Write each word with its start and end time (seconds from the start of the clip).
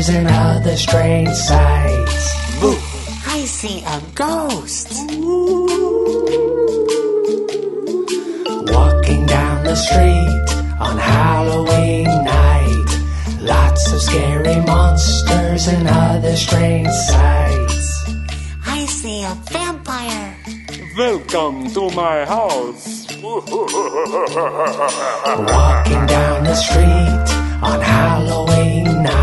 Lots 0.00 0.08
of 0.08 0.16
scary 0.16 0.24
monsters 0.24 0.24
and 0.24 0.26
other 0.28 0.76
strange 0.76 1.28
sights. 1.28 2.34
I 3.26 3.44
see 3.44 3.82
a 3.84 4.00
ghost. 4.14 4.92
Walking 8.72 9.26
down 9.26 9.64
the 9.64 9.76
street 9.76 10.48
on 10.80 10.96
Halloween 10.96 12.06
night. 12.24 12.86
Lots 13.42 13.92
of 13.92 14.00
scary 14.00 14.56
monsters 14.64 15.68
and 15.68 15.86
other 15.86 16.34
strange 16.36 16.88
sights. 16.88 18.08
I 18.66 18.86
see 18.86 19.22
a 19.22 19.34
vampire. 19.50 20.34
Welcome 20.96 21.70
to 21.74 21.90
my 21.90 22.24
house. 22.24 23.06
Walking 23.22 23.66
down 26.06 26.44
the 26.44 26.54
street 26.54 27.28
on 27.62 27.82
Halloween 27.82 29.02
night. 29.02 29.19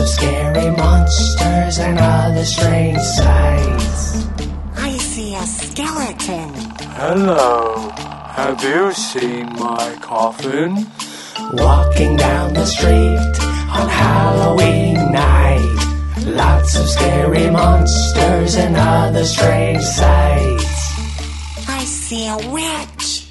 Lots 0.00 0.12
of 0.12 0.18
scary 0.18 0.70
monsters 0.70 1.78
and 1.78 1.98
other 1.98 2.44
strange 2.46 2.96
sights. 3.00 4.26
I 4.74 4.96
see 4.96 5.34
a 5.34 5.42
skeleton. 5.42 6.48
Hello. 6.96 7.90
Have 8.32 8.64
you 8.64 8.92
seen 8.94 9.52
my 9.58 9.98
coffin? 10.00 10.86
Walking 11.52 12.16
down 12.16 12.54
the 12.54 12.64
street 12.64 13.40
on 13.76 13.88
Halloween 13.90 15.12
night. 15.12 15.76
Lots 16.24 16.76
of 16.78 16.88
scary 16.88 17.50
monsters 17.50 18.56
and 18.56 18.76
other 18.78 19.26
strange 19.26 19.82
sights. 19.82 20.80
I 21.68 21.84
see 21.84 22.26
a 22.26 22.38
witch. 22.48 23.26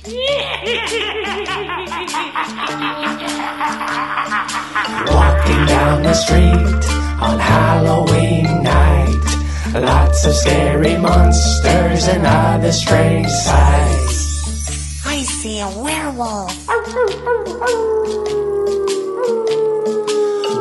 Walking 4.87 5.65
down 5.65 6.03
the 6.03 6.13
street 6.13 6.83
on 7.21 7.39
Halloween 7.39 8.63
night. 8.63 9.25
Lots 9.73 10.25
of 10.25 10.33
scary 10.33 10.97
monsters 10.97 12.07
and 12.07 12.25
other 12.25 12.71
strange 12.71 13.29
sights. 13.29 15.05
I 15.05 15.21
see 15.23 15.59
a 15.59 15.69
werewolf. 15.69 16.67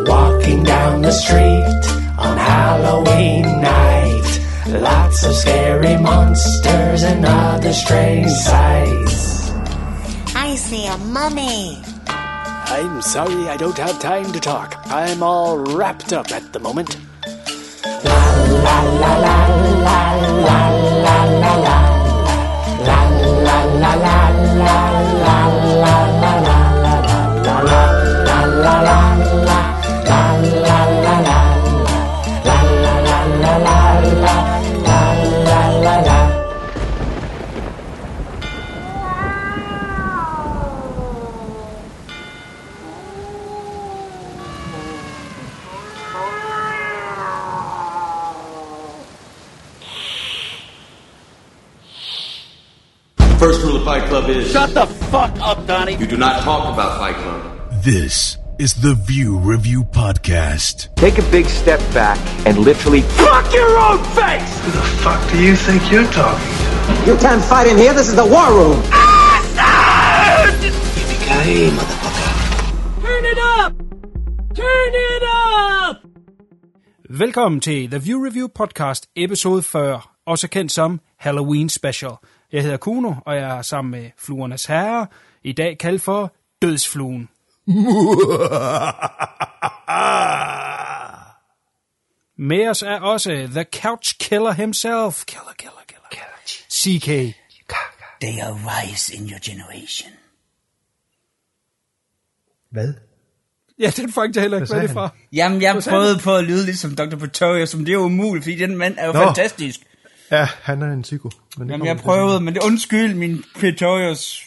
Walking 0.06 0.62
down 0.64 1.02
the 1.02 1.12
street 1.12 1.84
on 2.18 2.36
Halloween 2.36 3.60
night. 3.60 4.40
Lots 4.68 5.24
of 5.24 5.34
scary 5.34 5.96
monsters 5.96 7.02
and 7.02 7.24
other 7.24 7.72
strange 7.72 8.30
sights. 8.30 9.50
I 10.34 10.56
see 10.56 10.86
a 10.86 10.98
mummy. 10.98 11.82
I'm 12.70 13.00
sorry 13.00 13.48
I 13.48 13.56
don't 13.56 13.78
have 13.78 13.98
time 13.98 14.30
to 14.32 14.40
talk. 14.40 14.78
I'm 14.86 15.22
all 15.22 15.58
wrapped 15.58 16.12
up 16.12 16.30
at 16.32 16.52
the 16.52 16.60
moment. 16.60 16.96
First 53.38 53.62
rule 53.62 53.76
of 53.76 53.84
Fight 53.84 54.08
Club 54.08 54.28
is 54.30 54.50
Shut 54.50 54.74
the 54.74 54.86
fuck 54.86 55.30
up, 55.40 55.64
Donnie. 55.66 55.94
you 55.96 56.06
do 56.06 56.16
not 56.16 56.42
talk 56.42 56.72
about 56.74 56.98
Fight 56.98 57.14
Club. 57.16 57.82
This 57.84 58.36
is 58.58 58.74
the 58.74 58.94
View 58.94 59.38
Review 59.38 59.84
Podcast. 59.84 60.92
Take 60.96 61.18
a 61.18 61.30
big 61.30 61.46
step 61.46 61.78
back 61.94 62.18
and 62.46 62.58
literally 62.58 63.02
fuck 63.02 63.52
your 63.54 63.78
own 63.78 64.02
face! 64.14 64.60
Who 64.64 64.72
the 64.72 64.82
fuck 65.04 65.30
do 65.30 65.40
you 65.40 65.54
think 65.54 65.88
you're 65.92 66.10
talking 66.10 66.48
to? 66.48 67.06
You 67.06 67.16
can't 67.18 67.42
fight 67.44 67.68
in 67.68 67.76
here. 67.78 67.94
This 67.94 68.08
is 68.08 68.16
the 68.16 68.26
war 68.26 68.50
room. 68.52 68.82
Yippee-ki-yay, 70.60 71.70
motherfucker. 71.70 73.02
Turn 73.04 73.24
it 73.24 73.38
up! 73.38 73.72
Turn 74.54 74.92
it 74.94 75.22
up! 75.22 75.96
Velkommen 77.10 77.60
til 77.60 77.90
The 77.90 77.98
View 77.98 78.24
Review 78.26 78.48
Podcast, 78.54 79.06
episode 79.16 79.62
40, 79.62 80.00
også 80.26 80.48
kendt 80.48 80.72
som 80.72 81.00
Halloween 81.18 81.68
Special. 81.68 82.10
Jeg 82.52 82.62
hedder 82.62 82.76
Kuno, 82.76 83.14
og 83.26 83.36
jeg 83.36 83.58
er 83.58 83.62
sammen 83.62 83.90
med 83.90 84.10
Fluernes 84.16 84.66
Herre, 84.66 85.06
i 85.44 85.52
dag 85.52 85.78
kaldt 85.78 86.02
for 86.02 86.34
Dødsfluen. 86.62 87.28
Med 92.48 92.68
os 92.68 92.82
er 92.82 93.00
også 93.00 93.48
The 93.50 93.64
Couch 93.72 94.14
Killer 94.20 94.52
himself, 94.52 95.24
Killer, 95.24 95.54
Killer, 95.58 95.84
Killer, 95.88 95.98
CK. 96.72 97.06
They 98.20 98.40
arise 98.40 99.14
in 99.16 99.30
your 99.30 99.38
generation. 99.44 100.12
Hvad? 102.70 102.94
Ja, 103.78 103.92
den 103.96 104.12
får 104.12 104.24
jeg 104.34 104.42
heller 104.42 104.56
ikke, 104.56 104.68
hvad 104.68 104.78
er 104.78 104.82
det 104.86 104.90
fra? 104.90 105.08
Jamen, 105.32 105.62
jeg 105.62 105.82
prøvede 105.88 106.18
på 106.18 106.36
at 106.36 106.44
lyde 106.44 106.66
lidt 106.66 106.78
som 106.78 106.96
Dr. 106.96 107.16
Pretorius, 107.16 107.74
men 107.74 107.86
det 107.86 107.92
er 107.92 107.96
jo 107.96 108.04
umuligt, 108.04 108.44
fordi 108.44 108.56
den 108.56 108.76
mand 108.76 108.94
er 108.98 109.06
jo 109.06 109.12
Nå. 109.12 109.24
fantastisk. 109.24 109.80
Ja, 110.30 110.48
han 110.62 110.82
er 110.82 110.92
en 110.92 111.02
psyko. 111.02 111.30
Men 111.58 111.70
Jamen, 111.70 111.86
jeg 111.86 111.96
prøvede, 111.96 112.40
men 112.40 112.54
det 112.54 112.62
undskyld, 112.64 113.14
min 113.14 113.44
Pretorius 113.60 114.46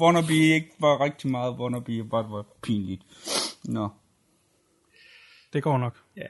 wannabe 0.00 0.32
ikke 0.32 0.70
var 0.78 1.04
rigtig 1.04 1.30
meget 1.30 1.54
wannabe, 1.58 2.00
og 2.00 2.10
bare 2.10 2.30
var 2.30 2.44
pinligt. 2.62 3.02
Nå. 3.64 3.88
Det 5.52 5.62
går 5.62 5.78
nok. 5.78 5.96
Ja, 6.16 6.26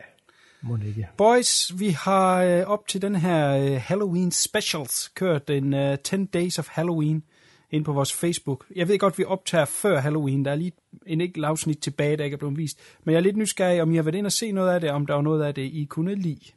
må 0.63 0.77
det 0.77 0.87
ikke. 0.87 1.09
Boys, 1.17 1.79
vi 1.79 1.89
har 1.89 2.43
øh, 2.43 2.67
op 2.67 2.87
til 2.89 3.03
den 3.03 3.17
her 3.17 3.57
øh, 3.57 3.81
Halloween 3.85 4.31
specials 4.31 5.09
kørt 5.09 5.51
en 5.51 5.75
øh, 5.75 5.99
10 5.99 6.25
Days 6.25 6.59
of 6.59 6.69
Halloween 6.69 7.25
ind 7.71 7.85
på 7.85 7.93
vores 7.93 8.13
Facebook. 8.13 8.67
Jeg 8.77 8.89
ved 8.89 8.99
godt, 8.99 9.19
vi 9.19 9.25
optager 9.25 9.65
før 9.65 10.01
Halloween. 10.01 10.45
Der 10.45 10.51
er 10.51 10.55
lige 10.55 10.73
en 11.07 11.21
enkelt 11.21 11.45
afsnit 11.45 11.79
tilbage, 11.79 12.17
der 12.17 12.25
ikke 12.25 12.35
er 12.35 12.39
blevet 12.39 12.57
vist. 12.57 12.79
Men 13.05 13.13
jeg 13.13 13.19
er 13.19 13.23
lidt 13.23 13.37
nysgerrig, 13.37 13.83
om 13.83 13.93
I 13.93 13.97
har 13.97 14.03
været 14.03 14.15
ind 14.15 14.27
og 14.27 14.33
se 14.33 14.53
noget 14.53 14.75
af 14.75 14.81
det, 14.81 14.91
om 14.91 15.07
der 15.07 15.15
var 15.15 15.23
noget 15.23 15.43
af 15.43 15.55
det, 15.55 15.63
I 15.63 15.85
kunne 15.85 16.15
lide. 16.15 16.53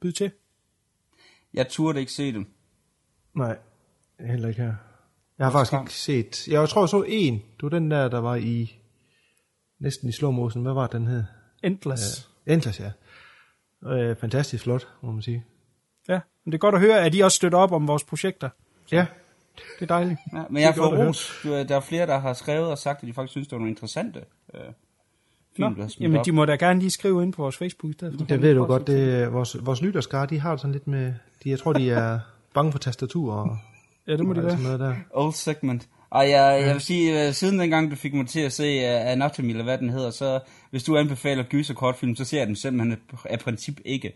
Byd 0.00 0.12
til. 0.12 0.30
Jeg 1.54 1.68
turde 1.68 2.00
ikke 2.00 2.12
se 2.12 2.32
dem. 2.32 2.46
Nej, 3.34 3.58
heller 4.20 4.48
ikke 4.48 4.62
her. 4.62 4.74
Jeg 5.38 5.46
har 5.46 5.52
faktisk 5.52 5.80
ikke 5.80 5.94
set... 5.94 6.48
Jeg 6.48 6.68
tror, 6.68 6.82
jeg 6.82 6.88
så 6.88 7.04
en. 7.08 7.34
Det 7.34 7.62
var 7.62 7.68
den 7.68 7.90
der, 7.90 8.08
der 8.08 8.18
var 8.20 8.34
i... 8.34 8.76
Næsten 9.80 10.08
i 10.08 10.12
slow 10.12 10.30
motion. 10.30 10.62
Hvad 10.62 10.72
var 10.72 10.86
den 10.86 11.06
hed? 11.06 11.24
Endless. 11.64 12.30
Ja, 12.46 12.52
Endless, 12.52 12.80
ja. 12.80 12.90
Øh, 13.90 14.16
fantastisk 14.16 14.62
flot, 14.62 14.88
må 15.02 15.12
man 15.12 15.22
sige. 15.22 15.44
Ja, 16.08 16.20
men 16.44 16.52
det 16.52 16.56
er 16.56 16.60
godt 16.60 16.74
at 16.74 16.80
høre, 16.80 17.00
at 17.00 17.14
I 17.14 17.20
også 17.20 17.36
støtter 17.36 17.58
op 17.58 17.72
om 17.72 17.88
vores 17.88 18.04
projekter. 18.04 18.48
Ja, 18.92 19.06
Det 19.56 19.82
er 19.82 19.86
dejligt. 19.86 20.18
Ja, 20.32 20.42
men 20.50 20.62
jeg 20.62 20.74
får 20.76 20.92
at 20.92 21.08
ros. 21.08 21.40
Der 21.44 21.76
er 21.76 21.80
flere, 21.80 22.06
der 22.06 22.18
har 22.18 22.32
skrevet 22.32 22.70
og 22.70 22.78
sagt, 22.78 23.02
at 23.02 23.06
de 23.06 23.12
faktisk 23.12 23.30
synes, 23.30 23.48
det 23.48 23.52
var 23.52 23.58
nogle 23.58 23.70
interessante 23.70 24.24
øh, 24.54 24.60
film, 25.56 25.68
Nå, 25.68 25.76
der 25.76 25.84
er 25.84 25.96
jamen, 26.00 26.18
op. 26.18 26.26
de 26.26 26.32
må 26.32 26.44
da 26.44 26.54
gerne 26.56 26.80
lige 26.80 26.90
skrive 26.90 27.22
ind 27.22 27.32
på 27.32 27.42
vores 27.42 27.56
Facebook 27.56 27.92
for. 28.00 28.06
det 28.28 28.42
ved 28.42 28.54
du 28.54 28.64
godt. 28.64 28.86
Det, 28.86 29.32
vores, 29.32 29.56
vores 29.60 29.82
lytterskare, 29.82 30.26
de 30.26 30.40
har 30.40 30.50
det 30.50 30.60
sådan 30.60 30.72
lidt 30.72 30.86
med... 30.86 31.14
De, 31.44 31.50
jeg 31.50 31.58
tror, 31.58 31.72
de 31.72 31.90
er 31.90 32.18
bange 32.54 32.72
for 32.72 32.78
tastatur 32.78 33.32
og, 33.34 33.58
Ja, 34.08 34.16
det 34.16 34.26
må 34.26 34.32
de 34.32 34.42
være. 34.42 34.50
sådan 34.50 34.64
noget 34.64 34.80
der. 34.80 34.94
Old 35.10 35.32
segment. 35.32 35.88
Og 36.10 36.30
jeg, 36.30 36.62
jeg 36.66 36.72
vil 36.74 36.80
sige, 36.80 37.26
øh, 37.26 37.32
siden 37.32 37.58
dengang 37.58 37.90
du 37.90 37.96
fik 37.96 38.14
mig 38.14 38.26
til 38.26 38.40
at 38.40 38.52
se 38.52 38.78
uh, 38.78 39.10
Anatomy, 39.10 39.50
eller 39.50 39.64
hvad 39.64 39.78
den 39.78 39.90
hedder, 39.90 40.10
så 40.10 40.40
hvis 40.70 40.82
du 40.84 40.96
anbefaler 40.96 41.42
gyser 41.42 41.74
kortfilm, 41.74 42.16
så 42.16 42.24
ser 42.24 42.38
jeg 42.38 42.46
den 42.46 42.56
simpelthen 42.56 42.98
af 43.24 43.38
princip 43.38 43.80
ikke. 43.84 44.12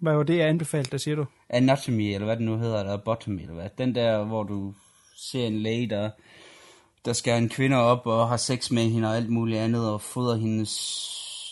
Hvad 0.00 0.14
var 0.14 0.22
det, 0.22 0.36
jeg 0.36 0.48
anbefalede, 0.48 0.90
der 0.90 0.98
siger 0.98 1.14
du? 1.14 1.26
Anatomy, 1.48 2.14
eller 2.14 2.24
hvad 2.24 2.36
den 2.36 2.46
nu 2.46 2.56
hedder, 2.56 2.80
eller 2.80 2.96
Bottomy, 2.96 3.40
eller 3.40 3.54
hvad. 3.54 3.68
Den 3.78 3.94
der, 3.94 4.24
hvor 4.24 4.42
du 4.42 4.74
ser 5.16 5.46
en 5.46 5.58
læge, 5.58 5.90
der, 5.90 6.10
der 7.04 7.12
skærer 7.12 7.38
en 7.38 7.48
kvinde 7.48 7.76
op 7.76 8.06
og 8.06 8.28
har 8.28 8.36
sex 8.36 8.70
med 8.70 8.82
hende 8.82 9.08
og 9.08 9.16
alt 9.16 9.30
muligt 9.30 9.58
andet, 9.58 9.90
og 9.90 10.00
fodrer 10.00 10.36
hendes 10.36 11.06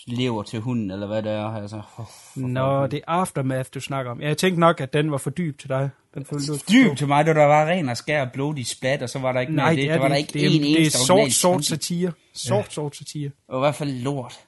lever 0.06 0.42
til 0.42 0.60
hunden, 0.60 0.90
eller 0.90 1.06
hvad 1.06 1.22
det 1.22 1.32
er. 1.32 1.44
Altså, 1.44 1.82
oh, 1.96 2.06
Nå, 2.42 2.86
det 2.86 2.96
er 2.96 3.00
Aftermath, 3.06 3.68
du 3.74 3.80
snakker 3.80 4.10
om. 4.10 4.20
Ja, 4.20 4.26
jeg 4.26 4.38
tænkte 4.38 4.60
nok, 4.60 4.80
at 4.80 4.92
den 4.92 5.10
var 5.10 5.18
for 5.18 5.30
dyb 5.30 5.58
til 5.58 5.68
dig. 5.68 5.90
Den 6.14 6.24
følte 6.24 6.52
du 6.52 6.58
Dyb 6.72 6.96
til 6.96 7.06
mig, 7.06 7.26
der 7.26 7.32
var 7.32 7.66
ren 7.66 7.88
og 7.88 7.96
skær 7.96 8.24
blodig 8.24 8.66
splat, 8.66 9.02
og 9.02 9.08
så 9.08 9.18
var 9.18 9.32
der 9.32 9.40
ikke 9.40 9.54
Nej, 9.54 9.70
af 9.70 9.76
det 9.76 9.82
det. 9.82 9.90
er 9.90 9.92
Der 9.94 10.00
var 10.00 10.08
det 10.08 10.10
der 10.10 10.16
ikke. 10.16 10.32
Det 10.32 10.42
er, 10.42 10.46
en 10.46 10.62
det 10.62 10.72
er 10.72 10.76
eneste 10.76 10.98
sort, 10.98 11.32
sort 11.32 11.64
satire. 11.64 12.12
Sort, 12.34 12.72
sort 12.72 12.96
satire. 12.96 13.30
Og 13.48 13.58
i 13.58 13.60
hvert 13.60 13.74
fald 13.74 13.90
lort. 13.90 14.40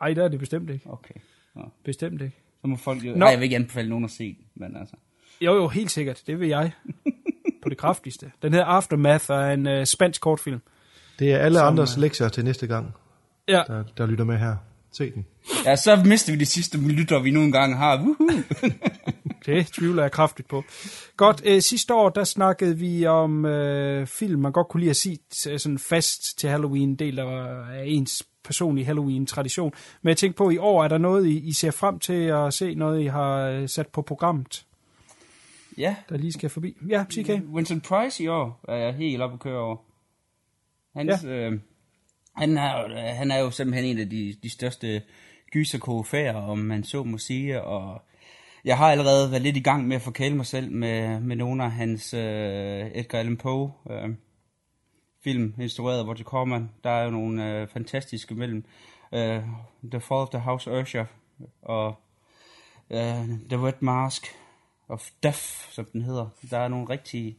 Ej, 0.00 0.08
det 0.08 0.24
er 0.24 0.28
det 0.28 0.38
bestemt 0.38 0.70
ikke. 0.70 0.90
Okay. 0.90 1.14
Nå. 1.54 1.62
Bestemt 1.84 2.22
ikke. 2.22 2.36
Så 2.60 2.66
må 2.66 2.76
folk 2.76 3.04
jo... 3.04 3.10
Nå. 3.12 3.18
Nej, 3.18 3.28
jeg 3.28 3.38
vil 3.38 3.44
ikke 3.44 3.56
anbefale 3.56 3.88
nogen 3.88 4.04
at 4.04 4.10
se 4.10 4.24
den, 4.24 4.44
men 4.54 4.76
altså... 4.76 4.96
Jo, 5.40 5.54
jo, 5.54 5.68
helt 5.68 5.90
sikkert. 5.90 6.22
Det 6.26 6.40
vil 6.40 6.48
jeg. 6.48 6.70
På 7.66 7.70
det 7.70 7.78
kraftigste. 7.78 8.30
Den 8.42 8.52
hedder 8.52 8.66
Aftermath 8.66 9.30
og 9.30 9.36
er 9.42 9.50
en 9.52 9.66
uh, 9.66 9.84
spansk 9.84 10.20
kortfilm. 10.20 10.60
Det 11.18 11.32
er 11.32 11.38
alle 11.38 11.58
Som, 11.58 11.66
andres 11.72 11.96
lektier 11.96 12.28
til 12.28 12.44
næste 12.44 12.66
gang, 12.66 12.94
Ja. 13.48 13.62
der, 13.66 13.84
der 13.96 14.06
lytter 14.06 14.24
med 14.24 14.38
her. 14.38 14.56
Se 14.92 15.10
den. 15.10 15.26
Ja, 15.64 15.76
så 15.76 16.02
mister 16.04 16.32
vi 16.32 16.38
de 16.38 16.46
sidste 16.46 16.78
lytter, 16.78 17.22
vi 17.22 17.30
nu 17.30 17.40
engang 17.40 17.78
har. 17.78 17.96
Woohoo! 17.96 18.42
Det 19.46 19.66
tvivler 19.66 20.02
jeg 20.02 20.12
kraftigt 20.12 20.48
på. 20.48 20.64
Godt, 21.16 21.42
øh, 21.44 21.62
sidste 21.62 21.94
år, 21.94 22.08
der 22.08 22.24
snakkede 22.24 22.78
vi 22.78 23.06
om 23.06 23.44
øh, 23.44 24.06
film, 24.06 24.40
man 24.40 24.52
godt 24.52 24.68
kunne 24.68 24.80
lide 24.80 24.90
at 24.90 24.96
se 24.96 25.18
øh, 25.50 25.58
sådan 25.58 25.78
fast 25.78 26.38
til 26.38 26.48
Halloween, 26.50 26.88
en 26.88 26.96
del 26.96 27.18
af 27.18 27.82
ens 27.84 28.22
personlige 28.44 28.84
Halloween-tradition. 28.84 29.72
Men 30.02 30.08
jeg 30.08 30.16
tænkte 30.16 30.38
på, 30.38 30.50
i 30.50 30.58
år 30.58 30.84
er 30.84 30.88
der 30.88 30.98
noget, 30.98 31.26
I, 31.26 31.38
I 31.38 31.52
ser 31.52 31.70
frem 31.70 31.98
til 31.98 32.22
at 32.26 32.54
se, 32.54 32.74
noget 32.74 33.00
I 33.02 33.06
har 33.06 33.40
øh, 33.40 33.68
sat 33.68 33.86
på 33.86 34.02
programmet, 34.02 34.64
ja, 35.76 35.96
der 36.08 36.16
lige 36.16 36.32
skal 36.32 36.50
forbi. 36.50 36.76
Ja, 36.88 37.04
CK. 37.12 37.28
Vincent 37.56 37.84
Price 37.84 38.24
i 38.24 38.26
år 38.26 38.60
er 38.68 38.76
jeg 38.76 38.94
helt 38.94 39.22
oppe 39.22 39.34
at 39.34 39.40
køre 39.40 39.58
over. 39.60 39.76
Hans, 40.96 41.24
ja. 41.24 41.28
øh, 41.28 41.60
han, 42.36 42.58
er, 42.58 42.80
jo- 42.80 42.96
han 42.96 43.30
er 43.30 43.38
jo 43.38 43.50
simpelthen 43.50 43.84
en 43.84 43.98
af 43.98 44.10
de, 44.10 44.36
de 44.42 44.50
største 44.50 45.02
gyserkofærer, 45.52 46.34
om 46.34 46.58
man 46.58 46.84
så 46.84 47.04
må 47.04 47.18
sige, 47.18 47.62
og 47.62 48.02
jeg 48.64 48.78
har 48.78 48.90
allerede 48.90 49.30
været 49.30 49.42
lidt 49.42 49.56
i 49.56 49.60
gang 49.60 49.88
med 49.88 49.96
at 49.96 50.02
forkæle 50.02 50.36
mig 50.36 50.46
selv 50.46 50.70
med, 50.70 51.20
med 51.20 51.36
nogle 51.36 51.64
af 51.64 51.70
hans 51.70 52.14
øh, 52.14 52.90
Edgar 52.94 53.18
Allan 53.18 53.36
Poe 53.36 53.72
øh, 53.90 54.08
film, 55.24 55.54
instrueret 55.60 55.98
af 55.98 56.04
Roger 56.04 56.24
Corman. 56.24 56.70
Der 56.84 56.90
er 56.90 57.04
jo 57.04 57.10
nogle 57.10 57.60
øh, 57.60 57.68
fantastiske 57.68 58.34
mellem 58.34 58.64
øh, 59.14 59.42
The 59.90 60.00
Fall 60.00 60.20
of 60.20 60.28
the 60.28 60.40
House 60.40 60.70
Usher 60.70 61.04
og 61.62 61.94
øh, 62.90 63.28
The 63.50 63.66
Red 63.66 63.80
Mask 63.80 64.26
of 64.88 65.08
Death, 65.22 65.40
som 65.70 65.84
den 65.84 66.02
hedder. 66.02 66.26
Der 66.50 66.58
er 66.58 66.68
nogle 66.68 66.88
rigtig, 66.90 67.36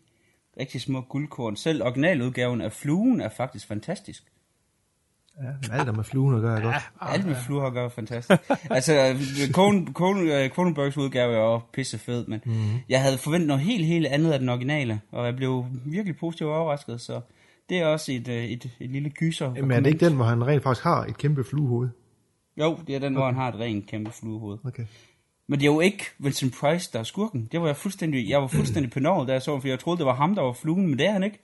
rigtig 0.60 0.82
små 0.82 1.02
guldkorn. 1.02 1.56
Selv 1.56 1.84
originaludgaven 1.84 2.62
af 2.62 2.72
Fluen 2.72 3.22
er 3.22 3.30
faktisk 3.30 3.68
fantastisk. 3.68 4.24
Ja, 5.44 5.76
alt 5.78 5.88
der 5.88 5.94
med 5.94 6.04
fluen 6.04 6.36
at 6.36 6.42
gøre 6.42 6.58
er 6.58 6.62
godt. 6.64 6.76
Alt 7.02 7.26
med 7.26 7.36
fluer 7.36 7.64
at 7.68 7.74
gøre 7.74 7.90
fantastisk. 7.90 8.42
altså, 8.70 8.94
Coen- 9.54 9.88
øh, 10.30 10.98
udgave 10.98 11.34
er 11.36 11.40
også 11.40 11.66
pissefed, 11.74 12.26
men 12.28 12.42
Mhm. 12.46 12.56
mm. 12.56 12.60
jeg 12.90 13.02
havde 13.02 13.18
forventet 13.18 13.48
noget 13.48 13.64
helt, 13.64 13.86
helt 13.86 14.08
andet 14.08 14.32
af 14.32 14.40
den 14.40 14.50
originale, 14.50 15.02
og 15.12 15.26
jeg 15.26 15.36
blev 15.36 15.66
virkelig 15.86 16.18
positivt 16.18 16.50
overrasket, 16.50 17.02
så 17.02 17.22
det 17.70 17.78
er 17.78 17.86
også 17.86 18.12
et, 18.12 18.28
øh, 18.28 18.44
et, 18.44 18.70
et 18.80 18.90
lille 18.90 19.10
gyser. 19.10 19.54
Men 19.54 19.72
er 19.72 19.80
det 19.80 19.88
ikke 19.94 20.06
den, 20.06 20.16
hvor 20.16 20.26
han 20.26 20.48
rent 20.48 20.64
faktisk 20.64 20.84
har 20.84 21.06
et 21.06 21.18
kæmpe 21.18 21.44
fluehoved? 21.44 21.90
Jo, 22.58 22.80
det 22.88 22.96
er 22.96 23.00
den, 23.00 23.14
hvor 23.14 23.26
han 23.26 23.36
har 23.36 23.48
et 23.50 23.56
rent 23.60 23.88
kæmpe 23.88 24.12
fluehoved. 24.12 24.58
Okay. 24.66 24.86
Men 25.48 25.60
det 25.60 25.66
er 25.68 25.72
jo 25.72 25.80
ikke 25.80 26.06
Vincent 26.18 26.54
Price, 26.60 26.90
der 26.94 27.00
er 27.00 27.04
skurken. 27.04 27.48
Det 27.52 27.62
var 27.62 27.68
jeg 27.68 27.78
fuldstændig, 27.78 28.30
jeg 28.30 28.42
var 28.42 28.48
fuldstændig 28.48 28.92
på 28.92 29.00
da 29.00 29.34
jeg 29.34 29.42
så, 29.42 29.60
for 29.60 29.68
jeg 29.68 29.80
troede, 29.80 29.98
det 29.98 30.06
var 30.06 30.16
ham, 30.16 30.36
der 30.36 30.42
var 30.42 30.54
fluen, 30.54 30.88
men 30.88 31.00
det 31.00 31.08
er 31.08 31.12
han 31.12 31.24
ikke. 31.24 31.40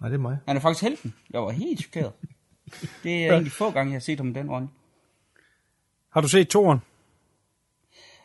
Nej, 0.00 0.08
det 0.08 0.16
er 0.16 0.20
mig. 0.20 0.38
Han 0.46 0.56
er 0.56 0.60
faktisk 0.60 0.82
helten. 0.82 1.14
Jeg 1.30 1.40
var 1.40 1.50
helt 1.50 1.80
chokeret. 1.80 2.12
Det 3.02 3.26
er 3.26 3.40
de 3.40 3.50
få 3.50 3.70
gange, 3.70 3.90
jeg 3.92 3.94
har 3.94 4.00
set 4.00 4.18
ham 4.18 4.28
i 4.28 4.32
den 4.32 4.50
rolle. 4.50 4.68
Har 6.10 6.20
du 6.20 6.28
set 6.28 6.48
toren? 6.48 6.78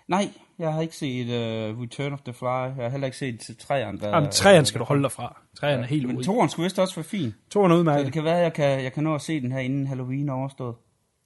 Nej, 0.08 0.30
jeg 0.60 0.74
har 0.74 0.82
ikke 0.82 0.96
set 0.96 1.26
uh, 1.26 1.82
Return 1.82 2.14
of 2.14 2.22
the 2.22 2.34
Fly. 2.34 2.46
Jeg 2.46 2.74
har 2.76 2.90
heller 2.90 3.06
ikke 3.08 3.18
set 3.18 3.56
træerne. 3.60 4.00
Der, 4.00 4.10
Jamen, 4.10 4.32
træerne 4.32 4.66
skal 4.66 4.80
du 4.80 4.86
holde 4.86 5.04
dig 5.04 5.12
fra. 5.12 5.42
Træerne 5.60 5.84
er 5.84 5.88
helt 5.88 6.08
Men 6.08 6.18
ude. 6.18 6.26
toren 6.26 6.50
skulle 6.50 6.64
vist 6.64 6.80
også 6.80 6.96
være 6.96 7.04
fin. 7.04 7.34
Toren 7.50 7.72
er 7.72 7.76
Så 7.76 7.80
udmærket. 7.80 8.06
det 8.06 8.14
kan 8.14 8.24
være, 8.24 8.38
at 8.38 8.44
jeg 8.44 8.54
kan, 8.54 8.84
jeg 8.84 8.94
kan 8.94 9.04
nå 9.04 9.16
at 9.16 9.22
se 9.22 9.42
den 9.42 9.52
her 9.52 9.60
inden 9.60 9.88
Halloween 9.88 10.30
er 10.30 10.34
overstået. 10.34 10.76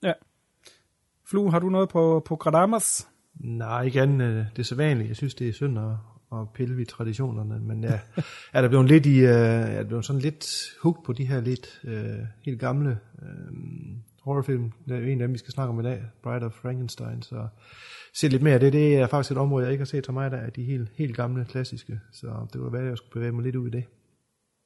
Ja. 0.02 0.12
Flue, 1.30 1.50
har 1.50 1.58
du 1.58 1.68
noget 1.68 1.88
på 1.88 2.22
programmet? 2.26 3.06
Nej, 3.40 3.82
ikke 3.82 4.02
andet 4.02 4.26
øh, 4.26 4.44
det 4.56 4.66
sædvanlige. 4.66 5.08
Jeg 5.08 5.16
synes, 5.16 5.34
det 5.34 5.48
er 5.48 5.52
synd 5.52 5.78
at, 5.78 5.92
at 6.32 6.48
pille 6.54 6.76
ved 6.76 6.86
traditionerne, 6.86 7.60
men 7.60 7.84
jeg 7.84 8.00
er 8.52 8.62
der 8.62 8.68
blevet 8.68 8.88
lidt 8.88 9.06
i, 9.06 9.18
øh, 9.18 9.24
jeg 9.24 9.74
er 9.74 9.84
blevet 9.84 10.04
sådan 10.04 10.22
lidt 10.22 10.46
hooked 10.82 11.04
på 11.04 11.12
de 11.12 11.24
her 11.24 11.40
lidt 11.40 11.80
øh, 11.84 12.18
helt 12.44 12.60
gamle 12.60 12.98
øh, 13.22 13.28
horrorfilm. 14.22 14.72
Det 14.88 14.96
er 14.96 15.00
jo 15.00 15.06
en 15.06 15.20
af 15.20 15.28
dem, 15.28 15.32
vi 15.32 15.38
skal 15.38 15.52
snakke 15.52 15.72
om 15.72 15.80
i 15.80 15.82
dag, 15.82 16.02
Bride 16.22 16.46
of 16.46 16.52
Frankenstein, 16.52 17.22
så 17.22 17.46
se 18.14 18.28
lidt 18.28 18.42
mere 18.42 18.54
af 18.54 18.60
det. 18.60 18.72
Det 18.72 18.96
er 18.96 19.06
faktisk 19.06 19.32
et 19.32 19.38
område, 19.38 19.64
jeg 19.64 19.72
ikke 19.72 19.82
har 19.82 19.86
set 19.86 20.06
så 20.06 20.12
meget 20.12 20.32
af, 20.32 20.52
de 20.52 20.64
helt, 20.64 20.90
helt 20.94 21.16
gamle, 21.16 21.44
klassiske, 21.44 22.00
så 22.12 22.46
det 22.52 22.60
var 22.60 22.70
være, 22.70 22.82
at 22.82 22.88
jeg 22.88 22.96
skulle 22.96 23.12
bevæge 23.12 23.32
mig 23.32 23.44
lidt 23.44 23.56
ud 23.56 23.68
i 23.68 23.70
det. 23.70 23.84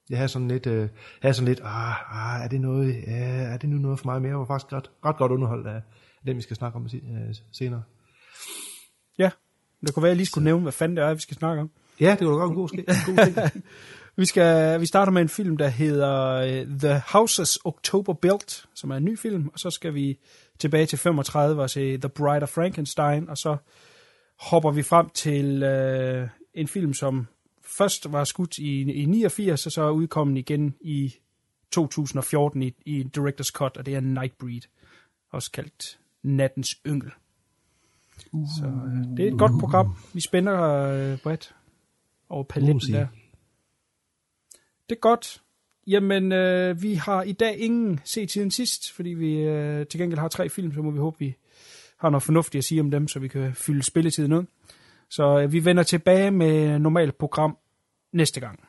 Jeg 0.09 0.19
har 0.19 0.27
sådan 0.27 0.47
lidt, 0.47 0.67
øh, 0.67 0.89
havde 1.21 1.33
sådan 1.33 1.47
lidt, 1.47 1.61
ah, 1.63 2.35
ah, 2.35 2.43
er 2.43 2.47
det 2.47 2.61
noget, 2.61 2.95
ja, 3.07 3.53
er 3.53 3.57
det 3.57 3.69
nu 3.69 3.77
noget 3.77 3.99
for 3.99 4.05
mig 4.05 4.21
mere? 4.21 4.29
Jeg 4.29 4.39
var 4.39 4.45
faktisk 4.45 4.73
ret, 4.73 4.91
ret 5.05 5.17
godt 5.17 5.31
underholdt 5.31 5.67
af 5.67 5.81
dem, 6.25 6.37
vi 6.37 6.41
skal 6.41 6.55
snakke 6.55 6.75
om 6.75 6.85
øh, 6.93 7.35
senere. 7.51 7.83
Ja. 9.17 9.29
Det 9.81 9.93
kunne 9.93 10.03
være, 10.03 10.09
at 10.09 10.13
jeg 10.13 10.17
lige 10.17 10.27
skulle 10.27 10.45
nævne, 10.45 10.61
hvad 10.61 10.71
fanden 10.71 10.97
det 10.97 11.05
er, 11.05 11.13
vi 11.13 11.21
skal 11.21 11.37
snakke 11.37 11.61
om. 11.61 11.71
Ja, 11.99 12.15
det 12.19 12.27
var 12.27 12.33
da 12.33 12.39
godt 12.39 12.49
en 12.49 12.55
god, 12.55 12.69
en 12.73 13.15
god 13.15 13.25
ting. 13.25 13.63
Vi, 14.17 14.25
skal, 14.25 14.81
vi 14.81 14.85
starter 14.85 15.11
med 15.11 15.21
en 15.21 15.29
film, 15.29 15.57
der 15.57 15.67
hedder 15.67 16.31
øh, 16.31 16.79
The 16.79 17.01
Houses 17.07 17.59
October 17.65 18.13
Built, 18.13 18.65
som 18.75 18.91
er 18.91 18.95
en 18.95 19.05
ny 19.05 19.19
film, 19.19 19.49
og 19.53 19.59
så 19.59 19.69
skal 19.69 19.93
vi 19.93 20.19
tilbage 20.59 20.85
til 20.85 20.97
35 20.97 21.61
og 21.61 21.69
se 21.69 21.97
The 21.97 22.09
Bride 22.09 22.43
of 22.43 22.49
Frankenstein, 22.49 23.29
og 23.29 23.37
så 23.37 23.57
hopper 24.39 24.71
vi 24.71 24.83
frem 24.83 25.09
til 25.09 25.63
øh, 25.63 26.27
en 26.53 26.67
film, 26.67 26.93
som 26.93 27.27
først 27.77 28.11
var 28.11 28.23
skudt 28.23 28.57
i, 28.57 28.81
i 28.81 29.05
89, 29.05 29.65
og 29.65 29.71
så 29.71 29.81
er 29.81 29.91
udkommet 29.91 30.37
igen 30.37 30.75
i 30.81 31.15
2014 31.71 32.61
i, 32.61 32.73
i 32.85 33.03
Director's 33.17 33.51
Cut, 33.51 33.77
og 33.77 33.85
det 33.85 33.95
er 33.95 33.99
Nightbreed, 33.99 34.61
også 35.31 35.51
kaldt 35.51 35.99
Nattens 36.23 36.69
Yngel. 36.87 37.11
Så 38.57 38.65
øh, 38.65 39.17
det 39.17 39.27
er 39.27 39.31
et 39.31 39.39
godt 39.39 39.59
program. 39.59 39.95
Vi 40.13 40.21
spænder 40.21 40.61
øh, 40.61 41.17
bredt 41.19 41.55
over 42.29 42.43
paletten 42.43 42.93
der. 42.93 43.07
Det 44.89 44.95
er 44.95 44.99
godt. 44.99 45.41
Jamen, 45.87 46.31
øh, 46.31 46.81
vi 46.81 46.93
har 46.93 47.23
i 47.23 47.31
dag 47.31 47.57
ingen 47.59 47.99
set 48.03 48.31
siden 48.31 48.51
sidst, 48.51 48.91
fordi 48.91 49.09
vi 49.09 49.37
øh, 49.37 49.87
til 49.87 49.99
gengæld 49.99 50.19
har 50.19 50.27
tre 50.27 50.49
film, 50.49 50.73
så 50.73 50.81
må 50.81 50.91
vi 50.91 50.99
håbe, 50.99 51.19
vi 51.19 51.35
har 51.97 52.09
noget 52.09 52.23
fornuftigt 52.23 52.59
at 52.59 52.65
sige 52.65 52.81
om 52.81 52.91
dem, 52.91 53.07
så 53.07 53.19
vi 53.19 53.27
kan 53.27 53.55
fylde 53.55 53.83
spilletiden 53.83 54.33
ud. 54.33 54.43
Så 55.09 55.39
øh, 55.39 55.51
vi 55.51 55.65
vender 55.65 55.83
tilbage 55.83 56.31
med 56.31 56.79
normalt 56.79 57.17
program 57.17 57.57
næste 58.13 58.39
gang. 58.39 58.59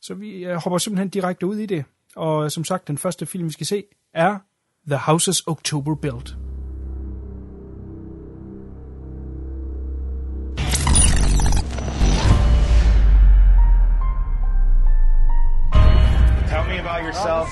Så 0.00 0.14
vi 0.14 0.44
øh, 0.44 0.54
hopper 0.54 0.78
simpelthen 0.78 1.08
direkte 1.08 1.46
ud 1.46 1.56
i 1.56 1.66
det. 1.66 1.84
Og 2.16 2.44
øh, 2.44 2.50
som 2.50 2.64
sagt, 2.64 2.88
den 2.88 2.98
første 2.98 3.26
film, 3.26 3.46
vi 3.46 3.52
skal 3.52 3.66
se, 3.66 3.84
er 4.12 4.38
The 4.86 4.96
Houses 4.96 5.42
October 5.46 5.94
Built. 5.94 6.43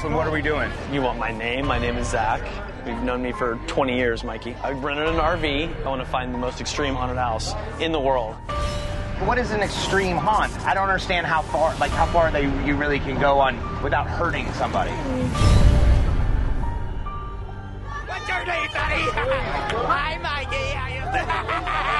About 0.05 0.17
what 0.17 0.27
are 0.27 0.33
we 0.33 0.43
doing? 0.43 0.71
You 0.93 1.03
want 1.03 1.19
my 1.19 1.31
name? 1.31 1.67
My 1.67 1.79
name 1.79 1.97
is 1.97 2.09
Zach. 2.09 2.41
You've 2.87 3.03
known 3.05 3.23
me 3.23 3.31
for 3.31 3.57
20 3.69 3.97
years, 3.97 4.25
Mikey. 4.25 4.57
I 4.57 4.73
rented 4.73 5.07
an 5.07 5.15
RV. 5.15 5.85
I 5.85 5.89
want 5.89 6.01
to 6.01 6.07
find 6.07 6.35
the 6.35 6.39
most 6.39 6.61
extreme 6.61 6.95
haunted 6.95 7.19
house 7.19 7.55
in 7.81 7.93
the 7.93 8.01
world. 8.01 8.35
What 9.25 9.39
is 9.39 9.53
an 9.53 9.61
extreme 9.61 10.17
haunt? 10.17 10.53
I 10.67 10.75
don't 10.75 10.89
understand 10.89 11.27
how 11.27 11.43
far, 11.43 11.77
like 11.77 11.93
how 11.93 12.07
far 12.07 12.33
they 12.33 12.43
you 12.67 12.75
really 12.75 12.99
can 12.99 13.21
go 13.21 13.39
on 13.39 13.55
without 13.83 14.09
hurting 14.09 14.53
somebody. 14.55 14.91
What's 18.11 18.29
your 18.29 18.45
name, 18.45 18.71
buddy? 18.73 19.03
Hi, 19.87 20.19
Mikey. 20.19 20.57
How 20.75 20.89
you 20.89 21.03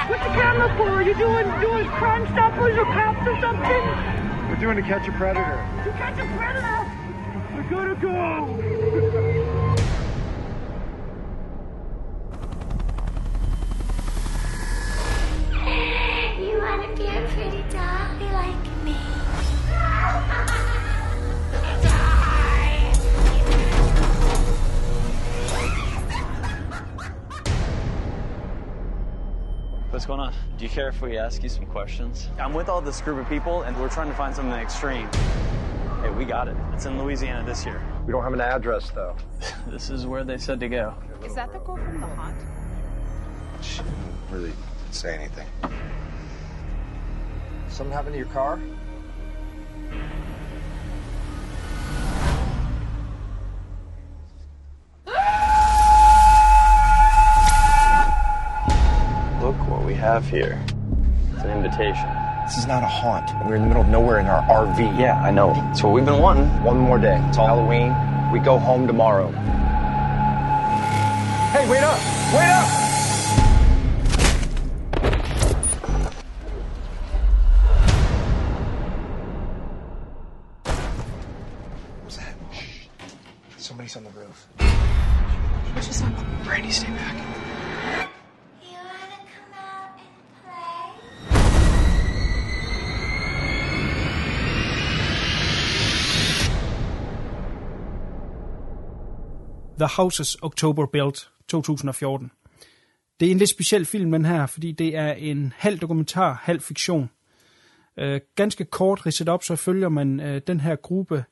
What's 0.09 0.23
the 0.27 0.33
camera 0.41 0.75
for? 0.75 0.89
Are 0.89 1.03
you 1.03 1.13
doing 1.15 1.45
doing 1.61 1.87
crime 1.91 2.27
stoppers 2.33 2.77
or 2.77 2.83
cops 2.85 3.25
or 3.25 3.39
something? 3.39 4.49
We're 4.49 4.59
doing 4.59 4.75
to 4.75 4.83
catch 4.83 5.07
a 5.07 5.11
predator. 5.13 5.65
To 5.85 5.91
catch 5.91 6.19
a 6.19 6.25
predator? 6.35 7.02
We 7.63 7.69
gotta 7.69 7.95
go! 7.95 8.09
You 16.39 16.57
want 16.57 16.81
to 16.83 16.89
be 16.97 17.05
a 17.07 17.25
pretty 17.29 17.63
doll 17.69 18.19
like 18.33 18.65
me? 18.83 18.93
What's 29.89 30.05
going 30.05 30.19
on? 30.19 30.33
Do 30.57 30.65
you 30.65 30.69
care 30.69 30.89
if 30.89 31.01
we 31.01 31.17
ask 31.17 31.41
you 31.43 31.49
some 31.49 31.65
questions? 31.67 32.29
I'm 32.37 32.53
with 32.53 32.67
all 32.67 32.81
this 32.81 32.99
group 32.99 33.19
of 33.19 33.29
people 33.29 33.61
and 33.61 33.79
we're 33.79 33.87
trying 33.89 34.09
to 34.09 34.15
find 34.15 34.35
something 34.35 34.53
extreme. 34.53 35.07
Hey, 36.03 36.09
we 36.09 36.25
got 36.25 36.49
it. 36.49 36.57
It's 36.73 36.85
in 36.85 37.01
Louisiana 37.01 37.45
this 37.45 37.65
year. 37.65 37.81
We 38.05 38.11
don't 38.11 38.23
have 38.23 38.33
an 38.33 38.41
address, 38.41 38.89
though. 38.89 39.15
this 39.67 39.89
is 39.89 40.05
where 40.05 40.25
they 40.25 40.37
said 40.37 40.59
to 40.59 40.67
go. 40.67 40.93
Is 41.23 41.33
that 41.35 41.53
the 41.53 41.59
girl 41.59 41.77
from 41.77 42.01
the 42.01 42.07
haunt? 42.07 42.35
She 43.61 43.77
didn't 43.77 43.95
really 44.29 44.51
say 44.91 45.15
anything. 45.15 45.47
Something 47.69 47.93
happened 47.93 48.15
to 48.15 48.17
your 48.17 48.27
car? 48.27 48.59
Look 59.41 59.55
what 59.69 59.85
we 59.85 59.93
have 59.93 60.27
here. 60.27 60.61
It's 61.33 61.43
an 61.43 61.51
invitation. 61.51 62.22
This 62.45 62.57
is 62.57 62.67
not 62.67 62.83
a 62.83 62.87
haunt. 62.87 63.31
We're 63.45 63.55
in 63.55 63.61
the 63.61 63.67
middle 63.67 63.83
of 63.83 63.87
nowhere 63.87 64.19
in 64.19 64.27
our 64.27 64.43
RV. 64.43 64.99
Yeah, 64.99 65.17
I 65.21 65.31
know. 65.31 65.53
It's 65.71 65.81
what 65.81 65.93
we've 65.93 66.03
been 66.03 66.19
wanting. 66.19 66.49
One 66.61 66.77
more 66.77 66.99
day. 66.99 67.23
It's 67.29 67.37
Halloween. 67.37 67.95
We 68.33 68.39
go 68.39 68.59
home 68.59 68.85
tomorrow. 68.85 69.31
Hey, 71.51 71.69
wait 71.69 71.83
up! 71.83 71.99
Wait 72.33 72.49
up! 72.49 72.82
The 99.83 100.01
Houses 100.01 100.37
October 100.41 100.85
Built 100.85 101.31
2014. 101.47 102.31
Det 103.19 103.27
er 103.27 103.31
en 103.31 103.37
lidt 103.37 103.49
speciel 103.49 103.85
film, 103.85 104.11
den 104.11 104.25
her, 104.25 104.45
fordi 104.45 104.71
det 104.71 104.95
er 104.95 105.13
en 105.13 105.53
halv 105.57 105.79
dokumentar, 105.79 106.33
halv 106.43 106.61
fiktion. 106.61 107.09
Øh, 107.99 108.21
ganske 108.35 108.65
kort 108.65 109.05
ridset 109.05 109.29
op, 109.29 109.43
så 109.43 109.55
følger 109.55 109.89
man 109.89 110.19
øh, 110.19 110.41
den 110.47 110.59
her 110.59 110.75
gruppe 110.75 111.25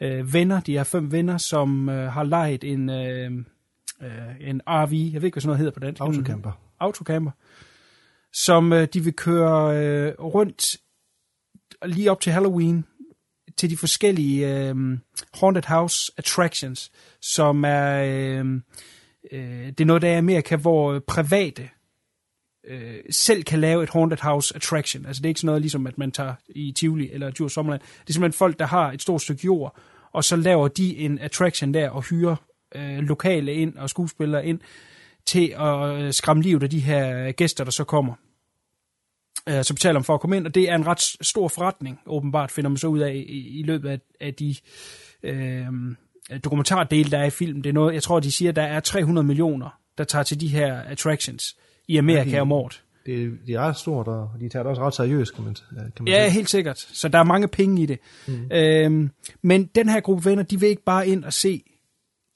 øh, 0.00 0.34
venner, 0.34 0.60
de 0.60 0.76
er 0.76 0.84
fem 0.84 1.12
venner, 1.12 1.38
som 1.38 1.88
øh, 1.88 2.12
har 2.12 2.22
lejet 2.22 2.64
en, 2.64 2.90
øh, 2.90 3.30
øh, 4.02 4.48
en 4.48 4.60
RV, 4.66 4.92
jeg 4.92 5.22
ved 5.22 5.24
ikke, 5.24 5.34
hvad 5.34 5.40
sådan 5.40 5.46
noget 5.46 5.58
hedder 5.58 5.72
på 5.72 5.80
dansk. 5.80 6.02
Autocamper. 6.02 6.52
Autocamper. 6.80 7.30
Som 8.32 8.72
øh, 8.72 8.88
de 8.94 9.00
vil 9.00 9.12
køre 9.12 9.76
øh, 9.78 10.14
rundt 10.18 10.76
lige 11.84 12.10
op 12.10 12.20
til 12.20 12.32
Halloween 12.32 12.84
til 13.56 13.70
de 13.70 13.76
forskellige 13.76 14.58
øh, 14.58 14.74
haunted 15.34 15.62
house 15.66 16.12
attractions, 16.16 16.90
som 17.20 17.64
er 17.64 18.02
øh, 18.04 18.46
øh, 19.32 19.66
det 19.66 19.80
er 19.80 19.84
noget 19.84 20.02
der 20.02 20.08
er 20.08 20.14
i 20.14 20.18
Amerika, 20.18 20.56
hvor 20.56 20.98
private 20.98 21.68
øh, 22.68 22.94
selv 23.10 23.42
kan 23.42 23.60
lave 23.60 23.82
et 23.82 23.90
haunted 23.90 24.18
house 24.22 24.56
attraction. 24.56 25.06
Altså 25.06 25.20
det 25.20 25.26
er 25.26 25.30
ikke 25.30 25.40
sådan 25.40 25.46
noget 25.46 25.62
ligesom, 25.62 25.86
at 25.86 25.98
man 25.98 26.12
tager 26.12 26.34
i 26.48 26.72
Tivoli 26.72 27.10
eller 27.12 27.30
Djurs 27.30 27.52
Sommerland. 27.52 27.82
Det 27.82 28.08
er 28.08 28.12
simpelthen 28.12 28.38
folk, 28.38 28.58
der 28.58 28.66
har 28.66 28.92
et 28.92 29.02
stort 29.02 29.22
stykke 29.22 29.44
jord, 29.44 29.76
og 30.12 30.24
så 30.24 30.36
laver 30.36 30.68
de 30.68 30.96
en 30.96 31.18
attraction 31.18 31.74
der 31.74 31.90
og 31.90 32.02
hyrer 32.02 32.36
øh, 32.74 32.98
lokale 32.98 33.54
ind 33.54 33.76
og 33.76 33.90
skuespillere 33.90 34.46
ind 34.46 34.60
til 35.26 35.54
at 35.58 36.02
øh, 36.02 36.12
skræmme 36.12 36.42
livet 36.42 36.62
af 36.62 36.70
de 36.70 36.80
her 36.80 37.32
gæster, 37.32 37.64
der 37.64 37.70
så 37.70 37.84
kommer 37.84 38.14
øh, 39.48 39.64
så 39.64 39.74
betaler 39.74 39.92
man 39.92 40.04
for 40.04 40.14
at 40.14 40.20
komme 40.20 40.36
ind, 40.36 40.46
og 40.46 40.54
det 40.54 40.70
er 40.70 40.74
en 40.74 40.86
ret 40.86 41.00
stor 41.20 41.48
forretning, 41.48 41.98
åbenbart, 42.06 42.50
finder 42.50 42.68
man 42.70 42.76
så 42.76 42.86
ud 42.86 42.98
af 42.98 43.14
i, 43.14 43.58
i 43.58 43.62
løbet 43.62 43.88
af, 43.88 44.00
af 44.20 44.34
de 44.34 44.54
øh, 45.22 45.66
dokumentardele, 46.44 47.10
der 47.10 47.18
er 47.18 47.24
i 47.24 47.30
film. 47.30 47.62
Det 47.62 47.68
er 47.70 47.74
noget, 47.74 47.94
jeg 47.94 48.02
tror, 48.02 48.20
de 48.20 48.32
siger, 48.32 48.48
at 48.48 48.56
der 48.56 48.62
er 48.62 48.80
300 48.80 49.26
millioner, 49.26 49.78
der 49.98 50.04
tager 50.04 50.22
til 50.22 50.40
de 50.40 50.48
her 50.48 50.74
attractions 50.80 51.56
i 51.88 51.96
Amerika 51.96 52.30
Ja, 52.30 52.36
de- 52.36 52.40
om 52.40 52.52
året. 52.52 52.82
Det, 53.06 53.38
det 53.46 53.54
er 53.54 53.60
ret 53.60 53.76
stort, 53.76 54.08
og 54.08 54.30
de 54.40 54.48
tager 54.48 54.62
det 54.62 54.70
også 54.70 54.82
ret 54.82 54.94
seriøst, 54.94 55.34
kan 55.34 55.44
man, 55.44 55.54
kan 55.74 55.90
man 56.00 56.08
Ja, 56.08 56.24
sige. 56.24 56.30
helt 56.34 56.50
sikkert. 56.50 56.78
Så 56.78 57.08
der 57.08 57.18
er 57.18 57.22
mange 57.24 57.48
penge 57.48 57.82
i 57.82 57.86
det. 57.86 57.98
Mm. 58.28 58.48
Øhm, 58.52 59.10
men 59.42 59.64
den 59.74 59.88
her 59.88 60.00
gruppe 60.00 60.24
venner, 60.30 60.42
de 60.42 60.60
vil 60.60 60.68
ikke 60.68 60.84
bare 60.84 61.08
ind 61.08 61.24
og 61.24 61.32
se 61.32 61.62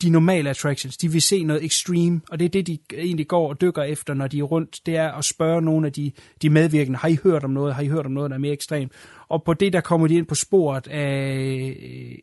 de 0.02 0.10
normale 0.10 0.50
attractions. 0.50 0.96
De 0.96 1.12
vil 1.12 1.22
se 1.22 1.44
noget 1.44 1.64
extreme, 1.64 2.20
og 2.30 2.38
det 2.38 2.44
er 2.44 2.48
det, 2.48 2.66
de 2.66 2.78
egentlig 2.92 3.28
går 3.28 3.48
og 3.48 3.60
dykker 3.60 3.82
efter, 3.82 4.14
når 4.14 4.26
de 4.26 4.38
er 4.38 4.42
rundt. 4.42 4.80
Det 4.86 4.96
er 4.96 5.12
at 5.12 5.24
spørge 5.24 5.62
nogle 5.62 5.86
af 5.86 5.92
de, 5.92 6.12
de 6.42 6.50
medvirkende, 6.50 6.98
har 6.98 7.08
I 7.08 7.18
hørt 7.22 7.44
om 7.44 7.50
noget? 7.50 7.74
Har 7.74 7.82
I 7.82 7.88
hørt 7.88 8.06
om 8.06 8.12
noget, 8.12 8.30
der 8.30 8.36
er 8.36 8.40
mere 8.40 8.52
ekstremt? 8.52 8.92
Og 9.28 9.42
på 9.42 9.54
det, 9.54 9.72
der 9.72 9.80
kommer 9.80 10.06
de 10.06 10.14
ind 10.14 10.26
på 10.26 10.34
sporet 10.34 10.88
af 10.88 11.36
øh, 11.82 12.18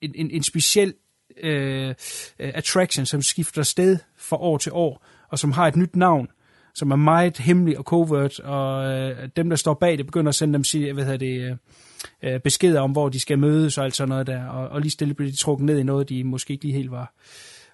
en, 0.00 0.12
en, 0.14 0.30
en 0.30 0.42
speciel 0.42 0.94
øh, 1.42 1.88
øh, 1.88 1.94
attraction, 2.38 3.06
som 3.06 3.22
skifter 3.22 3.62
sted 3.62 3.98
fra 4.16 4.36
år 4.36 4.58
til 4.58 4.72
år, 4.72 5.06
og 5.28 5.38
som 5.38 5.52
har 5.52 5.66
et 5.66 5.76
nyt 5.76 5.96
navn, 5.96 6.28
som 6.74 6.90
er 6.90 6.96
meget 6.96 7.38
hemmelig 7.38 7.78
og 7.78 7.84
covert, 7.84 8.40
og 8.40 8.92
øh, 8.92 9.28
dem, 9.36 9.48
der 9.48 9.56
står 9.56 9.74
bag 9.74 9.98
det, 9.98 10.06
begynder 10.06 10.28
at 10.28 10.34
sende 10.34 10.54
dem 10.54 10.64
sige, 10.64 10.92
hvad 10.92 11.04
hedder 11.04 11.18
det, 11.18 11.40
øh, 11.40 11.56
Øh, 12.22 12.40
beskeder 12.40 12.80
om, 12.80 12.92
hvor 12.92 13.08
de 13.08 13.20
skal 13.20 13.38
mødes 13.38 13.78
og 13.78 13.84
alt 13.84 13.96
sådan 13.96 14.08
noget 14.08 14.26
der, 14.26 14.46
og, 14.46 14.68
og 14.68 14.80
lige 14.80 14.90
stille 14.90 15.14
bliver 15.14 15.30
de 15.30 15.36
trukket 15.36 15.66
ned 15.66 15.78
i 15.78 15.82
noget, 15.82 16.08
de 16.08 16.24
måske 16.24 16.52
ikke 16.52 16.64
lige 16.64 16.74
helt 16.74 16.90
var, 16.90 17.12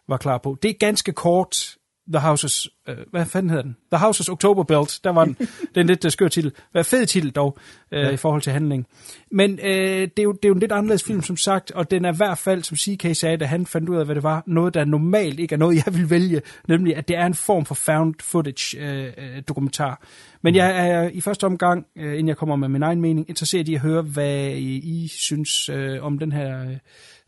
var 0.08 0.16
klar 0.16 0.38
på. 0.38 0.58
Det 0.62 0.68
er 0.68 0.74
ganske 0.74 1.12
kort, 1.12 1.77
The 2.12 2.20
Houses, 2.20 2.68
øh, 2.88 2.96
hvad 3.10 3.26
fanden 3.26 3.50
hedder 3.50 3.62
den? 3.62 3.76
The 3.92 3.98
Houses 3.98 4.28
October 4.28 4.62
Belt, 4.62 5.00
der 5.04 5.10
var 5.10 5.24
den. 5.24 5.34
det 5.68 5.76
er 5.76 5.80
en 5.80 5.86
lidt 5.86 6.04
uh, 6.04 6.10
skør 6.10 6.28
titel. 6.28 6.52
Hvad 6.72 6.84
fed 6.84 7.06
titel 7.06 7.30
dog, 7.30 7.58
øh, 7.92 8.00
ja. 8.00 8.10
i 8.10 8.16
forhold 8.16 8.42
til 8.42 8.52
handling. 8.52 8.86
Men 9.30 9.58
øh, 9.62 9.68
det, 9.68 10.18
er 10.18 10.22
jo, 10.22 10.32
det 10.32 10.44
er 10.44 10.48
jo 10.48 10.54
en 10.54 10.60
lidt 10.60 10.72
anderledes 10.72 11.04
film, 11.04 11.22
som 11.22 11.36
sagt, 11.36 11.70
og 11.70 11.90
den 11.90 12.04
er 12.04 12.12
i 12.12 12.16
hvert 12.16 12.38
fald, 12.38 12.62
som 12.62 12.76
CK 12.76 13.16
sagde, 13.16 13.36
da 13.36 13.44
han 13.44 13.66
fandt 13.66 13.88
ud 13.88 13.96
af, 13.96 14.04
hvad 14.04 14.14
det 14.14 14.22
var, 14.22 14.42
noget, 14.46 14.74
der 14.74 14.84
normalt 14.84 15.40
ikke 15.40 15.52
er 15.52 15.58
noget, 15.58 15.76
jeg 15.86 15.94
vil 15.94 16.10
vælge, 16.10 16.42
nemlig 16.68 16.96
at 16.96 17.08
det 17.08 17.16
er 17.16 17.26
en 17.26 17.34
form 17.34 17.64
for 17.64 17.74
found 17.74 18.14
footage 18.20 18.78
øh, 18.78 19.12
øh, 19.18 19.42
dokumentar. 19.48 20.02
Men 20.42 20.54
jeg 20.54 20.88
er 20.88 21.08
i 21.08 21.20
første 21.20 21.44
omgang, 21.44 21.86
øh, 21.96 22.12
inden 22.12 22.28
jeg 22.28 22.36
kommer 22.36 22.56
med 22.56 22.68
min 22.68 22.82
egen 22.82 23.00
mening, 23.00 23.28
interesseret 23.28 23.68
i 23.68 23.74
at 23.74 23.80
høre, 23.80 24.02
hvad 24.02 24.50
I, 24.50 25.04
I 25.04 25.08
synes 25.08 25.68
øh, 25.68 26.04
om 26.04 26.18
den 26.18 26.32
her 26.32 26.76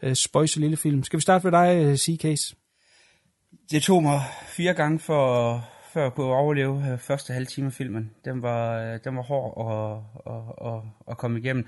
øh, 0.02 0.14
spøjse 0.14 0.60
lille 0.60 0.76
film. 0.76 1.04
Skal 1.04 1.16
vi 1.16 1.22
starte 1.22 1.46
med 1.50 1.52
dig, 1.52 1.84
øh, 1.84 1.94
CK's? 1.94 2.60
Det 3.70 3.82
tog 3.82 4.02
mig 4.02 4.20
fire 4.46 4.74
gange 4.74 4.98
for, 4.98 5.64
før 5.92 6.06
at 6.06 6.14
kunne 6.14 6.26
overleve 6.26 6.92
øh, 6.92 6.98
første 6.98 7.32
halve 7.32 7.46
time 7.46 7.66
af 7.66 7.72
filmen. 7.72 8.10
Den 8.24 8.42
var, 8.42 8.78
øh, 8.82 8.98
den 9.04 9.16
var 9.16 9.22
hård 9.22 9.54
at, 9.70 10.32
at, 10.32 10.72
at, 10.72 10.82
at 11.10 11.18
komme 11.18 11.38
igennem. 11.38 11.66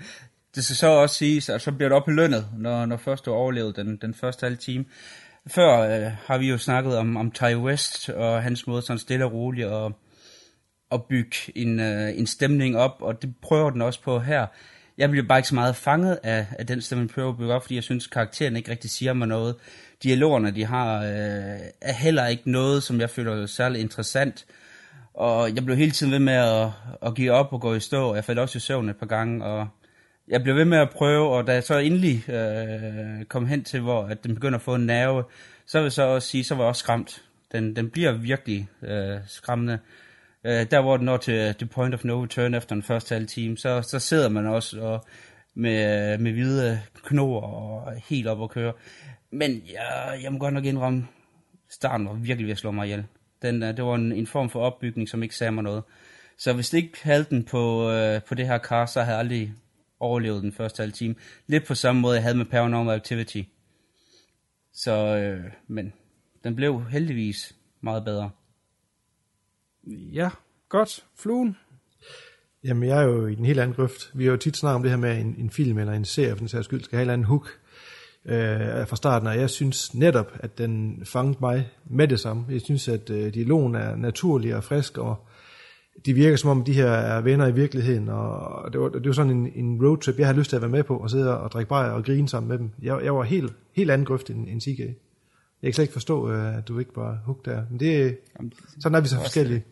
Det 0.54 0.64
skal 0.64 0.76
så 0.76 0.86
også 0.86 1.14
siges, 1.14 1.48
at 1.48 1.62
så 1.62 1.72
bliver 1.72 1.88
det 1.88 1.96
op 1.96 2.08
når, 2.08 2.86
når 2.86 2.96
først 2.96 3.24
du 3.24 3.32
overlevede 3.32 3.72
den, 3.72 3.96
den 3.96 4.14
første 4.14 4.44
halve 4.44 4.56
time. 4.56 4.84
Før 5.46 5.78
øh, 5.78 6.12
har 6.26 6.38
vi 6.38 6.48
jo 6.48 6.58
snakket 6.58 6.96
om, 6.96 7.16
om 7.16 7.30
Ty 7.30 7.54
West 7.54 8.08
og 8.08 8.42
hans 8.42 8.66
måde 8.66 8.82
sådan 8.82 8.98
stille 8.98 9.24
og 9.24 9.32
roligt 9.32 9.68
at, 9.68 9.92
at 10.92 11.04
bygge 11.04 11.36
en, 11.54 11.80
øh, 11.80 12.18
en 12.18 12.26
stemning 12.26 12.76
op, 12.76 12.96
og 13.00 13.22
det 13.22 13.34
prøver 13.42 13.70
den 13.70 13.82
også 13.82 14.02
på 14.02 14.18
her. 14.18 14.46
Jeg 14.98 15.10
bliver 15.10 15.26
bare 15.26 15.38
ikke 15.38 15.48
så 15.48 15.54
meget 15.54 15.76
fanget 15.76 16.18
af, 16.22 16.46
af 16.58 16.66
den 16.66 16.80
stemning, 16.80 17.08
den 17.08 17.14
prøver 17.14 17.28
at 17.28 17.38
bygge 17.38 17.54
op, 17.54 17.62
fordi 17.62 17.74
jeg 17.74 17.82
synes, 17.82 18.06
karakteren 18.06 18.56
ikke 18.56 18.70
rigtig 18.70 18.90
siger 18.90 19.12
mig 19.12 19.28
noget. 19.28 19.56
Dialogerne, 20.02 20.50
de 20.50 20.64
har, 20.64 20.98
øh, 20.98 21.60
er 21.80 21.92
heller 21.92 22.26
ikke 22.26 22.50
noget, 22.50 22.82
som 22.82 23.00
jeg 23.00 23.10
føler 23.10 23.46
særlig 23.46 23.80
interessant. 23.80 24.46
Og 25.14 25.54
jeg 25.54 25.64
blev 25.64 25.76
hele 25.76 25.90
tiden 25.90 26.12
ved 26.12 26.18
med 26.18 26.32
at, 26.32 26.68
at 27.02 27.14
give 27.14 27.32
op 27.32 27.52
og 27.52 27.60
gå 27.60 27.74
i 27.74 27.80
stå, 27.80 28.08
og 28.08 28.16
jeg 28.16 28.24
faldt 28.24 28.40
også 28.40 28.56
i 28.56 28.60
søvn 28.60 28.88
et 28.88 28.96
par 28.96 29.06
gange, 29.06 29.44
og 29.44 29.68
jeg 30.28 30.42
blev 30.42 30.56
ved 30.56 30.64
med 30.64 30.78
at 30.78 30.90
prøve, 30.90 31.28
og 31.28 31.46
da 31.46 31.52
jeg 31.52 31.62
så 31.62 31.78
endelig 31.78 32.30
øh, 32.30 33.24
kom 33.24 33.46
hen 33.46 33.64
til, 33.64 33.80
hvor 33.80 34.02
at 34.02 34.24
den 34.24 34.34
begynder 34.34 34.58
at 34.58 34.62
få 34.62 34.74
en 34.74 34.86
nerve, 34.86 35.24
så 35.66 35.78
vil 35.78 35.84
jeg 35.84 35.92
så 35.92 36.02
også 36.02 36.28
sige, 36.28 36.44
så 36.44 36.54
var 36.54 36.62
jeg 36.62 36.68
også 36.68 36.80
skræmt. 36.80 37.22
Den, 37.52 37.76
den 37.76 37.90
bliver 37.90 38.12
virkelig 38.12 38.68
øh, 38.82 39.18
skræmmende. 39.26 39.78
Øh, 40.44 40.66
der 40.70 40.82
hvor 40.82 40.96
den 40.96 41.06
når 41.06 41.16
til 41.16 41.34
øh, 41.34 41.54
the 41.54 41.66
point 41.66 41.94
of 41.94 42.04
no 42.04 42.22
return 42.24 42.54
efter 42.54 42.74
den 42.74 42.82
første 42.82 43.14
halve 43.14 43.26
time, 43.26 43.56
så, 43.56 43.82
så 43.82 43.98
sidder 43.98 44.28
man 44.28 44.46
også 44.46 44.80
og 44.80 45.04
med, 45.54 46.12
øh, 46.12 46.20
med 46.20 46.32
hvide 46.32 46.80
knor 47.04 47.40
og 47.40 47.92
helt 48.08 48.26
op 48.26 48.42
at 48.42 48.50
køre. 48.50 48.72
Men 49.32 49.62
jeg, 49.72 50.20
jeg 50.22 50.32
må 50.32 50.38
godt 50.38 50.54
nok 50.54 50.64
indrømme, 50.64 51.08
starten 51.68 52.06
var 52.06 52.12
virkelig 52.12 52.46
ved 52.46 52.52
at 52.52 52.58
slå 52.58 52.70
mig 52.70 52.86
ihjel. 52.86 53.04
Den, 53.42 53.62
øh, 53.62 53.76
det 53.76 53.84
var 53.84 53.94
en, 53.94 54.12
en 54.12 54.26
form 54.26 54.50
for 54.50 54.60
opbygning, 54.60 55.08
som 55.08 55.22
ikke 55.22 55.36
sagde 55.36 55.52
mig 55.52 55.64
noget. 55.64 55.82
Så 56.38 56.52
hvis 56.52 56.70
det 56.70 56.78
ikke 56.78 56.98
havde 57.02 57.26
den 57.30 57.44
på, 57.44 57.90
øh, 57.90 58.22
på 58.22 58.34
det 58.34 58.46
her 58.46 58.58
car, 58.58 58.86
så 58.86 59.00
havde 59.00 59.16
jeg 59.16 59.20
aldrig 59.20 59.52
overlevet 60.00 60.42
den 60.42 60.52
første 60.52 60.80
halve 60.80 60.92
time. 60.92 61.14
Lidt 61.46 61.66
på 61.66 61.74
samme 61.74 62.00
måde, 62.00 62.14
jeg 62.14 62.22
havde 62.22 62.36
med 62.36 62.44
Paranormal 62.44 62.94
Activity. 62.94 63.42
Så, 64.72 64.92
øh, 65.16 65.52
men 65.68 65.92
den 66.44 66.56
blev 66.56 66.84
heldigvis 66.90 67.56
meget 67.80 68.04
bedre. 68.04 68.30
Ja, 70.12 70.30
godt. 70.68 71.04
Fluen? 71.18 71.56
Jamen, 72.64 72.88
jeg 72.88 72.98
er 72.98 73.02
jo 73.02 73.26
i 73.26 73.34
den 73.34 73.44
helt 73.44 73.60
anden 73.60 73.76
grøft. 73.76 74.10
Vi 74.14 74.24
har 74.24 74.30
jo 74.30 74.36
tit 74.36 74.56
snakket 74.56 74.76
om 74.76 74.82
det 74.82 74.90
her 74.90 74.98
med, 74.98 75.10
at 75.10 75.20
en, 75.20 75.34
en 75.38 75.50
film 75.50 75.78
eller 75.78 75.92
en 75.92 76.04
serie, 76.04 76.30
for 76.30 76.38
den 76.38 76.48
sags 76.48 76.64
skyld, 76.64 76.82
skal 76.82 76.96
have 76.96 77.02
en 77.02 77.04
eller 77.04 77.12
anden 77.12 77.26
hook 77.26 77.61
øh, 78.26 78.86
fra 78.86 78.96
starten, 78.96 79.28
og 79.28 79.36
jeg 79.38 79.50
synes 79.50 79.94
netop, 79.94 80.32
at 80.40 80.58
den 80.58 81.02
fangede 81.04 81.38
mig 81.40 81.68
med 81.84 82.08
det 82.08 82.20
samme. 82.20 82.44
Jeg 82.50 82.60
synes, 82.60 82.88
at 82.88 83.10
øh, 83.10 83.34
dialogen 83.34 83.74
er 83.74 83.96
naturlig 83.96 84.56
og 84.56 84.64
frisk, 84.64 84.98
og 84.98 85.16
de 86.06 86.14
virker 86.14 86.36
som 86.36 86.50
om, 86.50 86.64
de 86.64 86.72
her 86.72 86.90
er 86.90 87.20
venner 87.20 87.46
i 87.46 87.52
virkeligheden, 87.52 88.08
og 88.08 88.72
det 88.72 88.80
var, 88.80 88.88
det 88.88 89.06
var 89.06 89.12
sådan 89.12 89.32
en, 89.32 89.52
en 89.54 89.86
roadtrip, 89.86 90.18
jeg 90.18 90.26
har 90.26 90.34
lyst 90.34 90.48
til 90.48 90.56
at 90.56 90.62
være 90.62 90.70
med 90.70 90.82
på, 90.82 90.96
og 90.96 91.10
sidde 91.10 91.40
og 91.40 91.52
drikke 91.52 91.68
bajer 91.68 91.90
og 91.90 92.04
grine 92.04 92.28
sammen 92.28 92.48
med 92.48 92.58
dem. 92.58 92.70
Jeg, 92.82 93.00
jeg 93.04 93.14
var 93.14 93.22
helt, 93.22 93.52
helt 93.72 93.90
anden 93.90 94.04
grøft 94.04 94.30
end, 94.30 94.48
end 94.48 94.60
CK. 94.60 94.78
Jeg 94.78 95.68
kan 95.68 95.72
slet 95.72 95.82
ikke 95.84 95.92
forstå, 95.92 96.30
øh, 96.30 96.58
at 96.58 96.68
du 96.68 96.78
ikke 96.78 96.90
var 96.96 97.18
hooked 97.24 97.52
der. 97.52 97.62
Men 97.70 97.80
det, 97.80 98.18
sådan 98.80 98.96
er 98.96 99.00
vi 99.00 99.08
så 99.08 99.16
forskellige. 99.16 99.64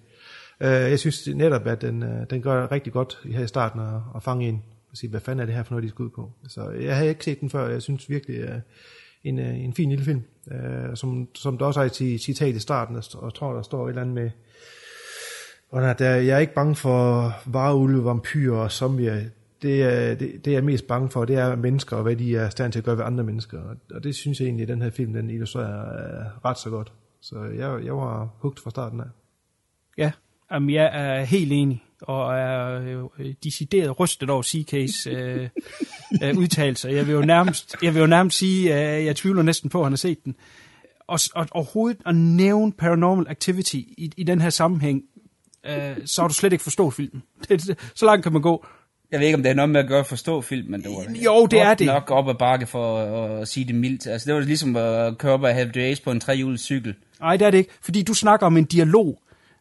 Øh, 0.60 0.68
Jeg 0.70 0.98
synes 0.98 1.28
netop, 1.34 1.66
at 1.66 1.82
den, 1.82 2.02
øh, 2.02 2.26
den 2.30 2.42
gør 2.42 2.72
rigtig 2.72 2.92
godt 2.92 3.18
her 3.24 3.44
i 3.44 3.46
starten 3.46 3.80
at, 3.80 4.00
at 4.16 4.22
fange 4.22 4.48
ind 4.48 4.58
og 4.90 4.96
sige, 4.96 5.10
hvad 5.10 5.20
fanden 5.20 5.40
er 5.40 5.46
det 5.46 5.54
her 5.54 5.62
for 5.62 5.74
noget, 5.74 5.84
de 5.84 5.88
skal 5.88 6.02
ud 6.02 6.10
på. 6.10 6.32
Så 6.48 6.70
jeg 6.70 6.96
havde 6.96 7.08
ikke 7.08 7.24
set 7.24 7.40
den 7.40 7.50
før, 7.50 7.68
jeg 7.68 7.82
synes 7.82 8.10
virkelig, 8.10 8.40
er 8.40 8.60
en, 9.24 9.38
øh, 9.38 9.64
en 9.64 9.74
fin 9.74 9.88
lille 9.88 10.04
film. 10.04 10.22
Øh, 10.52 10.96
Som, 10.96 11.28
som 11.34 11.58
der 11.58 11.66
også 11.66 11.80
er 11.80 11.84
et 11.84 12.20
citat 12.20 12.54
i 12.54 12.58
starten, 12.58 12.96
og 13.14 13.34
tror, 13.34 13.54
der 13.54 13.62
står 13.62 13.84
et 13.84 13.88
eller 13.88 14.02
andet 14.02 14.14
med, 14.14 14.30
og 15.70 15.98
der, 15.98 16.14
jeg 16.14 16.34
er 16.36 16.38
ikke 16.38 16.54
bange 16.54 16.74
for 16.74 17.32
varulve, 17.46 18.04
vampyrer 18.04 18.58
og 18.58 18.72
zombier. 18.72 19.22
det, 19.62 19.82
er, 19.82 20.14
det, 20.14 20.44
det 20.44 20.52
jeg 20.52 20.58
er 20.58 20.62
mest 20.62 20.86
bange 20.86 21.08
for, 21.10 21.24
det 21.24 21.36
er 21.36 21.56
mennesker, 21.56 21.96
og 21.96 22.02
hvad 22.02 22.16
de 22.16 22.36
er 22.36 22.48
i 22.48 22.50
stand 22.50 22.72
til 22.72 22.78
at 22.78 22.84
gøre 22.84 22.96
ved 22.96 23.04
andre 23.04 23.24
mennesker. 23.24 23.76
Og, 23.94 24.04
det 24.04 24.14
synes 24.14 24.40
jeg 24.40 24.46
egentlig, 24.46 24.62
at 24.62 24.68
den 24.68 24.82
her 24.82 24.90
film, 24.90 25.12
den 25.12 25.30
illustrerer 25.30 25.80
øh, 25.80 26.44
ret 26.44 26.58
så 26.58 26.70
godt. 26.70 26.92
Så 27.20 27.44
jeg, 27.44 27.84
jeg 27.84 27.96
var 27.96 28.28
hugt 28.38 28.60
fra 28.60 28.70
starten 28.70 29.00
af. 29.00 29.06
Ja, 29.98 30.12
jamen 30.52 30.70
jeg 30.70 30.90
er 30.92 31.24
helt 31.24 31.52
enig, 31.52 31.84
og 32.02 32.38
er 32.38 32.80
øh, 33.18 33.34
decideret 33.44 34.00
rystet 34.00 34.30
over 34.30 34.42
CK's 34.42 35.10
øh, 35.10 35.48
øh, 36.22 36.36
udtalelser. 36.36 36.88
Jeg 36.90 37.06
vil 37.06 37.12
jo 37.12 37.20
nærmest, 37.20 37.76
jeg 37.82 37.94
vil 37.94 38.00
jo 38.00 38.06
nærmest 38.06 38.38
sige, 38.38 38.74
at 38.74 39.04
jeg 39.04 39.16
tvivler 39.16 39.42
næsten 39.42 39.70
på, 39.70 39.78
at 39.78 39.84
han 39.84 39.92
har 39.92 39.96
set 39.96 40.24
den. 40.24 40.34
Og, 41.06 41.20
og 41.34 41.46
overhovedet 41.50 42.00
at 42.06 42.16
nævne 42.16 42.72
Paranormal 42.72 43.26
Activity 43.28 43.76
i, 43.76 44.12
i 44.16 44.22
den 44.24 44.40
her 44.40 44.50
sammenhæng, 44.50 45.02
øh, 45.66 45.96
så 46.04 46.22
har 46.22 46.28
du 46.28 46.34
slet 46.34 46.52
ikke 46.52 46.64
forstået 46.64 46.94
filmen. 46.94 47.22
Det, 47.48 47.62
det, 47.66 47.78
så 47.94 48.06
langt 48.06 48.22
kan 48.22 48.32
man 48.32 48.42
gå. 48.42 48.66
Jeg 49.12 49.20
ved 49.20 49.26
ikke, 49.26 49.36
om 49.36 49.42
det 49.42 49.50
er 49.50 49.54
noget 49.54 49.70
med 49.70 49.80
at 49.80 49.88
gøre 49.88 50.04
forstå 50.04 50.40
film, 50.40 50.70
men 50.70 50.82
det 50.82 50.90
var 50.90 51.14
Jo, 51.24 51.46
det 51.46 51.60
er 51.60 51.74
det. 51.74 51.86
nok 51.86 52.10
op 52.10 52.28
ad 52.28 52.34
bakke 52.34 52.66
for 52.66 52.98
at, 52.98 53.40
at 53.40 53.48
sige 53.48 53.66
det 53.66 53.74
mildt. 53.74 54.06
Altså, 54.06 54.26
det 54.26 54.34
var 54.34 54.40
ligesom 54.40 54.76
at 54.76 55.18
køre 55.18 55.32
op 55.32 55.42
og 55.42 55.54
have 55.54 55.70
Days 55.70 56.00
på 56.00 56.10
en 56.10 56.20
trehjulet 56.20 56.60
cykel. 56.60 56.94
Nej, 57.20 57.36
det 57.36 57.46
er 57.46 57.50
det 57.50 57.58
ikke, 57.58 57.70
fordi 57.82 58.02
du 58.02 58.14
snakker 58.14 58.46
om 58.46 58.56
en 58.56 58.64
dialog. 58.64 59.18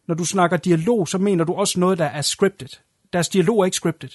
Når 0.09 0.15
du 0.15 0.25
snakker 0.25 0.57
dialog, 0.57 1.07
så 1.07 1.17
mener 1.17 1.43
du 1.43 1.53
også 1.53 1.79
noget, 1.79 1.97
der 1.97 2.05
er 2.05 2.21
scripted. 2.21 2.67
Deres 3.13 3.29
dialog 3.29 3.59
er 3.59 3.65
ikke 3.65 3.75
scripted. 3.75 4.09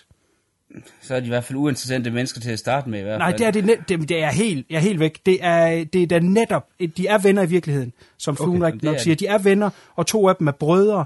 Så 1.03 1.15
er 1.15 1.21
de 1.21 1.27
i 1.27 1.29
hvert 1.29 1.45
fald 1.45 1.59
uinteressante 1.59 2.11
mennesker 2.11 2.41
til 2.41 2.51
at 2.51 2.59
starte 2.59 2.91
med 2.91 2.99
i 2.99 3.03
hvert 3.03 3.19
Nej, 3.19 3.31
fald. 3.31 3.39
det 3.39 3.47
er 3.47 3.51
det, 3.51 3.65
net, 3.65 3.79
det, 3.89 4.09
det 4.09 4.23
er 4.23 4.31
helt, 4.31 4.67
jeg 4.71 4.77
er 4.77 4.81
helt 4.81 5.01
væk. 5.01 5.27
Det 5.27 5.39
er, 5.41 5.85
det 5.85 6.03
er 6.03 6.07
da 6.07 6.19
netop, 6.19 6.69
de 6.97 7.07
er 7.07 7.19
venner 7.19 7.43
i 7.43 7.47
virkeligheden, 7.47 7.93
som 8.19 8.37
Fluen 8.37 8.63
okay, 8.63 8.79
nok 8.83 8.95
er 8.95 8.99
siger. 8.99 9.15
De 9.15 9.27
er 9.27 9.39
venner, 9.39 9.71
og 9.97 10.07
to 10.07 10.29
af 10.29 10.37
dem 10.37 10.47
er 10.47 10.53
brødre. 10.53 11.05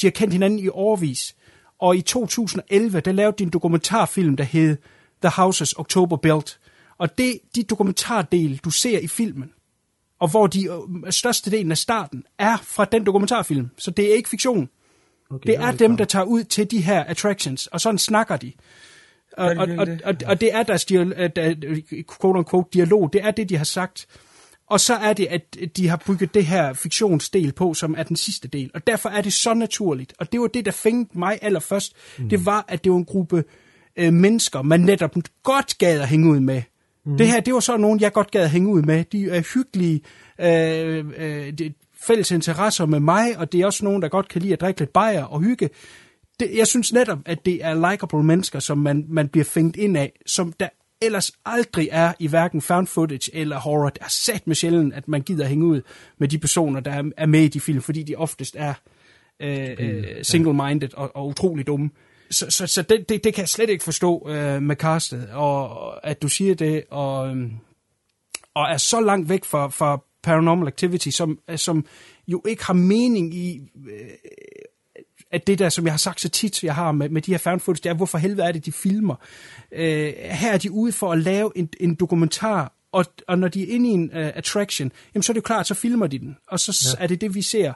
De 0.00 0.06
har 0.06 0.10
kendt 0.10 0.32
hinanden 0.32 0.58
i 0.58 0.68
årvis. 0.68 1.36
Og 1.78 1.96
i 1.96 2.00
2011, 2.00 3.00
der 3.00 3.12
lavede 3.12 3.36
de 3.38 3.42
en 3.42 3.50
dokumentarfilm, 3.50 4.36
der 4.36 4.44
hed 4.44 4.76
The 5.22 5.30
Houses 5.30 5.72
October 5.72 6.16
Built. 6.16 6.58
Og 6.98 7.18
det, 7.18 7.38
de 7.54 7.62
dokumentardel, 7.62 8.60
du 8.64 8.70
ser 8.70 8.98
i 8.98 9.06
filmen, 9.06 9.50
og 10.20 10.30
hvor 10.30 10.46
de 10.46 10.64
øh, 10.64 11.12
størstedelen 11.12 11.70
af 11.70 11.78
starten 11.78 12.24
er 12.38 12.56
fra 12.56 12.84
den 12.84 13.06
dokumentarfilm. 13.06 13.68
Så 13.78 13.90
det 13.90 14.10
er 14.10 14.14
ikke 14.14 14.28
fiktion. 14.28 14.68
Okay, 15.30 15.46
det 15.46 15.56
er 15.56 15.72
dem, 15.72 15.96
der 15.96 16.04
tager 16.04 16.24
ud 16.24 16.44
til 16.44 16.70
de 16.70 16.80
her 16.80 17.04
attractions, 17.04 17.66
og 17.66 17.80
sådan 17.80 17.98
snakker 17.98 18.36
de. 18.36 18.52
Og, 19.36 19.50
det 19.50 19.58
og, 19.58 19.68
og, 19.78 19.86
og, 20.04 20.14
og 20.26 20.40
det 20.40 20.54
er 20.54 20.62
deres 20.62 20.84
dialog, 20.84 21.14
quote 22.20 22.38
unquote, 22.38 22.68
dialog, 22.72 23.12
det 23.12 23.24
er 23.24 23.30
det, 23.30 23.48
de 23.48 23.56
har 23.56 23.64
sagt. 23.64 24.06
Og 24.70 24.80
så 24.80 24.94
er 24.94 25.12
det, 25.12 25.26
at 25.26 25.56
de 25.76 25.88
har 25.88 26.02
bygget 26.06 26.34
det 26.34 26.46
her 26.46 26.72
fiktionsdel 26.72 27.52
på, 27.52 27.74
som 27.74 27.94
er 27.98 28.02
den 28.02 28.16
sidste 28.16 28.48
del. 28.48 28.70
Og 28.74 28.86
derfor 28.86 29.08
er 29.08 29.22
det 29.22 29.32
så 29.32 29.54
naturligt. 29.54 30.14
Og 30.18 30.32
det 30.32 30.40
var 30.40 30.46
det, 30.46 30.64
der 30.64 30.70
fængte 30.70 31.18
mig 31.18 31.38
allerførst. 31.42 31.92
Mm. 32.18 32.28
Det 32.28 32.46
var, 32.46 32.64
at 32.68 32.84
det 32.84 32.92
var 32.92 32.98
en 32.98 33.04
gruppe 33.04 33.44
øh, 33.96 34.12
mennesker, 34.12 34.62
man 34.62 34.80
netop 34.80 35.14
godt 35.42 35.78
gad 35.78 36.00
at 36.00 36.08
hænge 36.08 36.30
ud 36.30 36.40
med. 36.40 36.62
Mm. 37.08 37.16
Det 37.16 37.26
her, 37.26 37.40
det 37.40 37.54
var 37.54 37.60
så 37.60 37.76
nogen, 37.76 38.00
jeg 38.00 38.12
godt 38.12 38.30
gad 38.30 38.42
at 38.42 38.50
hænge 38.50 38.68
ud 38.68 38.82
med. 38.82 39.04
De 39.04 39.30
er 39.30 39.54
hyggelige, 39.54 40.00
øh, 40.40 41.04
øh, 41.16 41.52
det, 41.58 41.74
fælles 42.00 42.30
interesser 42.30 42.86
med 42.86 43.00
mig, 43.00 43.38
og 43.38 43.52
det 43.52 43.60
er 43.60 43.66
også 43.66 43.84
nogen, 43.84 44.02
der 44.02 44.08
godt 44.08 44.28
kan 44.28 44.42
lide 44.42 44.52
at 44.52 44.60
drikke 44.60 44.80
lidt 44.80 44.92
bajer 44.92 45.24
og 45.24 45.40
hygge. 45.40 45.70
Det, 46.40 46.50
jeg 46.56 46.66
synes 46.66 46.92
netop, 46.92 47.18
at 47.26 47.46
det 47.46 47.64
er 47.64 47.90
likable 47.90 48.22
mennesker, 48.22 48.58
som 48.58 48.78
man, 48.78 49.04
man 49.08 49.28
bliver 49.28 49.44
fængt 49.44 49.76
ind 49.76 49.96
af, 49.96 50.12
som 50.26 50.52
der 50.52 50.68
ellers 51.02 51.32
aldrig 51.46 51.88
er 51.92 52.12
i 52.18 52.26
hverken 52.26 52.60
found 52.60 52.86
footage 52.86 53.36
eller 53.36 53.58
horror. 53.58 53.88
Det 53.88 54.02
er 54.02 54.08
sat 54.08 54.46
med 54.46 54.54
sjældent, 54.54 54.94
at 54.94 55.08
man 55.08 55.22
gider 55.22 55.46
hænge 55.46 55.66
ud 55.66 55.80
med 56.18 56.28
de 56.28 56.38
personer, 56.38 56.80
der 56.80 57.10
er, 57.16 57.26
med 57.26 57.40
i 57.40 57.48
de 57.48 57.60
film, 57.60 57.82
fordi 57.82 58.02
de 58.02 58.14
oftest 58.14 58.56
er 58.58 58.74
øh, 59.40 59.70
øh, 59.78 60.04
single-minded 60.22 60.94
og, 60.94 61.16
og 61.16 61.26
utrolig 61.26 61.66
dumme. 61.66 61.90
Så, 62.30 62.50
så, 62.50 62.66
så 62.66 62.82
det, 62.82 63.08
det, 63.08 63.24
det 63.24 63.34
kan 63.34 63.42
jeg 63.42 63.48
slet 63.48 63.70
ikke 63.70 63.84
forstå 63.84 64.28
øh, 64.28 64.62
med 64.62 64.76
castet, 64.76 65.28
og, 65.32 66.06
at 66.06 66.22
du 66.22 66.28
siger 66.28 66.54
det, 66.54 66.84
og, 66.90 67.28
øhm, 67.28 67.52
og 68.54 68.70
er 68.70 68.76
så 68.76 69.00
langt 69.00 69.28
væk 69.28 69.44
fra, 69.44 69.68
fra 69.68 70.02
Paranormal 70.22 70.68
Activity, 70.68 71.08
som, 71.08 71.38
som 71.56 71.86
jo 72.28 72.42
ikke 72.48 72.64
har 72.64 72.74
mening 72.74 73.34
i, 73.34 73.60
øh, 73.90 74.08
at 75.30 75.46
det 75.46 75.58
der, 75.58 75.68
som 75.68 75.84
jeg 75.84 75.92
har 75.92 75.98
sagt 75.98 76.20
så 76.20 76.28
tit, 76.28 76.64
jeg 76.64 76.74
har 76.74 76.92
med, 76.92 77.08
med 77.08 77.22
de 77.22 77.30
her 77.30 77.38
found 77.38 77.60
footage, 77.60 77.82
det 77.82 77.90
er, 77.90 77.94
hvorfor 77.94 78.18
helvede 78.18 78.42
er 78.42 78.52
det, 78.52 78.66
de 78.66 78.72
filmer. 78.72 79.14
Øh, 79.72 80.12
her 80.16 80.52
er 80.52 80.58
de 80.58 80.70
ude 80.70 80.92
for 80.92 81.12
at 81.12 81.18
lave 81.18 81.52
en, 81.56 81.68
en 81.80 81.94
dokumentar, 81.94 82.72
og, 82.92 83.04
og 83.28 83.38
når 83.38 83.48
de 83.48 83.62
er 83.62 83.74
inde 83.74 83.88
i 83.88 83.92
en 83.92 84.10
uh, 84.10 84.18
attraction, 84.18 84.92
jamen 85.14 85.22
så 85.22 85.32
er 85.32 85.34
det 85.34 85.40
jo 85.40 85.42
klart, 85.42 85.66
så 85.66 85.74
filmer 85.74 86.06
de 86.06 86.18
den, 86.18 86.36
og 86.48 86.60
så 86.60 86.96
ja. 86.98 87.04
er 87.04 87.06
det 87.06 87.20
det, 87.20 87.34
vi 87.34 87.42
ser. 87.42 87.72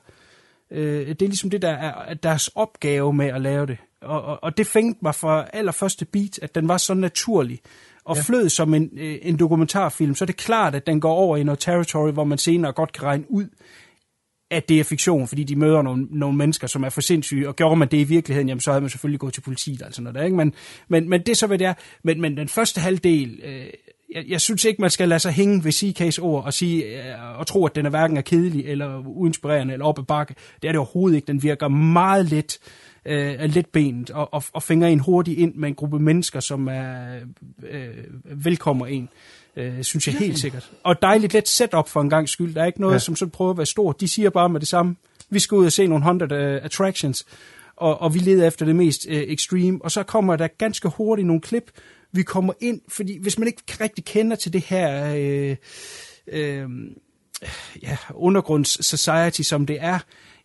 Øh, 0.70 1.08
det 1.08 1.22
er 1.22 1.26
ligesom 1.26 1.50
det, 1.50 1.62
der 1.62 1.70
er 1.70 2.14
deres 2.14 2.48
opgave 2.48 3.12
med 3.12 3.26
at 3.26 3.40
lave 3.40 3.66
det. 3.66 3.78
Og, 4.02 4.22
og, 4.22 4.38
og 4.42 4.56
det 4.56 4.66
fængte 4.66 4.98
mig 5.02 5.14
fra 5.14 5.46
allerførste 5.52 6.04
beat, 6.04 6.38
at 6.42 6.54
den 6.54 6.68
var 6.68 6.76
så 6.76 6.94
naturlig 6.94 7.60
og 8.04 8.16
ja. 8.16 8.22
flød 8.22 8.48
som 8.48 8.74
en, 8.74 8.90
øh, 8.96 9.18
en 9.22 9.38
dokumentarfilm, 9.38 10.14
så 10.14 10.24
er 10.24 10.26
det 10.26 10.36
klart, 10.36 10.74
at 10.74 10.86
den 10.86 11.00
går 11.00 11.12
over 11.12 11.36
i 11.36 11.42
noget 11.42 11.58
territory, 11.58 12.10
hvor 12.10 12.24
man 12.24 12.38
senere 12.38 12.72
godt 12.72 12.92
kan 12.92 13.02
regne 13.04 13.24
ud, 13.28 13.46
at 14.50 14.68
det 14.68 14.80
er 14.80 14.84
fiktion, 14.84 15.28
fordi 15.28 15.44
de 15.44 15.56
møder 15.56 15.82
nogle, 15.82 16.06
nogle 16.10 16.36
mennesker, 16.36 16.66
som 16.66 16.84
er 16.84 16.88
for 16.88 17.00
sindssyge, 17.00 17.48
og 17.48 17.56
gjorde 17.56 17.76
man 17.76 17.88
det 17.88 17.96
i 17.96 18.04
virkeligheden, 18.04 18.48
jamen 18.48 18.60
så 18.60 18.70
havde 18.70 18.80
man 18.80 18.90
selvfølgelig 18.90 19.20
gået 19.20 19.34
til 19.34 19.40
politiet, 19.40 19.82
altså 19.82 20.02
noget 20.02 20.14
der, 20.14 20.22
ikke? 20.22 20.36
Men, 20.36 20.54
men, 20.88 21.08
men 21.08 21.20
det 21.20 21.28
er 21.28 21.36
så, 21.36 21.46
hvad 21.46 21.58
det 21.58 21.66
er. 21.66 21.74
Men, 22.02 22.20
men 22.20 22.36
den 22.36 22.48
første 22.48 22.80
halvdel, 22.80 23.40
øh, 23.44 23.66
jeg, 24.14 24.24
jeg 24.28 24.40
synes 24.40 24.64
ikke, 24.64 24.80
man 24.80 24.90
skal 24.90 25.08
lade 25.08 25.20
sig 25.20 25.32
hænge 25.32 25.64
ved 25.64 25.72
CK's 25.72 26.22
ord 26.22 26.44
og, 26.44 26.52
sige, 26.52 26.84
øh, 26.84 27.38
og 27.38 27.46
tro, 27.46 27.66
at 27.66 27.74
den 27.74 27.86
er 27.86 27.90
hverken 27.90 28.16
er 28.16 28.20
kedelig, 28.20 28.66
eller 28.66 29.02
uinspirerende, 29.06 29.72
eller 29.72 29.86
op 29.86 29.98
ad 29.98 30.04
bakke. 30.04 30.34
Det 30.62 30.68
er 30.68 30.72
det 30.72 30.78
overhovedet 30.78 31.16
ikke. 31.16 31.26
Den 31.26 31.42
virker 31.42 31.68
meget 31.68 32.26
let, 32.26 32.58
øh, 32.62 32.91
letbenet, 33.04 34.10
og, 34.10 34.34
og, 34.34 34.44
og 34.52 34.62
fænger 34.62 34.88
en 34.88 35.00
hurtigt 35.00 35.38
ind 35.38 35.54
med 35.54 35.68
en 35.68 35.74
gruppe 35.74 35.98
mennesker, 35.98 36.40
som 36.40 36.68
er 36.68 37.20
øh, 37.70 37.88
velkommer 38.44 38.86
en. 38.86 39.08
Øh, 39.56 39.82
synes 39.82 40.06
jeg 40.06 40.14
helt 40.14 40.38
sikkert. 40.38 40.70
Og 40.82 41.02
dejligt 41.02 41.34
let 41.34 41.48
setup 41.48 41.88
for 41.88 42.00
en 42.00 42.10
gang 42.10 42.28
skyld. 42.28 42.54
Der 42.54 42.62
er 42.62 42.66
ikke 42.66 42.80
noget, 42.80 42.92
ja. 42.92 42.94
Ja. 42.94 42.98
som 42.98 43.16
sådan 43.16 43.30
prøver 43.30 43.50
at 43.50 43.56
være 43.56 43.66
stort. 43.66 44.00
De 44.00 44.08
siger 44.08 44.30
bare 44.30 44.48
med 44.48 44.60
det 44.60 44.68
samme. 44.68 44.96
Vi 45.30 45.38
skal 45.38 45.56
ud 45.56 45.66
og 45.66 45.72
se 45.72 45.86
nogle 45.86 46.04
100 46.04 46.34
uh, 46.34 46.64
attractions, 46.64 47.26
og, 47.76 48.00
og 48.00 48.14
vi 48.14 48.18
leder 48.18 48.46
efter 48.46 48.66
det 48.66 48.76
mest 48.76 49.06
uh, 49.06 49.12
extreme. 49.14 49.78
Og 49.82 49.90
så 49.90 50.02
kommer 50.02 50.36
der 50.36 50.46
ganske 50.58 50.88
hurtigt 50.88 51.26
nogle 51.26 51.40
klip. 51.40 51.70
Vi 52.12 52.22
kommer 52.22 52.52
ind, 52.60 52.80
fordi 52.88 53.18
hvis 53.18 53.38
man 53.38 53.48
ikke 53.48 53.62
rigtig 53.80 54.04
kender 54.04 54.36
til 54.36 54.52
det 54.52 54.60
her 54.60 55.14
øh, 55.14 55.56
øh, 56.28 56.68
ja, 57.82 57.96
undergrunds 58.14 58.86
society, 58.86 59.42
som 59.42 59.66
det 59.66 59.78
er, 59.80 59.98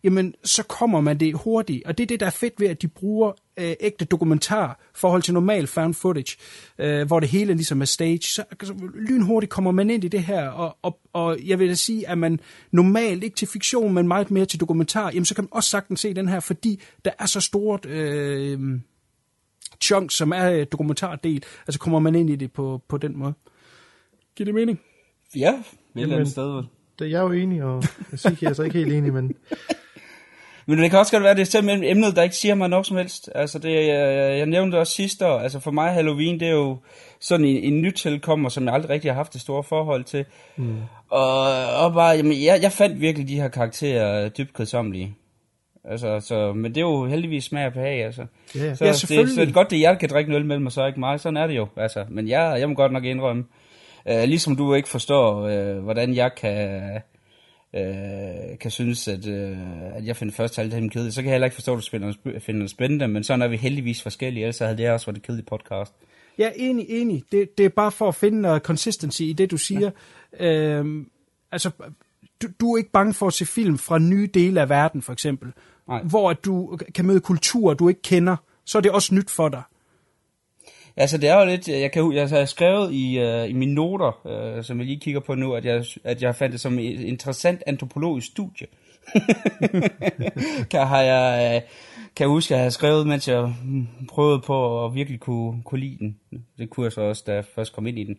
jamen 0.04 0.34
så 0.44 0.62
kommer 0.62 1.00
man 1.00 1.20
det 1.20 1.34
hurtigt. 1.34 1.86
Og 1.86 1.98
det 1.98 2.04
er 2.04 2.06
det, 2.06 2.20
der 2.20 2.26
er 2.26 2.30
fedt 2.30 2.60
ved, 2.60 2.68
at 2.68 2.82
de 2.82 2.88
bruger 2.88 3.32
øh, 3.58 3.74
ægte 3.80 4.04
dokumentar 4.04 4.80
forhold 4.94 5.22
til 5.22 5.34
normal 5.34 5.66
found 5.66 5.94
footage, 5.94 6.36
øh, 6.78 7.06
hvor 7.06 7.20
det 7.20 7.28
hele 7.28 7.54
ligesom 7.54 7.80
er 7.80 7.84
stage. 7.84 8.22
Så, 8.22 8.44
så 8.62 8.74
lynhurtigt 8.94 9.52
kommer 9.52 9.70
man 9.70 9.90
ind 9.90 10.04
i 10.04 10.08
det 10.08 10.22
her, 10.22 10.48
og, 10.48 10.76
og, 10.82 10.98
og 11.12 11.38
jeg 11.46 11.58
vil 11.58 11.68
da 11.68 11.74
sige, 11.74 12.08
at 12.08 12.18
man 12.18 12.40
normalt 12.70 13.24
ikke 13.24 13.36
til 13.36 13.48
fiktion, 13.48 13.94
men 13.94 14.08
meget 14.08 14.30
mere 14.30 14.44
til 14.44 14.60
dokumentar, 14.60 15.10
jamen 15.10 15.24
så 15.24 15.34
kan 15.34 15.44
man 15.44 15.48
også 15.52 15.70
sagtens 15.70 16.00
se 16.00 16.14
den 16.14 16.28
her, 16.28 16.40
fordi 16.40 16.82
der 17.04 17.10
er 17.18 17.26
så 17.26 17.40
stort... 17.40 17.86
Øh, 17.86 18.80
chunk, 19.80 20.10
som 20.10 20.32
er 20.32 20.50
øh, 20.50 20.66
dokumentardel, 20.72 21.44
altså 21.66 21.80
kommer 21.80 21.98
man 21.98 22.14
ind 22.14 22.30
i 22.30 22.36
det 22.36 22.52
på, 22.52 22.82
på 22.88 22.98
den 22.98 23.18
måde. 23.18 23.32
Giver 24.36 24.44
det 24.44 24.54
mening? 24.54 24.80
Ja, 25.36 25.50
et 25.50 25.54
eller 25.54 25.62
Jamen, 25.94 26.12
andet 26.12 26.28
sted. 26.28 26.62
Det 26.98 27.04
er 27.04 27.10
jeg 27.10 27.20
jo 27.20 27.32
enig, 27.32 27.62
og 27.62 27.82
jeg 28.10 28.18
siger, 28.18 28.36
jeg 28.40 28.48
er 28.48 28.54
så 28.54 28.62
ikke 28.62 28.78
helt 28.78 28.92
enig, 28.92 29.12
men 29.12 29.34
Men 30.68 30.78
det 30.78 30.90
kan 30.90 30.98
også 30.98 31.12
godt 31.12 31.22
være, 31.22 31.30
at 31.30 31.36
det 31.36 31.42
er 31.42 31.50
simpelthen 31.50 31.84
emnet, 31.84 32.16
der 32.16 32.22
ikke 32.22 32.36
siger 32.36 32.54
mig 32.54 32.68
noget 32.68 32.86
som 32.86 32.96
helst. 32.96 33.30
Altså, 33.34 33.58
det, 33.58 33.86
jeg, 33.86 34.38
jeg 34.38 34.46
nævnte 34.46 34.72
det 34.72 34.80
også 34.80 34.92
sidste 34.92 35.26
år. 35.26 35.38
Altså, 35.38 35.60
for 35.60 35.70
mig 35.70 35.92
Halloween, 35.92 36.40
det 36.40 36.48
er 36.48 36.52
jo 36.52 36.78
sådan 37.20 37.46
en, 37.46 37.74
en 37.74 37.82
nyt 37.82 37.94
tilkommer, 37.94 38.48
som 38.48 38.64
jeg 38.64 38.74
aldrig 38.74 38.90
rigtig 38.90 39.10
har 39.10 39.16
haft 39.16 39.32
det 39.32 39.40
store 39.40 39.62
forhold 39.62 40.04
til. 40.04 40.24
Mm. 40.56 40.76
Og, 41.10 41.42
og 41.76 41.92
bare, 41.94 42.16
jamen, 42.16 42.32
jeg, 42.44 42.58
jeg 42.62 42.72
fandt 42.72 43.00
virkelig 43.00 43.28
de 43.28 43.40
her 43.40 43.48
karakterer 43.48 44.28
dybt 44.28 44.54
kedsommelige. 44.54 45.14
Altså, 45.84 46.20
så, 46.20 46.52
men 46.52 46.74
det 46.74 46.76
er 46.76 46.86
jo 46.86 47.06
heldigvis 47.06 47.44
smag 47.44 47.66
og 47.66 47.72
behag, 47.72 48.04
altså. 48.04 48.26
Ja, 48.54 48.74
så, 48.74 48.84
Ja, 48.84 48.90
det, 48.90 48.96
selvfølgelig. 48.96 49.34
så 49.34 49.40
det 49.40 49.48
er 49.48 49.52
godt, 49.52 49.72
at 49.72 49.80
jeg 49.80 49.98
kan 49.98 50.08
drikke 50.08 50.28
en 50.28 50.36
øl 50.36 50.46
med 50.46 50.58
mig, 50.58 50.72
så 50.72 50.86
ikke 50.86 51.00
mig. 51.00 51.20
Sådan 51.20 51.36
er 51.36 51.46
det 51.46 51.56
jo, 51.56 51.66
altså. 51.76 52.04
Men 52.08 52.28
jeg, 52.28 52.56
jeg 52.60 52.68
må 52.68 52.74
godt 52.74 52.92
nok 52.92 53.04
indrømme, 53.04 53.44
øh, 54.08 54.22
ligesom 54.24 54.56
du 54.56 54.74
ikke 54.74 54.88
forstår, 54.88 55.46
øh, 55.46 55.78
hvordan 55.78 56.14
jeg 56.14 56.34
kan, 56.34 56.80
øh, 57.76 58.58
kan 58.60 58.70
synes, 58.70 59.08
at, 59.08 59.26
øh, 59.26 59.58
at 59.96 60.06
jeg 60.06 60.16
finder 60.16 60.34
først 60.34 60.56
halvdelen 60.56 60.82
dem 60.82 60.90
kedeligt, 60.90 61.14
så 61.14 61.22
kan 61.22 61.28
jeg 61.28 61.34
heller 61.34 61.46
ikke 61.46 61.54
forstå, 61.54 61.76
at 61.76 61.84
du 61.84 61.90
finder, 61.90 62.12
finder 62.38 62.60
det 62.60 62.70
spændende, 62.70 63.08
men 63.08 63.24
sådan 63.24 63.42
er 63.42 63.48
vi 63.48 63.56
heldigvis 63.56 64.02
forskellige, 64.02 64.44
ellers 64.44 64.58
havde 64.58 64.76
det 64.76 64.90
også 64.90 65.06
været 65.06 65.16
et 65.16 65.22
kedeligt 65.22 65.48
podcast. 65.48 65.92
Er 66.38 66.52
enig, 66.56 66.86
enig. 66.88 67.24
Det, 67.32 67.58
det 67.58 67.64
er 67.66 67.70
bare 67.70 67.92
for 67.92 68.08
at 68.08 68.14
finde 68.14 68.40
noget 68.40 68.62
consistency 68.62 69.22
i 69.22 69.32
det, 69.32 69.50
du 69.50 69.56
siger. 69.56 69.90
Ja. 70.40 70.46
Øhm, 70.46 71.10
altså, 71.52 71.70
du, 72.42 72.48
du 72.60 72.72
er 72.72 72.78
ikke 72.78 72.90
bange 72.90 73.14
for 73.14 73.26
at 73.26 73.32
se 73.32 73.46
film 73.46 73.78
fra 73.78 73.98
nye 73.98 74.28
dele 74.34 74.60
af 74.60 74.68
verden, 74.68 75.02
for 75.02 75.12
eksempel. 75.12 75.52
Nej. 75.88 76.02
Hvor 76.02 76.30
at 76.30 76.44
du 76.44 76.78
kan 76.94 77.06
møde 77.06 77.20
kulturer, 77.20 77.74
du 77.74 77.88
ikke 77.88 78.02
kender. 78.02 78.36
Så 78.64 78.78
er 78.78 78.82
det 78.82 78.90
også 78.90 79.14
nyt 79.14 79.30
for 79.30 79.48
dig. 79.48 79.62
Altså, 81.00 81.18
det 81.18 81.28
er 81.28 81.40
jo 81.40 81.46
lidt, 81.46 81.68
jeg, 81.68 81.92
kan, 81.92 82.12
jeg 82.12 82.28
har 82.28 82.44
skrevet 82.44 82.92
i, 82.92 83.18
uh, 83.22 83.50
i 83.50 83.52
mine 83.52 83.74
noter, 83.74 84.20
uh, 84.24 84.64
som 84.64 84.78
jeg 84.78 84.86
lige 84.86 85.00
kigger 85.00 85.20
på 85.20 85.34
nu, 85.34 85.54
at 85.54 85.64
jeg, 85.64 85.84
at 86.04 86.22
jeg 86.22 86.34
fandt 86.34 86.52
det 86.52 86.60
som 86.60 86.78
et 86.78 87.00
interessant 87.00 87.62
antropologisk 87.66 88.26
studie. 88.26 88.66
kan, 90.70 90.86
har 90.86 91.02
jeg, 91.02 91.54
øh, 91.54 91.62
kan 92.16 92.24
jeg 92.24 92.28
huske, 92.28 92.54
at 92.54 92.58
jeg 92.58 92.64
har 92.64 92.70
skrevet, 92.70 93.06
mens 93.06 93.28
jeg 93.28 93.54
mm, 93.64 93.86
prøvede 94.08 94.40
på 94.40 94.84
at 94.84 94.94
virkelig 94.94 95.20
kunne, 95.20 95.62
kunne 95.62 95.80
lide 95.80 95.98
den. 95.98 96.16
Det 96.58 96.70
kunne 96.70 96.84
jeg 96.84 96.92
så 96.92 97.00
også, 97.00 97.24
da 97.26 97.34
jeg 97.34 97.44
først 97.54 97.72
kom 97.72 97.86
ind 97.86 97.98
i 97.98 98.04
den. 98.04 98.16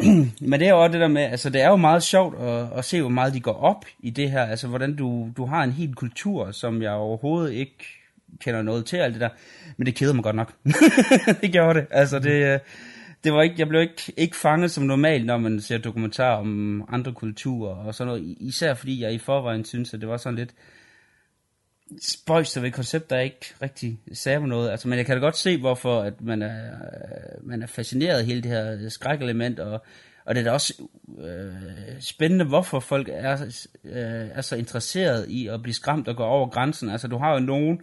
Men 0.50 0.60
det 0.60 0.68
er 0.68 0.70
jo 0.70 0.82
også 0.82 0.92
det 0.92 1.00
der 1.00 1.08
med, 1.08 1.22
altså 1.22 1.50
det 1.50 1.62
er 1.62 1.68
jo 1.68 1.76
meget 1.76 2.02
sjovt 2.02 2.40
at, 2.40 2.66
at 2.72 2.84
se, 2.84 3.00
hvor 3.00 3.10
meget 3.10 3.34
de 3.34 3.40
går 3.40 3.52
op 3.52 3.84
i 4.00 4.10
det 4.10 4.30
her. 4.30 4.42
Altså 4.42 4.68
hvordan 4.68 4.96
du, 4.96 5.28
du 5.36 5.46
har 5.46 5.64
en 5.64 5.72
helt 5.72 5.96
kultur, 5.96 6.50
som 6.50 6.82
jeg 6.82 6.92
overhovedet 6.92 7.52
ikke 7.52 8.01
kender 8.40 8.62
noget 8.62 8.86
til, 8.86 8.96
alt 8.96 9.14
det 9.14 9.20
der. 9.20 9.28
Men 9.76 9.86
det 9.86 9.94
keder 9.94 10.12
mig 10.12 10.24
godt 10.24 10.36
nok. 10.36 10.52
det 11.42 11.52
gjorde 11.52 11.78
det. 11.80 11.86
Altså 11.90 12.18
det, 12.18 12.60
det 13.24 13.32
var 13.32 13.42
ikke, 13.42 13.54
jeg 13.58 13.68
blev 13.68 13.80
ikke, 13.80 14.12
ikke 14.16 14.36
fanget 14.36 14.70
som 14.70 14.84
normalt, 14.84 15.26
når 15.26 15.38
man 15.38 15.60
ser 15.60 15.78
dokumentar 15.78 16.36
om 16.36 16.84
andre 16.88 17.12
kulturer 17.12 17.74
og 17.74 17.94
sådan 17.94 18.08
noget. 18.08 18.36
Især 18.40 18.74
fordi 18.74 19.02
jeg 19.02 19.14
i 19.14 19.18
forvejen 19.18 19.64
synes, 19.64 19.94
at 19.94 20.00
det 20.00 20.08
var 20.08 20.16
sådan 20.16 20.38
lidt 20.38 20.54
spøjst 22.00 22.62
ved 22.62 22.70
koncept, 22.70 23.10
der 23.10 23.20
ikke 23.20 23.54
rigtig 23.62 23.98
sagde 24.12 24.40
mig 24.40 24.48
noget. 24.48 24.70
Altså, 24.70 24.88
men 24.88 24.98
jeg 24.98 25.06
kan 25.06 25.16
da 25.16 25.20
godt 25.20 25.36
se, 25.36 25.58
hvorfor 25.58 26.00
at 26.00 26.20
man, 26.20 26.42
er, 26.42 26.70
man 27.42 27.62
er 27.62 27.66
fascineret 27.66 28.18
af 28.18 28.24
hele 28.24 28.42
det 28.42 28.50
her 28.50 28.88
skrækelement, 28.88 29.60
og, 29.60 29.84
og 30.24 30.34
det 30.34 30.40
er 30.40 30.44
da 30.44 30.50
også 30.50 30.82
øh, 31.20 32.00
spændende, 32.00 32.44
hvorfor 32.44 32.80
folk 32.80 33.08
er, 33.12 33.62
øh, 33.84 34.28
er 34.34 34.40
så 34.40 34.56
interesseret 34.56 35.28
i 35.28 35.46
at 35.46 35.62
blive 35.62 35.74
skræmt 35.74 36.08
og 36.08 36.16
gå 36.16 36.24
over 36.24 36.48
grænsen. 36.48 36.90
Altså, 36.90 37.08
du 37.08 37.18
har 37.18 37.32
jo 37.32 37.38
nogen 37.38 37.80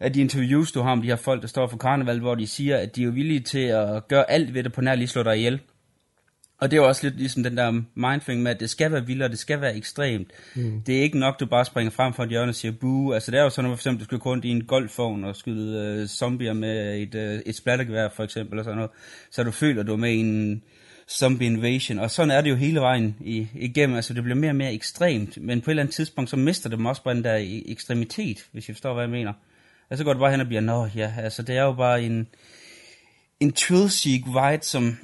af 0.00 0.12
de 0.12 0.20
interviews, 0.20 0.72
du 0.72 0.82
har 0.82 0.92
om 0.92 1.02
de 1.02 1.08
her 1.08 1.16
folk, 1.16 1.42
der 1.42 1.48
står 1.48 1.66
for 1.66 1.76
karneval, 1.76 2.20
hvor 2.20 2.34
de 2.34 2.46
siger, 2.46 2.76
at 2.76 2.96
de 2.96 3.04
er 3.04 3.10
villige 3.10 3.40
til 3.40 3.58
at 3.58 4.08
gøre 4.08 4.30
alt 4.30 4.54
ved 4.54 4.62
det 4.62 4.72
på 4.72 4.80
nær 4.80 4.94
lige 4.94 5.08
slå 5.08 5.22
dig 5.22 5.36
ihjel. 5.36 5.60
Og 6.58 6.70
det 6.70 6.76
er 6.76 6.82
jo 6.82 6.88
også 6.88 7.06
lidt 7.06 7.18
ligesom 7.18 7.42
den 7.42 7.56
der 7.56 7.82
mindthing 7.94 8.42
med, 8.42 8.50
at 8.50 8.60
det 8.60 8.70
skal 8.70 8.92
være 8.92 9.06
vildere, 9.06 9.28
det 9.28 9.38
skal 9.38 9.60
være 9.60 9.76
ekstremt. 9.76 10.30
Mm. 10.54 10.82
Det 10.86 10.98
er 10.98 11.02
ikke 11.02 11.18
nok, 11.18 11.40
du 11.40 11.46
bare 11.46 11.64
springer 11.64 11.90
frem 11.90 12.12
for 12.12 12.22
et 12.22 12.28
hjørne 12.28 12.50
og 12.50 12.54
siger 12.54 12.72
boo. 12.72 13.12
Altså 13.12 13.30
det 13.30 13.38
er 13.38 13.42
jo 13.42 13.50
sådan, 13.50 13.70
at 13.70 13.74
for 13.74 13.80
eksempel, 13.80 14.00
du 14.00 14.04
skal 14.04 14.18
kun 14.18 14.44
i 14.44 14.48
en 14.48 14.64
golfvogn 14.64 15.24
og 15.24 15.36
skyde 15.36 16.00
uh, 16.02 16.06
zombier 16.06 16.52
med 16.52 17.02
et, 17.02 17.14
uh, 17.14 17.40
et 17.46 17.56
splattergevær 17.56 18.08
for 18.08 18.24
eksempel, 18.24 18.52
eller 18.52 18.62
sådan 18.62 18.76
noget. 18.76 18.90
Så 19.30 19.42
du 19.42 19.50
føler, 19.50 19.82
du 19.82 19.92
er 19.92 19.96
med 19.96 20.10
i 20.10 20.20
en 20.20 20.62
zombie 21.08 21.46
invasion. 21.46 21.98
Og 21.98 22.10
sådan 22.10 22.30
er 22.30 22.40
det 22.40 22.50
jo 22.50 22.56
hele 22.56 22.80
vejen 22.80 23.16
i, 23.20 23.48
igennem. 23.54 23.96
Altså 23.96 24.14
det 24.14 24.22
bliver 24.22 24.36
mere 24.36 24.50
og 24.50 24.56
mere 24.56 24.72
ekstremt. 24.72 25.42
Men 25.42 25.60
på 25.60 25.70
et 25.70 25.72
eller 25.72 25.82
andet 25.82 25.94
tidspunkt, 25.94 26.30
så 26.30 26.36
mister 26.36 26.70
det 26.70 26.86
også 26.86 27.02
bare 27.02 27.14
den 27.14 27.24
der 27.24 27.38
e- 27.38 27.70
ekstremitet, 27.72 28.46
hvis 28.52 28.68
jeg 28.68 28.76
forstår, 28.76 28.94
hvad 28.94 29.02
jeg 29.02 29.10
mener. 29.10 29.32
Og 29.94 29.98
så 29.98 30.04
går 30.04 30.12
det 30.12 30.20
bare 30.20 30.30
hen 30.30 30.40
og 30.40 30.46
bliver, 30.46 30.60
nå 30.60 30.86
ja, 30.94 31.14
altså 31.18 31.42
det 31.42 31.56
er 31.56 31.62
jo 31.62 31.72
bare 31.72 32.02
en, 32.02 32.28
en 33.40 33.52
thrill-seek 33.58 34.22
ride, 34.26 34.64
som 34.64 34.98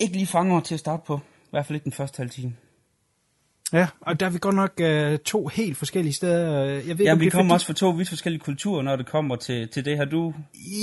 ikke 0.00 0.16
lige 0.16 0.26
fanger 0.26 0.54
mig 0.54 0.64
til 0.64 0.74
at 0.74 0.80
starte 0.80 1.02
på. 1.06 1.16
I 1.16 1.50
hvert 1.50 1.66
fald 1.66 1.76
ikke 1.76 1.84
den 1.84 1.92
første 1.92 2.16
halve 2.16 2.30
time. 2.30 2.56
Ja, 3.72 3.86
og 4.00 4.20
der 4.20 4.26
er 4.26 4.30
vi 4.30 4.38
godt 4.40 4.54
nok 4.54 4.80
uh, 4.82 5.18
to 5.24 5.46
helt 5.46 5.76
forskellige 5.76 6.12
steder. 6.12 6.64
Jeg 6.64 6.98
ved, 6.98 7.06
ja, 7.06 7.14
vi 7.14 7.28
kommer 7.28 7.50
fordi... 7.50 7.54
også 7.54 7.66
fra 7.66 7.72
to 7.72 7.90
vidt 7.90 8.08
forskellige 8.08 8.40
kulturer, 8.40 8.82
når 8.82 8.96
det 8.96 9.06
kommer 9.06 9.36
til, 9.36 9.68
til 9.68 9.84
det 9.84 9.96
her. 9.96 10.04
Du... 10.04 10.34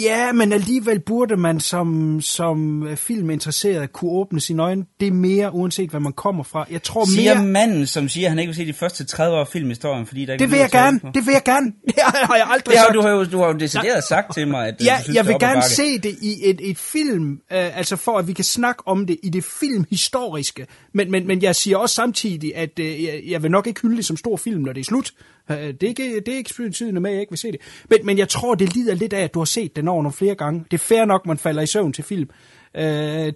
Ja, 0.03 0.31
men 0.31 0.53
alligevel 0.53 0.99
burde 0.99 1.37
man 1.37 1.59
som, 1.59 2.21
som 2.21 2.87
filminteresseret 2.95 3.93
kunne 3.93 4.11
åbne 4.11 4.39
sine 4.39 4.63
øjne. 4.63 4.85
Det 4.99 5.07
er 5.07 5.11
mere, 5.11 5.53
uanset 5.53 5.89
hvad 5.89 5.99
man 5.99 6.13
kommer 6.13 6.43
fra. 6.43 6.65
Jeg 6.71 6.83
tror 6.83 7.05
siger 7.05 7.33
mere... 7.33 7.45
manden, 7.45 7.87
som 7.87 8.09
siger, 8.09 8.27
at 8.27 8.31
han 8.31 8.39
ikke 8.39 8.49
vil 8.49 8.55
se 8.55 8.65
de 8.65 8.73
første 8.73 9.05
30 9.05 9.35
år 9.35 9.39
af 9.39 9.47
filmhistorien, 9.47 10.05
fordi 10.05 10.25
der 10.25 10.33
ikke 10.33 10.43
Det 10.43 10.51
vil 10.51 10.59
jeg 10.59 10.69
gerne, 10.71 10.99
det 11.13 11.25
vil 11.25 11.31
jeg 11.31 11.43
gerne. 11.43 11.65
Det 11.95 12.03
har 12.03 12.35
jeg 12.35 12.47
aldrig 12.49 12.65
det 12.65 12.77
har, 12.77 12.85
sagt. 12.85 12.93
Du 12.93 13.01
har 13.01 13.09
jo, 13.09 13.23
du 13.23 13.37
har 13.37 13.47
jo 13.47 13.53
decideret 13.53 14.03
sagt 14.03 14.33
til 14.33 14.47
mig, 14.47 14.67
at 14.67 14.75
ja, 14.85 14.95
du 14.97 15.03
synes, 15.03 15.15
jeg 15.15 15.27
vil 15.27 15.35
gerne 15.39 15.63
se 15.63 15.99
det 15.99 16.15
i 16.21 16.35
et, 16.43 16.69
et 16.69 16.77
film, 16.77 17.31
øh, 17.31 17.77
altså 17.77 17.95
for 17.95 18.17
at 18.17 18.27
vi 18.27 18.33
kan 18.33 18.45
snakke 18.45 18.83
om 18.87 19.05
det 19.05 19.17
i 19.23 19.29
det 19.29 19.43
filmhistoriske. 19.43 20.67
Men, 20.93 21.11
men, 21.11 21.27
men 21.27 21.41
jeg 21.41 21.55
siger 21.55 21.77
også 21.77 21.95
samtidig, 21.95 22.55
at 22.55 22.74
øh, 22.79 23.03
jeg, 23.03 23.23
jeg 23.27 23.43
vil 23.43 23.51
nok 23.51 23.67
ikke 23.67 23.81
hylde 23.81 23.97
det 23.97 24.05
som 24.05 24.17
stor 24.17 24.37
film, 24.37 24.61
når 24.61 24.73
det 24.73 24.81
er 24.81 24.85
slut. 24.85 25.11
Øh, 25.51 25.57
det 25.57 25.83
er 25.83 25.87
ikke, 25.87 26.19
det 26.19 26.27
er 26.27 26.37
ikke 26.37 26.53
betydende 26.57 27.01
med, 27.01 27.09
at 27.09 27.13
jeg 27.13 27.21
ikke 27.21 27.31
vil 27.31 27.39
se 27.39 27.51
det. 27.51 27.61
Men, 27.89 28.05
men 28.05 28.17
jeg 28.17 28.29
tror, 28.29 28.55
det 28.55 28.75
lider 28.75 28.93
lidt 28.93 29.13
af, 29.13 29.23
at 29.23 29.33
du 29.33 29.39
har 29.39 29.45
set 29.45 29.75
den 29.75 29.87
over 29.87 30.03
nogle 30.03 30.13
flere 30.13 30.35
gange. 30.35 30.65
Det 30.71 30.77
er 30.77 30.83
fair 30.83 31.05
nok, 31.05 31.25
man 31.25 31.37
falder 31.37 31.61
i 31.61 31.67
søvn 31.67 31.93
til 31.93 32.03
film. 32.03 32.29
Øh, 32.75 32.83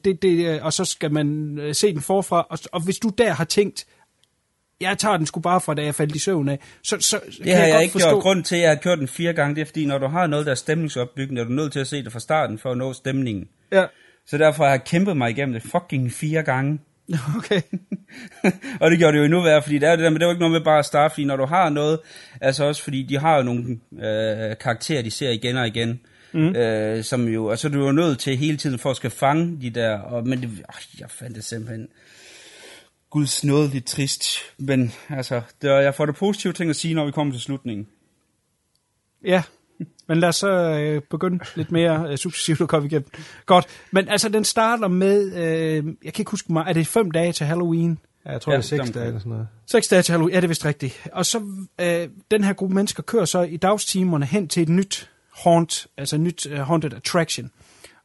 det, 0.05 0.21
det, 0.21 0.61
og 0.61 0.73
så 0.73 0.85
skal 0.85 1.11
man 1.11 1.57
øh, 1.59 1.75
se 1.75 1.93
den 1.93 2.01
forfra. 2.01 2.47
Og, 2.49 2.59
og 2.71 2.81
hvis 2.81 2.99
du 2.99 3.09
der 3.17 3.33
har 3.33 3.45
tænkt, 3.45 3.85
jeg 4.81 4.97
tager 4.97 5.17
den 5.17 5.25
sgu 5.25 5.39
bare 5.39 5.61
fra, 5.61 5.73
da 5.73 5.83
jeg 5.83 5.95
faldt 5.95 6.15
i 6.15 6.19
søvn 6.19 6.49
af. 6.49 6.59
Så, 6.83 6.97
så 6.99 7.19
det 7.25 7.43
kan 7.43 7.55
har 7.55 7.63
jeg, 7.63 7.73
jeg, 7.73 7.81
ikke 7.81 7.91
forstå... 7.91 8.09
gjort. 8.09 8.21
Grund 8.23 8.43
til, 8.43 8.55
at 8.55 8.61
jeg 8.61 8.69
har 8.69 8.75
kørt 8.75 8.99
den 8.99 9.07
fire 9.07 9.33
gange, 9.33 9.55
det 9.55 9.61
er 9.61 9.65
fordi, 9.65 9.85
når 9.85 9.97
du 9.97 10.07
har 10.07 10.27
noget, 10.27 10.45
der 10.45 10.51
er 10.51 10.55
stemningsopbyggende, 10.55 11.41
er 11.41 11.45
du 11.45 11.51
nødt 11.51 11.71
til 11.71 11.79
at 11.79 11.87
se 11.87 12.03
det 12.03 12.11
fra 12.11 12.19
starten, 12.19 12.59
for 12.59 12.71
at 12.71 12.77
nå 12.77 12.93
stemningen. 12.93 13.47
Ja. 13.71 13.85
Så 14.25 14.37
derfor 14.37 14.63
har 14.63 14.71
jeg 14.71 14.83
kæmpet 14.83 15.17
mig 15.17 15.29
igennem 15.29 15.53
det 15.53 15.63
fucking 15.63 16.11
fire 16.11 16.43
gange. 16.43 16.79
Okay. 17.37 17.61
og 18.81 18.91
det 18.91 18.99
gjorde 18.99 19.13
det 19.13 19.19
jo 19.19 19.23
endnu 19.23 19.41
værre, 19.41 19.61
fordi 19.61 19.77
det 19.77 19.89
er 19.89 19.95
det 19.95 20.03
der, 20.03 20.09
men 20.09 20.19
det 20.19 20.25
jo 20.25 20.29
ikke 20.29 20.39
noget 20.39 20.51
med 20.51 20.61
bare 20.61 21.09
fordi 21.09 21.25
når 21.25 21.35
du 21.35 21.45
har 21.45 21.69
noget, 21.69 21.99
altså 22.41 22.63
også 22.63 22.83
fordi 22.83 23.03
de 23.03 23.19
har 23.19 23.37
jo 23.37 23.43
nogle 23.43 23.79
øh, 23.93 24.57
karakterer, 24.57 25.01
de 25.01 25.11
ser 25.11 25.29
igen 25.29 25.57
og 25.57 25.67
igen, 25.67 25.99
mm. 26.33 26.55
øh, 26.55 27.03
som 27.03 27.27
jo, 27.27 27.49
altså 27.49 27.69
du 27.69 27.81
er 27.81 27.85
jo 27.85 27.91
nødt 27.91 28.19
til 28.19 28.37
hele 28.37 28.57
tiden 28.57 28.79
for 28.79 28.89
at 28.89 28.95
skal 28.95 29.09
fange 29.09 29.61
de 29.61 29.69
der, 29.69 29.97
og, 29.97 30.27
men 30.27 30.41
det, 30.41 30.49
øh, 30.49 30.99
jeg 30.99 31.11
fandt 31.11 31.35
det 31.35 31.43
simpelthen, 31.43 31.87
guds 33.09 33.43
noget 33.43 33.73
lidt 33.73 33.85
trist, 33.85 34.23
men 34.57 34.93
altså, 35.09 35.41
det, 35.61 35.67
jeg 35.69 35.95
får 35.95 36.05
det 36.05 36.15
positive 36.15 36.53
ting 36.53 36.69
at 36.69 36.75
sige, 36.75 36.93
når 36.93 37.05
vi 37.05 37.11
kommer 37.11 37.33
til 37.33 37.41
slutningen. 37.41 37.87
Ja, 39.23 39.43
men 40.09 40.19
lad 40.19 40.29
os 40.29 40.35
så 40.35 40.49
øh, 40.49 41.01
begynde 41.09 41.39
lidt 41.55 41.71
mere 41.71 42.11
øh, 42.11 42.17
successivt 42.17 42.61
at 42.61 42.67
komme 42.67 42.87
igennem. 42.87 43.09
Godt, 43.45 43.65
men 43.91 44.07
altså 44.07 44.29
den 44.29 44.43
starter 44.43 44.87
med, 44.87 45.33
øh, 45.35 45.85
jeg 46.03 46.13
kan 46.13 46.21
ikke 46.21 46.31
huske 46.31 46.53
mig, 46.53 46.65
er 46.67 46.73
det 46.73 46.87
fem 46.87 47.11
dage 47.11 47.31
til 47.31 47.45
Halloween? 47.45 47.99
Ja, 48.25 48.31
jeg 48.31 48.41
tror, 48.41 48.51
ja, 48.51 48.57
det 48.57 48.63
er 48.63 48.67
seks 48.77 48.91
dage 48.91 49.07
eller 49.07 49.19
sådan 49.19 49.29
noget. 49.29 49.47
Seks 49.65 49.87
dage 49.87 50.01
til 50.01 50.11
Halloween, 50.11 50.33
ja 50.33 50.37
det 50.37 50.43
er 50.43 50.47
vist 50.47 50.65
rigtigt. 50.65 51.07
Og 51.13 51.25
så, 51.25 51.41
øh, 51.81 52.07
den 52.31 52.43
her 52.43 52.53
gruppe 52.53 52.75
mennesker 52.75 53.03
kører 53.03 53.25
så 53.25 53.41
i 53.41 53.57
dagstimerne 53.57 54.25
hen 54.25 54.47
til 54.47 54.63
et 54.63 54.69
nyt 54.69 55.09
haunt, 55.43 55.87
altså 55.97 56.15
et 56.15 56.21
nyt 56.21 56.45
uh, 56.45 56.57
haunted 56.57 56.93
attraction. 56.93 57.51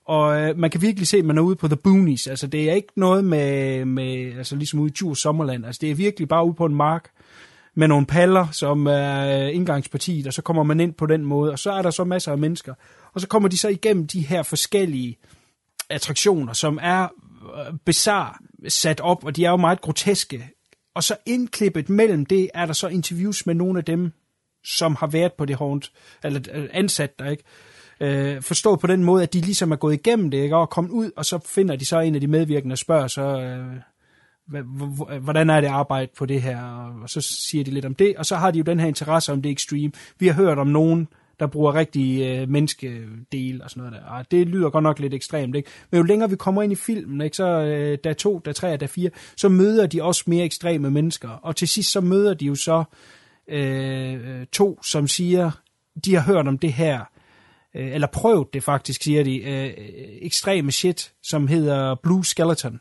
Og 0.07 0.41
øh, 0.41 0.59
man 0.59 0.71
kan 0.71 0.83
virkelig 0.83 1.09
se, 1.09 1.17
at 1.17 1.25
man 1.25 1.39
er 1.39 1.43
ude 1.43 1.57
på 1.57 1.69
The 1.69 1.77
Boonies. 1.77 2.27
Altså 2.27 2.47
det 2.47 2.71
er 2.71 2.75
ikke 2.75 2.93
noget 2.97 3.25
med, 3.25 3.85
med 3.85 4.37
altså 4.39 4.57
ligesom 4.57 4.81
ude 4.81 4.91
i 4.91 4.93
Djurs 4.93 5.19
Sommerland. 5.19 5.67
Altså 5.67 5.79
det 5.83 5.91
er 5.91 5.95
virkelig 5.95 6.29
bare 6.29 6.47
ude 6.47 6.55
på 6.55 6.65
en 6.65 6.75
mark 6.75 7.11
med 7.75 7.89
nogle 7.89 8.07
paller, 8.07 8.47
som 8.53 8.87
er 8.87 9.47
øh, 9.47 9.55
indgangspartiet, 9.55 10.27
og 10.27 10.33
så 10.33 10.43
kommer 10.43 10.63
man 10.63 10.81
ind 10.81 10.95
på 10.95 11.07
den 11.07 11.25
måde, 11.25 11.53
og 11.53 11.59
så 11.59 11.73
er 11.73 11.83
der 11.83 11.91
så 11.91 12.05
masser 12.05 12.33
af 12.33 12.39
mennesker. 12.39 12.75
Og 13.13 13.21
så 13.21 13.29
kommer 13.29 13.49
de 13.49 13.59
så 13.59 13.69
igennem 13.69 14.07
de 14.07 14.21
her 14.21 14.43
forskellige 14.43 15.17
attraktioner, 15.91 16.53
som 16.53 16.79
er 16.83 17.03
øh, 17.03 17.79
bizarre 17.85 18.35
sat 18.69 19.01
op, 19.01 19.25
og 19.25 19.37
de 19.37 19.45
er 19.45 19.51
jo 19.51 19.57
meget 19.57 19.81
groteske. 19.81 20.51
Og 20.95 21.05
så 21.05 21.17
indklippet 21.27 21.89
mellem 21.89 22.27
det, 22.27 22.51
er 22.55 22.67
der 22.67 22.73
så 22.73 22.89
interviews 22.89 23.47
med 23.47 23.55
nogle 23.55 23.79
af 23.79 23.85
dem, 23.85 24.13
som 24.65 24.97
har 24.97 25.07
været 25.07 25.33
på 25.33 25.45
det 25.45 25.57
haunt, 25.57 25.93
eller 26.25 26.41
øh, 26.53 26.69
ansat 26.73 27.19
der, 27.19 27.31
ikke? 27.31 27.45
Øh, 28.01 28.43
forstå 28.43 28.77
på 28.77 28.87
den 28.87 29.05
måde, 29.05 29.23
at 29.23 29.33
de 29.33 29.41
ligesom 29.41 29.73
er 29.73 29.77
gået 29.77 29.95
igennem 29.95 30.31
det, 30.31 30.39
ikke? 30.39 30.57
Og 30.57 30.71
kommet 30.71 30.91
ud, 30.91 31.11
og 31.17 31.25
så 31.25 31.39
finder 31.47 31.77
de 31.77 31.85
så 31.85 32.01
en 32.01 32.15
af 32.15 32.21
de 32.21 32.27
medvirkende 32.27 32.73
og 32.73 32.79
spørger 32.79 33.07
så, 33.07 33.23
øh, 33.23 33.77
hvordan 35.21 35.51
er 35.51 35.61
det 35.61 35.69
arbejde 35.69 36.13
på 36.19 36.27
det 36.27 36.43
her, 36.43 36.63
og 37.03 37.11
så 37.11 37.21
siger 37.21 37.65
de 37.65 37.71
lidt 37.71 37.85
om 37.85 37.95
det, 37.95 38.17
og 38.17 38.27
så 38.27 38.37
har 38.37 38.51
de 38.51 38.59
jo 38.59 38.65
den 38.65 38.81
her 38.81 38.87
interesse 38.87 39.33
om 39.33 39.43
det 39.43 39.53
extreme. 39.53 39.93
Vi 40.19 40.27
har 40.27 40.35
hørt 40.35 40.59
om 40.59 40.67
nogen, 40.67 41.09
der 41.41 41.47
bruger 41.47 41.75
rigtig 41.75 42.23
øh, 42.23 42.49
menneskedel 42.49 43.63
og 43.63 43.71
sådan 43.71 43.81
noget 43.81 43.93
der, 43.93 44.09
og 44.09 44.31
det 44.31 44.49
lyder 44.49 44.71
godt 44.71 44.83
nok 44.83 44.99
lidt 44.99 45.15
ekstremt, 45.15 45.57
ikke? 45.57 45.71
Men 45.91 45.99
jo 45.99 46.05
længere 46.05 46.31
vi 46.31 46.37
kommer 46.37 46.63
ind 46.63 46.73
i 46.73 46.77
filmen, 46.77 47.21
ikke, 47.21 47.37
så 47.37 47.47
øh, 47.47 47.99
der 48.05 48.13
to, 48.13 48.39
der 48.39 48.53
tre 48.53 48.73
og 48.73 48.81
der 48.81 48.87
fire, 48.87 49.11
så 49.37 49.49
møder 49.49 49.87
de 49.87 50.03
også 50.03 50.25
mere 50.27 50.45
ekstreme 50.45 50.91
mennesker, 50.91 51.29
og 51.29 51.57
til 51.57 51.69
sidst 51.69 51.93
så 51.93 52.01
møder 52.01 52.35
de 52.35 52.45
jo 52.45 52.55
så 52.55 52.85
øh, 53.49 54.47
to, 54.53 54.83
som 54.83 55.09
siger, 55.09 55.51
de 56.05 56.15
har 56.15 56.33
hørt 56.33 56.49
om 56.49 56.59
det 56.59 56.73
her, 56.73 57.01
øh, 57.75 57.95
eller 57.95 58.07
prøvet 58.07 58.55
det 58.55 58.63
faktisk, 58.63 59.03
siger 59.03 59.25
de, 59.25 59.37
øh, 59.37 59.73
ekstreme 60.23 60.73
shit, 60.73 61.13
som 61.23 61.49
hedder 61.49 61.95
Blue 62.03 62.25
Skeleton, 62.25 62.81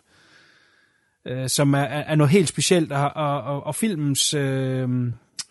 øh, 1.26 1.50
som 1.50 1.74
er, 1.74 1.80
er 1.80 2.16
noget 2.16 2.32
helt 2.32 2.50
specielt, 2.50 2.92
og, 2.92 3.12
og, 3.16 3.42
og, 3.42 3.66
og 3.66 3.76
filmens, 3.76 4.34
øh, 4.34 4.90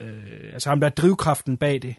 øh, 0.01 0.53
altså 0.53 0.69
ham 0.69 0.81
der 0.81 0.87
er 0.87 0.91
drivkraften 0.91 1.57
bag 1.57 1.83
det, 1.83 1.95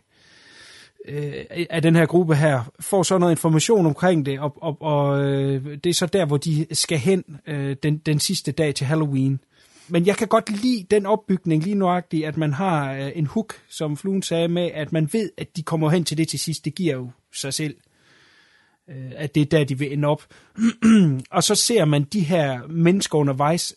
øh, 1.08 1.34
af 1.70 1.82
den 1.82 1.96
her 1.96 2.06
gruppe 2.06 2.36
her, 2.36 2.72
får 2.80 3.04
så 3.04 3.18
noget 3.18 3.34
information 3.34 3.86
omkring 3.86 4.26
det, 4.26 4.40
og, 4.40 4.64
og, 4.64 4.82
og 4.82 5.24
øh, 5.26 5.78
det 5.84 5.90
er 5.90 5.94
så 5.94 6.06
der, 6.06 6.26
hvor 6.26 6.38
de 6.38 6.66
skal 6.72 6.98
hen 6.98 7.24
øh, 7.48 7.76
den, 7.84 7.98
den 7.98 8.20
sidste 8.20 8.52
dag 8.52 8.76
til 8.76 8.88
Halloween. 8.88 9.40
Men 9.88 10.06
jeg 10.06 10.18
kan 10.18 10.28
godt 10.28 10.62
lide 10.62 10.86
den 10.92 11.06
opbygning 11.06 11.64
lige 11.64 11.76
nuagtigt, 11.76 12.26
at 12.26 12.38
man 12.38 12.54
har 12.54 12.94
øh, 12.94 13.12
en 13.16 13.26
hook, 13.26 13.54
som 13.70 13.98
fluen 13.98 14.22
sagde 14.22 14.48
med, 14.48 14.70
at 14.74 14.92
man 14.92 15.10
ved, 15.14 15.30
at 15.38 15.58
de 15.58 15.64
kommer 15.64 15.90
hen 15.90 16.04
til 16.04 16.18
det 16.18 16.28
til 16.28 16.40
sidst. 16.40 16.66
Det 16.66 16.76
giver 16.76 16.94
jo 16.96 17.10
sig 17.34 17.54
selv, 17.54 17.76
øh, 18.90 19.12
at 19.16 19.36
det 19.36 19.42
er 19.42 19.46
der, 19.46 19.64
de 19.64 19.80
vil 19.80 19.94
ende 19.94 20.08
op. 20.08 20.24
og 21.32 21.44
så 21.44 21.56
ser 21.56 21.86
man 21.86 22.04
de 22.04 22.20
her 22.20 22.68
mennesker 22.68 23.18
undervejs 23.18 23.76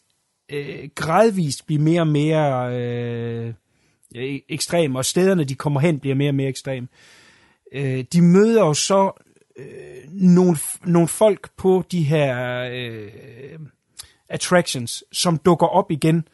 øh, 0.52 0.88
gradvist 0.94 1.66
blive 1.66 1.80
mere 1.80 2.00
og 2.00 2.08
mere 2.08 2.76
øh, 2.76 3.54
e-, 4.16 4.46
ekstreme, 4.48 4.98
og 4.98 5.04
stederne, 5.04 5.44
de 5.44 5.54
kommer 5.54 5.80
hen, 5.80 6.00
bliver 6.00 6.16
mere 6.16 6.30
og 6.30 6.34
mere 6.34 6.48
ekstreme. 6.48 6.88
Øh, 7.72 8.04
de 8.12 8.22
møder 8.22 8.66
jo 8.66 8.74
så 8.74 9.24
øh, 9.58 9.66
nogle, 10.10 10.56
nogle 10.84 11.08
folk 11.08 11.50
på 11.56 11.84
de 11.90 12.02
her 12.02 12.60
øh, 12.72 13.58
attractions, 14.28 15.04
som 15.12 15.38
dukker 15.38 15.66
op 15.66 15.90
igen, 15.90 16.28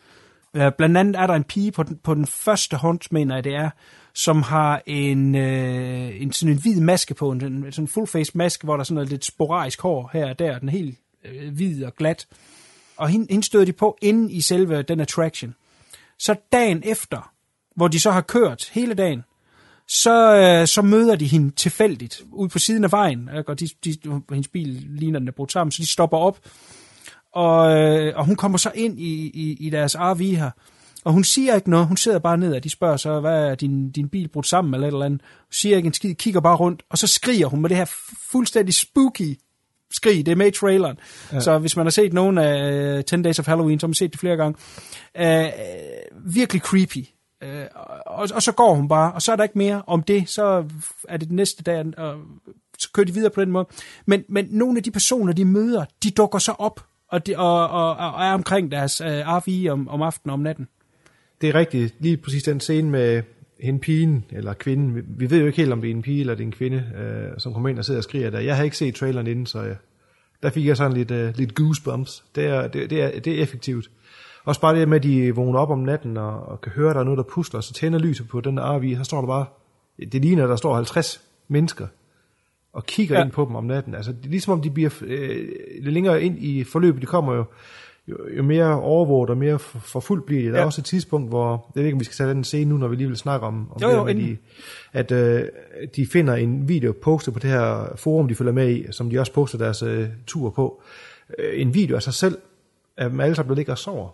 Øh, 0.56 0.72
blandt 0.78 0.96
andet 0.96 1.16
er 1.16 1.26
der 1.26 1.35
en 1.35 1.44
pige 1.44 1.72
på 1.72 1.82
den, 1.82 1.96
på 1.96 2.14
den 2.14 2.26
første 2.26 2.76
hånd, 2.76 3.00
mener 3.11 3.35
jeg 3.35 3.44
det 3.44 3.54
er, 3.54 3.70
som 4.14 4.42
har 4.42 4.83
en, 4.87 5.35
øh, 5.35 6.22
en 6.22 6.33
sådan 6.33 6.53
en 6.53 6.61
hvid 6.61 6.81
maske 6.81 7.14
på, 7.14 7.31
en, 7.31 7.44
en 7.44 7.72
sådan 7.72 7.88
full 7.88 8.07
face 8.07 8.33
maske, 8.35 8.64
hvor 8.64 8.75
der 8.75 8.81
er 8.81 8.85
sådan 8.85 8.94
noget 8.94 9.11
lidt 9.11 9.25
sporadisk 9.25 9.81
hår 9.81 10.11
her 10.12 10.29
og 10.29 10.38
der, 10.38 10.59
den 10.59 10.68
er 10.68 10.72
helt 10.72 10.98
øh, 11.25 11.55
hvid 11.55 11.85
og 11.85 11.94
glat. 11.94 12.27
Og 12.96 13.09
hende, 13.09 13.27
hende 13.31 13.46
støder 13.46 13.64
de 13.64 13.72
på 13.72 13.98
inde 14.03 14.33
i 14.33 14.40
selve 14.40 14.83
den 14.83 15.01
attraction. 15.01 15.55
Så 16.18 16.35
dagen 16.53 16.83
efter, 16.85 17.33
hvor 17.77 17.88
de 17.88 18.01
så 18.01 18.11
har 18.11 18.20
kørt 18.20 18.70
hele 18.72 18.94
dagen, 18.94 19.22
så, 19.88 20.37
øh, 20.37 20.66
så 20.66 20.83
møder 20.83 21.16
de 21.16 21.27
hende 21.27 21.51
tilfældigt 21.51 22.22
ude 22.33 22.48
på 22.48 22.59
siden 22.59 22.85
af 22.85 22.92
vejen. 22.92 23.29
Og 23.46 23.61
de, 23.61 23.68
de, 23.85 23.96
hendes 24.31 24.48
bil 24.48 24.87
ligner, 24.88 25.18
den 25.18 25.29
er 25.29 25.33
brudt 25.33 25.53
sammen, 25.53 25.72
så 25.72 25.83
de 25.83 25.87
stopper 25.87 26.18
op. 26.18 26.38
Og, 27.33 27.79
øh, 27.79 28.16
og 28.16 28.25
hun 28.25 28.37
kommer 28.37 28.59
så 28.59 28.70
ind 28.75 28.98
i, 28.98 29.31
i, 29.35 29.57
i 29.61 29.70
deres 29.70 29.96
RV 29.98 30.20
her. 30.20 30.51
Og 31.04 31.12
hun 31.12 31.24
siger 31.24 31.54
ikke 31.54 31.70
noget, 31.70 31.86
hun 31.86 31.96
sidder 31.96 32.18
bare 32.18 32.38
ned, 32.38 32.54
og 32.54 32.64
de 32.64 32.70
spørger 32.70 32.96
så, 32.96 33.20
hvad 33.20 33.50
er 33.50 33.54
din, 33.54 33.90
din 33.90 34.08
bil 34.08 34.28
brudt 34.28 34.46
sammen 34.46 34.74
eller 34.74 34.88
et 34.88 34.92
eller 34.92 35.06
andet. 35.06 35.20
Hun 35.20 35.52
siger 35.52 35.76
ikke 35.76 35.86
en 35.86 35.92
skid, 35.92 36.14
kigger 36.14 36.40
bare 36.40 36.56
rundt, 36.56 36.82
og 36.90 36.98
så 36.98 37.06
skriger 37.06 37.46
hun 37.46 37.60
med 37.60 37.68
det 37.68 37.76
her 37.76 37.90
fuldstændig 38.30 38.74
spooky 38.74 39.38
skrig, 39.92 40.26
det 40.26 40.32
er 40.32 40.36
med 40.36 40.46
i 40.46 40.50
traileren. 40.50 40.98
Ja. 41.32 41.40
Så 41.40 41.58
hvis 41.58 41.76
man 41.76 41.86
har 41.86 41.90
set 41.90 42.12
nogen 42.12 42.38
af 42.38 42.98
uh, 42.98 43.04
10 43.04 43.22
Days 43.22 43.38
of 43.38 43.46
Halloween, 43.46 43.80
så 43.80 43.86
har 43.86 43.88
man 43.88 43.94
set 43.94 44.12
det 44.12 44.20
flere 44.20 44.36
gange. 44.36 44.58
Uh, 45.20 46.34
virkelig 46.34 46.62
creepy. 46.62 47.06
Uh, 47.44 47.48
og, 48.06 48.28
og 48.34 48.42
så 48.42 48.52
går 48.52 48.74
hun 48.74 48.88
bare, 48.88 49.12
og 49.12 49.22
så 49.22 49.32
er 49.32 49.36
der 49.36 49.42
ikke 49.42 49.58
mere 49.58 49.82
om 49.86 50.02
det, 50.02 50.28
så 50.28 50.64
er 51.08 51.16
det 51.16 51.28
den 51.28 51.36
næste 51.36 51.62
dag, 51.62 51.84
og 51.98 52.14
så 52.78 52.88
kører 52.92 53.06
de 53.06 53.14
videre 53.14 53.30
på 53.30 53.40
den 53.40 53.50
måde. 53.50 53.66
Men, 54.06 54.24
men 54.28 54.46
nogle 54.50 54.76
af 54.76 54.82
de 54.82 54.90
personer, 54.90 55.32
de 55.32 55.44
møder, 55.44 55.84
de 56.02 56.10
dukker 56.10 56.38
så 56.38 56.52
op, 56.52 56.80
og, 57.08 57.26
de, 57.26 57.36
og, 57.36 57.68
og, 57.68 57.96
og 57.96 58.24
er 58.24 58.32
omkring 58.32 58.70
deres 58.70 59.00
uh, 59.00 59.06
RV 59.06 59.72
om, 59.72 59.88
om 59.88 60.02
aftenen 60.02 60.30
og 60.30 60.34
om 60.34 60.40
natten. 60.40 60.68
Det 61.42 61.48
er 61.48 61.55
rigtigt. 61.55 61.94
Lige 61.98 62.16
præcis 62.16 62.42
den 62.42 62.61
scene 62.61 62.90
med 62.90 63.22
hende 63.61 63.81
pigen, 63.81 64.24
eller 64.31 64.55
kvinden. 64.55 65.05
Vi, 65.09 65.31
ved 65.31 65.40
jo 65.40 65.46
ikke 65.46 65.57
helt, 65.57 65.72
om 65.72 65.81
det 65.81 65.90
er 65.90 65.94
en 65.94 66.02
pige 66.02 66.20
eller 66.20 66.35
det 66.35 66.42
er 66.42 66.46
en 66.46 66.52
kvinde, 66.52 66.85
øh, 66.98 67.38
som 67.38 67.52
kommer 67.52 67.68
ind 67.68 67.78
og 67.78 67.85
sidder 67.85 68.00
og 68.00 68.05
skriger 68.05 68.31
der. 68.31 68.40
Jeg 68.40 68.57
har 68.57 68.64
ikke 68.64 68.76
set 68.76 68.94
traileren 68.94 69.26
inden, 69.26 69.46
så 69.46 69.62
jeg, 69.62 69.76
der 70.42 70.50
fik 70.50 70.66
jeg 70.66 70.76
sådan 70.76 70.92
lidt, 70.92 71.11
øh, 71.11 71.37
lidt 71.37 71.55
goosebumps. 71.55 72.24
Det 72.35 72.44
er, 72.44 72.68
det, 72.68 72.90
det, 72.90 73.02
er, 73.02 73.20
det 73.20 73.38
er 73.38 73.42
effektivt. 73.42 73.90
Også 74.44 74.61
bare 74.61 74.78
det 74.78 74.88
med, 74.88 74.96
at 74.96 75.02
de 75.02 75.35
vågner 75.35 75.59
op 75.59 75.70
om 75.70 75.78
natten 75.78 76.16
og, 76.16 76.48
og 76.48 76.61
kan 76.61 76.72
høre, 76.72 76.90
at 76.90 76.94
der 76.94 77.00
er 77.00 77.05
noget, 77.05 77.18
der 77.18 77.24
pusler, 77.24 77.61
så 77.61 77.72
tænder 77.72 77.98
lyset 77.98 78.28
på 78.28 78.40
den 78.40 78.57
der 78.57 78.78
RV, 78.78 78.96
så 78.96 79.05
står 79.05 79.20
der 79.20 79.26
bare, 79.26 79.46
det 80.12 80.22
ligner, 80.22 80.44
at 80.44 80.50
der 80.50 80.57
står 80.57 80.74
50 80.74 81.22
mennesker 81.48 81.87
og 82.72 82.87
kigger 82.87 83.18
ja. 83.18 83.24
ind 83.24 83.33
på 83.33 83.44
dem 83.44 83.55
om 83.55 83.64
natten. 83.64 83.94
Altså, 83.94 84.12
det 84.12 84.24
er 84.24 84.31
ligesom 84.31 84.52
om 84.52 84.61
de 84.61 84.70
bliver 84.70 84.90
øh, 85.02 85.48
længere 85.81 86.22
ind 86.22 86.38
i 86.38 86.64
forløbet, 86.64 87.02
de 87.02 87.07
kommer 87.07 87.35
jo 87.35 87.44
jo, 88.08 88.16
jo 88.36 88.42
mere 88.42 88.80
overvåget 88.80 89.30
og 89.30 89.36
mere 89.36 89.58
for, 89.58 89.78
for 89.78 90.00
fuldt 90.00 90.26
bliver 90.26 90.42
det. 90.42 90.52
Der 90.52 90.58
ja. 90.58 90.62
er 90.62 90.66
også 90.66 90.80
et 90.80 90.84
tidspunkt, 90.84 91.28
hvor, 91.28 91.70
jeg 91.74 91.80
ved 91.80 91.86
ikke, 91.86 91.94
om 91.96 92.00
vi 92.00 92.04
skal 92.04 92.14
tage 92.14 92.30
den 92.30 92.44
scene 92.44 92.70
nu, 92.70 92.76
når 92.76 92.88
vi 92.88 92.96
lige 92.96 93.08
vil 93.08 93.16
snakke 93.16 93.46
om, 93.46 93.72
om 93.72 93.82
jo, 93.82 93.90
jo, 93.90 94.06
det, 94.06 94.16
med 94.16 94.24
de, 94.24 94.36
at 94.92 95.12
øh, 95.12 95.48
de 95.96 96.06
finder 96.06 96.34
en 96.34 96.68
video 96.68 96.94
postet 97.02 97.34
på 97.34 97.40
det 97.40 97.50
her 97.50 97.92
forum, 97.96 98.28
de 98.28 98.34
følger 98.34 98.52
med 98.52 98.70
i, 98.70 98.92
som 98.92 99.10
de 99.10 99.18
også 99.18 99.32
poster 99.32 99.58
deres 99.58 99.82
øh, 99.82 100.08
tur 100.26 100.50
på. 100.50 100.82
Øh, 101.38 101.60
en 101.60 101.74
video 101.74 101.96
af 101.96 102.02
sig 102.02 102.14
selv, 102.14 102.38
af 102.96 103.10
dem 103.10 103.20
alle 103.20 103.34
sammen, 103.34 103.48
der 103.48 103.56
ligger 103.56 103.72
og 103.72 103.78
sover. 103.78 104.08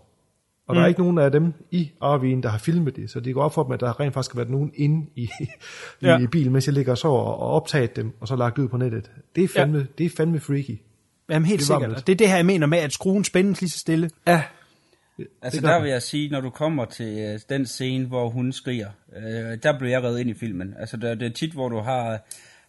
Og 0.67 0.75
mm. 0.75 0.77
der 0.77 0.83
er 0.83 0.87
ikke 0.87 1.01
nogen 1.01 1.19
af 1.19 1.33
dem 1.33 1.53
i 1.71 1.93
RV'en, 2.03 2.41
der 2.43 2.49
har 2.49 2.59
filmet 2.59 2.97
det, 2.97 3.11
så 3.11 3.21
det 3.21 3.35
går 3.35 3.43
op 3.43 3.55
for 3.55 3.63
dem, 3.63 3.73
at 3.73 3.81
der 3.81 4.01
rent 4.01 4.15
faktisk 4.15 4.33
har 4.35 4.39
været 4.39 4.51
nogen 4.51 4.73
inde 4.75 5.07
i, 5.17 5.29
ja. 6.03 6.19
i 6.19 6.27
bilen, 6.27 6.53
mens 6.53 6.67
jeg 6.67 6.75
ligger 6.75 6.93
og 6.93 6.99
sover, 6.99 7.23
og 7.23 7.51
optaget 7.51 7.97
dem, 7.97 8.13
og 8.21 8.29
så 8.29 8.37
lagt 8.37 8.59
ud 8.59 8.69
på 8.69 8.77
nettet. 8.77 9.11
Det 9.37 9.45
er 9.45 9.49
fandme, 9.49 9.79
ja. 9.79 9.85
det 9.99 10.07
er 10.07 10.11
fandme 10.17 10.41
freaky. 10.41 10.79
Jamen 11.31 11.47
helt 11.47 11.59
det 11.59 11.67
sikkert. 11.67 11.91
Og 11.91 12.07
det 12.07 12.13
er 12.13 12.17
det 12.17 12.29
her, 12.29 12.37
jeg 12.37 12.47
mener 12.47 12.67
med, 12.67 12.79
at 12.79 12.93
skruen 12.93 13.25
spændes 13.25 13.61
lige 13.61 13.71
så 13.71 13.79
stille. 13.79 14.11
Ja. 14.27 14.43
Altså 15.43 15.61
der 15.61 15.81
vil 15.81 15.91
jeg 15.91 16.03
sige, 16.03 16.31
når 16.31 16.41
du 16.41 16.51
kommer 16.51 16.85
til 16.85 17.35
uh, 17.35 17.41
den 17.49 17.67
scene, 17.67 18.07
hvor 18.07 18.29
hun 18.29 18.53
skriger, 18.53 18.89
uh, 19.17 19.23
der 19.63 19.79
bliver 19.79 19.91
jeg 19.91 20.03
reddet 20.03 20.21
ind 20.21 20.31
i 20.31 20.35
filmen. 20.35 20.75
Altså 20.79 20.97
der, 20.97 21.15
det 21.15 21.27
er 21.27 21.33
tit, 21.33 21.53
hvor 21.53 21.69
du 21.69 21.79
har, 21.81 22.19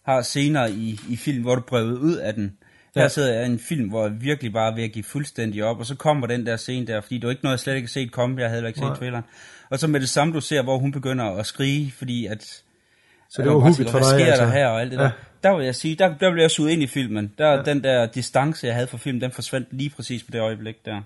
har 0.02 0.22
scener 0.22 0.66
i, 0.66 1.00
i 1.08 1.16
film, 1.16 1.42
hvor 1.42 1.54
du 1.54 1.60
prøver 1.60 1.98
ud 1.98 2.14
af 2.14 2.34
den. 2.34 2.56
Ja. 2.96 3.00
Her 3.00 3.08
sidder 3.08 3.34
jeg 3.34 3.42
i 3.42 3.50
en 3.50 3.58
film, 3.58 3.88
hvor 3.88 4.06
jeg 4.06 4.20
virkelig 4.20 4.52
bare 4.52 4.74
vil 4.74 4.90
give 4.90 5.04
fuldstændig 5.04 5.64
op, 5.64 5.78
og 5.78 5.86
så 5.86 5.94
kommer 5.94 6.26
den 6.26 6.46
der 6.46 6.56
scene 6.56 6.86
der, 6.86 7.00
fordi 7.00 7.14
det 7.14 7.24
var 7.24 7.30
ikke 7.30 7.44
noget, 7.44 7.56
jeg 7.56 7.60
slet 7.60 7.74
ikke 7.74 7.86
har 7.86 7.90
set 7.90 8.12
komme, 8.12 8.40
jeg 8.40 8.50
havde 8.50 8.66
ikke 8.66 8.78
set 8.78 8.96
traileren. 8.98 9.24
Og 9.70 9.78
så 9.78 9.86
med 9.86 10.00
det 10.00 10.08
samme, 10.08 10.34
du 10.34 10.40
ser, 10.40 10.62
hvor 10.62 10.78
hun 10.78 10.92
begynder 10.92 11.24
at 11.24 11.46
skrige, 11.46 11.92
fordi 11.98 12.26
at... 12.26 12.62
Så 13.30 13.42
det 13.42 13.50
var 13.50 13.58
hugget 13.58 13.76
for 13.90 13.98
dig, 13.98 14.08
Hvad 14.08 14.20
sker 14.20 14.32
altså. 14.32 14.44
der 14.44 14.50
her 14.50 14.66
og 14.66 14.80
alt 14.80 14.92
det 14.92 14.98
ja. 14.98 15.02
der? 15.02 15.10
Der 15.42 15.56
vil 15.56 15.64
jeg 15.64 15.74
sige, 15.74 15.94
der, 15.96 16.14
der 16.18 16.30
blev 16.32 16.42
jeg 16.42 16.50
suget 16.50 16.70
ind 16.70 16.82
i 16.82 16.86
filmen. 16.86 17.32
Der, 17.38 17.50
ja. 17.50 17.62
Den 17.62 17.84
der 17.84 18.06
distance, 18.06 18.66
jeg 18.66 18.74
havde 18.74 18.86
for 18.86 18.96
filmen, 18.96 19.20
den 19.20 19.30
forsvandt 19.30 19.68
lige 19.70 19.90
præcis 19.90 20.22
på 20.22 20.30
det 20.30 20.40
øjeblik 20.40 20.84
der. 20.84 21.00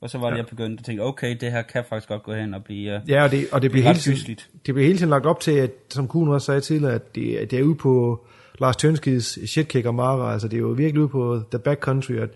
Og 0.00 0.10
så 0.10 0.18
var 0.18 0.26
det, 0.26 0.36
ja. 0.36 0.42
jeg 0.42 0.46
begyndte 0.46 0.80
at 0.80 0.84
tænke, 0.84 1.02
okay, 1.02 1.36
det 1.40 1.52
her 1.52 1.62
kan 1.62 1.84
faktisk 1.88 2.08
godt 2.08 2.22
gå 2.22 2.34
hen 2.34 2.54
og 2.54 2.64
blive 2.64 3.02
Ja, 3.08 3.22
og 3.22 3.30
det, 3.30 3.46
og 3.52 3.62
det 3.62 3.70
bliver 3.70 3.86
hele 3.86 3.98
tiden, 3.98 4.18
gysligt. 4.18 4.48
det 4.66 4.74
bliver 4.74 4.86
hele 4.86 4.98
tiden 4.98 5.10
lagt 5.10 5.26
op 5.26 5.40
til, 5.40 5.52
at, 5.52 5.70
som 5.90 6.08
Kuhn 6.08 6.28
også 6.28 6.44
sagde 6.44 6.60
tidligere, 6.60 6.94
at 6.94 7.14
det, 7.14 7.36
at 7.36 7.50
det 7.50 7.58
er 7.58 7.62
ude 7.62 7.74
på 7.74 8.24
Lars 8.60 8.76
Tønskids 8.76 9.50
shitkick 9.50 9.86
og 9.86 9.94
Mara, 9.94 10.32
altså 10.32 10.48
det 10.48 10.56
er 10.56 10.60
jo 10.60 10.68
virkelig 10.68 11.00
ude 11.00 11.08
på 11.08 11.42
the 11.50 11.58
backcountry, 11.58 12.14
at 12.14 12.28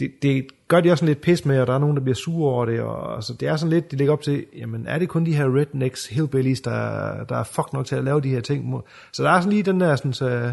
det, 0.00 0.22
det 0.22 0.46
gør 0.68 0.80
de 0.80 0.90
også 0.90 1.04
lidt 1.04 1.20
pis 1.20 1.44
med, 1.44 1.60
og 1.60 1.66
der 1.66 1.74
er 1.74 1.78
nogen, 1.78 1.96
der 1.96 2.02
bliver 2.02 2.16
sure 2.16 2.54
over 2.54 2.64
det, 2.64 2.80
og 2.80 3.14
altså, 3.14 3.34
det 3.34 3.48
er 3.48 3.56
sådan 3.56 3.70
lidt, 3.70 3.90
de 3.90 3.96
ligger 3.96 4.12
op 4.12 4.22
til, 4.22 4.44
jamen 4.56 4.86
er 4.86 4.98
det 4.98 5.08
kun 5.08 5.26
de 5.26 5.36
her 5.36 5.56
rednecks, 5.56 6.06
hillbillies, 6.06 6.60
der, 6.60 7.24
der 7.24 7.36
er 7.36 7.44
fuck 7.44 7.72
nok 7.72 7.86
til 7.86 7.96
at 7.96 8.04
lave 8.04 8.20
de 8.20 8.28
her 8.28 8.40
ting? 8.40 8.74
Så 9.12 9.22
der 9.22 9.30
er 9.30 9.40
sådan 9.40 9.52
lige 9.52 9.62
den 9.62 9.80
der 9.80 9.96
sådan, 9.96 10.12
så, 10.12 10.52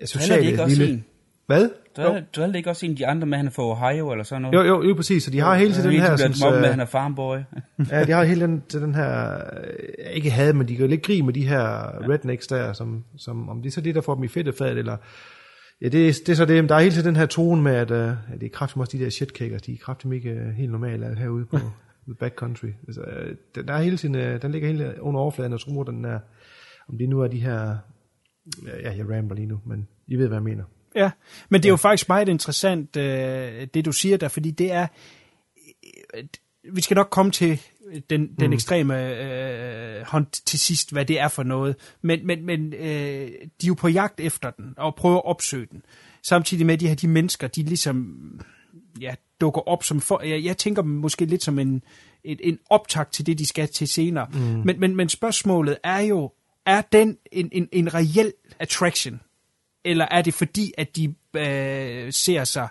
ja, 0.00 0.06
sociale 0.06 0.42
de 0.42 0.46
ikke 0.50 0.62
også 0.62 0.78
lille... 0.78 0.94
en? 0.94 1.04
Hvad? 1.46 1.70
Du 1.96 2.02
er, 2.02 2.20
du 2.36 2.42
er 2.42 2.54
ikke 2.54 2.70
også 2.70 2.86
en 2.86 2.92
af 2.92 2.96
de 2.96 3.06
andre 3.06 3.26
med, 3.26 3.36
han 3.36 3.46
er 3.46 3.50
fra 3.50 3.62
Ohio 3.62 4.10
eller 4.10 4.24
sådan 4.24 4.42
noget? 4.42 4.54
Jo, 4.54 4.62
jo, 4.62 4.88
jo, 4.88 4.94
præcis. 4.94 5.22
Så 5.24 5.30
de 5.30 5.40
har 5.40 5.54
hele 5.54 5.74
tiden 5.74 5.90
den 5.90 6.00
her... 6.00 6.16
Sådan, 6.16 6.34
så, 6.34 6.50
med, 6.50 6.64
han 6.64 6.80
er 6.80 6.84
farmboy. 6.84 7.36
ja, 7.90 8.04
de 8.04 8.12
har 8.12 8.24
hele 8.24 8.40
den, 8.40 8.62
til 8.68 8.80
den 8.80 8.94
her... 8.94 9.34
øh, 9.36 10.14
Ikke 10.14 10.30
had, 10.30 10.52
men 10.52 10.68
de 10.68 10.76
gør 10.76 10.86
lidt 10.86 11.02
grin 11.02 11.26
med 11.26 11.34
de 11.34 11.48
her 11.48 11.60
ja. 11.60 12.08
rednecks 12.08 12.46
der, 12.46 12.72
som, 12.72 13.04
som, 13.16 13.48
om 13.48 13.62
det 13.62 13.68
er 13.68 13.72
så 13.72 13.80
det, 13.80 13.94
der 13.94 14.00
får 14.00 14.14
dem 14.14 14.24
i 14.24 14.28
fedtefad, 14.28 14.76
eller... 14.76 14.96
Ja, 15.80 15.88
det, 15.88 16.08
er- 16.08 16.12
det 16.12 16.28
er 16.28 16.34
så 16.34 16.44
det. 16.44 16.68
Der 16.68 16.74
er 16.74 16.80
hele 16.80 16.92
tiden 16.94 17.06
den 17.06 17.16
her 17.16 17.26
tone 17.26 17.62
med, 17.62 17.74
at 17.74 17.90
uh, 17.90 17.96
ja, 17.96 18.14
det 18.40 18.42
er 18.46 18.50
kraftigt 18.52 18.80
også 18.80 18.96
de 18.98 19.04
der 19.04 19.10
shitkickers, 19.10 19.62
de 19.62 19.72
er 19.72 19.76
kraftigt 19.76 20.14
ikke 20.14 20.32
uh, 20.32 20.48
helt 20.48 20.70
normale 20.72 21.18
herude 21.18 21.44
på 21.46 21.58
the 22.08 22.14
backcountry. 22.20 22.68
Altså, 22.86 23.00
uh, 23.00 23.36
den, 23.54 23.68
der 23.68 23.74
er 23.74 23.82
hele 23.82 23.96
tiden, 23.96 24.14
uh, 24.14 24.42
den 24.42 24.52
ligger 24.52 24.68
hele 24.68 24.94
under 25.00 25.20
overfladen 25.20 25.52
og 25.52 25.60
tror, 25.60 25.84
den 25.84 26.04
er, 26.04 26.18
om 26.88 26.98
det 26.98 27.08
nu 27.08 27.20
er 27.20 27.28
de 27.28 27.40
her, 27.40 27.76
ja, 28.82 28.96
jeg 28.96 29.10
ramper 29.10 29.34
lige 29.34 29.46
nu, 29.46 29.60
men 29.66 29.88
I 30.06 30.16
ved, 30.16 30.26
hvad 30.26 30.36
jeg 30.36 30.42
mener. 30.44 30.64
Ja, 30.94 31.10
men 31.48 31.62
det 31.62 31.68
er 31.68 31.72
jo 31.72 31.76
faktisk 31.76 32.08
meget 32.08 32.28
interessant, 32.28 32.96
øh, 32.96 33.66
det 33.74 33.84
du 33.84 33.92
siger 33.92 34.16
der, 34.16 34.28
fordi 34.28 34.50
det 34.50 34.72
er, 34.72 34.86
øh, 36.16 36.24
vi 36.74 36.80
skal 36.80 36.94
nok 36.94 37.08
komme 37.10 37.32
til 37.32 37.60
den, 38.10 38.28
den 38.40 38.46
Mm. 38.46 38.52
ekstreme 38.52 39.10
øh, 39.10 40.06
hånd 40.06 40.26
til 40.46 40.58
sidst, 40.58 40.92
hvad 40.92 41.04
det 41.04 41.20
er 41.20 41.28
for 41.28 41.42
noget, 41.42 41.76
men, 42.02 42.26
men, 42.26 42.46
men 42.46 42.72
øh, 42.72 43.28
de 43.28 43.66
er 43.66 43.68
jo 43.68 43.74
på 43.74 43.88
jagt 43.88 44.20
efter 44.20 44.50
den, 44.50 44.74
og 44.76 44.94
prøver 44.94 45.16
at 45.16 45.24
opsøge 45.24 45.66
den, 45.72 45.82
samtidig 46.22 46.66
med 46.66 46.74
at 46.74 46.80
de 46.80 46.88
her 46.88 46.94
de 46.94 47.08
mennesker, 47.08 47.48
de 47.48 47.62
ligesom 47.62 48.16
ja, 49.00 49.14
dukker 49.40 49.68
op 49.68 49.84
som 49.84 50.00
for, 50.00 50.22
jeg, 50.22 50.44
jeg 50.44 50.56
tænker 50.56 50.82
dem 50.82 50.90
måske 50.90 51.24
lidt 51.24 51.42
som 51.42 51.58
en, 51.58 51.82
et, 52.24 52.40
en 52.42 52.58
optakt 52.70 53.12
til 53.12 53.26
det, 53.26 53.38
de 53.38 53.46
skal 53.46 53.68
til 53.68 53.88
senere. 53.88 54.26
Mm. 54.32 54.38
Men, 54.40 54.80
men, 54.80 54.96
men 54.96 55.08
spørgsmålet 55.08 55.78
er 55.84 56.00
jo, 56.00 56.32
er 56.66 56.80
den 56.92 57.18
en, 57.32 57.48
en, 57.52 57.68
en 57.72 57.94
reel 57.94 58.32
attraction? 58.58 59.20
Eller 59.84 60.06
er 60.10 60.22
det 60.22 60.34
fordi, 60.34 60.72
at 60.78 60.96
de 60.96 61.14
øh, 61.36 62.12
ser 62.12 62.44
sig 62.44 62.68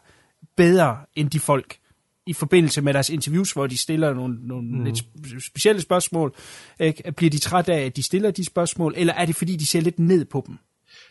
bedre 0.55 0.97
end 1.15 1.29
de 1.29 1.39
folk 1.39 1.77
i 2.27 2.33
forbindelse 2.33 2.81
med 2.81 2.93
deres 2.93 3.09
interviews, 3.09 3.51
hvor 3.51 3.67
de 3.67 3.77
stiller 3.77 4.13
nogle, 4.13 4.37
nogle 4.47 4.67
Mm. 4.77 4.83
lidt 4.83 4.97
spe- 4.99 5.47
specielle 5.47 5.81
spørgsmål? 5.81 6.33
Ikke? 6.79 7.11
Bliver 7.11 7.29
de 7.29 7.39
trætte 7.39 7.73
af, 7.73 7.85
at 7.85 7.95
de 7.95 8.03
stiller 8.03 8.31
de 8.31 8.45
spørgsmål? 8.45 8.93
Eller 8.97 9.13
er 9.13 9.25
det 9.25 9.35
fordi, 9.35 9.55
de 9.55 9.65
ser 9.67 9.81
lidt 9.81 9.99
ned 9.99 10.25
på 10.25 10.43
dem? 10.47 10.57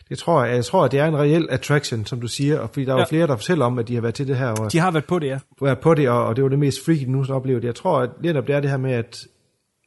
Det 0.09 0.17
tror 0.17 0.43
jeg, 0.43 0.55
jeg 0.55 0.65
tror, 0.65 0.85
at 0.85 0.91
det 0.91 0.99
er 0.99 1.05
en 1.07 1.17
reel 1.17 1.47
attraction, 1.49 2.05
som 2.05 2.21
du 2.21 2.27
siger, 2.27 2.59
og 2.59 2.69
fordi 2.69 2.85
der 2.85 2.91
er 2.91 2.95
jo 2.95 2.99
Ja. 2.99 3.05
flere, 3.05 3.27
der 3.27 3.35
fortæller 3.35 3.65
om, 3.65 3.79
at 3.79 3.87
de 3.87 3.93
har 3.93 4.01
været 4.01 4.15
til 4.15 4.27
det 4.27 4.37
her, 4.37 4.47
og 4.47 4.71
De 4.71 4.79
har 4.79 4.91
været 4.91 5.05
på 5.05 5.19
det, 5.19 5.27
ja. 5.27 5.39
været 5.61 5.79
på 5.79 5.93
det, 5.93 6.09
og, 6.09 6.25
og 6.25 6.35
det 6.35 6.43
var 6.43 6.49
det 6.49 6.59
mest 6.59 6.85
freaky, 6.85 7.03
nu 7.03 7.25
oplevede 7.29 7.61
det. 7.61 7.67
Jeg 7.67 7.75
tror, 7.75 7.99
at 7.99 8.09
netop 8.21 8.47
det 8.47 8.55
er 8.55 8.59
det 8.59 8.69
her 8.69 8.77
med, 8.77 8.91
at, 8.91 9.27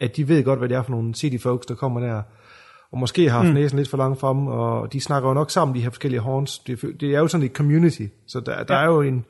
at 0.00 0.16
de 0.16 0.28
ved 0.28 0.44
godt, 0.44 0.58
hvad 0.58 0.68
det 0.68 0.76
er 0.76 0.82
for 0.82 0.90
nogle 0.90 1.14
city 1.14 1.42
folks, 1.42 1.66
der 1.66 1.74
kommer 1.74 2.00
der, 2.00 2.22
og 2.92 2.98
måske 2.98 3.30
har 3.30 3.36
haft 3.38 3.48
mm. 3.48 3.54
næsen 3.54 3.78
lidt 3.78 3.90
for 3.90 3.96
langt 3.96 4.20
frem, 4.20 4.46
og 4.46 4.92
de 4.92 5.00
snakker 5.00 5.28
jo 5.28 5.34
nok 5.34 5.50
sammen, 5.50 5.74
de 5.76 5.80
her 5.82 5.90
forskellige 5.90 6.20
horns. 6.20 6.58
Det, 6.58 6.82
det 7.00 7.14
er 7.14 7.18
jo 7.18 7.28
sådan 7.28 7.46
et 7.46 7.52
community, 7.52 8.02
så 8.26 8.40
der, 8.40 8.62
der 8.62 8.74
Ja. 8.74 8.80
er 8.82 8.86
jo 8.86 9.00
en, 9.02 9.24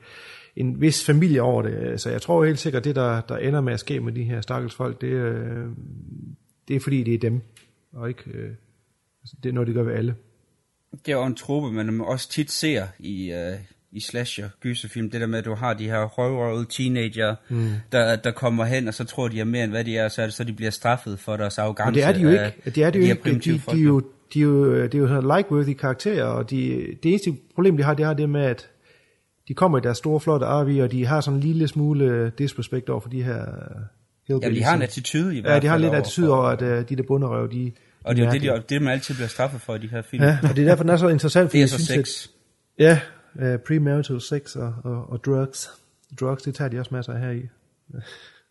en 0.55 0.81
vis 0.81 1.05
familie 1.05 1.41
over 1.41 1.61
det. 1.61 2.01
Så 2.01 2.09
jeg 2.09 2.21
tror 2.21 2.45
helt 2.45 2.59
sikkert, 2.59 2.83
det 2.83 2.95
der, 2.95 3.21
der 3.21 3.37
ender 3.37 3.61
med 3.61 3.73
at 3.73 3.79
ske 3.79 3.99
med 3.99 4.13
de 4.13 4.23
her 4.23 4.41
stakkels 4.41 4.75
folk, 4.75 5.01
det, 5.01 5.07
øh, 5.07 5.65
det 6.67 6.75
er 6.75 6.79
fordi, 6.79 7.03
det 7.03 7.13
er 7.13 7.17
dem, 7.19 7.41
og 7.93 8.09
ikke 8.09 8.23
øh, 8.33 8.49
altså, 9.23 9.35
det 9.43 9.49
er 9.49 9.53
noget, 9.53 9.67
de 9.67 9.73
gør 9.73 9.83
ved 9.83 9.93
alle. 9.93 10.15
Det 11.05 11.11
er 11.11 11.15
jo 11.17 11.23
en 11.25 11.35
truppe, 11.35 11.71
man 11.71 12.01
også 12.01 12.29
tit 12.29 12.51
ser 12.51 12.83
i, 12.99 13.31
uh, 13.33 13.59
i 13.91 13.99
slasher 13.99 14.49
gyserfilm. 14.61 15.09
Det 15.09 15.21
der 15.21 15.27
med, 15.27 15.39
at 15.39 15.45
du 15.45 15.53
har 15.55 15.73
de 15.73 15.85
her 15.85 16.03
røvrøde 16.05 16.65
teenager, 16.69 17.35
Mm. 17.49 17.69
der, 17.91 18.15
der 18.15 18.31
kommer 18.31 18.65
hen, 18.65 18.87
og 18.87 18.93
så 18.93 19.03
tror 19.03 19.27
de 19.27 19.39
er 19.39 19.43
mere 19.43 19.63
end 19.63 19.71
hvad 19.71 19.83
de 19.83 19.97
er, 19.97 20.07
så, 20.07 20.21
er 20.21 20.25
det, 20.25 20.33
så 20.33 20.43
de 20.43 20.53
bliver 20.53 20.71
straffet 20.71 21.19
for 21.19 21.37
deres 21.37 21.57
arrogance. 21.57 21.91
Men 21.91 21.95
det 21.95 22.03
er 22.03 22.11
de 22.13 22.21
jo 22.21 22.29
ikke. 22.29 22.39
af- 22.41 22.53
Det 22.65 22.77
er 22.83 22.89
de 22.89 22.97
jo 22.97 23.03
af 23.03 23.07
her 23.07 23.15
ikke. 23.33 23.51
De, 23.53 23.59
folk. 23.59 23.77
de, 23.77 23.81
er 23.81 23.85
jo, 23.85 24.01
de 24.33 24.39
er 24.39 24.43
jo, 24.43 24.83
det 24.83 24.93
er 24.95 24.99
jo 24.99 25.21
like-worthy 25.37 25.73
karakterer, 25.73 26.23
og 26.25 26.49
de, 26.49 26.57
det 27.03 27.09
eneste 27.09 27.35
problem, 27.55 27.77
de 27.77 27.83
har, 27.83 27.93
det 27.93 28.05
har 28.05 28.13
det 28.13 28.29
med, 28.29 28.41
at 28.41 28.69
de 29.49 29.53
kommer 29.53 29.77
i 29.77 29.81
deres 29.81 29.97
store, 29.97 30.19
flotte 30.19 30.45
RV, 30.45 30.79
og 30.83 30.91
de 30.91 31.05
har 31.05 31.21
sådan 31.21 31.35
en 31.37 31.43
lille 31.43 31.67
smule 31.67 32.29
disrespekt 32.37 32.89
over 32.89 32.99
for 33.01 33.09
de 33.09 33.23
her 33.23 33.45
Ja, 34.29 34.35
de 34.49 34.63
har 34.63 34.75
en 34.75 34.81
attitude 34.81 35.37
i 35.37 35.41
hvert 35.41 35.53
Ja, 35.53 35.59
de 35.59 35.67
har 35.67 35.73
fald 35.73 35.83
lidt 35.83 35.93
attitude 35.93 36.33
over, 36.33 36.43
at 36.43 36.61
uh, 36.61 36.67
de 36.89 36.95
der 36.95 37.03
bunderøv, 37.07 37.51
de... 37.51 37.71
Og 38.03 38.15
det 38.15 38.21
er 38.21 38.25
jo 38.27 38.31
det, 38.33 38.41
de, 38.41 38.63
det, 38.75 38.81
man 38.81 38.91
altid 38.93 39.13
bliver 39.15 39.27
straffet 39.27 39.61
for 39.61 39.75
i 39.75 39.77
de 39.77 39.87
her 39.87 40.01
film. 40.01 40.23
Ja, 40.23 40.37
og 40.43 40.49
det 40.55 40.61
er 40.61 40.65
derfor, 40.65 40.83
den 40.83 40.89
er 40.89 40.97
så 40.97 41.07
interessant, 41.07 41.49
fordi 41.49 41.57
Det 41.57 41.63
er 41.63 41.77
så 41.77 41.85
sex. 41.85 42.27
At, 42.79 42.99
ja, 43.37 43.53
uh, 43.53 43.59
premarital 43.67 44.21
sex 44.21 44.55
og, 44.55 44.73
og, 44.83 45.09
og 45.09 45.25
drugs. 45.25 45.69
Drugs, 46.19 46.43
det 46.43 46.55
tager 46.55 46.69
de 46.69 46.79
også 46.79 46.93
masser 46.93 47.13
af 47.13 47.19
her 47.19 47.31
i. 47.31 47.41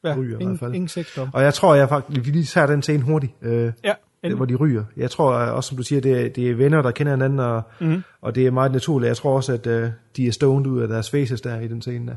Ja, 0.04 0.14
ryger 0.18 0.38
i 0.38 0.40
ingen- 0.40 0.48
hvert 0.48 0.58
fald. 0.60 0.74
ingen 0.74 0.88
sexdom. 0.88 1.28
Og 1.32 1.42
jeg 1.42 1.54
tror, 1.54 1.74
jeg 1.74 1.88
faktisk, 1.88 2.26
vi 2.26 2.30
lige 2.30 2.44
tager 2.44 2.66
den 2.66 2.82
scene 2.82 3.02
hurtigt, 3.02 3.32
øh, 3.42 3.72
Ja, 3.84 3.92
det, 4.24 4.36
hvor 4.36 4.44
de 4.44 4.54
ryger. 4.54 4.84
Jeg 4.96 5.10
tror 5.10 5.32
øh, 5.32 5.54
også, 5.54 5.68
som 5.68 5.76
du 5.76 5.82
siger, 5.82 6.00
det 6.00 6.24
er, 6.24 6.28
det 6.28 6.50
er 6.50 6.54
venner, 6.54 6.82
der 6.82 6.90
kender 6.90 7.12
hinanden, 7.12 7.40
og, 7.40 7.62
Mhm. 7.80 8.02
og 8.20 8.34
det 8.34 8.46
er 8.46 8.50
meget 8.50 8.72
naturligt. 8.72 9.08
Jeg 9.08 9.16
tror 9.16 9.36
også, 9.36 9.52
at 9.52 9.66
øh, 9.66 9.90
de 10.16 10.26
er 10.26 10.32
stoned 10.32 10.66
ud 10.66 10.80
af 10.82 10.88
deres 10.88 11.10
faces 11.10 11.40
der 11.40 11.60
i 11.60 11.68
den 11.68 11.82
scene 11.82 12.06
der. 12.06 12.16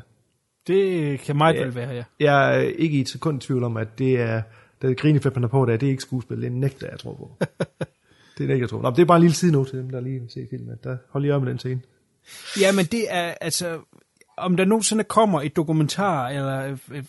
Det 0.68 1.20
kan 1.20 1.38
meget 1.38 1.60
vel 1.60 1.76
være, 1.76 1.90
ja. 1.90 2.04
Jeg 2.20 2.56
er 2.58 2.62
ikke 2.62 2.98
i 2.98 3.02
et 3.02 3.10
sekund 3.10 3.44
i 3.44 3.46
tvivl 3.46 3.64
om, 3.64 3.78
at 3.78 4.00
det 4.00 4.20
er, 4.22 4.42
det 4.82 4.98
grinefedt, 4.98 5.36
man 5.36 5.44
er 5.44 5.48
på 5.48 5.66
der, 5.66 5.78
det 5.78 5.86
er 5.88 5.92
ikke 5.92 6.02
skuespil, 6.04 6.38
det 6.38 6.46
er 6.48 6.52
nægter, 6.52 6.88
jeg 6.90 7.00
tror 7.00 7.14
på. 7.14 7.32
det 8.38 8.44
er 8.44 8.48
nægter, 8.48 8.56
jeg 8.56 8.70
tror 8.70 8.78
på. 8.78 8.82
Nå, 8.84 8.90
det 8.90 9.00
er 9.00 9.06
bare 9.06 9.18
en 9.18 9.22
lille 9.24 9.36
side 9.36 9.66
til 9.66 9.78
dem, 9.80 9.90
der 9.90 10.00
lige 10.00 10.20
vil 10.20 10.30
se 10.30 10.48
filmen. 10.50 10.76
Der, 10.84 10.98
hold 11.10 11.22
lige 11.22 11.32
øje 11.32 11.42
med 11.44 11.50
den 11.50 11.60
scene. 11.60 11.82
Ja, 12.62 12.72
men 12.72 12.86
det 12.86 13.04
er 13.10 13.34
altså... 13.42 13.78
Om 14.38 14.58
der 14.58 14.66
nogensinde 14.66 15.04
kommer 15.04 15.42
et 15.42 15.56
dokumentar, 15.56 16.30
eller 16.30 16.66
øh, 16.66 16.78
øh, 16.92 17.04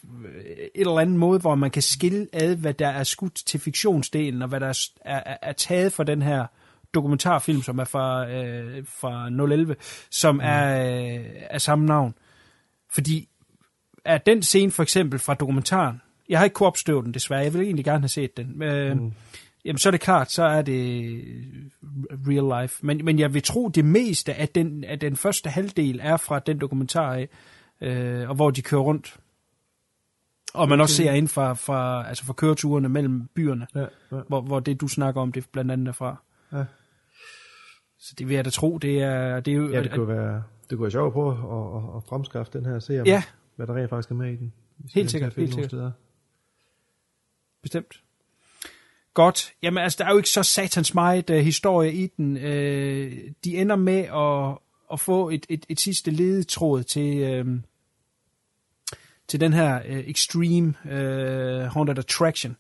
et 0.57 0.71
eller 0.75 0.99
andet 0.99 1.17
måde, 1.17 1.41
hvor 1.41 1.55
man 1.55 1.71
kan 1.71 1.83
skille 1.83 2.29
ad, 2.33 2.57
hvad 2.57 2.75
der 2.75 2.89
er 2.89 3.05
skudt 3.05 3.35
til 3.47 3.61
fiktionsdelen, 3.61 4.43
og 4.43 4.49
hvad 4.49 4.61
der 4.61 4.67
er, 5.05 5.23
er, 5.27 5.37
er 5.43 5.53
taget 5.53 5.93
fra 5.93 6.05
den 6.05 6.23
her 6.23 6.47
dokumentarfilm, 6.95 7.63
som 7.63 7.79
er 7.79 7.85
fra, 7.85 8.31
øh, 8.31 8.85
fra 8.87 9.29
011, 9.53 9.77
som 10.11 10.35
mm. 10.35 10.41
er 10.45 10.95
øh, 11.15 11.27
af 11.51 11.61
samme 11.61 11.87
navn. 11.87 12.15
Fordi 12.93 13.29
er 14.05 14.19
den 14.19 14.43
scene 14.43 14.73
for 14.73 14.83
eksempel 14.83 15.19
fra 15.19 15.35
dokumentaren, 15.35 16.01
jeg 16.29 16.39
har 16.39 16.45
ikke 16.45 16.55
kunnet 16.55 16.67
opstøve 16.67 17.03
den 17.03 17.15
desværre, 17.15 17.41
jeg 17.41 17.55
vil 17.55 17.63
egentlig 17.63 17.85
gerne 17.85 18.01
have 18.01 18.09
set 18.09 18.37
den, 18.37 18.63
øh, 18.63 18.97
mm. 18.97 19.13
Jamen 19.65 19.79
så 19.79 19.89
er 19.89 19.91
det 19.91 20.01
klart, 20.01 20.31
så 20.31 20.43
er 20.45 20.63
det 20.63 21.05
real 22.29 22.63
life. 22.63 22.87
Men, 22.87 23.05
men 23.05 23.19
jeg 23.19 23.35
vil 23.35 23.43
tro, 23.43 23.69
det 23.69 23.85
meste 23.85 24.35
af 24.35 24.49
den, 24.49 24.85
af 24.85 24.99
den 25.01 25.17
første 25.17 25.51
halvdel 25.51 26.01
er 26.03 26.17
fra 26.17 26.39
den 26.39 26.59
dokumentar 26.61 27.13
af, 27.15 27.29
øh, 27.81 28.29
og 28.29 28.35
hvor 28.35 28.51
de 28.51 28.63
kører 28.63 28.81
rundt. 28.83 29.17
Og 30.55 30.69
man 30.69 30.81
også 30.81 31.03
Okay. 31.03 31.09
ser 31.11 31.17
ind 31.17 31.29
fra, 31.29 31.53
fra, 31.55 32.09
altså 32.09 32.25
fra 32.25 32.33
køreturene 32.33 32.89
mellem 32.89 33.27
byerne, 33.35 33.67
Ja, 33.75 33.81
ja. 33.81 34.21
Hvor, 34.29 34.41
hvor 34.41 34.61
det 34.61 34.81
du 34.81 34.89
snakker 34.89 35.21
om, 35.21 35.33
det 35.33 35.47
blandt 35.53 35.71
andet 35.71 35.89
er 35.89 35.93
fra. 35.93 36.17
Ja. 36.53 36.65
Så 37.99 38.15
det 38.19 38.29
vil 38.29 38.35
jeg 38.35 38.45
da 38.45 38.51
tro, 38.51 38.79
det 38.79 39.03
er, 39.03 39.41
det 39.41 39.53
er 39.53 39.57
jo... 39.57 39.69
Ja, 39.71 39.83
det 39.83 39.93
kunne 39.93 40.09
være, 40.09 40.43
det 40.71 40.79
kunne 40.79 40.83
være 40.83 40.91
sjovt 40.91 41.13
på 41.15 41.31
at, 41.31 41.37
at, 41.37 41.97
at 41.97 42.03
fremskaffe 42.09 42.53
den 42.59 42.67
her 42.67 42.79
serie, 42.79 43.03
Ja. 43.07 43.23
hvad 43.57 43.67
der 43.67 43.75
rent 43.75 43.91
faktisk 43.91 44.11
er 44.11 44.15
med 44.15 44.33
i 44.33 44.37
den. 44.37 44.53
Helt 44.95 45.11
sikkert, 45.11 45.35
helt 45.35 45.51
sikkert. 45.55 45.71
steder. 45.71 45.91
Bestemt. 47.63 48.03
Godt. 49.15 49.53
Jamen 49.63 49.83
altså, 49.83 49.97
der 49.99 50.05
er 50.05 50.11
jo 50.11 50.17
ikke 50.17 50.29
så 50.29 50.43
satans 50.43 50.95
meget 50.95 51.31
uh, 51.31 51.37
historie 51.37 51.93
i 51.93 52.07
den. 52.07 52.37
Uh, 52.37 53.13
de 53.45 53.57
ender 53.57 53.77
med 53.77 53.99
at, 53.99 54.59
at 54.93 55.01
få 55.01 55.29
et, 55.29 55.47
et, 55.49 55.67
et 55.69 55.81
sidste 55.81 56.11
ledetråd 56.11 56.83
til, 56.83 57.41
uh, 57.41 57.55
til 59.29 59.41
den 59.41 59.53
her 59.53 59.81
uh, 59.91 59.97
Extreme 59.97 60.75
uh, 60.85 61.73
Haunted 61.73 61.99
Attraction, 61.99 62.57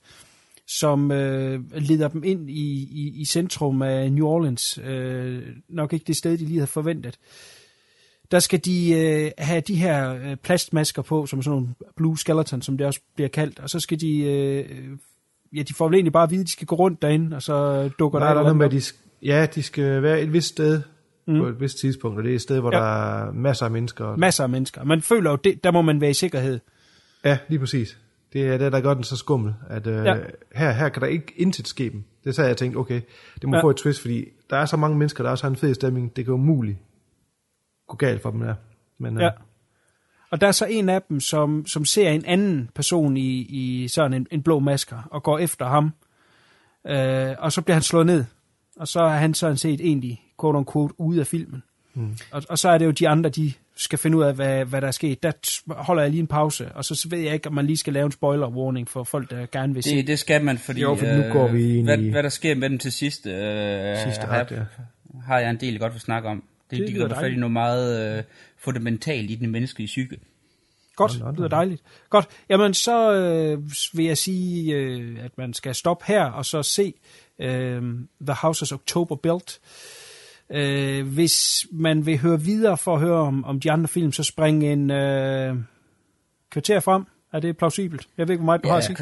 som 0.66 1.04
uh, 1.10 1.76
leder 1.76 2.08
dem 2.08 2.24
ind 2.24 2.50
i, 2.50 2.88
i, 2.90 3.20
i 3.20 3.24
centrum 3.24 3.82
af 3.82 4.12
New 4.12 4.26
Orleans. 4.26 4.78
Uh, 4.78 5.42
nok 5.68 5.92
ikke 5.92 6.04
det 6.06 6.16
sted, 6.16 6.38
de 6.38 6.44
lige 6.44 6.58
havde 6.58 6.66
forventet. 6.66 7.18
Der 8.30 8.38
skal 8.38 8.64
de 8.64 8.92
øh, 8.92 9.30
have 9.38 9.60
de 9.60 9.74
her 9.74 10.14
øh, 10.14 10.36
plastmasker 10.36 11.02
på, 11.02 11.26
som 11.26 11.38
er 11.38 11.42
sådan 11.42 11.56
nogle 11.56 11.74
blue 11.96 12.18
skeleton, 12.18 12.62
som 12.62 12.78
det 12.78 12.86
også 12.86 13.00
bliver 13.14 13.28
kaldt, 13.28 13.58
og 13.58 13.70
så 13.70 13.80
skal 13.80 14.00
de, 14.00 14.18
øh, 14.18 14.98
ja, 15.56 15.62
de 15.62 15.74
får 15.74 15.86
vel 15.88 15.94
egentlig 15.94 16.12
bare 16.12 16.22
at 16.24 16.30
vide, 16.30 16.40
at 16.40 16.46
de 16.46 16.52
skal 16.52 16.66
gå 16.66 16.76
rundt 16.76 17.02
derinde, 17.02 17.36
og 17.36 17.42
så 17.42 17.88
dukker 17.98 18.18
Nej, 18.18 18.28
der, 18.28 18.34
der 18.34 18.40
er 18.40 18.44
noget 18.44 18.56
med, 18.56 18.66
at 18.66 18.72
de, 18.72 18.80
ja, 19.22 19.46
de 19.54 19.62
skal 19.62 20.02
være 20.02 20.20
et 20.20 20.32
vist 20.32 20.48
sted 20.48 20.82
Mm. 21.26 21.38
på 21.38 21.46
et 21.46 21.60
vist 21.60 21.78
tidspunkt, 21.78 22.18
og 22.18 22.24
det 22.24 22.30
er 22.30 22.34
et 22.34 22.40
sted, 22.42 22.60
hvor 22.60 22.74
Ja. 22.74 22.78
der 22.80 22.84
er 23.26 23.32
masser 23.32 23.64
af 23.64 23.70
mennesker. 23.70 24.16
masser 24.16 24.42
af 24.44 24.50
mennesker. 24.50 24.84
Man 24.84 25.02
føler 25.02 25.30
jo, 25.30 25.36
det, 25.36 25.64
der 25.64 25.70
må 25.70 25.82
man 25.82 26.00
være 26.00 26.10
i 26.10 26.14
sikkerhed. 26.14 26.60
Ja, 27.24 27.38
lige 27.48 27.58
præcis. 27.58 27.98
Det 28.32 28.46
er 28.48 28.58
det, 28.58 28.72
der 28.72 28.80
gør 28.80 28.94
den 28.94 29.04
så 29.04 29.16
skummel, 29.16 29.54
at 29.68 29.86
øh, 29.86 29.94
Ja. 30.04 30.16
her, 30.54 30.70
her 30.72 30.88
kan 30.88 31.02
der 31.02 31.08
ikke 31.08 31.32
intet 31.36 31.68
ske 31.68 31.90
dem. 31.90 32.04
Det 32.24 32.34
så 32.34 32.42
jeg 32.42 32.56
tænkt, 32.56 32.76
okay, 32.76 33.00
det 33.40 33.48
må 33.48 33.56
ja. 33.56 33.62
få 33.62 33.70
et 33.70 33.76
twist, 33.76 34.00
fordi 34.00 34.24
der 34.50 34.56
er 34.56 34.64
så 34.66 34.76
mange 34.76 34.98
mennesker, 34.98 35.24
der 35.24 35.30
også 35.30 35.44
har 35.44 35.50
en 35.50 35.56
fed 35.56 35.74
stemning, 35.74 36.16
det 36.16 36.24
kan 36.24 36.34
umuligt 36.34 36.78
gå 37.88 37.96
galt 37.96 38.22
for 38.22 38.30
dem 38.30 38.40
der. 38.40 38.54
Men, 38.98 39.16
øh, 39.16 39.22
Ja. 39.22 39.30
Og 40.32 40.40
der 40.40 40.46
er 40.46 40.52
så 40.52 40.64
en 40.66 40.88
af 40.88 41.02
dem, 41.08 41.20
som, 41.20 41.66
som 41.66 41.84
ser 41.84 42.10
en 42.10 42.24
anden 42.24 42.68
person 42.74 43.16
i, 43.16 43.30
i 43.48 43.88
sådan 43.88 44.14
en, 44.14 44.26
en 44.30 44.42
blå 44.42 44.58
masker, 44.58 45.08
og 45.10 45.22
går 45.22 45.38
efter 45.38 45.66
ham. 45.66 45.92
Øh, 46.86 47.34
og 47.38 47.52
så 47.52 47.62
bliver 47.62 47.74
han 47.74 47.82
slået 47.82 48.06
ned. 48.06 48.24
Og 48.76 48.88
så 48.88 49.00
er 49.00 49.08
han 49.16 49.34
sådan 49.34 49.56
set 49.56 49.80
egentlig, 49.80 50.22
quote 50.40 50.56
unquote, 50.58 50.94
ude 51.00 51.20
af 51.20 51.26
filmen. 51.26 51.62
Mm. 51.94 52.16
Og, 52.30 52.42
og 52.48 52.58
så 52.58 52.68
er 52.68 52.78
det 52.78 52.84
jo 52.86 52.90
de 52.90 53.08
andre, 53.08 53.30
de 53.30 53.52
skal 53.76 53.98
finde 53.98 54.16
ud 54.18 54.22
af, 54.22 54.34
hvad, 54.34 54.64
hvad 54.64 54.80
der 54.80 54.86
er 54.86 54.90
sket. 54.92 55.22
Der 55.22 55.32
holder 55.74 56.02
jeg 56.02 56.10
lige 56.10 56.20
en 56.20 56.26
pause, 56.26 56.72
og 56.74 56.84
så 56.84 57.06
ved 57.10 57.18
jeg 57.18 57.34
ikke, 57.34 57.48
om 57.48 57.54
man 57.54 57.66
lige 57.66 57.76
skal 57.76 57.92
lave 57.92 58.06
en 58.06 58.12
spoiler 58.12 58.48
warning 58.48 58.88
for 58.88 59.04
folk, 59.04 59.30
der 59.30 59.46
gerne 59.52 59.74
vil 59.74 59.82
se. 59.82 59.96
Det, 59.96 60.06
det 60.06 60.18
skal 60.18 60.44
man, 60.44 60.58
fordi, 60.58 60.80
Jo, 60.80 60.94
for 60.94 61.06
nu 61.06 61.32
går 61.32 61.48
vi 61.48 61.76
ind 61.76 61.86
hvad, 61.86 61.98
i- 61.98 62.10
hvad 62.10 62.22
der 62.22 62.28
sker 62.28 62.54
med 62.54 62.70
dem 62.70 62.78
til 62.78 62.92
sidst, 62.92 63.26
øh, 63.26 63.96
Sidste 63.98 64.26
har, 64.26 64.40
akt, 64.40 64.50
ja. 64.50 64.56
har 65.26 65.38
jeg 65.38 65.50
en 65.50 65.60
del 65.60 65.78
godt 65.78 65.92
vil 65.92 66.00
snakke 66.00 66.28
om. 66.28 66.42
Det, 66.70 66.78
Det 66.78 66.88
de 66.88 66.94
går 66.98 67.08
fat 67.08 67.32
i 67.32 67.36
noget 67.36 67.52
meget 67.52 68.16
øh, 68.18 68.22
fundamentalt 68.64 69.30
i 69.30 69.34
den 69.34 69.50
menneskelige 69.50 69.86
psyke. 69.86 70.18
Godt, 70.96 71.12
det 71.12 71.34
lyder 71.36 71.48
dejligt. 71.48 71.82
Godt, 72.10 72.28
jamen 72.48 72.74
så 72.74 73.12
øh, 73.12 73.58
vil 73.94 74.04
jeg 74.04 74.18
sige, 74.18 74.74
øh, 74.74 75.24
at 75.24 75.38
man 75.38 75.54
skal 75.54 75.74
stoppe 75.74 76.04
her 76.08 76.24
og 76.24 76.44
så 76.44 76.62
se 76.62 76.94
øh, 77.38 77.82
The 78.26 78.34
Houses 78.34 78.72
October 78.72 79.16
Built. 79.16 79.60
Øh, 80.50 81.06
hvis 81.14 81.66
man 81.72 82.06
vil 82.06 82.18
høre 82.18 82.40
videre 82.40 82.78
for 82.78 82.94
at 82.94 83.00
høre 83.00 83.18
om, 83.18 83.44
om 83.44 83.60
de 83.60 83.70
andre 83.70 83.88
film, 83.88 84.12
så 84.12 84.22
spring 84.22 84.64
en 84.64 84.90
øh, 84.90 85.56
kvarter 86.50 86.80
frem. 86.80 87.04
Er 87.32 87.40
det 87.40 87.56
plausibelt? 87.56 88.08
Jeg 88.18 88.28
ved 88.28 88.34
ikke, 88.34 88.40
hvor 88.40 88.46
meget 88.46 88.64
du 88.64 88.68
har 88.68 88.76
at 88.76 88.84
sige 88.84 88.96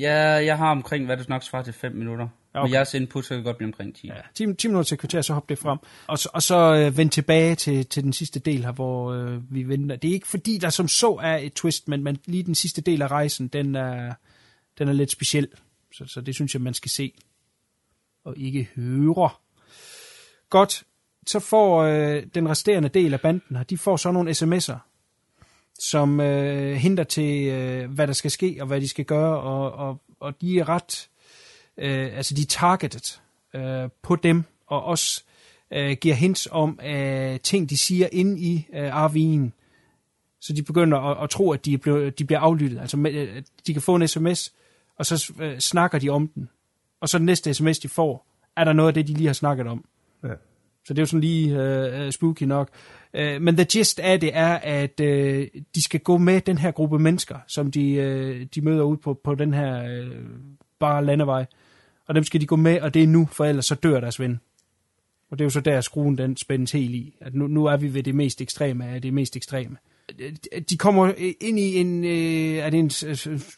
ja, 0.00 0.14
jeg 0.20 0.58
har 0.58 0.70
omkring, 0.70 1.06
hvad 1.06 1.16
det 1.16 1.28
nok 1.28 1.42
svarer 1.42 1.62
til 1.62 1.72
5 1.72 1.92
minutter. 1.92 2.28
Okay. 2.56 2.68
Med 2.68 2.76
jeres 2.76 2.94
input, 2.94 3.24
så 3.24 3.34
kan 3.34 3.44
godt 3.44 3.56
blive 3.56 3.68
omkring 3.68 3.94
10. 3.94 4.06
Ja. 4.06 4.14
10, 4.34 4.54
10 4.54 4.68
minutter 4.68 4.88
til 4.88 4.98
kvarter, 4.98 5.22
så 5.22 5.34
hop 5.34 5.48
det 5.48 5.58
frem. 5.58 5.78
Og 6.06 6.18
så, 6.18 6.28
og 6.32 6.42
så 6.42 6.74
øh, 6.74 6.96
vend 6.96 7.10
tilbage 7.10 7.54
til, 7.54 7.86
til 7.86 8.02
den 8.04 8.12
sidste 8.12 8.40
del 8.40 8.64
her, 8.64 8.72
hvor 8.72 9.12
øh, 9.12 9.54
vi 9.54 9.68
venter. 9.68 9.96
Det 9.96 10.10
er 10.10 10.14
ikke 10.14 10.28
fordi, 10.28 10.58
der 10.58 10.70
som 10.70 10.88
så 10.88 11.18
er 11.22 11.36
et 11.36 11.52
twist, 11.52 11.88
men, 11.88 12.04
men 12.04 12.18
lige 12.24 12.42
den 12.42 12.54
sidste 12.54 12.80
del 12.80 13.02
af 13.02 13.08
rejsen, 13.08 13.48
den 13.48 13.74
er, 13.74 14.14
den 14.78 14.88
er 14.88 14.92
lidt 14.92 15.10
speciel. 15.10 15.48
Så, 15.92 16.04
så 16.06 16.20
det 16.20 16.34
synes 16.34 16.54
jeg, 16.54 16.62
man 16.62 16.74
skal 16.74 16.90
se. 16.90 17.12
Og 18.24 18.38
ikke 18.38 18.68
høre. 18.76 19.30
Godt. 20.50 20.82
Så 21.26 21.40
får 21.40 21.82
øh, 21.82 22.22
den 22.34 22.48
resterende 22.48 22.88
del 22.88 23.14
af 23.14 23.20
banden 23.20 23.56
her, 23.56 23.64
de 23.64 23.78
får 23.78 23.96
så 23.96 24.12
nogle 24.12 24.30
sms'er, 24.30 24.78
som 25.78 26.20
øh, 26.20 26.74
henter 26.74 27.04
til, 27.04 27.46
øh, 27.46 27.90
hvad 27.90 28.06
der 28.06 28.12
skal 28.12 28.30
ske, 28.30 28.56
og 28.60 28.66
hvad 28.66 28.80
de 28.80 28.88
skal 28.88 29.04
gøre, 29.04 29.40
og, 29.40 29.72
og, 29.72 30.02
og 30.20 30.40
de 30.40 30.58
er 30.58 30.68
ret, 30.68 31.08
øh, 31.78 32.16
altså 32.16 32.34
de 32.34 32.42
er 32.42 32.46
targeted 32.46 33.20
øh, 33.54 33.88
på 34.02 34.16
dem, 34.16 34.44
og 34.66 34.84
også 34.84 35.22
øh, 35.70 35.96
giver 36.00 36.14
hints 36.14 36.48
om 36.50 36.80
øh, 36.86 37.40
ting, 37.40 37.70
de 37.70 37.76
siger 37.76 38.08
inde 38.12 38.40
i 38.40 38.66
øh, 38.74 39.06
RV'en. 39.06 39.50
Så 40.40 40.52
de 40.52 40.62
begynder 40.62 40.98
at, 40.98 41.24
at 41.24 41.30
tro, 41.30 41.52
at 41.52 41.64
de, 41.64 41.78
blevet, 41.78 42.18
de 42.18 42.24
bliver 42.24 42.40
aflyttet. 42.40 42.80
Altså 42.80 42.96
med, 42.96 43.12
øh, 43.12 43.42
de 43.66 43.72
kan 43.72 43.82
få 43.82 43.94
en 43.94 44.08
sms, 44.08 44.52
og 44.98 45.06
så 45.06 45.32
øh, 45.40 45.58
snakker 45.58 45.98
de 45.98 46.08
om 46.08 46.28
den. 46.28 46.48
Og 47.00 47.08
så 47.08 47.18
den 47.18 47.26
næste 47.26 47.54
sms, 47.54 47.78
de 47.78 47.88
får, 47.88 48.26
er 48.56 48.64
der 48.64 48.72
noget 48.72 48.88
af 48.88 48.94
det, 48.94 49.08
de 49.08 49.12
lige 49.12 49.26
har 49.26 49.34
snakket 49.34 49.66
om. 49.66 49.84
Ja. 50.24 50.28
Så 50.84 50.94
det 50.94 50.98
er 50.98 51.02
jo 51.02 51.06
sådan 51.06 51.20
lige 51.20 51.62
øh, 51.62 52.12
spooky 52.12 52.42
nok. 52.42 52.68
Øh, 53.14 53.42
men 53.42 53.56
the 53.56 53.64
gist 53.64 54.00
af 54.00 54.20
det 54.20 54.30
er, 54.36 54.54
at 54.54 55.00
øh, 55.00 55.48
de 55.74 55.82
skal 55.82 56.00
gå 56.00 56.18
med 56.18 56.40
den 56.40 56.58
her 56.58 56.70
gruppe 56.70 56.98
mennesker, 56.98 57.38
som 57.46 57.70
de, 57.70 57.92
øh, 57.92 58.46
de 58.54 58.60
møder 58.60 58.82
ud 58.82 58.96
på, 58.96 59.20
på 59.24 59.34
den 59.34 59.54
her 59.54 59.84
øh, 59.84 60.10
bare 60.78 61.04
landevej. 61.04 61.46
Og 62.06 62.14
dem 62.14 62.24
skal 62.24 62.40
de 62.40 62.46
gå 62.46 62.56
med, 62.56 62.80
og 62.80 62.94
det 62.94 63.02
er 63.02 63.06
nu, 63.06 63.28
for 63.32 63.44
ellers 63.44 63.66
så 63.66 63.74
dør 63.74 64.00
deres 64.00 64.20
ven. 64.20 64.40
Og 65.30 65.38
det 65.38 65.44
er 65.44 65.46
jo 65.46 65.50
så 65.50 65.60
der, 65.60 65.80
skruen 65.80 66.18
den 66.18 66.36
spændes 66.36 66.72
helt 66.72 66.94
i. 66.94 67.16
At 67.20 67.34
nu, 67.34 67.46
nu 67.46 67.64
er 67.64 67.76
vi 67.76 67.94
ved 67.94 68.02
det 68.02 68.14
mest 68.14 68.40
ekstreme 68.40 68.86
af 68.86 69.02
det 69.02 69.14
mest 69.14 69.36
ekstreme. 69.36 69.76
De 70.70 70.76
kommer 70.78 71.12
ind 71.40 71.58
i 71.58 71.76
en, 71.76 72.04
øh, 72.04 72.56
er 72.56 72.70
det 72.70 72.78
en 72.78 72.90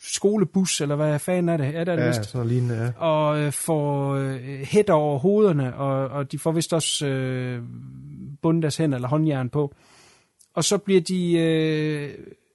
skolebus, 0.03 0.81
eller 0.81 0.97
hvad 0.97 1.19
fanden 1.19 1.49
er 1.49 1.57
det? 1.57 1.65
Ja, 1.65 1.81
det 1.81 1.89
er 1.89 1.97
det 1.97 2.03
Ja, 2.03 2.09
vist 2.09 2.25
sådan 2.25 2.49
lignende, 2.49 2.77
ja. 2.77 3.05
og 3.07 3.41
øh, 3.41 3.53
får 3.53 4.15
øh, 4.15 4.41
hætter 4.63 4.95
over 4.95 5.19
hovederne, 5.19 5.77
og, 5.77 6.09
og 6.09 6.33
de 6.33 6.39
får 6.39 6.53
vist 6.53 6.73
også 6.73 7.07
øh, 7.07 7.63
bundet 8.43 8.63
deres 8.63 8.77
hænder 8.77 8.97
eller 8.97 9.09
håndjern 9.09 9.49
på. 9.49 9.75
Og 10.55 10.65
så 10.65 10.79
bliver 10.79 11.01
de, 11.01 11.39
øh, 11.39 12.11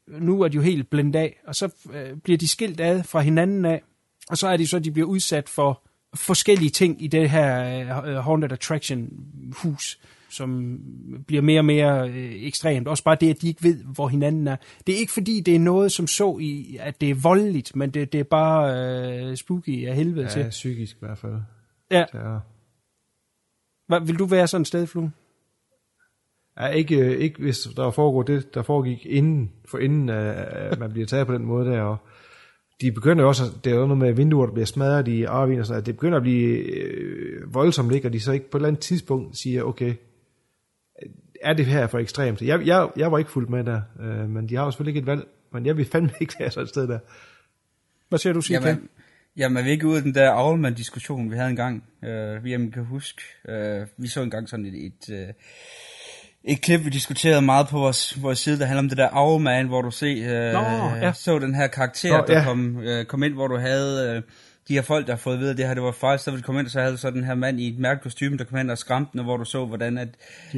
nu 0.07 0.41
er 0.41 0.47
de 0.47 0.55
jo 0.55 0.61
helt 0.61 0.89
blændt 0.89 1.15
af, 1.15 1.39
og 1.47 1.55
så 1.55 1.69
øh, 1.93 2.17
bliver 2.23 2.37
de 2.37 2.47
skilt 2.47 2.81
ad 2.81 3.03
fra 3.03 3.19
hinanden 3.19 3.65
af, 3.65 3.81
og 4.29 4.37
så 4.37 4.47
er 4.47 4.57
det 4.57 4.69
så, 4.69 4.77
at 4.77 4.83
de 4.83 4.91
bliver 4.91 5.07
udsat 5.07 5.49
for 5.49 5.81
forskellige 6.15 6.69
ting 6.69 7.03
i 7.03 7.07
det 7.07 7.29
her 7.29 8.01
øh, 8.05 8.15
Haunted 8.15 8.51
Attraction 8.51 9.09
hus, 9.63 9.99
som 10.29 10.79
bliver 11.27 11.41
mere 11.41 11.59
og 11.59 11.65
mere 11.65 12.09
øh, 12.09 12.31
ekstremt. 12.33 12.87
Også 12.87 13.03
bare 13.03 13.17
det, 13.21 13.29
at 13.29 13.41
de 13.41 13.47
ikke 13.47 13.63
ved, 13.63 13.83
hvor 13.83 14.07
hinanden 14.07 14.47
er. 14.47 14.55
Det 14.87 14.95
er 14.95 14.99
ikke 14.99 15.11
fordi, 15.13 15.39
det 15.39 15.55
er 15.55 15.59
noget, 15.59 15.91
som 15.91 16.07
så 16.07 16.37
i, 16.41 16.77
at 16.79 17.01
det 17.01 17.09
er 17.09 17.15
voldeligt, 17.15 17.75
men 17.75 17.89
det, 17.89 18.13
det 18.13 18.19
er 18.19 18.23
bare 18.23 18.75
øh, 19.29 19.37
spooky 19.37 19.87
af 19.87 19.95
helvede 19.95 20.25
Ja, 20.25 20.29
til. 20.29 20.49
psykisk 20.49 20.95
i 20.95 20.99
hvert 20.99 21.17
fald. 21.17 21.35
Ja. 21.91 22.05
Terror. 22.11 22.45
Hvad, 23.87 24.01
vil 24.01 24.19
du 24.19 24.25
være 24.25 24.47
sådan 24.47 24.61
et 24.61 24.67
sted, 24.67 24.87
Flue? 24.87 25.11
Ja, 26.59 26.67
ikke, 26.67 26.95
øh, 26.97 27.19
ikke 27.19 27.41
hvis 27.41 27.59
der 27.75 27.91
foregår 27.91 28.23
det, 28.23 28.53
der 28.53 28.61
foregik 28.61 29.05
inden, 29.05 29.51
for 29.65 29.77
inden 29.77 30.09
uh, 30.09 30.79
man 30.79 30.91
bliver 30.91 31.05
taget 31.05 31.27
på 31.27 31.33
den 31.33 31.45
måde 31.45 31.69
der, 31.71 31.81
og 31.81 31.97
de 32.81 32.91
begynder 32.91 33.23
jo 33.23 33.27
også, 33.27 33.43
det 33.63 33.71
er 33.71 33.75
jo 33.75 33.85
noget 33.85 33.97
med 33.97 34.13
vinduer, 34.13 34.45
der 34.45 34.53
bliver 34.53 34.65
smadret 34.65 35.07
i 35.07 35.23
arvin 35.23 35.59
og 35.59 35.65
sådan 35.65 35.73
noget, 35.73 35.85
det 35.85 35.95
begynder 35.95 36.17
at 36.17 36.23
blive 36.23 36.57
øh, 36.57 37.53
voldsomt, 37.53 37.93
ikke? 37.93 38.07
og 38.07 38.13
de 38.13 38.19
så 38.19 38.31
ikke 38.31 38.49
på 38.49 38.57
et 38.57 38.59
eller 38.59 38.67
andet 38.67 38.81
tidspunkt 38.81 39.37
siger, 39.37 39.63
okay, 39.63 39.93
er 41.41 41.53
det 41.53 41.65
her 41.65 41.87
for 41.87 41.99
ekstremt? 41.99 42.41
Jeg, 42.41 42.67
jeg, 42.67 42.89
jeg 42.97 43.11
var 43.11 43.17
ikke 43.17 43.31
fuldt 43.31 43.49
med 43.49 43.63
der, 43.63 43.81
øh, 43.99 44.29
men 44.29 44.49
de 44.49 44.55
har 44.55 44.65
jo 44.65 44.71
selvfølgelig 44.71 44.95
ikke 44.95 45.11
et 45.11 45.17
valg, 45.17 45.27
men 45.53 45.65
jeg 45.65 45.77
vil 45.77 45.85
fandme 45.85 46.11
ikke 46.21 46.33
være 46.39 46.51
sådan 46.51 46.63
et 46.63 46.69
sted 46.69 46.87
der. 46.87 46.99
Hvad 48.09 48.19
siger 48.19 48.33
du, 48.33 48.41
Sika? 48.41 48.67
Jamen, 48.67 48.89
jamen, 49.37 49.57
er 49.57 49.63
vi 49.63 49.69
ikke 49.69 49.87
ude 49.87 49.97
af 49.97 50.03
den 50.03 50.15
der 50.15 50.31
Aulman-diskussion, 50.31 51.31
vi 51.31 51.35
havde 51.35 51.49
engang? 51.49 51.83
Øh, 52.03 52.43
vi 52.43 52.51
jamen, 52.51 52.71
kan 52.71 52.85
huske, 52.85 53.21
øh, 53.49 53.87
vi 53.97 54.07
så 54.07 54.21
engang 54.21 54.49
sådan 54.49 54.65
et, 54.65 54.85
et, 54.85 55.09
øh, 55.09 55.27
et 56.43 56.61
klip, 56.61 56.85
vi 56.85 56.89
diskuterede 56.89 57.41
meget 57.41 57.67
på 57.67 57.77
vores, 57.79 58.21
vores 58.21 58.39
side, 58.39 58.59
der 58.59 58.65
handler 58.65 58.83
om 58.83 58.89
det 58.89 58.97
der 58.97 59.09
Aulman, 59.09 59.67
hvor 59.67 59.81
du 59.81 59.91
se, 59.91 60.05
øh, 60.05 60.53
Nå, 60.53 60.59
ja. 61.01 61.13
så 61.13 61.39
den 61.39 61.55
her 61.55 61.67
karakter, 61.67 62.17
Nå, 62.17 62.23
der 62.27 62.37
ja. 62.37 62.43
kom, 62.43 62.79
øh, 62.79 63.05
kom 63.05 63.23
ind, 63.23 63.33
hvor 63.33 63.47
du 63.47 63.57
havde... 63.57 64.15
Øh, 64.15 64.21
de 64.67 64.73
her 64.73 64.81
folk, 64.81 65.07
der 65.07 65.13
har 65.13 65.17
fået 65.17 65.33
at 65.33 65.39
vide, 65.39 65.51
at 65.51 65.57
det 65.57 65.67
her 65.67 65.73
det 65.73 65.83
var 65.83 65.91
fejl, 65.91 66.19
så 66.19 66.31
ville 66.31 66.41
de 66.41 66.45
komme 66.45 66.59
ind, 66.59 66.67
og 66.67 66.71
så 66.71 66.79
havde 66.79 66.91
du 66.91 66.97
så 66.97 67.11
den 67.11 67.23
her 67.23 67.35
mand 67.35 67.59
i 67.59 67.67
et 67.67 67.79
mærkeligt 67.79 68.03
kostume, 68.03 68.37
der 68.37 68.43
kom 68.43 68.57
ind 68.57 68.71
og 68.71 68.77
skræmte 68.77 69.11
den, 69.11 69.19
og 69.19 69.23
hvor 69.23 69.37
du 69.37 69.45
så, 69.45 69.65
hvordan 69.65 69.97
at, 69.97 70.07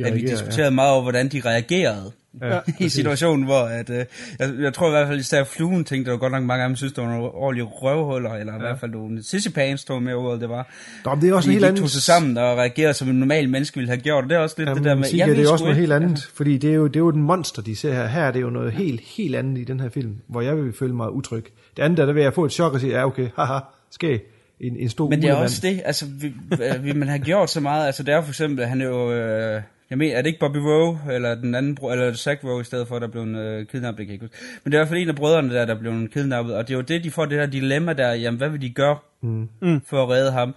at 0.05 0.15
vi 0.15 0.21
diskuterede 0.21 0.71
meget 0.71 0.91
over, 0.91 1.01
hvordan 1.01 1.27
de 1.27 1.41
reagerede 1.45 2.11
Ja, 2.41 2.59
i 2.85 2.89
situationen, 2.89 3.45
hvor 3.45 3.61
at, 3.61 3.89
øh, 3.89 4.05
jeg, 4.39 4.53
jeg 4.59 4.73
tror 4.73 4.87
i 4.87 4.89
hvert 4.89 5.07
fald, 5.07 5.19
især 5.19 5.43
fluen 5.43 5.83
tænkte, 5.83 6.05
der 6.05 6.17
var 6.17 6.19
godt 6.19 6.31
nok 6.31 6.43
mange 6.43 6.63
af 6.63 6.69
dem 6.69 6.75
synes, 6.75 6.93
det 6.93 7.03
var 7.03 7.09
nogle 7.09 7.31
ordentlige 7.31 7.65
røvhuller, 7.65 8.33
eller 8.33 8.55
i 8.55 8.59
hvert 8.59 8.79
fald 8.79 8.91
nogle 8.91 9.23
sissipans, 9.23 9.85
tror 9.85 9.95
jeg 9.95 10.03
mere 10.03 10.15
ordet 10.15 10.41
det 10.41 10.49
var. 10.49 10.67
Nå, 11.05 11.15
det 11.21 11.29
er 11.29 11.33
også 11.33 11.49
en 11.49 11.51
helt 11.51 11.63
de 11.63 11.67
anden... 11.67 11.81
tog 11.81 11.89
sig 11.89 12.01
sammen 12.01 12.37
og 12.37 12.57
reagerede, 12.57 12.93
som 12.93 13.09
en 13.09 13.15
normal 13.15 13.49
menneske 13.49 13.77
ville 13.77 13.89
have 13.89 14.01
gjort, 14.01 14.23
og 14.23 14.29
det 14.29 14.35
er 14.35 14.39
også 14.39 14.55
lidt 14.57 14.69
Jamen, 14.69 14.83
det 14.83 14.89
der 14.89 14.95
med, 14.95 15.03
Sige, 15.03 15.27
jeg 15.27 15.35
det 15.35 15.45
er 15.45 15.51
også 15.51 15.65
noget 15.65 15.77
helt 15.77 15.93
andet, 15.99 16.29
fordi 16.33 16.57
det 16.57 16.69
er, 16.69 16.73
jo, 16.73 16.87
det 16.87 16.95
er 16.95 16.99
jo 16.99 17.11
den 17.11 17.21
monster, 17.21 17.61
de 17.61 17.75
ser 17.75 17.93
her. 17.93 18.07
Her 18.07 18.21
er 18.21 18.31
det 18.31 18.41
jo 18.41 18.49
noget 18.49 18.71
helt, 18.71 19.01
helt 19.17 19.35
andet 19.35 19.57
i 19.57 19.63
den 19.63 19.79
her 19.79 19.89
film, 19.89 20.15
hvor 20.27 20.41
jeg 20.41 20.57
vil 20.57 20.73
føle 20.79 20.95
mig 20.95 21.11
utryg. 21.11 21.45
Det 21.77 21.83
andet 21.83 21.97
der, 21.97 22.05
der 22.05 22.13
vil 22.13 22.23
jeg 22.23 22.33
få 22.33 22.45
et 22.45 22.51
chok 22.51 22.73
og 22.73 22.79
sige, 22.79 22.93
ja 22.93 23.05
okay, 23.05 23.29
haha, 23.35 23.59
skæg, 23.95 24.19
en, 24.59 24.77
en 24.77 24.89
stor 24.89 25.09
Men 25.09 25.21
det 25.21 25.29
er 25.29 25.33
også 25.35 25.59
det, 25.61 25.81
altså, 25.85 26.05
vi, 26.21 26.33
øh, 26.51 26.83
vi, 26.83 26.93
man 26.93 27.07
har 27.07 27.17
gjort 27.17 27.49
så 27.49 27.59
meget, 27.59 27.85
altså 27.85 28.03
det 28.03 28.11
er 28.11 28.15
jo 28.15 28.21
for 28.21 28.29
eksempel, 28.31 28.65
han 28.65 28.81
er 28.81 28.85
jo, 28.85 29.11
øh, 29.13 29.61
jeg 29.89 29.97
mener, 29.97 30.17
er 30.17 30.21
det 30.21 30.27
ikke 30.27 30.39
Bobby 30.39 30.57
Rowe, 30.57 30.99
eller 31.13 31.35
den 31.35 31.55
anden, 31.55 31.75
bro- 31.75 31.91
eller 31.91 32.13
Zach 32.13 32.45
Rowe 32.45 32.61
i 32.61 32.63
stedet 32.63 32.87
for, 32.87 32.99
der 32.99 33.07
blev 33.07 33.23
en 33.23 33.35
øh, 33.35 33.65
kidnappet, 33.65 33.97
det 33.97 34.07
kan 34.07 34.13
ikke 34.13 34.25
huske. 34.25 34.37
Men 34.63 34.71
det 34.71 34.77
er 34.77 34.81
i 34.81 34.83
hvert 34.83 34.89
fald 34.89 35.01
en 35.01 35.09
af 35.09 35.15
brødrene 35.15 35.53
der, 35.53 35.65
der 35.65 35.79
blev 35.79 36.07
kidnappet, 36.09 36.55
og 36.55 36.67
det 36.67 36.73
er 36.73 36.77
jo 36.77 36.81
det, 36.81 37.03
de 37.03 37.11
får 37.11 37.25
det 37.25 37.39
der 37.39 37.45
dilemma 37.45 37.93
der, 37.93 38.13
jamen 38.13 38.37
hvad 38.37 38.49
vil 38.49 38.61
de 38.61 38.69
gøre 38.69 38.97
Mm. 39.21 39.49
Mm. 39.61 39.81
for 39.81 40.03
at 40.03 40.09
redde 40.09 40.31
ham? 40.31 40.55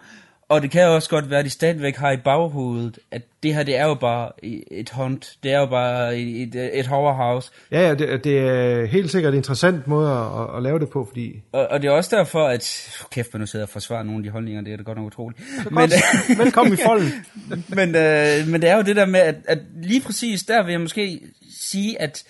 Og 0.48 0.62
det 0.62 0.70
kan 0.70 0.86
også 0.86 1.08
godt 1.08 1.30
være, 1.30 1.38
at 1.38 1.44
de 1.44 1.50
stadigvæk 1.50 1.96
har 1.96 2.12
i 2.12 2.16
baghovedet, 2.16 2.98
at 3.10 3.22
det 3.42 3.54
her, 3.54 3.62
det 3.62 3.76
er 3.76 3.86
jo 3.86 3.94
bare 3.94 4.30
et 4.70 4.90
hunt, 4.90 5.36
det 5.42 5.52
er 5.52 5.58
jo 5.58 5.66
bare 5.66 6.18
et, 6.18 6.54
et, 6.54 6.78
et 6.78 6.86
horror 6.86 7.12
house, 7.12 7.50
Ja, 7.72 7.88
ja, 7.88 7.94
det, 7.94 8.24
det 8.24 8.38
er 8.38 8.84
helt 8.86 9.10
sikkert 9.10 9.32
en 9.32 9.36
interessant 9.36 9.86
måde 9.86 10.10
at, 10.10 10.56
at 10.56 10.62
lave 10.62 10.78
det 10.78 10.88
på, 10.88 11.04
fordi... 11.04 11.42
og, 11.52 11.66
og 11.70 11.82
det 11.82 11.88
er 11.88 11.92
også 11.92 12.16
derfor, 12.16 12.46
at... 12.46 12.90
Kæft, 13.10 13.34
man 13.34 13.40
nu 13.40 13.46
sidder 13.46 13.64
og 13.64 13.68
forsvarer 13.68 14.02
nogle 14.02 14.18
af 14.18 14.22
de 14.22 14.30
holdninger, 14.30 14.62
det 14.62 14.72
er 14.72 14.76
da 14.76 14.82
godt 14.82 14.98
nok 14.98 15.06
utroligt. 15.06 15.42
godt. 15.70 15.92
Velkommen 16.44 16.74
i 16.74 16.76
folden. 16.86 17.12
men, 17.78 17.88
øh, 17.88 18.48
men 18.48 18.62
det 18.62 18.70
er 18.70 18.76
jo 18.76 18.82
det 18.82 18.96
der 18.96 19.06
med, 19.06 19.20
at, 19.20 19.36
at 19.48 19.58
lige 19.82 20.00
præcis 20.00 20.42
der 20.42 20.64
vil 20.64 20.70
jeg 20.70 20.80
måske 20.80 21.20
sige, 21.60 22.02
at 22.02 22.24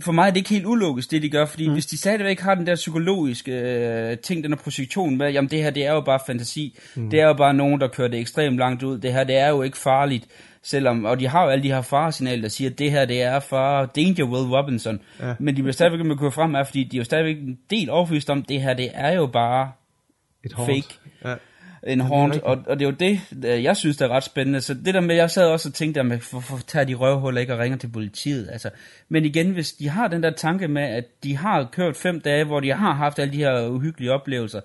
for 0.00 0.12
mig 0.12 0.22
er 0.26 0.30
det 0.30 0.36
ikke 0.36 0.50
helt 0.50 0.66
ulogisk, 0.66 1.10
det 1.10 1.22
de 1.22 1.28
gør, 1.30 1.44
fordi 1.46 1.66
mm. 1.66 1.72
hvis 1.72 1.86
de 1.86 1.98
stadigvæk 1.98 2.40
har 2.40 2.54
den 2.54 2.66
der 2.66 2.74
psykologiske 2.74 3.52
øh, 3.52 4.18
ting, 4.18 4.44
den 4.44 4.52
her 4.52 4.56
projektion 4.58 5.16
med, 5.16 5.30
jamen 5.32 5.50
det 5.50 5.62
her, 5.62 5.70
det 5.70 5.86
er 5.86 5.92
jo 5.92 6.00
bare 6.00 6.18
fantasi, 6.26 6.78
Mm. 6.96 7.10
det 7.10 7.20
er 7.20 7.26
jo 7.26 7.32
bare 7.34 7.54
nogen, 7.54 7.80
der 7.80 7.88
kører 7.88 8.08
det 8.08 8.20
ekstremt 8.20 8.56
langt 8.58 8.82
ud, 8.82 8.98
det 8.98 9.12
her, 9.12 9.24
det 9.24 9.36
er 9.36 9.48
jo 9.48 9.62
ikke 9.62 9.78
farligt, 9.78 10.26
selvom, 10.62 11.04
og 11.04 11.20
de 11.20 11.28
har 11.28 11.42
jo 11.44 11.48
alle 11.50 11.62
de 11.62 11.72
her 11.72 11.82
faresignaler, 11.82 12.42
der 12.42 12.48
siger, 12.48 12.70
at 12.70 12.78
det 12.78 12.90
her, 12.90 13.04
det 13.04 13.22
er 13.22 13.40
far 13.40 13.86
Danger 13.86 14.24
Will 14.24 14.54
Robinson, 14.56 15.00
Ja. 15.20 15.34
men 15.38 15.56
de 15.56 15.62
bliver 15.62 15.72
stadigvæk 15.72 16.06
med 16.06 16.12
at 16.12 16.18
køre 16.18 16.32
frem 16.32 16.54
af, 16.54 16.66
fordi 16.66 16.84
de 16.84 16.96
er 16.96 17.00
jo 17.00 17.04
stadigvæk 17.04 17.36
en 17.36 17.58
del 17.70 17.90
overbevist 17.90 18.30
om, 18.30 18.42
det 18.42 18.62
her, 18.62 18.74
det 18.74 18.90
er 18.94 19.12
jo 19.12 19.26
bare 19.26 19.72
Et 20.44 20.52
fake 20.56 20.98
Ja. 21.24 21.34
En 21.86 22.00
haunt, 22.00 22.42
og, 22.42 22.58
og 22.66 22.78
det 22.78 22.86
er 22.86 22.90
jo 22.90 22.96
det, 22.96 23.20
øh, 23.46 23.64
jeg 23.64 23.76
synes, 23.76 23.96
der 23.96 24.04
er 24.04 24.08
ret 24.10 24.24
spændende. 24.24 24.60
Så 24.60 24.74
det 24.74 24.94
der 24.94 25.00
med, 25.00 25.14
jeg 25.14 25.30
sad 25.30 25.46
også 25.46 25.68
og 25.68 25.74
tænkte, 25.74 25.98
jamen, 25.98 26.22
hvorfor 26.30 26.58
tager 26.66 26.84
de 26.84 26.94
røvhuller 26.94 27.40
ikke 27.40 27.52
og 27.54 27.58
ringer 27.58 27.78
til 27.78 27.88
politiet? 27.88 28.48
Altså, 28.52 28.70
men 29.08 29.24
igen, 29.24 29.50
hvis 29.50 29.72
de 29.72 29.88
har 29.88 30.08
den 30.08 30.22
der 30.22 30.30
tanke 30.30 30.68
med, 30.68 30.82
at 30.82 31.04
de 31.24 31.36
har 31.36 31.68
kørt 31.72 31.96
fem 31.96 32.20
dage, 32.20 32.44
hvor 32.44 32.60
de 32.60 32.72
har 32.72 32.92
haft 32.94 33.18
alle 33.18 33.32
de 33.32 33.38
her 33.38 33.66
uhyggelige 33.68 34.12
oplevelser, 34.12 34.60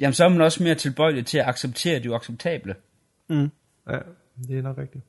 jamen 0.00 0.14
så 0.14 0.24
er 0.24 0.28
man 0.28 0.40
også 0.40 0.62
mere 0.62 0.74
tilbøjelig 0.74 1.26
til 1.26 1.38
at 1.38 1.48
acceptere 1.48 1.98
det 1.98 2.06
uacceptable. 2.06 2.74
Mm. 3.28 3.50
Ja, 3.90 3.98
det 4.48 4.58
er 4.58 4.62
nok 4.62 4.78
rigtigt. 4.78 5.04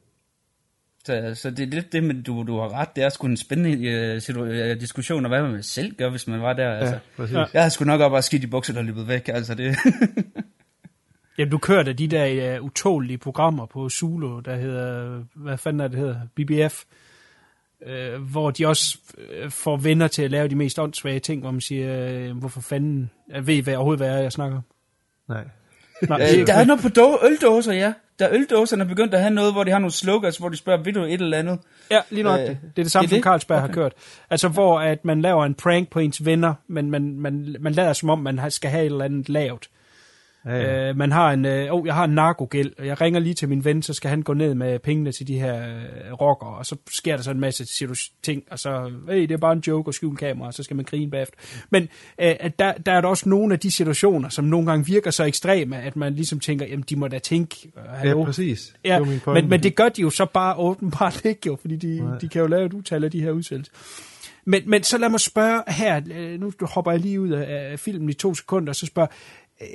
Så, 1.05 1.31
så 1.35 1.51
det 1.51 1.59
er 1.59 1.67
lidt 1.67 1.91
det, 1.91 2.03
men 2.03 2.21
du, 2.21 2.43
du 2.47 2.59
har 2.59 2.73
ret. 2.73 2.95
Det 2.95 3.03
er 3.03 3.09
sgu 3.09 3.27
en 3.27 3.37
spændende 3.37 3.87
øh, 3.87 4.21
situ- 4.21 4.43
øh, 4.43 4.79
diskussion, 4.79 5.25
og 5.25 5.29
hvad 5.29 5.41
man 5.41 5.63
selv 5.63 5.95
gør, 5.95 6.09
hvis 6.09 6.27
man 6.27 6.41
var 6.41 6.53
der. 6.53 6.71
Altså. 6.71 6.99
præcis. 7.17 7.37
Jeg 7.53 7.61
har 7.61 7.69
sgu 7.69 7.85
nok 7.85 8.01
op 8.01 8.11
og 8.11 8.23
skidt 8.23 8.43
i 8.43 8.47
bukser, 8.47 8.73
der 8.73 8.79
er 8.79 8.83
løbet 8.83 9.07
væk. 9.07 9.27
Altså, 9.27 9.55
det, 9.55 9.75
Jamen, 11.37 11.51
du 11.51 11.57
kørte 11.57 11.93
de 11.93 12.07
der 12.07 12.59
uh, 12.59 12.65
utålige 12.65 13.17
programmer 13.17 13.65
på 13.65 13.89
Zulu, 13.89 14.39
der 14.39 14.55
hedder, 14.55 15.19
hvad 15.35 15.57
fanden 15.57 15.79
er 15.79 15.87
det 15.87 15.99
hedder, 15.99 16.15
BBF, 16.35 16.83
uh, 17.81 18.21
hvor 18.31 18.51
de 18.51 18.65
også 18.67 18.97
uh, 19.43 19.51
får 19.51 19.77
venner 19.77 20.07
til 20.07 20.21
at 20.23 20.31
lave 20.31 20.47
de 20.47 20.55
mest 20.55 20.79
åndssvage 20.79 21.19
ting, 21.19 21.41
hvor 21.41 21.51
man 21.51 21.61
siger, 21.61 22.29
uh, 22.31 22.37
hvorfor 22.37 22.61
fanden, 22.61 23.09
jeg 23.29 23.47
ved 23.47 23.61
hvad, 23.63 23.75
overhovedet, 23.75 23.99
hvad 24.05 24.17
er, 24.17 24.21
jeg 24.21 24.31
snakker 24.31 24.57
om. 24.57 24.63
Nej. 25.29 25.43
Nej, 26.09 26.21
Øh, 26.39 26.47
der 26.47 26.53
er 26.53 26.65
noget 26.65 26.81
på 26.81 26.89
då- 26.89 27.19
øldåser, 27.25 27.73
ja. 27.73 27.93
Der 28.19 28.25
er 28.25 28.33
øldåserne 28.33 28.83
er 28.83 28.87
begyndt 28.87 29.13
at 29.13 29.19
have 29.21 29.33
noget, 29.33 29.53
hvor 29.53 29.63
de 29.63 29.71
har 29.71 29.79
nogle 29.79 29.91
slogans, 29.91 30.37
hvor 30.37 30.49
de 30.49 30.57
spørger, 30.57 30.83
vil 30.83 30.95
du 30.95 31.03
et 31.03 31.13
eller 31.21 31.37
andet? 31.37 31.59
Ja, 31.91 31.99
lige 32.09 32.23
nok 32.23 32.39
Øh, 32.39 32.45
det. 32.47 32.57
Det 32.61 32.81
er 32.81 32.83
det 32.83 32.91
samme, 32.91 33.07
det 33.07 33.13
er 33.13 33.17
som? 33.17 33.23
Carlsberg 33.23 33.57
har 33.59 33.63
Okay. 33.67 33.73
kørt. 33.73 33.93
Altså, 34.29 34.47
hvor 34.47 34.79
at 34.79 35.05
man 35.05 35.21
laver 35.21 35.45
en 35.45 35.53
prank 35.53 35.89
på 35.89 35.99
ens 35.99 36.25
venner, 36.25 36.53
men 36.67 36.91
man, 36.91 37.19
man, 37.19 37.55
man 37.59 37.73
lader 37.73 37.93
som 37.93 38.09
om, 38.09 38.19
man 38.19 38.39
har- 38.39 38.49
skal 38.49 38.69
have 38.71 38.81
et 38.81 38.91
eller 38.91 39.05
andet 39.05 39.29
lavt. 39.29 39.69
Ja. 40.45 40.89
Øh, 40.89 40.97
man 40.97 41.11
har 41.11 41.31
en, 41.31 41.45
øh, 41.45 41.73
oh, 41.73 41.87
jeg 41.87 41.93
har 41.95 42.03
en 42.03 42.11
narkogæld, 42.11 42.73
og 42.79 42.85
jeg 42.85 43.01
ringer 43.01 43.19
lige 43.19 43.33
til 43.33 43.49
min 43.49 43.65
ven, 43.65 43.81
så 43.81 43.93
skal 43.93 44.09
han 44.09 44.21
gå 44.21 44.33
ned 44.33 44.53
med 44.53 44.79
pengene 44.79 45.11
til 45.11 45.27
de 45.27 45.39
her 45.39 45.55
øh, 45.55 46.13
rockere, 46.21 46.49
og 46.49 46.65
så 46.65 46.75
sker 46.91 47.15
der 47.15 47.23
så 47.23 47.31
en 47.31 47.39
masse 47.39 47.65
ting, 48.23 48.43
og 48.51 48.59
så, 48.59 48.91
hey, 49.09 49.21
det 49.21 49.31
er 49.31 49.37
bare 49.37 49.53
en 49.53 49.63
joke 49.67 49.89
og 49.89 49.93
skjul 49.93 50.17
kamera, 50.17 50.47
og 50.47 50.53
så 50.53 50.63
skal 50.63 50.75
man 50.75 50.85
grine 50.85 51.11
bagefter. 51.11 51.37
Men 51.69 51.83
øh, 52.21 52.35
at 52.39 52.59
der, 52.59 52.73
der 52.73 52.91
er 52.91 53.01
der 53.01 53.07
også 53.07 53.29
nogle 53.29 53.53
af 53.53 53.59
de 53.59 53.71
situationer, 53.71 54.29
som 54.29 54.45
nogle 54.45 54.67
gange 54.67 54.85
virker 54.85 55.11
så 55.11 55.23
ekstreme, 55.23 55.77
at 55.77 55.95
man 55.95 56.13
ligesom 56.13 56.39
tænker, 56.39 56.65
jamen 56.65 56.85
de 56.89 56.95
må 56.95 57.07
da 57.07 57.19
tænke, 57.19 57.71
øh, 57.77 57.83
hallo. 57.83 58.19
Ja, 58.19 58.25
præcis. 58.25 58.75
Ja, 58.83 58.99
men, 59.25 59.49
men 59.49 59.63
det 59.63 59.75
gør 59.75 59.89
de 59.89 60.01
jo 60.01 60.09
så 60.09 60.25
bare 60.25 60.57
åbenbart 60.67 61.25
ikke 61.25 61.41
jo, 61.45 61.57
fordi 61.61 61.75
de, 61.75 61.99
Nej. 61.99 62.17
de 62.17 62.29
kan 62.29 62.41
jo 62.41 62.47
lave 62.47 62.65
et 62.65 62.73
utal 62.73 63.03
af 63.03 63.11
de 63.11 63.21
her 63.21 63.31
udsendelser. 63.31 63.73
Men, 64.47 64.61
men 64.65 64.83
så 64.83 64.97
lad 64.97 65.09
mig 65.09 65.19
spørge 65.19 65.63
her, 65.67 66.01
øh, 66.11 66.39
nu 66.39 66.51
hopper 66.61 66.91
jeg 66.91 66.99
lige 66.99 67.21
ud 67.21 67.29
af, 67.29 67.79
filmen 67.79 68.09
i 68.09 68.13
to 68.13 68.35
sekunder, 68.35 68.71
og 68.71 68.75
så 68.75 68.85
spørger, 68.85 69.09
øh, 69.61 69.67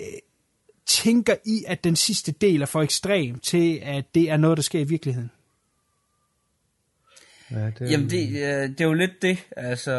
tænker 0.91 1.34
I, 1.47 1.64
at 1.66 1.84
den 1.84 1.97
sidste 1.97 2.32
del 2.32 2.62
er 2.62 2.66
for 2.66 2.82
ekstrem 2.82 3.38
til, 3.38 3.78
at 3.82 4.05
det 4.14 4.30
er 4.30 4.36
noget, 4.36 4.57
der 4.57 4.62
sker 4.62 4.80
i 4.80 4.84
virkeligheden? 4.84 5.30
Ja, 7.51 7.66
det, 7.66 7.74
er- 7.80 7.91
Jamen, 7.91 8.11
det, 8.11 8.28
øh, 8.28 8.68
det 8.68 8.80
er 8.80 8.84
jo 8.84 8.93
lidt 8.93 9.22
det, 9.22 9.38
altså, 9.57 9.93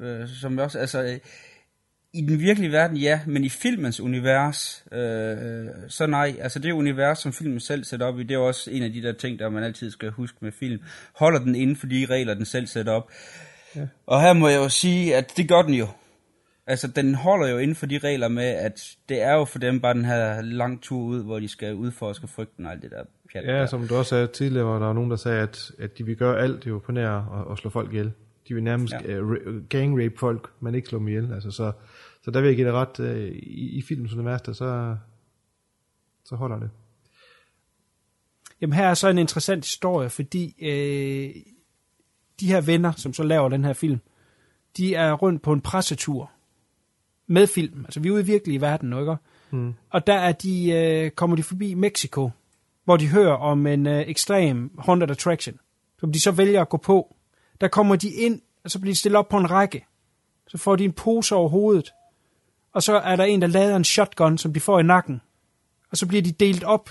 øh, 0.00 0.20
øh, 0.20 0.28
som 0.40 0.58
også, 0.58 0.78
altså, 0.78 1.02
øh, 1.02 1.18
i 2.12 2.20
den 2.20 2.40
virkelige 2.40 2.72
verden, 2.72 2.96
ja, 2.96 3.20
men 3.26 3.44
i 3.44 3.48
filmens 3.48 4.00
univers, 4.00 4.84
øh, 4.92 5.66
så 5.88 6.06
nej. 6.06 6.36
Altså 6.40 6.58
det 6.58 6.72
univers, 6.72 7.18
som 7.18 7.32
filmen 7.32 7.60
selv 7.60 7.84
sætter 7.84 8.06
op 8.06 8.20
i, 8.20 8.22
det 8.22 8.34
er 8.34 8.38
også 8.38 8.70
en 8.70 8.82
af 8.82 8.92
de 8.92 9.02
der 9.02 9.12
ting, 9.12 9.38
der 9.38 9.48
man 9.50 9.62
altid 9.64 9.90
skal 9.90 10.10
huske 10.10 10.38
med 10.40 10.52
film. 10.52 10.82
Holder 11.12 11.38
den 11.38 11.54
inden 11.54 11.76
for 11.76 11.86
de 11.86 12.06
regler, 12.10 12.34
den 12.34 12.44
selv 12.44 12.66
sætter 12.66 12.92
op. 12.92 13.10
Ja. 13.76 13.86
Og 14.06 14.22
her 14.22 14.32
må 14.32 14.48
jeg 14.48 14.56
jo 14.56 14.68
sige, 14.68 15.16
at 15.16 15.32
det 15.36 15.48
gør 15.48 15.62
den 15.62 15.74
jo. 15.74 15.88
Altså, 16.68 16.88
den 16.88 17.14
holder 17.14 17.48
jo 17.48 17.58
inden 17.58 17.74
for 17.76 17.86
de 17.86 17.98
regler 17.98 18.28
med, 18.28 18.44
at 18.44 18.96
det 19.08 19.22
er 19.22 19.32
jo 19.34 19.44
for 19.44 19.58
dem 19.58 19.80
bare 19.80 19.94
den 19.94 20.04
her 20.04 20.40
lang 20.42 20.82
tur 20.82 20.98
ud, 21.02 21.22
hvor 21.24 21.38
de 21.40 21.48
skal 21.48 21.74
udforske 21.74 22.26
frygten 22.28 22.66
og 22.66 22.72
alt 22.72 22.82
det 22.82 22.90
der 22.90 23.04
pjat. 23.32 23.44
Ja, 23.44 23.52
der. 23.52 23.66
som 23.66 23.88
du 23.88 23.96
også 23.96 24.08
sagde 24.08 24.26
tidligere, 24.26 24.64
hvor 24.64 24.78
der 24.78 24.86
var 24.86 24.92
nogen, 24.92 25.10
der 25.10 25.16
sagde, 25.16 25.42
at, 25.42 25.70
at 25.78 25.98
de 25.98 26.04
vil 26.06 26.16
gøre 26.16 26.38
alt 26.40 26.56
det 26.56 26.66
er 26.66 26.70
jo 26.70 26.78
på 26.78 26.92
nær 26.92 27.08
og, 27.10 27.44
og 27.46 27.58
slå 27.58 27.70
folk 27.70 27.90
ihjel. 27.92 28.12
De 28.48 28.54
vil 28.54 28.62
nærmest 28.62 28.94
Ja. 29.04 29.20
uh, 29.20 29.68
gang 29.68 30.04
rape 30.04 30.18
folk, 30.18 30.50
men 30.60 30.74
ikke 30.74 30.88
slå 30.88 30.98
dem 30.98 31.08
ihjel. 31.08 31.32
Altså, 31.32 31.50
så, 31.50 31.72
så 32.22 32.30
der 32.30 32.40
vil 32.40 32.46
jeg 32.48 32.56
give 32.56 32.66
det 32.66 32.74
ret, 32.74 33.00
uh, 33.00 33.26
i, 33.36 33.78
i 33.78 33.82
filmens 33.82 34.12
univers, 34.14 34.42
der, 34.42 34.52
så, 34.52 34.96
så 36.24 36.36
holder 36.36 36.58
det. 36.58 36.70
Jamen 38.60 38.72
her 38.76 38.86
er 38.88 38.94
så 38.94 39.08
en 39.08 39.18
interessant 39.18 39.64
historie, 39.64 40.10
fordi 40.10 40.54
øh, 40.62 41.42
de 42.40 42.46
her 42.48 42.60
venner, 42.60 42.92
som 42.92 43.12
så 43.12 43.22
laver 43.22 43.48
den 43.48 43.64
her 43.64 43.72
film, 43.72 43.98
de 44.76 44.94
er 44.94 45.12
rundt 45.12 45.42
på 45.42 45.52
en 45.52 45.60
pressetur 45.60 46.30
med 47.26 47.46
film. 47.46 47.84
Altså 47.84 48.00
vi 48.00 48.08
er 48.08 48.12
ude 48.12 48.22
i 48.22 48.26
virkelige 48.26 48.60
verden 48.60 48.90
nu, 48.90 49.00
ikke? 49.00 49.16
Mm. 49.50 49.74
Og 49.90 50.06
der 50.06 50.14
er 50.14 50.32
de, 50.32 50.70
øh, 50.70 51.10
kommer 51.10 51.36
de 51.36 51.42
forbi 51.42 51.74
Mexico, 51.74 52.30
hvor 52.84 52.96
de 52.96 53.08
hører 53.08 53.34
om 53.34 53.66
en 53.66 53.86
øh, 53.86 54.04
ekstrem 54.08 54.78
haunted 54.78 55.10
attraction, 55.10 55.58
som 56.00 56.12
de 56.12 56.20
så 56.20 56.30
vælger 56.30 56.60
at 56.60 56.68
gå 56.68 56.76
på. 56.76 57.16
Der 57.60 57.68
kommer 57.68 57.96
de 57.96 58.08
ind, 58.10 58.40
og 58.64 58.70
så 58.70 58.80
bliver 58.80 58.94
de 58.94 58.98
stillet 58.98 59.18
op 59.18 59.28
på 59.28 59.36
en 59.38 59.50
række. 59.50 59.86
Så 60.48 60.58
får 60.58 60.76
de 60.76 60.84
en 60.84 60.92
pose 60.92 61.34
over 61.34 61.48
hovedet, 61.48 61.92
og 62.72 62.82
så 62.82 62.96
er 62.96 63.16
der 63.16 63.24
en, 63.24 63.42
der 63.42 63.48
lader 63.48 63.76
en 63.76 63.84
shotgun, 63.84 64.38
som 64.38 64.52
de 64.52 64.60
får 64.60 64.80
i 64.80 64.82
nakken. 64.82 65.20
Og 65.90 65.96
så 65.96 66.06
bliver 66.06 66.22
de 66.22 66.32
delt 66.32 66.64
op. 66.64 66.90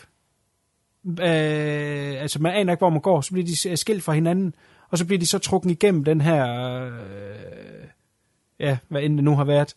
Øh, 1.07 2.21
altså 2.21 2.41
man 2.41 2.53
aner 2.53 2.73
ikke, 2.73 2.81
hvor 2.81 2.89
man 2.89 3.01
går. 3.01 3.21
Så 3.21 3.31
bliver 3.31 3.45
de 3.45 3.77
skilt 3.77 4.03
fra 4.03 4.13
hinanden, 4.13 4.55
og 4.89 4.97
så 4.97 5.05
bliver 5.05 5.19
de 5.19 5.25
så 5.25 5.39
trukket 5.39 5.71
igennem 5.71 6.03
den 6.03 6.21
her... 6.21 6.45
Øh, 6.85 6.91
ja, 8.59 8.77
hvad 8.87 9.01
end 9.01 9.15
det 9.15 9.23
nu 9.23 9.35
har 9.35 9.43
været. 9.43 9.75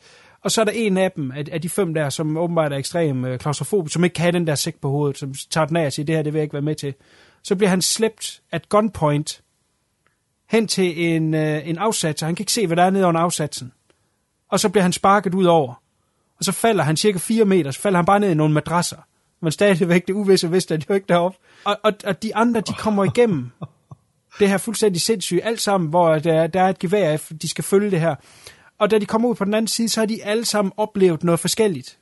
Og 0.48 0.52
så 0.52 0.60
er 0.60 0.64
der 0.64 0.72
en 0.72 0.96
af 0.96 1.12
dem, 1.12 1.30
af, 1.30 1.44
af 1.52 1.62
de 1.62 1.68
fem 1.68 1.94
der, 1.94 2.10
som 2.10 2.36
åbenbart 2.36 2.72
er 2.72 2.76
ekstrem 2.76 3.24
øh, 3.24 3.38
klaustrofobisk, 3.38 3.92
som 3.92 4.04
ikke 4.04 4.14
kan 4.14 4.22
have 4.22 4.32
den 4.32 4.46
der 4.46 4.54
sæk 4.54 4.80
på 4.80 4.90
hovedet, 4.90 5.18
som 5.18 5.34
tager 5.50 5.64
den 5.64 5.76
af 5.76 5.86
og 5.86 5.92
siger, 5.92 6.06
det 6.06 6.14
her, 6.14 6.22
det 6.22 6.32
vil 6.32 6.38
jeg 6.38 6.42
ikke 6.42 6.52
være 6.52 6.62
med 6.62 6.74
til. 6.74 6.94
Så 7.42 7.56
bliver 7.56 7.70
han 7.70 7.82
slæbt 7.82 8.40
at 8.50 8.68
gunpoint 8.68 9.42
hen 10.50 10.68
til 10.68 11.06
en, 11.06 11.34
øh, 11.34 11.68
en 11.68 11.78
afsats, 11.78 12.22
og 12.22 12.28
han 12.28 12.34
kan 12.34 12.42
ikke 12.42 12.52
se, 12.52 12.66
hvad 12.66 12.76
der 12.76 12.82
er 12.82 12.90
nede 12.90 13.06
under 13.06 13.20
afsatsen. 13.20 13.72
Og 14.48 14.60
så 14.60 14.68
bliver 14.68 14.82
han 14.82 14.92
sparket 14.92 15.34
ud 15.34 15.44
over. 15.44 15.82
Og 16.38 16.44
så 16.44 16.52
falder 16.52 16.84
han 16.84 16.96
cirka 16.96 17.18
4 17.18 17.44
meter, 17.44 17.70
så 17.70 17.80
falder 17.80 17.98
han 17.98 18.06
bare 18.06 18.20
ned 18.20 18.30
i 18.30 18.34
nogle 18.34 18.54
madrasser. 18.54 18.98
Men 19.40 19.52
stadigvæk 19.52 20.06
det 20.06 20.12
uvisse 20.12 20.50
vidste, 20.50 20.74
at 20.74 20.80
de 20.80 20.86
jo 20.88 20.94
ikke 20.94 21.08
deroppe. 21.08 21.38
Og, 21.64 21.78
og, 21.82 21.92
og 22.04 22.22
de 22.22 22.36
andre, 22.36 22.60
de 22.60 22.72
kommer 22.72 23.04
igennem 23.04 23.50
det 24.38 24.48
her 24.48 24.58
fuldstændig 24.58 25.00
sindssygt, 25.00 25.40
alt 25.44 25.60
sammen, 25.60 25.90
hvor 25.90 26.18
der, 26.18 26.46
der 26.46 26.62
er 26.62 26.68
et 26.68 26.78
gevær, 26.78 27.16
de 27.42 27.48
skal 27.48 27.64
følge 27.64 27.90
det 27.90 28.00
her. 28.00 28.14
Og 28.78 28.90
da 28.90 28.98
de 28.98 29.06
kommer 29.06 29.28
ud 29.28 29.34
på 29.34 29.44
den 29.44 29.54
anden 29.54 29.68
side, 29.68 29.88
så 29.88 30.00
har 30.00 30.06
de 30.06 30.24
alle 30.24 30.44
sammen 30.44 30.72
oplevet 30.76 31.24
noget 31.24 31.40
forskelligt 31.40 31.98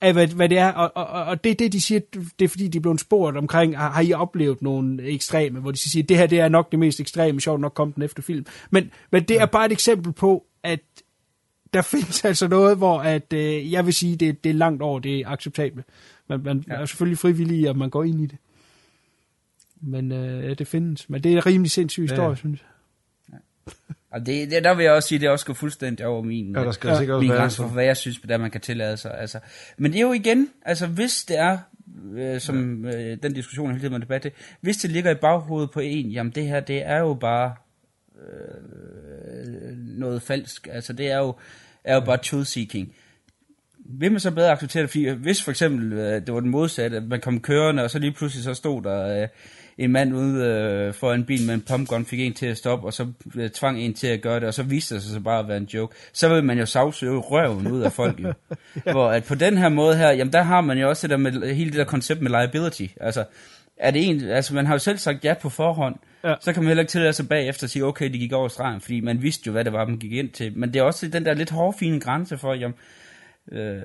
af, 0.00 0.12
hvad, 0.12 0.26
hvad 0.26 0.48
det 0.48 0.58
er. 0.58 0.72
Og, 0.72 0.92
og, 0.94 1.24
og 1.24 1.44
det 1.44 1.50
er 1.50 1.54
det, 1.54 1.72
de 1.72 1.80
siger, 1.80 2.00
det 2.38 2.44
er 2.44 2.48
fordi, 2.48 2.68
de 2.68 2.78
er 2.78 2.82
blevet 2.82 3.00
spurgt 3.00 3.36
omkring, 3.36 3.78
har, 3.78 3.90
har 3.90 4.02
I 4.02 4.12
oplevet 4.12 4.62
nogle 4.62 5.02
ekstreme, 5.02 5.60
hvor 5.60 5.70
de 5.70 5.78
siger, 5.78 6.02
det 6.02 6.16
her 6.16 6.26
det 6.26 6.40
er 6.40 6.48
nok 6.48 6.70
det 6.70 6.78
mest 6.78 7.00
ekstreme, 7.00 7.40
sjovt 7.40 7.60
nok 7.60 7.74
kom 7.74 7.92
den 7.92 8.02
efter 8.02 8.22
film. 8.22 8.46
Men, 8.70 8.90
men 9.10 9.24
det 9.24 9.40
er 9.40 9.46
bare 9.46 9.66
et 9.66 9.72
eksempel 9.72 10.12
på, 10.12 10.46
at 10.62 10.80
der 11.74 11.82
findes 11.92 12.24
altså 12.24 12.48
noget, 12.48 12.76
hvor 12.76 12.98
at, 13.00 13.32
øh, 13.32 13.72
jeg 13.72 13.86
vil 13.86 13.94
sige, 13.94 14.16
det, 14.16 14.44
det 14.44 14.50
er 14.50 14.54
langt 14.54 14.82
over 14.82 14.98
det 14.98 15.20
er 15.20 15.28
acceptable. 15.28 15.84
Man, 16.28 16.42
man 16.42 16.64
ja. 16.68 16.74
er 16.74 16.86
selvfølgelig 16.86 17.18
frivillig, 17.18 17.68
at 17.68 17.76
man 17.76 17.90
går 17.90 18.04
ind 18.04 18.20
i 18.20 18.26
det. 18.26 18.38
Men 19.82 20.12
øh, 20.12 20.58
det 20.58 20.66
findes. 20.66 21.10
Men 21.10 21.22
det 21.22 21.32
er 21.32 21.36
en 21.36 21.46
rimelig 21.46 21.70
sindssyg 21.70 22.02
historie, 22.02 22.28
ja. 22.28 22.34
synes 22.34 22.60
jeg. 22.60 22.66
Og 24.10 24.26
det, 24.26 24.50
det, 24.50 24.64
der 24.64 24.74
vil 24.74 24.82
jeg 24.84 24.92
også 24.92 25.08
sige, 25.08 25.18
det 25.18 25.28
også 25.28 25.46
går 25.46 25.54
fuldstændig 25.54 26.06
over 26.06 26.22
min, 26.22 26.54
ja, 26.56 26.60
der 26.60 26.72
skal 26.72 26.88
ja. 26.90 27.18
min 27.18 27.28
grænse 27.28 27.56
for, 27.56 27.68
hvad 27.68 27.84
jeg 27.84 27.96
synes, 27.96 28.20
der 28.28 28.36
man 28.38 28.50
kan 28.50 28.60
tillade 28.60 28.96
sig. 28.96 29.18
Altså. 29.18 29.38
Men 29.76 29.92
det 29.92 29.98
er 29.98 30.02
jo 30.02 30.12
igen, 30.12 30.48
altså 30.62 30.86
hvis 30.86 31.24
det 31.24 31.38
er, 31.38 31.58
øh, 32.14 32.40
som 32.40 32.84
ja. 32.84 33.10
øh, 33.10 33.18
den 33.22 33.32
diskussion 33.32 33.70
hele 33.70 33.80
tiden 33.80 33.92
man 33.92 34.00
debat 34.00 34.22
det, 34.22 34.32
hvis 34.60 34.76
det 34.76 34.90
ligger 34.90 35.10
i 35.10 35.14
baghovedet 35.14 35.70
på 35.70 35.80
en, 35.80 36.10
jamen 36.10 36.32
det 36.32 36.46
her, 36.46 36.60
det 36.60 36.86
er 36.86 36.98
jo 36.98 37.14
bare 37.14 37.54
øh, 38.16 39.76
noget 39.76 40.22
falsk. 40.22 40.68
Altså 40.72 40.92
det 40.92 41.10
er 41.10 41.18
jo, 41.18 41.34
er 41.84 41.94
jo 41.94 42.00
bare 42.00 42.18
truth-seeking. 42.26 42.94
Vil 43.78 44.12
man 44.12 44.20
så 44.20 44.30
bedre 44.30 44.52
acceptere 44.52 44.82
det, 44.82 44.90
fordi 44.90 45.08
hvis 45.08 45.42
for 45.42 45.50
eksempel 45.50 45.92
øh, 45.92 46.26
det 46.26 46.34
var 46.34 46.40
den 46.40 46.50
modsatte, 46.50 46.96
at 46.96 47.04
man 47.04 47.20
kom 47.20 47.40
kørende, 47.40 47.82
og 47.82 47.90
så 47.90 47.98
lige 47.98 48.12
pludselig 48.12 48.44
så 48.44 48.54
stod 48.54 48.82
der... 48.82 49.22
Øh, 49.22 49.28
en 49.80 49.92
mand 49.92 50.14
ude 50.14 50.44
øh, 50.44 50.94
for 50.94 51.12
en 51.12 51.24
bil 51.24 51.46
med 51.46 51.54
en 51.54 51.60
pumpgun 51.60 52.04
fik 52.06 52.20
en 52.20 52.32
til 52.34 52.46
at 52.46 52.56
stoppe, 52.56 52.86
og 52.86 52.92
så 52.92 53.06
øh, 53.34 53.50
tvang 53.50 53.80
en 53.80 53.94
til 53.94 54.06
at 54.06 54.20
gøre 54.20 54.40
det, 54.40 54.48
og 54.48 54.54
så 54.54 54.62
viste 54.62 54.94
det 54.94 55.02
sig 55.02 55.12
så 55.12 55.20
bare 55.20 55.38
at 55.38 55.48
være 55.48 55.56
en 55.56 55.64
joke. 55.64 55.96
Så 56.12 56.28
vil 56.28 56.44
man 56.44 56.58
jo 56.58 56.66
sagsøge 56.66 57.18
røven 57.18 57.72
ud 57.72 57.80
af 57.80 57.92
folk 57.92 58.20
jo. 58.20 58.26
ja. 58.86 58.92
Hvor 58.92 59.08
at 59.08 59.24
på 59.24 59.34
den 59.34 59.58
her 59.58 59.68
måde 59.68 59.96
her, 59.96 60.10
jamen 60.10 60.32
der 60.32 60.42
har 60.42 60.60
man 60.60 60.78
jo 60.78 60.88
også 60.88 61.06
det 61.06 61.10
der 61.10 61.16
med, 61.16 61.54
hele 61.54 61.70
det 61.70 61.78
der 61.78 61.84
koncept 61.84 62.22
med 62.22 62.30
liability. 62.30 62.86
Altså, 63.00 63.24
er 63.76 63.90
det 63.90 64.08
en, 64.08 64.28
altså 64.28 64.54
man 64.54 64.66
har 64.66 64.74
jo 64.74 64.78
selv 64.78 64.98
sagt 64.98 65.24
ja 65.24 65.34
på 65.34 65.48
forhånd, 65.48 65.96
ja. 66.24 66.34
så 66.40 66.52
kan 66.52 66.62
man 66.62 66.68
heller 66.68 66.82
ikke 66.82 66.90
tillade 66.90 67.12
sig 67.12 67.28
bagefter 67.28 67.64
at 67.64 67.70
sige, 67.70 67.84
okay, 67.84 68.12
de 68.12 68.18
gik 68.18 68.32
over 68.32 68.48
stregen, 68.48 68.80
fordi 68.80 69.00
man 69.00 69.22
vidste 69.22 69.42
jo, 69.46 69.52
hvad 69.52 69.64
det 69.64 69.72
var, 69.72 69.84
man 69.86 69.98
gik 69.98 70.12
ind 70.12 70.30
til. 70.30 70.58
Men 70.58 70.72
det 70.72 70.80
er 70.80 70.82
også 70.82 71.08
den 71.08 71.24
der 71.24 71.34
lidt 71.34 71.50
hårfine 71.50 72.00
grænse 72.00 72.38
for, 72.38 72.54
jamen, 72.54 72.74
øh, 73.52 73.82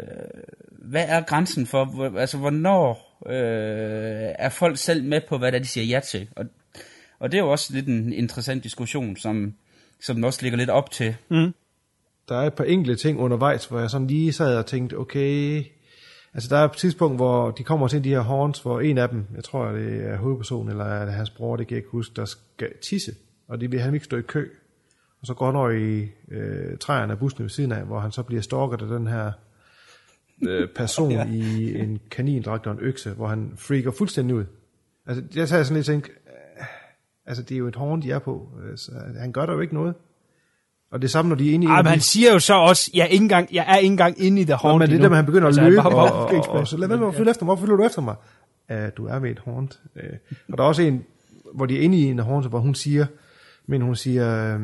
hvad 0.72 1.06
er 1.08 1.22
grænsen 1.22 1.66
for, 1.66 2.16
altså 2.18 2.38
hvornår 2.38 3.18
øh, 3.26 4.34
er 4.40 4.50
folk 4.50 4.78
selv 4.78 5.04
med 5.04 5.22
på, 5.30 5.38
hvad 5.38 5.52
der 5.52 5.60
de 5.60 5.66
siger 5.66 5.86
ja 5.86 6.00
til? 6.00 6.30
Og, 6.36 6.46
og 7.20 7.32
det 7.32 7.38
er 7.38 7.44
jo 7.44 7.52
også 7.52 7.74
lidt 7.74 7.88
en 7.88 8.14
interessant 8.14 8.64
diskussion, 8.64 9.18
som, 9.18 9.54
som 10.02 10.16
den 10.16 10.24
også 10.24 10.40
ligger 10.42 10.58
lidt 10.58 10.70
op 10.70 10.92
til. 10.92 11.16
Mm. 11.30 11.54
Der 12.30 12.36
er 12.36 12.48
et 12.48 12.54
par 12.54 12.64
enkelte 12.64 13.02
ting 13.02 13.20
undervejs, 13.20 13.66
hvor 13.66 13.80
jeg 13.80 13.90
sådan 13.90 14.08
lige 14.08 14.34
sad 14.34 14.58
og 14.58 14.66
tænkte, 14.66 14.98
okay, 14.98 15.64
altså 16.34 16.50
der 16.50 16.58
er 16.58 16.66
et 16.66 16.78
tidspunkt, 16.78 17.18
hvor 17.18 17.52
de 17.52 17.64
kommer 17.64 17.88
til 17.88 18.04
de 18.04 18.10
her 18.10 18.20
horns, 18.20 18.60
hvor 18.60 18.82
en 18.82 18.98
af 18.98 19.10
dem, 19.10 19.26
jeg 19.36 19.44
tror 19.44 19.66
det 19.66 20.06
er 20.06 20.18
hovedpersonen, 20.18 20.70
eller 20.70 20.86
er 20.86 21.06
det 21.06 21.14
hans 21.14 21.30
bror, 21.30 21.56
det 21.56 21.68
kan 21.68 21.76
jeg 21.76 21.80
ikke 21.80 21.92
huske, 21.92 22.16
der 22.16 22.26
skal 22.26 22.70
tisse, 22.82 23.12
og 23.48 23.62
de 23.62 23.72
vil 23.72 23.80
han 23.80 23.94
ikke 23.94 24.06
stå 24.06 24.18
i 24.18 24.22
kø. 24.22 24.50
Og 25.22 25.28
så 25.28 25.34
går 25.34 25.46
han 25.46 25.56
over 25.56 25.70
i 25.70 26.08
øh, 26.32 26.78
træerne 26.78 27.14
af 27.14 27.20
bussen 27.20 27.44
ved 27.44 27.50
siden 27.50 27.72
af, 27.72 27.86
hvor 27.86 28.00
han 28.00 28.12
så 28.12 28.24
bliver 28.24 28.42
stalket 28.42 28.82
af 28.82 28.88
den 28.88 29.08
her 29.08 29.32
øh, 30.48 30.70
person 30.76 31.12
ja. 31.20 31.26
i 31.26 31.80
en 31.80 32.00
kanindragt 32.12 32.68
og 32.68 32.74
en 32.74 32.80
økse, 32.82 33.10
hvor 33.10 33.28
han 33.28 33.54
freaker 33.56 33.92
fuldstændig 33.92 34.36
ud. 34.36 34.46
Altså, 35.08 35.24
jeg 35.36 35.48
sagde 35.48 35.66
sådan 35.66 35.76
lidt 35.76 35.86
tænkt, 35.86 36.10
øh, 36.10 36.66
altså 37.26 37.44
det 37.44 37.56
er 37.56 37.60
jo 37.60 37.68
et 37.68 37.76
horn, 37.76 38.02
de 38.02 38.12
er 38.12 38.20
på, 38.20 38.50
så 38.76 38.92
han 39.20 39.32
gør 39.32 39.46
der 39.46 39.54
jo 39.54 39.60
ikke 39.60 39.74
noget. 39.74 39.96
Og 40.92 41.02
det 41.02 41.12
samme, 41.12 41.30
når 41.30 41.36
de 41.36 41.50
er 41.50 41.54
inde 41.54 41.66
i... 41.66 41.70
Ej, 41.70 41.82
men 41.82 41.90
han 41.90 42.00
siger 42.00 42.34
jo 42.34 42.40
så 42.40 42.54
også, 42.54 42.92
jeg 42.94 43.02
er 43.02 43.08
ikke 43.08 43.24
engang, 43.24 43.54
jeg 43.54 43.66
er 43.68 43.76
ikke 43.76 43.92
engang 43.92 44.22
inde 44.22 44.42
i 44.42 44.44
det 44.44 44.56
horn. 44.56 44.80
Men 44.80 44.90
det 44.90 45.04
er 45.04 45.10
der, 45.10 45.16
han 45.16 45.26
begynder 45.26 45.48
at 45.48 45.50
altså, 45.50 45.62
løbe, 45.62 45.82
og, 45.82 45.96
og, 45.96 46.26
og, 46.26 46.50
og, 46.50 46.68
så 46.68 46.78
lad 46.78 46.88
være 46.88 46.98
med 46.98 47.08
at 47.08 47.16
følge 47.16 47.30
efter 47.30 47.46
mig. 47.46 47.56
Hvorfor 47.56 47.76
du 47.76 47.84
efter 47.84 48.02
mig? 48.02 48.16
Uh, 48.70 48.90
du 48.98 49.06
er 49.06 49.20
ved 49.20 49.30
et 49.30 49.40
horn. 49.40 49.70
Uh, 49.96 50.02
og 50.52 50.58
der 50.58 50.64
er 50.64 50.68
også 50.68 50.82
en, 50.82 51.06
hvor 51.54 51.66
de 51.66 51.78
er 51.78 51.82
inde 51.82 51.98
i 51.98 52.04
en 52.04 52.20
horn, 52.20 52.48
hvor 52.50 52.60
hun 52.60 52.76
siger, 52.76 53.06
men 53.66 53.82
hun 53.82 53.96
siger, 53.96 54.60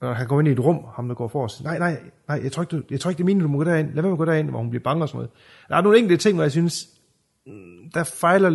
når 0.00 0.12
han 0.12 0.26
kommer 0.26 0.40
ind 0.40 0.48
i 0.48 0.52
et 0.52 0.64
rum, 0.64 0.84
ham 0.96 1.08
der 1.08 1.14
går 1.14 1.28
for 1.28 1.44
os. 1.44 1.62
Nej, 1.62 1.78
nej, 1.78 2.00
nej, 2.28 2.40
jeg 2.42 2.52
tror 2.52 2.62
ikke, 2.62 2.76
du, 2.76 2.82
jeg 2.90 3.00
tror 3.00 3.10
ikke 3.10 3.18
det 3.18 3.22
er 3.22 3.26
meningen, 3.26 3.42
du 3.42 3.48
må 3.48 3.58
gå 3.58 3.64
derind. 3.64 3.86
Lad 3.86 3.94
være 3.94 4.02
med 4.02 4.12
at 4.12 4.18
gå 4.18 4.24
derind, 4.24 4.50
hvor 4.50 4.58
hun 4.58 4.70
bliver 4.70 4.82
bange 4.82 5.04
og 5.04 5.08
sådan 5.08 5.18
noget. 5.18 5.30
Der 5.68 5.76
er 5.76 5.80
nogle 5.80 5.98
enkelte 5.98 6.22
ting, 6.22 6.34
hvor 6.34 6.44
jeg 6.44 6.52
synes, 6.52 6.88
mm, 7.46 7.90
der 7.94 8.04
fejler, 8.04 8.50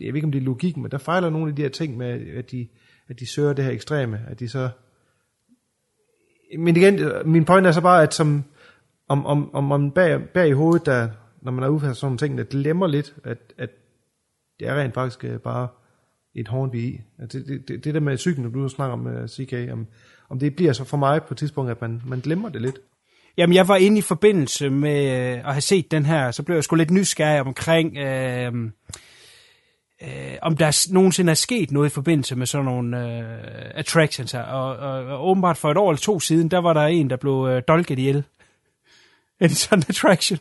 jeg 0.00 0.08
ved 0.08 0.14
ikke 0.14 0.24
om 0.24 0.32
det 0.32 0.38
er 0.38 0.44
logik, 0.44 0.76
men 0.76 0.90
der 0.90 0.98
fejler 0.98 1.30
nogle 1.30 1.48
af 1.48 1.56
de 1.56 1.62
her 1.62 1.68
ting 1.68 1.96
med, 1.96 2.36
at 2.36 2.50
de, 2.50 2.68
at 3.08 3.20
de 3.20 3.26
søger 3.26 3.52
det 3.52 3.64
her 3.64 3.72
ekstreme, 3.72 4.20
at 4.28 4.40
de 4.40 4.48
så... 4.48 4.70
Men 6.58 6.76
igen, 6.76 7.00
min 7.24 7.44
point 7.44 7.66
er 7.66 7.72
så 7.72 7.80
bare, 7.80 8.02
at 8.02 8.14
som, 8.14 8.44
om, 9.08 9.26
om, 9.26 9.54
om 9.54 9.64
man 9.64 9.90
bag, 9.90 10.28
bag 10.34 10.48
i 10.48 10.52
hovedet, 10.52 10.86
der, 10.86 11.08
når 11.42 11.52
man 11.52 11.64
er 11.64 11.68
ude 11.68 11.80
for 11.80 11.92
sådan 11.92 12.06
nogle 12.06 12.18
ting, 12.18 12.38
der 12.38 12.44
glemmer 12.44 12.86
lidt, 12.86 13.14
at, 13.24 13.38
at 13.58 13.70
det 14.60 14.68
er 14.68 14.80
rent 14.80 14.94
faktisk 14.94 15.24
øh, 15.24 15.38
bare 15.38 15.68
et 16.34 16.48
horn, 16.48 16.72
vi 16.72 16.80
i. 16.80 17.00
Altså, 17.18 17.38
det, 17.38 17.48
det, 17.48 17.68
det, 17.68 17.84
det 17.84 17.94
der 17.94 18.00
med 18.00 18.16
cyklen, 18.16 18.52
du 18.52 18.68
snakker 18.68 18.92
om, 18.92 19.06
øh, 19.06 19.28
CK, 19.28 19.72
om, 19.72 19.86
om 20.32 20.38
det 20.38 20.56
bliver 20.56 20.72
så 20.72 20.84
for 20.84 20.96
mig 20.96 21.22
på 21.22 21.34
et 21.34 21.38
tidspunkt, 21.38 21.70
at 21.70 21.80
man, 21.80 22.02
man 22.06 22.20
glemmer 22.20 22.48
det 22.48 22.62
lidt. 22.62 22.78
Jamen, 23.36 23.54
jeg 23.54 23.68
var 23.68 23.76
inde 23.76 23.98
i 23.98 24.02
forbindelse 24.02 24.70
med 24.70 25.04
øh, 25.04 25.38
at 25.38 25.52
have 25.52 25.60
set 25.60 25.90
den 25.90 26.06
her, 26.06 26.30
så 26.30 26.42
blev 26.42 26.56
jeg 26.56 26.64
sgu 26.64 26.76
lidt 26.76 26.90
nysgerrig 26.90 27.40
omkring, 27.40 27.96
øh, 27.96 28.54
øh, 30.02 30.36
om 30.42 30.56
der 30.56 30.92
nogensinde 30.92 31.30
er 31.30 31.34
sket 31.34 31.70
noget 31.70 31.90
i 31.90 31.94
forbindelse 31.94 32.36
med 32.36 32.46
sådan 32.46 32.64
nogle 32.64 33.18
øh, 33.18 33.70
attractions 33.74 34.32
her. 34.32 34.42
Og, 34.42 34.76
og, 34.76 35.04
og 35.04 35.28
åbenbart 35.28 35.56
for 35.56 35.70
et 35.70 35.76
år 35.76 35.90
eller 35.90 36.00
to 36.00 36.20
siden, 36.20 36.48
der 36.48 36.58
var 36.58 36.72
der 36.72 36.86
en, 36.86 37.10
der 37.10 37.16
blev 37.16 37.48
øh, 37.50 37.62
dolket 37.68 37.98
ihjel. 37.98 38.24
En 39.40 39.50
sådan 39.50 39.84
attraction. 39.88 40.38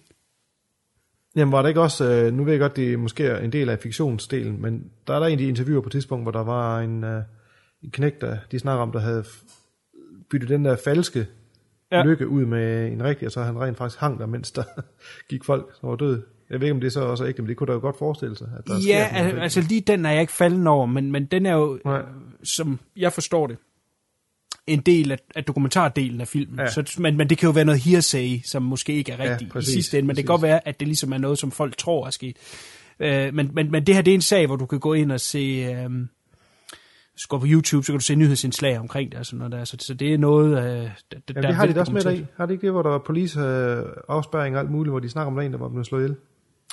Jamen 1.36 1.52
var 1.52 1.62
det 1.62 1.70
ikke 1.70 1.82
også, 1.82 2.06
øh, 2.06 2.34
nu 2.34 2.44
ved 2.44 2.54
jeg 2.54 2.60
godt, 2.60 2.76
det 2.76 2.94
er 2.94 2.98
måske 2.98 3.39
en 3.44 3.52
del 3.52 3.70
af 3.70 3.80
fiktionsdelen, 3.80 4.62
men 4.62 4.92
der 5.08 5.14
er 5.14 5.20
der 5.20 5.28
en 5.28 5.32
af 5.32 5.38
de 5.38 5.48
interviewer 5.48 5.82
på 5.82 5.88
et 5.88 5.92
tidspunkt, 5.92 6.26
hvor 6.26 6.32
der 6.32 6.44
var 6.44 6.80
en, 6.80 7.04
øh, 7.04 7.24
en 7.84 7.92
knæk, 7.92 8.22
der 8.22 8.38
de 8.52 8.60
snakker 8.60 8.82
om, 8.82 8.92
der 8.92 9.00
havde 9.00 9.24
bytte 10.32 10.47
den 10.47 10.65
der 10.65 10.75
falske 10.75 11.27
ja. 11.91 12.03
lykke 12.03 12.27
ud 12.27 12.45
med 12.45 12.91
en 12.91 13.03
rigtig, 13.03 13.25
og 13.25 13.32
så 13.32 13.43
han 13.43 13.59
rent 13.59 13.77
faktisk 13.77 13.99
hang 13.99 14.19
der, 14.19 14.25
mens 14.25 14.51
der 14.51 14.63
gik 15.29 15.43
folk, 15.43 15.71
som 15.79 15.89
var 15.89 15.95
døde. 15.95 16.23
Jeg 16.49 16.59
ved 16.59 16.67
ikke, 16.67 16.73
om 16.73 16.79
det 16.79 16.88
er 16.88 16.91
så 16.91 17.01
også 17.01 17.25
ægte, 17.25 17.41
men 17.41 17.49
det 17.49 17.57
kunne 17.57 17.67
da 17.67 17.73
jo 17.73 17.79
godt 17.79 17.97
forestille 17.97 18.38
sig. 18.38 18.47
At 18.57 18.67
der 18.67 18.73
ja, 18.88 19.09
altså, 19.11 19.39
altså 19.39 19.61
lige 19.61 19.82
den 19.82 20.05
er 20.05 20.11
jeg 20.11 20.21
ikke 20.21 20.34
falden 20.34 20.67
over, 20.67 20.86
men, 20.86 21.11
men 21.11 21.25
den 21.25 21.45
er 21.45 21.53
jo, 21.53 21.79
Nej. 21.86 22.01
som 22.43 22.79
jeg 22.97 23.13
forstår 23.13 23.47
det, 23.47 23.57
en 24.67 24.79
del 24.79 25.11
af, 25.11 25.17
af 25.36 25.43
dokumentardelen 25.43 26.21
af 26.21 26.27
filmen. 26.27 26.59
Ja. 26.59 26.67
Så, 26.67 26.95
men, 26.97 27.17
men 27.17 27.29
det 27.29 27.38
kan 27.38 27.47
jo 27.47 27.53
være 27.53 27.65
noget 27.65 27.82
hearsay, 27.82 28.39
som 28.45 28.63
måske 28.63 28.93
ikke 28.93 29.11
er 29.11 29.19
rigtigt 29.19 29.49
ja, 29.49 29.53
præcis, 29.53 29.69
i 29.69 29.73
sidste 29.73 29.97
ende, 29.97 30.07
men 30.07 30.13
præcis. 30.13 30.17
det 30.17 30.25
kan 30.25 30.34
godt 30.34 30.41
være, 30.41 30.67
at 30.67 30.79
det 30.79 30.88
ligesom 30.88 31.11
er 31.13 31.17
noget, 31.17 31.39
som 31.39 31.51
folk 31.51 31.77
tror 31.77 32.05
er 32.07 32.09
sket. 32.09 32.38
Uh, 32.99 33.07
men, 33.07 33.51
men, 33.53 33.71
men 33.71 33.88
det 33.88 33.95
her, 33.95 34.01
det 34.01 34.11
er 34.11 34.15
en 34.15 34.21
sag, 34.21 34.47
hvor 34.47 34.55
du 34.55 34.65
kan 34.65 34.79
gå 34.79 34.93
ind 34.93 35.11
og 35.11 35.19
se... 35.19 35.86
Uh, 35.86 35.91
hvis 37.14 37.22
du 37.22 37.28
går 37.30 37.39
på 37.39 37.45
YouTube, 37.49 37.86
så 37.86 37.91
kan 37.91 37.99
du 37.99 38.03
se 38.03 38.16
nyhedsindslag 38.16 38.80
omkring 38.80 39.12
det 39.12 39.20
og 39.20 39.26
sådan 39.26 39.38
noget 39.38 39.51
der. 39.51 39.64
Så, 39.64 39.78
så 39.80 39.93
det 39.93 40.14
er 40.14 40.18
noget, 40.18 40.57
øh, 40.57 40.64
der, 40.64 40.89
ja, 41.36 41.41
det 41.41 41.55
har 41.55 41.66
de 41.66 41.80
også 41.80 41.93
med 41.93 42.01
dig 42.01 42.28
Har 42.36 42.45
det 42.45 42.53
ikke 42.53 42.62
det, 42.62 42.72
hvor 42.72 42.82
der 42.82 42.89
var 42.89 42.97
police 42.97 43.39
øh, 43.39 43.86
afspærring 44.07 44.55
og 44.55 44.62
alt 44.62 44.72
muligt, 44.72 44.91
hvor 44.91 44.99
de 44.99 45.09
snakker 45.09 45.32
om 45.32 45.39
en, 45.39 45.51
der 45.51 45.57
var 45.57 45.70
blevet 45.70 45.86
slået 45.86 46.01
ihjel? 46.01 46.16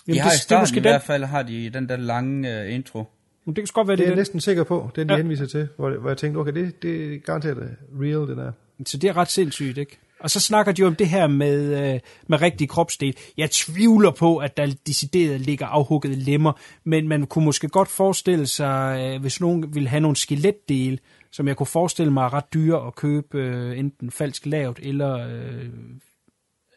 Jamen, 0.07 0.15
de 0.15 0.21
har 0.21 0.31
det, 0.31 0.37
i 0.37 0.41
starten 0.41 0.67
det 0.67 0.73
i 0.73 0.75
den... 0.75 0.83
hvert 0.83 1.03
fald 1.03 1.25
har 1.25 1.43
de 1.43 1.71
den 1.71 1.89
der 1.89 1.97
lange 1.97 2.65
uh, 2.65 2.75
intro. 2.75 3.05
Men 3.45 3.57
det 3.57 3.65
kan 3.65 3.71
godt 3.75 3.89
være, 3.89 3.97
det, 3.97 3.99
det 3.99 4.07
er 4.07 4.11
jeg 4.11 4.17
næsten 4.17 4.41
sikker 4.41 4.65
på, 4.65 4.91
den 4.97 5.09
de 5.09 5.13
ja. 5.15 5.19
henviser 5.19 5.47
til, 5.47 5.69
hvor, 5.77 5.91
hvor 5.91 6.11
jeg 6.11 6.17
tænkte, 6.17 6.39
okay, 6.39 6.53
det, 6.53 6.83
det 6.83 7.15
er 7.15 7.19
garanteret 7.19 7.77
real, 8.01 8.29
det 8.29 8.37
der. 8.37 8.53
Så 8.87 8.97
det 8.97 9.11
er 9.11 9.17
ret 9.17 9.31
sindssygt, 9.31 9.79
ikke? 9.79 9.99
Og 10.21 10.31
så 10.31 10.41
snakker 10.41 10.73
de 10.73 10.81
jo 10.81 10.87
om 10.87 10.95
det 10.95 11.09
her 11.09 11.27
med, 11.27 11.93
øh, 11.95 12.01
med 12.27 12.41
rigtig 12.43 12.69
kropsdel. 12.69 13.17
Jeg 13.37 13.51
tvivler 13.51 14.11
på, 14.11 14.37
at 14.37 14.57
der 14.57 14.75
decideret 14.87 15.41
ligger 15.41 15.67
afhuggede 15.67 16.15
lemmer, 16.15 16.53
men 16.85 17.09
man 17.09 17.27
kunne 17.27 17.45
måske 17.45 17.69
godt 17.69 17.89
forestille 17.89 18.47
sig, 18.47 19.01
øh, 19.01 19.21
hvis 19.21 19.41
nogen 19.41 19.75
ville 19.75 19.89
have 19.89 20.01
nogle 20.01 20.17
skeletdele, 20.17 20.99
som 21.33 21.49
jeg 21.49 21.57
kunne 21.57 21.67
forestille 21.67 22.13
mig 22.13 22.25
er 22.25 22.35
ret 22.35 22.55
dyre 22.55 22.87
at 22.87 22.95
købe 22.95 23.39
øh, 23.39 23.79
enten 23.79 24.11
falsk 24.11 24.47
lavt 24.47 24.79
eller 24.83 25.27
øh, 25.29 25.69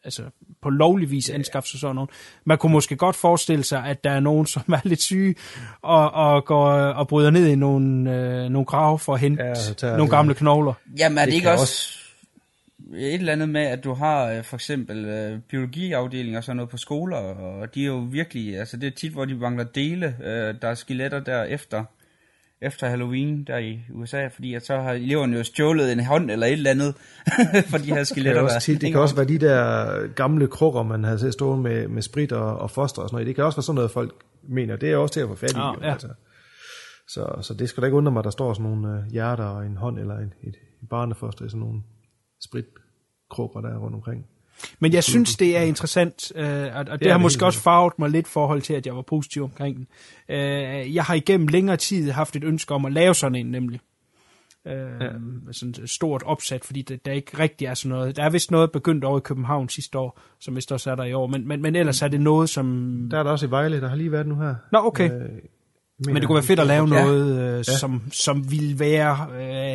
altså 0.04 0.24
på 0.62 0.70
lovlig 0.70 1.12
vis 1.12 1.30
anskaffe 1.30 1.70
sig 1.70 1.80
sådan 1.80 1.96
nogen. 1.96 2.10
Man 2.46 2.58
kunne 2.58 2.72
måske 2.72 2.96
godt 2.96 3.16
forestille 3.16 3.64
sig, 3.64 3.86
at 3.86 4.04
der 4.04 4.12
er 4.12 4.20
nogen, 4.20 4.46
som 4.46 4.64
er 4.68 4.80
lidt 4.84 5.02
syge 5.02 5.36
og, 5.82 6.12
og 6.12 6.46
går 6.46 6.72
og 6.72 7.08
bryder 7.08 7.30
ned 7.30 7.48
i 7.48 7.56
nogle, 7.56 8.16
øh, 8.16 8.50
nogle 8.50 8.66
grave 8.66 9.00
for 9.00 9.14
at 9.14 9.20
hente 9.20 9.44
ja, 9.44 9.98
nogle 9.98 10.10
gamle 10.10 10.34
knogler. 10.34 10.74
Jamen 11.00 11.18
er 11.18 11.22
det, 11.22 11.32
det 11.32 11.36
ikke 11.36 11.52
også, 11.52 11.62
også 11.62 11.98
et 12.96 13.14
eller 13.14 13.34
andet 13.34 13.50
med, 13.50 13.62
at 13.62 13.84
du 13.84 13.94
har 13.94 14.32
øh, 14.32 14.44
for 14.44 14.56
eksempel 14.56 15.06
øh, 15.06 15.40
biologiafdelinger 15.50 16.40
og 16.40 16.44
sådan 16.44 16.56
noget 16.56 16.70
på 16.70 16.78
skoler, 16.78 17.18
og 17.18 17.76
de 17.76 17.84
er 17.84 17.88
jo 17.88 17.98
virkelig, 17.98 18.60
altså 18.60 18.78
det 18.78 18.88
er 18.88 18.92
tit, 18.92 19.12
hvor 19.12 19.26
de 19.26 19.36
mangler 19.36 19.64
dele, 19.64 20.16
øh, 20.24 20.56
der 20.62 20.68
er 20.68 20.74
skeletter 20.74 21.20
der 21.20 21.44
efter, 21.44 21.84
efter 22.62 22.88
Halloween 22.88 23.44
der 23.44 23.58
i 23.58 23.80
USA, 23.94 24.28
fordi 24.28 24.54
at 24.54 24.66
så 24.66 24.78
har 24.78 24.92
eleverne 24.92 25.38
jo 25.38 25.44
stjålet 25.44 25.92
en 25.92 26.06
hånd 26.06 26.32
eller 26.32 26.48
et 26.48 26.54
eller 26.54 26.70
andet 26.70 26.96
for 27.72 27.78
de 27.78 27.94
her 27.94 28.04
skeletter. 28.04 28.42
Det 28.42 28.50
kan, 28.50 28.56
også, 28.56 28.66
tit, 28.66 28.82
det 28.82 28.92
kan 28.92 29.02
også 29.02 29.16
være 29.16 29.28
de 29.28 29.38
der 29.38 30.08
gamle 30.08 30.48
krukker, 30.48 30.84
man 30.84 31.04
har 31.04 31.18
set 31.18 31.34
stående 31.34 31.64
med, 31.64 31.88
med 31.88 32.02
sprit 32.02 32.32
og, 32.32 32.58
og 32.58 32.72
foster 32.72 33.02
og 33.02 33.10
sådan 33.10 33.16
noget. 33.16 33.28
Det 33.28 33.36
kan 33.36 33.44
også 33.44 33.58
være 33.58 33.64
sådan 33.64 33.76
noget, 33.76 33.92
folk 33.92 34.14
mener. 34.50 34.76
Det 34.76 34.92
er 34.92 34.98
også 34.98 35.14
til 35.14 35.20
at 35.20 35.28
få 35.28 35.36
fat 35.36 35.52
i. 35.52 35.56
Ah, 35.58 35.76
ja. 35.82 35.92
altså. 35.92 36.08
så, 37.08 37.38
så 37.42 37.54
det 37.54 37.70
skal 37.70 37.82
da 37.82 37.86
ikke 37.86 37.98
undre 37.98 38.12
mig, 38.12 38.20
at 38.20 38.24
der 38.24 38.32
står 38.32 38.54
sådan 38.54 38.72
nogle 38.72 38.88
uh, 38.88 39.12
hjerter 39.12 39.44
og 39.44 39.66
en 39.66 39.78
hånd 39.78 40.00
eller 40.00 40.16
et, 40.16 40.32
et, 40.44 40.56
et 40.82 40.90
barnefoster 40.90 41.46
i 41.46 41.50
sådan 41.50 41.60
nogle 41.60 41.82
spritkrukker, 43.32 43.62
der 43.62 43.76
er 43.76 43.80
rundt 43.80 43.96
omkring. 43.96 44.26
Men 44.80 44.94
jeg 44.94 45.04
synes, 45.04 45.36
det 45.36 45.58
er 45.58 45.62
interessant, 45.62 46.32
øh, 46.36 46.46
og, 46.46 46.80
og 46.80 46.86
det, 46.86 47.00
det 47.00 47.12
har 47.12 47.18
måske 47.18 47.46
også 47.46 47.60
farvet 47.60 48.00
mig 48.00 48.10
lidt 48.10 48.28
forhold 48.28 48.62
til, 48.62 48.74
at 48.74 48.86
jeg 48.86 48.96
var 48.96 49.02
positiv 49.02 49.44
omkring 49.44 49.76
den. 49.76 49.88
Øh, 50.30 50.96
jeg 50.96 51.04
har 51.04 51.14
igennem 51.14 51.48
længere 51.48 51.78
tid 51.78 52.12
haft 52.12 52.36
et 52.36 52.44
ønske 52.44 52.74
om 52.74 52.86
at 52.86 52.94
lave 52.94 53.16
sådan 53.16 53.36
en, 53.36 53.46
nemlig. 53.46 53.80
Øh, 54.68 54.74
ja. 55.02 55.08
Sådan 55.52 55.84
et 55.84 55.90
stort 55.90 56.24
opsat, 56.24 56.66
fordi 56.66 56.82
det, 56.82 57.06
der 57.06 57.12
ikke 57.12 57.40
rigtig 57.40 57.66
er 57.66 57.74
sådan 57.74 57.90
noget. 57.98 58.16
Der 58.16 58.24
er 58.24 58.30
vist 58.30 58.52
noget 58.52 58.72
begyndt 58.72 59.04
over 59.04 59.18
i 59.18 59.22
København 59.22 59.70
sidste 59.70 59.98
år, 59.98 60.20
som 60.40 60.56
vist 60.56 60.72
også 60.72 60.92
er 60.92 60.96
der 60.96 61.04
i 61.04 61.14
år, 61.14 61.28
men, 61.28 61.48
men, 61.48 61.62
men 61.62 61.76
ellers 61.76 62.02
er 62.02 62.08
det 62.08 62.22
noget, 62.22 62.50
som... 62.50 63.08
Der 63.12 63.20
er 63.20 63.24
der 63.24 63.32
også 63.32 63.46
i 63.46 63.50
Vejle, 63.50 63.82
der 63.82 63.90
har 63.90 63.96
lige 63.96 64.12
været 64.12 64.28
nu 64.28 64.36
her. 64.36 64.56
Nå, 64.72 64.80
okay. 64.80 65.12
Øh, 65.12 65.30
men 66.06 66.16
det 66.16 66.28
kunne 66.28 66.36
være 66.36 66.44
fedt 66.44 66.60
at 66.60 66.68
lave 66.68 66.88
noget, 66.88 67.40
øh, 67.40 67.58
ja. 67.58 67.64
som, 67.64 68.02
som 68.12 68.52
ville 68.52 68.80
være, 68.80 69.28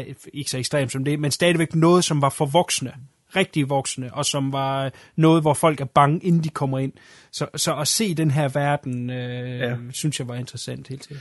øh, 0.08 0.14
ikke 0.34 0.50
så 0.50 0.58
ekstremt 0.58 0.92
som 0.92 1.04
det, 1.04 1.20
men 1.20 1.30
stadigvæk 1.30 1.74
noget, 1.74 2.04
som 2.04 2.22
var 2.22 2.28
for 2.28 2.46
voksne 2.46 2.92
rigtig 3.36 3.70
voksne, 3.70 4.14
og 4.14 4.26
som 4.26 4.52
var 4.52 4.92
noget, 5.16 5.42
hvor 5.42 5.54
folk 5.54 5.80
er 5.80 5.84
bange, 5.84 6.20
inden 6.26 6.44
de 6.44 6.48
kommer 6.48 6.78
ind. 6.78 6.92
Så, 7.30 7.46
så 7.56 7.76
at 7.76 7.88
se 7.88 8.14
den 8.14 8.30
her 8.30 8.48
verden, 8.48 9.10
øh, 9.10 9.58
ja. 9.58 9.76
synes 9.92 10.18
jeg 10.18 10.28
var 10.28 10.34
interessant 10.34 10.88
helt 10.88 11.02
til. 11.02 11.16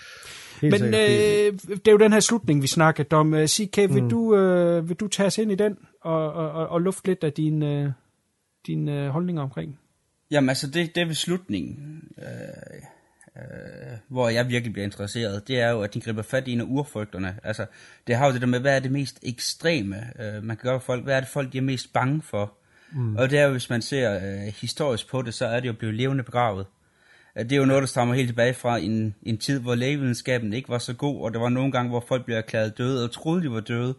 Helt 0.61 0.81
Men 0.81 0.93
øh, 0.93 1.53
det 1.69 1.87
er 1.87 1.91
jo 1.91 1.97
den 1.97 2.13
her 2.13 2.19
slutning, 2.19 2.61
vi 2.61 2.67
snakkede 2.67 3.15
om. 3.15 3.33
CK, 3.47 3.77
vil, 3.77 4.03
mm. 4.03 4.09
du, 4.09 4.35
øh, 4.35 4.89
vil 4.89 4.97
du 4.97 5.07
tage 5.07 5.27
os 5.27 5.37
ind 5.37 5.51
i 5.51 5.55
den, 5.55 5.77
og, 6.01 6.33
og, 6.33 6.51
og, 6.51 6.67
og 6.67 6.81
lufte 6.81 7.07
lidt 7.07 7.23
af 7.23 7.33
dine 7.33 7.83
øh, 7.83 7.89
din, 8.67 8.89
øh, 8.89 9.09
holdninger 9.09 9.41
omkring? 9.41 9.79
Jamen 10.31 10.49
altså, 10.49 10.67
det, 10.67 10.95
det 10.95 11.01
er 11.01 11.05
ved 11.05 11.15
slutningen. 11.15 12.03
Øh 12.17 12.94
øh, 13.37 13.97
hvor 14.07 14.29
jeg 14.29 14.49
virkelig 14.49 14.73
bliver 14.73 14.85
interesseret, 14.85 15.47
det 15.47 15.59
er 15.61 15.69
jo, 15.69 15.81
at 15.81 15.93
de 15.93 16.01
griber 16.01 16.21
fat 16.21 16.47
i 16.47 16.51
en 16.51 16.61
af 16.61 16.65
urfrygterne. 16.67 17.35
Altså, 17.43 17.65
det 18.07 18.15
har 18.15 18.27
jo 18.27 18.33
det 18.33 18.41
der 18.41 18.47
med, 18.47 18.59
hvad 18.59 18.75
er 18.75 18.79
det 18.79 18.91
mest 18.91 19.19
ekstreme, 19.23 20.03
øh, 20.19 20.43
man 20.43 20.57
kan 20.57 20.69
gøre 20.69 20.79
for 20.79 20.85
folk, 20.85 21.03
hvad 21.03 21.15
er 21.15 21.19
det 21.19 21.29
folk, 21.29 21.53
de 21.53 21.57
er 21.57 21.61
mest 21.61 21.93
bange 21.93 22.21
for? 22.21 22.53
Mm. 22.91 23.15
Og 23.15 23.29
det 23.29 23.39
er 23.39 23.43
jo, 23.43 23.51
hvis 23.51 23.69
man 23.69 23.81
ser 23.81 24.15
øh, 24.15 24.53
historisk 24.61 25.09
på 25.09 25.21
det, 25.21 25.33
så 25.33 25.45
er 25.45 25.59
det 25.59 25.67
jo 25.67 25.73
blevet 25.73 25.95
levende 25.95 26.23
begravet. 26.23 26.65
Det 27.35 27.51
er 27.51 27.57
jo 27.57 27.65
noget, 27.65 27.81
der 27.81 27.87
stammer 27.87 28.15
helt 28.15 28.27
tilbage 28.29 28.53
fra 28.53 28.77
en, 28.77 29.15
en 29.23 29.37
tid, 29.37 29.59
hvor 29.59 29.75
lægevidenskaben 29.75 30.53
ikke 30.53 30.69
var 30.69 30.77
så 30.77 30.93
god, 30.93 31.21
og 31.21 31.33
der 31.33 31.39
var 31.39 31.49
nogle 31.49 31.71
gange, 31.71 31.89
hvor 31.89 32.05
folk 32.07 32.25
blev 32.25 32.37
erklæret 32.37 32.77
døde, 32.77 33.03
og 33.03 33.11
troede, 33.11 33.43
de 33.43 33.51
var 33.51 33.59
døde, 33.59 33.95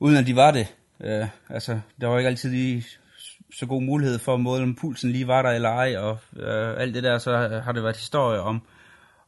uden 0.00 0.16
at 0.16 0.26
de 0.26 0.36
var 0.36 0.50
det. 0.50 0.74
Øh, 1.00 1.26
altså, 1.48 1.80
der 2.00 2.06
var 2.06 2.18
ikke 2.18 2.28
altid 2.28 2.50
lige 2.50 2.84
så 3.52 3.66
god 3.66 3.82
mulighed 3.82 4.18
for 4.18 4.34
at 4.34 4.40
måle, 4.40 4.62
om 4.62 4.74
pulsen 4.74 5.12
lige 5.12 5.26
var 5.26 5.42
der 5.42 5.50
eller 5.50 5.68
ej, 5.68 5.96
og 5.96 6.18
øh, 6.36 6.80
alt 6.80 6.94
det 6.94 7.02
der, 7.02 7.18
så 7.18 7.60
har 7.64 7.72
det 7.72 7.82
været 7.82 7.96
historie 7.96 8.40
om, 8.40 8.62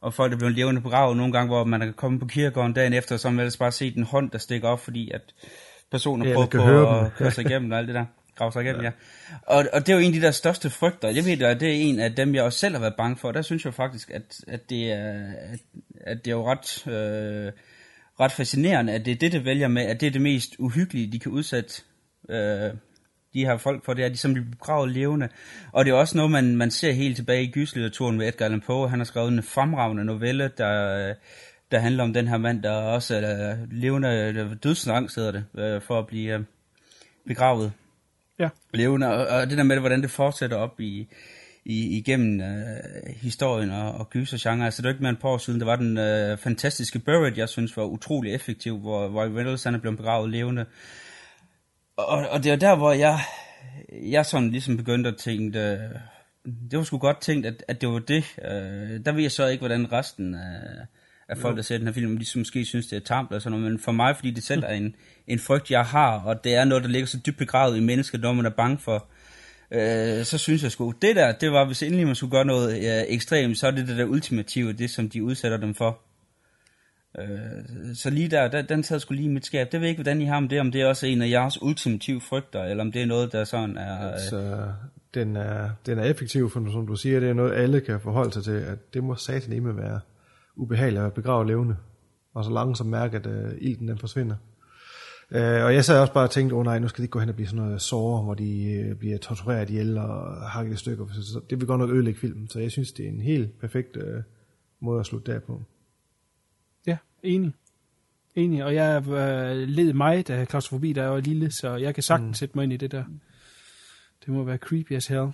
og 0.01 0.13
folk 0.13 0.33
er 0.33 0.37
blevet 0.37 0.55
levende 0.55 0.81
på 0.81 0.89
graven 0.89 1.17
nogle 1.17 1.33
gange, 1.33 1.47
hvor 1.47 1.63
man 1.63 1.81
er 1.81 1.91
kommet 1.91 2.19
på 2.19 2.27
kirkegården 2.27 2.73
dagen 2.73 2.93
efter, 2.93 3.17
så 3.17 3.27
har 3.27 3.33
man 3.33 3.39
ellers 3.39 3.57
bare 3.57 3.71
set 3.71 3.95
en 3.95 4.03
hånd, 4.03 4.31
der 4.31 4.37
stikker 4.37 4.67
op, 4.67 4.79
fordi 4.79 5.11
at 5.11 5.21
personer 5.91 6.27
ja, 6.27 6.33
prøver 6.33 6.47
på 6.85 7.05
at 7.05 7.13
køre 7.17 7.31
sig 7.31 7.45
igennem 7.45 7.71
og 7.71 7.77
alt 7.77 7.87
det 7.87 7.95
der. 7.95 8.05
Grave 8.35 8.51
sig 8.51 8.63
igennem, 8.63 8.81
ja. 8.81 8.91
ja. 9.31 9.37
Og, 9.47 9.65
og 9.73 9.87
det 9.87 9.89
er 9.89 9.93
jo 9.93 9.99
en 9.99 10.13
af 10.13 10.19
de 10.19 10.25
der 10.25 10.31
største 10.31 10.69
frygter. 10.69 11.09
Jeg 11.09 11.25
ved, 11.25 11.41
at 11.41 11.59
det 11.59 11.69
er 11.69 11.73
en 11.73 11.99
af 11.99 12.15
dem, 12.15 12.35
jeg 12.35 12.43
også 12.43 12.59
selv 12.59 12.75
har 12.75 12.81
været 12.81 12.95
bange 12.97 13.17
for. 13.17 13.31
Der 13.31 13.41
synes 13.41 13.65
jeg 13.65 13.73
faktisk, 13.73 14.11
at, 14.11 14.41
at, 14.47 14.69
det, 14.69 14.91
er, 14.91 15.23
at, 15.37 15.59
at 16.01 16.25
det 16.25 16.31
er 16.31 16.35
jo 16.35 16.51
ret, 16.51 16.87
øh, 16.87 17.51
ret 18.19 18.31
fascinerende, 18.31 18.93
at 18.93 19.05
det 19.05 19.11
er 19.11 19.15
det, 19.15 19.31
det 19.31 19.45
vælger 19.45 19.67
med, 19.67 19.81
at 19.81 20.01
det 20.01 20.07
er 20.07 20.11
det 20.11 20.21
mest 20.21 20.55
uhyggelige, 20.59 21.11
de 21.11 21.19
kan 21.19 21.31
udsætte 21.31 21.81
øh, 22.29 22.71
de 23.33 23.45
her 23.45 23.57
folk 23.57 23.85
for, 23.85 23.93
det 23.93 24.01
er, 24.01 24.05
at 24.05 24.11
de 24.11 24.17
som 24.17 24.33
bliver 24.33 24.49
begravet 24.51 24.91
levende. 24.91 25.29
Og 25.71 25.85
det 25.85 25.91
er 25.91 25.95
også 25.95 26.17
noget, 26.17 26.31
man, 26.31 26.57
man 26.57 26.71
ser 26.71 26.91
helt 26.91 27.15
tilbage 27.15 27.43
i 27.43 27.51
gyslitteraturen 27.51 28.17
med 28.17 28.27
Edgar 28.27 28.45
Allan 28.45 28.61
Poe. 28.61 28.89
Han 28.89 28.99
har 28.99 29.05
skrevet 29.05 29.31
en 29.31 29.43
fremragende 29.43 30.05
novelle, 30.05 30.51
der, 30.57 31.13
der 31.71 31.79
handler 31.79 32.03
om 32.03 32.13
den 32.13 32.27
her 32.27 32.37
mand, 32.37 32.63
der 32.63 32.71
også 32.71 33.15
er 33.15 33.57
levende, 33.71 34.55
dødsangst 34.63 35.15
hedder 35.15 35.31
det, 35.31 35.45
øh, 35.57 35.81
for 35.81 35.99
at 35.99 36.07
blive 36.07 36.33
øh, 36.33 36.43
begravet 37.27 37.71
ja. 38.39 38.49
levende. 38.73 39.07
Og, 39.07 39.27
og 39.27 39.49
det 39.49 39.57
der 39.57 39.63
med, 39.63 39.79
hvordan 39.79 40.01
det 40.01 40.11
fortsætter 40.11 40.57
op 40.57 40.79
i, 40.79 41.07
i, 41.65 41.97
igennem 41.97 42.41
øh, 42.41 43.15
historien 43.15 43.71
og, 43.71 43.91
og 43.91 44.09
gysergenre. 44.09 44.65
Altså 44.65 44.81
det 44.81 44.87
er 44.87 44.93
ikke 44.93 45.01
mere 45.01 45.09
end 45.09 45.17
et 45.17 45.21
par 45.21 45.29
år 45.29 45.37
siden, 45.37 45.59
der 45.59 45.65
var 45.65 45.75
den 45.75 45.97
øh, 45.97 46.37
fantastiske 46.37 46.99
Buried, 46.99 47.37
jeg 47.37 47.49
synes 47.49 47.77
var 47.77 47.83
utrolig 47.83 48.33
effektiv, 48.33 48.79
hvor 48.79 49.07
Roy 49.07 49.27
Reynolds 49.35 49.63
han 49.63 49.75
er 49.75 49.79
blevet 49.79 49.97
begravet 49.97 50.29
levende 50.29 50.65
og, 52.07 52.29
og 52.29 52.43
det 52.43 52.51
er 52.51 52.55
der, 52.55 52.75
hvor 52.75 52.91
jeg, 52.91 53.19
jeg 53.91 54.25
sådan 54.25 54.51
ligesom 54.51 54.77
begyndte 54.77 55.09
at 55.09 55.17
tænke, 55.17 55.59
øh, 55.59 55.79
det 56.71 56.77
var 56.77 56.83
sgu 56.83 56.97
godt 56.97 57.21
tænkt, 57.21 57.45
at, 57.45 57.63
at 57.67 57.81
det 57.81 57.89
var 57.89 57.99
det. 57.99 58.23
Øh, 58.45 59.05
der 59.05 59.11
ved 59.11 59.21
jeg 59.21 59.31
så 59.31 59.47
ikke, 59.47 59.61
hvordan 59.61 59.91
resten 59.91 60.35
af, 60.35 60.85
af 61.29 61.37
folk, 61.37 61.57
der 61.57 61.61
ser 61.61 61.77
den 61.77 61.87
her 61.87 61.93
film, 61.93 62.17
de 62.17 62.39
måske 62.39 62.65
synes, 62.65 62.87
det 62.87 62.95
er 62.95 63.05
tamt 63.05 63.29
eller 63.29 63.39
sådan 63.39 63.59
noget, 63.59 63.71
men 63.71 63.79
for 63.79 63.91
mig, 63.91 64.15
fordi 64.15 64.31
det 64.31 64.43
selv 64.43 64.63
er 64.63 64.73
en, 64.73 64.95
en 65.27 65.39
frygt, 65.39 65.71
jeg 65.71 65.85
har, 65.85 66.19
og 66.19 66.43
det 66.43 66.55
er 66.55 66.65
noget, 66.65 66.83
der 66.83 66.89
ligger 66.89 67.07
så 67.07 67.19
dybt 67.25 67.37
begravet 67.37 67.77
i 67.77 67.79
mennesket, 67.81 68.21
når 68.21 68.33
man 68.33 68.45
er 68.45 68.49
bange 68.49 68.77
for, 68.77 69.05
øh, 69.71 70.25
så 70.25 70.37
synes 70.37 70.63
jeg 70.63 70.71
sgu, 70.71 70.93
det 71.01 71.15
der, 71.15 71.31
det 71.31 71.51
var, 71.51 71.65
hvis 71.65 71.83
endelig 71.83 72.05
man 72.05 72.15
skulle 72.15 72.31
gøre 72.31 72.45
noget 72.45 72.75
øh, 72.77 73.03
ekstremt, 73.07 73.57
så 73.57 73.67
er 73.67 73.71
det 73.71 73.87
det 73.87 73.97
der 73.97 74.05
ultimative, 74.05 74.73
det 74.73 74.89
som 74.89 75.09
de 75.09 75.23
udsætter 75.23 75.57
dem 75.57 75.75
for. 75.75 75.99
Øh, 77.19 77.95
så 77.95 78.09
lige 78.09 78.27
der, 78.27 78.47
der, 78.47 78.61
den 78.61 78.83
sad 78.83 78.99
skulle 78.99 79.21
lige 79.21 79.29
i 79.29 79.33
mit 79.33 79.45
skab. 79.45 79.71
Det 79.71 79.79
ved 79.79 79.87
jeg 79.87 79.89
ikke, 79.89 80.03
hvordan 80.03 80.21
I 80.21 80.25
har 80.25 80.39
med 80.39 80.49
det, 80.49 80.59
om 80.59 80.71
det 80.71 80.81
er 80.81 80.87
også 80.87 81.07
en 81.07 81.21
af 81.21 81.29
jeres 81.29 81.61
ultimative 81.61 82.21
frygter, 82.21 82.63
eller 82.63 82.83
om 82.83 82.91
det 82.91 83.01
er 83.01 83.05
noget, 83.05 83.31
der 83.31 83.43
sådan 83.43 83.77
er... 83.77 84.07
Øh... 84.07 84.13
Altså, 84.13 84.71
den 85.13 85.35
er, 85.35 85.69
den 85.85 85.99
er 85.99 86.03
effektiv, 86.03 86.49
for 86.49 86.71
som 86.71 86.87
du 86.87 86.95
siger, 86.95 87.19
det 87.19 87.29
er 87.29 87.33
noget, 87.33 87.53
alle 87.53 87.81
kan 87.81 87.99
forholde 87.99 88.33
sig 88.33 88.43
til, 88.43 88.51
at 88.51 88.93
det 88.93 89.03
må 89.03 89.15
satan 89.15 89.63
med 89.63 89.73
være 89.73 89.99
ubehageligt 90.55 91.03
at 91.03 91.13
begrave 91.13 91.47
levende, 91.47 91.75
og 92.33 92.45
så 92.45 92.51
langsomt 92.51 92.89
mærke, 92.89 93.17
at 93.17 93.25
uh, 93.25 93.51
ilden 93.57 93.87
den 93.87 93.97
forsvinder. 93.97 94.35
Uh, 95.31 95.37
og 95.37 95.73
jeg 95.73 95.85
sad 95.85 95.99
også 95.99 96.13
bare 96.13 96.23
og 96.23 96.31
tænkte, 96.31 96.55
åh 96.55 96.59
oh, 96.59 96.65
nej, 96.65 96.79
nu 96.79 96.87
skal 96.87 96.97
de 96.97 97.03
ikke 97.03 97.11
gå 97.11 97.19
hen 97.19 97.29
og 97.29 97.35
blive 97.35 97.47
sådan 97.47 97.65
noget 97.65 97.81
sår, 97.81 98.23
hvor 98.23 98.33
de 98.33 98.87
uh, 98.91 98.97
bliver 98.97 99.17
tortureret 99.17 99.69
ihjel 99.69 99.97
og 99.97 100.49
hakket 100.49 100.73
i 100.73 100.77
stykker. 100.77 101.05
Så 101.13 101.41
det 101.49 101.59
vil 101.59 101.67
godt 101.67 101.79
nok 101.79 101.89
ødelægge 101.89 102.19
filmen, 102.19 102.49
så 102.49 102.59
jeg 102.59 102.71
synes, 102.71 102.91
det 102.91 103.05
er 103.05 103.09
en 103.09 103.21
helt 103.21 103.59
perfekt 103.59 103.97
uh, 103.97 104.03
måde 104.79 104.99
at 104.99 105.05
slutte 105.05 105.31
der 105.31 105.39
på. 105.39 105.61
Enig. 107.23 107.53
Enig, 108.35 108.63
og 108.63 108.75
jeg 108.75 109.07
øh, 109.07 109.67
led 109.67 109.93
mig, 109.93 110.27
da 110.27 110.45
klaustrofobi, 110.45 110.93
jeg 110.95 111.11
var 111.11 111.19
lille, 111.19 111.51
så 111.51 111.75
jeg 111.75 111.93
kan 111.93 112.03
sagtens 112.03 112.27
mm. 112.27 112.33
sætte 112.33 112.57
mig 112.57 112.63
ind 112.63 112.73
i 112.73 112.77
det 112.77 112.91
der. 112.91 113.03
Det 114.25 114.33
må 114.33 114.43
være 114.43 114.57
creepy 114.57 114.91
as 114.91 115.07
hell. 115.07 115.31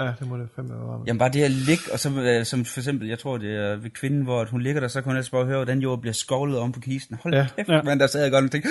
Ja, 0.00 0.12
det 0.20 0.28
må 0.28 0.36
det 0.36 0.48
fandme 0.56 0.74
være. 0.74 1.02
Jamen 1.06 1.18
bare 1.18 1.28
det 1.28 1.40
her 1.40 1.48
lig, 1.48 1.78
og 1.92 1.98
så, 1.98 2.10
øh, 2.10 2.44
som 2.44 2.64
for 2.64 2.80
eksempel, 2.80 3.08
jeg 3.08 3.18
tror 3.18 3.38
det 3.38 3.56
er 3.56 3.76
ved 3.76 3.90
kvinden, 3.90 4.22
hvor 4.22 4.44
hun 4.44 4.62
ligger 4.62 4.80
der, 4.80 4.88
så 4.88 5.02
kan 5.02 5.10
hun 5.10 5.16
altså 5.16 5.30
bare 5.30 5.44
høre, 5.44 5.56
hvordan 5.56 5.78
jord 5.78 6.00
bliver 6.00 6.12
skovlet 6.12 6.58
om 6.58 6.72
på 6.72 6.80
kisten. 6.80 7.16
Hold 7.22 7.34
ja. 7.34 7.46
kæft, 7.56 7.68
ja. 7.68 7.82
men 7.82 8.00
der 8.00 8.06
sad 8.06 8.22
jeg 8.22 8.30
godt 8.30 8.44
og 8.44 8.50
tænkte, 8.50 8.70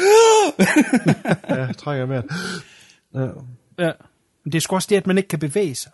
ja, 1.49 1.72
trækker 1.72 2.05
med. 2.05 2.24
Ja. 3.14 3.22
ja. 3.86 3.91
Men 4.43 4.51
det 4.51 4.55
er 4.55 4.59
sgu 4.59 4.76
også 4.76 4.88
det, 4.89 4.95
at 4.95 5.07
man 5.07 5.18
ikke 5.18 5.28
kan 5.28 5.39
bevæge 5.39 5.76
sig. 5.76 5.91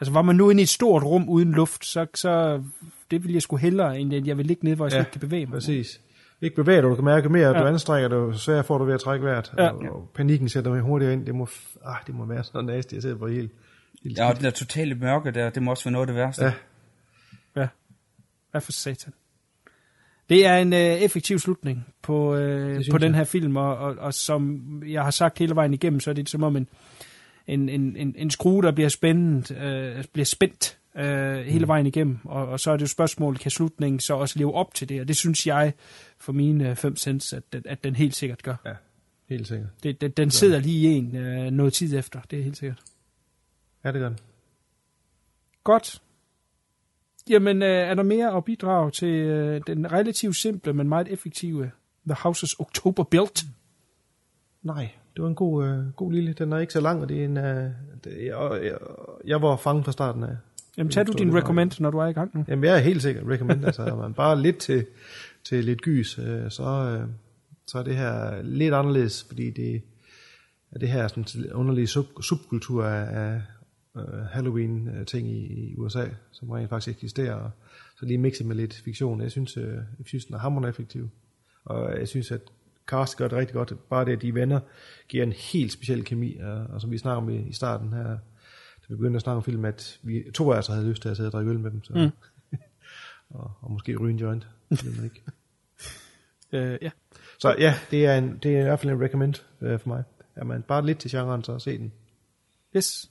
Altså 0.00 0.12
var 0.12 0.22
man 0.22 0.36
nu 0.36 0.50
inde 0.50 0.60
i 0.60 0.62
et 0.62 0.68
stort 0.68 1.02
rum 1.02 1.28
uden 1.28 1.52
luft, 1.52 1.86
så, 1.86 2.06
så 2.14 2.62
det 3.10 3.24
vil 3.24 3.32
jeg 3.32 3.42
sgu 3.42 3.56
hellere, 3.56 3.98
end 3.98 4.14
at 4.14 4.26
jeg 4.26 4.38
vil 4.38 4.46
ligge 4.46 4.64
ned, 4.64 4.76
hvor 4.76 4.86
jeg 4.86 4.92
ja, 4.92 4.98
ikke 4.98 5.10
kan 5.10 5.20
bevæge 5.20 5.46
mig. 5.46 5.52
præcis. 5.52 6.00
Ikke 6.40 6.56
bevæge 6.56 6.82
dig, 6.82 6.90
du 6.90 6.94
kan 6.94 7.04
mærke 7.04 7.28
mere, 7.28 7.48
at 7.48 7.56
ja. 7.56 7.62
du 7.62 7.66
anstrækker 7.66 8.08
dig, 8.08 8.34
så 8.34 8.40
svær 8.40 8.62
får 8.62 8.78
du 8.78 8.84
ved 8.84 8.94
at 8.94 9.00
trække 9.00 9.26
vejret. 9.26 9.52
Ja. 9.58 9.68
Og, 9.68 9.78
og 9.78 10.10
panikken 10.14 10.48
sætter 10.48 10.70
mig 10.70 10.80
hurtigere 10.80 11.12
ind. 11.12 11.26
Det 11.26 11.34
må, 11.34 11.48
ah, 11.84 11.96
det 12.06 12.14
må 12.14 12.24
være 12.24 12.44
sådan 12.44 12.64
næste, 12.64 12.94
jeg 12.94 13.02
sidder 13.02 13.16
på 13.16 13.26
helt, 13.26 13.52
helt 14.02 14.18
Ja, 14.18 14.28
og 14.28 14.36
den 14.36 14.44
der 14.44 14.50
totale 14.50 14.94
mørke 14.94 15.30
der, 15.30 15.50
det 15.50 15.62
må 15.62 15.70
også 15.70 15.84
være 15.84 15.92
noget 15.92 16.08
af 16.08 16.14
det 16.14 16.16
værste. 16.16 16.44
Ja. 16.44 16.52
Ja. 17.56 17.68
Hvad 18.50 18.60
for 18.60 18.72
satan? 18.72 19.12
Det 20.28 20.46
er 20.46 20.56
en 20.56 20.72
øh, 20.72 20.78
effektiv 20.78 21.38
slutning 21.38 21.86
på, 22.02 22.34
øh, 22.34 22.84
på 22.90 22.98
den 22.98 23.14
her 23.14 23.24
film, 23.24 23.56
og, 23.56 23.76
og, 23.76 23.96
og 23.98 24.14
som 24.14 24.62
jeg 24.86 25.02
har 25.02 25.10
sagt 25.10 25.38
hele 25.38 25.54
vejen 25.54 25.74
igennem, 25.74 26.00
så 26.00 26.10
er 26.10 26.14
det 26.14 26.28
som 26.28 26.42
om 26.42 26.56
en, 26.56 26.68
en, 27.46 27.68
en, 27.68 27.96
en, 27.96 28.14
en 28.18 28.30
skrue, 28.30 28.62
der 28.62 28.72
bliver, 28.72 28.88
spændt, 28.88 29.50
øh, 29.50 30.04
bliver 30.12 30.24
spændt 30.24 30.78
øh, 30.96 31.36
hele 31.36 31.64
Mm. 31.64 31.68
vejen 31.68 31.86
igennem. 31.86 32.18
Og, 32.24 32.46
og 32.46 32.60
så 32.60 32.70
er 32.70 32.76
det 32.76 32.82
jo 32.82 32.86
spørgsmålet, 32.88 33.40
kan 33.40 33.50
slutningen 33.50 34.00
så 34.00 34.14
også 34.14 34.38
leve 34.38 34.54
op 34.54 34.74
til 34.74 34.88
det? 34.88 35.00
Og 35.00 35.08
det 35.08 35.16
synes 35.16 35.46
jeg, 35.46 35.72
for 36.18 36.32
mine 36.32 36.70
øh, 36.70 36.76
fem 36.76 36.96
cents, 36.96 37.32
at, 37.32 37.52
den- 37.52 37.62
at 37.66 37.84
den 37.84 37.96
helt 37.96 38.14
sikkert 38.14 38.42
gør. 38.42 38.54
Ja, 38.66 38.72
helt 39.28 39.48
sikkert. 39.48 39.68
Det, 39.82 40.00
den, 40.00 40.10
den 40.10 40.30
sidder 40.30 40.58
lige 40.58 40.90
i 40.92 40.94
en 40.94 41.16
øh, 41.16 41.50
noget 41.50 41.72
tid 41.72 41.98
efter, 41.98 42.20
det 42.30 42.38
er 42.38 42.42
helt 42.42 42.56
sikkert. 42.56 42.80
Ja, 43.84 43.92
det 43.92 44.00
gør 44.00 44.08
den. 44.08 44.18
Godt. 45.64 46.02
Jamen, 47.30 47.62
øh, 47.62 47.68
er 47.68 47.94
der 47.94 48.02
mere 48.02 48.36
at 48.36 48.44
bidrage 48.44 48.90
til 48.90 49.08
øh, 49.08 49.60
den 49.66 49.92
relativt 49.92 50.36
simple, 50.36 50.72
men 50.72 50.88
meget 50.88 51.08
effektive 51.08 51.70
The 52.06 52.14
Houses 52.14 52.54
October 52.58 53.04
Built? 53.04 53.44
Nej, 54.62 54.90
det 55.14 55.22
var 55.22 55.28
en 55.28 55.34
god, 55.34 55.64
øh, 55.64 55.92
god 55.96 56.12
lille. 56.12 56.32
Den 56.32 56.52
er 56.52 56.58
ikke 56.58 56.72
så 56.72 56.80
lang, 56.80 57.02
og 57.02 57.08
det 57.08 57.20
er 57.20 57.24
en... 57.24 57.36
Øh, 57.36 57.70
det, 58.04 58.24
jeg, 58.24 58.60
jeg, 58.62 58.78
jeg 59.26 59.42
var 59.42 59.56
fanget 59.56 59.84
fra 59.84 59.92
starten 59.92 60.22
af. 60.22 60.36
Jamen, 60.76 60.90
tag 60.90 61.06
du 61.06 61.12
din 61.12 61.34
recommend, 61.34 61.80
når 61.80 61.90
du 61.90 61.98
er 61.98 62.06
i 62.06 62.12
gang 62.12 62.30
nu. 62.34 62.44
Jamen, 62.48 62.64
jeg 62.64 62.76
er 62.76 62.80
helt 62.80 63.02
sikker 63.02 63.30
recommend. 63.30 63.64
altså, 63.64 63.82
er 63.82 63.96
man 63.96 64.14
bare 64.14 64.40
lidt 64.40 64.58
til, 64.58 64.86
til 65.44 65.64
lidt 65.64 65.82
gys, 65.82 66.18
øh, 66.18 66.50
så, 66.50 66.62
øh, 66.62 67.08
så 67.66 67.78
er 67.78 67.82
det 67.82 67.96
her 67.96 68.42
lidt 68.42 68.74
anderledes, 68.74 69.24
fordi 69.24 69.50
det 69.50 69.82
er 70.72 70.78
det 70.78 70.88
her 70.88 71.08
sådan 71.08 71.52
underlige 71.52 71.86
sub, 71.86 72.06
subkultur 72.22 72.84
af, 72.84 73.24
af 73.24 73.40
øh, 73.96 74.24
Halloween-ting 74.30 75.28
i, 75.28 75.70
i 75.70 75.76
USA, 75.76 76.04
som 76.30 76.50
rent 76.50 76.70
faktisk 76.70 76.96
eksisterer. 76.96 77.34
Og 77.34 77.50
så 77.98 78.06
lige 78.06 78.18
mixet 78.18 78.46
med 78.46 78.56
lidt 78.56 78.74
fiktion. 78.74 79.20
Jeg 79.20 79.30
synes, 79.30 79.56
øh, 79.56 79.74
jeg 79.74 80.06
synes 80.06 80.24
den 80.24 80.34
er 80.34 80.38
hammerende 80.38 80.68
effektiv. 80.68 81.10
Og 81.64 81.98
jeg 81.98 82.08
synes, 82.08 82.30
at 82.30 82.40
cast 82.86 83.16
gør 83.16 83.28
det 83.28 83.38
rigtig 83.38 83.54
godt. 83.54 83.88
Bare 83.88 84.04
det, 84.04 84.12
at 84.12 84.22
de 84.22 84.34
venner, 84.34 84.60
giver 85.08 85.22
en 85.24 85.32
helt 85.32 85.72
speciel 85.72 86.04
kemi. 86.04 86.36
Og, 86.36 86.66
og 86.66 86.80
som 86.80 86.90
vi 86.90 86.98
snakker 86.98 87.22
om 87.22 87.28
i, 87.28 87.48
i 87.48 87.52
starten 87.52 87.92
her, 87.92 88.04
da 88.08 88.86
vi 88.88 88.96
begyndte 88.96 89.16
at 89.16 89.22
snakke 89.22 89.36
om 89.36 89.42
film, 89.42 89.64
at 89.64 90.00
vi 90.02 90.24
to 90.34 90.52
af 90.52 90.58
os 90.58 90.66
havde 90.66 90.88
lyst 90.88 91.02
til 91.02 91.08
at 91.08 91.16
sidde 91.16 91.28
og 91.28 91.32
drikke 91.32 91.50
øl 91.50 91.60
med 91.60 91.70
dem. 91.70 91.84
Så, 91.84 91.92
Mm. 91.94 92.10
og, 93.38 93.52
og 93.60 93.70
måske 93.72 93.96
ryge 93.96 94.12
en 94.12 94.18
joint. 94.18 94.46
Det 94.70 94.84
ved 94.84 94.94
man 94.96 95.04
ikke. 95.04 95.22
Øh, 96.52 96.78
ja. 96.82 96.90
Så 97.38 97.56
ja, 97.58 97.74
det 97.90 98.06
er, 98.06 98.18
en, 98.18 98.38
det 98.42 98.56
er 98.56 98.60
i 98.60 98.62
hvert 98.62 98.80
fald 98.80 98.92
en 98.92 99.00
recommend 99.00 99.34
øh, 99.60 99.80
for 99.80 99.88
mig. 99.88 100.04
Er 100.36 100.44
man 100.44 100.62
bare 100.62 100.86
lidt 100.86 100.98
til 100.98 101.10
genren, 101.10 101.44
så 101.44 101.58
se 101.58 101.78
den. 101.78 101.92
Yes. 102.76 103.10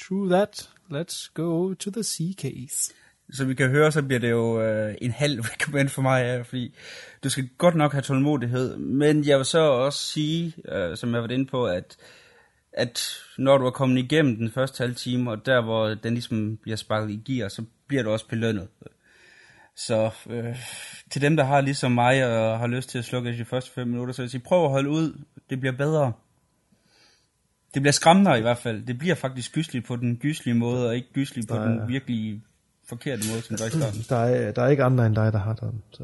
True 0.00 0.28
that. 0.28 0.70
Let's 0.90 1.30
go 1.34 1.74
to 1.74 1.90
the 1.90 2.02
sea 2.02 2.32
case. 2.38 2.94
Så 3.32 3.44
vi 3.44 3.54
kan 3.54 3.68
høre, 3.68 3.92
så 3.92 4.02
bliver 4.02 4.20
det 4.20 4.30
jo 4.30 4.62
øh, 4.62 4.94
en 5.00 5.10
halv 5.10 5.40
recommend 5.50 5.88
for 5.88 6.02
mig, 6.02 6.22
ja, 6.22 6.42
fordi 6.42 6.74
du 7.24 7.30
skal 7.30 7.48
godt 7.58 7.74
nok 7.74 7.92
have 7.92 8.02
tålmodighed. 8.02 8.76
Men 8.76 9.24
jeg 9.24 9.38
vil 9.38 9.46
så 9.46 9.58
også 9.58 9.98
sige, 9.98 10.54
øh, 10.68 10.96
som 10.96 11.14
jeg 11.14 11.22
været 11.22 11.30
inde 11.30 11.46
på, 11.46 11.66
at, 11.66 11.96
at 12.72 13.16
når 13.38 13.58
du 13.58 13.66
er 13.66 13.70
kommet 13.70 13.98
igennem 13.98 14.36
den 14.36 14.50
første 14.50 14.82
halve 14.82 14.94
time, 14.94 15.30
og 15.30 15.46
der 15.46 15.60
hvor 15.60 15.88
den 15.88 16.14
ligesom 16.14 16.56
bliver 16.62 16.76
sparket 16.76 17.10
i 17.10 17.32
gear, 17.32 17.48
så 17.48 17.62
bliver 17.86 18.02
du 18.02 18.10
også 18.10 18.28
belønnet. 18.28 18.68
Så 19.76 20.10
øh, 20.30 20.56
til 21.10 21.22
dem, 21.22 21.36
der 21.36 21.44
har 21.44 21.60
ligesom 21.60 21.92
mig 21.92 22.26
og 22.26 22.58
har 22.58 22.66
lyst 22.66 22.88
til 22.88 22.98
at 22.98 23.04
slukke 23.04 23.38
de 23.38 23.44
første 23.44 23.70
5 23.70 23.88
minutter, 23.88 24.12
så 24.12 24.22
vil 24.22 24.24
jeg 24.24 24.30
sige, 24.30 24.40
prøv 24.40 24.64
at 24.64 24.70
holde 24.70 24.90
ud. 24.90 25.20
Det 25.50 25.60
bliver 25.60 25.76
bedre. 25.76 26.12
Det 27.74 27.82
bliver 27.82 27.92
skræmmende 27.92 28.38
i 28.38 28.40
hvert 28.40 28.58
fald. 28.58 28.86
Det 28.86 28.98
bliver 28.98 29.14
faktisk 29.14 29.52
gysligt 29.52 29.86
på 29.86 29.96
den 29.96 30.16
gyslige 30.16 30.54
måde, 30.54 30.88
og 30.88 30.96
ikke 30.96 31.12
gysligt 31.12 31.48
på 31.48 31.54
Nej. 31.54 31.64
den 31.64 31.88
virkelig 31.88 32.42
forkerte 32.88 33.22
måde, 33.30 33.42
som 33.42 33.56
det 33.56 33.60
var 33.60 33.66
i 33.66 33.70
starten. 33.70 34.04
Der 34.08 34.16
er, 34.16 34.52
der 34.52 34.62
er 34.62 34.68
ikke 34.68 34.84
andre 34.84 35.06
end 35.06 35.14
dig, 35.14 35.32
der 35.32 35.38
har 35.38 35.54
den, 35.54 35.82
så 35.90 36.02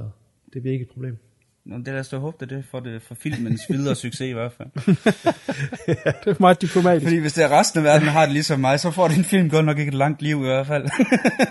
det 0.53 0.63
bliver 0.63 0.73
ikke 0.73 0.83
et 0.83 0.91
problem. 0.91 1.19
Nå, 1.65 1.79
det 1.79 1.89
er 1.89 1.93
da 1.93 2.03
så 2.03 2.19
håbe, 2.19 2.37
det 2.41 2.53
er 2.53 2.57
det 2.57 2.65
for, 2.71 2.81
det 2.81 3.03
for 3.03 3.15
filmens 3.15 3.63
videre 3.71 3.95
succes 3.95 4.29
i 4.29 4.33
hvert 4.33 4.53
fald. 4.53 4.69
Det 6.25 6.31
er 6.31 6.35
meget 6.41 6.63
diplomatisk. 6.63 7.05
Fordi 7.07 7.17
hvis 7.17 7.33
det 7.33 7.45
er 7.45 7.59
resten 7.59 7.79
af 7.79 7.85
verden, 7.85 8.09
har 8.09 8.23
det 8.23 8.33
ligesom 8.33 8.61
mig, 8.61 8.81
så 8.81 8.91
får 8.91 9.09
din 9.09 9.25
film 9.25 9.51
godt 9.51 9.67
nok 9.67 9.79
ikke 9.79 9.89
et 9.89 9.95
langt 9.95 10.23
liv 10.23 10.37
i 10.37 10.47
hvert 10.47 10.67
fald. 10.67 10.85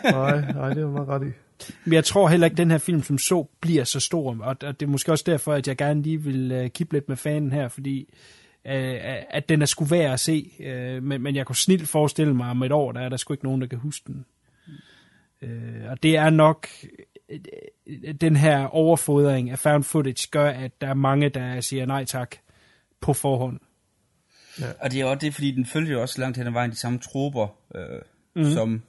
nej, 0.03 0.51
nej, 0.53 0.69
det 0.69 0.83
er 0.83 0.87
meget 0.87 1.07
ret 1.07 1.27
i. 1.27 1.31
Men 1.85 1.93
jeg 1.93 2.05
tror 2.05 2.27
heller 2.27 2.47
ikke, 2.47 2.53
at 2.53 2.57
den 2.57 2.71
her 2.71 2.77
film 2.77 3.03
som 3.03 3.17
så 3.17 3.47
bliver 3.61 3.83
så 3.83 3.99
stor, 3.99 4.37
og 4.41 4.61
det 4.61 4.81
er 4.81 4.87
måske 4.87 5.11
også 5.11 5.23
derfor, 5.27 5.53
at 5.53 5.67
jeg 5.67 5.77
gerne 5.77 6.01
lige 6.01 6.21
vil 6.21 6.61
uh, 6.63 6.67
kippe 6.67 6.93
lidt 6.93 7.09
med 7.09 7.17
fanen 7.17 7.51
her, 7.51 7.67
fordi 7.67 8.13
uh, 8.65 8.71
at 9.29 9.49
den 9.49 9.61
er 9.61 9.65
sgu 9.65 9.85
værd 9.85 10.13
at 10.13 10.19
se, 10.19 10.51
men, 11.01 11.21
men 11.21 11.35
jeg 11.35 11.45
kunne 11.45 11.55
snilt 11.55 11.87
forestille 11.87 12.33
mig, 12.33 12.49
om 12.49 12.63
et 12.63 12.71
år, 12.71 12.91
der 12.91 13.01
er 13.01 13.09
der 13.09 13.17
sgu 13.17 13.33
ikke 13.33 13.45
nogen, 13.45 13.61
der 13.61 13.67
kan 13.67 13.79
huske 13.79 14.03
den. 14.07 14.25
Uh, 15.43 15.91
og 15.91 16.03
det 16.03 16.17
er 16.17 16.29
nok, 16.29 16.67
øh, 17.29 18.13
den 18.21 18.35
her 18.35 18.65
overfodring 18.65 19.49
af 19.49 19.59
found 19.59 19.83
footage 19.83 20.27
gør, 20.31 20.49
at 20.49 20.81
der 20.81 20.87
er 20.87 20.93
mange, 20.93 21.29
der 21.29 21.61
siger 21.61 21.85
nej 21.85 22.05
tak 22.05 22.35
på 23.01 23.13
forhånd. 23.13 23.59
Ja. 24.59 24.65
Og 24.79 24.91
det 24.91 25.01
er 25.01 25.05
også 25.05 25.19
det, 25.19 25.33
fordi 25.33 25.51
den 25.51 25.65
følger 25.65 25.97
også 25.97 26.21
langt 26.21 26.37
hen 26.37 26.47
ad 26.47 26.51
vejen 26.51 26.71
de 26.71 26.75
samme 26.75 26.99
troper, 26.99 27.47
øh, 27.75 27.81
Mhm. 28.35 28.45
mm. 28.45 28.51
som 28.51 28.81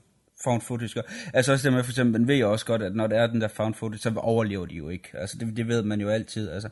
found 0.44 0.60
footage 0.60 0.94
gør. 0.94 1.02
Altså 1.34 1.52
også 1.52 1.68
det 1.68 1.72
med 1.72 1.84
for 1.84 1.92
eksempel, 1.92 2.20
man 2.20 2.28
ved 2.28 2.36
jo 2.36 2.52
også 2.52 2.66
godt, 2.66 2.82
at 2.82 2.94
når 2.94 3.06
der 3.06 3.22
er 3.22 3.26
den 3.26 3.40
der 3.40 3.48
found 3.48 3.74
footage, 3.74 3.98
så 3.98 4.12
overlever 4.16 4.66
de 4.66 4.74
jo 4.74 4.88
ikke. 4.88 5.08
Altså 5.14 5.36
det, 5.40 5.56
det 5.56 5.68
ved 5.68 5.82
man 5.82 6.00
jo 6.00 6.08
altid. 6.08 6.50
Altså, 6.50 6.68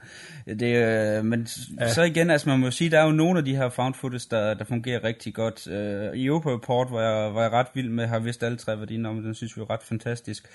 det, 0.46 0.76
øh, 0.76 1.24
men 1.24 1.48
ja. 1.80 1.92
så 1.92 2.02
igen, 2.02 2.30
altså 2.30 2.48
man 2.48 2.58
må 2.58 2.70
sige, 2.70 2.90
der 2.90 3.00
er 3.00 3.04
jo 3.04 3.12
nogle 3.12 3.38
af 3.38 3.44
de 3.44 3.56
her 3.56 3.68
found 3.68 3.94
footage, 3.94 4.26
der, 4.30 4.54
der 4.54 4.64
fungerer 4.64 5.04
rigtig 5.04 5.34
godt. 5.34 5.66
Øh, 5.68 6.14
I 6.14 6.26
Europa 6.26 6.50
Report 6.50 6.88
var 6.90 7.02
jeg, 7.02 7.34
var 7.34 7.42
jeg 7.42 7.52
ret 7.52 7.66
vild 7.74 7.88
med, 7.88 8.06
har 8.06 8.18
vidst 8.18 8.42
alle 8.42 8.58
tre 8.58 8.78
værdier 8.78 9.08
om, 9.08 9.22
den 9.22 9.34
synes 9.34 9.56
vi 9.56 9.60
er 9.60 9.70
ret 9.70 9.82
fantastisk. 9.82 10.48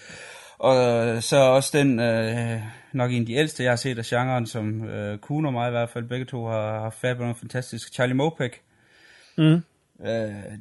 Og 0.59 0.75
øh, 0.75 1.21
så 1.21 1.37
også 1.37 1.77
den, 1.77 1.99
øh, 1.99 2.61
nok 2.93 3.11
en 3.11 3.21
af 3.21 3.25
de 3.25 3.33
ældste, 3.33 3.63
jeg 3.63 3.71
har 3.71 3.75
set 3.75 3.97
af 3.97 4.05
genren, 4.05 4.47
som 4.47 4.83
øh, 4.83 5.17
Kuhn 5.17 5.45
og 5.45 5.53
mig 5.53 5.67
i 5.67 5.71
hvert 5.71 5.89
fald, 5.89 6.05
begge 6.05 6.25
to 6.25 6.45
har, 6.45 6.79
har 6.79 6.89
fat 6.89 7.17
på 7.17 7.23
noget 7.23 7.37
fantastisk. 7.37 7.93
Charlie 7.93 8.15
Mopek. 8.15 8.61
Mm. 9.37 9.61
Øh, 10.01 10.09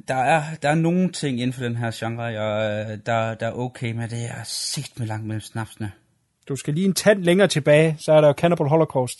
der, 0.07 0.15
er, 0.15 0.43
der 0.61 0.69
er 0.69 0.75
nogle 0.75 1.11
ting 1.11 1.41
inden 1.41 1.53
for 1.53 1.63
den 1.63 1.75
her 1.75 1.91
genre, 1.93 2.23
jeg, 2.23 2.87
øh, 2.89 2.97
der, 3.05 3.33
der 3.33 3.47
er 3.47 3.51
okay 3.51 3.91
med. 3.91 4.07
Det 4.07 4.25
er 4.25 4.43
sigt 4.43 4.99
med 4.99 5.07
langt 5.07 5.27
mellem 5.27 5.41
snapsene. 5.41 5.91
Du 6.49 6.55
skal 6.55 6.73
lige 6.73 6.85
en 6.85 6.93
tand 6.93 7.23
længere 7.23 7.47
tilbage, 7.47 7.95
så 7.99 8.13
er 8.13 8.21
der 8.21 8.27
jo 8.27 8.33
Cannibal 8.33 8.67
Holocaust. 8.67 9.19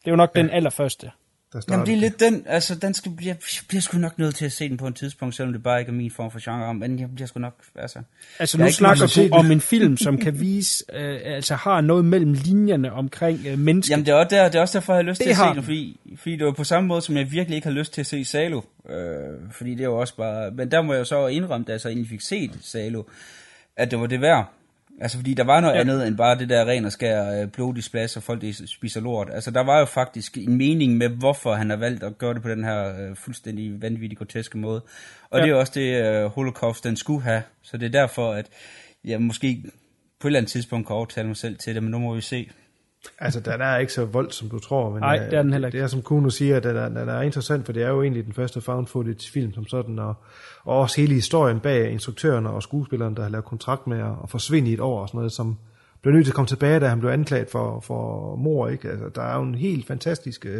Det 0.00 0.06
er 0.06 0.10
jo 0.10 0.16
nok 0.16 0.30
ja. 0.34 0.42
den 0.42 0.50
allerførste. 0.50 1.10
Der 1.52 1.60
Jamen 1.70 1.86
det 1.86 1.92
er 1.92 1.96
lidt 1.96 2.20
den, 2.20 2.42
altså 2.46 2.74
den 2.74 2.94
skal, 2.94 3.12
jeg, 3.20 3.26
jeg 3.26 3.36
bliver 3.68 3.80
sgu 3.80 3.98
nok 3.98 4.18
nødt 4.18 4.34
til 4.34 4.44
at 4.44 4.52
se 4.52 4.68
den 4.68 4.76
på 4.76 4.86
et 4.86 4.94
tidspunkt, 4.94 5.34
selvom 5.34 5.52
det 5.52 5.62
bare 5.62 5.80
ikke 5.80 5.90
er 5.90 5.94
min 5.94 6.10
form 6.10 6.30
for 6.30 6.40
genre, 6.44 6.74
men 6.74 6.98
jeg 6.98 7.08
bliver 7.14 7.26
sgu 7.26 7.40
nok, 7.40 7.54
altså... 7.74 7.98
Altså 8.38 8.58
nu 8.58 8.70
snakker 8.70 9.28
du 9.30 9.36
om 9.36 9.50
en 9.50 9.60
film, 9.60 9.96
som 9.96 10.18
kan 10.18 10.40
vise, 10.40 10.84
øh, 10.92 11.20
altså 11.24 11.54
har 11.54 11.80
noget 11.80 12.04
mellem 12.04 12.32
linjerne 12.32 12.92
omkring 12.92 13.46
øh, 13.46 13.58
mennesker. 13.58 13.92
Jamen 13.92 14.06
det 14.06 14.12
er, 14.12 14.16
også 14.16 14.28
der, 14.36 14.48
det 14.48 14.54
er 14.54 14.60
også 14.60 14.78
derfor, 14.78 14.92
jeg 14.92 14.98
har 14.98 15.10
lyst 15.10 15.18
Det 15.18 15.24
til 15.24 15.30
at 15.30 15.36
se 15.36 15.42
den. 15.42 15.54
den, 15.54 15.62
fordi, 15.62 16.00
fordi 16.16 16.36
det 16.36 16.46
var 16.46 16.52
på 16.52 16.64
samme 16.64 16.86
måde, 16.86 17.00
som 17.00 17.16
jeg 17.16 17.32
virkelig 17.32 17.56
ikke 17.56 17.68
har 17.68 17.74
lyst 17.74 17.92
til 17.92 18.00
at 18.00 18.06
se 18.06 18.24
Salo. 18.24 18.60
Øh, 18.88 18.96
fordi 19.50 19.70
det 19.70 19.80
er 19.80 19.84
jo 19.84 20.00
også 20.00 20.16
bare... 20.16 20.50
Men 20.50 20.70
der 20.70 20.82
må 20.82 20.92
jeg 20.92 21.00
jo 21.00 21.04
så 21.04 21.26
indrømme, 21.26 21.64
da 21.64 21.72
jeg 21.72 21.80
så 21.80 21.88
egentlig 21.88 22.08
fik 22.08 22.20
set 22.20 22.50
Salo, 22.62 23.02
at 23.76 23.90
det 23.90 24.00
var 24.00 24.06
det 24.06 24.20
værd. 24.20 24.52
Altså 25.00 25.18
fordi 25.18 25.34
der 25.34 25.44
var 25.44 25.60
noget 25.60 25.74
Ja. 25.74 25.80
andet 25.80 26.06
end 26.06 26.16
bare 26.16 26.38
det 26.38 26.48
der 26.48 26.64
ren 26.64 26.84
og 26.84 26.92
skær 26.92 27.42
øh, 27.42 27.48
blodig 27.48 27.84
splads, 27.84 28.16
og 28.16 28.22
folk 28.22 28.40
de 28.40 28.68
spiser 28.68 29.00
lort. 29.00 29.28
Altså 29.32 29.50
der 29.50 29.60
var 29.60 29.78
jo 29.78 29.84
faktisk 29.84 30.38
en 30.38 30.56
mening 30.56 30.96
med, 30.96 31.08
hvorfor 31.08 31.54
han 31.54 31.70
har 31.70 31.76
valgt 31.76 32.02
at 32.02 32.18
gøre 32.18 32.34
det 32.34 32.42
på 32.42 32.48
den 32.48 32.64
her 32.64 33.00
øh, 33.00 33.16
fuldstændig 33.16 33.82
vanvittige, 33.82 34.16
groteske 34.16 34.58
måde. 34.58 34.82
Og 35.30 35.38
ja. 35.38 35.44
det 35.44 35.50
er 35.50 35.54
også 35.56 35.72
det, 35.74 36.04
øh, 36.04 36.24
Holocaust 36.24 36.84
den 36.84 36.96
skulle 36.96 37.22
have. 37.22 37.42
Så 37.62 37.76
det 37.76 37.86
er 37.86 37.90
derfor, 38.00 38.32
at 38.32 38.46
jeg 39.04 39.22
måske 39.22 39.62
på 40.20 40.28
et 40.28 40.30
eller 40.30 40.38
andet 40.38 40.50
tidspunkt 40.50 40.86
kan 40.86 40.96
overtale 40.96 41.26
mig 41.26 41.36
selv 41.36 41.56
til 41.56 41.74
det, 41.74 41.82
men 41.82 41.90
nu 41.90 41.98
må 41.98 42.14
vi 42.14 42.20
se. 42.20 42.50
Altså, 43.18 43.40
den 43.40 43.60
er 43.60 43.76
ikke 43.76 43.92
så 43.92 44.04
vold, 44.04 44.30
som 44.30 44.48
du 44.48 44.58
tror. 44.58 44.90
Men 44.90 45.00
Nej, 45.00 45.18
øh, 45.24 45.30
det 45.30 45.38
er 45.38 45.42
den 45.42 45.52
heller 45.52 45.68
ikke. 45.68 45.78
Det 45.78 45.82
er, 45.84 45.86
som 45.88 46.02
Kuno 46.02 46.30
siger, 46.30 46.56
at 46.56 46.62
den 46.62 46.76
er, 46.76 46.88
den 46.88 47.08
er 47.08 47.20
interessant, 47.20 47.64
for 47.66 47.72
det 47.72 47.82
er 47.82 47.88
jo 47.88 48.02
egentlig 48.02 48.24
den 48.24 48.32
første 48.32 48.60
found 48.60 48.86
footage 48.86 49.32
film 49.32 49.52
som 49.54 49.66
sådan, 49.66 49.98
og, 49.98 50.14
og 50.64 50.78
også 50.78 51.00
hele 51.00 51.14
historien 51.14 51.60
bag 51.60 51.90
instruktørerne 51.90 52.50
og 52.50 52.62
skuespillerne, 52.62 53.16
der 53.16 53.22
har 53.22 53.28
lavet 53.28 53.44
kontrakt 53.44 53.86
med 53.86 53.98
at, 53.98 54.12
at 54.22 54.30
forsvinde 54.30 54.70
i 54.70 54.74
et 54.74 54.80
år 54.80 55.00
og 55.00 55.08
sådan 55.08 55.18
noget, 55.18 55.32
som 55.32 55.58
blev 56.02 56.14
nødt 56.14 56.24
til 56.24 56.30
at 56.32 56.34
komme 56.36 56.46
tilbage, 56.48 56.80
da 56.80 56.86
han 56.88 57.00
blev 57.00 57.10
anklaget 57.10 57.48
for, 57.50 57.80
for 57.80 58.36
mor, 58.36 58.68
ikke? 58.68 58.88
Altså, 58.88 59.08
der 59.14 59.22
er 59.22 59.36
jo 59.36 59.42
en 59.42 59.54
helt 59.54 59.86
fantastisk 59.86 60.46
øh, 60.46 60.58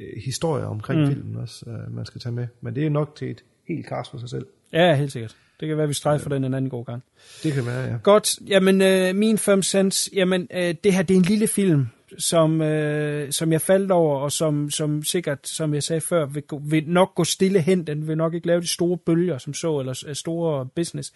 øh, 0.00 0.22
historie 0.24 0.64
omkring 0.66 1.00
Mm. 1.00 1.06
filmen 1.06 1.36
også, 1.36 1.64
øh, 1.70 1.94
man 1.94 2.06
skal 2.06 2.20
tage 2.20 2.32
med. 2.32 2.46
Men 2.60 2.74
det 2.74 2.86
er 2.86 2.90
nok 2.90 3.14
til 3.16 3.30
et 3.30 3.44
helt 3.68 3.86
cast 3.88 4.10
for 4.10 4.18
sig 4.18 4.28
selv. 4.28 4.46
Ja, 4.72 4.94
helt 4.94 5.12
sikkert. 5.12 5.36
Det 5.60 5.68
kan 5.68 5.76
være, 5.76 5.88
vi 5.88 5.94
strejfer 5.94 6.30
den 6.30 6.44
en 6.44 6.54
anden 6.54 6.70
god 6.70 6.84
gang. 6.84 7.02
Det 7.42 7.52
kan 7.52 7.66
være, 7.66 7.80
ja. 7.80 7.96
Godt, 8.02 8.38
jamen 8.46 8.82
øh, 8.82 9.14
min 9.14 9.38
5 9.38 9.62
cents, 9.62 10.10
jamen 10.12 10.48
øh, 10.54 10.74
det 10.84 10.92
her 10.92 11.02
det 11.02 11.14
er 11.14 11.18
en 11.18 11.24
lille 11.24 11.46
film, 11.46 11.86
som, 12.18 12.62
øh, 12.62 13.32
som 13.32 13.52
jeg 13.52 13.60
faldt 13.60 13.90
over, 13.90 14.18
og 14.18 14.32
som, 14.32 14.70
som 14.70 15.02
sikkert, 15.02 15.48
som 15.48 15.74
jeg 15.74 15.82
sagde 15.82 16.00
før, 16.00 16.26
vil, 16.26 16.42
vil 16.62 16.84
nok 16.86 17.14
gå 17.14 17.24
stille 17.24 17.60
hen. 17.60 17.86
Den 17.86 18.08
vil 18.08 18.16
nok 18.16 18.34
ikke 18.34 18.46
lave 18.46 18.60
de 18.60 18.68
store 18.68 18.98
bølger, 18.98 19.38
som 19.38 19.54
så, 19.54 19.78
eller 19.78 20.12
store 20.14 20.68
business. 20.74 21.12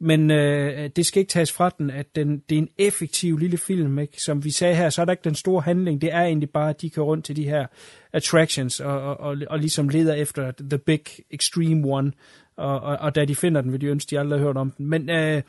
Men 0.00 0.30
øh, 0.30 0.90
det 0.96 1.06
skal 1.06 1.20
ikke 1.20 1.30
tages 1.30 1.52
fra 1.52 1.70
den, 1.78 1.90
at 1.90 2.16
den, 2.16 2.42
det 2.48 2.54
er 2.54 2.62
en 2.62 2.68
effektiv 2.78 3.38
lille 3.38 3.58
film. 3.58 3.98
Ikke? 3.98 4.22
Som 4.22 4.44
vi 4.44 4.50
sagde 4.50 4.74
her, 4.74 4.90
så 4.90 5.00
er 5.00 5.04
der 5.04 5.12
ikke 5.12 5.24
den 5.24 5.34
store 5.34 5.62
handling. 5.62 6.00
Det 6.00 6.12
er 6.12 6.22
egentlig 6.22 6.50
bare, 6.50 6.70
at 6.70 6.80
de 6.80 6.90
kører 6.90 7.06
rundt 7.06 7.24
til 7.24 7.36
de 7.36 7.44
her 7.44 7.66
attractions, 8.12 8.80
og, 8.80 9.00
og, 9.00 9.20
og, 9.20 9.36
og 9.50 9.58
ligesom 9.58 9.88
leder 9.88 10.14
efter 10.14 10.52
the 10.60 10.78
big 10.78 11.04
extreme 11.30 11.92
one. 11.92 12.12
Og, 12.56 12.80
og, 12.80 12.96
og 12.96 13.14
da 13.14 13.24
de 13.24 13.36
finder 13.36 13.60
den, 13.60 13.72
vil 13.72 13.80
de 13.80 13.86
ønske, 13.86 14.10
de 14.10 14.18
aldrig 14.18 14.40
har 14.40 14.46
hørt 14.46 14.56
om 14.56 14.70
den. 14.70 14.86
Men 14.86 15.10
øh, 15.10 15.42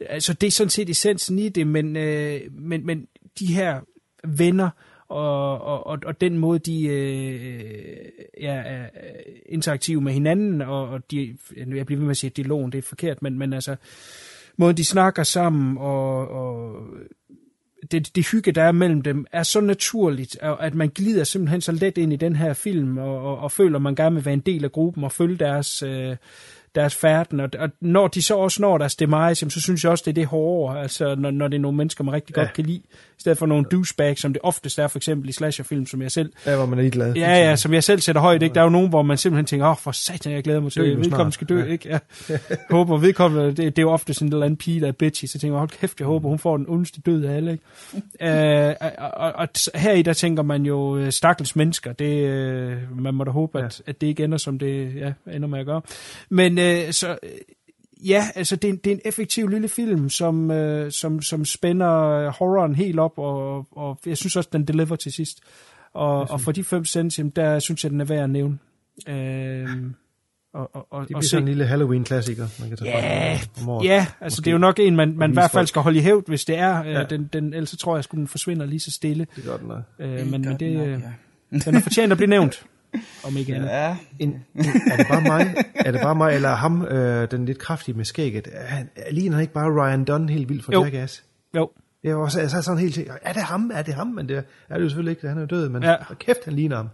altså 0.00 0.32
det 0.32 0.46
er 0.46 0.50
sådan 0.50 0.70
set 0.70 0.90
essensen 0.90 1.38
i 1.38 1.48
det, 1.48 1.66
men, 1.66 1.96
øh, 1.96 2.40
men, 2.52 2.86
men 2.86 3.06
de 3.38 3.46
her 3.46 3.80
venner 4.24 4.70
og, 5.12 5.60
og, 5.60 5.86
og, 5.86 5.98
og 6.06 6.20
den 6.20 6.38
måde, 6.38 6.58
de 6.58 6.86
øh, 6.86 7.34
øh 7.34 8.08
ja, 8.40 8.54
er 8.54 8.82
øh, 8.82 9.34
interaktive 9.46 10.00
med 10.00 10.12
hinanden, 10.12 10.62
og, 10.62 10.88
og 10.88 11.10
de, 11.10 11.36
jeg 11.56 11.86
bliver 11.86 11.98
ved 11.98 12.04
med 12.04 12.10
at 12.10 12.16
sige, 12.16 12.30
at 12.30 12.36
dialogen 12.36 12.72
det 12.72 12.78
er 12.78 12.82
forkert, 12.82 13.22
men, 13.22 13.38
men 13.38 13.52
altså, 13.52 13.76
måden 14.56 14.76
de 14.76 14.84
snakker 14.84 15.22
sammen, 15.22 15.78
og, 15.78 16.28
og 16.28 16.76
det, 17.90 18.16
det 18.16 18.30
hygge, 18.30 18.52
der 18.52 18.62
er 18.62 18.72
mellem 18.72 19.02
dem, 19.02 19.26
er 19.32 19.42
så 19.42 19.60
naturligt, 19.60 20.38
at 20.60 20.74
man 20.74 20.88
glider 20.88 21.24
simpelthen 21.24 21.60
så 21.60 21.72
let 21.72 21.98
ind 21.98 22.12
i 22.12 22.16
den 22.16 22.36
her 22.36 22.52
film, 22.52 22.98
og, 22.98 23.22
og, 23.22 23.38
og 23.38 23.52
føler, 23.52 23.76
at 23.76 23.82
man 23.82 23.94
gerne 23.94 24.14
vil 24.14 24.24
være 24.24 24.34
en 24.34 24.40
del 24.40 24.64
af 24.64 24.72
gruppen, 24.72 25.04
og 25.04 25.12
følge 25.12 25.36
deres, 25.36 25.82
øh, 25.82 26.16
deres 26.74 26.94
færden, 26.94 27.40
og, 27.40 27.48
og 27.58 27.70
når 27.80 28.08
de 28.08 28.22
så 28.22 28.36
også 28.36 28.62
når 28.62 28.78
deres 28.78 28.96
demise, 28.96 29.50
så 29.50 29.60
synes 29.60 29.84
jeg 29.84 29.90
også, 29.90 30.02
det 30.06 30.10
er 30.10 30.14
det 30.14 30.26
hårde, 30.26 30.80
altså 30.80 31.14
når, 31.14 31.30
når 31.30 31.48
det 31.48 31.56
er 31.56 31.60
nogle 31.60 31.76
mennesker, 31.76 32.04
man 32.04 32.14
rigtig 32.14 32.36
ja. 32.36 32.40
godt 32.40 32.52
kan 32.52 32.64
lide, 32.64 32.82
i 33.18 33.20
stedet 33.22 33.38
for 33.38 33.46
nogle 33.46 33.64
douchebags, 33.64 34.20
som 34.20 34.32
det 34.32 34.42
oftest 34.44 34.78
er, 34.78 34.88
for 34.88 34.98
eksempel 34.98 35.28
i 35.28 35.32
slasherfilm, 35.32 35.86
som 35.86 36.02
jeg 36.02 36.10
selv... 36.10 36.32
Ja, 36.46 36.56
hvor 36.56 36.66
man 36.66 36.78
er 36.78 36.90
glad. 36.90 37.14
Ja, 37.14 37.48
ja, 37.48 37.56
som 37.56 37.74
jeg 37.74 37.84
selv 37.84 38.00
sætter 38.00 38.22
højt, 38.22 38.42
ikke? 38.42 38.54
Der 38.54 38.60
er 38.60 38.64
jo 38.64 38.70
nogen, 38.70 38.88
hvor 38.88 39.02
man 39.02 39.16
simpelthen 39.16 39.46
tænker, 39.46 39.66
åh, 39.66 39.70
oh, 39.70 39.76
for 39.76 39.92
satan, 39.92 40.32
jeg 40.32 40.42
glæder 40.42 40.60
mig 40.60 40.72
til, 40.72 40.98
vedkommende 40.98 41.32
skal 41.32 41.48
dø, 41.48 41.58
ja. 41.58 41.64
ikke? 41.64 41.88
Ja. 41.88 41.98
håber, 42.70 42.98
vedkommende, 42.98 43.46
det, 43.46 43.56
det, 43.56 43.78
er 43.78 43.82
jo 43.82 43.90
ofte 43.90 44.14
sådan 44.14 44.28
en 44.28 44.32
eller 44.32 44.46
anden 44.46 44.56
pige, 44.56 44.80
der 44.80 44.88
er 44.88 44.92
bitchy, 44.92 45.26
så 45.26 45.38
tænker 45.38 45.54
jeg, 45.54 45.58
hold 45.58 45.70
kæft, 45.70 46.00
jeg 46.00 46.06
håber, 46.06 46.28
hun 46.28 46.38
får 46.38 46.56
den 46.56 46.66
ondeste 46.68 47.00
død 47.00 47.24
af 47.24 47.36
alle, 47.36 47.52
ikke? 47.52 48.76
uh, 48.80 48.86
og, 49.04 49.10
og, 49.14 49.32
og, 49.32 49.48
her 49.74 49.92
i 49.92 50.02
der 50.02 50.12
tænker 50.12 50.42
man 50.42 50.66
jo, 50.66 50.96
øh, 50.96 51.12
stakkels 51.12 51.56
mennesker, 51.56 51.92
det, 51.92 52.24
uh, 52.92 53.02
man 53.02 53.14
må 53.14 53.24
da 53.24 53.30
håbe, 53.30 53.58
at, 53.58 53.80
ja. 53.86 53.90
at 53.90 54.00
det 54.00 54.06
ikke 54.06 54.24
ender, 54.24 54.38
som 54.38 54.58
det 54.58 54.94
ja, 54.96 55.12
ender 55.32 55.48
med 55.48 55.60
at 55.60 55.66
gøre. 55.66 55.80
Men 56.28 56.58
uh, 56.86 56.90
så 56.90 57.18
ja, 58.04 58.28
altså 58.34 58.56
det 58.56 58.70
er, 58.70 58.74
det 58.84 58.90
er 58.90 58.94
en 58.94 59.00
effektiv 59.04 59.48
lille 59.48 59.68
film, 59.68 60.10
som, 60.10 60.50
øh, 60.50 60.92
som, 60.92 61.22
som 61.22 61.44
spænder 61.44 62.30
horroren 62.30 62.74
helt 62.74 62.98
op, 62.98 63.18
og, 63.18 63.66
og 63.72 63.98
jeg 64.06 64.16
synes 64.16 64.36
også, 64.36 64.50
den 64.52 64.64
deliver 64.64 64.96
til 64.96 65.12
sidst. 65.12 65.40
Og, 65.94 66.30
og 66.30 66.40
for 66.40 66.52
de 66.52 66.64
5 66.64 66.84
cent, 66.84 67.36
der 67.36 67.58
synes 67.58 67.84
jeg, 67.84 67.90
den 67.90 68.00
er 68.00 68.04
værd 68.04 68.24
at 68.24 68.30
nævne. 68.30 68.58
Øh, 69.08 69.68
og, 70.54 70.70
og, 70.74 70.86
og, 70.90 71.00
det 71.00 71.08
bliver 71.08 71.22
sådan 71.22 71.42
en 71.42 71.48
lille 71.48 71.66
Halloween-klassiker, 71.66 72.48
man 72.60 72.68
kan 72.68 72.78
tage 72.78 72.90
ja, 72.90 73.40
frem 73.56 73.82
Ja, 73.84 74.06
altså 74.20 74.36
Måske. 74.36 74.44
det 74.44 74.50
er 74.50 74.52
jo 74.52 74.58
nok 74.58 74.78
en, 74.78 74.96
man, 74.96 75.16
man 75.16 75.30
i 75.30 75.32
hvert 75.32 75.50
fald 75.50 75.66
skal 75.66 75.82
holde 75.82 75.98
i 75.98 76.02
hævd, 76.02 76.24
hvis 76.26 76.44
det 76.44 76.58
er. 76.58 76.84
Ja. 76.84 77.02
Øh, 77.02 77.10
den, 77.10 77.30
den, 77.32 77.54
ellers 77.54 77.70
så 77.70 77.76
tror 77.76 77.96
jeg, 77.96 77.98
at 77.98 78.10
den 78.10 78.28
forsvinder 78.28 78.66
lige 78.66 78.80
så 78.80 78.90
stille. 78.90 79.26
Det 79.36 79.44
gør 79.44 79.56
den 79.56 79.68
nok. 79.68 79.82
Øh, 79.98 80.10
men, 80.10 80.30
men 80.30 80.44
det, 80.60 80.76
nok, 80.76 80.88
ja. 80.88 81.60
den 81.64 81.74
er 81.74 81.80
fortjent 81.80 82.12
at 82.12 82.18
blive 82.18 82.30
nævnt. 82.30 82.64
Om 83.24 83.36
ikke 83.36 83.54
andet. 83.54 83.68
Ja. 83.68 83.96
En, 84.18 84.44
er 84.92 84.96
det 84.96 85.06
bare 85.08 85.22
mig, 85.22 85.54
er 85.74 85.92
det 85.92 86.00
bare 86.00 86.14
mig, 86.14 86.34
eller 86.34 86.48
ham, 86.48 86.84
øh, 86.84 87.30
den 87.30 87.44
lidt 87.44 87.58
kraftige 87.58 87.96
med 87.96 88.04
skægget, 88.04 88.48
han, 88.54 88.90
ligner 89.10 89.36
han 89.36 89.42
ikke 89.42 89.54
bare 89.54 89.70
Ryan 89.70 90.04
Dunn 90.04 90.28
helt 90.28 90.48
vildt 90.48 90.64
for 90.64 90.84
Jackass? 90.84 91.24
Jo. 91.56 91.70
Jeg 92.04 92.16
var 92.16 92.22
også 92.22 92.40
altså, 92.40 92.62
sådan 92.62 92.80
helt 92.80 92.98
er 93.22 93.32
det 93.32 93.42
ham, 93.42 93.70
er 93.74 93.82
det 93.82 93.94
ham? 93.94 94.06
Men 94.06 94.28
det 94.28 94.44
er 94.68 94.74
det 94.74 94.84
jo 94.84 94.88
selvfølgelig 94.88 95.10
ikke, 95.10 95.28
han 95.28 95.36
er 95.36 95.40
jo 95.40 95.46
død, 95.46 95.68
men 95.68 95.82
ja. 95.82 95.96
kæft, 96.14 96.44
han 96.44 96.54
ligner 96.54 96.76
ham. 96.76 96.88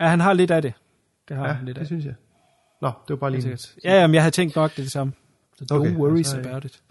Ja, 0.00 0.08
han 0.08 0.20
har 0.20 0.32
lidt 0.32 0.50
af 0.50 0.62
det. 0.62 0.72
Det 1.28 1.36
har 1.36 1.46
ja, 1.46 1.52
han 1.52 1.66
lidt 1.66 1.74
det 1.74 1.80
af. 1.80 1.86
synes 1.86 2.04
jeg. 2.04 2.14
Nå, 2.82 2.88
det 2.88 3.10
var 3.10 3.16
bare 3.16 3.30
lige... 3.30 3.58
Ja, 3.84 4.00
jamen, 4.00 4.14
jeg 4.14 4.22
havde 4.22 4.34
tænkt 4.34 4.56
nok 4.56 4.70
det, 4.70 4.84
det 4.84 4.92
samme. 4.92 5.12
Don't 5.62 5.74
okay, 5.74 5.96
worries 5.96 6.34
altså, 6.34 6.50
about 6.50 6.64
it. 6.64 6.82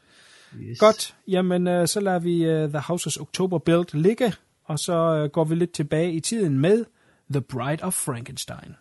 Yes. 0.60 0.80
Godt, 0.80 1.16
jamen 1.28 1.68
uh, 1.68 1.86
så 1.86 2.00
lader 2.00 2.20
vi 2.20 2.64
uh, 2.64 2.70
The 2.70 2.80
Houses 2.80 3.18
October 3.18 3.58
Build 3.58 3.94
ligge, 3.94 4.34
og 4.66 4.80
så 4.80 5.24
uh, 5.24 5.30
går 5.30 5.44
vi 5.44 5.56
lidt 5.56 5.72
tilbage 5.72 6.12
i 6.12 6.20
tiden 6.20 6.60
med 6.60 6.86
The 7.34 7.42
Bride 7.42 7.82
of 7.82 7.96
Frankenstein. 7.96 8.78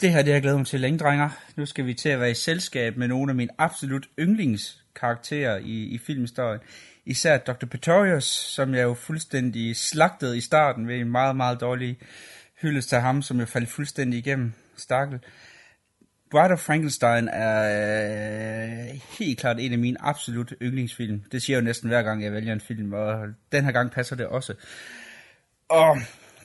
Det 0.00 0.10
her 0.10 0.22
det 0.22 0.26
har 0.26 0.32
jeg 0.32 0.42
glædet 0.42 0.58
mig 0.58 0.66
til 0.66 0.80
længe, 0.80 0.98
drenger. 0.98 1.30
Nu 1.56 1.66
skal 1.66 1.86
vi 1.86 1.94
til 1.94 2.08
at 2.08 2.20
være 2.20 2.30
i 2.30 2.34
selskab 2.34 2.96
med 2.96 3.08
nogle 3.08 3.32
af 3.32 3.36
mine 3.36 3.50
absolut 3.58 4.08
yndlingskarakterer 4.18 5.56
i, 5.56 5.84
i 5.84 5.98
filmhistorien. 5.98 6.60
Især 7.06 7.38
Dr. 7.38 7.66
Pretorius, 7.66 8.24
som 8.24 8.74
jeg 8.74 8.82
jo 8.82 8.94
fuldstændig 8.94 9.76
slagtede 9.76 10.36
i 10.36 10.40
starten 10.40 10.88
ved 10.88 10.96
en 10.96 11.10
meget, 11.10 11.36
meget 11.36 11.60
dårlig 11.60 11.98
hyldest 12.62 12.88
til 12.88 12.98
ham, 12.98 13.22
som 13.22 13.38
jeg 13.38 13.48
faldt 13.48 13.68
fuldstændig 13.68 14.18
igennem. 14.18 14.52
Stakkel. 14.76 15.18
Bride 16.30 16.52
of 16.52 16.58
Frankenstein 16.58 17.28
er 17.28 17.62
øh, 18.92 19.00
helt 19.18 19.38
klart 19.38 19.60
en 19.60 19.72
af 19.72 19.78
mine 19.78 19.96
absolut 20.00 20.54
yndlingsfilm. 20.62 21.22
Det 21.32 21.42
siger 21.42 21.56
jeg 21.56 21.62
jo 21.62 21.64
næsten 21.64 21.88
hver 21.88 22.02
gang, 22.02 22.24
jeg 22.24 22.32
vælger 22.32 22.52
en 22.52 22.60
film, 22.60 22.92
og 22.92 23.26
den 23.52 23.64
her 23.64 23.72
gang 23.72 23.90
passer 23.90 24.16
det 24.16 24.26
også. 24.26 24.54
Og 25.68 25.98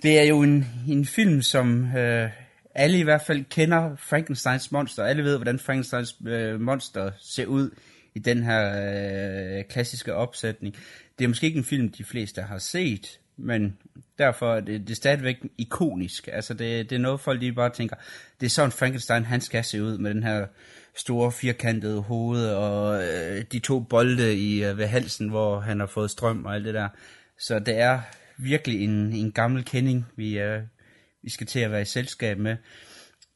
det 0.03 0.19
er 0.19 0.23
jo 0.23 0.41
en, 0.41 0.65
en 0.87 1.05
film, 1.05 1.41
som 1.41 1.95
øh, 1.97 2.29
alle 2.75 2.99
i 2.99 3.03
hvert 3.03 3.21
fald 3.21 3.43
kender 3.49 3.95
Frankensteins 3.95 4.71
monster. 4.71 5.03
Alle 5.03 5.23
ved, 5.23 5.37
hvordan 5.37 5.59
Frankensteins 5.59 6.15
øh, 6.27 6.61
monster 6.61 7.11
ser 7.19 7.45
ud 7.45 7.69
i 8.15 8.19
den 8.19 8.43
her 8.43 9.57
øh, 9.57 9.63
klassiske 9.69 10.13
opsætning. 10.13 10.75
Det 11.19 11.25
er 11.25 11.27
måske 11.27 11.47
ikke 11.47 11.57
en 11.57 11.63
film, 11.63 11.89
de 11.89 12.03
fleste 12.03 12.41
har 12.41 12.57
set, 12.57 13.19
men 13.37 13.77
derfor 14.17 14.55
er 14.55 14.59
det, 14.59 14.81
det 14.81 14.89
er 14.89 14.95
stadigvæk 14.95 15.37
ikonisk. 15.57 16.29
Altså 16.31 16.53
det, 16.53 16.89
det 16.89 16.95
er 16.95 16.99
noget, 16.99 17.19
folk 17.19 17.39
lige 17.39 17.53
bare 17.53 17.69
tænker, 17.69 17.95
det 18.39 18.45
er 18.45 18.49
sådan 18.49 18.71
Frankenstein, 18.71 19.25
han 19.25 19.41
skal 19.41 19.63
se 19.63 19.83
ud 19.83 19.97
med 19.97 20.13
den 20.13 20.23
her 20.23 20.45
store 20.95 21.31
firkantede 21.31 22.01
hoved 22.01 22.49
og 22.49 23.03
øh, 23.03 23.43
de 23.51 23.59
to 23.59 23.79
bolde 23.79 24.35
i 24.35 24.63
øh, 24.63 24.77
ved 24.77 24.87
halsen, 24.87 25.29
hvor 25.29 25.59
han 25.59 25.79
har 25.79 25.87
fået 25.87 26.11
strøm 26.11 26.45
og 26.45 26.55
alt 26.55 26.65
det 26.65 26.73
der. 26.73 26.89
Så 27.39 27.59
det 27.59 27.79
er 27.79 27.99
virkelig 28.37 28.83
en, 28.83 29.13
en 29.13 29.31
gammel 29.31 29.65
kending, 29.65 30.05
vi, 30.15 30.39
øh, 30.39 30.61
vi 31.23 31.29
skal 31.29 31.47
til 31.47 31.59
at 31.59 31.71
være 31.71 31.81
i 31.81 31.85
selskab 31.85 32.37
med. 32.37 32.57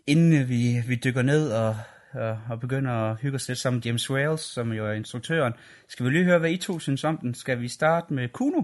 Inden 0.07 0.49
vi, 0.49 0.83
vi 0.87 0.95
dykker 0.95 1.21
ned 1.21 1.51
og, 1.51 1.75
og, 2.13 2.39
og 2.49 2.59
begynder 2.59 2.91
at 2.91 3.17
hygge 3.21 3.35
os 3.35 3.47
lidt 3.47 3.59
sammen 3.59 3.77
med 3.77 3.83
James 3.83 4.09
Wales, 4.09 4.41
som 4.41 4.71
jo 4.71 4.87
er 4.87 4.91
instruktøren, 4.91 5.53
skal 5.87 6.05
vi 6.05 6.11
lige 6.11 6.23
høre, 6.23 6.39
hvad 6.39 6.51
I 6.51 6.57
to 6.57 6.79
synes 6.79 7.03
om 7.03 7.17
den. 7.17 7.33
Skal 7.33 7.61
vi 7.61 7.67
starte 7.67 8.13
med 8.13 8.29
Kuno? 8.29 8.61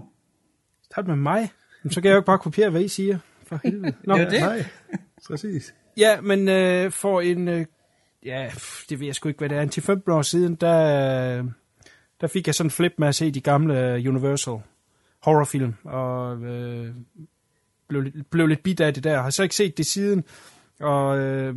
Start 0.84 1.06
med 1.06 1.16
mig? 1.16 1.50
Jamen, 1.84 1.92
så 1.92 2.00
kan 2.00 2.08
jeg 2.08 2.14
jo 2.14 2.18
ikke 2.18 2.26
bare 2.26 2.38
kopiere, 2.38 2.70
hvad 2.70 2.82
I 2.82 2.88
siger. 2.88 3.18
For 3.46 3.60
helvede. 3.64 3.94
Nå, 4.04 4.16
ja, 4.16 4.30
det. 4.30 4.40
Nej, 4.40 4.64
præcis. 5.28 5.74
Ja, 5.96 6.20
men 6.20 6.48
øh, 6.48 6.90
for 6.90 7.20
en... 7.20 7.48
Øh, 7.48 7.66
ja, 8.24 8.50
det 8.88 9.00
ved 9.00 9.06
jeg 9.06 9.14
sgu 9.14 9.28
ikke, 9.28 9.38
hvad 9.38 9.48
det 9.48 9.58
er. 9.58 9.62
En 9.62 9.68
til 9.68 9.82
15 9.82 10.12
år 10.12 10.22
siden, 10.22 10.54
der, 10.54 11.48
der 12.20 12.26
fik 12.26 12.46
jeg 12.46 12.54
sådan 12.54 12.66
en 12.66 12.70
flip 12.70 12.92
med 12.98 13.08
at 13.08 13.14
se 13.14 13.30
de 13.30 13.40
gamle 13.40 14.02
Universal 14.08 14.58
horrorfilm. 15.22 15.74
Og 15.84 16.42
øh, 16.42 16.94
blev, 18.02 18.12
blev 18.30 18.46
lidt 18.46 18.62
bit 18.62 18.80
af 18.80 18.94
det 18.94 19.04
der. 19.04 19.10
Jeg 19.10 19.22
har 19.22 19.30
så 19.30 19.42
ikke 19.42 19.54
set 19.54 19.78
det 19.78 19.86
siden, 19.86 20.24
og 20.80 21.18
øh, 21.18 21.56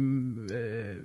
øh, 0.53 0.95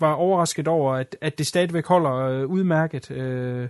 var 0.00 0.12
overrasket 0.12 0.68
over, 0.68 0.94
at, 0.94 1.16
at 1.20 1.38
det 1.38 1.46
stadigvæk 1.46 1.86
holder 1.86 2.14
øh, 2.14 2.46
udmærket. 2.46 3.10
Øh, 3.10 3.68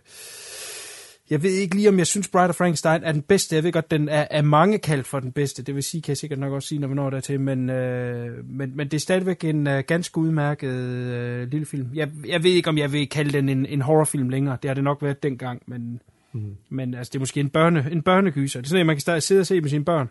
Jeg 1.30 1.42
ved 1.42 1.50
ikke 1.50 1.74
lige, 1.74 1.88
om 1.88 1.98
jeg 1.98 2.06
synes, 2.06 2.28
Bride 2.28 2.48
of 2.48 2.54
Frankenstein 2.54 3.04
er 3.04 3.12
den 3.12 3.22
bedste. 3.22 3.56
Jeg 3.56 3.64
ved 3.64 3.72
godt, 3.72 3.90
den 3.90 4.08
er, 4.08 4.26
er 4.30 4.42
mange 4.42 4.78
kaldt 4.78 5.06
for 5.06 5.20
den 5.20 5.32
bedste. 5.32 5.62
Det 5.62 5.74
vil 5.74 5.82
sige, 5.82 6.02
kan 6.02 6.08
jeg 6.10 6.16
sikkert 6.16 6.38
nok 6.38 6.52
også 6.52 6.68
sige, 6.68 6.78
når 6.78 6.88
vi 6.88 6.94
når 6.94 7.10
dertil. 7.10 7.40
Men, 7.40 7.70
øh, 7.70 8.44
men, 8.44 8.76
men 8.76 8.88
det 8.88 8.94
er 8.94 9.00
stadigvæk 9.00 9.44
en 9.44 9.66
øh, 9.66 9.84
ganske 9.86 10.18
udmærket 10.18 10.70
øh, 10.70 11.48
lille 11.50 11.66
film. 11.66 11.88
Jeg, 11.94 12.08
jeg 12.26 12.42
ved 12.42 12.50
ikke, 12.50 12.68
om 12.68 12.78
jeg 12.78 12.92
vil 12.92 13.08
kalde 13.08 13.32
den 13.32 13.48
en, 13.48 13.66
en 13.66 13.82
horrorfilm 13.82 14.28
længere. 14.28 14.58
Det 14.62 14.68
har 14.68 14.74
det 14.74 14.84
nok 14.84 15.02
været 15.02 15.22
dengang, 15.22 15.62
men, 15.66 16.00
mm. 16.32 16.56
men 16.68 16.94
altså, 16.94 17.10
det 17.10 17.18
er 17.18 17.20
måske 17.20 17.40
en, 17.40 17.50
børne, 17.50 17.88
en 17.92 18.02
børnegyser. 18.02 18.60
Det 18.60 18.66
er 18.66 18.68
sådan, 18.68 18.80
at 18.80 18.86
man 18.86 18.96
kan 18.96 19.00
stadig 19.00 19.22
sidde 19.22 19.40
og 19.40 19.46
se 19.46 19.60
med 19.60 19.70
sine 19.70 19.84
børn. 19.84 20.08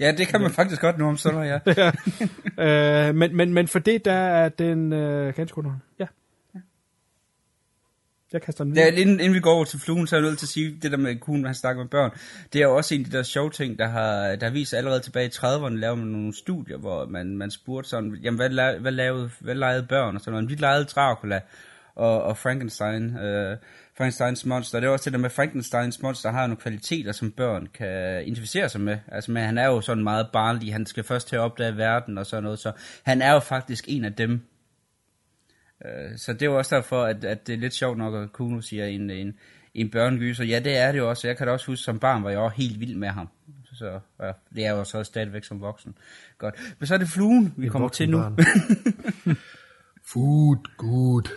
Ja, 0.00 0.12
det 0.12 0.28
kan 0.28 0.40
man 0.40 0.50
faktisk 0.50 0.80
godt 0.80 0.98
nu 0.98 1.08
om 1.08 1.16
sådan 1.16 1.44
ja. 1.44 1.58
ja. 2.58 3.08
øh, 3.08 3.14
men, 3.14 3.36
men, 3.36 3.54
men 3.54 3.68
for 3.68 3.78
det, 3.78 4.04
der 4.04 4.12
er 4.12 4.48
den 4.48 4.92
øh, 4.92 5.34
ganske 5.34 5.58
underholdende. 5.58 5.86
Ja. 5.98 6.06
Jeg 8.32 8.42
kaster 8.42 8.64
den 8.64 8.76
Ja, 8.76 8.86
inden, 8.86 9.20
inden 9.20 9.34
vi 9.34 9.40
går 9.40 9.54
over 9.54 9.64
til 9.64 9.80
fluen, 9.80 10.06
så 10.06 10.16
er 10.16 10.20
jeg 10.20 10.28
nødt 10.28 10.38
til 10.38 10.46
at 10.46 10.50
sige, 10.50 10.78
det 10.82 10.90
der 10.92 10.96
med 10.96 11.16
kun, 11.16 11.44
han 11.44 11.54
snakker 11.54 11.82
med 11.82 11.90
børn, 11.90 12.10
det 12.52 12.58
er 12.58 12.64
jo 12.64 12.76
også 12.76 12.94
en 12.94 13.00
af 13.00 13.10
de 13.10 13.16
der 13.16 13.22
sjove 13.22 13.50
ting, 13.50 13.78
der 13.78 13.88
har, 13.88 14.36
der 14.36 14.46
har 14.46 14.52
vist 14.52 14.70
sig 14.70 14.76
allerede 14.76 15.00
tilbage 15.00 15.26
i 15.26 15.30
30'erne, 15.30 15.74
lavet 15.74 15.98
man 15.98 16.06
nogle 16.06 16.34
studier, 16.34 16.78
hvor 16.78 17.06
man, 17.06 17.36
man 17.36 17.50
spurgte 17.50 17.90
sådan, 17.90 18.14
jamen 18.22 18.38
hvad, 18.38 18.48
la, 18.48 18.78
hvad, 18.78 18.92
lavede, 18.92 19.30
hvad 19.40 19.54
legede 19.54 19.86
børn 19.88 20.14
og 20.14 20.20
sådan 20.20 20.32
noget. 20.32 20.50
Vi 20.50 20.54
legede 20.54 20.84
Dracula 20.84 21.40
og, 21.94 22.22
og 22.22 22.38
Frankenstein, 22.38 23.16
øh, 23.18 23.56
Frankensteins 23.98 24.46
monster. 24.46 24.80
Det 24.80 24.86
er 24.86 24.90
også 24.90 25.04
det 25.04 25.12
der 25.12 25.18
med, 25.18 25.30
Frankensteins 25.30 26.02
monster 26.02 26.30
har 26.30 26.46
nogle 26.46 26.60
kvaliteter, 26.60 27.12
som 27.12 27.30
børn 27.30 27.68
kan 27.74 28.22
identificere 28.26 28.68
sig 28.68 28.80
med. 28.80 28.98
Altså, 29.08 29.32
men 29.32 29.44
han 29.44 29.58
er 29.58 29.66
jo 29.66 29.80
sådan 29.80 30.04
meget 30.04 30.28
barnlig, 30.32 30.72
han 30.72 30.86
skal 30.86 31.04
først 31.04 31.28
til 31.28 31.36
at 31.36 31.40
opdage 31.40 31.76
verden 31.76 32.18
og 32.18 32.26
sådan 32.26 32.42
noget, 32.42 32.58
så 32.58 32.72
han 33.02 33.22
er 33.22 33.32
jo 33.32 33.38
faktisk 33.38 33.84
en 33.88 34.04
af 34.04 34.14
dem, 34.14 34.40
Øh, 35.84 36.18
så 36.18 36.32
det 36.32 36.42
er 36.42 36.46
jo 36.46 36.58
også 36.58 36.76
derfor, 36.76 37.02
at, 37.02 37.24
at 37.24 37.46
det 37.46 37.52
er 37.52 37.58
lidt 37.58 37.74
sjovt 37.74 37.98
nok, 37.98 38.14
at 38.14 38.32
Kuno 38.32 38.60
siger 38.60 38.86
en, 38.86 39.10
en, 39.10 39.34
en 39.74 39.90
børnegyser. 39.90 40.44
Ja, 40.44 40.60
det 40.60 40.76
er 40.76 40.92
det 40.92 40.98
jo 40.98 41.08
også. 41.08 41.28
Jeg 41.28 41.36
kan 41.36 41.46
da 41.46 41.52
også 41.52 41.66
huske, 41.66 41.82
som 41.82 41.98
barn 41.98 42.22
var 42.22 42.30
jeg 42.30 42.38
også 42.38 42.56
helt 42.56 42.80
vild 42.80 42.96
med 42.96 43.08
ham. 43.08 43.28
Så 43.72 44.00
ja, 44.22 44.32
det 44.54 44.66
er 44.66 44.70
jo 44.70 44.84
så 44.84 45.04
stadigvæk 45.04 45.44
som 45.44 45.60
voksen. 45.60 45.94
Godt. 46.38 46.74
Men 46.78 46.86
så 46.86 46.94
er 46.94 46.98
det 46.98 47.08
fluen, 47.08 47.54
vi 47.56 47.66
en 47.66 47.72
kommer 47.72 47.88
til 47.88 48.10
nu. 48.10 48.18
Food, 50.12 50.76
good. 50.76 51.30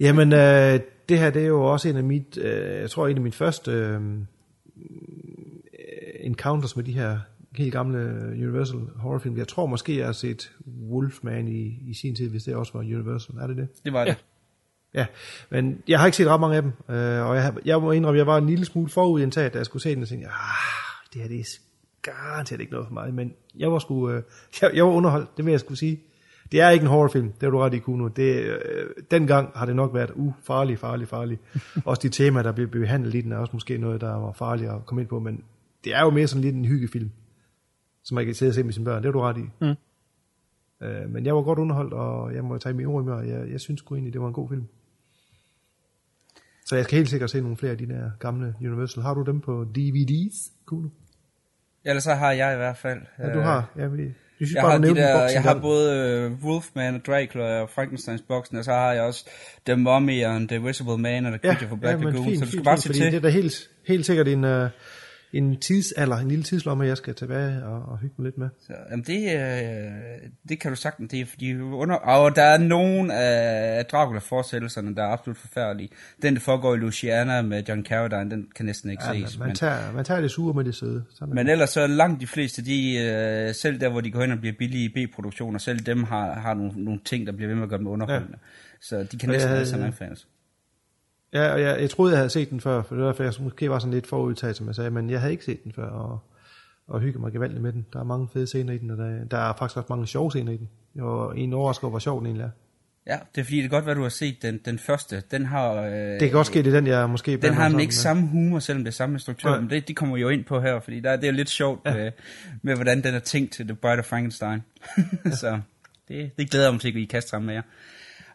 Jamen, 0.00 0.32
øh, 0.32 0.80
det 1.08 1.18
her 1.18 1.30
det 1.30 1.42
er 1.42 1.46
jo 1.46 1.64
også 1.64 1.88
en 1.88 1.96
af 1.96 2.04
mit, 2.04 2.38
øh, 2.38 2.80
jeg 2.80 2.90
tror 2.90 3.08
en 3.08 3.16
af 3.16 3.22
mine 3.22 3.32
første 3.32 3.70
øh, 3.70 4.00
encounters 6.20 6.76
med 6.76 6.84
de 6.84 6.92
her 6.92 7.18
helt 7.56 7.72
gamle 7.72 7.98
Universal 8.32 8.80
horrorfilm. 8.96 9.36
Jeg 9.36 9.48
tror 9.48 9.66
måske, 9.66 9.98
jeg 9.98 10.06
har 10.06 10.12
set 10.12 10.52
Wolfman 10.90 11.48
i, 11.48 11.90
i 11.90 11.94
sin 11.94 12.14
tid, 12.14 12.28
hvis 12.28 12.44
det 12.44 12.54
også 12.54 12.72
var 12.72 12.80
Universal. 12.80 13.36
Er 13.36 13.46
det 13.46 13.56
det? 13.56 13.68
Det 13.84 13.92
var 13.92 14.04
det. 14.04 14.16
Ja, 14.94 15.00
ja. 15.00 15.06
men 15.50 15.82
jeg 15.88 15.98
har 15.98 16.06
ikke 16.06 16.16
set 16.16 16.26
ret 16.28 16.40
mange 16.40 16.56
af 16.56 16.62
dem, 16.62 16.72
øh, 16.88 17.26
og 17.26 17.36
jeg, 17.36 17.54
jeg 17.64 17.80
må 17.80 17.92
indrømme, 17.92 18.18
jeg 18.18 18.26
var 18.26 18.38
en 18.38 18.46
lille 18.46 18.64
smule 18.64 18.88
forudindtaget, 18.88 19.52
da 19.52 19.58
jeg 19.58 19.66
skulle 19.66 19.82
se 19.82 19.94
den, 19.94 20.02
og 20.02 20.08
tænkte, 20.08 20.28
ah, 20.28 20.32
det 21.12 21.22
her 21.22 21.28
det 21.28 21.40
er 21.40 21.58
garanteret 22.02 22.60
ikke 22.60 22.72
noget 22.72 22.86
for 22.86 22.94
mig, 22.94 23.14
men 23.14 23.34
jeg 23.56 23.72
var, 23.72 23.78
sgu, 23.78 24.10
øh, 24.10 24.22
jeg, 24.62 24.70
jeg 24.74 24.84
var 24.84 24.90
underholdt, 24.90 25.36
det 25.36 25.44
vil 25.44 25.50
jeg 25.50 25.60
skulle 25.60 25.78
sige. 25.78 26.00
Det 26.52 26.60
er 26.60 26.70
ikke 26.70 26.82
en 26.82 26.88
horrorfilm, 26.88 27.32
det 27.32 27.46
er 27.46 27.50
du 27.50 27.58
ret 27.58 27.74
i, 27.74 27.78
Kuno. 27.78 28.08
Det, 28.08 28.42
øh, 28.42 28.90
dengang 29.10 29.50
har 29.54 29.66
det 29.66 29.76
nok 29.76 29.94
været 29.94 30.10
uh, 30.14 30.32
farlig, 30.42 30.78
farlig, 30.78 31.38
også 31.84 32.02
de 32.02 32.08
temaer, 32.08 32.42
der 32.42 32.52
blev 32.52 32.68
behandlet 32.68 33.14
i 33.14 33.20
den, 33.20 33.32
er 33.32 33.36
også 33.36 33.52
måske 33.52 33.78
noget, 33.78 34.00
der 34.00 34.14
var 34.14 34.32
farligt 34.32 34.70
at 34.70 34.86
komme 34.86 35.02
ind 35.02 35.08
på, 35.08 35.18
men 35.18 35.44
det 35.84 35.94
er 35.94 36.00
jo 36.00 36.10
mere 36.10 36.26
sådan 36.26 36.42
lidt 36.42 36.54
en 36.54 36.64
hyggefilm 36.64 37.10
som 38.08 38.14
man 38.14 38.24
kan 38.24 38.34
sidde 38.34 38.50
og 38.50 38.54
se 38.54 38.62
med 38.62 38.72
sine 38.72 38.84
børn. 38.84 39.02
Det 39.02 39.08
er 39.08 39.12
du 39.12 39.20
ret 39.20 39.38
i. 39.38 39.50
Mm. 39.60 40.86
Øh, 40.86 41.10
men 41.10 41.26
jeg 41.26 41.36
var 41.36 41.42
godt 41.42 41.58
underholdt, 41.58 41.94
og 41.94 42.34
jeg 42.34 42.44
må 42.44 42.58
tage 42.58 42.74
min 42.74 42.86
ord 42.86 43.04
med, 43.04 43.12
og 43.12 43.28
jeg, 43.28 43.50
jeg 43.50 43.60
synes 43.60 43.80
sgu 43.80 43.94
egentlig, 43.94 44.12
det 44.12 44.20
var 44.20 44.28
en 44.28 44.32
god 44.32 44.48
film. 44.48 44.68
Så 46.66 46.76
jeg 46.76 46.84
skal 46.84 46.96
helt 46.96 47.08
sikkert 47.08 47.30
se 47.30 47.40
nogle 47.40 47.56
flere 47.56 47.72
af 47.72 47.78
de 47.78 47.88
der 47.88 48.10
gamle 48.18 48.54
Universal. 48.60 49.02
Har 49.02 49.14
du 49.14 49.22
dem 49.22 49.40
på 49.40 49.66
DVD's? 49.78 50.52
Cool. 50.66 50.90
Ellers 51.84 52.04
så 52.04 52.14
har 52.14 52.32
jeg 52.32 52.54
i 52.54 52.56
hvert 52.56 52.76
fald. 52.76 53.00
Ja, 53.18 53.34
du 53.34 53.40
har. 53.40 53.72
Ja, 53.76 53.86
vi, 53.86 54.14
jeg 54.40 54.46
synes 54.46 54.54
jeg, 54.54 54.62
bare, 54.62 54.72
har 54.72 54.78
de 54.78 54.94
der, 54.94 55.28
jeg 55.28 55.42
har 55.42 55.54
både 55.54 56.30
uh, 56.42 56.44
Wolfman 56.44 56.94
og 56.94 57.00
Dracula 57.06 57.60
og 57.60 57.70
Frankensteins 57.70 58.22
boksen, 58.28 58.58
og 58.58 58.64
så 58.64 58.72
har 58.72 58.92
jeg 58.92 59.02
også 59.02 59.24
The 59.66 59.76
Mummy 59.76 60.24
og 60.24 60.48
The 60.48 60.62
Visible 60.62 60.98
Man 60.98 61.26
og 61.26 61.32
The 61.32 61.38
Creature 61.38 61.64
ja, 61.64 61.70
for 61.70 61.76
Black 61.76 61.98
ja, 61.98 62.04
Lagoon. 62.04 62.24
Fint, 62.24 62.38
så 62.38 62.44
du 62.44 62.50
skal 62.50 62.58
fint, 62.58 62.64
bare 62.64 62.76
se 62.76 62.92
til. 62.92 63.06
Det 63.06 63.14
er 63.14 63.20
da 63.20 63.28
helt, 63.28 63.68
helt 63.86 64.06
sikkert 64.06 64.28
en, 64.28 64.44
uh, 64.44 64.68
en 65.32 65.60
tidsalder, 65.60 66.16
en 66.16 66.28
lille 66.28 66.44
tidslomme, 66.44 66.86
jeg 66.86 66.96
skal 66.96 67.14
tilbage 67.14 67.64
og, 67.64 67.82
og 67.82 67.98
hygge 67.98 68.14
mig 68.18 68.24
lidt 68.24 68.38
med. 68.38 68.48
Så, 68.66 68.72
jamen 68.90 69.04
det, 69.04 69.34
øh, 69.34 70.30
det 70.48 70.60
kan 70.60 70.70
du 70.70 70.76
sagtens, 70.76 71.10
det 71.10 71.20
er 71.20 71.26
fordi 71.26 71.60
under, 71.60 71.94
og 71.94 72.36
der 72.36 72.42
er 72.42 72.58
nogen 72.58 73.10
af 73.10 73.84
Dracula-fortsættelserne, 73.84 74.94
der 74.94 75.02
er 75.02 75.08
absolut 75.08 75.36
forfærdelige. 75.36 75.88
Den, 76.22 76.34
der 76.34 76.40
foregår 76.40 76.74
i 76.74 76.78
Louisiana 76.78 77.42
med 77.42 77.62
John 77.68 77.84
Carradine, 77.84 78.30
den 78.30 78.46
kan 78.56 78.66
næsten 78.66 78.90
ikke 78.90 79.04
ja, 79.06 79.12
ses. 79.12 79.38
Man, 79.38 79.46
man, 79.46 79.56
tager, 79.56 79.92
man 79.92 80.04
tager 80.04 80.20
det 80.20 80.30
sure 80.30 80.54
med 80.54 80.64
det 80.64 80.74
søde. 80.74 81.04
Sådan 81.14 81.34
men 81.34 81.48
ellers 81.48 81.70
så 81.70 81.80
er 81.80 81.86
langt 81.86 82.20
de 82.20 82.26
fleste, 82.26 82.64
de, 82.64 82.96
øh, 82.96 83.54
selv 83.54 83.80
der, 83.80 83.88
hvor 83.88 84.00
de 84.00 84.10
går 84.10 84.20
hen 84.20 84.32
og 84.32 84.38
bliver 84.38 84.54
billige 84.58 84.88
B-produktioner, 84.88 85.58
selv 85.58 85.78
dem 85.78 86.04
har, 86.04 86.34
har 86.34 86.54
nogle, 86.54 86.72
nogle 86.76 87.00
ting, 87.04 87.26
der 87.26 87.32
bliver 87.32 87.48
ved 87.48 87.54
med 87.54 87.62
at 87.62 87.68
gøre 87.68 87.78
dem 87.78 87.86
underholdende. 87.86 88.38
Ja. 88.42 88.78
Så 88.80 89.02
de 89.12 89.18
kan 89.18 89.28
næsten 89.28 89.52
alle 89.52 89.66
sammen. 89.66 89.94
Ja, 91.32 91.52
og 91.52 91.60
jeg, 91.60 91.80
jeg 91.80 91.90
troede, 91.90 92.12
jeg 92.12 92.18
havde 92.18 92.30
set 92.30 92.50
den 92.50 92.60
før, 92.60 92.82
for 92.82 92.94
det 92.94 93.04
var 93.04 93.10
derfor, 93.10 93.22
jeg 93.22 93.32
måske 93.40 93.70
var 93.70 93.78
sådan 93.78 93.94
lidt 93.94 94.06
forudtaget, 94.06 94.56
som 94.56 94.66
jeg 94.66 94.74
sagde, 94.74 94.90
men 94.90 95.10
jeg 95.10 95.20
havde 95.20 95.32
ikke 95.32 95.44
set 95.44 95.64
den 95.64 95.72
før, 95.72 95.88
og, 95.88 96.18
og 96.88 97.00
hygget 97.00 97.20
mig 97.20 97.32
gevaldigt 97.32 97.62
med 97.62 97.72
den. 97.72 97.86
Der 97.92 98.00
er 98.00 98.04
mange 98.04 98.28
fede 98.32 98.46
scener 98.46 98.72
i 98.72 98.78
den, 98.78 98.90
og 98.90 98.96
der, 98.96 99.24
der 99.24 99.38
er 99.38 99.52
faktisk 99.58 99.76
også 99.76 99.86
mange 99.90 100.06
sjove 100.06 100.30
scener 100.30 100.52
i 100.52 100.56
den. 100.56 100.68
Var 100.94 101.32
en 101.32 101.52
overrasket 101.52 101.90
hvor 101.90 101.98
sjov 101.98 102.18
den 102.18 102.26
egentlig 102.26 102.44
er. 102.44 102.50
Ja, 103.06 103.18
det 103.34 103.40
er 103.40 103.44
fordi, 103.44 103.56
det 103.56 103.64
er 103.64 103.68
godt, 103.68 103.84
hvad 103.84 103.94
du 103.94 104.02
har 104.02 104.08
set. 104.08 104.42
Den, 104.42 104.60
den 104.64 104.78
første, 104.78 105.22
den 105.30 105.46
har... 105.46 105.72
Øh, 105.72 106.20
det 106.20 106.30
kan 106.30 106.38
også 106.38 106.52
ske, 106.52 106.58
det 106.58 106.66
er 106.66 106.80
den, 106.80 106.86
jeg 106.86 107.10
måske... 107.10 107.36
Den 107.36 107.54
har 107.54 107.68
ikke 107.68 107.76
med. 107.76 107.92
samme 107.92 108.28
humor, 108.28 108.58
selvom 108.58 108.84
det 108.84 108.90
er 108.90 108.94
samme 108.94 109.14
instruktør, 109.14 109.50
ja. 109.50 109.60
men 109.60 109.70
det, 109.70 109.88
de 109.88 109.94
kommer 109.94 110.16
jo 110.16 110.28
ind 110.28 110.44
på 110.44 110.60
her, 110.60 110.80
fordi 110.80 111.00
der, 111.00 111.16
det 111.16 111.28
er 111.28 111.32
lidt 111.32 111.50
sjovt 111.50 111.80
ja. 111.86 111.94
med, 111.94 112.12
med, 112.62 112.74
hvordan 112.74 113.02
den 113.02 113.14
er 113.14 113.18
tænkt 113.18 113.52
til 113.52 113.66
The 113.66 113.74
Bride 113.74 113.98
of 113.98 114.04
Frankenstein. 114.04 114.62
Ja. 115.24 115.30
så 115.42 115.60
det, 116.08 116.30
det 116.38 116.50
glæder 116.50 116.66
jeg 116.66 116.72
mig 116.72 116.80
til, 116.80 116.88
at 116.88 116.94
vi 116.94 117.04
kaster 117.04 117.28
sammen 117.28 117.46
med 117.46 117.54
jer. 117.54 117.62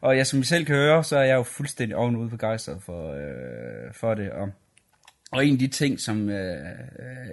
Og 0.04 0.18
ja, 0.18 0.24
som 0.24 0.40
I 0.40 0.44
selv 0.44 0.66
kan 0.66 0.76
høre, 0.76 1.04
så 1.04 1.18
er 1.18 1.24
jeg 1.24 1.36
jo 1.36 1.44
fuldstændig 1.44 1.96
ovenud 1.98 2.30
begejstret 2.30 2.84
for, 2.84 3.14
øh, 3.14 3.94
for 3.94 4.14
det. 4.14 4.32
Og, 4.32 4.50
og 5.32 5.46
en 5.46 5.54
af 5.54 5.60
de 5.60 5.68
ting, 5.68 6.00
som 6.00 6.30
øh, 6.30 6.66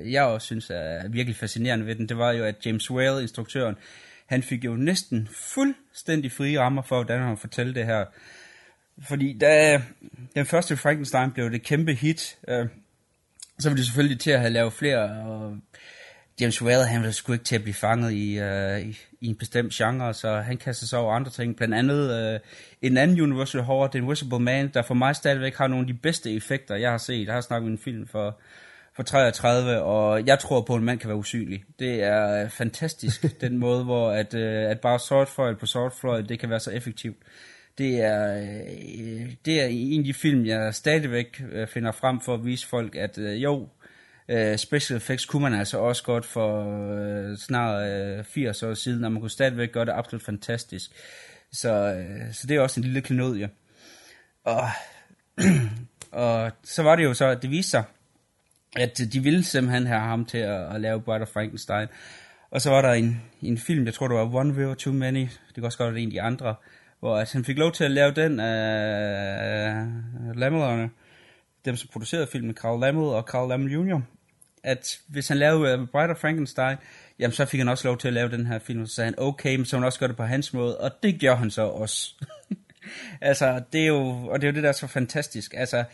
øh 0.02 0.12
jeg 0.12 0.24
også 0.24 0.46
synes 0.46 0.70
er 0.70 1.08
virkelig 1.08 1.36
fascinerende 1.36 1.86
ved 1.86 1.94
den, 1.94 2.08
det 2.08 2.18
var 2.18 2.32
jo, 2.32 2.44
at 2.44 2.66
James 2.66 2.90
Whale, 2.90 3.22
instruktøren, 3.22 3.76
han 4.26 4.42
fik 4.42 4.64
jo 4.64 4.76
næsten 4.76 5.28
fuldstændig 5.32 6.32
frie 6.32 6.60
rammer 6.60 6.82
for, 6.82 6.96
hvordan 6.96 7.22
han 7.22 7.38
fortælle 7.38 7.74
det 7.74 7.86
her. 7.86 8.04
Fordi 9.08 9.38
da 9.38 9.82
den 10.34 10.46
første 10.46 10.76
Frankenstein 10.76 11.32
blev 11.32 11.50
det 11.50 11.62
kæmpe 11.62 11.94
hit, 11.94 12.38
øh, 12.48 12.66
så 13.58 13.68
var 13.68 13.76
det 13.76 13.84
selvfølgelig 13.84 14.20
til 14.20 14.30
at 14.30 14.40
have 14.40 14.52
lavet 14.52 14.72
flere, 14.72 15.26
og 15.26 15.56
James 16.40 16.62
Whale, 16.62 16.86
han 16.86 17.02
var 17.02 17.10
sgu 17.10 17.32
ikke 17.32 17.44
til 17.44 17.54
at 17.54 17.62
blive 17.62 17.74
fanget 17.74 18.12
i, 18.12 18.40
uh, 18.40 18.80
i, 18.80 18.98
i 19.20 19.26
en 19.26 19.36
bestemt 19.36 19.72
genre, 19.72 20.14
så 20.14 20.36
han 20.36 20.56
kaster 20.56 20.86
sig 20.86 20.98
over 20.98 21.14
andre 21.14 21.30
ting. 21.30 21.56
Blandt 21.56 21.74
andet 21.74 22.34
uh, 22.34 22.40
en 22.82 22.96
anden 22.96 23.20
Universal 23.20 23.60
Horror, 23.60 23.86
The 23.86 23.98
Invisible 23.98 24.38
Man, 24.38 24.70
der 24.74 24.82
for 24.82 24.94
mig 24.94 25.16
stadigvæk 25.16 25.56
har 25.56 25.66
nogle 25.66 25.82
af 25.82 25.86
de 25.86 25.98
bedste 26.02 26.32
effekter, 26.32 26.76
jeg 26.76 26.90
har 26.90 26.98
set. 26.98 27.26
Jeg 27.26 27.34
har 27.34 27.40
snakket 27.40 27.70
med 27.70 27.78
en 27.78 27.84
film 27.84 28.06
for, 28.06 28.40
for 28.96 29.02
33, 29.02 29.82
og 29.82 30.26
jeg 30.26 30.38
tror 30.38 30.60
på, 30.60 30.74
at 30.74 30.78
en 30.78 30.84
mand 30.84 30.98
kan 30.98 31.08
være 31.08 31.18
usynlig. 31.18 31.64
Det 31.78 32.02
er 32.02 32.48
fantastisk, 32.48 33.26
den 33.40 33.58
måde, 33.58 33.84
hvor 33.84 34.10
at, 34.10 34.34
uh, 34.34 34.70
at 34.70 34.80
bare 34.80 34.98
sword 34.98 35.26
foil 35.26 35.56
på 35.56 35.66
sword 35.66 35.94
foil, 36.00 36.28
det 36.28 36.38
kan 36.38 36.50
være 36.50 36.60
så 36.60 36.70
effektivt. 36.70 37.16
Det 37.78 38.00
er, 38.02 38.40
uh, 38.40 39.30
det 39.44 39.60
er 39.60 39.66
en 39.66 40.00
af 40.00 40.04
de 40.04 40.14
film, 40.14 40.46
jeg 40.46 40.74
stadigvæk 40.74 41.42
uh, 41.54 41.68
finder 41.68 41.92
frem 41.92 42.20
for 42.20 42.34
at 42.34 42.44
vise 42.44 42.66
folk, 42.66 42.96
at 42.96 43.18
uh, 43.18 43.42
jo, 43.42 43.68
Uh, 44.32 44.56
special 44.56 44.96
effects 44.96 45.24
kunne 45.24 45.42
man 45.42 45.54
altså 45.54 45.78
også 45.78 46.02
godt 46.02 46.24
for 46.24 46.64
uh, 46.64 47.36
snart 47.38 47.90
øh, 47.90 48.18
uh, 48.18 48.24
80 48.24 48.62
år 48.62 48.74
siden, 48.74 49.04
og 49.04 49.12
man 49.12 49.20
kunne 49.20 49.30
stadigvæk 49.30 49.72
gøre 49.72 49.84
det 49.84 49.92
absolut 49.92 50.22
fantastisk. 50.22 50.90
Så, 51.52 51.94
uh, 51.94 52.34
så 52.34 52.46
det 52.46 52.56
er 52.56 52.60
også 52.60 52.80
en 52.80 52.84
lille 52.84 53.00
klenodie. 53.00 53.50
Og, 54.44 54.68
og 56.12 56.52
så 56.64 56.82
var 56.82 56.96
det 56.96 57.04
jo 57.04 57.14
så, 57.14 57.24
at 57.24 57.42
det 57.42 57.50
viste 57.50 57.70
sig, 57.70 57.84
at 58.76 59.00
de 59.12 59.20
ville 59.20 59.44
simpelthen 59.44 59.86
have 59.86 60.00
ham 60.00 60.24
til 60.24 60.38
at, 60.38 60.74
at 60.74 60.80
lave 60.80 61.02
Bride 61.02 61.22
of 61.22 61.28
Frankenstein. 61.28 61.88
Og 62.50 62.60
så 62.60 62.70
var 62.70 62.82
der 62.82 62.92
en, 62.92 63.22
en 63.42 63.58
film, 63.58 63.84
jeg 63.84 63.94
tror 63.94 64.08
det 64.08 64.16
var 64.16 64.34
One 64.34 64.56
River 64.56 64.74
Too 64.74 64.92
Many, 64.92 65.20
det 65.20 65.54
kan 65.54 65.64
også 65.64 65.78
godt 65.78 65.94
være 65.94 66.02
en 66.02 66.08
af 66.08 66.12
de 66.12 66.22
andre, 66.22 66.54
hvor 67.00 67.16
at 67.16 67.32
han 67.32 67.44
fik 67.44 67.58
lov 67.58 67.72
til 67.72 67.84
at 67.84 67.90
lave 67.90 68.10
den 68.10 68.40
af 68.40 69.86
uh, 69.86 70.36
Lamellerne, 70.36 70.90
dem 71.64 71.76
som 71.76 71.88
producerede 71.92 72.26
filmen, 72.32 72.54
Carl 72.54 72.80
Lammel 72.80 73.04
og 73.04 73.22
Carl 73.22 73.48
Lammel 73.48 73.72
Jr., 73.72 74.00
at 74.64 74.98
hvis 75.08 75.28
han 75.28 75.36
lavede 75.36 75.80
uh, 75.80 75.88
Bride 75.88 76.10
of 76.10 76.16
Frankenstein, 76.16 76.76
jamen 77.18 77.32
så 77.32 77.44
fik 77.44 77.58
han 77.58 77.68
også 77.68 77.88
lov 77.88 77.98
til 77.98 78.08
at 78.08 78.14
lave 78.14 78.30
den 78.30 78.46
her 78.46 78.58
film, 78.58 78.86
så 78.86 78.94
sagde 78.94 79.06
han, 79.06 79.14
okay, 79.18 79.56
men 79.56 79.64
så 79.64 79.76
han 79.76 79.84
også 79.84 79.98
gøre 79.98 80.08
det 80.08 80.16
på 80.16 80.24
hans 80.24 80.52
måde, 80.52 80.78
og 80.78 80.90
det 81.02 81.20
gjorde 81.20 81.38
han 81.38 81.50
så 81.50 81.62
også. 81.62 82.14
altså, 83.20 83.62
det 83.72 83.82
er 83.82 83.86
jo, 83.86 84.06
og 84.06 84.40
det 84.40 84.46
er 84.46 84.52
jo 84.52 84.54
det, 84.54 84.62
der 84.62 84.68
er 84.68 84.72
så 84.72 84.86
fantastisk. 84.86 85.54
Altså, 85.56 85.84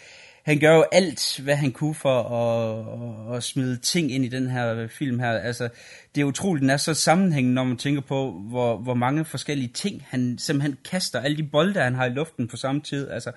han 0.47 0.61
gør 0.61 0.75
jo 0.75 0.85
alt, 0.93 1.41
hvad 1.45 1.57
han 1.57 1.73
kunne 1.73 1.95
for 1.95 2.23
at, 2.23 3.31
at, 3.31 3.37
at 3.37 3.43
smide 3.43 3.77
ting 3.77 4.13
ind 4.13 4.25
i 4.25 4.29
den 4.29 4.51
her 4.51 4.75
øh, 4.75 4.89
film 4.89 5.19
her. 5.19 5.31
Altså, 5.31 5.69
det 6.15 6.21
er 6.21 6.25
utroligt, 6.25 6.63
den 6.63 6.71
er 6.71 6.77
så 6.77 6.95
sammenhængende, 6.95 7.55
når 7.55 7.65
man 7.65 7.77
tænker 7.77 8.01
på, 8.01 8.33
hvor, 8.33 8.77
hvor 8.77 8.95
mange 8.95 9.25
forskellige 9.25 9.69
ting 9.69 10.07
han 10.09 10.39
simpelthen 10.39 10.79
kaster. 10.91 11.21
Alle 11.21 11.37
de 11.37 11.43
bolde, 11.43 11.81
han 11.81 11.95
har 11.95 12.07
i 12.07 12.09
luften 12.09 12.49
på 12.49 12.57
samme 12.57 12.81
tid. 12.81 13.11
Altså, 13.11 13.33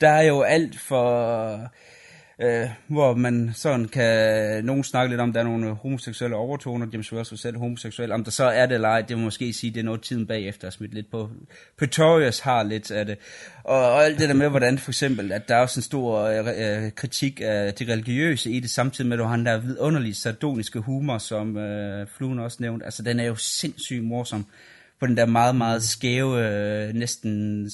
der 0.00 0.08
er 0.08 0.22
jo 0.22 0.42
alt 0.42 0.78
for 0.78 1.72
øh, 2.42 2.68
hvor 2.86 3.14
man 3.14 3.50
sådan 3.54 3.88
kan, 3.88 4.64
nogen 4.64 4.84
snakke 4.84 5.10
lidt 5.10 5.20
om, 5.20 5.32
der 5.32 5.40
er 5.40 5.44
nogle 5.44 5.74
homoseksuelle 5.74 6.36
overtoner, 6.36 6.86
James 6.92 7.12
Wells 7.12 7.30
var 7.30 7.36
selv 7.36 7.58
homoseksuel, 7.58 8.12
om 8.12 8.24
der 8.24 8.30
så 8.30 8.44
er 8.44 8.66
det 8.66 8.74
eller 8.74 8.88
ej, 8.88 9.02
det 9.02 9.18
må 9.18 9.24
måske 9.24 9.52
sige, 9.52 9.70
det 9.70 9.80
er 9.80 9.84
noget 9.84 10.02
tiden 10.02 10.26
bagefter 10.26 10.66
at 10.66 10.72
smidt 10.72 10.94
lidt 10.94 11.10
på. 11.10 11.30
Pretorius 11.78 12.40
har 12.40 12.62
lidt 12.62 12.90
af 12.90 13.06
det, 13.06 13.18
og, 13.64 13.78
og 13.78 14.04
alt 14.04 14.18
det 14.18 14.28
der 14.28 14.34
med, 14.34 14.48
hvordan 14.48 14.78
for 14.78 14.90
eksempel, 14.90 15.32
at 15.32 15.48
der 15.48 15.54
er 15.54 15.60
også 15.60 15.80
en 15.80 15.82
stor 15.82 16.18
øh, 16.20 16.82
øh 16.84 16.92
kritik 16.92 17.40
af 17.44 17.74
det 17.74 17.88
religiøse 17.88 18.50
i 18.50 18.60
det, 18.60 18.70
samtidig 18.70 19.08
med, 19.08 19.16
at 19.16 19.22
du 19.22 19.24
har 19.24 19.36
den 19.36 19.46
der 19.46 19.58
vidunderlige 19.58 20.14
sardoniske 20.14 20.80
humor, 20.80 21.18
som 21.18 21.56
øh, 21.56 22.06
Fluen 22.16 22.38
også 22.38 22.56
nævnte, 22.60 22.84
altså 22.84 23.02
den 23.02 23.20
er 23.20 23.24
jo 23.24 23.34
sindssygt 23.34 24.04
morsom, 24.04 24.46
på 25.00 25.06
den 25.06 25.16
der 25.16 25.26
meget, 25.26 25.56
meget 25.56 25.82
skæve, 25.82 26.46
øh, 26.46 26.94
næsten 26.94 27.70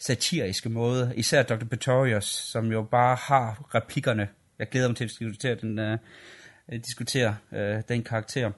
satiriske 0.00 0.68
måde. 0.68 1.12
Især 1.16 1.42
Dr. 1.42 1.64
Pretorius, 1.64 2.24
som 2.24 2.72
jo 2.72 2.82
bare 2.82 3.16
har 3.16 3.74
replikkerne. 3.74 4.28
Jeg 4.58 4.68
glæder 4.68 4.88
mig 4.88 4.96
til 4.96 5.04
at 5.04 5.10
diskutere 5.10 5.54
den, 5.54 5.78
uh, 5.78 5.98
diskutere 6.68 7.36
uh, 7.52 7.58
den 7.88 8.02
karakter. 8.02 8.50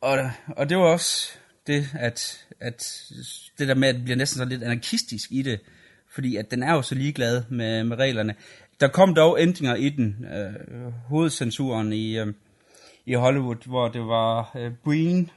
Og, 0.00 0.30
og 0.48 0.68
det 0.68 0.76
var 0.76 0.84
også 0.84 1.32
det, 1.66 1.88
at, 1.94 2.46
at 2.60 3.02
det 3.58 3.68
der 3.68 3.74
med, 3.74 3.88
at 3.88 3.94
det 3.94 4.04
bliver 4.04 4.16
næsten 4.16 4.38
så 4.38 4.44
lidt 4.44 4.62
anarkistisk 4.62 5.32
i 5.32 5.42
det, 5.42 5.60
fordi 6.14 6.36
at 6.36 6.50
den 6.50 6.62
er 6.62 6.72
jo 6.72 6.82
så 6.82 6.94
ligeglad 6.94 7.42
med, 7.48 7.84
med 7.84 7.96
reglerne. 7.96 8.34
Der 8.80 8.88
kom 8.88 9.14
dog 9.14 9.40
ændringer 9.40 9.74
i 9.74 9.88
den, 9.88 10.16
uh, 10.20 10.92
hovedcensuren 10.92 11.92
i, 11.92 12.20
uh, 12.20 12.28
i 13.06 13.14
Hollywood, 13.14 13.66
hvor 13.66 13.88
det 13.88 14.00
var 14.00 14.50
uh, 14.54 14.72
Breen, 14.84 15.30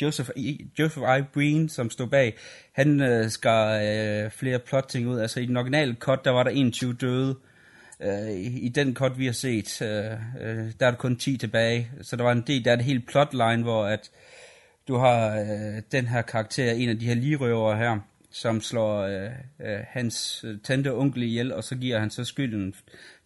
Joseph, 0.00 0.30
I, 0.36 0.66
Joseph 0.78 1.18
I. 1.18 1.22
Breen, 1.34 1.68
som 1.68 1.90
stod 1.90 2.06
bag, 2.06 2.34
han 2.72 3.00
øh, 3.00 3.30
skar 3.30 3.80
øh, 3.82 4.30
flere 4.30 4.58
plotting 4.58 5.08
ud. 5.08 5.18
Altså 5.18 5.40
i 5.40 5.46
den 5.46 5.56
originale 5.56 5.94
cut, 5.94 6.24
der 6.24 6.30
var 6.30 6.42
der 6.42 6.50
21 6.50 6.92
døde. 6.92 7.36
Øh, 8.00 8.30
i, 8.30 8.60
I 8.60 8.68
den 8.68 8.94
cut, 8.94 9.18
vi 9.18 9.26
har 9.26 9.32
set, 9.32 9.82
øh, 9.82 10.12
øh, 10.40 10.72
der 10.80 10.86
er 10.86 10.90
der 10.90 10.98
kun 10.98 11.16
10 11.16 11.36
tilbage. 11.36 11.90
Så 12.02 12.16
der 12.16 12.22
var 12.22 12.32
en 12.32 12.44
del, 12.46 12.64
der 12.64 12.70
er 12.70 12.76
et 12.76 12.84
helt 12.84 13.08
plotline, 13.08 13.62
hvor 13.62 13.84
at 13.84 14.10
du 14.88 14.96
har 14.96 15.38
øh, 15.40 15.82
den 15.92 16.06
her 16.06 16.22
karakter, 16.22 16.72
en 16.72 16.88
af 16.88 16.98
de 16.98 17.06
her 17.06 17.14
ligerøvere 17.14 17.76
her, 17.76 17.98
som 18.30 18.60
slår 18.60 19.02
øh, 19.02 19.30
øh, 19.60 19.80
hans 19.88 20.44
øh, 20.44 20.58
tante 20.64 20.92
og 20.92 20.98
onkel 20.98 21.22
ihjel, 21.22 21.52
og 21.52 21.64
så 21.64 21.76
giver 21.76 21.98
han 21.98 22.10
så 22.10 22.24
skylden 22.24 22.74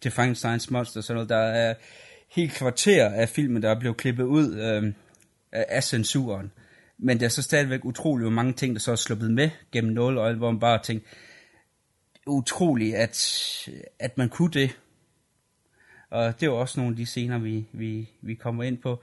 til 0.01 0.11
Frankensteins 0.11 0.71
monster. 0.71 1.01
Sådan 1.01 1.15
noget. 1.15 1.29
Der 1.29 1.37
er 1.37 1.73
helt 2.31 2.53
kvarter 2.53 3.09
af 3.09 3.29
filmen, 3.29 3.61
der 3.61 3.69
er 3.69 3.79
blevet 3.79 3.97
klippet 3.97 4.23
ud. 4.23 4.59
Øh, 4.59 4.93
af 5.53 5.83
censuren. 5.83 6.51
Men 6.97 7.19
der 7.19 7.25
er 7.25 7.29
så 7.29 7.41
stadigvæk 7.41 7.85
utrolig 7.85 8.31
mange 8.31 8.53
ting, 8.53 8.75
der 8.75 8.79
så 8.79 8.91
er 8.91 8.95
sluppet 8.95 9.31
med 9.31 9.49
gennem 9.71 9.93
nåløjet, 9.93 10.37
hvor 10.37 10.51
man 10.51 10.59
bare 10.59 10.83
tænker, 10.83 11.07
utroligt, 12.27 12.95
at, 12.95 13.17
at 13.99 14.17
man 14.17 14.29
kunne 14.29 14.51
det. 14.51 14.77
Og 16.09 16.33
det 16.39 16.43
er 16.43 16.51
jo 16.51 16.59
også 16.59 16.79
nogle 16.79 16.93
af 16.93 16.97
de 16.97 17.05
scener, 17.05 17.37
vi, 17.37 17.65
vi, 17.71 18.09
vi 18.21 18.33
kommer 18.33 18.63
ind 18.63 18.77
på. 18.77 19.01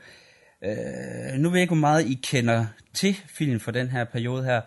Øh, 0.64 1.38
nu 1.38 1.48
ved 1.48 1.56
jeg 1.56 1.62
ikke, 1.62 1.74
hvor 1.74 1.80
meget 1.80 2.06
I 2.06 2.20
kender 2.22 2.66
til 2.94 3.16
filmen 3.26 3.60
for 3.60 3.70
den 3.70 3.88
her 3.88 4.04
periode 4.04 4.44
her, 4.44 4.60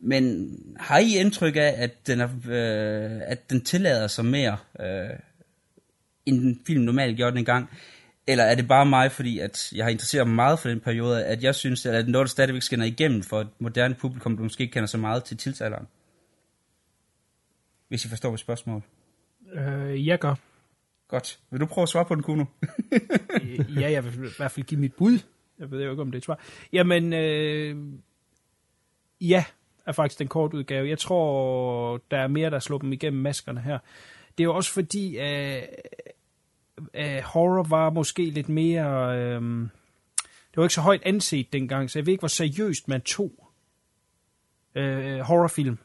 men 0.00 0.54
har 0.76 0.98
I 0.98 1.16
indtryk 1.16 1.56
af, 1.56 1.74
at 1.76 2.06
den, 2.06 2.20
er, 2.20 2.28
øh, 2.48 3.20
at 3.24 3.50
den 3.50 3.64
tillader 3.64 4.06
sig 4.06 4.24
mere, 4.24 4.56
øh, 4.80 5.18
end 6.26 6.40
den 6.40 6.60
film 6.66 6.84
normalt 6.84 7.16
gjorde 7.16 7.36
den 7.36 7.44
gang? 7.44 7.70
Eller 8.28 8.44
er 8.44 8.54
det 8.54 8.68
bare 8.68 8.86
mig, 8.86 9.12
fordi 9.12 9.38
at 9.38 9.72
jeg 9.74 9.84
har 9.84 9.90
interesseret 9.90 10.26
mig 10.26 10.36
meget 10.36 10.58
for 10.58 10.68
den 10.68 10.80
periode, 10.80 11.24
at 11.24 11.42
jeg 11.42 11.54
synes, 11.54 11.86
at 11.86 11.94
det 12.04 12.12
noget, 12.12 12.24
der 12.24 12.28
stadigvæk 12.28 12.62
skinner 12.62 12.86
igennem 12.86 13.22
for 13.22 13.40
et 13.40 13.48
moderne 13.58 13.94
publikum, 13.94 14.36
der 14.36 14.42
måske 14.42 14.62
ikke 14.62 14.72
kender 14.72 14.86
så 14.86 14.98
meget 14.98 15.24
til 15.24 15.36
tidsalderen? 15.36 15.86
Hvis 17.88 18.04
I 18.04 18.08
forstår 18.08 18.30
mit 18.30 18.40
spørgsmål. 18.40 18.82
Øh, 19.52 20.06
jeg 20.06 20.18
gør. 20.18 20.34
Godt. 21.08 21.38
Vil 21.50 21.60
du 21.60 21.66
prøve 21.66 21.82
at 21.82 21.88
svare 21.88 22.04
på 22.04 22.14
den, 22.14 22.22
Kuno? 22.22 22.44
ja, 23.80 23.90
jeg 23.90 24.04
vil 24.04 24.14
i 24.14 24.32
hvert 24.36 24.50
fald 24.50 24.66
give 24.66 24.80
mit 24.80 24.94
bud. 24.94 25.18
Jeg 25.58 25.70
ved 25.70 25.84
jo 25.84 25.90
ikke, 25.90 26.02
om 26.02 26.10
det 26.10 26.14
er 26.14 26.18
et 26.18 26.24
svar. 26.24 26.40
Jamen, 26.72 27.12
øh, 27.12 27.76
ja, 29.20 29.44
er 29.86 29.92
faktisk 29.92 30.18
den 30.18 30.28
korte 30.28 30.56
udgave. 30.56 30.88
Jeg 30.88 30.98
tror, 30.98 32.00
der 32.10 32.18
er 32.18 32.26
mere, 32.26 32.50
der 32.50 32.58
slår 32.58 32.78
dem 32.78 32.92
igennem 32.92 33.22
maskerne 33.22 33.60
her. 33.60 33.78
Det 34.38 34.44
er 34.44 34.44
jo 34.44 34.54
også 34.54 34.72
fordi, 34.72 35.18
øh, 35.18 35.62
øh, 36.94 37.22
horror 37.24 37.62
var 37.62 37.90
måske 37.90 38.30
lidt 38.30 38.48
mere... 38.48 39.18
Øh, 39.18 39.40
det 40.50 40.56
var 40.56 40.62
ikke 40.62 40.74
så 40.74 40.80
højt 40.80 41.02
anset 41.04 41.52
dengang, 41.52 41.90
så 41.90 41.98
jeg 41.98 42.06
ved 42.06 42.12
ikke, 42.12 42.22
hvor 42.22 42.28
seriøst 42.28 42.88
man 42.88 43.00
tog 43.00 43.48
øh, 44.74 45.20
horrorfilm 45.20 45.78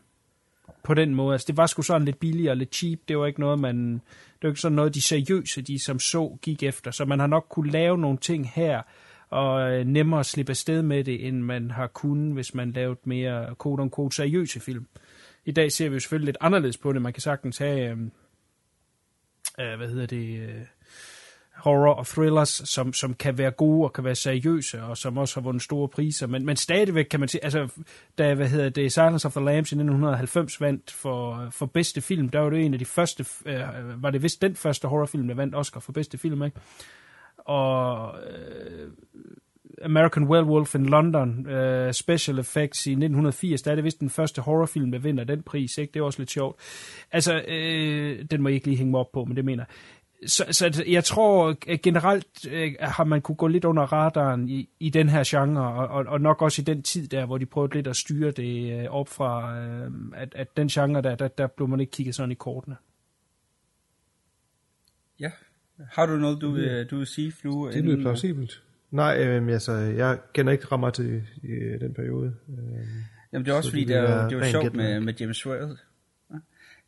på 0.83 0.93
den 0.93 1.15
måde. 1.15 1.33
Altså, 1.33 1.45
det 1.47 1.57
var 1.57 1.65
sgu 1.65 1.81
sådan 1.81 2.05
lidt 2.05 2.19
billigere, 2.19 2.55
lidt 2.55 2.75
cheap. 2.75 2.99
Det 3.07 3.17
var 3.17 3.25
ikke 3.25 3.39
noget, 3.39 3.59
man... 3.59 3.93
Det 3.93 4.41
var 4.41 4.49
ikke 4.49 4.61
sådan 4.61 4.75
noget, 4.75 4.95
de 4.95 5.01
seriøse, 5.01 5.61
de 5.61 5.79
som 5.79 5.99
så, 5.99 6.37
gik 6.41 6.63
efter. 6.63 6.91
Så 6.91 7.05
man 7.05 7.19
har 7.19 7.27
nok 7.27 7.45
kunne 7.49 7.71
lave 7.71 7.97
nogle 7.97 8.17
ting 8.17 8.49
her, 8.49 8.81
og 9.29 9.71
øh, 9.71 9.85
nemmere 9.85 10.19
at 10.19 10.25
slippe 10.25 10.49
afsted 10.49 10.81
med 10.81 11.03
det, 11.03 11.27
end 11.27 11.41
man 11.41 11.71
har 11.71 11.87
kunnet, 11.87 12.33
hvis 12.33 12.53
man 12.53 12.71
lavede 12.71 12.99
mere 13.03 13.55
quote-unquote 13.63 14.15
seriøse 14.15 14.59
film. 14.59 14.87
I 15.45 15.51
dag 15.51 15.71
ser 15.71 15.89
vi 15.89 15.93
jo 15.93 15.99
selvfølgelig 15.99 16.25
lidt 16.25 16.37
anderledes 16.41 16.77
på 16.77 16.93
det. 16.93 17.01
Man 17.01 17.13
kan 17.13 17.21
sagtens 17.21 17.57
have... 17.57 17.89
Øh, 17.89 17.97
øh 19.59 19.77
hvad 19.77 19.87
hedder 19.87 20.05
det... 20.05 20.39
Øh, 20.39 20.61
horror 21.55 21.93
og 21.93 22.07
thrillers, 22.07 22.61
som, 22.65 22.93
som 22.93 23.13
kan 23.13 23.37
være 23.37 23.51
gode 23.51 23.83
og 23.83 23.93
kan 23.93 24.03
være 24.03 24.15
seriøse, 24.15 24.83
og 24.83 24.97
som 24.97 25.17
også 25.17 25.35
har 25.35 25.41
vundet 25.41 25.63
store 25.63 25.87
priser. 25.87 26.27
Men, 26.27 26.45
men 26.45 26.55
stadigvæk 26.55 27.05
kan 27.05 27.19
man 27.19 27.29
sige, 27.29 27.43
altså, 27.43 27.67
da, 28.17 28.33
hvad 28.35 28.47
hedder 28.47 28.69
det, 28.69 28.93
Silence 28.93 29.27
of 29.27 29.31
the 29.31 29.45
Lambs 29.45 29.71
i 29.71 29.75
1990 29.75 30.61
vandt 30.61 30.91
for, 30.91 31.47
for 31.51 31.65
bedste 31.65 32.01
film, 32.01 32.29
der 32.29 32.39
var 32.39 32.49
det 32.49 32.65
en 32.65 32.73
af 32.73 32.79
de 32.79 32.85
første, 32.85 33.25
øh, 33.45 34.03
var 34.03 34.09
det 34.09 34.23
vist 34.23 34.41
den 34.41 34.55
første 34.55 34.87
horrorfilm, 34.87 35.27
der 35.27 35.35
vandt 35.35 35.55
Oscar 35.55 35.79
for 35.79 35.91
bedste 35.91 36.17
film, 36.17 36.43
ikke? 36.43 36.57
Og 37.37 38.15
øh, 38.19 38.89
American 39.81 40.23
Werewolf 40.23 40.75
in 40.75 40.85
London, 40.85 41.47
øh, 41.47 41.93
Special 41.93 42.39
Effects 42.39 42.87
i 42.87 42.91
1980, 42.91 43.61
der 43.61 43.71
er 43.71 43.75
det 43.75 43.83
vist 43.83 43.99
den 43.99 44.09
første 44.09 44.41
horrorfilm, 44.41 44.91
der 44.91 44.99
vinder 44.99 45.23
den 45.23 45.43
pris, 45.43 45.77
ikke? 45.77 45.93
Det 45.93 45.99
er 45.99 46.03
også 46.03 46.19
lidt 46.19 46.31
sjovt. 46.31 46.59
Altså, 47.11 47.41
øh, 47.47 48.25
den 48.31 48.41
må 48.41 48.49
jeg 48.49 48.55
ikke 48.55 48.67
lige 48.67 48.77
hænge 48.77 48.91
mig 48.91 48.99
op 48.99 49.11
på, 49.11 49.25
men 49.25 49.35
det 49.35 49.45
mener 49.45 49.65
så, 50.27 50.45
så 50.51 50.83
jeg 50.87 51.03
tror 51.03 51.57
generelt 51.77 52.47
øh, 52.51 52.73
har 52.79 53.03
man 53.03 53.21
kunne 53.21 53.35
gå 53.35 53.47
lidt 53.47 53.65
under 53.65 53.83
radaren 53.83 54.49
i, 54.49 54.69
i 54.79 54.89
den 54.89 55.09
her 55.09 55.23
genre, 55.25 55.73
og, 55.73 55.87
og, 55.87 56.05
og 56.07 56.21
nok 56.21 56.41
også 56.41 56.61
i 56.61 56.65
den 56.65 56.83
tid 56.83 57.07
der, 57.07 57.25
hvor 57.25 57.37
de 57.37 57.45
prøvede 57.45 57.73
lidt 57.73 57.87
at 57.87 57.95
styre 57.95 58.31
det 58.31 58.81
øh, 58.83 58.85
op 58.89 59.09
fra, 59.09 59.59
øh, 59.59 59.91
at, 60.15 60.33
at 60.35 60.57
den 60.57 60.67
genre 60.67 61.01
der, 61.01 61.15
der, 61.15 61.27
der 61.27 61.47
blev 61.47 61.67
man 61.67 61.79
ikke 61.79 61.91
kigget 61.91 62.15
sådan 62.15 62.31
i 62.31 62.35
kortene. 62.35 62.75
Ja. 65.19 65.31
Har 65.91 66.05
du 66.05 66.17
noget, 66.17 66.41
du 66.41 66.51
vil, 66.51 66.87
du 66.91 66.97
vil 66.97 67.07
sige, 67.07 67.31
Flue? 67.31 67.71
Det 67.71 67.83
lyder 67.83 68.01
plausibelt. 68.01 68.63
Nej, 68.91 69.17
øh, 69.19 69.47
altså, 69.47 69.71
jeg 69.71 70.19
kender 70.33 70.51
ikke 70.51 70.77
meget 70.77 70.93
til 70.93 71.23
øh, 71.43 71.79
den 71.79 71.93
periode. 71.93 72.35
Øh, 72.49 72.87
Jamen 73.33 73.45
det 73.45 73.51
er 73.51 73.55
også 73.55 73.69
fordi, 73.69 73.85
det, 73.85 73.95
er, 73.95 74.29
det 74.29 74.37
var 74.37 74.45
sjovt 74.45 74.73
med, 74.73 74.99
med 74.99 75.13
James 75.13 75.45
Whale, 75.45 75.77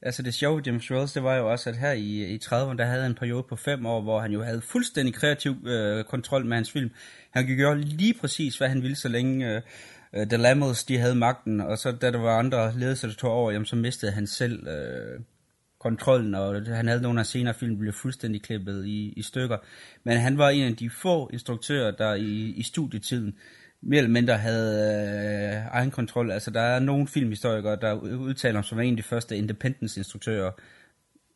altså 0.05 0.21
det 0.21 0.33
sjove 0.33 0.61
James 0.65 0.91
Wells, 0.91 1.13
det 1.13 1.23
var 1.23 1.35
jo 1.35 1.51
også, 1.51 1.69
at 1.69 1.77
her 1.77 1.91
i, 1.91 2.33
i 2.33 2.39
30'erne, 2.43 2.77
der 2.77 2.85
havde 2.85 3.01
han 3.01 3.11
en 3.11 3.17
periode 3.17 3.43
på 3.43 3.55
fem 3.55 3.85
år, 3.85 4.01
hvor 4.01 4.19
han 4.19 4.31
jo 4.31 4.43
havde 4.43 4.61
fuldstændig 4.61 5.13
kreativ 5.13 5.55
øh, 5.65 6.03
kontrol 6.03 6.45
med 6.45 6.57
hans 6.57 6.71
film. 6.71 6.91
Han 7.31 7.45
kunne 7.45 7.57
gøre 7.57 7.81
lige 7.81 8.13
præcis, 8.13 8.57
hvad 8.57 8.69
han 8.69 8.81
ville, 8.81 8.95
så 8.95 9.07
længe 9.07 9.55
øh, 9.55 9.61
øh 10.13 10.27
The 10.27 10.37
Lammers, 10.37 10.83
de 10.83 10.97
havde 10.97 11.15
magten, 11.15 11.61
og 11.61 11.77
så 11.77 11.91
da 11.91 12.11
der 12.11 12.19
var 12.19 12.39
andre 12.39 12.79
ledelser, 12.79 13.07
der 13.07 13.15
tog 13.15 13.31
over, 13.31 13.51
jamen, 13.51 13.65
så 13.65 13.75
mistede 13.75 14.11
han 14.11 14.27
selv 14.27 14.67
øh, 14.67 15.19
kontrollen, 15.79 16.35
og 16.35 16.65
han 16.65 16.87
havde 16.87 17.01
nogle 17.01 17.19
af 17.19 17.25
senere 17.25 17.53
film, 17.53 17.77
blev 17.77 17.93
fuldstændig 17.93 18.41
klippet 18.41 18.85
i, 18.85 19.13
i 19.17 19.21
stykker. 19.21 19.57
Men 20.03 20.17
han 20.17 20.37
var 20.37 20.49
en 20.49 20.63
af 20.63 20.75
de 20.75 20.89
få 20.89 21.29
instruktører, 21.33 21.91
der 21.91 22.13
i, 22.13 22.53
i 22.57 22.63
studietiden, 22.63 23.35
mere 23.85 23.97
eller 23.97 24.11
mindre 24.11 24.37
havde 24.37 25.55
øh, 25.55 25.65
egen 25.71 25.91
kontrol. 25.91 26.31
Altså, 26.31 26.51
der 26.51 26.61
er 26.61 26.79
nogle 26.79 27.07
filmhistorikere, 27.07 27.75
der 27.81 27.93
udtaler 27.93 28.61
sig 28.61 28.69
som 28.69 28.79
en 28.79 28.93
af 28.93 28.97
de 28.97 29.03
første 29.03 29.37
independence-instruktører 29.37 30.51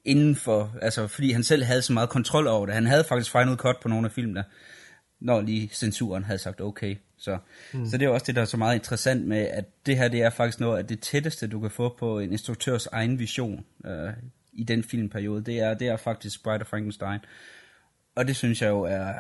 inden 0.06 0.36
for, 0.36 0.76
altså, 0.82 1.08
fordi 1.08 1.32
han 1.32 1.44
selv 1.44 1.64
havde 1.64 1.82
så 1.82 1.94
meget 1.94 2.10
kontrol 2.10 2.48
over 2.48 2.66
det. 2.66 2.76
Han 2.76 2.86
havde 2.86 3.04
faktisk 3.04 3.32
final 3.32 3.56
cut 3.56 3.76
på 3.82 3.88
nogle 3.88 4.06
af 4.06 4.12
filmene, 4.12 4.44
når 5.20 5.42
lige 5.42 5.70
censuren 5.74 6.24
havde 6.24 6.40
sagt 6.40 6.62
okay. 6.62 6.96
Så, 7.18 7.38
mm. 7.74 7.86
så 7.86 7.98
det 7.98 8.06
er 8.06 8.10
også 8.10 8.26
det, 8.26 8.36
der 8.36 8.42
er 8.42 8.46
så 8.46 8.58
meget 8.58 8.76
interessant 8.76 9.28
med, 9.28 9.38
at 9.38 9.66
det 9.86 9.98
her, 9.98 10.08
det 10.08 10.22
er 10.22 10.30
faktisk 10.30 10.60
noget 10.60 10.78
af 10.78 10.88
det 10.88 11.00
tætteste, 11.00 11.48
du 11.48 11.60
kan 11.60 11.72
få 11.72 11.96
på 12.00 12.20
en 12.20 12.32
instruktørs 12.32 12.88
egen 12.88 13.20
vision 13.20 13.66
øh, 13.86 14.10
i 14.54 14.64
den 14.64 14.84
filmperiode. 14.84 15.44
Det 15.44 15.60
er, 15.60 15.74
det 15.74 15.88
er 15.88 15.98
faktisk 15.98 16.44
Bride 16.44 16.62
of 16.62 16.68
Frankenstein. 16.68 17.20
Og 18.16 18.28
det 18.28 18.36
synes 18.36 18.62
jeg 18.62 18.70
jo 18.70 18.82
er 18.82 19.14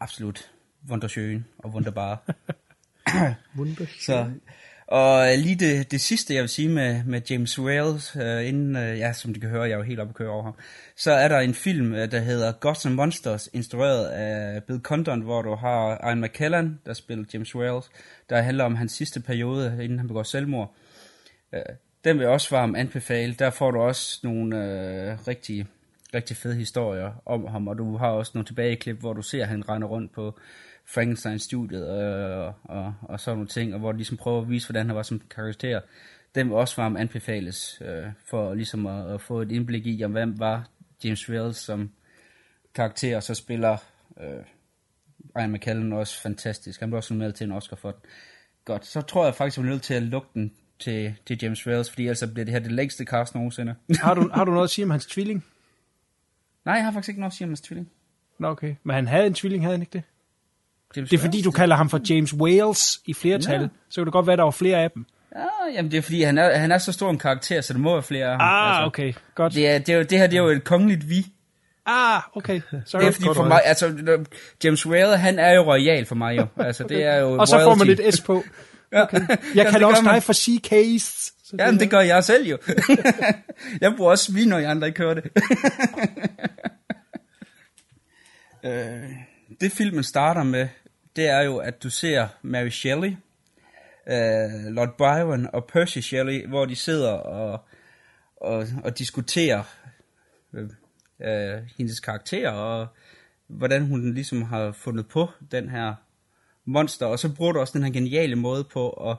absolut 0.00 0.50
wunderschön 0.90 1.44
og 1.58 1.70
wunderbar. 1.70 2.22
så, 4.00 4.30
og 4.86 5.26
lige 5.38 5.54
det, 5.56 5.90
det 5.90 6.00
sidste, 6.00 6.34
jeg 6.34 6.42
vil 6.42 6.48
sige 6.48 6.68
med, 6.68 7.04
med 7.04 7.20
James 7.30 7.58
Wales, 7.58 8.16
øh, 8.16 8.48
inden, 8.48 8.76
øh, 8.76 8.98
ja, 8.98 9.12
som 9.12 9.34
du 9.34 9.40
kan 9.40 9.48
høre, 9.48 9.62
jeg 9.62 9.72
er 9.72 9.76
jo 9.76 9.82
helt 9.82 10.00
oppe 10.00 10.10
at 10.10 10.14
køre 10.14 10.30
over 10.30 10.42
ham, 10.42 10.54
så 10.96 11.12
er 11.12 11.28
der 11.28 11.38
en 11.38 11.54
film, 11.54 11.94
øh, 11.94 12.10
der 12.10 12.18
hedder 12.18 12.52
Gods 12.52 12.86
and 12.86 12.94
Monsters, 12.94 13.48
instrueret 13.52 14.06
af 14.06 14.62
Bill 14.64 14.80
Condon, 14.80 15.20
hvor 15.20 15.42
du 15.42 15.54
har 15.54 16.08
Ian 16.08 16.20
McKellen, 16.20 16.80
der 16.86 16.94
spiller 16.94 17.24
James 17.34 17.54
Wales, 17.54 17.84
der 18.30 18.42
handler 18.42 18.64
om 18.64 18.76
hans 18.76 18.92
sidste 18.92 19.20
periode, 19.20 19.84
inden 19.84 19.98
han 19.98 20.08
begår 20.08 20.22
selvmord. 20.22 20.74
Øh, 21.54 21.62
den 22.04 22.16
vil 22.16 22.22
jeg 22.22 22.32
også 22.32 22.50
varmt 22.50 22.76
anbefale. 22.76 23.34
Der 23.34 23.50
får 23.50 23.70
du 23.70 23.80
også 23.80 24.20
nogle 24.22 24.56
øh, 24.56 25.18
rigtig 25.28 25.66
rigtig 26.14 26.36
fede 26.36 26.54
historier 26.54 27.22
om 27.26 27.46
ham, 27.46 27.68
og 27.68 27.78
du 27.78 27.96
har 27.96 28.08
også 28.08 28.32
nogle 28.34 28.46
tilbageklip, 28.46 29.00
hvor 29.00 29.12
du 29.12 29.22
ser, 29.22 29.42
at 29.42 29.48
han 29.48 29.68
render 29.68 29.88
rundt 29.88 30.12
på 30.12 30.38
Frankenstein-studiet 30.88 31.88
og, 31.88 32.54
og, 32.64 32.94
og 33.02 33.20
sådan 33.20 33.36
nogle 33.36 33.48
ting, 33.48 33.74
og 33.74 33.80
hvor 33.80 33.92
de 33.92 33.98
ligesom 33.98 34.16
prøver 34.16 34.42
at 34.42 34.48
vise, 34.48 34.68
hvordan 34.68 34.86
han 34.86 34.96
var 34.96 35.02
som 35.02 35.20
karakter. 35.30 35.80
Den 36.34 36.48
vil 36.48 36.56
også 36.56 36.76
varmt 36.76 36.98
anbefales, 36.98 37.82
øh, 37.84 38.06
for 38.28 38.54
ligesom 38.54 38.86
at, 38.86 39.14
at 39.14 39.20
få 39.20 39.40
et 39.40 39.52
indblik 39.52 39.86
i, 39.86 40.04
om 40.04 40.12
hvem 40.12 40.38
var 40.38 40.68
James 41.04 41.30
Wales 41.30 41.56
som 41.56 41.90
karakter, 42.74 43.16
og 43.16 43.22
så 43.22 43.34
spiller 43.34 43.76
øh, 44.20 44.44
Ian 45.38 45.52
McKellen 45.52 45.92
også 45.92 46.20
fantastisk. 46.20 46.80
Han 46.80 46.88
blev 46.88 46.96
også 46.96 47.14
nomineret 47.14 47.34
til 47.34 47.44
en 47.44 47.52
Oscar 47.52 47.76
for 47.76 47.90
den. 47.90 48.00
Godt, 48.64 48.86
så 48.86 49.00
tror 49.00 49.24
jeg 49.24 49.34
faktisk, 49.34 49.58
jeg 49.58 49.64
er 49.64 49.70
nødt 49.70 49.82
til 49.82 49.94
at 49.94 50.02
lukke 50.02 50.28
den 50.34 50.52
til, 50.78 51.14
til 51.26 51.38
James 51.42 51.66
Wales, 51.66 51.90
fordi 51.90 52.02
ellers 52.02 52.24
bliver 52.32 52.44
det 52.44 52.52
her 52.52 52.60
det 52.60 52.72
længste 52.72 53.04
cast 53.04 53.34
nogensinde. 53.34 53.74
har, 54.02 54.14
du, 54.14 54.30
har 54.34 54.44
du 54.44 54.50
noget 54.50 54.64
at 54.64 54.70
sige 54.70 54.84
om 54.84 54.90
hans 54.90 55.06
tvilling? 55.06 55.44
Nej, 56.64 56.74
jeg 56.74 56.84
har 56.84 56.92
faktisk 56.92 57.08
ikke 57.08 57.20
noget 57.20 57.32
at 57.32 57.36
sige 57.36 57.44
om 57.44 57.50
hans 57.50 57.60
tvilling. 57.60 57.90
Nå, 58.38 58.48
okay. 58.48 58.74
Men 58.82 58.94
han 58.94 59.06
havde 59.06 59.26
en 59.26 59.34
tvilling, 59.34 59.64
havde 59.64 59.74
han 59.74 59.82
ikke 59.82 59.92
det? 59.92 60.02
James 60.96 61.10
det 61.10 61.16
er 61.16 61.20
fordi, 61.20 61.42
du 61.42 61.50
kalder 61.50 61.76
ham 61.76 61.90
for 61.90 62.00
James 62.10 62.34
Wales 62.34 63.00
i 63.06 63.14
flertal, 63.14 63.60
ja. 63.60 63.68
så 63.88 64.00
kan 64.00 64.04
det 64.04 64.12
godt 64.12 64.26
være, 64.26 64.36
der 64.36 64.42
var 64.42 64.50
flere 64.50 64.78
af 64.82 64.90
dem. 64.90 65.06
Ja, 65.36 65.74
jamen 65.74 65.90
det 65.90 65.98
er 65.98 66.02
fordi, 66.02 66.22
han 66.22 66.38
er, 66.38 66.58
han 66.58 66.72
er 66.72 66.78
så 66.78 66.92
stor 66.92 67.10
en 67.10 67.18
karakter, 67.18 67.60
så 67.60 67.72
der 67.72 67.78
må 67.78 67.92
være 67.92 68.02
flere 68.02 68.24
af 68.24 68.30
ham. 68.30 68.40
Ah, 68.40 68.68
altså, 68.68 68.86
okay, 68.86 69.12
godt. 69.34 69.54
Det, 69.54 69.68
er, 69.68 69.78
det, 69.78 69.94
er, 69.94 70.02
det 70.02 70.18
her 70.18 70.26
det 70.26 70.36
er 70.36 70.42
jo 70.42 70.48
et 70.48 70.64
kongeligt 70.64 71.08
vi. 71.08 71.26
Ah, 71.86 72.22
okay. 72.34 72.60
Sorry. 72.86 73.00
Det 73.00 73.08
er 73.08 73.12
fordi 73.12 73.28
for 73.34 73.44
mig, 73.44 73.60
altså 73.64 73.94
James 74.64 74.86
Whale, 74.86 75.16
han 75.16 75.38
er 75.38 75.52
jo 75.52 75.72
royal 75.72 76.06
for 76.06 76.14
mig 76.14 76.36
jo. 76.36 76.46
Altså 76.56 76.84
det 76.84 77.04
er 77.04 77.16
jo 77.16 77.36
Og 77.40 77.48
så 77.48 77.60
får 77.60 77.74
man 77.74 77.86
lidt 77.86 78.14
S 78.14 78.20
på. 78.20 78.44
Okay. 78.92 79.20
Jeg 79.54 79.66
kalder 79.66 79.86
også 79.86 80.02
dig 80.02 80.22
for 80.22 80.32
C-Case. 80.32 81.32
Ja, 81.58 81.70
men 81.70 81.80
det 81.80 81.90
gør 81.90 82.00
jeg 82.00 82.24
selv 82.24 82.48
jo. 82.48 82.58
jeg 83.80 83.94
bruger 83.96 84.10
også 84.10 84.32
svin, 84.32 84.48
når 84.48 84.58
I 84.58 84.64
andre 84.64 84.86
ikke 84.86 84.98
hører 84.98 85.14
det. 85.14 85.24
øh, 88.64 89.10
det 89.60 89.72
filmen 89.72 90.04
starter 90.04 90.42
med, 90.42 90.68
det 91.16 91.28
er 91.28 91.40
jo, 91.40 91.56
at 91.56 91.82
du 91.82 91.90
ser 91.90 92.28
Mary 92.42 92.68
Shelley, 92.68 93.10
uh, 94.06 94.72
Lord 94.72 94.96
Byron 94.98 95.48
og 95.52 95.64
Percy 95.64 95.98
Shelley, 95.98 96.46
hvor 96.46 96.64
de 96.64 96.76
sidder 96.76 97.12
og, 97.12 97.60
og, 98.36 98.66
og 98.84 98.98
diskuterer 98.98 99.62
uh, 100.52 100.60
uh, 101.18 101.62
hendes 101.78 102.00
karakter, 102.00 102.50
og 102.50 102.86
hvordan 103.46 103.86
hun 103.86 104.14
ligesom 104.14 104.42
har 104.42 104.72
fundet 104.72 105.08
på 105.08 105.28
den 105.50 105.68
her 105.68 105.94
monster, 106.64 107.06
og 107.06 107.18
så 107.18 107.34
bruger 107.34 107.52
du 107.52 107.60
også 107.60 107.78
den 107.78 107.84
her 107.84 107.92
geniale 107.92 108.36
måde 108.36 108.64
på 108.64 108.90
at 108.90 109.16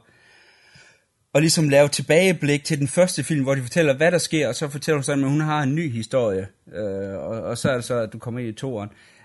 og 1.34 1.42
ligesom 1.42 1.70
lave 1.70 1.88
tilbageblik 1.88 2.64
til 2.64 2.80
den 2.80 2.88
første 2.88 3.24
film, 3.24 3.44
hvor 3.44 3.56
de 3.56 3.62
fortæller, 3.62 3.94
hvad 3.94 4.12
der 4.12 4.18
sker, 4.18 4.48
og 4.48 4.56
så 4.56 4.70
fortæller 4.70 4.98
hun 4.98 5.04
sådan, 5.04 5.24
at 5.24 5.30
hun 5.30 5.42
har 5.42 5.64
en 5.64 5.76
ny 5.76 5.92
historie, 5.92 6.48
øh, 6.74 7.14
og, 7.14 7.42
og 7.42 7.58
så 7.58 7.70
er 7.70 7.76
det 7.76 7.84
så, 7.84 7.96
at 7.96 8.14
du 8.14 8.18
kommer 8.18 8.40
ind 8.40 8.50
i 8.50 8.54
toeren. 8.54 8.90
Øh, 8.90 9.17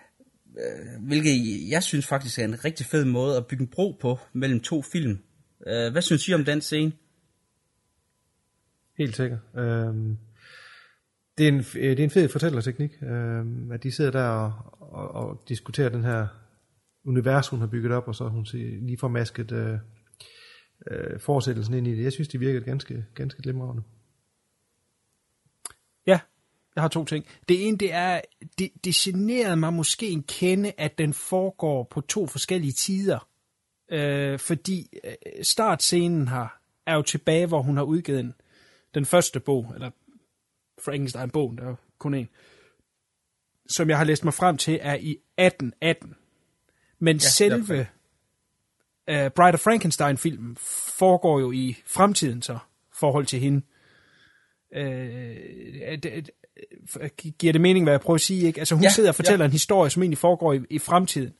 hvilket 1.00 1.70
jeg 1.70 1.82
synes 1.82 2.06
faktisk 2.06 2.38
er 2.38 2.44
en 2.44 2.64
rigtig 2.64 2.86
fed 2.86 3.04
måde 3.04 3.36
at 3.36 3.46
bygge 3.46 3.62
en 3.62 3.68
bro 3.68 3.98
på 4.00 4.18
mellem 4.32 4.60
to 4.60 4.82
film. 4.82 5.18
Øh, 5.66 5.92
hvad 5.92 6.02
synes 6.02 6.28
I 6.28 6.34
om 6.34 6.44
den 6.44 6.60
scene? 6.60 6.92
Helt 8.98 9.16
sikkert. 9.16 9.40
Øhm, 9.56 10.16
det, 11.38 11.48
er 11.48 11.52
en, 11.52 11.58
det 11.58 12.00
er 12.00 12.04
en 12.04 12.10
fed 12.10 12.28
fortællerteknik, 12.28 12.90
øhm, 13.02 13.72
at 13.72 13.82
de 13.82 13.92
sidder 13.92 14.10
der 14.10 14.24
og, 14.24 14.52
og, 14.80 15.08
og 15.10 15.44
diskuterer 15.48 15.88
den 15.88 16.04
her 16.04 16.26
univers, 17.04 17.48
hun 17.48 17.60
har 17.60 17.66
bygget 17.66 17.92
op, 17.92 18.08
og 18.08 18.14
så 18.14 18.28
hun 18.28 18.46
lige 18.52 18.98
får 18.98 19.08
masket 19.08 19.52
øh, 19.52 19.78
øh, 20.90 21.20
fortsættelsen 21.20 21.74
ind 21.74 21.86
i 21.86 21.96
det. 21.96 22.04
Jeg 22.04 22.12
synes, 22.12 22.28
det 22.28 22.40
virker 22.40 22.60
ganske, 22.60 23.04
ganske 23.14 23.42
glimrende. 23.42 23.82
Ja, 26.06 26.20
jeg 26.74 26.82
har 26.82 26.88
to 26.88 27.04
ting. 27.04 27.26
Det 27.48 27.68
ene, 27.68 27.78
det 27.78 27.92
er, 27.92 28.20
det, 28.58 28.70
det 28.84 28.94
generede 28.94 29.56
mig 29.56 29.72
måske 29.72 30.08
en 30.08 30.22
kende, 30.22 30.72
at 30.78 30.98
den 30.98 31.14
foregår 31.14 31.88
på 31.90 32.00
to 32.00 32.26
forskellige 32.26 32.72
tider. 32.72 33.28
Øh, 33.90 34.38
fordi 34.38 34.98
øh, 35.04 35.12
startscenen 35.42 36.28
her 36.28 36.58
er 36.86 36.94
jo 36.94 37.02
tilbage, 37.02 37.46
hvor 37.46 37.62
hun 37.62 37.76
har 37.76 37.84
udgivet 37.84 38.24
den, 38.24 38.34
den 38.94 39.06
første 39.06 39.40
bog, 39.40 39.72
eller 39.74 39.90
Frankenstein-bogen, 40.84 41.58
der 41.58 41.70
er 41.70 41.74
kun 41.98 42.14
en, 42.14 42.28
som 43.68 43.90
jeg 43.90 43.98
har 43.98 44.04
læst 44.04 44.24
mig 44.24 44.34
frem 44.34 44.56
til, 44.56 44.78
er 44.82 44.94
i 44.94 45.10
1818. 45.38 46.14
Men 46.98 47.16
ja, 47.16 47.20
selve 47.20 47.80
uh, 49.10 49.32
Bride 49.34 49.54
of 49.54 49.60
Frankenstein-filmen 49.60 50.56
foregår 50.98 51.40
jo 51.40 51.52
i 51.52 51.76
fremtiden 51.86 52.42
så, 52.42 52.58
forhold 52.92 53.26
til 53.26 53.40
hende. 53.40 53.62
Uh, 54.76 54.82
det, 56.02 56.30
giver 57.38 57.52
det 57.52 57.60
mening, 57.60 57.84
hvad 57.84 57.92
jeg 57.92 58.00
prøver 58.00 58.14
at 58.14 58.20
sige? 58.20 58.46
Ikke? 58.46 58.60
Altså 58.60 58.74
hun 58.74 58.84
ja, 58.84 58.90
sidder 58.90 59.08
og 59.08 59.14
fortæller 59.14 59.44
ja. 59.44 59.46
en 59.46 59.52
historie, 59.52 59.90
som 59.90 60.02
egentlig 60.02 60.18
foregår 60.18 60.52
i, 60.52 60.60
i 60.70 60.78
fremtiden. 60.78 61.32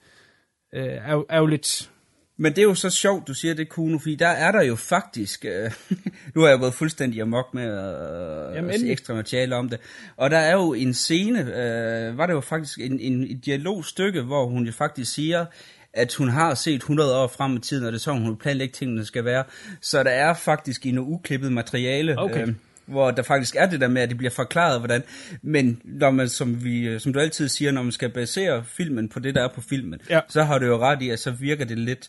Uh, 0.77 0.83
er, 0.83 1.13
jo, 1.13 1.27
er 1.29 1.39
jo 1.39 1.47
lidt... 1.47 1.91
Men 2.37 2.53
det 2.53 2.59
er 2.59 2.63
jo 2.63 2.75
så 2.75 2.91
sjovt, 2.91 3.29
du 3.29 3.35
siger 3.35 3.55
det, 3.55 3.69
Kuno, 3.69 3.99
fordi 3.99 4.15
der 4.15 4.29
er 4.29 4.53
der 4.53 4.63
jo 4.63 4.77
faktisk, 4.77 5.45
øh, 5.45 5.71
nu 6.35 6.41
har 6.41 6.49
jeg 6.49 6.59
gået 6.59 6.75
fuldstændig 6.75 7.23
amok 7.23 7.55
med 7.55 7.63
at, 7.63 8.55
Jamen, 8.55 8.71
at 8.71 8.81
se 8.81 8.91
ekstra 8.91 9.15
materiale 9.15 9.57
om 9.57 9.69
det, 9.69 9.81
og 10.17 10.31
der 10.31 10.39
er 10.39 10.53
jo 10.53 10.73
en 10.73 10.95
scene, 10.95 11.41
øh, 11.41 12.19
var 12.19 12.27
det 12.27 12.33
jo 12.33 12.41
faktisk 12.41 12.79
en, 12.81 13.01
en, 13.01 13.27
en 13.27 13.39
dialogstykke, 13.39 14.23
hvor 14.23 14.47
hun 14.47 14.67
jo 14.67 14.73
faktisk 14.73 15.13
siger, 15.13 15.47
at 15.93 16.15
hun 16.15 16.29
har 16.29 16.55
set 16.55 16.75
100 16.75 17.17
år 17.17 17.27
frem 17.27 17.57
i 17.57 17.61
tiden, 17.61 17.87
og 17.87 17.93
det 17.93 17.99
er 17.99 18.03
sådan, 18.03 18.23
hun 18.23 18.37
planlægger 18.37 18.73
tingene 18.73 19.05
skal 19.05 19.25
være. 19.25 19.45
Så 19.81 20.03
der 20.03 20.11
er 20.11 20.35
faktisk 20.35 20.87
i 20.87 20.91
noget 20.91 21.09
uklippet 21.09 21.53
materiale, 21.53 22.19
okay. 22.19 22.49
øh, 22.49 22.55
hvor 22.87 23.11
der 23.11 23.23
faktisk 23.23 23.57
er 23.57 23.67
det 23.67 23.81
der 23.81 23.89
med, 23.89 24.03
at 24.03 24.09
det 24.09 24.19
bliver 24.19 24.31
forklaret, 24.31 24.81
hvordan. 24.81 25.03
Men 25.43 25.81
når 25.85 26.11
man, 26.11 26.29
som, 26.29 26.65
vi, 26.65 26.99
som 26.99 27.13
du 27.13 27.21
altid 27.21 27.49
siger, 27.49 27.73
når 27.73 27.83
man 27.83 27.93
skal 27.93 28.11
basere 28.11 28.65
filmen 28.65 29.09
på 29.09 29.21
det, 29.21 29.35
der 29.35 29.43
er 29.45 29.49
på 29.49 29.61
filmen, 29.61 30.01
ja. 30.11 30.21
så 30.29 30.43
har 30.43 30.59
du 30.59 30.67
jo 30.67 30.79
ret 30.79 31.03
i, 31.03 31.11
at 31.11 31.19
så 31.19 31.31
virker 31.31 31.65
det 31.65 31.79
lidt. 31.79 32.09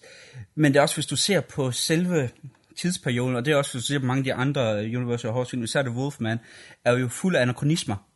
Men 0.55 0.73
det 0.73 0.79
er 0.79 0.81
også, 0.81 0.95
hvis 0.95 1.05
du 1.05 1.15
ser 1.15 1.41
på 1.41 1.71
selve 1.71 2.29
tidsperioden, 2.77 3.35
og 3.35 3.45
det 3.45 3.51
er 3.51 3.55
også, 3.55 3.73
hvis 3.73 3.83
du 3.83 3.87
ser 3.87 3.99
på 3.99 4.05
mange 4.05 4.19
af 4.19 4.23
de 4.23 4.33
andre 4.33 4.77
Universal 4.77 5.31
Horror 5.31 5.45
film, 5.45 5.63
især 5.63 5.81
The 5.81 5.91
Wolfman, 5.91 6.37
er 6.85 6.97
jo 6.97 7.07
fuld 7.07 7.35
af 7.35 7.41
anachronismer. 7.41 8.07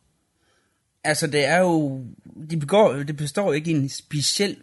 Altså, 1.04 1.26
det 1.26 1.44
er 1.44 1.58
jo... 1.58 2.04
Det, 2.50 2.60
begår, 2.60 2.92
det 2.92 3.16
består 3.16 3.52
ikke 3.52 3.70
i 3.70 3.74
en 3.74 3.88
speciel 3.88 4.56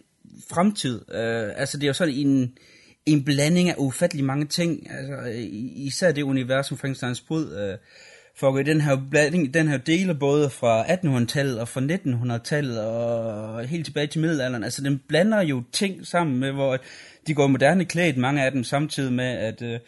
fremtid. 0.49 0.95
Uh, 0.95 1.59
altså, 1.61 1.77
det 1.77 1.84
er 1.84 1.88
jo 1.88 1.93
sådan 1.93 2.13
en, 2.13 2.57
en 3.06 3.23
blanding 3.23 3.69
af 3.69 3.76
ufattelig 3.77 4.26
mange 4.26 4.45
ting. 4.45 4.88
Altså, 4.91 5.32
især 5.76 6.11
det 6.11 6.22
univers, 6.22 6.68
som 6.68 6.77
Frankensteins 6.77 7.22
brud 7.22 7.57
øh, 7.57 7.77
foregår 8.36 8.60
i 8.60 8.64
den 8.64 8.82
her 8.82 8.98
blanding, 9.11 9.53
den 9.53 9.68
her 9.68 9.77
deler 9.77 10.14
både 10.14 10.49
fra 10.49 10.84
1800-tallet 10.84 11.60
og 11.60 11.68
fra 11.68 11.82
1900-tallet 11.82 12.82
og 12.82 13.65
helt 13.65 13.86
tilbage 13.86 14.07
til 14.07 14.22
middelalderen. 14.22 14.64
Altså, 14.64 14.82
den 14.82 15.02
blander 15.07 15.41
jo 15.41 15.64
ting 15.72 16.07
sammen 16.07 16.40
med, 16.40 16.52
hvor 16.52 16.77
de 17.27 17.34
går 17.34 17.48
moderne 17.48 17.86
klædt, 17.86 18.18
mange 18.18 18.44
af 18.45 18.52
dem, 18.52 18.64
samtidig 18.64 19.14
med, 19.14 19.38
at, 19.38 19.61
øh, 19.61 19.80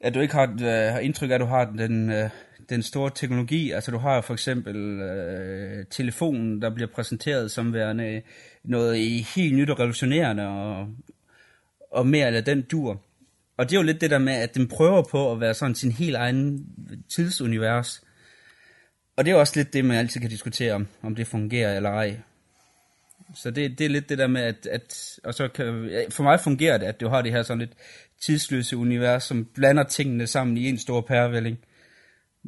at 0.00 0.14
du 0.14 0.20
ikke 0.20 0.34
har, 0.34 0.56
øh, 0.62 0.92
har 0.92 0.98
indtryk 0.98 1.30
af, 1.30 1.34
at 1.34 1.40
du 1.40 1.46
har 1.46 1.64
den... 1.64 2.10
øh, 2.10 2.30
den 2.68 2.82
store 2.82 3.10
teknologi. 3.14 3.70
Altså 3.70 3.90
du 3.90 3.98
har 3.98 4.20
for 4.20 4.32
eksempel 4.32 4.76
øh, 5.00 5.84
telefonen, 5.90 6.62
der 6.62 6.74
bliver 6.74 6.88
præsenteret 6.94 7.50
som 7.50 7.72
værende 7.72 8.22
noget 8.64 9.24
helt 9.24 9.56
nyt 9.56 9.70
og 9.70 9.78
revolutionerende, 9.78 10.46
og, 10.46 10.86
og 11.94 12.06
mere 12.06 12.26
eller 12.26 12.40
den 12.40 12.62
dur. 12.62 13.02
Og 13.56 13.70
det 13.70 13.76
er 13.76 13.80
jo 13.80 13.86
lidt 13.86 14.00
det 14.00 14.10
der 14.10 14.18
med, 14.18 14.32
at 14.32 14.54
den 14.54 14.68
prøver 14.68 15.02
på 15.02 15.32
at 15.32 15.40
være 15.40 15.54
sådan 15.54 15.74
sin 15.74 15.92
helt 15.92 16.16
egen 16.16 16.66
tidsunivers. 17.14 18.02
Og 19.16 19.24
det 19.24 19.30
er 19.30 19.34
også 19.34 19.52
lidt 19.56 19.72
det, 19.72 19.84
man 19.84 19.96
altid 19.96 20.20
kan 20.20 20.30
diskutere 20.30 20.72
om, 20.72 20.86
om 21.02 21.14
det 21.14 21.26
fungerer 21.26 21.76
eller 21.76 21.90
ej. 21.90 22.16
Så 23.34 23.50
det, 23.50 23.78
det 23.78 23.84
er 23.84 23.88
lidt 23.88 24.08
det 24.08 24.18
der 24.18 24.26
med, 24.26 24.42
at, 24.42 24.66
at 24.66 25.18
og 25.24 25.34
så 25.34 25.48
kan, 25.48 25.90
for 26.10 26.22
mig 26.22 26.40
fungerer 26.40 26.78
det, 26.78 26.86
at 26.86 27.00
du 27.00 27.08
har 27.08 27.22
det 27.22 27.32
her 27.32 27.42
sådan 27.42 27.58
lidt 27.58 27.72
tidsløse 28.26 28.76
univers, 28.76 29.24
som 29.24 29.44
blander 29.54 29.82
tingene 29.82 30.26
sammen 30.26 30.56
i 30.56 30.68
en 30.68 30.78
stor 30.78 31.00
pærevælling. 31.00 31.58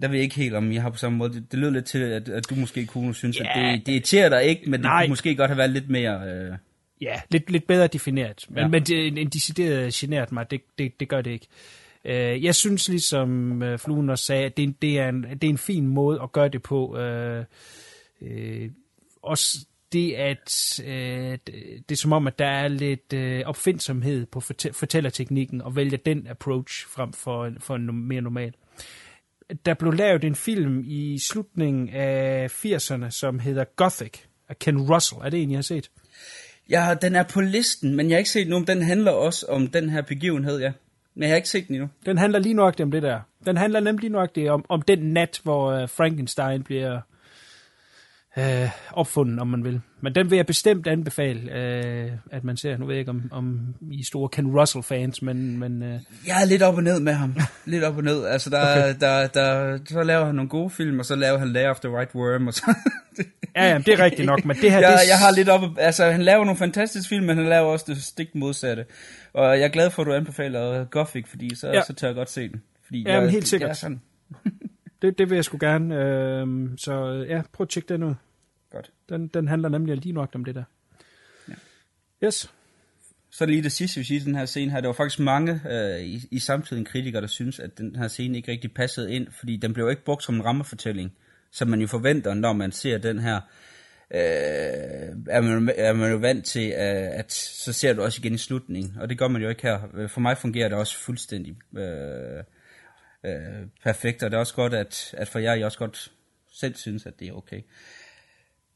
Der 0.01 0.09
ved 0.09 0.16
jeg 0.16 0.23
ikke 0.23 0.36
helt, 0.36 0.55
om 0.55 0.73
jeg 0.73 0.82
har 0.82 0.90
på 0.90 0.97
samme 0.97 1.18
måde. 1.18 1.32
Det, 1.32 1.52
det 1.52 1.59
lød 1.59 1.70
lidt 1.70 1.85
til, 1.85 1.98
at, 1.98 2.28
at 2.28 2.51
du 2.51 2.55
måske 2.55 2.86
kunne 2.86 3.14
synes, 3.14 3.40
ja, 3.40 3.44
at 3.44 3.78
det, 3.78 3.86
det 3.86 3.93
irriterer 3.93 4.28
dig 4.28 4.44
ikke, 4.44 4.70
men 4.70 4.81
nej. 4.81 5.01
det 5.01 5.06
kunne 5.06 5.12
måske 5.12 5.36
godt 5.36 5.51
have 5.51 5.59
været 5.59 5.70
lidt 5.70 5.90
mere... 5.90 6.28
Øh... 6.28 6.56
Ja, 7.01 7.20
lidt, 7.31 7.51
lidt 7.51 7.66
bedre 7.66 7.86
defineret. 7.86 8.47
Men, 8.48 8.59
ja. 8.59 8.68
men 8.68 8.82
det, 8.82 9.06
en, 9.06 9.18
en 9.18 9.28
decideret 9.28 9.94
generet 9.94 10.32
mig, 10.32 10.51
det, 10.51 10.60
det, 10.78 11.01
det 11.01 11.09
gør 11.09 11.20
det 11.20 11.31
ikke. 11.31 11.47
Uh, 12.05 12.44
jeg 12.44 12.55
synes 12.55 12.89
ligesom 12.89 13.62
uh, 13.62 13.78
Fluen 13.78 14.10
også 14.10 14.24
sagde, 14.24 14.44
at 14.44 14.56
det, 14.56 14.82
det, 14.82 14.98
er 14.98 15.09
en, 15.09 15.23
det 15.23 15.44
er 15.44 15.51
en 15.51 15.59
fin 15.59 15.86
måde 15.86 16.23
at 16.23 16.32
gøre 16.32 16.48
det 16.48 16.62
på. 16.62 16.86
Uh, 16.86 17.44
uh, 18.20 18.70
også 19.23 19.66
det, 19.93 20.12
at 20.12 20.81
uh, 20.81 20.86
det, 20.89 21.90
er 21.90 21.97
som 21.97 22.12
om, 22.12 22.27
at 22.27 22.39
der 22.39 22.47
er 22.47 22.68
lidt 22.68 23.12
uh, 23.14 23.48
opfindsomhed 23.48 24.27
på 24.27 24.40
fortællerteknikken, 24.73 25.62
og 25.62 25.77
vælge 25.77 25.97
den 25.97 26.27
approach 26.27 26.86
frem 26.89 27.12
for, 27.12 27.52
for 27.60 27.77
en 27.77 28.09
mere 28.09 28.20
normal 28.20 28.52
der 29.66 29.74
blev 29.74 29.93
lavet 29.93 30.24
en 30.24 30.35
film 30.35 30.82
i 30.86 31.18
slutningen 31.18 31.89
af 31.89 32.48
80'erne, 32.64 33.10
som 33.10 33.39
hedder 33.39 33.64
Gothic 33.77 34.18
af 34.48 34.59
Ken 34.59 34.81
Russell. 34.81 35.20
Er 35.24 35.31
det 35.31 35.43
en, 35.43 35.51
jeg 35.51 35.56
har 35.56 35.62
set? 35.62 35.90
Ja, 36.71 36.95
den 37.03 37.17
er 37.17 37.23
på 37.23 37.41
listen, 37.41 37.97
men 37.97 38.09
jeg 38.09 38.15
har 38.15 38.19
ikke 38.19 38.31
set 38.31 38.49
nu, 38.49 38.57
om 38.57 38.65
Den 38.65 38.83
handler 38.83 39.11
også 39.11 39.47
om 39.49 39.67
den 39.67 39.91
her 39.91 40.03
begivenhed, 40.03 40.61
ja. 40.61 40.73
Men 41.15 41.23
jeg 41.23 41.31
har 41.31 41.37
ikke 41.37 41.49
set 41.49 41.69
den 41.69 41.75
endnu. 41.75 41.89
Den 42.07 42.19
handler 42.19 42.39
lige 42.39 42.55
nok 42.55 42.81
om 42.81 42.91
det 42.91 43.03
der. 43.03 43.21
Den 43.47 43.57
handler 43.57 43.81
nemlig 43.81 44.11
lige 44.11 44.29
det 44.35 44.51
om, 44.51 44.65
om 44.69 44.83
den 44.83 44.99
nat, 44.99 45.41
hvor 45.43 45.71
øh, 45.71 45.89
Frankenstein 45.89 46.63
bliver 46.63 47.01
øh, 48.39 48.71
opfundet, 48.93 49.41
om 49.41 49.47
man 49.47 49.65
vil. 49.65 49.81
Men 50.01 50.14
den 50.14 50.31
vil 50.31 50.36
jeg 50.36 50.47
bestemt 50.47 50.86
anbefale, 50.86 51.52
øh, 51.52 52.10
at 52.31 52.44
man 52.44 52.56
ser. 52.56 52.77
Nu 52.77 52.86
ved 52.86 52.94
jeg 52.94 52.98
ikke, 53.01 53.10
om, 53.10 53.23
om 53.31 53.74
I 53.90 54.01
er 54.01 54.05
store 54.05 54.28
Ken 54.28 54.47
Russell-fans, 54.60 55.23
men... 55.23 55.59
men 55.59 55.82
øh, 55.82 56.01
Jeg 56.27 56.43
er 56.43 56.47
lidt 56.47 56.62
op 56.62 56.77
og 56.77 56.82
ned 56.82 57.01
med 57.01 57.12
ham. 57.12 57.35
lidt 57.64 57.85
op 57.85 57.97
og 57.97 58.05
ned. 58.05 58.24
Altså, 58.24 58.51
der, 58.51 58.60
Okay. 58.73 58.94
der, 59.01 59.27
der, 59.27 59.78
så 59.89 60.02
laver 60.02 60.24
han 60.27 60.35
nogle 60.35 60.48
gode 60.48 60.70
film, 60.70 60.98
og 60.98 61.05
så 61.05 61.16
laver 61.16 61.39
han 61.39 61.48
Lair 61.48 61.70
of 61.70 61.81
the 61.81 61.90
White 61.90 62.16
Worm, 62.16 62.47
og 62.47 62.55
så... 62.55 62.74
ja, 63.56 63.70
ja, 63.73 63.78
det 63.78 63.89
er 63.89 64.05
rigtigt 64.05 64.27
nok, 64.27 64.44
men 64.44 64.56
det 64.56 64.70
her... 64.70 64.78
jeg, 64.89 64.98
det, 65.02 65.09
jeg 65.09 65.18
har 65.18 65.31
lidt 65.36 65.48
op... 65.48 65.60
Altså, 65.78 66.05
han 66.05 66.23
laver 66.23 66.44
nogle 66.44 66.59
fantastiske 66.59 67.09
film, 67.09 67.27
men 67.27 67.36
han 67.36 67.47
laver 67.47 67.66
også 67.66 67.85
det 67.89 68.02
stik 68.02 68.35
modsatte. 68.35 68.85
Og 69.32 69.44
jeg 69.59 69.64
er 69.64 69.68
glad 69.68 69.90
for, 69.90 70.02
at 70.02 70.06
du 70.06 70.12
anbefaler 70.14 70.85
Gothic, 70.85 71.28
fordi 71.28 71.55
så, 71.55 71.68
Ja. 71.68 71.82
så 71.82 71.93
tør 71.94 72.09
jeg 72.09 72.14
godt 72.14 72.31
se 72.31 72.48
den. 72.48 72.62
Fordi 72.86 73.02
Ja, 73.06 73.14
men 73.14 73.23
jeg, 73.23 73.31
helt 73.31 73.43
Det 73.43 73.48
sikkert. 73.48 73.70
er 73.70 73.74
sådan. 73.74 74.01
det, 75.02 75.18
det 75.18 75.31
vil 75.31 75.36
jeg 75.36 75.44
sgu 75.44 75.56
gerne. 75.60 75.94
Øh, 76.05 76.68
så 76.77 77.24
ja, 77.28 77.43
prøv 77.52 77.64
at 77.64 77.68
tjekke 77.68 77.89
den 77.94 78.02
ud. 78.02 78.14
Godt. 78.77 78.93
Den, 79.09 79.28
den 79.28 79.48
handler 79.48 79.69
nemlig 79.69 79.97
lige 79.97 80.12
nok 80.12 80.31
om 80.35 80.44
det 80.44 80.55
der. 80.55 80.65
Ja. 81.48 81.55
Yes. 82.27 82.51
Så 83.31 83.47
lige 83.47 83.62
det 83.62 83.73
sidste, 83.73 84.01
vi 84.01 84.05
siger 84.05 84.20
den 84.24 84.35
her 84.35 84.47
scene 84.47 84.70
her. 84.70 84.81
Der 84.81 84.89
var 84.89 84.93
faktisk 84.94 85.20
mange 85.20 85.61
øh, 85.70 86.01
i, 86.01 86.28
i 86.31 86.39
samtiden 86.39 86.85
kritikere, 86.85 87.20
der 87.20 87.27
synes, 87.27 87.59
at 87.61 87.78
den 87.78 87.97
her 87.97 88.09
scene 88.09 88.36
ikke 88.36 88.53
rigtig 88.53 88.74
passede 88.74 89.12
ind, 89.12 89.27
fordi 89.39 89.57
den 89.57 89.73
blev 89.73 89.90
ikke 89.90 90.05
brugt 90.05 90.24
som 90.24 90.35
en 90.35 90.44
rammefortælling, 90.44 91.12
som 91.51 91.69
man 91.69 91.81
jo 91.81 91.86
forventer, 91.86 92.35
når 92.35 92.53
man 92.53 92.73
ser 92.73 92.98
den 92.98 93.19
her. 93.19 93.36
Øh, 94.11 94.20
er, 95.28 95.40
man, 95.40 95.74
er 95.77 95.93
man 95.93 96.11
jo 96.11 96.16
vant 96.16 96.44
til, 96.44 96.69
øh, 96.69 97.19
at 97.19 97.32
så 97.32 97.73
ser 97.73 97.93
du 97.93 98.03
også 98.03 98.20
igen 98.20 98.35
i 98.35 98.39
slutningen, 98.39 98.97
og 99.01 99.09
det 99.09 99.19
gør 99.19 99.28
man 99.28 99.43
jo 99.43 99.48
ikke 99.48 99.62
her. 99.62 99.81
Øh, 99.94 100.11
For 100.11 100.20
mig 100.20 100.39
fungerer 100.39 100.69
det 100.69 100.78
også 100.78 100.98
fuldstændig 100.98 101.57
øh, 101.77 102.43
øh, 103.24 103.66
perfekt, 103.82 104.23
og 104.23 104.31
det 104.31 104.36
er 104.36 104.40
også 104.40 104.55
godt, 104.55 104.74
at, 104.74 105.15
at 105.16 105.28
for 105.28 105.39
jer, 105.39 105.55
I 105.55 105.62
også 105.62 105.78
godt 105.78 106.12
selv 106.53 106.74
synes, 106.74 107.07
at 107.07 107.20
det 107.20 107.28
er 107.28 107.32
okay. 107.32 107.61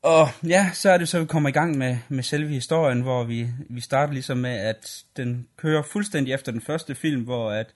Og 0.02 0.28
ja, 0.46 0.70
så 0.74 0.90
er 0.90 0.98
det 0.98 1.08
så, 1.08 1.16
at 1.16 1.22
vi 1.22 1.26
kommer 1.26 1.48
i 1.48 1.52
gang 1.52 1.78
med, 1.78 1.98
med 2.08 2.22
selve 2.22 2.48
historien, 2.48 3.00
hvor 3.00 3.24
vi, 3.24 3.48
vi 3.70 3.80
starter 3.80 4.12
ligesom 4.12 4.38
med, 4.38 4.50
at 4.50 5.04
den 5.16 5.46
kører 5.56 5.82
fuldstændig 5.82 6.34
efter 6.34 6.52
den 6.52 6.60
første 6.60 6.94
film, 6.94 7.22
hvor 7.22 7.50
at 7.50 7.66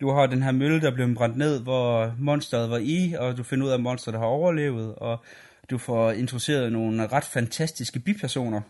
du 0.00 0.10
har 0.10 0.26
den 0.26 0.42
her 0.42 0.52
mølle, 0.52 0.80
der 0.80 0.94
blev 0.94 1.14
brændt 1.14 1.36
ned, 1.36 1.62
hvor 1.62 2.14
monsteret 2.18 2.70
var 2.70 2.78
i, 2.82 3.14
og 3.18 3.36
du 3.36 3.42
finder 3.42 3.66
ud 3.66 3.70
af, 3.70 3.74
at 3.74 3.80
monsteret 3.80 4.18
har 4.18 4.26
overlevet, 4.26 4.94
og 4.94 5.24
du 5.70 5.78
får 5.78 6.10
introduceret 6.10 6.72
nogle 6.72 7.06
ret 7.06 7.24
fantastiske 7.24 8.00
bipersoner. 8.00 8.60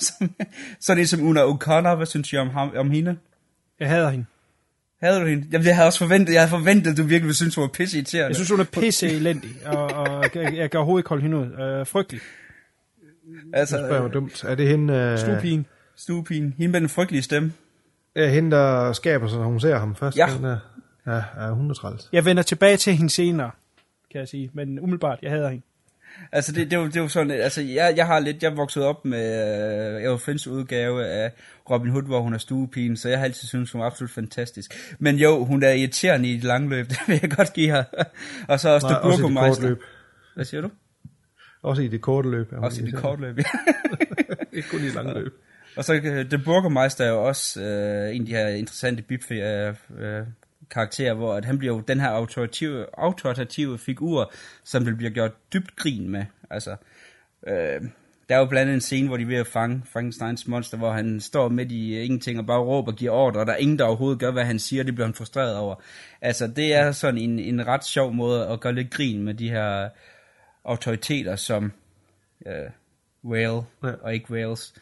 Sådan 0.80 1.00
en 1.00 1.06
som 1.06 1.22
Una 1.22 1.40
O'Connor, 1.40 1.94
hvad 1.94 2.06
synes 2.06 2.32
I 2.32 2.36
om, 2.36 2.50
ham, 2.50 2.72
om 2.76 2.90
hende? 2.90 3.18
Jeg 3.80 3.88
hader 3.88 4.10
hende. 4.10 4.26
Havde 5.02 5.20
du 5.20 5.26
hende? 5.26 5.46
Jamen, 5.52 5.66
jeg 5.66 5.76
havde 5.76 5.86
også 5.86 5.98
forventet, 5.98 6.32
jeg 6.32 6.40
havde 6.40 6.50
forventet, 6.50 6.90
at 6.90 6.96
du 6.96 7.02
virkelig 7.02 7.22
ville 7.22 7.34
synes, 7.34 7.54
hun 7.54 7.62
var 7.62 7.68
pisse 7.68 7.96
irriterende. 7.96 8.28
Jeg 8.28 8.34
synes, 8.34 8.50
hun 8.50 8.60
er 8.60 8.64
pisse 8.64 9.06
elendig, 9.08 9.50
og, 9.66 9.86
og 9.86 10.24
jeg, 10.34 10.54
jeg 10.56 10.70
kan 10.70 10.78
overhovedet 10.78 11.00
ikke 11.00 11.08
holde 11.08 11.22
hende 11.22 11.36
ud. 11.36 11.46
Øh, 11.46 11.86
frygtelig. 11.86 12.20
Altså, 13.52 13.76
Det 13.76 13.86
spørger 13.86 14.02
mig 14.02 14.12
dumt. 14.12 14.44
Er 14.44 14.54
det 14.54 14.68
hende... 14.68 14.94
Øh, 14.94 15.18
Stuepigen. 15.18 15.66
Stuepigen. 15.96 16.54
Hende 16.58 16.72
med 16.72 16.80
den 16.80 16.88
frygtelige 16.88 17.22
stemme. 17.22 17.52
Ja, 18.16 18.28
hende, 18.28 18.50
der 18.50 18.92
skaber 18.92 19.28
sig, 19.28 19.38
når 19.38 19.46
hun 19.46 19.60
ser 19.60 19.78
ham 19.78 19.96
først. 19.96 20.16
Ja. 20.16 20.28
Den 20.36 20.44
er, 20.44 20.58
ja, 21.06 21.44
ja, 21.44 21.50
hun 21.50 21.70
er 21.70 21.74
træls. 21.74 22.08
Jeg 22.12 22.24
vender 22.24 22.42
tilbage 22.42 22.76
til 22.76 22.92
hende 22.92 23.10
senere, 23.10 23.50
kan 24.12 24.20
jeg 24.20 24.28
sige. 24.28 24.50
Men 24.54 24.80
umiddelbart, 24.80 25.18
jeg 25.22 25.30
hader 25.30 25.48
hende. 25.48 25.64
Altså 26.32 26.52
det, 26.52 26.70
det, 26.70 26.78
var, 26.78 26.88
det 26.88 27.02
var 27.02 27.08
sådan, 27.08 27.30
altså 27.30 27.62
jeg, 27.62 27.94
jeg 27.96 28.06
har 28.06 28.18
lidt, 28.18 28.42
jeg 28.42 28.56
voksede 28.56 28.86
op 28.86 29.04
med 29.04 29.96
uh, 29.96 30.02
Eva 30.02 30.14
Friends 30.14 30.46
udgave 30.46 31.06
af 31.06 31.32
Robin 31.70 31.90
Hood, 31.90 32.02
hvor 32.02 32.20
hun 32.20 32.34
er 32.34 32.38
stuepigen, 32.38 32.96
så 32.96 33.08
jeg 33.08 33.18
har 33.18 33.24
altid 33.24 33.48
syntes, 33.48 33.72
hun 33.72 33.80
var 33.80 33.86
absolut 33.86 34.10
fantastisk. 34.10 34.96
Men 34.98 35.16
jo, 35.16 35.44
hun 35.44 35.62
er 35.62 35.70
irriterende 35.70 36.28
i 36.28 36.34
det 36.34 36.44
lange 36.44 36.68
løb, 36.68 36.88
det 36.90 36.98
vil 37.06 37.18
jeg 37.22 37.30
godt 37.30 37.52
give 37.52 37.70
her. 37.70 37.84
Og 38.48 38.60
så 38.60 38.68
også 38.68 38.86
Nej, 38.86 38.98
det 38.98 39.02
også 39.02 39.26
i 39.26 39.28
det 39.28 39.38
korte 39.38 39.62
løb. 39.68 39.82
Hvad 40.34 40.44
siger 40.44 40.60
du? 40.60 40.70
Også 41.62 41.82
i 41.82 41.88
det 41.88 42.00
korte 42.00 42.30
løb. 42.30 42.52
Også 42.52 42.82
i 42.82 42.86
det 42.86 42.94
korte 42.94 43.22
løb, 43.22 43.38
ja. 43.38 43.44
Ikke 44.56 44.68
kun 44.68 44.80
i 44.80 44.84
det 44.84 44.94
lange 44.94 45.14
løb. 45.14 45.32
Og 45.76 45.84
så 45.84 45.94
uh, 45.94 46.02
The 46.02 46.38
Burgermeister 46.38 47.04
er 47.04 47.08
jo 47.08 47.24
også 47.24 47.60
uh, 47.60 48.16
en 48.16 48.22
af 48.22 48.26
de 48.26 48.32
her 48.32 48.48
interessante 48.48 49.02
bipfe 49.02 49.34
uh, 49.90 50.26
karakterer, 50.70 51.14
hvor 51.14 51.34
at 51.34 51.44
han 51.44 51.58
bliver 51.58 51.74
jo 51.74 51.80
den 51.80 52.00
her 52.00 52.08
autoritative, 52.08 52.86
autoritative 52.98 53.78
figur, 53.78 54.32
som 54.64 54.84
det 54.84 54.96
bliver 54.96 55.10
gjort 55.10 55.52
dybt 55.52 55.76
grin 55.76 56.08
med. 56.08 56.24
Altså, 56.50 56.76
uh, 57.42 57.86
der 58.28 58.34
er 58.34 58.38
jo 58.38 58.46
blandt 58.46 58.62
andet 58.62 58.74
en 58.74 58.80
scene, 58.80 59.08
hvor 59.08 59.16
de 59.16 59.22
er 59.22 59.26
ved 59.26 59.36
at 59.36 59.46
fange 59.46 59.82
Frankensteins 59.92 60.48
monster, 60.48 60.78
hvor 60.78 60.92
han 60.92 61.20
står 61.20 61.48
midt 61.48 61.72
i 61.72 61.94
øh, 61.94 62.04
ingenting 62.04 62.38
og 62.38 62.46
bare 62.46 62.60
råber 62.60 62.92
og 62.92 62.98
giver 62.98 63.10
ordre, 63.10 63.40
og 63.40 63.46
der 63.46 63.52
er 63.52 63.56
ingen, 63.56 63.78
der 63.78 63.84
overhovedet 63.84 64.20
gør, 64.20 64.30
hvad 64.30 64.44
han 64.44 64.58
siger, 64.58 64.82
det 64.82 64.94
bliver 64.94 65.06
han 65.06 65.14
frustreret 65.14 65.56
over. 65.56 65.74
Altså, 66.20 66.46
det 66.46 66.74
er 66.74 66.92
sådan 66.92 67.18
en, 67.18 67.38
en 67.38 67.66
ret 67.66 67.84
sjov 67.84 68.12
måde 68.14 68.48
at 68.48 68.60
gøre 68.60 68.74
lidt 68.74 68.90
grin 68.90 69.22
med 69.22 69.34
de 69.34 69.50
her 69.50 69.88
autoriteter, 70.64 71.36
som 71.36 71.72
uh, 72.46 72.50
Whale 73.30 73.62
Ja. 73.82 73.92
og 74.02 74.14
ikke 74.14 74.30
Wales. 74.30 74.74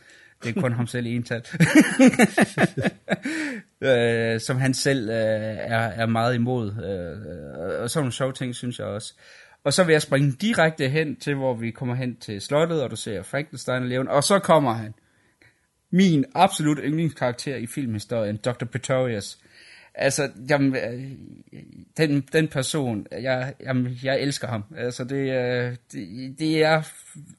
Det 0.44 0.56
er 0.56 0.60
kun 0.60 0.72
ham 0.72 0.86
selv 0.86 1.06
i 1.06 1.16
ental. 1.16 1.42
øh, 3.90 4.40
som 4.40 4.56
han 4.56 4.74
selv 4.74 5.08
øh, 5.08 5.14
er, 5.14 5.78
er 5.78 6.06
meget 6.06 6.34
imod. 6.34 6.66
Øh, 6.66 7.82
og 7.82 7.90
sådan 7.90 8.02
nogle 8.02 8.12
sjove 8.12 8.32
ting, 8.32 8.54
synes 8.54 8.78
jeg 8.78 8.86
også. 8.86 9.14
Og 9.64 9.72
så 9.72 9.84
vil 9.84 9.92
jeg 9.92 10.02
springe 10.02 10.32
direkte 10.32 10.88
hen 10.88 11.16
til, 11.16 11.34
hvor 11.34 11.54
vi 11.54 11.70
kommer 11.70 11.94
hen 11.94 12.16
til 12.16 12.40
slottet, 12.40 12.82
og 12.82 12.90
du 12.90 12.96
ser 12.96 13.22
Frankenstein 13.22 13.88
levende. 13.88 14.12
Og 14.12 14.24
så 14.24 14.38
kommer 14.38 14.72
han. 14.72 14.94
Min 15.90 16.24
absolut 16.34 16.78
yndlingskarakter 16.84 17.56
i 17.56 17.66
filmhistorien, 17.66 18.36
Dr. 18.36 18.64
Pretorius. 18.64 19.38
Altså, 19.94 20.30
jamen, 20.50 20.76
øh, 20.76 21.10
den, 21.96 22.20
den 22.32 22.48
person, 22.48 23.06
jeg, 23.12 23.54
jamen, 23.60 23.98
jeg 24.02 24.20
elsker 24.20 24.48
ham. 24.48 24.64
Altså, 24.76 25.04
det, 25.04 25.16
øh, 25.16 25.76
det, 25.92 26.38
det 26.38 26.62
er 26.62 26.82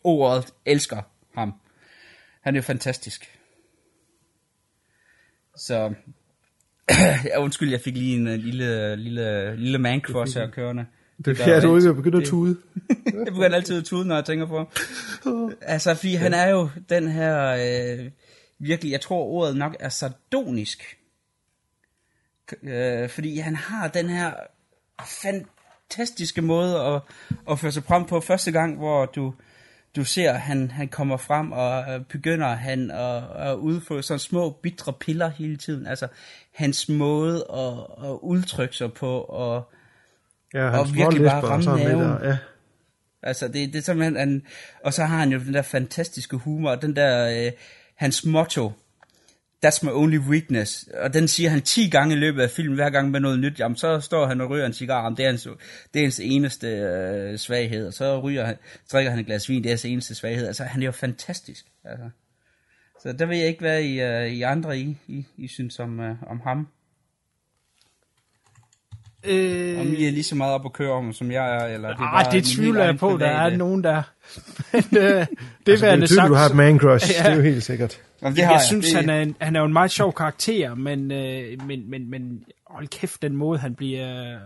ordet, 0.03 0.53
elsker 0.65 1.01
ham. 1.35 1.53
Han 2.41 2.55
er 2.55 2.57
jo 2.57 2.61
fantastisk. 2.61 3.39
Så, 5.55 5.93
ja, 7.25 7.41
undskyld, 7.41 7.71
jeg 7.71 7.81
fik 7.81 7.97
lige 7.97 8.15
en 8.15 8.27
uh, 8.27 8.33
lille, 8.33 8.95
lille, 8.95 9.55
lille 9.55 9.77
man 9.77 10.01
crush 10.01 10.37
her 10.37 10.49
kørende. 10.49 10.85
Det 11.25 11.39
er 11.39 11.59
du 11.61 11.73
ondt. 11.73 11.83
ikke 11.83 11.93
begyndt 11.93 12.15
at 12.15 12.23
tude. 12.23 12.57
jeg 13.25 13.33
begynder 13.33 13.55
altid 13.55 13.77
at 13.77 13.85
tude, 13.85 14.07
når 14.07 14.15
jeg 14.15 14.25
tænker 14.25 14.45
på. 14.45 14.65
Altså, 15.61 15.95
fordi 15.95 16.15
han 16.15 16.33
er 16.33 16.47
jo 16.47 16.69
den 16.89 17.07
her, 17.07 17.47
øh, 17.47 18.11
virkelig, 18.59 18.91
jeg 18.91 19.01
tror 19.01 19.23
ordet 19.23 19.57
nok 19.57 19.75
er 19.79 19.89
sardonisk. 19.89 20.97
Øh, 22.63 23.09
fordi 23.09 23.37
han 23.37 23.55
har 23.55 23.87
den 23.87 24.09
her 24.09 24.33
fantastiske 25.05 26.41
måde 26.41 26.79
at, 26.79 27.01
at 27.49 27.59
føre 27.59 27.71
sig 27.71 27.83
frem 27.83 28.05
på 28.05 28.19
første 28.19 28.51
gang, 28.51 28.77
hvor 28.77 29.05
du, 29.05 29.33
du 29.95 30.03
ser, 30.03 30.33
han, 30.33 30.71
han 30.71 30.87
kommer 30.87 31.17
frem, 31.17 31.51
og 31.51 31.93
øh, 31.93 32.01
begynder 32.05 32.47
han 32.47 32.91
at, 32.91 33.23
at 33.35 33.53
udføre 33.55 34.03
sådan 34.03 34.19
små 34.19 34.49
bitre 34.49 34.93
piller 34.93 35.29
hele 35.29 35.57
tiden. 35.57 35.87
Altså, 35.87 36.07
hans 36.55 36.89
måde 36.89 37.45
at, 37.53 38.07
at 38.09 38.17
udtrykke 38.21 38.75
sig 38.75 38.93
på, 38.93 39.21
og, 39.21 39.71
Ja, 40.53 40.79
og 40.79 40.93
virkelig 40.95 41.23
bare 41.23 41.41
ramme 41.41 41.65
naven. 41.83 42.11
og- 42.11 42.25
ja. 42.25 42.37
Altså, 43.23 43.47
det, 43.47 43.53
det 43.73 43.75
er 43.75 43.81
simpelthen, 43.81 44.15
han, 44.15 44.43
og 44.83 44.93
så 44.93 45.03
har 45.05 45.17
han 45.17 45.31
jo 45.31 45.39
den 45.39 45.53
der 45.53 45.61
fantastiske 45.61 46.37
humor, 46.37 46.69
og 46.71 46.81
den 46.81 46.95
der, 46.95 47.45
øh, 47.45 47.51
hans 47.95 48.25
motto, 48.25 48.71
that's 49.65 49.85
my 49.85 49.91
only 49.91 50.17
weakness, 50.17 50.89
og 50.93 51.13
den 51.13 51.27
siger 51.27 51.49
han 51.49 51.61
10 51.61 51.89
gange 51.89 52.15
i 52.15 52.17
løbet 52.17 52.41
af 52.41 52.49
filmen, 52.49 52.75
hver 52.75 52.89
gang 52.89 53.11
med 53.11 53.19
noget 53.19 53.39
nyt, 53.39 53.59
jamen 53.59 53.77
så 53.77 53.99
står 53.99 54.27
han 54.27 54.41
og 54.41 54.49
ryger 54.49 54.65
en 54.65 54.73
cigar, 54.73 55.03
jamen, 55.03 55.17
det 55.17 55.25
er 55.25 55.29
hans, 55.29 55.47
det 55.93 55.99
er 55.99 56.03
hans 56.03 56.19
eneste 56.19 56.67
øh, 56.67 57.37
svaghed, 57.37 57.87
og 57.87 57.93
så 57.93 58.19
ryger 58.19 58.45
han, 58.45 58.55
drikker 58.91 59.11
han 59.11 59.19
et 59.19 59.25
glas 59.25 59.49
vin, 59.49 59.63
det 59.63 59.69
er 59.69 59.73
hans 59.73 59.85
eneste 59.85 60.15
svaghed, 60.15 60.47
altså 60.47 60.63
han 60.63 60.81
er 60.81 60.85
jo 60.85 60.91
fantastisk, 60.91 61.65
altså. 61.85 62.09
Så 63.01 63.13
der 63.13 63.25
vil 63.25 63.37
jeg 63.37 63.47
ikke, 63.47 63.59
hvad 63.59 63.81
I, 63.81 64.01
øh, 64.01 64.27
I 64.27 64.41
andre 64.41 64.79
I, 64.79 64.97
I, 65.07 65.25
I 65.37 65.47
synes 65.47 65.79
om, 65.79 65.99
øh, 65.99 66.15
om 66.27 66.39
ham. 66.39 66.67
Øh, 69.23 69.79
Om 69.81 69.87
I 69.87 70.07
er 70.07 70.11
lige 70.11 70.23
så 70.23 70.35
meget 70.35 70.53
op 70.53 70.65
at 70.65 70.73
køre 70.73 70.91
om, 70.91 71.13
som 71.13 71.31
jeg 71.31 71.55
er, 71.55 71.65
eller 71.73 71.89
det 71.89 71.97
er 71.99 72.03
Ah, 72.03 72.25
bare 72.25 72.33
det 72.33 72.43
tvivler 72.43 72.83
jeg 72.85 72.97
på, 72.97 73.17
der 73.19 73.27
er 73.27 73.57
nogen, 73.57 73.83
der... 73.83 74.03
Men, 74.73 74.83
øh, 74.91 75.03
det 75.03 75.25
Altså, 75.67 75.85
det 75.85 76.01
er 76.03 76.05
tydeligt, 76.07 76.27
du 76.29 76.33
har 76.33 76.45
et 76.49 76.55
man 76.55 76.79
crush. 76.79 77.11
Ja. 77.17 77.23
Det 77.23 77.31
er 77.31 77.35
jo 77.35 77.41
helt 77.41 77.63
sikkert. 77.63 78.01
Jamen, 78.21 78.33
det 78.35 78.39
jeg, 78.39 78.47
har 78.47 78.53
jeg 78.53 78.59
jeg. 78.59 78.65
synes, 78.67 78.85
Det- 78.85 78.95
han, 78.95 79.09
er 79.09 79.21
en, 79.21 79.35
han 79.41 79.55
er 79.55 79.59
jo 79.59 79.65
en 79.65 79.73
meget 79.73 79.91
sjov 79.91 80.13
karakter, 80.13 80.75
men, 80.75 81.11
øh, 81.11 81.67
men, 81.67 81.89
men, 81.89 82.09
men 82.09 82.43
hold 82.67 82.87
kæft, 82.87 83.21
den 83.21 83.35
måde, 83.35 83.59
han 83.59 83.75
bliver... 83.75 84.33
Øh, 84.33 84.39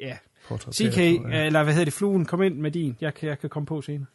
ja. 0.00 0.16
CK, 0.72 0.94
på, 1.22 1.28
ja. 1.28 1.44
eller 1.46 1.62
hvad 1.62 1.74
hedder 1.74 1.84
det, 1.84 1.92
fluen, 1.94 2.24
kom 2.24 2.42
ind 2.42 2.54
med 2.58 2.70
din. 2.70 2.96
Jeg 3.00 3.14
kan, 3.14 3.28
jeg 3.28 3.38
kan 3.38 3.50
komme 3.50 3.66
på 3.66 3.82
senere. 3.82 4.06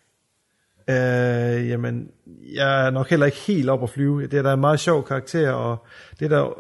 Øh, 0.90 1.70
jamen, 1.70 2.10
jeg 2.54 2.86
er 2.86 2.90
nok 2.90 3.10
heller 3.10 3.26
ikke 3.26 3.38
helt 3.38 3.70
op 3.70 3.84
at 3.84 3.90
flyve. 3.90 4.28
Det 4.28 4.34
er 4.34 4.42
da 4.42 4.54
en 4.54 4.60
meget 4.60 4.80
sjov 4.80 5.08
karakter, 5.08 5.52
og 5.52 5.86
det 6.20 6.32
der, 6.32 6.58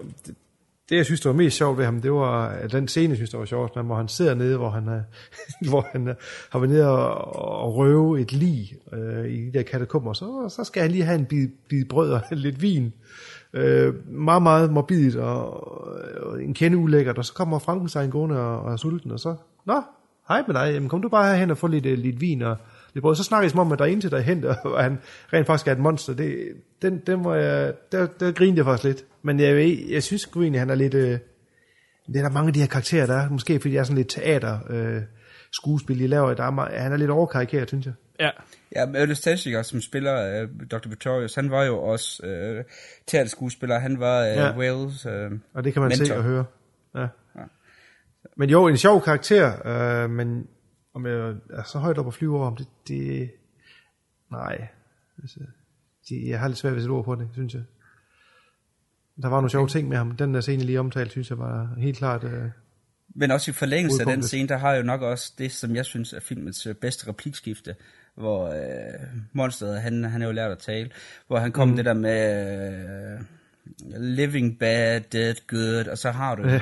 det, 0.89 0.95
jeg 0.95 1.05
synes, 1.05 1.21
der 1.21 1.29
var 1.29 1.35
mest 1.35 1.57
sjovt 1.57 1.77
ved 1.77 1.85
ham, 1.85 2.01
det 2.01 2.11
var 2.11 2.47
at 2.47 2.71
den 2.71 2.87
scene, 2.87 3.09
jeg 3.09 3.17
synes, 3.17 3.29
der 3.29 3.37
var 3.37 3.45
sjovt, 3.45 3.85
hvor 3.85 3.95
han 3.95 4.07
sidder 4.07 4.35
nede, 4.35 4.57
hvor 4.57 4.69
han, 4.69 4.87
er, 4.87 5.01
hvor 5.69 5.87
han 5.91 6.07
er, 6.07 6.13
har 6.49 6.59
været 6.59 6.71
nede 6.71 6.89
og, 6.89 7.63
og 7.63 7.75
røve 7.75 8.21
et 8.21 8.33
lig 8.33 8.73
øh, 8.93 9.25
i 9.25 9.45
de 9.45 9.53
der 9.53 9.63
katakomber, 9.63 10.13
så, 10.13 10.49
så 10.49 10.63
skal 10.63 10.81
han 10.81 10.91
lige 10.91 11.03
have 11.03 11.19
en 11.19 11.25
bid, 11.25 11.49
bid 11.69 11.85
brød 11.85 12.11
og 12.11 12.21
lidt 12.31 12.61
vin. 12.61 12.93
Øh, 13.53 13.93
meget, 14.09 14.43
meget 14.43 14.71
morbidt 14.71 15.15
og, 15.15 15.67
og 16.23 16.43
en 16.43 16.53
kende 16.53 16.77
ulækkert, 16.77 17.17
og 17.17 17.25
så 17.25 17.33
kommer 17.33 17.59
Frankenstein 17.59 18.09
gående 18.09 18.39
og, 18.39 18.61
og 18.61 18.71
er 18.71 18.77
sulten, 18.77 19.11
og 19.11 19.19
så, 19.19 19.35
nå, 19.65 19.81
hej 20.27 20.43
med 20.47 20.55
dig, 20.55 20.73
jamen 20.73 20.89
kom 20.89 21.01
du 21.01 21.09
bare 21.09 21.31
herhen 21.31 21.51
og 21.51 21.57
få 21.57 21.67
lidt, 21.67 21.85
øh, 21.85 21.97
lidt 21.97 22.21
vin 22.21 22.41
og 22.41 22.57
lidt 22.93 23.03
brød. 23.03 23.15
så 23.15 23.23
snakker 23.23 23.49
jeg 23.49 23.59
om, 23.59 23.71
at 23.71 23.79
der 23.79 23.85
er 23.85 23.89
en 23.89 24.01
til 24.01 24.11
derhen, 24.11 24.45
og 24.63 24.83
han 24.83 24.97
rent 25.33 25.47
faktisk 25.47 25.67
er 25.67 25.71
et 25.71 25.79
monster. 25.79 26.13
Det, 26.13 26.47
den, 26.81 27.01
den 27.07 27.23
var 27.23 27.35
jeg, 27.35 27.73
der, 27.91 28.07
der 28.19 28.31
griner 28.31 28.55
jeg 28.55 28.65
faktisk 28.65 28.83
lidt. 28.83 29.05
Men 29.25 29.39
jeg, 29.39 29.77
jeg 29.89 30.03
synes 30.03 30.21
sgu 30.21 30.41
egentlig, 30.41 30.61
han 30.61 30.69
er 30.69 30.75
lidt... 30.75 30.93
Øh, 30.93 31.19
det 32.07 32.15
er 32.15 32.21
der 32.21 32.29
mange 32.29 32.47
af 32.47 32.53
de 32.53 32.59
her 32.59 32.67
karakterer, 32.67 33.05
der 33.05 33.13
er. 33.15 33.29
Måske 33.29 33.59
fordi 33.59 33.73
jeg 33.73 33.79
er 33.79 33.83
sådan 33.83 33.97
lidt 33.97 34.09
teater 34.09 34.59
øh, 34.69 35.01
skuespil, 35.51 35.99
de 35.99 36.07
laver. 36.07 36.33
Der 36.33 36.43
er, 36.43 36.51
meget- 36.51 36.79
han 36.81 36.91
er 36.93 36.97
lidt 36.97 37.09
overkarikeret, 37.11 37.67
synes 37.69 37.85
jeg. 37.85 37.93
Ja. 38.19 38.29
Ja, 38.75 38.85
men 38.85 38.95
Ernest 38.95 39.23
Tessiger, 39.23 39.61
som 39.61 39.81
spiller 39.81 40.41
øh, 40.41 40.49
Dr. 40.71 40.89
Pretorius, 40.89 41.35
han 41.35 41.51
var 41.51 41.63
jo 41.63 41.77
også 41.83 42.25
øh, 42.25 42.63
teaterskuespiller. 43.07 43.79
Han 43.79 43.99
var 43.99 44.21
øh, 44.21 44.27
Ja. 44.27 44.45
ja. 44.45 44.57
Wales 44.57 45.05
øh, 45.05 45.31
Og 45.53 45.63
det 45.63 45.73
kan 45.73 45.81
man 45.81 45.89
mentor. 45.89 46.05
se 46.05 46.17
og 46.17 46.23
høre. 46.23 46.45
Ja. 46.95 47.07
Men 48.37 48.49
jo, 48.49 48.67
en 48.67 48.77
sjov 48.77 49.01
karakter, 49.01 49.67
øh, 50.03 50.09
men 50.09 50.47
om 50.93 51.05
jeg 51.05 51.33
er 51.49 51.63
så 51.63 51.79
højt 51.79 51.97
op 51.97 52.07
at 52.07 52.13
flyve 52.13 52.35
over 52.35 52.43
ham, 52.45 52.55
det, 52.55 52.67
det 52.87 53.31
nej. 54.31 54.67
Altså, 55.21 55.39
det, 56.09 56.27
jeg 56.27 56.39
har 56.39 56.47
lidt 56.47 56.57
svært 56.57 56.71
ved 56.73 56.77
at 56.77 56.83
sætte 56.83 56.91
ord 56.91 57.05
på 57.05 57.15
det, 57.15 57.29
synes 57.33 57.53
jeg. 57.53 57.63
Der 59.21 59.27
var 59.27 59.37
nogle 59.37 59.49
sjove 59.49 59.67
ting 59.67 59.89
med 59.89 59.97
ham. 59.97 60.11
Den 60.11 60.33
der 60.33 60.41
scene, 60.41 60.63
lige 60.63 60.79
omtalt, 60.79 61.11
synes 61.11 61.29
jeg 61.29 61.39
var 61.39 61.69
helt 61.77 61.97
klart... 61.97 62.23
Øh, 62.23 62.43
Men 63.15 63.31
også 63.31 63.51
i 63.51 63.53
forlængelse 63.53 64.01
af 64.01 64.05
den 64.05 64.23
scene, 64.23 64.47
der 64.47 64.57
har 64.57 64.71
jeg 64.71 64.79
jo 64.81 64.85
nok 64.85 65.01
også 65.01 65.33
det, 65.37 65.51
som 65.51 65.75
jeg 65.75 65.85
synes 65.85 66.13
er 66.13 66.19
filmets 66.19 66.65
øh, 66.65 66.75
bedste 66.75 67.07
replikskifte, 67.07 67.75
hvor 68.15 68.47
øh, 68.49 69.07
monsteret, 69.33 69.81
han, 69.81 70.03
han 70.03 70.21
er 70.21 70.25
jo 70.25 70.31
lært 70.31 70.51
at 70.51 70.57
tale, 70.57 70.89
hvor 71.27 71.39
han 71.39 71.51
kom 71.51 71.67
mm. 71.67 71.75
det 71.75 71.85
der 71.85 71.93
med 71.93 73.15
øh, 73.15 73.19
living 74.01 74.59
bad, 74.59 75.01
dead 75.01 75.35
good, 75.47 75.87
og 75.87 75.97
så 75.97 76.11
har 76.11 76.35
du 76.35 76.47
Ja. 76.47 76.61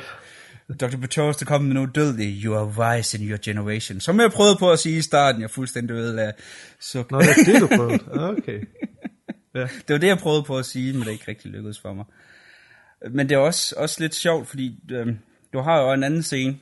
Dr. 0.81 0.97
Pretorius, 0.99 1.37
der 1.37 1.45
kom 1.45 1.63
med 1.63 1.73
noget 1.73 1.95
dødeligt, 1.95 2.43
you 2.43 2.55
are 2.55 2.65
wise 2.65 3.17
in 3.17 3.29
your 3.29 3.39
generation, 3.45 3.99
som 3.99 4.19
jeg 4.19 4.31
prøvede 4.31 4.55
på 4.59 4.71
at 4.71 4.79
sige 4.79 4.97
i 4.97 5.01
starten, 5.01 5.41
jeg 5.41 5.49
fuldstændig 5.49 5.95
ved 5.95 6.17
af 6.17 6.33
suk. 6.79 7.11
Nå, 7.11 7.19
det 7.19 7.29
er 7.29 7.51
det, 7.51 7.61
du 7.61 7.67
prøvede. 7.67 7.99
Okay. 8.37 8.59
Ja. 9.55 9.61
Det 9.61 9.89
var 9.89 9.97
det, 9.97 10.07
jeg 10.07 10.17
prøvede 10.17 10.43
på 10.43 10.57
at 10.57 10.65
sige, 10.65 10.93
men 10.93 11.01
det 11.01 11.11
ikke 11.11 11.23
rigtig 11.27 11.51
lykkedes 11.51 11.79
for 11.79 11.93
mig. 11.93 12.05
Men 13.11 13.29
det 13.29 13.35
er 13.35 13.39
også, 13.39 13.75
også 13.77 14.01
lidt 14.01 14.15
sjovt, 14.15 14.47
fordi 14.47 14.79
øh, 14.91 15.07
du 15.53 15.59
har 15.59 15.81
jo 15.81 15.93
en 15.93 16.03
anden 16.03 16.23
scene, 16.23 16.57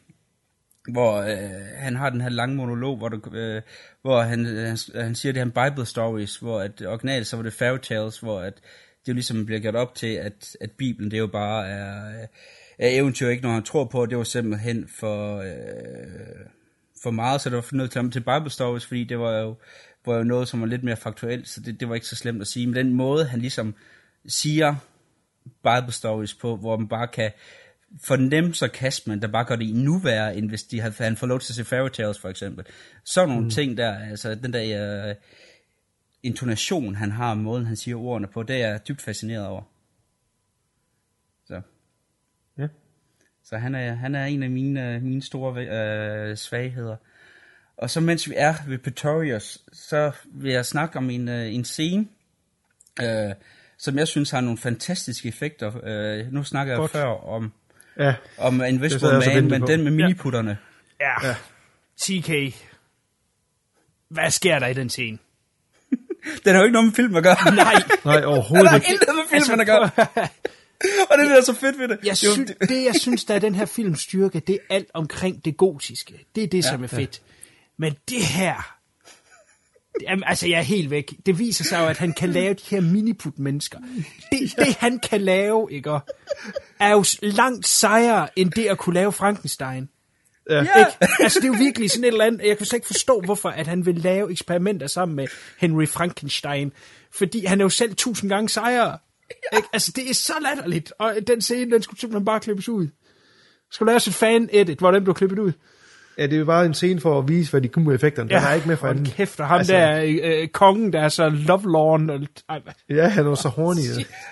hvor 0.90 1.18
øh, 1.18 1.78
han 1.78 1.96
har 1.96 2.10
den 2.10 2.22
her 2.22 2.30
lange 2.30 2.56
monolog, 2.56 2.98
hvor, 2.98 3.10
du, 3.10 3.36
øh, 3.36 3.62
hvor 4.02 4.22
han, 4.22 4.46
øh, 4.46 4.68
han, 4.68 4.78
han 4.96 5.16
siger 5.16 5.34
det 5.34 5.44
her 5.44 5.70
Bible 5.70 5.86
stories, 5.86 6.38
hvor 6.38 6.60
at 6.60 6.82
originalt 6.82 7.28
så 7.28 7.36
var 7.36 7.44
det 7.44 7.54
fairy 7.54 7.78
tales, 7.78 8.20
hvor 8.20 8.40
at 8.40 8.54
det 9.02 9.08
jo 9.08 9.14
ligesom 9.14 9.46
bliver 9.46 9.60
gjort 9.60 9.76
op 9.76 9.96
til, 9.96 10.08
at, 10.08 10.58
at 10.62 10.72
Bibelen 10.72 11.12
det 11.12 11.20
jo 11.20 11.28
bare 11.28 11.68
er, 11.68 12.28
er 12.80 12.90
eventyr, 12.90 13.28
ikke 13.28 13.44
når 13.44 13.54
han 13.54 13.64
tror 13.64 13.86
på, 13.86 14.06
det 14.06 14.18
var 14.18 14.24
simpelthen 14.24 14.88
for, 15.00 15.38
øh, 15.38 16.46
for 17.04 17.12
meget, 17.12 17.42
så 17.42 17.50
det 17.50 17.56
var 17.56 17.68
nødt 17.72 17.92
til 17.92 18.00
at 18.00 18.12
til 18.12 18.20
Bible 18.20 18.50
stories, 18.50 18.86
fordi 18.86 19.04
det 19.04 19.20
var 19.20 19.40
jo, 19.40 19.56
var 20.06 20.18
jo 20.18 20.24
noget, 20.24 20.48
som 20.48 20.62
var 20.62 20.68
lidt 20.68 20.84
mere 20.84 20.96
faktuelt, 20.96 21.48
så 21.48 21.62
det, 21.62 21.80
det 21.80 21.90
var 21.90 21.96
ikke 21.96 22.08
så 22.08 22.16
slemt 22.16 22.42
at 22.42 22.48
sige. 22.48 22.68
Men 22.68 22.76
den 22.76 22.94
måde, 22.94 23.26
han 23.26 23.40
ligesom 23.40 23.76
siger 24.28 24.76
Bible 25.44 25.92
stories 25.92 26.34
på, 26.34 26.56
hvor 26.56 26.78
man 26.78 26.88
bare 26.88 27.08
kan 27.08 27.32
fornemme 28.04 28.54
sarkasmen, 28.54 29.22
der 29.22 29.28
bare 29.28 29.46
gør 29.46 29.56
det 29.56 29.70
endnu 29.70 30.00
værre, 30.00 30.36
end 30.38 30.50
hvis 30.50 30.64
de 30.64 30.80
havde, 30.80 30.94
han 30.98 31.18
får 31.18 31.28
lov 31.28 31.40
til 31.40 31.52
at 31.52 31.56
se 31.56 31.66
fairy 31.66 31.90
tales 31.90 32.20
for 32.20 32.30
eksempel. 32.30 32.66
Sådan 33.06 33.30
nogle 33.30 33.44
Mm. 33.44 33.50
ting 33.50 33.78
der, 33.78 34.00
altså 34.10 34.36
den 34.36 34.54
der 34.54 35.10
uh, 35.10 35.16
intonation, 36.24 36.96
han 36.96 37.12
har, 37.12 37.34
måden 37.34 37.66
han 37.66 37.76
siger 37.76 37.98
ordene 37.98 38.28
på, 38.28 38.44
det 38.44 38.56
er 38.62 38.68
jeg 38.68 38.88
dybt 38.88 39.02
fascineret 39.02 39.48
over. 39.48 39.62
Så. 41.46 41.62
Ja. 42.58 42.68
Så 43.44 43.58
han 43.58 43.76
er, 43.76 43.94
han 43.94 44.16
er 44.16 44.26
en 44.26 44.44
af 44.44 44.50
mine, 44.50 44.94
øh, 44.96 45.02
mine 45.02 45.22
store 45.22 45.66
øh, 45.66 46.38
svagheder. 46.38 46.96
Og 47.78 47.90
så 47.90 48.00
mens 48.00 48.30
vi 48.30 48.34
er 48.38 48.54
ved 48.68 48.78
Pretorius, 48.78 49.60
så 49.74 50.12
vil 50.26 50.52
jeg 50.52 50.66
snakke 50.66 50.98
om 50.98 51.10
en, 51.10 51.30
øh, 51.30 51.54
en 51.54 51.66
scene, 51.66 52.08
øh, 53.02 53.34
som 53.82 53.98
jeg 53.98 54.08
synes 54.08 54.30
har 54.32 54.42
nogle 54.42 54.58
fantastiske 54.58 55.28
effekter. 55.30 55.72
Øh, 55.84 56.34
nu 56.34 56.44
snakker 56.44 56.80
jeg 56.82 56.90
før 56.90 57.06
om, 57.30 57.52
Ja. 58.00 58.14
om 58.38 58.60
Det 58.60 58.68
Invisible 58.68 59.20
Man, 59.36 59.48
men 59.50 59.62
på. 59.62 59.68
den 59.68 59.84
med 59.84 59.92
miniputterne. 59.92 60.58
Ja. 61.00 61.28
ja. 61.28 61.36
TK. 62.02 62.56
Hvad 64.10 64.32
sker 64.32 64.60
der 64.60 64.68
i 64.68 64.74
den 64.74 64.90
scene? 64.90 65.18
Den 66.46 66.54
har 66.54 66.58
jo 66.60 66.64
ikke 66.64 66.74
noget 66.74 66.86
med 66.86 66.94
film 66.94 67.16
at 67.16 67.24
gøre. 67.24 67.36
Nej. 67.56 67.74
Nej, 68.06 68.24
overhovedet 68.26 68.64
Den 68.64 68.68
har 68.68 68.76
ikke. 68.76 68.92
intet 68.92 69.08
med 69.16 69.40
filmen 69.42 69.60
at 69.62 69.68
gøre. 69.68 69.84
Og 71.10 71.18
det 71.18 71.20
er 71.20 71.22
det, 71.22 71.30
der 71.30 71.38
er 71.38 71.42
så 71.42 71.54
fedt 71.56 71.80
ved 71.80 71.88
det. 71.88 71.98
Jeg 72.04 72.12
Det 72.16 72.24
er 72.24 72.28
jo- 72.28 72.34
synes, 72.34 72.52
det, 72.70 72.84
jeg 72.86 72.96
synes, 72.96 73.26
der 73.26 73.36
er 73.36 73.40
den 73.40 73.56
her 73.56 73.66
films 73.66 74.00
styrke, 74.02 74.40
det 74.40 74.54
er 74.70 74.76
alt 74.76 74.88
omkring 74.94 75.46
det 75.46 75.58
gotiske. 75.58 76.26
Det 76.36 76.44
er 76.44 76.48
det, 76.48 76.66
Ja. 76.66 76.70
som 76.72 76.84
er 76.84 76.88
fedt. 76.88 77.22
Men 77.78 77.96
det 78.10 78.26
her... 78.26 78.78
Jamen, 80.02 80.24
altså, 80.28 80.48
jeg 80.48 80.58
er 80.58 80.64
helt 80.64 80.90
væk. 80.90 81.14
Det 81.26 81.40
viser 81.40 81.64
sig 81.64 81.80
jo, 81.80 81.86
at 81.86 81.98
han 81.98 82.14
kan 82.14 82.30
lave 82.30 82.54
de 82.54 82.64
her 82.70 82.82
miniput-mennesker. 82.82 83.80
Det, 84.32 84.56
det, 84.58 84.76
han 84.76 85.00
kan 85.00 85.22
lave, 85.22 85.68
ikke, 85.72 86.00
er 86.80 86.92
jo 86.92 87.06
langt 87.22 87.68
sejere, 87.68 88.28
end 88.36 88.52
det 88.52 88.66
at 88.66 88.78
kunne 88.78 88.94
lave 88.94 89.12
Frankenstein. 89.12 89.90
Ja. 90.50 90.60
Ikke? 90.60 90.98
Altså, 91.20 91.40
det 91.40 91.46
er 91.46 91.54
jo 91.54 91.64
virkelig 91.64 91.92
sådan 91.92 92.04
et 92.04 92.08
eller 92.08 92.26
andet... 92.26 92.48
Jeg 92.48 92.58
kan 92.58 92.66
slet 92.66 92.78
ikke 92.78 92.88
forstå, 92.88 93.22
hvorfor 93.26 93.50
at 93.50 93.68
han 93.68 93.86
vil 93.86 93.96
lave 93.96 94.32
eksperimenter 94.32 94.88
sammen 94.88 95.16
med 95.16 95.28
Henry 95.60 95.88
Frankenstein. 95.88 96.72
Fordi 97.12 97.46
han 97.46 97.62
er 97.62 97.66
jo 97.66 97.70
selv 97.70 97.96
tusind 97.96 98.30
gange 98.30 98.50
sejere. 98.50 98.98
Ikke? 99.56 99.68
Altså, 99.74 99.92
det 99.96 100.10
er 100.10 100.14
så 100.14 100.34
latterligt. 100.42 100.94
Og 101.00 101.16
den 101.28 101.42
scene, 101.42 101.72
den 101.72 101.82
skulle 101.82 102.00
simpelthen 102.00 102.26
bare 102.26 102.40
klippes 102.40 102.70
ud. 102.70 102.88
Skulle 103.72 103.92
laves 103.92 104.08
et 104.08 104.14
fan-edit, 104.14 104.80
hvor 104.80 104.92
den 104.92 105.04
blev 105.04 105.16
klippet 105.16 105.40
ud. 105.40 105.52
Ja, 106.22 106.26
det 106.28 106.34
er 106.34 106.40
jo 106.40 106.46
bare 106.46 106.66
en 106.66 106.74
scene 106.74 107.02
for 107.02 107.20
at 107.20 107.28
vise, 107.28 107.52
hvad 107.52 107.62
de 107.62 107.68
kunne 107.68 107.86
med 107.86 107.96
effekterne. 107.96 108.30
Den 108.30 108.38
er 108.38 108.54
ikke 108.54 108.68
med 108.68 108.78
for 108.78 108.88
hold 108.88 108.98
anden. 108.98 109.14
kæft, 109.14 109.40
og 109.40 109.48
ham 109.48 109.58
altså, 109.58 109.74
der 109.74 110.20
øh, 110.24 110.48
kongen, 110.48 110.94
der 110.94 111.02
er 111.02 111.10
så 111.10 111.30
lovelorn. 111.30 112.10
Og, 112.10 112.20
ej, 112.50 112.60
Ja, 112.90 113.08
han 113.08 113.26
var 113.26 113.36
så 113.36 113.50
horny. 113.50 113.80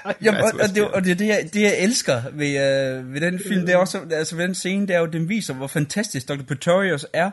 Ja. 0.06 0.12
Jamen, 0.22 0.42
og, 0.42 0.50
og, 0.54 0.76
det, 0.76 0.88
og 0.88 1.04
det 1.04 1.12
er 1.12 1.16
det, 1.16 1.28
jeg, 1.28 1.50
det, 1.54 1.62
jeg 1.62 1.74
elsker 1.80 2.22
ved, 2.34 2.48
øh, 2.48 3.14
ved 3.14 3.22
den 3.22 3.40
film, 3.48 3.66
det 3.66 3.74
er 3.74 3.78
også, 3.78 4.00
altså 4.12 4.36
ved 4.36 4.44
den 4.44 4.56
scene, 4.56 4.88
det 4.88 4.96
er 4.96 5.00
jo, 5.00 5.06
den 5.06 5.30
viser, 5.30 5.54
hvor 5.54 5.68
fantastisk 5.68 6.30
Dr. 6.30 6.44
Pretorius 6.48 7.06
er, 7.14 7.32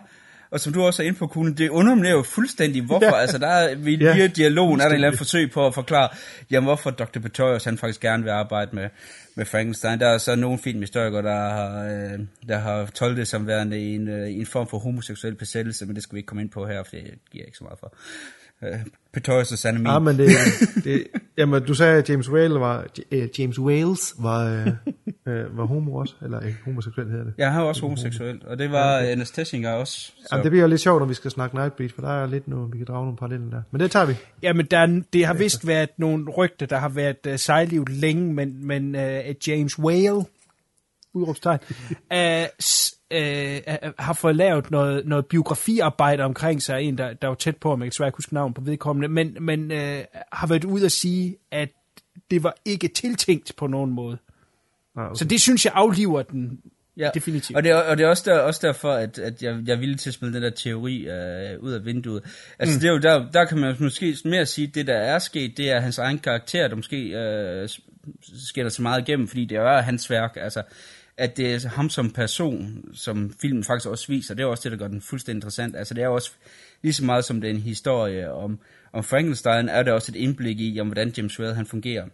og 0.57 0.61
som 0.61 0.73
du 0.73 0.83
også 0.83 1.03
er 1.03 1.07
inde 1.07 1.19
på, 1.19 1.27
Kuhn, 1.27 1.55
det 1.55 1.69
underminerer 1.69 2.13
jo 2.13 2.23
fuldstændig, 2.23 2.83
hvorfor, 2.83 3.07
Ja. 3.17 3.21
altså 3.21 3.39
der 3.39 3.47
er, 3.49 3.75
via 3.75 4.17
Ja, 4.17 4.27
dialogen 4.27 4.81
er 4.81 4.85
der 4.85 4.91
en 4.91 4.95
eller 4.95 5.09
anden 5.09 5.19
forsøg 5.19 5.51
på 5.51 5.67
at 5.67 5.75
forklare, 5.75 6.09
jamen 6.51 6.67
hvorfor 6.67 6.91
Dr. 6.91 7.21
Pretorius, 7.21 7.65
han 7.65 7.79
faktisk 7.79 8.01
gerne 8.01 8.23
vil 8.23 8.31
arbejde 8.31 8.71
med, 8.77 8.89
med 9.35 9.45
Frankenstein. 9.45 10.01
Der 10.01 10.09
er 10.09 10.19
så 10.19 10.35
nogle 10.37 10.59
filmhistorikere, 10.59 11.23
der 11.23 11.51
har, 11.51 11.85
øh, 11.85 12.19
der 12.49 12.59
har 12.59 12.87
tolket 12.87 13.17
det 13.17 13.29
som 13.29 13.47
værende 13.47 13.79
en, 13.79 14.09
øh, 14.09 14.31
en 14.31 14.47
form 14.47 14.69
for 14.69 14.79
homoseksuel 14.79 15.35
besættelse, 15.35 15.87
men 15.87 15.95
det 15.95 16.03
skal 16.03 16.15
vi 16.15 16.19
ikke 16.19 16.27
komme 16.27 16.43
ind 16.43 16.51
på 16.51 16.67
her, 16.67 16.83
for 16.83 16.91
det 16.97 17.15
giver 17.31 17.45
ikke 17.45 17.59
så 17.59 17.65
meget 17.65 17.79
for. 17.79 17.95
Øh, 18.65 18.81
Pretorius' 19.17 19.69
anatomy. 19.69 19.89
Ja, 19.89 19.99
men 19.99 20.19
det, 20.19 20.29
det, 20.85 21.07
jamen, 21.39 21.63
du 21.63 21.75
sagde, 21.75 21.99
at 21.99 22.11
James 22.11 22.31
Whale 22.31 22.55
var, 22.61 22.87
øh, 23.11 23.29
James 23.39 23.59
Wales 23.59 24.15
var, 24.19 24.45
øh, 24.45 24.67
øh, 25.35 25.59
var 25.59 25.65
homo 25.65 25.95
også, 25.95 26.15
eller 26.23 26.41
ikke 26.41 26.59
homoseksuel 26.65 27.11
hedder 27.11 27.25
det. 27.25 27.35
Ja, 27.39 27.51
han 27.51 27.61
er 27.61 27.65
også 27.65 27.81
homoseksuel, 27.83 28.41
og 28.47 28.59
det 28.59 28.71
var 28.73 28.99
ja, 28.99 29.11
Ernest 29.13 29.35
Tessinger 29.35 29.73
også. 29.73 29.95
Så. 30.01 30.13
Jamen, 30.33 30.45
det 30.45 30.51
bliver 30.53 30.67
lidt 30.67 30.81
sjovt, 30.81 31.01
når 31.01 31.07
vi 31.07 31.15
skal 31.15 31.31
snakke 31.31 31.57
Nightbreed, 31.57 31.89
for 31.95 32.03
der 32.03 32.23
er 32.23 32.27
lidt 32.27 32.49
noget, 32.49 32.73
vi 32.73 32.79
kan 32.79 32.87
drage 32.87 33.05
nogle 33.05 33.17
paralleller 33.17 33.51
der. 33.51 33.63
Men 33.71 33.81
det 33.81 33.91
tager 33.91 34.07
vi. 34.07 34.15
Jamen, 34.43 34.67
der, 34.67 34.79
er- 34.79 35.03
det 35.13 35.27
har 35.27 35.35
vist 35.35 35.67
været 35.67 35.91
nogle 35.99 36.31
rygter, 36.31 36.67
der 36.67 36.77
har 36.79 36.89
været 36.89 37.27
uh, 37.29 37.37
sejlivet 37.37 37.89
længe, 37.89 38.35
men, 38.35 38.67
men 38.67 38.95
uh, 38.95 39.49
James 39.49 39.79
Whale, 39.79 40.25
udråbstegn, 41.15 41.59
uh, 42.15 42.17
s, 42.61 42.95
uh, 43.15 43.21
uh, 43.87 43.93
har 43.99 44.13
fået 44.13 44.37
lavet 44.37 44.71
noget, 44.71 45.07
noget 45.07 45.27
biografiarbejde 45.27 46.23
omkring 46.23 46.63
sig, 46.63 46.83
en, 46.83 46.99
der, 46.99 47.13
der 47.13 47.29
var 47.29 47.35
tæt 47.35 47.57
på, 47.57 47.73
om 47.73 47.83
jeg 47.83 47.93
kan 47.93 48.07
ikke 48.07 48.17
huske 48.17 48.35
navn 48.35 48.55
på 48.55 48.61
vedkommende, 48.61 49.09
men, 49.09 49.37
men 49.41 49.71
uh, 49.71 49.77
har 50.33 50.47
været 50.47 50.65
ude 50.65 50.85
at 50.85 50.93
sige, 50.93 51.37
at 51.51 51.69
det 52.31 52.43
var 52.43 52.55
ikke 52.65 52.89
tiltænkt 52.89 53.53
på 53.57 53.67
nogen 53.67 53.91
måde. 53.91 54.19
Ah, 54.97 55.05
okay. 55.07 55.15
Så 55.19 55.25
det 55.25 55.41
synes 55.41 55.65
jeg 55.65 55.73
afliver 55.77 56.23
den 56.23 56.61
Ja, 56.99 57.11
definitivt. 57.15 57.57
og 57.57 57.63
det 57.63 57.71
er, 57.71 57.77
og 57.77 57.99
det 57.99 58.05
er 58.05 58.09
også, 58.09 58.23
der, 58.31 58.39
også 58.39 58.67
derfor, 58.67 58.93
at, 58.93 59.19
at 59.19 59.43
jeg, 59.43 59.59
jeg 59.67 59.73
er 59.73 59.79
villig 59.79 59.99
til 60.01 60.11
at 60.11 60.15
smide 60.15 60.33
den 60.35 60.43
der 60.43 60.51
teori 60.51 60.97
øh, 61.09 61.61
ud 61.61 61.73
af 61.73 61.85
vinduet. 61.85 62.23
Altså, 62.59 62.75
Mm. 62.77 62.81
det 62.81 62.89
er 62.89 62.93
jo 62.93 62.99
der, 62.99 63.31
der 63.31 63.45
kan 63.45 63.59
man 63.59 63.77
måske 63.81 64.17
mere 64.25 64.47
sige, 64.47 64.69
at 64.69 64.75
det 64.75 64.87
der 64.87 64.95
er 64.97 65.19
sket, 65.19 65.57
det 65.57 65.71
er 65.71 65.81
hans 65.81 65.99
egen 65.99 66.19
karakter, 66.19 66.69
der 66.69 66.77
måske 66.77 66.97
øh, 67.09 67.69
s- 67.69 67.81
sker 68.49 68.69
så 68.69 68.83
meget 68.83 69.09
igennem, 69.09 69.29
fordi 69.29 69.45
det 69.45 69.57
er 69.59 69.81
hans 69.81 70.11
værk. 70.11 70.37
Altså, 70.41 70.63
at 71.19 71.37
det 71.37 71.55
er 71.55 71.69
ham 71.69 71.91
som 71.91 72.11
person, 72.11 72.85
som 72.95 73.35
filmen 73.41 73.65
faktisk 73.65 73.89
også 73.89 74.09
viser, 74.09 74.35
det 74.35 74.43
er 74.43 74.47
også 74.47 74.63
det, 74.63 74.73
der 74.73 74.79
gør 74.85 74.89
den 74.89 75.01
fuldstændig 75.01 75.37
interessant. 75.37 75.77
Altså, 75.77 75.95
det 75.95 76.05
er 76.05 76.09
også 76.09 76.31
lige 76.83 76.93
så 76.93 77.05
meget 77.05 77.25
som 77.25 77.41
det 77.41 77.51
er 77.51 77.55
en 77.55 77.61
historie 77.61 78.33
om, 78.33 78.59
om 78.93 79.05
Frankenstein, 79.05 79.69
er 79.69 79.83
det 79.83 79.93
også 79.93 80.13
et 80.13 80.17
indblik 80.17 80.61
i, 80.61 80.81
om 80.81 80.87
hvordan 80.87 81.13
James 81.17 81.41
Whale 81.41 81.55
han 81.55 81.67
fungerer. 81.67 82.07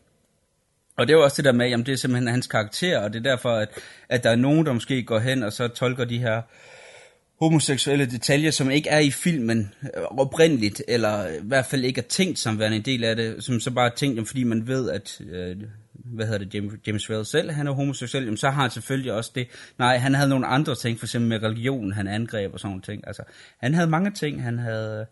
Og 0.97 1.07
det 1.07 1.13
er 1.13 1.17
jo 1.17 1.25
også 1.25 1.37
det 1.37 1.45
der 1.45 1.53
med, 1.53 1.69
jamen 1.69 1.87
det 1.87 1.93
er 1.93 1.97
simpelthen 1.97 2.29
hans 2.29 2.47
karakter, 2.47 2.99
og 2.99 3.13
det 3.13 3.19
er 3.19 3.31
derfor, 3.31 3.51
at, 3.51 3.69
at 4.09 4.25
der 4.25 4.31
er 4.31 4.37
nogen, 4.37 4.67
der 4.67 4.73
måske 4.73 5.03
går 5.03 5.19
hen 5.19 5.43
og 5.43 5.53
så 5.53 5.69
tolker 5.69 6.05
de 6.05 6.19
her 6.19 6.43
homoseksuelle 7.39 8.07
detaljer, 8.07 8.51
som 8.51 8.71
ikke 8.71 8.89
er 8.89 8.99
i 8.99 9.11
filmen 9.11 9.75
øh, 9.83 10.03
oprindeligt, 10.03 10.83
eller 10.89 11.29
i 11.29 11.41
hvert 11.43 11.67
fald 11.67 11.85
ikke 11.85 12.01
er 12.01 12.09
tænkt 12.09 12.39
som 12.39 12.59
værende 12.59 12.77
en 12.77 12.83
del 12.83 13.05
af 13.05 13.17
det, 13.17 13.45
som 13.45 13.61
så 13.61 13.71
bare 13.71 13.87
er 13.91 13.95
tænkt, 13.95 14.29
fordi 14.29 14.45
man 14.45 14.67
ved, 14.67 14.91
at, 14.91 15.21
øh, 15.21 15.57
hvad 16.05 16.27
hedder 16.27 16.39
det, 16.39 16.55
James, 16.55 16.75
James 16.87 17.11
Whale 17.11 17.25
selv, 17.25 17.51
han 17.51 17.67
er 17.67 17.73
homoseksuel, 17.73 18.25
jamen, 18.25 18.37
så 18.37 18.51
har 18.51 18.63
han 18.63 18.71
selvfølgelig 18.71 19.13
også 19.13 19.33
det. 19.35 19.49
Nej, 19.79 19.99
han 19.99 20.15
havde 20.15 20.29
nogle 20.29 20.47
andre 20.47 20.75
ting, 20.75 20.99
for 20.99 21.07
eksempel 21.07 21.29
med 21.29 21.43
religion, 21.43 21.93
han 21.93 22.09
angreb 22.09 22.53
og 22.53 22.61
sådan 22.61 22.71
nogle 22.71 22.83
ting. 22.83 23.07
Altså, 23.07 23.23
han 23.59 23.75
havde 23.75 23.87
mange 23.87 24.11
ting, 24.11 24.43
han 24.43 24.59
havde, 24.59 25.07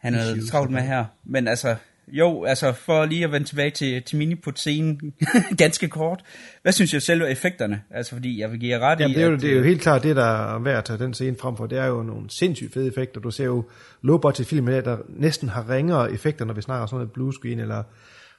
han 0.00 0.14
havde 0.14 0.32
Issues, 0.36 0.50
travlt 0.50 0.70
med 0.70 0.82
her. 0.82 1.04
Men 1.24 1.48
altså, 1.48 1.76
jo, 2.08 2.44
altså 2.44 2.72
for 2.72 3.04
lige 3.04 3.24
at 3.24 3.32
vende 3.32 3.46
tilbage 3.46 3.70
til, 3.70 4.02
til 4.02 4.18
miniput-scenen 4.18 5.14
ganske 5.58 5.88
kort. 5.88 6.24
Hvad 6.62 6.72
synes 6.72 6.94
jeg 6.94 7.02
selv 7.02 7.22
af 7.22 7.30
effekterne? 7.30 7.82
Altså 7.90 8.14
fordi 8.14 8.40
jeg 8.40 8.50
vil 8.50 8.60
give 8.60 8.70
jer 8.70 8.78
ret 8.78 9.00
Jamen, 9.00 9.10
i, 9.10 9.14
det, 9.14 9.22
er 9.22 9.26
jo, 9.26 9.34
at, 9.34 9.40
det 9.40 9.50
er 9.50 9.56
jo 9.56 9.62
helt 9.62 9.80
klart 9.80 10.02
det, 10.02 10.16
der 10.16 10.54
er 10.54 10.58
værd 10.58 10.78
at 10.78 10.84
tage 10.84 10.98
den 10.98 11.14
scene 11.14 11.36
frem 11.40 11.56
for. 11.56 11.66
Det 11.66 11.78
er 11.78 11.86
jo 11.86 12.02
nogle 12.02 12.30
sindssygt 12.30 12.74
fede 12.74 12.88
effekter. 12.88 13.20
Du 13.20 13.30
ser 13.30 13.44
jo 13.44 13.64
low-budget 14.02 14.46
film 14.46 14.68
i 14.68 14.70
dag, 14.70 14.84
der 14.84 14.98
næsten 15.08 15.48
har 15.48 15.70
ringere 15.70 16.12
effekter, 16.12 16.44
når 16.44 16.54
vi 16.54 16.62
snakker 16.62 16.86
sådan 16.86 16.96
noget 16.96 17.12
blue 17.12 17.32
screen, 17.32 17.60
eller 17.60 17.82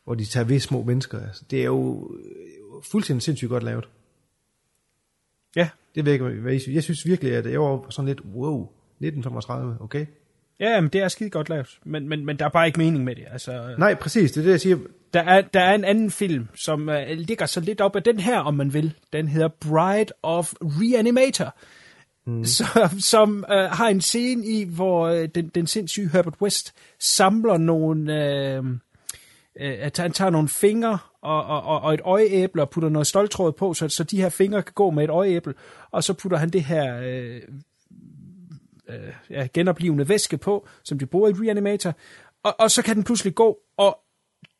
hvor 0.05 0.15
de 0.15 0.25
tager 0.25 0.43
ved 0.43 0.59
små 0.59 0.83
mennesker. 0.83 1.19
Altså, 1.27 1.43
det 1.51 1.59
er 1.59 1.65
jo 1.65 2.11
øh, 2.19 2.83
fuldstændig 2.83 3.23
sindssygt 3.23 3.49
godt 3.49 3.63
lavet. 3.63 3.89
Ja. 5.55 5.69
Det 5.95 6.07
ikke, 6.07 6.25
hvad 6.25 6.53
I 6.53 6.59
synes. 6.59 6.75
Jeg 6.75 6.83
synes 6.83 7.05
virkelig, 7.05 7.33
at 7.33 7.51
jeg 7.51 7.61
var 7.61 7.89
sådan 7.89 8.07
lidt, 8.07 8.21
wow, 8.35 8.61
1935, 8.61 9.77
okay? 9.81 10.05
Ja, 10.59 10.81
men 10.81 10.89
det 10.89 11.01
er 11.01 11.07
skide 11.07 11.29
godt 11.29 11.49
lavet, 11.49 11.79
men, 11.83 12.09
men, 12.09 12.25
men 12.25 12.39
der 12.39 12.45
er 12.45 12.49
bare 12.49 12.67
ikke 12.67 12.79
mening 12.79 13.03
med 13.03 13.15
det. 13.15 13.25
Altså, 13.31 13.75
Nej, 13.77 13.95
præcis, 13.95 14.31
det 14.31 14.39
er 14.39 14.43
det, 14.43 14.51
jeg 14.51 14.61
siger. 14.61 14.77
Der 15.13 15.21
er, 15.21 15.41
der 15.41 15.61
er 15.61 15.75
en 15.75 15.83
anden 15.83 16.11
film, 16.11 16.47
som 16.55 16.89
uh, 16.89 16.95
ligger 17.07 17.45
så 17.45 17.59
lidt 17.59 17.81
op 17.81 17.95
af 17.95 18.03
den 18.03 18.19
her, 18.19 18.39
om 18.39 18.53
man 18.53 18.73
vil. 18.73 18.93
Den 19.13 19.27
hedder 19.27 19.47
Bride 19.47 20.11
of 20.23 20.53
Reanimator, 20.61 21.55
mm. 22.25 22.45
som, 22.55 22.99
som 22.99 23.45
uh, 23.49 23.55
har 23.55 23.87
en 23.87 24.01
scene 24.01 24.45
i, 24.45 24.63
hvor 24.63 25.11
uh, 25.11 25.25
den, 25.35 25.47
den 25.47 25.67
sindssyge 25.67 26.09
Herbert 26.09 26.41
West 26.41 26.73
samler 26.99 27.57
nogle... 27.57 28.59
Uh, 28.59 28.77
Øh, 29.59 29.75
at 29.79 29.97
han 29.97 30.11
tager 30.11 30.29
nogle 30.29 30.49
fingre 30.49 30.97
og, 31.21 31.45
og, 31.45 31.81
og 31.81 31.93
et 31.93 32.01
øjeæble 32.03 32.61
og 32.61 32.69
putter 32.69 32.89
noget 32.89 33.07
stoltråd 33.07 33.51
på, 33.51 33.73
så, 33.73 33.89
så 33.89 34.03
de 34.03 34.21
her 34.21 34.29
fingre 34.29 34.61
kan 34.61 34.73
gå 34.75 34.89
med 34.89 35.03
et 35.03 35.09
øjeæble, 35.09 35.53
og 35.91 36.03
så 36.03 36.13
putter 36.13 36.37
han 36.37 36.49
det 36.49 36.63
her 36.63 36.99
øh, 37.03 37.41
øh, 38.89 39.13
ja, 39.29 39.47
genoplivende 39.53 40.09
væske 40.09 40.37
på, 40.37 40.67
som 40.83 40.99
de 40.99 41.05
bruger 41.05 41.29
i 41.29 41.33
Reanimator, 41.33 41.93
og, 42.43 42.55
og 42.59 42.71
så 42.71 42.81
kan 42.81 42.95
den 42.95 43.03
pludselig 43.03 43.35
gå, 43.35 43.57
og 43.77 43.99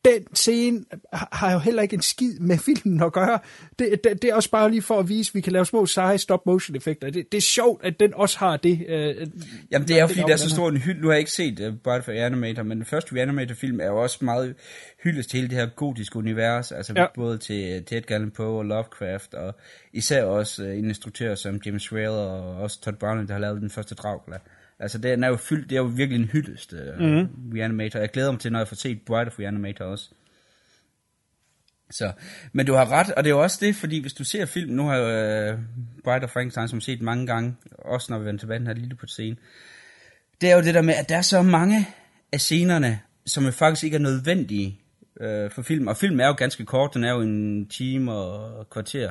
den 0.04 0.34
scene 0.34 0.84
har 1.12 1.52
jo 1.52 1.58
heller 1.58 1.82
ikke 1.82 1.94
en 1.94 2.02
skid 2.02 2.38
med 2.38 2.58
filmen 2.58 3.02
at 3.02 3.12
gøre. 3.12 3.38
Det, 3.78 4.04
det, 4.04 4.22
det 4.22 4.30
er 4.30 4.34
også 4.34 4.50
bare 4.50 4.70
lige 4.70 4.82
for 4.82 4.98
at 4.98 5.08
vise, 5.08 5.30
at 5.30 5.34
vi 5.34 5.40
kan 5.40 5.52
lave 5.52 5.66
små 5.66 5.86
seje 5.86 6.18
stop-motion 6.18 6.76
effekter. 6.76 7.10
Det, 7.10 7.32
det 7.32 7.38
er 7.38 7.42
sjovt, 7.42 7.84
at 7.84 8.00
den 8.00 8.14
også 8.14 8.38
har 8.38 8.56
det. 8.56 8.84
Øh, 8.88 9.26
Jamen 9.70 9.88
det 9.88 9.96
er 9.96 10.00
jo 10.00 10.06
fordi, 10.06 10.20
der 10.20 10.32
er 10.32 10.36
så 10.36 10.50
stor 10.50 10.68
en 10.68 10.76
hyld. 10.76 11.00
Nu 11.00 11.06
har 11.06 11.14
jeg 11.14 11.18
ikke 11.18 11.30
set 11.30 11.60
uh, 11.60 11.74
Bride 11.84 12.02
for 12.02 12.12
Reanimator, 12.12 12.62
men 12.62 12.76
den 12.76 12.86
første 12.86 13.16
Reanimator-film 13.16 13.80
er 13.80 13.86
jo 13.86 14.02
også 14.02 14.24
meget 14.24 14.54
hyldest 15.04 15.30
til 15.30 15.36
hele 15.36 15.50
det 15.50 15.58
her 15.58 15.66
gotiske 15.66 16.16
univers. 16.16 16.72
Altså 16.72 16.92
ja. 16.96 17.06
både 17.14 17.38
til, 17.38 17.84
til 17.84 17.98
Edgar 17.98 18.14
Allan 18.14 18.30
Poe 18.30 18.58
og 18.58 18.64
Lovecraft, 18.64 19.34
og 19.34 19.54
især 19.92 20.24
også 20.24 20.64
uh, 20.64 20.78
en 20.78 20.84
instruktør 20.84 21.34
som 21.34 21.60
James 21.66 21.92
Whale 21.92 22.10
og 22.10 22.56
også 22.56 22.80
Todd 22.80 22.96
Browning, 22.96 23.28
der 23.28 23.34
har 23.34 23.40
lavet 23.40 23.60
den 23.60 23.70
første 23.70 23.94
Dracula. 23.94 24.38
Altså 24.78 24.98
den 24.98 25.24
er 25.24 25.28
jo 25.28 25.36
fyldt, 25.36 25.70
det 25.70 25.76
er 25.76 25.80
jo 25.80 25.86
virkelig 25.86 26.22
en 26.22 26.28
hyldest 26.28 26.72
uh, 26.72 27.00
mm-hmm. 27.00 27.52
Reanimator. 27.54 27.98
Jeg 28.00 28.10
glæder 28.10 28.30
mig 28.30 28.40
til, 28.40 28.52
når 28.52 28.58
jeg 28.58 28.68
får 28.68 28.76
set 28.76 29.02
Bride 29.06 29.26
of 29.26 29.38
Reanimator 29.38 29.84
også. 29.84 30.10
Så, 31.90 32.12
men 32.52 32.66
du 32.66 32.74
har 32.74 32.90
ret, 32.92 33.10
og 33.10 33.24
det 33.24 33.30
er 33.30 33.34
jo 33.34 33.42
også 33.42 33.58
det, 33.60 33.76
fordi 33.76 34.00
hvis 34.00 34.12
du 34.12 34.24
ser 34.24 34.46
film, 34.46 34.72
nu 34.72 34.86
har 34.86 34.96
jeg 34.96 35.54
uh, 35.54 35.60
Bride 36.04 36.24
of 36.24 36.30
Frankenstein 36.30 36.68
som 36.68 36.80
set 36.80 37.02
mange 37.02 37.26
gange, 37.26 37.56
også 37.78 38.12
når 38.12 38.18
vi 38.18 38.24
vender 38.24 38.38
tilbage 38.38 38.58
den 38.58 38.66
her 38.66 38.74
lille 38.74 38.94
på 38.94 39.06
scene, 39.06 39.36
det 40.40 40.50
er 40.50 40.54
jo 40.54 40.62
det 40.62 40.74
der 40.74 40.82
med, 40.82 40.94
at 40.94 41.08
der 41.08 41.16
er 41.16 41.22
så 41.22 41.42
mange 41.42 41.88
af 42.32 42.40
scenerne, 42.40 43.00
som 43.26 43.44
jo 43.44 43.50
faktisk 43.50 43.84
ikke 43.84 43.94
er 43.94 44.00
nødvendige 44.00 44.80
uh, 45.20 45.50
for 45.50 45.62
film, 45.62 45.86
og 45.86 45.96
film 45.96 46.20
er 46.20 46.26
jo 46.26 46.34
ganske 46.36 46.64
kort, 46.64 46.94
den 46.94 47.04
er 47.04 47.12
jo 47.12 47.20
en 47.20 47.68
time 47.68 48.12
og 48.12 48.70
kvarter. 48.70 49.10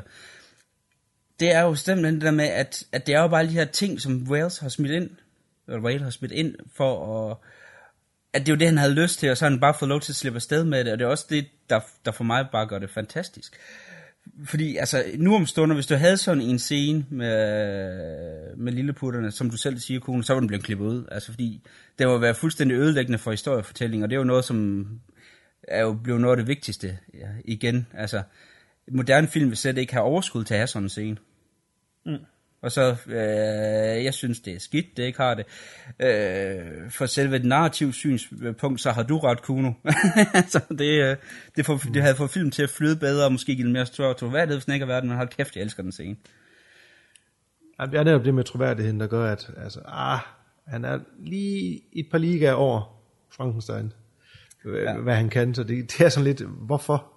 Det 1.39 1.51
er 1.51 1.61
jo 1.61 1.75
simpelthen 1.75 2.15
det 2.15 2.21
der 2.21 2.31
med, 2.31 2.45
at, 2.45 2.83
at 2.91 3.07
det 3.07 3.15
er 3.15 3.21
jo 3.21 3.27
bare 3.27 3.43
de 3.43 3.49
her 3.49 3.65
ting, 3.65 4.01
som 4.01 4.27
Wales 4.29 4.57
har 4.57 4.69
smidt 4.69 4.91
ind, 4.91 5.09
eller 5.67 6.03
har 6.03 6.09
smidt 6.09 6.31
ind 6.31 6.55
for 6.73 7.29
at 7.31 7.37
at 8.35 8.41
det 8.41 8.49
er 8.49 8.55
jo 8.55 8.59
det, 8.59 8.67
han 8.67 8.77
havde 8.77 8.93
lyst 8.93 9.19
til, 9.19 9.31
og 9.31 9.37
så 9.37 9.45
har 9.45 9.49
han 9.49 9.59
bare 9.59 9.73
fået 9.79 9.89
lov 9.89 10.01
til 10.01 10.11
at 10.11 10.15
slippe 10.15 10.37
afsted 10.37 10.63
med 10.63 10.83
det, 10.83 10.93
og 10.93 10.99
det 10.99 11.05
er 11.05 11.09
også 11.09 11.25
det, 11.29 11.45
der, 11.69 11.79
der 12.05 12.11
for 12.11 12.23
mig 12.23 12.47
bare 12.51 12.67
gør 12.67 12.79
det 12.79 12.89
fantastisk. 12.89 13.57
Fordi, 14.45 14.77
altså, 14.77 15.03
nu 15.17 15.35
om 15.35 15.45
stunder, 15.45 15.75
hvis 15.75 15.87
du 15.87 15.95
havde 15.95 16.17
sådan 16.17 16.43
en 16.43 16.59
scene 16.59 17.05
med, 17.09 18.55
med 18.55 18.73
lilleputterne, 18.73 19.31
som 19.31 19.49
du 19.49 19.57
selv 19.57 19.79
siger, 19.79 19.99
kone, 19.99 20.23
så 20.23 20.33
var 20.33 20.39
den 20.39 20.47
blevet 20.47 20.63
klippet 20.63 20.85
ud. 20.85 21.05
Altså, 21.11 21.31
fordi 21.31 21.61
det 21.99 22.07
må 22.07 22.17
være 22.17 22.35
fuldstændig 22.35 22.77
ødelæggende 22.77 23.17
for 23.17 23.31
historiefortælling, 23.31 24.03
og 24.03 24.09
det 24.09 24.15
er 24.15 24.19
jo 24.19 24.23
noget, 24.23 24.45
som 24.45 24.87
er 25.63 25.81
jo 25.81 25.93
blevet 26.03 26.21
noget 26.21 26.33
af 26.33 26.37
det 26.37 26.47
vigtigste 26.47 26.97
ja, 27.13 27.27
igen. 27.45 27.87
Altså, 27.93 28.21
moderne 28.91 29.27
film 29.27 29.49
vil 29.49 29.57
slet 29.57 29.77
ikke 29.77 29.93
have 29.93 30.05
overskud 30.05 30.43
til 30.43 30.53
at 30.53 30.59
have 30.59 30.67
sådan 30.67 30.85
en 30.85 30.89
scene. 30.89 31.17
Mm. 32.05 32.17
Og 32.65 32.71
så, 32.71 32.95
øh, 33.07 34.03
jeg 34.03 34.13
synes, 34.13 34.39
det 34.39 34.53
er 34.53 34.59
skidt, 34.59 34.97
det 34.97 35.03
ikke 35.03 35.19
har 35.19 35.33
det. 35.33 35.45
Øh, 35.99 36.91
for 36.91 37.05
selve 37.05 37.35
et 37.35 37.45
narrativt 37.45 37.95
synspunkt, 37.95 38.81
så 38.81 38.91
har 38.91 39.03
du 39.03 39.17
ret, 39.19 39.41
Kuno. 39.41 39.71
så 40.53 40.61
det, 40.69 41.03
øh, 41.03 41.17
det, 41.55 41.65
får, 41.65 41.77
det 41.93 42.01
havde 42.01 42.15
fået 42.15 42.29
film 42.29 42.51
til 42.51 42.63
at 42.63 42.69
flyde 42.69 42.95
bedre, 42.95 43.25
og 43.25 43.31
måske 43.31 43.55
give 43.55 43.69
mere 43.69 43.85
større 43.85 44.13
troværdighed, 44.13 44.57
hvis 44.57 44.65
den 44.65 44.73
ikke 44.73 44.85
har 44.85 44.93
været 44.93 45.05
men 45.05 45.17
hold 45.17 45.27
kæft, 45.27 45.55
jeg 45.55 45.63
elsker 45.63 45.83
den 45.83 45.91
scene. 45.91 46.15
Ja, 47.79 47.85
det 47.85 47.99
er 47.99 48.03
netop 48.03 48.25
det 48.25 48.33
med 48.33 48.43
troværdigheden, 48.43 48.99
der 48.99 49.07
gør, 49.07 49.31
at 49.31 49.51
altså, 49.57 49.79
ah, 49.85 50.19
han 50.67 50.85
er 50.85 50.99
lige 51.19 51.81
et 51.93 52.07
par 52.11 52.17
ligaer 52.17 52.53
over 52.53 53.01
Frankenstein, 53.29 53.93
ja. 54.65 54.97
hvad 54.97 55.15
han 55.15 55.29
kan, 55.29 55.55
så 55.55 55.63
det, 55.63 55.91
det 55.91 56.05
er 56.05 56.09
sådan 56.09 56.23
lidt, 56.23 56.41
hvorfor? 56.41 57.13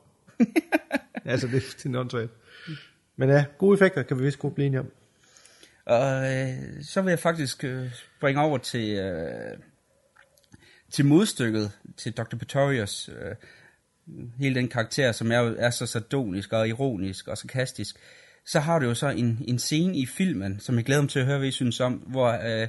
altså, 1.25 1.47
det, 1.47 1.63
det 1.77 1.87
er 1.87 1.89
non 1.89 2.11
Men 3.17 3.29
ja, 3.29 3.45
gode 3.59 3.75
effekter 3.75 4.03
kan 4.03 4.19
vi 4.19 4.25
vist 4.25 4.39
godt 4.39 4.55
blive 4.55 4.67
enige 4.67 4.81
om. 4.81 4.91
Og 5.89 6.35
øh, 6.35 6.83
så 6.83 7.03
vil 7.03 7.11
jeg 7.11 7.19
faktisk 7.19 7.65
øh, 7.65 7.91
bringe 8.21 8.41
over 8.41 8.59
til, 8.59 8.91
øh, 8.91 9.59
til 10.91 11.05
modstykket, 11.05 11.73
til 11.97 12.13
Dr. 12.13 12.37
Pretorius. 12.37 13.09
Øh, 13.09 13.35
hele 14.39 14.55
den 14.55 14.69
karakter, 14.69 15.13
som 15.13 15.33
er, 15.33 15.55
er 15.59 15.71
så 15.71 15.87
sardonisk 15.87 16.53
og 16.53 16.69
ironisk 16.69 17.29
og 17.29 17.39
sarkastisk. 17.39 17.97
Så 18.47 18.61
har 18.61 18.79
du 18.79 18.87
jo 18.87 18.95
så 18.95 19.09
en, 19.09 19.45
en 19.49 19.59
scene 19.59 19.97
i 19.97 20.07
filmen, 20.07 20.61
som 20.61 20.77
jeg 20.77 20.85
glæder 20.85 21.01
mig 21.01 21.11
til 21.11 21.19
at 21.19 21.27
høre, 21.27 21.39
hvad 21.39 21.49
I 21.49 21.51
synes 21.51 21.81
om, 21.81 21.93
hvor 21.93 22.29
øh, 22.29 22.69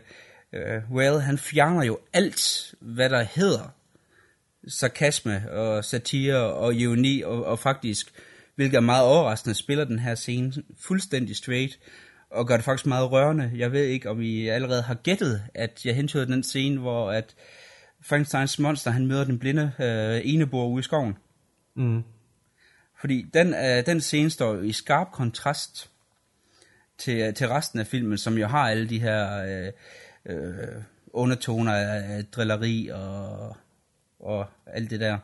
øh, 0.54 0.92
Well, 0.92 1.20
han 1.20 1.38
fjerner 1.38 1.84
jo 1.84 2.00
alt, 2.14 2.74
hvad 2.80 3.10
der 3.10 3.24
hedder 3.24 3.74
sarkasme 4.68 5.52
og 5.52 5.86
satire 5.86 6.54
og 6.54 6.74
ironi, 6.76 7.22
og, 7.22 7.46
og 7.46 7.60
faktisk, 7.60 8.12
hvilket 8.56 8.78
er 8.78 8.82
meget 8.82 9.06
overraskende, 9.06 9.56
spiller 9.56 9.84
den 9.84 10.00
her 10.00 10.16
scene 10.16 10.54
fuldstændig 10.80 11.36
straight 11.36 11.80
og 12.30 12.48
gør 12.48 12.56
det 12.56 12.66
faktisk 12.66 12.86
meget 12.86 13.12
rørende. 13.12 13.52
Jeg 13.56 13.72
ved 13.72 13.84
ikke, 13.84 14.10
om 14.10 14.22
I 14.22 14.48
allerede 14.48 14.82
har 14.82 14.94
gættet, 14.94 15.44
at 15.54 15.86
jeg 15.86 15.96
hentyder 15.96 16.26
den 16.26 16.44
scene, 16.44 16.80
hvor 16.80 17.12
at 17.12 17.36
Frankensteins 18.02 18.60
monster, 18.60 18.92
han 18.92 19.08
møder 19.08 19.24
den 19.24 19.40
blinde 19.40 19.72
øh, 19.80 20.22
enebor 20.24 20.68
ude 20.68 20.80
i 20.80 20.84
skoven. 20.84 21.18
Mm. 21.76 22.04
Fordi 23.00 23.26
den, 23.34 23.54
øh, 23.54 23.86
den 23.86 24.02
scene 24.02 24.30
står 24.30 24.54
jo 24.54 24.62
i 24.62 24.72
skarp 24.72 25.08
kontrast 25.12 25.90
til, 26.98 27.34
til 27.34 27.48
resten 27.48 27.80
af 27.80 27.88
filmen, 27.88 28.18
som 28.18 28.38
jo 28.38 28.48
har 28.48 28.70
alle 28.70 28.90
de 28.90 29.00
her 29.00 29.44
øh, 29.44 29.72
øh, 30.26 30.84
undertoner 31.14 31.74
af 31.74 32.26
drilleri 32.26 32.90
og, 32.94 33.58
og 34.20 34.46
alt 34.66 34.90
det 34.90 35.00
der. 35.00 35.18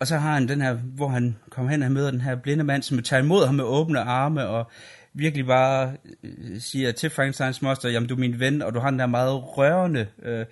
Og 0.00 0.06
så 0.06 0.16
har 0.16 0.34
han 0.34 0.48
den 0.48 0.60
her, 0.60 0.72
hvor 0.74 1.08
han 1.08 1.36
kommer 1.50 1.70
hen 1.70 1.82
og 1.82 1.92
møder 1.92 2.10
den 2.10 2.20
her 2.20 2.34
blinde 2.34 2.64
mand, 2.64 2.82
som 2.82 3.02
tager 3.02 3.22
imod 3.22 3.46
ham 3.46 3.54
med 3.54 3.64
åbne 3.64 4.00
arme, 4.00 4.46
og 4.46 4.70
virkelig 5.12 5.46
bare 5.46 5.96
øh, 6.22 6.60
siger 6.60 6.92
til 6.92 7.10
Frankensteins 7.10 7.62
monster, 7.62 7.88
jamen 7.88 8.08
du 8.08 8.14
er 8.14 8.18
min 8.18 8.40
ven, 8.40 8.62
og 8.62 8.74
du 8.74 8.80
har 8.80 8.90
den 8.90 8.98
der 8.98 9.06
meget 9.06 9.56
rørende, 9.56 10.06
øh, 10.22 10.46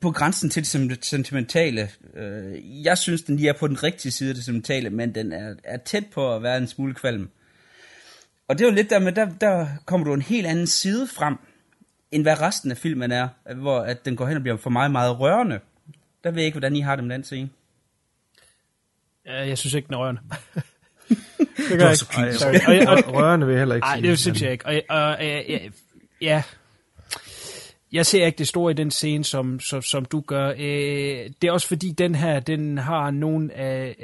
på 0.00 0.10
grænsen 0.10 0.50
til 0.50 0.62
det 0.62 1.04
sentimentale. 1.04 1.90
Øh, 2.14 2.84
jeg 2.84 2.98
synes, 2.98 3.22
den 3.22 3.36
lige 3.36 3.48
er 3.48 3.58
på 3.58 3.68
den 3.68 3.82
rigtige 3.82 4.12
side 4.12 4.28
af 4.28 4.34
det 4.34 4.44
sentimentale, 4.44 4.90
men 4.90 5.14
den 5.14 5.32
er, 5.32 5.54
er 5.64 5.76
tæt 5.76 6.06
på 6.06 6.34
at 6.34 6.42
være 6.42 6.58
en 6.58 6.66
smule 6.66 6.94
kvalm. 6.94 7.30
Og 8.48 8.58
det 8.58 8.64
er 8.64 8.68
jo 8.68 8.74
lidt 8.74 8.90
der 8.90 8.98
med, 8.98 9.12
der, 9.12 9.30
der 9.40 9.66
kommer 9.84 10.06
du 10.06 10.14
en 10.14 10.22
helt 10.22 10.46
anden 10.46 10.66
side 10.66 11.06
frem, 11.06 11.36
end 12.10 12.22
hvad 12.22 12.40
resten 12.40 12.70
af 12.70 12.76
filmen 12.76 13.12
er, 13.12 13.28
hvor 13.56 13.80
at 13.80 14.04
den 14.04 14.16
går 14.16 14.26
hen 14.26 14.36
og 14.36 14.42
bliver 14.42 14.56
for 14.56 14.70
mig 14.70 14.90
meget 14.90 15.20
rørende. 15.20 15.60
Der 16.24 16.30
ved 16.30 16.38
jeg 16.38 16.46
ikke, 16.46 16.58
hvordan 16.58 16.76
I 16.76 16.80
har 16.80 16.96
det 16.96 17.04
med 17.04 17.14
den 17.14 17.24
scene. 17.24 17.50
Ja, 19.26 19.46
jeg 19.46 19.58
synes 19.58 19.74
ikke, 19.74 19.86
den 19.86 19.94
er 19.94 19.98
rørende. 19.98 20.20
det 21.68 21.78
gør 21.78 21.86
jeg 21.86 22.72
ikke. 22.72 22.86
Ej, 22.86 22.94
rørende 22.94 23.46
vil 23.46 23.52
jeg 23.52 23.60
heller 23.60 23.74
ikke 23.74 23.86
Nej, 23.86 24.00
det 24.00 24.18
synes 24.18 24.42
jeg 24.42 24.52
ikke. 24.52 24.66
Og, 24.66 24.82
og, 24.88 25.04
og 25.06 25.24
ja, 25.24 25.58
ja, 26.20 26.42
jeg 27.92 28.06
ser 28.06 28.26
ikke 28.26 28.38
det 28.38 28.48
store 28.48 28.70
i 28.70 28.74
den 28.74 28.90
scene, 28.90 29.24
som, 29.24 29.60
som, 29.60 29.82
som 29.82 30.04
du 30.04 30.20
gør. 30.20 30.48
Øh, 30.48 31.30
det 31.42 31.48
er 31.48 31.52
også 31.52 31.68
fordi, 31.68 31.90
den 31.90 32.14
her, 32.14 32.40
den 32.40 32.78
har 32.78 33.10
nogle 33.10 33.54
af, 33.54 33.96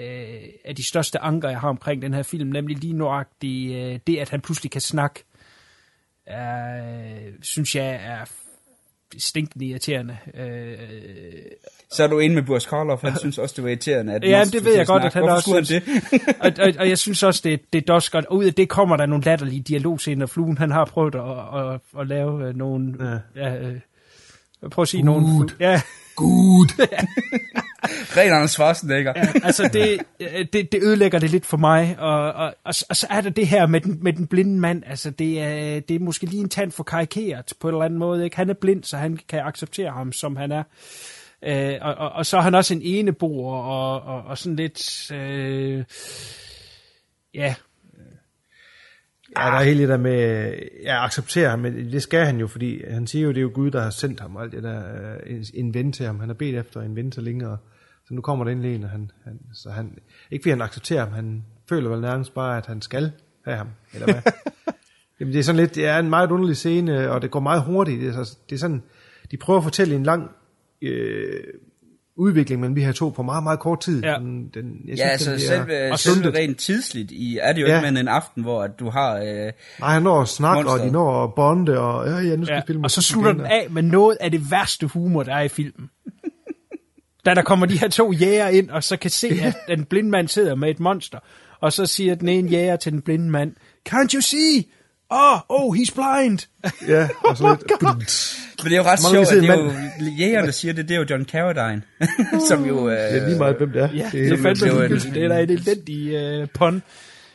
af 0.64 0.76
de 0.76 0.88
største 0.88 1.18
anker, 1.18 1.48
jeg 1.48 1.60
har 1.60 1.68
omkring 1.68 2.02
den 2.02 2.14
her 2.14 2.22
film, 2.22 2.48
nemlig 2.48 2.76
lige 2.76 2.92
nøjagtigt 2.92 3.76
øh, 3.76 4.00
det, 4.06 4.16
at 4.16 4.30
han 4.30 4.40
pludselig 4.40 4.70
kan 4.70 4.80
snakke, 4.80 5.24
øh, 6.30 7.32
synes 7.42 7.74
jeg 7.74 8.00
er 8.04 8.24
stinkende 9.18 9.66
irriterende. 9.66 10.16
Øh, 10.34 10.76
så 11.90 12.02
er 12.02 12.06
du 12.06 12.18
inde 12.18 12.34
med 12.34 12.42
Boris 12.42 12.66
Karloff, 12.66 13.02
han 13.02 13.18
synes 13.18 13.38
også, 13.38 13.54
det 13.56 13.64
var 13.64 13.70
irriterende. 13.70 14.14
At 14.14 14.24
ja, 14.24 14.44
det 14.44 14.64
ved 14.64 14.76
jeg 14.76 14.86
godt, 14.86 15.04
at 15.04 15.14
han 15.14 15.22
Hvorfor 15.22 15.36
også 15.36 15.64
synes. 15.64 15.68
det? 15.68 16.22
og, 16.40 16.52
og, 16.60 16.72
og, 16.78 16.88
jeg 16.88 16.98
synes 16.98 17.22
også, 17.22 17.40
det, 17.44 17.60
det 17.72 17.78
er 17.78 17.92
doskert. 17.92 18.26
Og 18.26 18.36
ud 18.36 18.44
af 18.44 18.54
det 18.54 18.68
kommer 18.68 18.96
der 18.96 19.06
nogle 19.06 19.24
latterlige 19.24 19.60
dialogscener. 19.60 20.26
Fluen, 20.26 20.58
han 20.58 20.70
har 20.70 20.84
prøvet 20.84 21.14
at, 21.14 21.20
at, 21.20 21.74
at, 21.74 21.80
at 22.00 22.06
lave 22.06 22.48
øh, 22.48 22.56
nogle... 22.56 22.94
Ja. 23.36 23.42
Ja, 23.44 23.58
øh, 23.58 23.80
prøv 24.70 24.82
at 24.82 24.88
sige 24.88 25.02
Good. 25.06 25.22
nogle... 25.22 25.48
Ja, 25.60 25.80
Good. 26.18 26.68
Ren 28.16 28.32
Anders 28.32 28.50
Schwarzenegger. 28.50 29.12
Ja, 29.16 29.26
altså 29.44 29.70
det, 29.72 30.00
det, 30.52 30.72
det 30.72 30.82
ødelægger 30.82 31.18
det 31.18 31.30
lidt 31.30 31.46
for 31.46 31.56
mig, 31.56 31.96
og, 31.98 32.32
og, 32.32 32.54
og, 32.64 32.74
og 32.88 32.96
så 32.96 33.06
er 33.10 33.20
der 33.20 33.30
det 33.30 33.46
her 33.46 33.66
med 33.66 33.80
den, 33.80 33.98
med 34.02 34.12
den 34.12 34.26
blinde 34.26 34.60
mand, 34.60 34.82
altså 34.86 35.10
det 35.10 35.40
er, 35.40 35.80
det 35.80 35.96
er 35.96 36.00
måske 36.00 36.26
lige 36.26 36.40
en 36.40 36.48
tand 36.48 36.70
for 36.70 36.82
karikeret 36.84 37.52
på 37.60 37.68
en 37.68 37.74
eller 37.74 37.84
anden 37.84 37.98
måde, 37.98 38.24
ikke? 38.24 38.36
Han 38.36 38.50
er 38.50 38.54
blind, 38.54 38.84
så 38.84 38.96
han 38.96 39.18
kan 39.28 39.40
acceptere 39.40 39.90
ham, 39.90 40.12
som 40.12 40.36
han 40.36 40.52
er. 40.52 40.62
Øh, 41.44 41.74
og, 41.80 41.94
og, 41.94 42.10
og 42.10 42.26
så 42.26 42.36
er 42.36 42.40
han 42.40 42.54
også 42.54 42.74
en 42.74 42.82
eneboer, 42.82 43.56
og, 43.56 44.02
og, 44.02 44.22
og 44.22 44.38
sådan 44.38 44.56
lidt, 44.56 45.10
øh, 45.12 45.84
ja, 47.34 47.54
Ja, 49.38 49.46
der 49.46 49.58
er 49.58 49.62
hele 49.62 49.80
det 49.80 49.88
der 49.88 49.96
med, 49.96 50.52
jeg 50.82 51.04
accepterer 51.04 51.50
ham, 51.50 51.58
men 51.58 51.92
det 51.92 52.02
skal 52.02 52.26
han 52.26 52.40
jo, 52.40 52.46
fordi 52.46 52.84
han 52.90 53.06
siger 53.06 53.22
jo, 53.22 53.28
det 53.28 53.36
er 53.36 53.42
jo 53.42 53.50
Gud, 53.54 53.70
der 53.70 53.80
har 53.80 53.90
sendt 53.90 54.20
ham, 54.20 54.36
og 54.36 54.42
alt 54.42 54.52
det 54.52 54.62
der, 54.62 54.78
øh, 54.78 55.36
en, 55.36 55.44
en 55.54 55.74
ven 55.74 55.92
til 55.92 56.06
ham. 56.06 56.20
Han 56.20 56.28
har 56.28 56.34
bedt 56.34 56.56
efter 56.56 56.80
en 56.80 56.96
ven 56.96 57.12
så 57.12 57.20
længe, 57.20 57.48
og 57.48 57.56
så 58.08 58.14
nu 58.14 58.20
kommer 58.20 58.44
der 58.44 58.52
endelig 58.52 58.74
en, 58.74 58.84
og 58.84 58.90
han, 58.90 59.10
han, 59.24 59.40
så 59.54 59.70
han, 59.70 59.98
ikke 60.30 60.42
fordi 60.42 60.50
han 60.50 60.62
accepterer 60.62 61.04
ham, 61.04 61.12
han 61.12 61.44
føler 61.68 61.90
vel 61.90 62.00
nærmest 62.00 62.34
bare, 62.34 62.56
at 62.56 62.66
han 62.66 62.82
skal 62.82 63.12
have 63.44 63.56
ham, 63.56 63.68
eller 63.94 64.12
hvad? 64.12 64.32
Jamen 65.20 65.32
det 65.32 65.38
er 65.38 65.44
sådan 65.44 65.60
lidt, 65.60 65.74
det 65.74 65.86
er 65.86 65.98
en 65.98 66.10
meget 66.10 66.30
underlig 66.30 66.56
scene, 66.56 67.10
og 67.10 67.22
det 67.22 67.30
går 67.30 67.40
meget 67.40 67.62
hurtigt. 67.62 68.00
Det 68.00 68.08
er, 68.08 68.24
så, 68.24 68.36
det 68.50 68.54
er 68.54 68.60
sådan, 68.60 68.82
de 69.30 69.36
prøver 69.36 69.58
at 69.58 69.64
fortælle 69.64 69.94
en 69.94 70.02
lang 70.02 70.30
øh, 70.82 71.40
udvikling 72.18 72.60
mellem 72.60 72.74
de 72.74 72.84
her 72.84 72.92
to 72.92 73.08
på 73.08 73.22
meget, 73.22 73.42
meget 73.42 73.60
kort 73.60 73.80
tid. 73.80 74.02
Ja, 74.02 74.14
den, 74.14 74.48
den, 74.54 74.80
jeg 74.86 74.96
ja 74.96 75.16
synes, 75.16 75.28
altså 75.28 75.46
selve, 75.46 75.96
selve 75.96 76.38
rent 76.38 76.58
tidsligt 76.58 77.10
i, 77.10 77.38
er 77.42 77.52
det 77.52 77.60
jo 77.60 77.66
ja. 77.66 77.78
ikke 77.78 77.92
med 77.92 78.00
en 78.00 78.08
aften, 78.08 78.42
hvor 78.42 78.62
at 78.62 78.70
du 78.80 78.90
har... 78.90 79.16
Øh, 79.16 79.52
Nej, 79.80 79.92
han 79.92 80.02
når 80.02 80.20
at 80.20 80.28
snakke, 80.28 80.62
monster. 80.62 80.82
og 80.82 80.86
de 80.86 80.92
når 80.92 81.24
at 81.24 81.34
bonde, 81.34 81.78
og 81.78 82.06
ja, 82.06 82.18
ja, 82.18 82.36
nu 82.36 82.44
skal 82.44 82.54
ja, 82.54 82.60
spille 82.60 82.82
Og 82.84 82.90
så 82.90 83.02
slutter 83.02 83.32
den 83.32 83.46
af 83.46 83.66
med 83.70 83.82
noget 83.82 84.16
af 84.20 84.30
det 84.30 84.50
værste 84.50 84.86
humor, 84.86 85.22
der 85.22 85.34
er 85.34 85.42
i 85.42 85.48
filmen. 85.48 85.90
da 87.26 87.34
der 87.34 87.42
kommer 87.42 87.66
de 87.66 87.78
her 87.78 87.88
to 87.88 88.12
jæger 88.12 88.48
ind, 88.48 88.70
og 88.70 88.84
så 88.84 88.96
kan 88.96 89.10
se, 89.10 89.28
at 89.42 89.56
den 89.68 89.84
blinde 89.84 90.10
mand 90.10 90.28
sidder 90.28 90.54
med 90.54 90.70
et 90.70 90.80
monster, 90.80 91.18
og 91.60 91.72
så 91.72 91.86
siger 91.86 92.14
den 92.14 92.28
ene 92.28 92.48
jæger 92.48 92.76
til 92.76 92.92
den 92.92 93.02
blinde 93.02 93.30
mand, 93.30 93.52
Can't 93.88 94.14
you 94.14 94.20
see? 94.20 94.64
Oh, 95.10 95.38
oh, 95.48 95.76
he's 95.76 95.90
blind. 95.90 96.38
Ja, 96.88 97.08
og 97.24 97.36
så 97.36 97.56
lidt... 97.68 97.82
Men 97.82 98.70
det 98.70 98.72
er 98.72 98.76
jo 98.76 98.82
ret 98.82 99.00
sjovt, 99.00 99.32
at 99.32 99.42
det 99.42 99.50
er 99.50 99.56
jo 99.56 100.10
jægerne, 100.18 100.46
der 100.46 100.52
siger 100.52 100.74
det, 100.74 100.88
det 100.88 100.94
er 100.94 100.98
jo 100.98 101.06
John 101.10 101.24
Carradine, 101.24 101.82
som 102.48 102.64
jo... 102.64 102.88
Øh, 102.88 102.96
det 102.96 103.22
er 103.22 103.26
lige 103.26 103.38
meget, 103.38 103.56
hvem 103.56 103.72
det 103.72 103.82
er. 103.82 103.88
Ja, 103.92 104.04
det, 104.04 104.12
det 104.12 104.46
er 104.46 104.54
det, 104.54 104.90
det, 104.90 105.14
det 105.14 105.24
er 105.24 105.28
da 105.28 105.42
en 105.42 105.50
elendig 105.50 106.42
uh, 106.42 106.48
pun. 106.54 106.82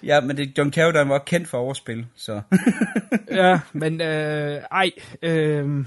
Ja, 0.03 0.21
men 0.21 0.37
det, 0.37 0.57
John 0.57 0.73
Carradine 0.73 1.09
var 1.09 1.19
kendt 1.19 1.47
for 1.47 1.57
overspil, 1.57 2.05
så... 2.15 2.41
ja, 3.31 3.59
men 3.73 4.01
øh, 4.01 4.61
ej... 4.71 4.91
Øh, 5.21 5.85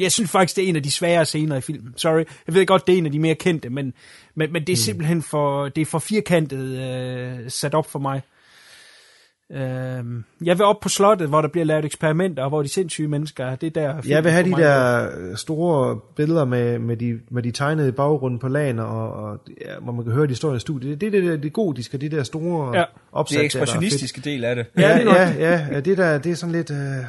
jeg 0.00 0.12
synes 0.12 0.30
faktisk, 0.30 0.56
det 0.56 0.64
er 0.64 0.68
en 0.68 0.76
af 0.76 0.82
de 0.82 0.90
sværere 0.90 1.24
scener 1.24 1.56
i 1.56 1.60
filmen. 1.60 1.94
Sorry. 1.96 2.24
Jeg 2.46 2.54
ved 2.54 2.66
godt, 2.66 2.86
det 2.86 2.92
er 2.92 2.98
en 2.98 3.06
af 3.06 3.12
de 3.12 3.18
mere 3.18 3.34
kendte, 3.34 3.70
men, 3.70 3.92
men, 4.34 4.52
men 4.52 4.66
det 4.66 4.72
er 4.72 4.76
simpelthen 4.76 5.22
for, 5.22 5.68
det 5.68 5.82
er 5.82 5.86
for 5.86 5.98
firkantet 5.98 6.78
øh, 6.78 7.50
sat 7.50 7.74
op 7.74 7.90
for 7.90 7.98
mig. 7.98 8.22
Øh, 9.54 10.04
jeg 10.44 10.58
vil 10.58 10.62
op 10.62 10.80
på 10.80 10.88
slottet, 10.88 11.28
hvor 11.28 11.40
der 11.40 11.48
bliver 11.48 11.64
lavet 11.64 11.84
eksperimenter, 11.84 12.42
og 12.42 12.48
hvor 12.48 12.62
de 12.62 12.68
sindssyge 12.68 13.08
mennesker, 13.08 13.54
det 13.54 13.66
er 13.66 13.70
der... 13.70 13.94
Jeg 14.08 14.24
vil 14.24 14.32
have 14.32 14.44
de 14.44 14.50
der 14.50 15.08
store 15.36 16.00
billeder 16.16 16.44
med, 16.44 16.78
med, 16.78 16.96
de, 16.96 17.20
med 17.30 17.42
de 17.42 17.50
tegnede 17.50 17.92
baggrunde 17.92 18.38
på 18.38 18.48
lagen, 18.48 18.78
og, 18.78 19.12
og 19.12 19.38
ja, 19.60 19.78
hvor 19.80 19.92
man 19.92 20.04
kan 20.04 20.12
høre 20.12 20.26
de 20.26 20.34
står 20.34 20.54
i 20.54 20.60
studiet. 20.60 21.00
Det 21.00 21.06
er 21.06 21.10
det, 21.10 21.22
det, 21.22 21.42
det 21.42 21.52
godiske, 21.52 21.98
de 21.98 22.08
der 22.08 22.22
store 22.22 22.78
ja. 22.78 22.84
opsat. 23.12 23.38
Det 23.38 23.44
ekspressionistiske 23.44 24.20
del 24.20 24.44
af 24.44 24.56
det. 24.56 24.66
Ja, 24.78 24.88
ja, 24.88 25.12
ja, 25.12 25.34
ja, 25.38 25.66
ja, 25.72 25.80
det, 25.80 25.98
der, 25.98 26.18
det 26.18 26.32
er 26.32 26.36
sådan 26.36 26.52
lidt... 26.52 26.70
Øh... 26.70 27.04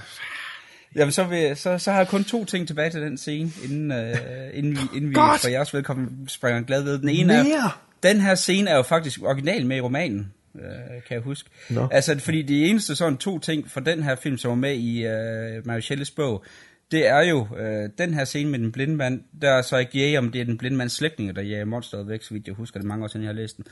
Jamen, 0.96 1.12
så, 1.12 1.24
vil, 1.24 1.56
så, 1.56 1.78
så 1.78 1.92
har 1.92 1.98
jeg 1.98 2.08
kun 2.08 2.24
to 2.24 2.46
ting 2.46 2.68
tilbage 2.68 2.90
til 2.90 3.02
den 3.02 3.18
scene, 3.18 3.52
inden, 3.64 3.92
øh, 3.92 4.16
inden 4.54 4.72
vi, 4.72 4.80
inden 4.96 5.10
vi 5.10 5.16
for 5.16 5.50
jeres 5.50 5.74
vedkommende 5.74 6.12
springer 6.28 6.62
glad 6.62 6.84
ved. 6.84 7.00
Den 7.00 7.10
ene 7.10 7.34
er, 7.34 7.82
den 8.04 8.22
her 8.22 8.36
scene 8.36 8.70
er 8.70 8.76
jo 8.76 8.82
faktisk 8.82 9.20
original 9.24 9.66
med 9.66 9.78
i 9.78 9.82
romanen 9.82 10.32
øh, 10.56 11.04
kan 11.08 11.16
jeg 11.16 11.22
huske. 11.22 11.50
No. 11.70 11.88
Altså, 11.92 12.20
fordi 12.20 12.42
de 12.42 12.66
eneste 12.66 12.96
sådan 12.96 13.18
to 13.18 13.40
ting 13.40 13.70
for 13.70 13.80
den 13.80 14.04
her 14.04 14.16
film, 14.16 14.38
som 14.38 14.50
var 14.50 14.56
med 14.56 14.76
i 14.76 15.06
øh, 15.06 15.68
Mary 15.68 15.82
Shelley's 15.82 16.14
bog, 16.16 16.44
det 16.92 17.08
er 17.08 17.22
jo 17.22 17.48
øh, 17.58 17.90
den 17.98 18.14
her 18.14 18.26
scene 18.26 18.50
med 18.50 18.60
den 18.60 18.72
blinde 18.72 18.96
mand, 18.96 19.24
der 19.42 19.52
er 19.52 19.62
så 19.62 19.78
ikke 19.78 19.98
jæger, 19.98 20.20
om 20.20 20.32
det 20.32 20.42
er 20.42 20.46
den 20.46 20.58
blinde 20.58 20.78
mands 20.78 20.94
slægtninge, 20.94 21.34
der 21.34 21.42
jager 21.42 21.66
monsteret 21.66 22.08
væk, 22.08 22.24
så 22.24 22.34
vidt 22.34 22.48
jeg 22.48 22.56
husker 22.56 22.80
det 22.80 22.88
mange 22.88 23.04
år 23.04 23.08
siden, 23.08 23.24
jeg 23.24 23.30
har 23.30 23.42
læst 23.42 23.58
den. 23.58 23.66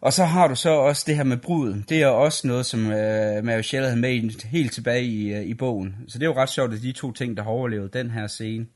Og 0.00 0.12
så 0.12 0.24
har 0.24 0.48
du 0.48 0.54
så 0.54 0.70
også 0.70 1.04
det 1.06 1.16
her 1.16 1.24
med 1.24 1.36
bruden. 1.36 1.84
Det 1.88 2.02
er 2.02 2.06
også 2.06 2.46
noget, 2.46 2.66
som 2.66 2.80
øh, 2.80 3.44
Mary 3.44 3.62
Shelley 3.62 3.88
havde 3.88 4.00
med 4.00 4.44
helt 4.44 4.72
tilbage 4.72 5.04
i, 5.04 5.32
øh, 5.32 5.42
i 5.42 5.54
bogen. 5.54 5.96
Så 6.08 6.18
det 6.18 6.24
er 6.24 6.28
jo 6.30 6.36
ret 6.36 6.48
sjovt, 6.48 6.74
at 6.74 6.82
de 6.82 6.92
to 6.92 7.12
ting, 7.12 7.36
der 7.36 7.42
har 7.42 7.50
overlevet 7.50 7.94
den 7.94 8.10
her 8.10 8.26
scene, 8.26 8.66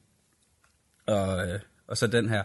og, 1.07 1.49
øh, 1.49 1.61
og 1.87 1.97
så 1.97 2.07
den 2.07 2.29
her. 2.29 2.43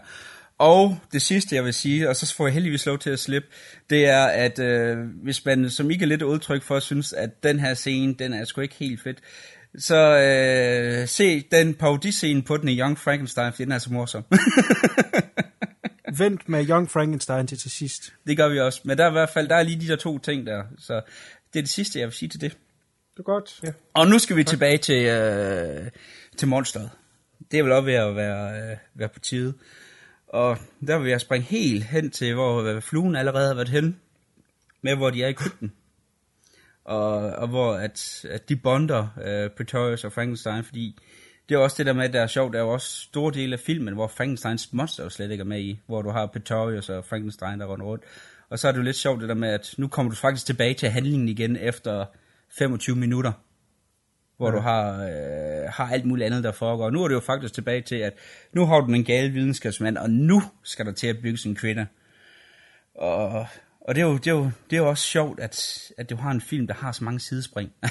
Og 0.58 0.98
det 1.12 1.22
sidste, 1.22 1.56
jeg 1.56 1.64
vil 1.64 1.74
sige, 1.74 2.08
og 2.08 2.16
så 2.16 2.34
får 2.34 2.46
jeg 2.46 2.54
heldigvis 2.54 2.86
lov 2.86 2.98
til 2.98 3.10
at 3.10 3.18
slippe, 3.18 3.48
det 3.90 4.06
er, 4.06 4.24
at 4.24 4.58
øh, 4.58 4.98
hvis 5.22 5.44
man 5.44 5.70
som 5.70 5.90
ikke 5.90 6.02
er 6.02 6.06
lidt 6.06 6.22
udtryk 6.22 6.62
for, 6.62 6.80
synes, 6.80 7.12
at 7.12 7.42
den 7.42 7.60
her 7.60 7.74
scene, 7.74 8.14
den 8.14 8.32
er 8.32 8.44
sgu 8.44 8.60
ikke 8.60 8.74
helt 8.74 9.02
fedt, 9.02 9.18
så 9.78 9.96
øh, 9.96 11.08
se 11.08 11.40
den 11.40 11.74
parodiscene 11.74 12.42
på 12.42 12.56
den 12.56 12.68
i 12.68 12.78
Young 12.80 12.98
Frankenstein, 12.98 13.52
for 13.52 13.62
den 13.62 13.72
er 13.72 13.78
så 13.78 13.92
morsom. 13.92 14.24
Vent 16.18 16.48
med 16.48 16.68
Young 16.68 16.90
Frankenstein 16.90 17.46
til 17.46 17.58
til 17.58 17.70
sidst. 17.70 18.12
Det 18.26 18.36
gør 18.36 18.48
vi 18.48 18.60
også, 18.60 18.80
men 18.84 18.98
der 18.98 19.04
er 19.04 19.08
i 19.08 19.12
hvert 19.12 19.30
fald, 19.30 19.48
der 19.48 19.56
er 19.56 19.62
lige 19.62 19.80
de 19.80 19.88
der 19.88 19.96
to 19.96 20.18
ting 20.18 20.46
der, 20.46 20.62
så 20.78 21.00
det 21.52 21.58
er 21.58 21.62
det 21.62 21.70
sidste, 21.70 21.98
jeg 21.98 22.06
vil 22.06 22.14
sige 22.14 22.28
til 22.28 22.40
det. 22.40 22.50
Det 23.12 23.18
er 23.18 23.22
godt, 23.22 23.60
ja. 23.62 23.72
Og 23.94 24.06
nu 24.08 24.18
skal 24.18 24.36
vi 24.36 24.44
tak. 24.44 24.50
tilbage 24.50 24.78
til, 24.78 25.04
øh, 25.04 25.90
til 26.36 26.48
monsteret. 26.48 26.90
Det 27.50 27.58
er 27.58 27.62
vel 27.62 27.72
også 27.72 27.84
ved 27.84 27.94
at 27.94 28.16
være, 28.16 28.70
øh, 28.70 28.76
være 28.94 29.08
på 29.08 29.18
tide. 29.18 29.54
Og 30.28 30.58
der 30.86 30.98
vil 30.98 31.10
jeg 31.10 31.20
springe 31.20 31.46
helt 31.46 31.84
hen 31.84 32.10
til, 32.10 32.34
hvor 32.34 32.62
øh, 32.62 32.82
fluen 32.82 33.16
allerede 33.16 33.46
har 33.46 33.54
været 33.54 33.68
hen, 33.68 34.00
med 34.82 34.96
hvor 34.96 35.10
de 35.10 35.22
er 35.22 35.28
i 35.28 35.32
krypten. 35.32 35.72
Og, 36.84 37.10
og 37.10 37.48
hvor 37.48 37.74
at, 37.74 38.24
at 38.30 38.48
de 38.48 38.56
bonder 38.56 39.08
uh, 39.16 39.56
Pretorius 39.56 40.04
og 40.04 40.12
Frankenstein, 40.12 40.64
fordi 40.64 40.98
det 41.48 41.54
er 41.54 41.58
også 41.58 41.74
det 41.78 41.86
der 41.86 41.92
med, 41.92 42.04
at 42.04 42.12
der 42.12 42.20
er 42.20 42.26
sjovt, 42.26 42.52
der 42.52 42.58
er 42.58 42.62
jo 42.62 42.72
også 42.72 43.00
store 43.00 43.32
dele 43.32 43.52
af 43.52 43.60
filmen, 43.60 43.94
hvor 43.94 44.06
Frankensteins 44.06 44.72
monster 44.72 45.04
jo 45.04 45.10
slet 45.10 45.30
ikke 45.30 45.42
er 45.42 45.46
med 45.46 45.60
i, 45.60 45.80
hvor 45.86 46.02
du 46.02 46.10
har 46.10 46.26
Pretorius 46.26 46.88
og 46.88 47.04
Frankenstein, 47.04 47.60
der 47.60 47.66
rundt 47.66 47.84
rundt. 47.84 48.04
Og 48.48 48.58
så 48.58 48.68
er 48.68 48.72
det 48.72 48.78
jo 48.78 48.84
lidt 48.84 48.96
sjovt 48.96 49.20
det 49.20 49.28
der 49.28 49.34
med, 49.34 49.48
at 49.48 49.74
nu 49.78 49.88
kommer 49.88 50.10
du 50.10 50.16
faktisk 50.16 50.46
tilbage 50.46 50.74
til 50.74 50.88
handlingen 50.88 51.28
igen 51.28 51.56
efter 51.56 52.04
25 52.58 52.96
minutter 52.96 53.32
hvor 54.38 54.50
du 54.50 54.58
har, 54.58 55.04
øh, 55.04 55.68
har 55.68 55.92
alt 55.92 56.04
muligt 56.04 56.26
andet, 56.26 56.44
der 56.44 56.52
foregår. 56.52 56.90
Nu 56.90 57.04
er 57.04 57.08
det 57.08 57.14
jo 57.14 57.20
faktisk 57.20 57.54
tilbage 57.54 57.82
til, 57.82 57.96
at 57.96 58.14
nu 58.52 58.66
har 58.66 58.80
du 58.80 58.92
en 58.92 59.04
gal 59.04 59.34
videnskabsmand, 59.34 59.98
og 59.98 60.10
nu 60.10 60.42
skal 60.62 60.86
der 60.86 60.92
til 60.92 61.06
at 61.06 61.16
bygge 61.22 61.38
sin 61.38 61.54
kvinde. 61.54 61.86
Og, 62.94 63.46
og 63.80 63.94
det, 63.94 64.00
er 64.00 64.06
jo, 64.06 64.16
det, 64.16 64.26
er 64.26 64.34
jo, 64.34 64.50
det 64.70 64.76
er 64.76 64.80
jo 64.80 64.88
også 64.88 65.04
sjovt, 65.04 65.40
at, 65.40 65.82
at 65.98 66.10
du 66.10 66.16
har 66.16 66.30
en 66.30 66.40
film, 66.40 66.66
der 66.66 66.74
har 66.74 66.92
så 66.92 67.04
mange 67.04 67.20
sidespring. 67.20 67.72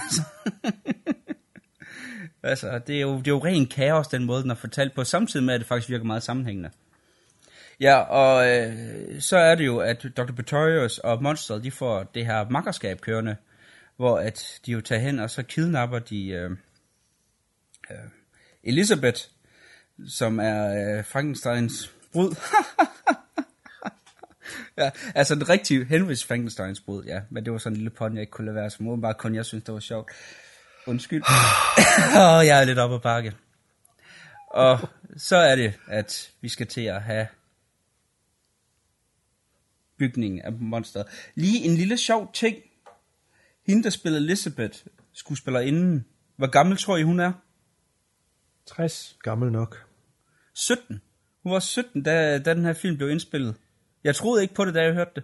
Altså, 2.44 2.68
altså 2.68 2.88
det, 2.88 2.98
er 2.98 3.02
jo, 3.02 3.18
det 3.18 3.28
er 3.28 3.32
jo 3.32 3.46
ren 3.46 3.68
kaos, 3.68 4.08
den 4.08 4.26
måde, 4.26 4.42
den 4.42 4.52
er 4.52 4.56
fortalt 4.56 4.96
på, 4.96 5.04
samtidig 5.04 5.46
med, 5.46 5.54
at 5.54 5.60
det 5.60 5.68
faktisk 5.68 5.90
virker 5.90 6.06
meget 6.06 6.24
sammenhængende. 6.24 6.70
Ja, 7.80 7.98
og 7.98 8.50
øh, 8.50 8.76
så 9.20 9.38
er 9.38 9.56
det 9.56 9.66
jo, 9.66 9.78
at 9.78 10.06
Dr. 10.18 10.32
Pretorius 10.36 10.98
og 10.98 11.24
Monster, 11.24 11.58
de 11.60 11.72
får 11.72 12.04
det 12.04 12.26
her 12.26 12.50
makkerskab 12.50 13.02
kørende, 13.02 13.36
hvor 13.98 14.20
at 14.20 14.60
de 14.66 14.72
jo 14.72 14.82
tager 14.82 15.02
hen, 15.02 15.20
og 15.20 15.30
så 15.30 15.44
kidnapper 15.44 16.00
de 16.00 16.28
øh, 16.28 16.52
øh, 17.92 17.98
Elisabeth, 18.64 19.22
som 20.08 20.40
er 20.40 20.98
øh, 20.98 21.06
Frankensteins 21.06 21.94
brud. 22.14 22.36
ja, 24.78 24.90
altså 25.16 25.34
en 25.34 25.50
rigtig 25.50 25.88
henvis 25.88 26.26
Frankensteins 26.26 26.82
brud, 26.82 27.04
ja. 27.04 27.22
Men 27.30 27.46
det 27.46 27.54
var 27.54 27.60
sådan 27.60 27.74
en 27.74 27.78
lille 27.78 27.90
pond, 27.90 28.14
jeg 28.14 28.22
ikke 28.22 28.32
kunne 28.32 28.46
lade 28.46 28.56
være, 28.56 28.70
som 28.70 29.02
bare 29.02 29.14
kun 29.14 29.36
jeg 29.36 29.46
synes, 29.46 29.64
det 29.64 29.74
var 29.74 29.80
sjovt. 29.80 30.12
Undskyld. 30.88 31.24
og 32.36 32.48
jeg 32.48 32.62
er 32.62 32.64
lidt 32.64 32.80
oppe 32.80 32.96
ad 32.96 33.00
bakke. 33.00 33.34
Og 34.48 34.80
så 35.18 35.36
er 35.36 35.56
det, 35.56 35.74
at 35.88 36.32
vi 36.42 36.50
skal 36.50 36.68
til 36.68 36.82
at 36.82 37.02
have 37.02 37.28
bygningen 39.98 40.42
af 40.42 40.52
monsteret. 40.52 41.08
Lige 41.36 41.66
en 41.66 41.76
lille 41.76 41.98
sjov 41.98 42.34
ting, 42.34 42.58
hende, 43.68 43.84
der 43.84 43.90
spiller 43.90 44.20
Elizabeth, 44.20 44.80
inden. 45.60 46.06
hvor 46.36 46.48
gammel 46.48 46.78
tror 46.78 46.98
I, 46.98 47.04
hun 47.04 47.20
er? 47.20 47.34
60. 48.66 49.18
Gammel 49.24 49.52
nok. 49.52 49.86
17. 50.54 51.02
Hun 51.44 51.52
var 51.52 51.60
17, 51.60 52.04
da, 52.04 52.40
da 52.40 52.54
den 52.54 52.66
her 52.66 52.74
film 52.74 52.98
blev 52.98 53.10
indspillet. 53.10 53.56
Jeg 54.04 54.16
troede 54.16 54.42
ikke 54.42 54.54
på 54.54 54.66
det, 54.66 54.74
da 54.74 54.84
jeg 54.84 54.94
hørte 54.94 55.12
det. 55.16 55.24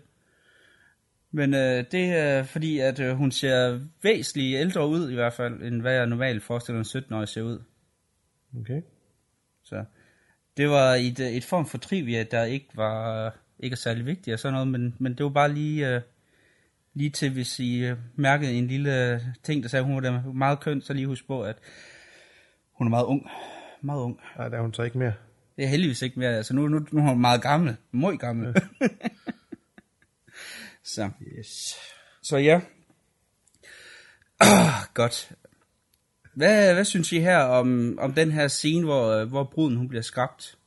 Men 1.32 1.54
øh, 1.54 1.86
det 1.92 2.06
er 2.06 2.44
fordi, 2.44 2.80
at 2.80 3.00
øh, 3.00 3.16
hun 3.16 3.32
ser 3.32 3.80
væsentligt 4.02 4.60
ældre 4.60 4.88
ud 4.88 5.12
i 5.12 5.16
hvert 5.16 5.34
fald, 5.34 5.62
end 5.62 5.82
hvad 5.82 5.94
jeg 5.94 6.08
normalt 6.08 6.44
forestiller 6.44 6.80
en 6.80 7.04
17-årig 7.04 7.28
ser 7.28 7.42
ud. 7.42 7.60
Okay. 8.60 8.82
Så 9.64 9.86
det 10.58 10.70
var 10.70 10.96
et, 10.96 11.20
et 11.20 11.44
form 11.44 11.66
for 11.66 11.78
trivia, 11.78 12.24
der 12.24 12.44
ikke 12.44 12.68
var 12.74 13.34
ikke 13.60 13.74
er 13.74 13.78
særlig 13.78 14.06
vigtigt 14.06 14.34
og 14.34 14.40
sådan 14.40 14.54
noget, 14.54 14.68
men, 14.68 14.96
men 15.00 15.14
det 15.18 15.24
var 15.24 15.30
bare 15.30 15.54
lige... 15.54 15.96
Øh, 15.96 16.02
lige 16.94 17.10
til, 17.10 17.32
hvis 17.32 17.60
I 17.60 17.92
uh, 17.92 17.98
mærkede 18.16 18.54
en 18.54 18.68
lille 18.68 19.22
ting, 19.44 19.64
der 19.64 19.70
sagde, 19.70 19.82
at 19.82 19.88
hun 19.88 20.04
var 20.04 20.32
meget 20.34 20.60
køn, 20.60 20.82
så 20.82 20.94
lige 20.94 21.08
husk 21.08 21.28
på, 21.28 21.44
at 21.44 21.58
hun 22.74 22.88
er 22.88 22.90
meget 22.90 23.06
ung. 23.06 23.28
meget 23.82 24.02
ung. 24.02 24.20
Nej, 24.38 24.50
der 24.50 24.58
er 24.58 24.62
hun 24.62 24.74
så 24.74 24.84
ikke 24.84 24.98
mere. 24.98 25.14
Det 25.56 25.64
er 25.64 25.68
heldigvis 25.68 26.02
ikke 26.02 26.20
mere. 26.20 26.36
Altså 26.36 26.56
nu, 26.56 26.68
nu, 26.68 26.86
nu 26.92 27.02
er 27.02 27.10
hun 27.10 27.22
meget 27.22 27.42
gammel. 27.42 27.76
Meget 27.92 28.20
gammel. 28.20 28.56
Ja. 28.82 28.88
så. 30.94 31.10
Yes. 31.40 31.76
Så 32.22 32.38
ja. 32.38 32.62
Oh, 34.40 34.94
godt. 34.94 35.32
Hvad, 36.36 36.74
hvad 36.74 36.86
synes 36.86 37.12
I 37.12 37.20
her 37.20 37.38
om, 37.38 37.98
om 38.02 38.14
den 38.14 38.32
her 38.32 38.48
scene, 38.48 38.86
hvor, 38.86 39.26
hvor 39.26 39.44
bruden 39.44 39.78
hun 39.78 39.88
bliver 39.88 40.02
skabt? 40.02 40.58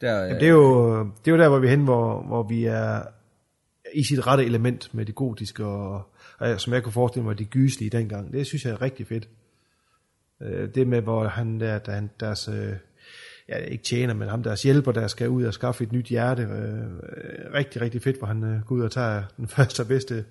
Der, 0.00 0.22
Jamen, 0.22 0.34
det, 0.34 0.46
er 0.46 0.50
jo, 0.50 0.98
det 1.04 1.26
er 1.26 1.32
jo 1.32 1.38
der, 1.38 1.48
hvor 1.48 1.58
vi 1.58 1.66
er 1.66 1.70
hen, 1.70 1.84
hvor, 1.84 2.22
hvor 2.22 2.42
vi 2.42 2.64
er 2.64 3.02
i 3.94 4.04
sit 4.04 4.26
rette 4.26 4.44
element 4.44 4.94
med 4.94 5.06
det 5.06 5.14
gotiske, 5.14 5.64
og, 5.64 6.02
og 6.38 6.60
som 6.60 6.72
jeg 6.72 6.82
kunne 6.82 6.92
forestille 6.92 7.24
mig, 7.24 7.38
de 7.38 7.44
gyslige 7.44 7.90
dengang. 7.90 8.32
Det 8.32 8.46
synes 8.46 8.64
jeg 8.64 8.72
er 8.72 8.82
rigtig 8.82 9.06
fedt. 9.06 9.28
Øh, 10.42 10.74
det 10.74 10.86
med, 10.86 11.00
hvor 11.00 11.28
han 11.28 11.60
der, 11.60 11.78
der 11.78 11.92
han, 11.92 12.10
deres, 12.20 12.48
øh, 12.48 12.72
ja, 13.48 13.56
ikke 13.56 13.84
tjener, 13.84 14.14
men 14.14 14.28
ham 14.28 14.42
deres 14.42 14.62
hjælper, 14.62 14.92
der 14.92 15.06
skal 15.06 15.28
ud 15.28 15.44
og 15.44 15.54
skaffe 15.54 15.84
et 15.84 15.92
nyt 15.92 16.06
hjerte. 16.06 16.42
Øh, 16.42 17.54
rigtig, 17.54 17.82
rigtig 17.82 18.02
fedt, 18.02 18.18
hvor 18.18 18.26
han 18.26 18.62
går 18.66 18.74
ud 18.74 18.82
og 18.82 18.90
tager 18.90 19.22
den 19.36 19.48
første 19.56 19.80
og 19.80 19.86
bedste 19.86 20.24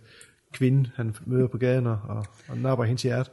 kvinde, 0.53 0.89
han 0.95 1.15
møder 1.25 1.47
på 1.47 1.57
gaden 1.57 1.87
og, 1.87 1.99
og, 2.03 2.25
og 2.47 2.57
napper 2.57 2.85
hendes 2.85 3.03
hjerte. 3.03 3.29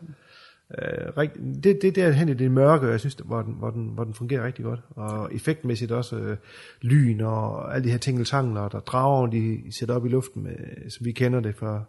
Øh, 0.75 1.29
det, 1.65 1.79
det 1.83 1.97
der 1.97 2.11
hen 2.11 2.29
i 2.29 2.35
det 2.35 2.51
mørke, 2.51 2.87
jeg 2.87 3.01
synes, 3.01 3.15
hvor 3.15 3.43
den, 3.43 3.55
hvor, 3.55 3.71
den, 3.71 3.89
hvor 3.89 4.05
den 4.05 4.15
fungerer 4.15 4.47
rigtig 4.47 4.65
godt. 4.65 4.81
Og 4.91 5.35
effektmæssigt 5.35 5.93
også 5.93 6.17
øh, 6.17 6.37
lyn 6.83 7.21
og 7.21 7.75
alle 7.75 7.85
de 7.85 7.91
her 7.91 7.99
tingeltangler, 7.99 8.69
der 8.69 8.81
drager, 8.81 9.27
de 9.27 9.63
sætter 9.71 9.95
op 9.95 10.07
i 10.07 10.09
luften, 10.09 10.43
med, 10.43 10.91
som 10.91 11.07
vi 11.07 11.13
kender 11.13 11.41
det 11.41 11.57
fra 11.57 11.85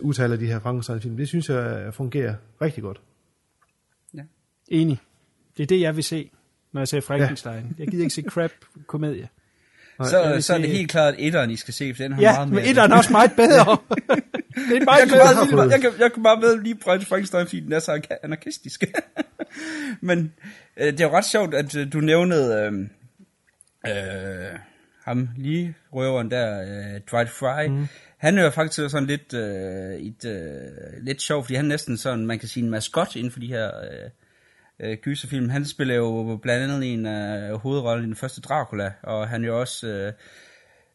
udtaler 0.00 0.32
af 0.32 0.38
de 0.38 0.46
her 0.46 0.60
Frankenstein-film. 0.60 1.16
Det 1.16 1.28
synes 1.28 1.48
jeg 1.48 1.94
fungerer 1.94 2.34
rigtig 2.62 2.82
godt. 2.82 3.00
Ja. 4.14 4.22
Enig. 4.68 4.98
Det 5.56 5.62
er 5.62 5.66
det, 5.66 5.80
jeg 5.80 5.96
vil 5.96 6.04
se, 6.04 6.30
når 6.72 6.80
jeg 6.80 6.88
ser 6.88 7.00
Frankenstein. 7.00 7.64
Ja. 7.64 7.74
Jeg 7.78 7.88
gider 7.88 8.02
ikke 8.04 8.14
se 8.14 8.22
crap-komedie. 8.22 9.28
Så, 10.04 10.36
så 10.40 10.54
er 10.54 10.58
det 10.58 10.68
helt 10.68 10.90
klart 10.90 11.14
etteren, 11.18 11.50
I 11.50 11.56
skal 11.56 11.74
se, 11.74 11.94
for 11.94 12.02
den 12.02 12.12
har 12.12 12.22
ja, 12.22 12.32
meget 12.32 12.48
mere. 12.48 12.60
Ja, 12.60 12.64
men 12.64 12.70
etteren 12.70 12.92
er 12.92 12.96
også 12.96 13.12
meget 13.12 13.32
bedre. 13.36 13.78
det 14.56 14.76
er 14.76 14.84
meget 14.84 15.00
jeg, 15.00 15.08
kan 15.08 15.56
bare, 15.56 15.62
jeg, 15.62 15.70
jeg, 15.70 15.80
kan, 15.80 16.00
jeg 16.00 16.12
kan 16.12 16.22
bare 16.22 16.40
med 16.40 16.62
lige 16.62 16.74
prøve 16.74 17.00
Frankenstein, 17.00 17.46
fordi 17.46 17.60
den 17.60 17.72
er 17.72 17.78
så 17.78 18.00
anarkistisk. 18.22 18.84
men 20.00 20.32
øh, 20.76 20.86
det 20.86 21.00
er 21.00 21.04
jo 21.04 21.16
ret 21.16 21.24
sjovt, 21.24 21.54
at 21.54 21.76
øh, 21.76 21.92
du 21.92 22.00
nævnede 22.00 22.62
øh, 22.62 22.72
øh, 23.92 24.58
ham 25.04 25.28
lige, 25.36 25.74
røveren 25.92 26.30
der, 26.30 26.60
øh, 26.62 27.00
Dwight 27.10 27.30
Fry. 27.30 27.66
Mm. 27.66 27.86
Han 28.18 28.38
er 28.38 28.44
jo 28.44 28.50
faktisk 28.50 28.90
sådan 28.90 29.06
lidt, 29.06 29.34
øh, 29.34 29.94
et, 29.94 30.24
øh, 30.24 31.04
lidt 31.04 31.22
sjov, 31.22 31.44
fordi 31.44 31.54
han 31.54 31.64
er 31.64 31.68
næsten 31.68 31.96
sådan, 31.96 32.26
man 32.26 32.38
kan 32.38 32.48
sige, 32.48 32.64
en 32.64 32.70
maskot 32.70 33.16
inden 33.16 33.32
for 33.32 33.40
de 33.40 33.46
her... 33.46 33.66
Øh, 33.66 34.10
øh, 34.80 34.96
gyserfilm. 35.02 35.48
Han 35.48 35.64
spiller 35.64 35.94
jo 35.94 36.38
blandt 36.42 36.64
andet 36.64 36.86
i 36.86 36.88
en 36.88 37.06
øh, 37.06 37.54
hovedrolle 37.54 38.04
i 38.04 38.06
den 38.06 38.16
første 38.16 38.40
Dracula, 38.40 38.92
og 39.02 39.28
han 39.28 39.44
er 39.44 39.48
jo 39.48 39.60
også 39.60 39.86
øh, 39.86 40.12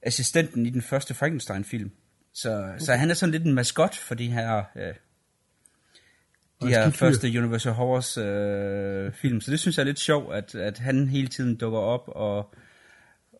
assistenten 0.03 0.65
i 0.65 0.69
den 0.69 0.81
første 0.81 1.13
Frankenstein-film. 1.13 1.91
Så, 2.33 2.57
okay. 2.57 2.79
så 2.79 2.93
han 2.93 3.09
er 3.09 3.13
sådan 3.13 3.31
lidt 3.31 3.43
en 3.43 3.53
maskot 3.53 3.95
for 3.95 4.15
de 4.15 4.27
her, 4.27 4.63
øh, 4.75 4.93
de 6.61 6.67
her 6.67 6.89
første 6.89 7.27
Universal 7.27 7.71
Horrors 7.71 8.17
øh, 8.17 9.11
film. 9.13 9.41
Så 9.41 9.51
det 9.51 9.59
synes 9.59 9.77
jeg 9.77 9.83
er 9.83 9.85
lidt 9.85 9.99
sjovt, 9.99 10.35
at, 10.35 10.55
at 10.55 10.77
han 10.77 11.07
hele 11.07 11.27
tiden 11.27 11.55
dukker 11.55 11.79
op 11.79 12.03
og... 12.07 12.37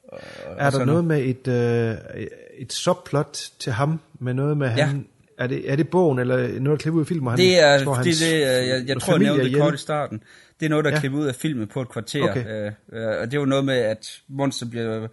og 0.03 0.19
er 0.57 0.69
der 0.69 0.85
noget, 0.85 1.05
med 1.05 1.21
et, 1.25 1.47
øh, 1.47 2.25
et 2.57 2.73
subplot 2.73 3.49
til 3.59 3.71
ham, 3.71 3.99
med 4.19 4.33
noget 4.33 4.57
med 4.57 4.75
ja. 4.75 4.85
han 4.85 5.07
er 5.41 5.47
det, 5.47 5.71
er 5.71 5.75
det 5.75 5.89
bogen, 5.89 6.19
eller 6.19 6.59
noget, 6.59 6.79
der 6.79 6.83
klipper 6.83 6.97
ud 6.97 7.03
af 7.03 7.07
filmen? 7.07 7.37
Det 7.37 7.59
er, 7.59 7.77
det, 7.77 7.87
er 7.87 8.01
det, 8.03 8.21
jeg, 8.21 8.67
jeg, 8.67 8.87
jeg 8.87 9.01
tror, 9.01 9.13
jeg 9.13 9.19
nævnte 9.19 9.43
det 9.43 9.55
kort 9.57 9.73
i 9.73 9.77
starten. 9.77 10.23
Det 10.59 10.65
er 10.65 10.69
noget, 10.69 10.85
der 10.85 10.91
ja. 10.91 10.99
klipper 10.99 11.19
ud 11.19 11.25
af 11.25 11.35
filmen 11.35 11.67
på 11.67 11.81
et 11.81 11.89
kvarter. 11.89 12.29
Okay. 12.29 12.45
Øh, 12.45 12.71
øh, 12.93 13.07
og 13.21 13.25
det 13.25 13.33
er 13.33 13.39
jo 13.39 13.45
noget 13.45 13.65
med, 13.65 13.77
at 13.77 14.21
Monster 14.27 14.65
bliver 14.69 15.07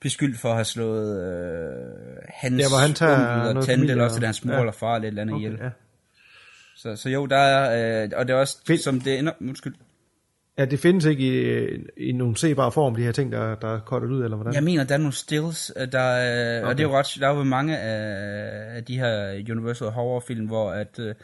beskyldt 0.00 0.38
for 0.38 0.48
at 0.48 0.54
have 0.54 0.64
slået 0.64 1.22
øh, 1.22 2.16
hans 2.28 2.62
ja, 2.62 2.68
hvor 2.68 2.78
han 2.78 2.94
tager 2.94 3.54
og 3.54 3.64
tændt, 3.64 3.90
eller 3.90 4.04
også 4.04 4.26
hans 4.26 4.44
mor 4.44 4.52
ja. 4.52 4.60
eller 4.60 4.72
far, 4.72 4.94
eller 4.94 5.04
et 5.04 5.08
eller 5.08 5.22
andet 5.22 5.34
okay, 5.34 5.44
ihjel. 5.44 5.58
Ja. 5.62 5.70
Så, 6.76 6.96
så 6.96 7.08
jo, 7.10 7.26
der 7.26 7.36
er, 7.36 8.02
øh, 8.04 8.10
og 8.16 8.28
det 8.28 8.34
er 8.34 8.38
også, 8.38 8.58
Find. 8.66 8.78
som 8.78 9.00
det 9.00 9.18
ender, 9.18 9.32
undskyld. 9.40 9.74
Ja, 10.58 10.64
det 10.64 10.80
findes 10.80 11.04
ikke 11.04 11.24
i, 11.24 12.08
i 12.08 12.12
nogen 12.12 12.36
sebar 12.36 12.70
form, 12.70 12.94
de 12.94 13.02
her 13.02 13.12
ting, 13.12 13.32
der, 13.32 13.54
der 13.54 13.74
er 13.74 13.80
kortet 13.80 14.08
ud, 14.08 14.24
eller 14.24 14.36
hvordan? 14.36 14.54
Jeg 14.54 14.64
mener, 14.64 14.84
der 14.84 14.94
er 14.94 14.98
nogle 14.98 15.12
stills, 15.12 15.72
der, 15.92 15.98
er, 15.98 16.60
okay. 16.60 16.68
og 16.68 16.78
det 16.78 16.84
er 16.84 16.88
jo 16.88 16.98
ret, 16.98 17.16
der 17.20 17.28
er 17.28 17.36
jo 17.36 17.44
mange 17.44 17.78
af, 17.78 18.76
af 18.76 18.84
de 18.84 18.98
her 18.98 19.32
Universal 19.50 19.88
Horror-film, 19.88 20.46
hvor 20.46 20.70
at, 20.70 20.98
øh, 20.98 21.14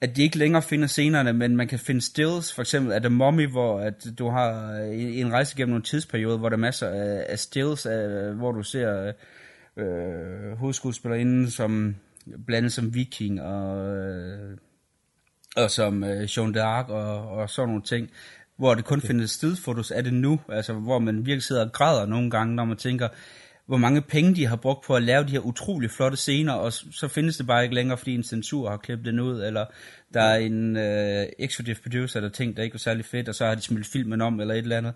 at 0.00 0.16
de 0.16 0.22
ikke 0.22 0.38
længere 0.38 0.62
finder 0.62 0.86
scenerne, 0.86 1.32
men 1.32 1.56
man 1.56 1.68
kan 1.68 1.78
finde 1.78 2.00
stills, 2.00 2.54
for 2.54 2.62
eksempel 2.62 2.92
af 2.92 3.00
The 3.00 3.10
Mummy, 3.10 3.50
hvor 3.50 3.80
at 3.80 4.06
du 4.18 4.28
har 4.28 4.76
en 4.92 5.32
rejse 5.32 5.56
gennem 5.56 5.70
nogle 5.70 5.82
tidsperiode, 5.82 6.38
hvor 6.38 6.48
der 6.48 6.56
er 6.56 6.60
masser 6.60 6.88
af, 6.88 7.26
af 7.28 7.38
stills, 7.38 7.86
af, 7.86 8.34
hvor 8.34 8.52
du 8.52 8.62
ser 8.62 9.12
øh, 9.76 10.58
hovedskuespillerinden 10.58 11.50
som 11.50 11.96
blandet 12.46 12.72
som 12.72 12.94
viking 12.94 13.42
og, 13.42 13.96
øh, 13.96 14.56
og 15.56 15.70
som 15.70 16.04
øh, 16.04 16.38
Jean 16.38 16.56
d'Arc 16.56 16.90
og, 16.90 17.28
og 17.28 17.50
sådan 17.50 17.68
nogle 17.68 17.82
ting 17.82 18.10
hvor 18.60 18.74
det 18.74 18.84
kun 18.84 18.98
okay. 18.98 19.06
findes 19.06 19.30
stedfotos 19.30 19.90
af 19.90 20.04
det 20.04 20.14
nu, 20.14 20.40
altså 20.48 20.72
hvor 20.72 20.98
man 20.98 21.16
virkelig 21.16 21.42
sidder 21.42 21.64
og 21.64 21.72
græder 21.72 22.06
nogle 22.06 22.30
gange, 22.30 22.54
når 22.54 22.64
man 22.64 22.76
tænker, 22.76 23.08
hvor 23.70 23.76
mange 23.76 24.02
penge 24.02 24.34
de 24.34 24.46
har 24.46 24.56
brugt 24.56 24.84
på 24.84 24.96
at 24.96 25.02
lave 25.02 25.24
de 25.24 25.30
her 25.30 25.40
utrolig 25.40 25.90
flotte 25.90 26.16
scener, 26.16 26.52
og 26.52 26.72
så 26.72 27.08
findes 27.08 27.36
det 27.36 27.46
bare 27.46 27.62
ikke 27.62 27.74
længere, 27.74 27.98
fordi 27.98 28.14
en 28.14 28.22
censur 28.22 28.70
har 28.70 28.76
klippet 28.76 29.06
den 29.06 29.20
ud, 29.20 29.42
eller 29.42 29.64
der 30.14 30.22
er 30.22 30.36
en 30.36 30.76
øh, 30.76 31.26
executive 31.38 31.76
producer, 31.82 32.20
der 32.20 32.28
tænkte, 32.28 32.56
der 32.56 32.62
ikke 32.62 32.74
var 32.74 32.78
særlig 32.78 33.04
fedt, 33.04 33.28
og 33.28 33.34
så 33.34 33.46
har 33.46 33.54
de 33.54 33.60
smidt 33.60 33.86
filmen 33.86 34.20
om, 34.20 34.40
eller 34.40 34.54
et 34.54 34.58
eller 34.58 34.76
andet. 34.76 34.92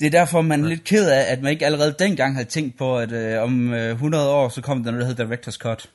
Det 0.00 0.06
er 0.06 0.10
derfor, 0.10 0.42
man 0.42 0.64
er 0.64 0.68
lidt 0.68 0.84
ked 0.84 1.10
af, 1.10 1.32
at 1.32 1.42
man 1.42 1.52
ikke 1.52 1.66
allerede 1.66 1.94
dengang 1.98 2.34
havde 2.34 2.48
tænkt 2.48 2.78
på, 2.78 2.98
at 2.98 3.12
øh, 3.12 3.42
om 3.42 3.72
øh, 3.74 3.90
100 3.90 4.30
år, 4.30 4.48
så 4.48 4.60
kom 4.60 4.84
der 4.84 4.90
noget, 4.90 5.18
der 5.18 5.24
hedder 5.24 5.36
Director's 5.36 5.58
Cut. 5.58 5.90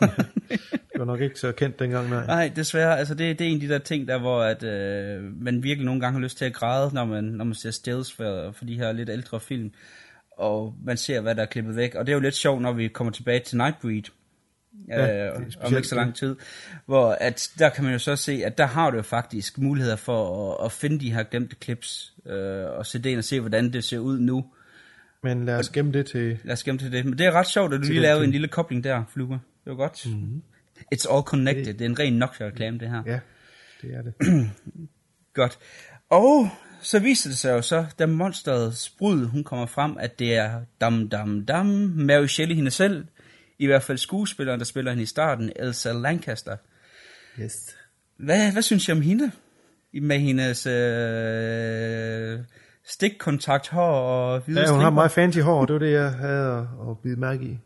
det 0.92 0.98
var 0.98 1.04
nok 1.04 1.20
ikke 1.20 1.40
så 1.40 1.52
kendt 1.52 1.78
dengang, 1.78 2.10
nej. 2.10 2.26
Nej, 2.26 2.52
desværre. 2.56 2.98
Altså, 2.98 3.14
det, 3.14 3.38
det 3.38 3.46
er 3.46 3.48
en 3.48 3.54
af 3.54 3.60
de 3.60 3.68
der 3.68 3.78
ting, 3.78 4.08
der 4.08 4.18
hvor 4.18 4.42
at, 4.42 4.62
øh, 4.62 5.22
man 5.42 5.62
virkelig 5.62 5.86
nogle 5.86 6.00
gange 6.00 6.12
har 6.12 6.22
lyst 6.22 6.38
til 6.38 6.44
at 6.44 6.52
græde, 6.52 6.90
når 6.94 7.04
man, 7.04 7.24
når 7.24 7.44
man 7.44 7.54
ser 7.54 7.70
stills 7.70 8.12
for, 8.12 8.52
for 8.52 8.64
de 8.64 8.76
her 8.76 8.92
lidt 8.92 9.10
ældre 9.10 9.40
film. 9.40 9.72
Og 10.36 10.74
man 10.84 10.96
ser, 10.96 11.20
hvad 11.20 11.34
der 11.34 11.42
er 11.42 11.46
klippet 11.46 11.76
væk. 11.76 11.94
Og 11.94 12.06
det 12.06 12.12
er 12.12 12.16
jo 12.16 12.20
lidt 12.20 12.34
sjovt, 12.34 12.62
når 12.62 12.72
vi 12.72 12.88
kommer 12.88 13.12
tilbage 13.12 13.40
til 13.40 13.56
Nightbreed. 13.56 14.02
Ja, 14.88 15.26
øh, 15.26 15.42
om 15.60 15.76
ikke 15.76 15.88
så 15.88 15.94
lang 15.94 16.14
tid. 16.14 16.36
Hvor 16.86 17.10
at, 17.20 17.50
der 17.58 17.68
kan 17.68 17.84
man 17.84 17.92
jo 17.92 17.98
så 17.98 18.16
se, 18.16 18.42
at 18.44 18.58
der 18.58 18.66
har 18.66 18.90
du 18.90 18.96
jo 18.96 19.02
faktisk 19.02 19.58
muligheder 19.58 19.96
for 19.96 20.52
at, 20.52 20.64
at 20.64 20.72
finde 20.72 21.00
de 21.00 21.12
her 21.12 21.22
glemte 21.22 21.56
clips, 21.62 22.14
øh, 22.26 22.64
og 22.64 22.86
se 22.86 22.98
det 22.98 23.18
og 23.18 23.24
se, 23.24 23.40
hvordan 23.40 23.72
det 23.72 23.84
ser 23.84 23.98
ud 23.98 24.18
nu. 24.18 24.44
Men 25.22 25.44
lad 25.44 25.58
os 25.58 25.68
gemme 25.68 25.92
det 25.92 26.06
til... 26.06 26.38
Lad 26.44 26.52
os 26.52 26.64
gemme 26.64 26.78
til 26.78 26.92
det. 26.92 27.04
Men 27.04 27.18
det 27.18 27.26
er 27.26 27.32
ret 27.32 27.46
sjovt, 27.46 27.74
at 27.74 27.80
du 27.80 27.86
lige 27.86 28.00
lavede 28.00 28.24
en 28.24 28.30
lille 28.30 28.48
kobling 28.48 28.84
der, 28.84 29.04
Fluger. 29.12 29.38
Det 29.64 29.70
var 29.70 29.74
godt. 29.74 30.06
Mm-hmm. 30.06 30.42
It's 30.94 31.14
all 31.14 31.22
connected. 31.22 31.64
Det, 31.64 31.78
det 31.78 31.84
er 31.84 31.88
en 31.88 31.98
ren 31.98 32.18
Nokia-reklame, 32.18 32.78
det 32.78 32.90
her. 32.90 33.02
Ja, 33.06 33.20
det 33.82 33.94
er 33.94 34.02
det. 34.02 34.14
godt. 35.34 35.58
Og 36.10 36.48
så 36.84 36.98
viser 36.98 37.30
det 37.30 37.38
sig 37.38 37.52
jo 37.52 37.62
så, 37.62 37.86
da 37.98 38.06
monsterets 38.06 38.90
brud, 38.90 39.26
hun 39.26 39.44
kommer 39.44 39.66
frem, 39.66 39.96
at 40.00 40.18
det 40.18 40.36
er 40.36 40.60
dam 40.80 41.08
dam 41.08 41.44
dam, 41.44 41.66
Mary 41.96 42.26
Shelley 42.26 42.56
hende 42.56 42.70
selv, 42.70 43.06
i 43.58 43.66
hvert 43.66 43.82
fald 43.82 43.98
skuespilleren, 43.98 44.60
der 44.60 44.64
spiller 44.64 44.90
hende 44.90 45.02
i 45.02 45.06
starten, 45.06 45.52
Elsa 45.56 45.92
Lancaster. 45.92 46.56
Yes. 47.40 47.76
Hvad, 48.16 48.52
hvad 48.52 48.62
synes 48.62 48.88
I 48.88 48.92
om 48.92 49.00
hende? 49.00 49.32
Med 50.02 50.18
hendes 50.18 50.66
øh, 50.66 52.38
stikkontakt 52.86 53.68
hår 53.68 54.00
og 54.00 54.40
hvide 54.40 54.60
Ja, 54.60 54.70
hun 54.70 54.80
har 54.80 54.90
meget 54.90 55.10
fancy 55.10 55.38
hår, 55.38 55.64
det 55.64 55.72
var 55.72 55.78
det, 55.78 55.92
jeg 55.92 56.10
havde 56.10 56.48
at, 56.58 56.90
at 56.90 56.98
bide 57.02 57.16
mærke 57.16 57.44
i. 57.44 57.58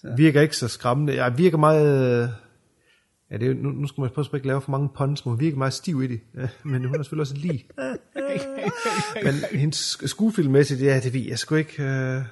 Så. 0.00 0.14
Virker 0.16 0.40
ikke 0.40 0.56
så 0.56 0.68
skræmmende. 0.68 1.14
Jeg 1.14 1.38
virker 1.38 1.58
meget... 1.58 2.34
Ja, 3.30 3.36
det 3.36 3.50
er, 3.50 3.54
nu, 3.54 3.70
nu 3.70 3.86
skal 3.86 4.00
man 4.00 4.10
prøve 4.10 4.26
at 4.32 4.34
ikke 4.34 4.46
lave 4.46 4.60
for 4.60 4.70
mange 4.70 4.88
puns, 4.96 5.20
hun 5.20 5.40
virker 5.40 5.58
meget 5.58 5.72
stiv 5.72 6.02
i 6.02 6.06
det. 6.06 6.20
Ja, 6.36 6.48
men 6.62 6.84
hun 6.84 6.94
er 6.94 7.02
selvfølgelig 7.02 7.20
også 7.20 7.34
lige. 7.36 7.66
men 9.24 9.34
hendes 9.60 9.98
skuespilmæssigt, 10.04 10.82
ja, 10.82 11.00
det 11.00 11.12
ved 11.12 11.20
jeg 11.20 11.38
sgu 11.38 11.54
ikke. 11.54 11.82
Uh, 11.82 12.22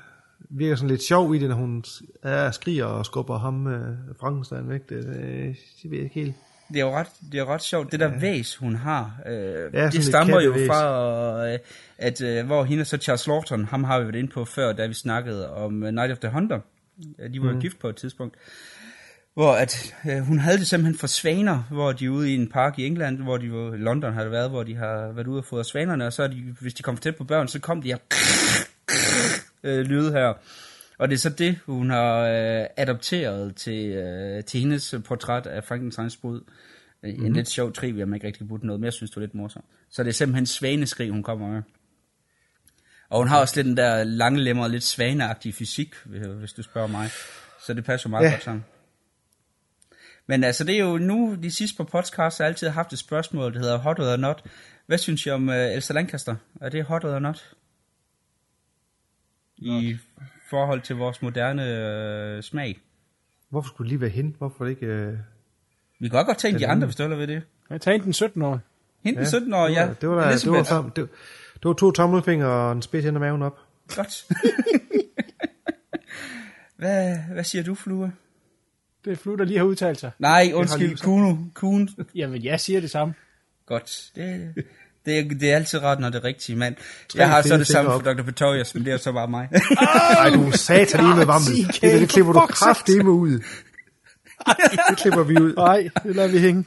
virker 0.58 0.76
sådan 0.76 0.90
lidt 0.90 1.02
sjov 1.02 1.34
i 1.34 1.38
det, 1.38 1.48
når 1.48 1.56
hun 1.56 1.84
ja, 2.24 2.50
skriger 2.50 2.84
og 2.84 3.06
skubber 3.06 3.38
ham, 3.38 3.66
uh, 3.66 3.72
Frankenstein 4.20 4.68
væk. 4.68 4.88
Det, 4.88 5.04
det, 5.04 5.56
det 5.82 5.90
ved 5.90 5.98
jeg 5.98 6.04
ikke 6.04 6.14
helt. 6.14 6.34
Det 6.68 6.76
er 6.80 6.84
jo 6.84 6.96
ret, 6.96 7.06
det 7.32 7.40
er 7.40 7.44
ret 7.44 7.62
sjovt. 7.62 7.92
Det 7.92 8.00
der 8.00 8.12
ja. 8.12 8.18
væs, 8.18 8.56
hun 8.56 8.74
har, 8.74 9.20
øh, 9.26 9.74
ja, 9.74 9.90
det 9.90 10.04
stammer 10.04 10.40
jo 10.40 10.52
fra, 10.52 11.52
øh, 11.52 11.58
at 11.98 12.22
øh, 12.22 12.46
hvor 12.46 12.64
hende 12.64 12.84
så 12.84 12.96
Charles 12.96 13.26
Lawton, 13.26 13.64
ham 13.64 13.84
har 13.84 13.98
vi 13.98 14.04
været 14.04 14.16
inde 14.16 14.30
på 14.30 14.44
før, 14.44 14.72
da 14.72 14.86
vi 14.86 14.94
snakkede 14.94 15.52
om 15.52 15.82
uh, 15.82 15.88
Night 15.88 16.12
of 16.12 16.18
the 16.18 16.30
Hunter. 16.30 16.60
De 17.32 17.42
var 17.42 17.52
mm. 17.52 17.60
gift 17.60 17.78
på 17.78 17.88
et 17.88 17.96
tidspunkt. 17.96 18.36
Hvor 19.34 19.52
at, 19.52 19.94
øh, 20.10 20.18
hun 20.18 20.38
havde 20.38 20.58
det 20.58 20.66
simpelthen 20.66 20.98
for 20.98 21.06
svaner, 21.06 21.62
hvor 21.70 21.92
de 21.92 22.04
er 22.04 22.08
ude 22.08 22.30
i 22.32 22.34
en 22.34 22.48
park 22.50 22.78
i 22.78 22.86
England, 22.86 23.18
hvor 23.22 23.36
de 23.36 23.52
var, 23.52 23.76
London 23.76 24.12
har 24.12 24.22
det 24.22 24.30
været, 24.32 24.50
hvor 24.50 24.62
de 24.62 24.74
har 24.76 25.12
været 25.12 25.26
ude 25.26 25.38
og 25.38 25.44
fodre 25.44 25.64
svanerne, 25.64 26.06
og 26.06 26.12
så 26.12 26.28
de, 26.28 26.54
hvis 26.60 26.74
de 26.74 26.82
kom 26.82 26.96
tæt 26.96 27.16
på 27.16 27.24
børn, 27.24 27.48
så 27.48 27.58
kom 27.60 27.82
de 27.82 27.88
her 27.88 27.98
øh, 29.64 29.80
lyde 29.86 30.12
her. 30.12 30.34
Og 30.98 31.08
det 31.08 31.14
er 31.14 31.18
så 31.18 31.28
det, 31.30 31.58
hun 31.66 31.90
har 31.90 32.18
øh, 32.18 32.66
adopteret 32.76 33.56
til, 33.56 33.86
øh, 33.88 34.44
til 34.44 34.60
hendes 34.60 34.94
portræt 35.04 35.46
af 35.46 35.64
Frankensteins 35.64 36.16
brud. 36.16 36.40
En 37.02 37.22
Mhm. 37.22 37.32
lidt 37.32 37.48
sjov 37.48 37.72
trivia, 37.72 38.04
man 38.04 38.14
ikke 38.14 38.26
rigtig 38.26 38.40
kan 38.40 38.48
putte 38.48 38.66
noget, 38.66 38.80
men 38.80 38.84
jeg 38.84 38.92
synes, 38.92 39.10
det 39.10 39.16
var 39.16 39.20
lidt 39.22 39.34
morsomt. 39.34 39.64
Så 39.90 40.02
det 40.02 40.08
er 40.08 40.12
simpelthen 40.12 40.46
svaneskrig, 40.46 41.10
hun 41.10 41.22
kommer 41.22 41.48
med. 41.48 41.62
Og 43.10 43.18
hun 43.18 43.28
har 43.28 43.40
også 43.40 43.56
lidt 43.56 43.66
den 43.66 43.76
der 43.76 44.04
lange 44.04 44.40
lemmer, 44.40 44.68
lidt 44.68 44.82
svaneagtige 44.84 45.52
fysik, 45.52 45.94
hvis 46.38 46.52
du 46.52 46.62
spørger 46.62 46.88
mig. 46.88 47.08
Så 47.66 47.74
det 47.74 47.84
passer 47.84 48.08
meget 48.08 48.24
Ja. 48.24 48.30
godt 48.30 48.42
sammen. 48.42 48.64
Men 50.26 50.44
altså, 50.44 50.64
det 50.64 50.74
er 50.74 50.84
jo 50.84 50.98
nu, 50.98 51.36
de 51.42 51.50
sidste 51.50 51.76
par 51.76 51.84
podcasts, 51.84 52.38
har 52.38 52.44
jeg 52.44 52.48
altid 52.48 52.68
haft 52.68 52.92
et 52.92 52.98
spørgsmål, 52.98 53.54
der 53.54 53.58
hedder 53.58 53.78
hot 53.78 53.98
or 53.98 54.16
not. 54.16 54.44
Hvad 54.86 54.98
synes 54.98 55.26
I 55.26 55.30
om 55.30 55.48
uh, 55.48 55.54
Elsa 55.54 55.92
Lancaster? 55.92 56.36
Er 56.60 56.68
det 56.68 56.84
hot 56.84 57.04
or 57.04 57.18
not? 57.18 57.54
I 59.56 59.96
forhold 60.50 60.80
til 60.80 60.96
vores 60.96 61.22
moderne 61.22 62.36
uh, 62.36 62.42
smag. 62.42 62.80
Hvorfor 63.50 63.68
skulle 63.68 63.86
det 63.86 63.90
lige 63.90 64.00
være 64.00 64.10
hende? 64.10 64.34
Hvorfor 64.38 64.66
ikke... 64.66 64.86
Øh... 64.86 65.18
Vi 66.00 66.08
kan 66.08 66.26
godt 66.26 66.38
tage 66.38 66.50
en 66.50 66.54
af 66.54 66.58
de 66.58 66.66
andre, 66.66 66.72
anden. 66.72 66.86
hvis 66.86 66.96
du 66.96 67.08
ved 67.08 67.26
det. 67.26 67.42
Jeg 67.70 67.80
tager 67.80 67.92
hende 67.92 68.04
den 68.04 68.12
17 68.12 68.42
år. 68.42 68.60
Hende 69.04 69.18
den 69.18 69.26
17 69.26 69.54
år, 69.54 69.66
det 69.66 69.74
ja. 69.74 69.86
var, 69.86 69.94
det 69.94 70.08
var, 70.08 70.14
da, 70.14 70.20
det 70.20 70.26
var, 70.26 70.30
Elizabeth. 70.30 70.68
sammen, 70.68 70.92
det, 70.96 71.08
det 71.54 71.64
var 71.64 71.72
to 71.72 71.90
tommelfingre 71.90 72.48
og 72.48 72.72
en 72.72 72.82
spids 72.82 73.04
hen 73.04 73.16
ad 73.16 73.20
maven 73.20 73.42
op. 73.42 73.58
Godt. 73.96 74.26
hvad, 76.80 77.18
hvad 77.32 77.44
siger 77.44 77.64
du, 77.64 77.74
Flue? 77.74 78.12
Det 79.04 79.12
er 79.12 79.16
Flu, 79.16 79.34
der 79.34 79.44
lige 79.44 79.58
har 79.58 79.64
udtalt 79.64 80.00
sig. 80.00 80.10
Nej, 80.18 80.50
undskyld, 80.54 80.98
Kuno. 80.98 81.36
Kuhn. 81.54 81.88
Jamen, 82.14 82.44
jeg 82.44 82.60
siger 82.60 82.80
det 82.80 82.90
samme. 82.90 83.14
Godt. 83.66 84.10
Det, 84.14 84.54
det, 85.06 85.18
er, 85.18 85.22
det 85.28 85.50
er 85.50 85.56
altid 85.56 85.82
ret, 85.82 86.00
når 86.00 86.10
det 86.10 86.18
er 86.18 86.24
rigtigt, 86.24 86.58
mand. 86.58 86.76
Tre 87.08 87.18
Jeg 87.18 87.28
har 87.28 87.42
så 87.42 87.56
det 87.58 87.66
samme 87.66 87.90
fingre 87.90 88.04
for 88.04 88.22
Dr. 88.22 88.24
Pretorius, 88.24 88.74
men 88.74 88.84
det 88.84 88.92
er 88.92 88.96
så 88.96 89.12
bare 89.12 89.28
mig. 89.28 89.48
Ej, 90.18 90.30
du 90.30 90.46
er 90.46 90.50
satan 90.56 91.00
i 91.04 91.16
med 91.16 91.26
vammel. 91.26 91.66
Det, 91.66 92.00
det 92.00 92.08
klipper 92.08 92.32
du 92.32 92.40
kraftedeme 92.40 93.10
ud. 93.10 93.40
Det 94.90 94.98
klipper 94.98 95.22
vi 95.22 95.40
ud. 95.40 95.54
Nej, 95.54 95.88
det 96.02 96.16
lader 96.16 96.28
vi 96.28 96.38
hænge. 96.38 96.64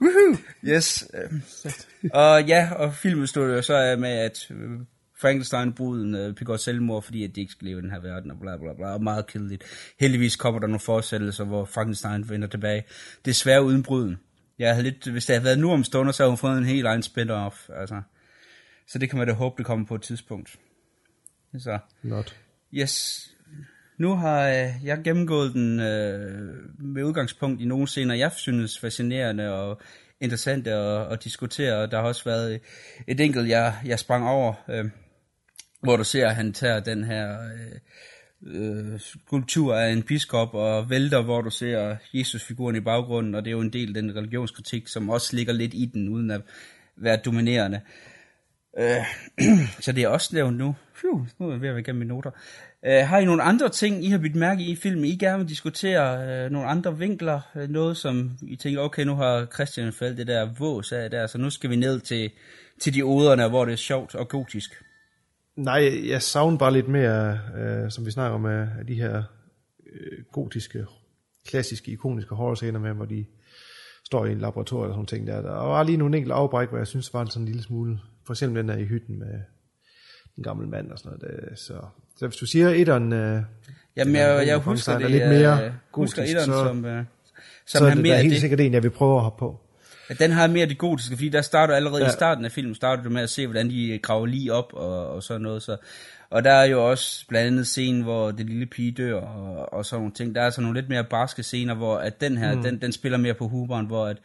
Woohoo! 0.00 0.36
Yes. 0.64 1.08
og 2.12 2.44
ja, 2.44 2.68
og 2.72 2.94
filmen 2.94 3.26
stod 3.26 3.54
jo 3.54 3.62
så 3.62 3.96
med, 3.98 4.10
at 4.10 4.46
øh, 4.50 4.70
Frankenstein-bruden 5.20 6.14
øh, 6.14 6.34
begår 6.34 6.56
selvmord, 6.56 7.02
fordi 7.02 7.24
at 7.24 7.34
de 7.34 7.40
ikke 7.40 7.52
skal 7.52 7.66
leve 7.66 7.78
i 7.78 7.82
den 7.82 7.90
her 7.90 8.00
verden, 8.00 8.30
og 8.30 8.40
bla 8.40 8.56
bla 8.56 8.74
bla, 8.74 8.92
og 8.92 9.02
meget 9.02 9.26
kedeligt. 9.26 9.64
Heldigvis 10.00 10.36
kommer 10.36 10.60
der 10.60 10.66
nogle 10.66 10.80
fortsættelser, 10.80 11.44
hvor 11.44 11.64
Frankenstein 11.64 12.28
vender 12.28 12.48
tilbage. 12.48 12.84
Desværre 13.24 13.64
uden 13.64 13.82
bruden. 13.82 14.18
Jeg 14.58 14.70
havde 14.70 14.82
lidt, 14.82 15.06
hvis 15.06 15.26
det 15.26 15.34
havde 15.34 15.44
været 15.44 15.58
nu 15.58 15.72
om 15.72 15.84
stunder, 15.84 16.12
så 16.12 16.22
havde 16.22 16.30
hun 16.30 16.38
fået 16.38 16.58
en 16.58 16.64
helt 16.64 16.86
egen 16.86 17.02
spin-off. 17.02 17.68
Altså. 17.80 18.02
Så 18.86 18.98
det 18.98 19.10
kan 19.10 19.18
man 19.18 19.28
da 19.28 19.32
håbe, 19.32 19.54
det 19.58 19.66
kommer 19.66 19.86
på 19.86 19.94
et 19.94 20.02
tidspunkt. 20.02 20.58
Så. 21.58 21.78
Not. 22.02 22.36
Yes. 22.74 23.24
Nu 23.98 24.14
har 24.14 24.48
øh, 24.48 24.84
jeg 24.84 24.98
gennemgået 25.04 25.52
den 25.52 25.80
øh, 25.80 26.54
med 26.78 27.04
udgangspunkt 27.04 27.60
i 27.60 27.64
nogle 27.64 27.86
scener, 27.86 28.14
jeg 28.14 28.32
synes 28.32 28.78
fascinerende 28.78 29.54
og 29.54 29.80
interessante 30.20 30.72
at, 30.72 31.12
at 31.12 31.24
diskutere. 31.24 31.76
Og 31.76 31.90
der 31.90 32.00
har 32.00 32.04
også 32.04 32.24
været 32.24 32.60
et 33.08 33.20
enkelt, 33.20 33.48
jeg, 33.48 33.74
jeg 33.84 33.98
sprang 33.98 34.28
over, 34.28 34.54
øh, 34.68 34.84
hvor 35.82 35.96
du 35.96 36.04
ser, 36.04 36.28
at 36.28 36.34
han 36.34 36.52
tager 36.52 36.80
den 36.80 37.04
her 37.04 37.38
øh, 38.42 38.92
øh, 38.92 39.00
skulptur 39.00 39.74
af 39.74 39.92
en 39.92 40.02
biskop 40.02 40.54
og 40.54 40.90
vælter, 40.90 41.22
hvor 41.22 41.40
du 41.40 41.50
ser 41.50 41.96
Jesus-figuren 42.14 42.76
i 42.76 42.80
baggrunden, 42.80 43.34
og 43.34 43.44
det 43.44 43.50
er 43.50 43.56
jo 43.56 43.60
en 43.60 43.72
del 43.72 43.88
af 43.88 44.02
den 44.02 44.16
religionskritik, 44.16 44.88
som 44.88 45.08
også 45.08 45.36
ligger 45.36 45.52
lidt 45.52 45.74
i 45.74 45.90
den, 45.94 46.08
uden 46.08 46.30
at 46.30 46.40
være 46.96 47.16
dominerende. 47.16 47.80
Øh, 48.78 49.04
så 49.84 49.92
det 49.92 50.04
er 50.04 50.08
også 50.08 50.30
nævnt 50.32 50.56
nu. 50.56 50.74
Phew, 50.94 51.26
nu 51.38 51.46
er 51.46 51.52
jeg 51.52 51.60
ved 51.60 51.68
at 51.68 51.74
være 51.74 51.80
igennem 51.80 51.98
mine 51.98 52.08
noter. 52.08 52.30
Øh, 52.86 53.06
har 53.06 53.18
I 53.18 53.24
nogle 53.24 53.42
andre 53.42 53.68
ting, 53.68 54.04
I 54.04 54.08
har 54.08 54.18
bidt 54.18 54.34
mærke 54.34 54.62
i 54.62 54.76
filmen, 54.76 55.04
I 55.04 55.16
gerne 55.16 55.38
vil 55.38 55.48
diskutere? 55.48 56.28
Øh, 56.28 56.50
nogle 56.50 56.68
andre 56.68 56.98
vinkler? 56.98 57.40
Øh, 57.56 57.68
noget, 57.68 57.96
som 57.96 58.38
I 58.42 58.56
tænker, 58.56 58.80
okay, 58.80 59.02
nu 59.02 59.14
har 59.14 59.46
Christian 59.54 59.92
faldet 59.92 60.18
det 60.18 60.26
der 60.26 60.48
vås 60.58 60.92
af 60.92 61.10
der, 61.10 61.26
så 61.26 61.38
nu 61.38 61.50
skal 61.50 61.70
vi 61.70 61.76
ned 61.76 62.00
til, 62.00 62.30
til 62.80 62.94
de 62.94 63.02
oderne, 63.02 63.48
hvor 63.48 63.64
det 63.64 63.72
er 63.72 63.76
sjovt 63.76 64.14
og 64.14 64.28
gotisk. 64.28 64.82
Nej, 65.58 66.08
jeg 66.08 66.22
savner 66.22 66.58
bare 66.58 66.72
lidt 66.72 66.88
mere, 66.88 67.40
øh, 67.58 67.90
som 67.90 68.06
vi 68.06 68.10
snakker 68.10 68.34
om, 68.34 68.46
af 68.46 68.68
af 68.78 68.86
de 68.86 68.94
her 68.94 69.22
øh, 69.92 70.24
gotiske, 70.32 70.86
klassiske, 71.46 71.90
ikoniske 71.92 72.34
horrorscener 72.34 72.78
med, 72.78 72.92
hvor 72.92 73.04
de 73.04 73.24
står 74.04 74.26
i 74.26 74.32
en 74.32 74.38
laboratorium 74.38 74.90
og 74.90 74.94
sådan 74.94 75.06
ting 75.06 75.26
der. 75.26 75.42
Der 75.42 75.50
var 75.50 75.82
lige 75.82 75.96
nogle 75.96 76.16
enkelte 76.16 76.34
afbræk, 76.34 76.68
hvor 76.68 76.78
jeg 76.78 76.86
synes 76.86 77.14
var 77.14 77.24
sådan 77.24 77.42
en 77.42 77.46
lille 77.46 77.62
smule, 77.62 77.98
for 78.26 78.32
eksempel 78.32 78.60
den 78.60 78.68
der 78.68 78.76
i 78.76 78.84
hytten 78.84 79.18
med 79.18 79.40
den 80.36 80.44
gamle 80.44 80.68
mand 80.68 80.92
og 80.92 80.98
sådan 80.98 81.18
noget. 81.20 81.40
Det, 81.50 81.58
så, 81.58 81.80
så 82.16 82.26
hvis 82.26 82.36
du 82.36 82.46
siger 82.46 82.68
etteren... 82.68 83.12
Øh, 83.12 83.42
Jamen, 83.96 84.16
jeg, 84.16 84.46
jeg 84.46 84.58
husker 84.58 84.92
er 84.92 84.98
det, 84.98 85.10
lidt 85.10 85.22
øh, 85.22 85.28
mere 85.28 85.72
husker 85.92 86.22
gotisk, 86.22 86.36
etteren 86.36 86.50
så, 86.52 86.64
som, 86.64 86.84
øh, 86.84 87.04
så 87.66 87.78
som 87.78 87.84
er 87.84 87.88
har 87.88 87.94
det 87.94 88.02
mere 88.02 88.16
da 88.16 88.22
helt 88.22 88.32
det. 88.32 88.40
sikkert 88.40 88.60
en, 88.60 88.72
jeg 88.72 88.82
vil 88.82 88.90
prøve 88.90 89.16
at 89.16 89.22
hoppe 89.22 89.38
på. 89.38 89.60
Den 90.18 90.30
har 90.30 90.46
mere 90.46 90.66
det 90.66 90.78
gotiske, 90.78 91.16
fordi 91.16 91.28
der 91.28 91.42
starter 91.42 91.74
allerede 91.74 92.02
ja. 92.02 92.08
I 92.08 92.12
starten 92.12 92.44
af 92.44 92.52
filmen, 92.52 92.74
starter 92.74 93.02
du 93.02 93.10
med 93.10 93.22
at 93.22 93.30
se, 93.30 93.46
hvordan 93.46 93.70
de 93.70 93.98
graver 94.02 94.26
lige 94.26 94.52
op 94.52 94.72
og, 94.72 95.06
og 95.08 95.22
sådan 95.22 95.42
noget. 95.42 95.62
Så. 95.62 95.76
Og 96.30 96.44
der 96.44 96.52
er 96.52 96.64
jo 96.64 96.90
også 96.90 97.26
blandt 97.28 97.46
andet 97.46 97.66
scenen, 97.66 98.02
hvor 98.02 98.30
det 98.30 98.46
lille 98.46 98.66
pige 98.66 98.92
dør 98.92 99.20
og, 99.20 99.72
og 99.72 99.86
sådan 99.86 100.00
nogle 100.00 100.14
ting. 100.14 100.34
Der 100.34 100.42
er 100.42 100.50
så 100.50 100.60
nogle 100.60 100.80
lidt 100.80 100.88
mere 100.88 101.04
barske 101.04 101.42
scener, 101.42 101.74
hvor 101.74 101.96
at 101.98 102.20
den 102.20 102.38
her, 102.38 102.54
Mm. 102.54 102.62
den, 102.62 102.80
den 102.80 102.92
spiller 102.92 103.18
mere 103.18 103.34
på 103.34 103.48
humoren, 103.48 103.86
hvor 103.86 104.06
at, 104.06 104.16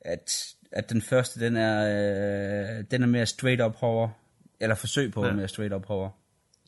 at, 0.00 0.46
at 0.72 0.90
den 0.90 1.02
første, 1.02 1.40
den 1.40 1.56
er, 1.56 1.84
øh, 2.78 2.84
den 2.90 3.02
er 3.02 3.06
mere 3.06 3.26
straight 3.26 3.62
up 3.62 3.76
horror. 3.76 4.16
Eller 4.60 4.74
forsøg 4.74 5.12
på 5.12 5.26
ja. 5.26 5.32
mere 5.32 5.48
straight 5.48 5.74
up 5.74 5.86
horror. 5.86 6.14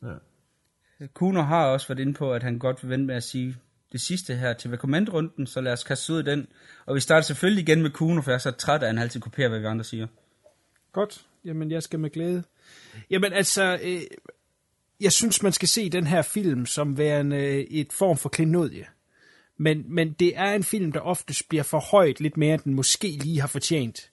Ja. 0.02 1.06
Kuno 1.14 1.42
har 1.42 1.66
også 1.66 1.88
været 1.88 1.98
inde 2.00 2.14
på, 2.14 2.32
at 2.32 2.42
han 2.42 2.58
godt 2.58 2.82
vil 2.82 2.90
vente 2.90 3.06
med 3.06 3.14
at 3.14 3.22
sige 3.22 3.56
det 3.92 4.00
sidste 4.00 4.34
her 4.34 4.52
til 4.52 4.70
rekommendrunden, 4.70 5.46
så 5.46 5.60
lad 5.60 5.72
os 5.72 5.84
kaste 5.84 6.12
ud 6.12 6.20
i 6.20 6.24
den. 6.24 6.46
Og 6.86 6.94
vi 6.94 7.00
starter 7.00 7.22
selvfølgelig 7.22 7.62
igen 7.62 7.82
med 7.82 7.90
Kuno, 7.90 8.22
for 8.22 8.30
jeg 8.30 8.34
er 8.34 8.38
så 8.38 8.50
træt 8.50 8.82
af, 8.82 8.86
at 8.86 8.94
han 8.94 9.02
altid 9.02 9.20
kopierer, 9.20 9.48
hvad 9.48 9.60
vi 9.60 9.66
andre 9.66 9.84
siger. 9.84 10.06
Godt. 10.92 11.26
Jamen, 11.44 11.70
jeg 11.70 11.82
skal 11.82 11.98
med 11.98 12.10
glæde. 12.10 12.42
Jamen, 13.10 13.32
altså, 13.32 13.78
øh, 13.82 14.00
jeg 15.00 15.12
synes, 15.12 15.42
man 15.42 15.52
skal 15.52 15.68
se 15.68 15.90
den 15.90 16.06
her 16.06 16.22
film 16.22 16.66
som 16.66 16.98
værende 16.98 17.36
øh, 17.36 17.58
et 17.58 17.92
form 17.92 18.16
for 18.16 18.28
klinodie. 18.28 18.86
Men, 19.56 19.84
men 19.86 20.12
det 20.12 20.36
er 20.36 20.52
en 20.52 20.64
film, 20.64 20.92
der 20.92 21.00
oftest 21.00 21.48
bliver 21.48 21.62
for 21.62 21.78
højt 21.78 22.20
lidt 22.20 22.36
mere, 22.36 22.54
end 22.54 22.62
den 22.62 22.74
måske 22.74 23.08
lige 23.08 23.40
har 23.40 23.48
fortjent. 23.48 24.10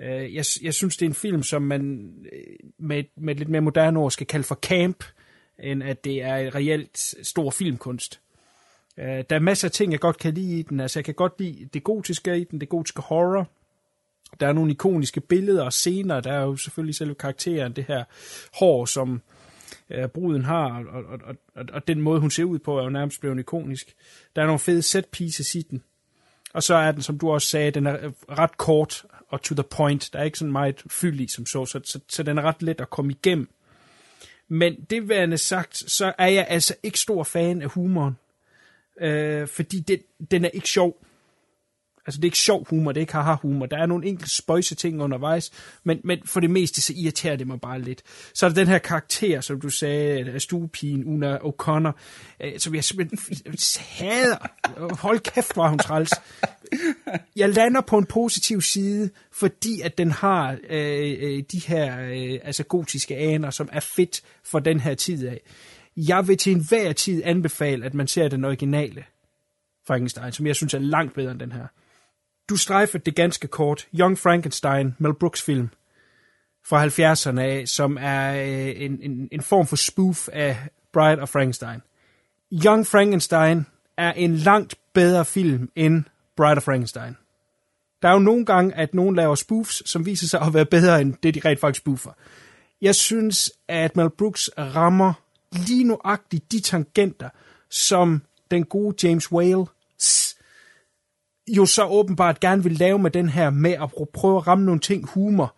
Øh, 0.00 0.34
jeg, 0.34 0.44
jeg 0.62 0.74
synes, 0.74 0.96
det 0.96 1.06
er 1.06 1.10
en 1.10 1.14
film, 1.14 1.42
som 1.42 1.62
man 1.62 2.12
øh, 2.32 2.70
med, 2.78 3.04
med 3.16 3.34
et 3.34 3.38
lidt 3.38 3.48
mere 3.48 3.60
moderne 3.60 3.98
ord 3.98 4.10
skal 4.10 4.26
kalde 4.26 4.44
for 4.44 4.54
camp, 4.54 5.04
end 5.58 5.82
at 5.82 6.04
det 6.04 6.22
er 6.22 6.36
et 6.36 6.54
reelt 6.54 6.98
stor 7.22 7.50
filmkunst. 7.50 8.20
Øh, 8.98 9.24
der 9.30 9.36
er 9.36 9.40
masser 9.40 9.68
af 9.68 9.72
ting, 9.72 9.92
jeg 9.92 10.00
godt 10.00 10.18
kan 10.18 10.34
lide 10.34 10.58
i 10.58 10.62
den. 10.62 10.80
Altså, 10.80 10.98
jeg 10.98 11.04
kan 11.04 11.14
godt 11.14 11.32
lide 11.38 11.68
det 11.74 11.84
gotiske 11.84 12.38
i 12.38 12.44
den, 12.44 12.60
det 12.60 12.68
gotiske 12.68 13.02
horror. 13.02 13.48
Der 14.40 14.46
er 14.46 14.52
nogle 14.52 14.70
ikoniske 14.70 15.20
billeder 15.20 15.64
og 15.64 15.72
scener. 15.72 16.20
Der 16.20 16.32
er 16.32 16.42
jo 16.42 16.56
selvfølgelig 16.56 16.94
selve 16.94 17.14
karakteren, 17.14 17.72
det 17.72 17.84
her 17.84 18.04
hår, 18.54 18.84
som 18.84 19.22
øh, 19.90 20.08
bruden 20.08 20.44
har, 20.44 20.84
og, 20.92 21.04
og, 21.04 21.18
og, 21.24 21.36
og, 21.54 21.64
og 21.72 21.88
den 21.88 22.00
måde, 22.00 22.20
hun 22.20 22.30
ser 22.30 22.44
ud 22.44 22.58
på, 22.58 22.78
er 22.78 22.82
jo 22.82 22.90
nærmest 22.90 23.20
blevet 23.20 23.38
ikonisk. 23.38 23.94
Der 24.36 24.42
er 24.42 24.46
nogle 24.46 24.58
fede 24.58 24.82
set 24.82 25.06
pieces 25.06 25.54
i 25.54 25.62
den. 25.62 25.82
Og 26.52 26.62
så 26.62 26.74
er 26.74 26.92
den, 26.92 27.02
som 27.02 27.18
du 27.18 27.30
også 27.30 27.48
sagde, 27.48 27.70
den 27.70 27.86
er 27.86 27.96
øh, 28.06 28.12
ret 28.28 28.56
kort 28.56 29.04
og 29.28 29.42
to 29.42 29.54
the 29.54 29.62
point. 29.62 30.10
Der 30.12 30.18
er 30.18 30.24
ikke 30.24 30.38
sådan 30.38 30.52
meget 30.52 30.82
fyld 30.90 31.20
i 31.20 31.28
som 31.28 31.46
så, 31.46 31.66
så, 31.66 31.80
så, 31.84 32.00
så 32.08 32.22
den 32.22 32.38
er 32.38 32.42
ret 32.42 32.62
let 32.62 32.80
at 32.80 32.90
komme 32.90 33.12
igennem. 33.12 33.48
Men 34.48 34.74
det 34.90 35.08
værende 35.08 35.38
sagt, 35.38 35.76
så 35.76 36.12
er 36.18 36.28
jeg 36.28 36.46
altså 36.48 36.74
ikke 36.82 36.98
stor 36.98 37.24
fan 37.24 37.62
af 37.62 37.68
humoren. 37.68 38.16
Øh, 39.00 39.48
fordi 39.48 39.80
den, 39.80 39.98
den 40.30 40.44
er 40.44 40.48
ikke 40.48 40.68
sjov. 40.68 41.04
Altså, 42.06 42.18
det 42.18 42.24
er 42.24 42.28
ikke 42.28 42.38
sjov 42.38 42.66
humor, 42.70 42.92
det 42.92 43.00
er 43.00 43.02
ikke 43.02 43.12
haha-humor. 43.12 43.66
Der 43.66 43.78
er 43.78 43.86
nogle 43.86 44.06
enkelte 44.06 44.36
spøjse 44.36 44.74
ting 44.74 45.02
undervejs, 45.02 45.50
men, 45.84 46.00
men 46.04 46.18
for 46.24 46.40
det 46.40 46.50
meste, 46.50 46.82
så 46.82 46.92
irriterer 46.96 47.36
det 47.36 47.46
mig 47.46 47.60
bare 47.60 47.80
lidt. 47.80 48.02
Så 48.34 48.46
er 48.46 48.50
der 48.50 48.54
den 48.54 48.66
her 48.66 48.78
karakter, 48.78 49.40
som 49.40 49.60
du 49.60 49.70
sagde, 49.70 50.30
af 50.30 50.40
stuepigen 50.40 51.04
Una 51.04 51.36
O'Connor, 51.36 51.92
øh, 52.40 52.58
som 52.58 52.74
jeg 52.74 52.84
simpelthen 52.84 53.18
hader. 53.78 54.36
Hold 54.94 55.18
kæft, 55.18 55.54
hvor 55.54 55.68
hun 55.68 55.78
træls. 55.78 56.10
Jeg 57.36 57.48
lander 57.48 57.80
på 57.80 57.98
en 57.98 58.06
positiv 58.06 58.60
side, 58.60 59.10
fordi 59.32 59.80
at 59.80 59.98
den 59.98 60.10
har 60.10 60.56
øh, 60.70 61.16
øh, 61.20 61.42
de 61.52 61.58
her 61.66 62.00
øh, 62.00 62.38
altså 62.44 62.62
gotiske 62.62 63.16
aner, 63.16 63.50
som 63.50 63.68
er 63.72 63.80
fedt 63.80 64.22
for 64.44 64.58
den 64.58 64.80
her 64.80 64.94
tid 64.94 65.26
af. 65.26 65.40
Jeg 66.06 66.28
vil 66.28 66.36
til 66.36 66.52
enhver 66.52 66.92
tid 66.92 67.22
anbefale, 67.24 67.86
at 67.86 67.94
man 67.94 68.06
ser 68.06 68.28
den 68.28 68.44
originale 68.44 69.04
Frankenstein, 69.86 70.32
som 70.32 70.46
jeg 70.46 70.56
synes 70.56 70.74
er 70.74 70.78
langt 70.78 71.14
bedre 71.14 71.30
end 71.30 71.40
den 71.40 71.52
her. 71.52 71.66
Du 72.48 72.56
strejfer 72.56 72.98
det 72.98 73.14
ganske 73.14 73.48
kort. 73.48 73.88
Young 73.94 74.18
Frankenstein, 74.18 74.94
Mel 74.98 75.14
Brooks 75.14 75.42
film 75.42 75.68
fra 76.64 76.86
70'erne 76.86 77.40
af, 77.40 77.68
som 77.68 77.98
er 78.00 78.42
øh, 78.42 78.82
en, 78.84 78.98
en, 79.02 79.28
en 79.32 79.42
form 79.42 79.66
for 79.66 79.76
spoof 79.76 80.28
af 80.32 80.56
Bride 80.92 81.22
of 81.22 81.28
Frankenstein. 81.28 81.80
Young 82.52 82.86
Frankenstein 82.86 83.66
er 83.96 84.12
en 84.12 84.36
langt 84.36 84.74
bedre 84.92 85.24
film 85.24 85.70
end 85.76 86.04
Bride 86.36 86.56
of 86.56 86.62
Frankenstein. 86.62 87.16
Der 88.02 88.08
er 88.08 88.12
jo 88.12 88.18
nogle 88.18 88.46
gange, 88.46 88.74
at 88.74 88.94
nogen 88.94 89.16
laver 89.16 89.34
spoofs, 89.34 89.90
som 89.90 90.06
viser 90.06 90.26
sig 90.26 90.40
at 90.40 90.54
være 90.54 90.66
bedre 90.66 91.00
end 91.00 91.14
det, 91.22 91.34
de 91.34 91.40
rent 91.44 91.60
faktisk 91.60 91.82
spoofer. 91.82 92.12
Jeg 92.80 92.94
synes, 92.94 93.52
at 93.68 93.96
Mel 93.96 94.10
Brooks 94.10 94.50
rammer 94.58 95.12
lige 95.52 95.84
nuagtigt 95.84 96.52
de 96.52 96.60
tangenter, 96.60 97.28
som 97.70 98.22
den 98.50 98.64
gode 98.64 99.06
James 99.08 99.32
Whale 99.32 99.66
jo 101.48 101.66
så 101.66 101.86
åbenbart 101.86 102.40
gerne 102.40 102.62
vil 102.62 102.72
lave 102.72 102.98
med 102.98 103.10
den 103.10 103.28
her 103.28 103.50
med 103.50 103.70
at 103.70 104.08
prøve 104.12 104.36
at 104.36 104.46
ramme 104.46 104.64
nogle 104.64 104.80
ting 104.80 105.06
humor, 105.08 105.56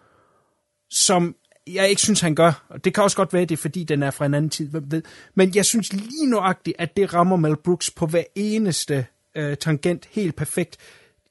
som 0.91 1.37
jeg 1.67 1.89
ikke 1.89 2.03
synes, 2.03 2.21
han 2.21 2.35
gør. 2.35 2.65
Og 2.69 2.85
det 2.85 2.95
kan 2.95 3.05
også 3.05 3.17
godt 3.17 3.33
være, 3.33 3.43
det 3.45 3.51
er, 3.51 3.57
fordi 3.57 3.85
den 3.85 4.03
er 4.03 4.11
fra 4.11 4.27
en 4.27 4.35
anden 4.35 4.51
tid, 4.51 4.69
hvem 4.69 4.85
ved. 4.91 5.03
Men 5.35 5.55
jeg 5.55 5.65
synes 5.65 5.93
lige 5.93 6.27
nuagtigt, 6.27 6.77
at 6.79 6.97
det 6.97 7.15
rammer 7.15 7.37
Mel 7.37 7.57
Brooks 7.57 7.91
på 7.91 8.07
hver 8.07 8.25
eneste 8.35 9.07
øh, 9.37 9.57
tangent 9.57 10.09
helt 10.11 10.37
perfekt. 10.37 10.77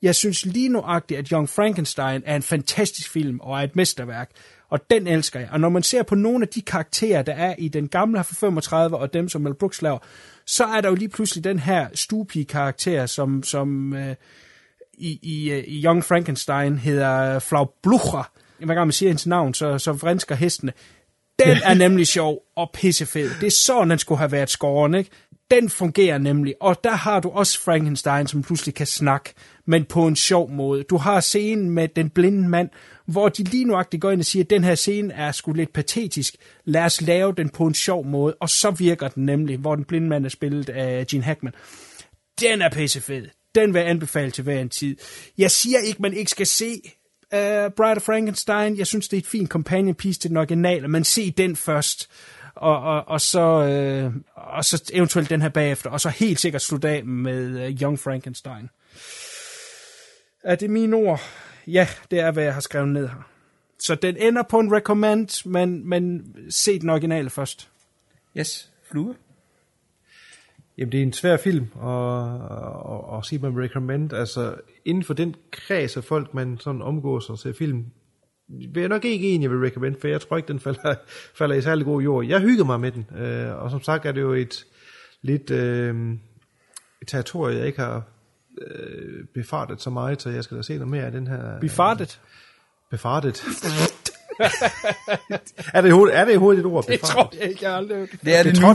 Jeg 0.02 0.16
synes 0.16 0.46
lige 0.46 0.70
nuagtigt, 0.70 1.18
at 1.18 1.28
Young 1.28 1.50
Frankenstein 1.50 2.22
er 2.26 2.36
en 2.36 2.42
fantastisk 2.42 3.10
film 3.10 3.40
og 3.40 3.60
er 3.60 3.64
et 3.64 3.76
mesterværk. 3.76 4.32
Og 4.70 4.80
den 4.90 5.08
elsker 5.08 5.40
jeg. 5.40 5.50
Og 5.52 5.60
når 5.60 5.70
man 5.70 5.84
ser 5.84 6.04
på 6.04 6.16
nogle 6.16 6.44
af 6.44 6.48
de 6.48 6.62
karakterer, 6.62 7.22
der 7.22 7.34
er 7.34 7.56
i 7.58 7.68
den 7.68 7.88
gamle 7.88 8.24
fra 8.24 8.36
35 8.48 8.98
og 8.98 9.14
dem, 9.14 9.30
som 9.30 9.42
Mel 9.42 9.54
Brooks 9.54 9.82
laver, 9.82 10.00
så 10.46 10.66
er 10.66 10.82
der 10.82 10.90
jo 10.90 10.96
lige 10.96 11.10
pludselig 11.10 11.44
den 11.44 11.60
her 11.60 11.88
stupige-karakter, 11.94 13.06
som, 13.06 13.44
som 13.44 13.94
øh, 13.94 14.16
i, 14.94 15.20
i, 15.22 15.52
øh, 15.52 15.64
i 15.68 15.86
Young 15.86 16.04
Frankenstein 16.04 16.78
hedder 16.78 17.40
Flau 17.40 17.66
Blucher. 17.84 18.32
Hver 18.60 18.74
gang 18.74 18.88
man 18.88 18.92
siger 18.92 19.10
hendes 19.10 19.28
navn, 19.28 19.54
så, 19.54 19.78
så 19.78 19.92
vrinsker 19.92 20.36
hestene. 20.36 20.74
Den 21.40 21.58
er 21.64 21.74
nemlig 21.86 22.08
sjov 22.08 22.40
og 22.56 22.70
pissefed. 22.74 23.30
Det 23.40 23.48
er 23.48 23.52
sådan, 23.52 23.90
den 23.90 24.00
skulle 24.00 24.20
have 24.20 24.32
været 24.32 24.50
skåren, 24.50 24.96
ikke? 24.96 25.10
Den 25.52 25.70
fungerer 25.70 26.18
nemlig, 26.18 26.56
og 26.62 26.84
der 26.84 26.92
har 26.92 27.20
du 27.20 27.30
også 27.30 27.62
Frankenstein, 27.62 28.28
som 28.28 28.44
pludselig 28.44 28.76
kan 28.76 28.86
snakke, 28.86 29.34
men 29.70 29.86
på 29.86 30.08
en 30.08 30.16
sjov 30.16 30.52
måde. 30.52 30.84
Du 30.84 30.98
har 30.98 31.20
scenen 31.20 31.70
med 31.70 31.88
den 31.88 32.10
blinde 32.10 32.50
mand, 32.50 32.70
hvor 33.06 33.30
de 33.30 33.44
lige 33.44 33.66
nuagtigt 33.66 34.02
går 34.02 34.12
ind 34.12 34.20
og 34.20 34.26
siger, 34.26 34.44
at 34.44 34.50
den 34.50 34.64
her 34.64 34.76
scene 34.76 35.14
er 35.14 35.32
sgu 35.32 35.54
lidt 35.54 35.74
patetisk. 35.74 36.36
Lad 36.66 36.84
os 36.84 37.02
lave 37.02 37.34
den 37.38 37.50
på 37.50 37.68
en 37.68 37.74
sjov 37.74 38.06
måde, 38.06 38.36
og 38.40 38.50
så 38.50 38.72
virker 38.72 39.08
den 39.08 39.26
nemlig, 39.26 39.58
hvor 39.58 39.76
den 39.76 39.86
blinde 39.86 40.08
mand 40.08 40.26
er 40.26 40.30
spillet 40.30 40.70
af 40.70 41.08
Gene 41.08 41.24
Hackman. 41.24 41.54
Den 42.42 42.62
er 42.62 42.70
pissefed. 42.70 43.28
Den 43.56 43.74
vil 43.74 43.80
jeg 43.80 43.90
anbefale 43.90 44.32
til 44.32 44.44
hver 44.44 44.60
en 44.60 44.70
tid. 44.70 44.98
Jeg 45.38 45.52
siger 45.52 45.80
ikke, 45.80 46.02
man 46.02 46.14
ikke 46.14 46.32
skal 46.32 46.48
se 46.48 46.82
uh, 47.34 47.40
Bride 47.78 47.96
of 47.96 48.02
Frankenstein. 48.02 48.78
Jeg 48.78 48.88
synes, 48.88 49.08
det 49.08 49.18
er 49.18 49.22
et 49.22 49.28
fint 49.28 49.50
companion 49.50 49.96
piece 49.96 50.20
til 50.20 50.30
den 50.30 50.38
originale, 50.38 50.88
men 50.88 51.04
se 51.04 51.32
den 51.32 51.56
først. 51.56 52.10
Og, 52.56 52.82
og, 52.82 53.08
og, 53.08 53.22
så, 53.22 53.42
øh, 53.42 54.14
og 54.36 54.66
så 54.66 54.92
eventuelt 54.94 55.30
den 55.30 55.42
her 55.42 55.50
bagefter, 55.50 55.90
og 55.90 56.02
så 56.02 56.10
helt 56.10 56.40
sikkert 56.40 56.62
slutte 56.62 56.90
af 56.90 57.06
med 57.06 57.66
øh, 57.66 57.82
Young 57.82 58.00
Frankenstein. 58.00 58.70
Er 60.44 60.56
det 60.56 60.70
mine 60.70 60.96
ord? 60.96 61.20
Ja, 61.68 61.88
det 62.12 62.20
er, 62.20 62.32
hvad 62.32 62.44
jeg 62.44 62.54
har 62.54 62.62
skrevet 62.62 62.90
ned 62.90 63.08
her. 63.08 63.30
Så 63.80 63.96
den 63.96 64.18
ender 64.18 64.44
på 64.44 64.60
en 64.60 64.74
recommend, 64.74 65.50
men, 65.50 65.90
men 65.90 66.36
se 66.50 66.80
den 66.80 66.90
originale 66.90 67.30
først. 67.30 67.70
Yes, 68.38 68.72
flue. 68.92 69.16
Jamen, 70.78 70.92
det 70.92 70.98
er 70.98 71.04
en 71.04 71.14
svær 71.14 71.38
film 71.38 71.68
at, 71.84 72.34
at, 72.94 73.18
at 73.18 73.26
sige, 73.26 73.40
man 73.40 73.64
recommend. 73.64 74.14
Altså, 74.14 74.56
inden 74.86 75.04
for 75.04 75.14
den 75.14 75.36
kreds 75.52 75.98
af 75.98 76.04
folk, 76.04 76.34
man 76.34 76.58
sådan 76.60 76.82
omgås 76.82 77.30
og 77.30 77.40
ser 77.40 77.54
film, 77.54 77.86
vil 78.48 78.80
jeg 78.80 78.90
nok 78.90 79.06
ikke 79.06 79.30
en, 79.30 79.42
jeg 79.42 79.52
vil 79.52 79.60
recommend, 79.60 79.96
for 80.02 80.08
jeg 80.08 80.22
tror 80.22 80.38
ikke, 80.38 80.48
den 80.48 80.60
falder, 80.60 80.96
falder 81.40 81.56
i 81.56 81.62
særlig 81.62 81.86
god 81.86 82.02
jord. 82.02 82.26
Jeg 82.26 82.42
hygger 82.42 82.64
mig 82.64 82.80
med 82.80 82.92
den, 82.92 83.08
øh, 83.18 83.64
og 83.64 83.72
som 83.72 83.82
sagt 83.82 84.06
er 84.06 84.12
det 84.12 84.22
jo 84.22 84.34
et 84.34 84.66
lidt 85.22 85.52
øh, 85.52 86.14
et 87.02 87.08
territorie, 87.08 87.58
jeg 87.58 87.68
ikke 87.68 87.80
har 87.80 88.04
øh, 88.68 89.26
befartet 89.34 89.82
så 89.82 89.90
meget, 89.90 90.22
så 90.22 90.30
jeg 90.30 90.44
skal 90.44 90.58
da 90.58 90.62
se 90.62 90.74
noget 90.74 90.88
mere 90.88 91.04
af 91.04 91.12
den 91.12 91.28
her... 91.28 91.60
Befartet? 91.60 92.20
Øh, 92.24 92.30
befartet. 92.92 93.44
er, 95.74 95.82
det, 95.82 95.92
er 96.14 96.26
det 96.26 96.36
overhovedet 96.36 96.60
et 96.60 96.66
ord? 96.66 96.86
Det 96.86 97.00
tror 97.00 97.34
jeg 97.40 97.50
ikke, 97.50 97.60
jeg 97.62 97.72
har 97.72 97.78
aldrig 97.78 97.98
hørt. 97.98 98.10
Det 98.26 98.36
er 98.36 98.44
det, 98.44 98.56
det 98.56 98.62
nu. 98.62 98.68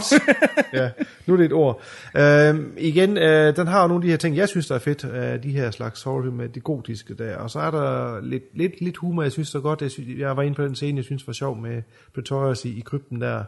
ja, 0.81 0.91
nu 1.27 1.35
er 1.35 1.37
det 1.37 1.47
et 1.47 1.53
ord. 1.53 1.83
Øh, 2.17 2.61
igen, 2.79 3.19
øh, 3.19 3.57
den 3.57 3.67
har 3.67 3.83
jo 3.83 3.89
nogle 3.89 4.03
af 4.03 4.07
de 4.07 4.11
her 4.11 4.17
ting, 4.17 4.37
jeg 4.37 4.49
synes, 4.49 4.67
der 4.67 4.75
er 4.75 4.79
fedt, 4.79 5.05
af 5.05 5.41
de 5.41 5.51
her 5.51 5.71
slags 5.71 6.03
horrorfilm 6.03 6.35
med 6.35 6.49
det 6.49 6.65
gotiske 6.65 7.15
der. 7.15 7.37
Og 7.37 7.51
så 7.51 7.59
er 7.59 7.71
der 7.71 8.21
lidt, 8.21 8.45
lidt, 8.55 8.81
lidt 8.81 8.97
humor, 8.97 9.23
jeg 9.23 9.33
synes 9.33 9.49
så 9.49 9.61
godt. 9.61 9.83
Jeg, 9.83 9.91
synes, 9.91 10.19
jeg 10.19 10.37
var 10.37 10.43
inde 10.43 10.57
på 10.57 10.65
den 10.65 10.75
scene, 10.75 10.97
jeg 10.97 11.05
synes 11.05 11.27
var 11.27 11.33
sjov 11.33 11.57
med 11.57 11.83
Pretorius 12.15 12.65
i, 12.65 12.79
i 12.79 12.81
krypten 12.81 13.21
der. 13.21 13.45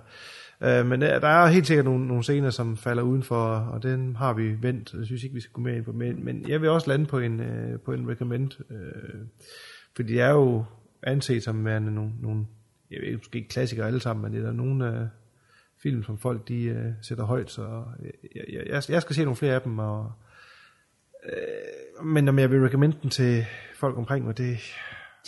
Øh, 0.61 0.87
men 0.87 1.03
øh, 1.03 1.09
der, 1.09 1.29
er 1.29 1.47
helt 1.47 1.67
sikkert 1.67 1.85
nogle, 1.85 2.07
nogle 2.07 2.23
scener, 2.23 2.51
som 2.51 2.77
falder 2.77 3.03
udenfor, 3.03 3.47
og 3.47 3.83
den 3.83 4.17
har 4.17 4.33
vi 4.33 4.63
vendt. 4.63 4.95
Jeg 4.99 5.07
synes 5.07 5.23
ikke, 5.23 5.35
vi 5.35 5.41
skal 5.41 5.53
gå 5.53 5.61
mere 5.61 5.77
ind 5.77 5.85
på. 5.85 5.93
Men, 5.93 6.25
men 6.25 6.49
jeg 6.49 6.61
vil 6.61 6.69
også 6.69 6.91
lande 6.91 7.07
på 7.07 7.19
en, 7.19 7.41
øh, 7.41 7.81
på 7.81 7.93
en 7.93 8.09
recommend. 8.09 8.51
Øh, 8.71 9.21
fordi 9.97 10.13
det 10.13 10.21
er 10.21 10.31
jo 10.31 10.65
anset 11.03 11.43
som 11.43 11.65
værende 11.65 11.95
nogle, 11.95 12.13
nogle 12.21 12.47
jeg 12.91 13.01
ved 13.01 13.07
ikke, 13.07 13.17
måske 13.17 13.37
ikke 13.37 13.49
klassikere 13.49 13.87
alle 13.87 14.01
sammen, 14.01 14.23
men 14.23 14.33
det 14.33 14.41
er 14.41 14.47
der 14.47 14.53
nogle 14.53 15.01
øh, 15.01 15.07
film, 15.83 16.03
som 16.03 16.19
folk 16.19 16.49
de 16.49 16.63
øh, 16.63 16.93
sætter 17.03 17.25
højt, 17.25 17.51
så 17.51 17.85
øh, 18.03 18.11
jeg, 18.35 18.67
jeg, 18.69 18.83
jeg 18.89 19.03
skal 19.03 19.17
se 19.17 19.25
nogle 19.25 19.37
flere 19.37 19.55
af 19.55 19.63
dem, 19.63 19.79
og, 19.79 20.13
øh, 21.27 22.07
men 22.07 22.29
om 22.29 22.39
jeg 22.39 22.51
vil 22.51 22.63
recommende 22.63 22.97
den 23.03 23.11
til 23.11 23.47
folk 23.75 23.97
omkring 23.97 24.25
mig, 24.25 24.39
det... 24.39 24.59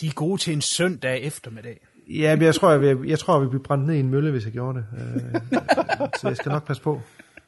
De 0.01 0.07
er 0.07 0.13
gode 0.13 0.41
til 0.41 0.53
en 0.53 0.61
søndag 0.61 1.21
eftermiddag. 1.23 1.87
Ja, 2.09 2.35
men 2.35 2.45
jeg 2.45 2.55
tror, 2.55 2.71
jeg, 2.71 2.81
vil, 2.81 3.07
jeg 3.07 3.19
tror, 3.19 3.33
jeg 3.33 3.41
vil 3.41 3.49
blive 3.49 3.63
brændt 3.63 3.87
ned 3.87 3.95
i 3.95 3.99
en 3.99 4.09
mølle, 4.09 4.31
hvis 4.31 4.45
jeg 4.45 4.53
gjorde 4.53 4.79
det. 4.79 4.85
Øh, 4.93 5.59
så 6.21 6.27
jeg 6.27 6.37
skal 6.37 6.51
nok 6.51 6.67
passe 6.67 6.83
på. 6.83 7.01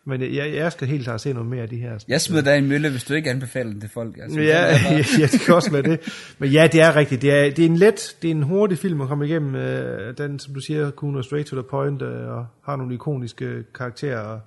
Men 0.06 0.22
jeg, 0.22 0.54
jeg 0.54 0.72
skal 0.72 0.88
helt 0.88 1.04
klart 1.04 1.22
se 1.22 1.34
noget 1.34 1.50
mere 1.50 1.62
af 1.62 1.70
de 1.70 1.78
her. 1.78 2.04
Jeg 2.08 2.22
smider 2.22 2.44
dig 2.44 2.56
i 2.56 2.58
en 2.58 2.68
mølle, 2.68 2.90
hvis 2.90 3.04
du 3.04 3.14
ikke 3.14 3.30
anbefaler 3.30 3.72
den 3.72 3.82
til 3.82 3.90
folk. 3.90 4.18
Altså, 4.22 4.40
ja, 4.40 4.66
ja, 4.66 4.98
ja, 5.20 5.26
det 5.26 5.42
kan 5.46 5.56
også 5.56 5.72
være 5.72 5.82
det. 5.82 6.00
Men 6.40 6.50
ja, 6.50 6.68
det 6.72 6.82
er 6.82 6.96
rigtigt. 6.96 7.22
Det 7.22 7.32
er, 7.32 7.50
det 7.50 7.60
er 7.60 7.70
en 7.70 7.78
let, 7.78 8.16
det 8.22 8.28
er 8.28 8.32
en 8.32 8.44
hurtig 8.44 8.78
film 8.78 9.02
at 9.02 9.08
komme 9.08 9.26
igennem. 9.28 9.56
Øh, 9.56 10.18
den, 10.18 10.40
som 10.40 10.54
du 10.54 10.60
siger, 10.60 10.92
kunne 10.92 11.24
straight 11.24 11.48
to 11.48 11.56
the 11.56 11.64
point, 11.70 12.02
øh, 12.02 12.28
og 12.28 12.46
har 12.66 12.76
nogle 12.76 12.94
ikoniske 12.94 13.64
karakterer. 13.76 14.40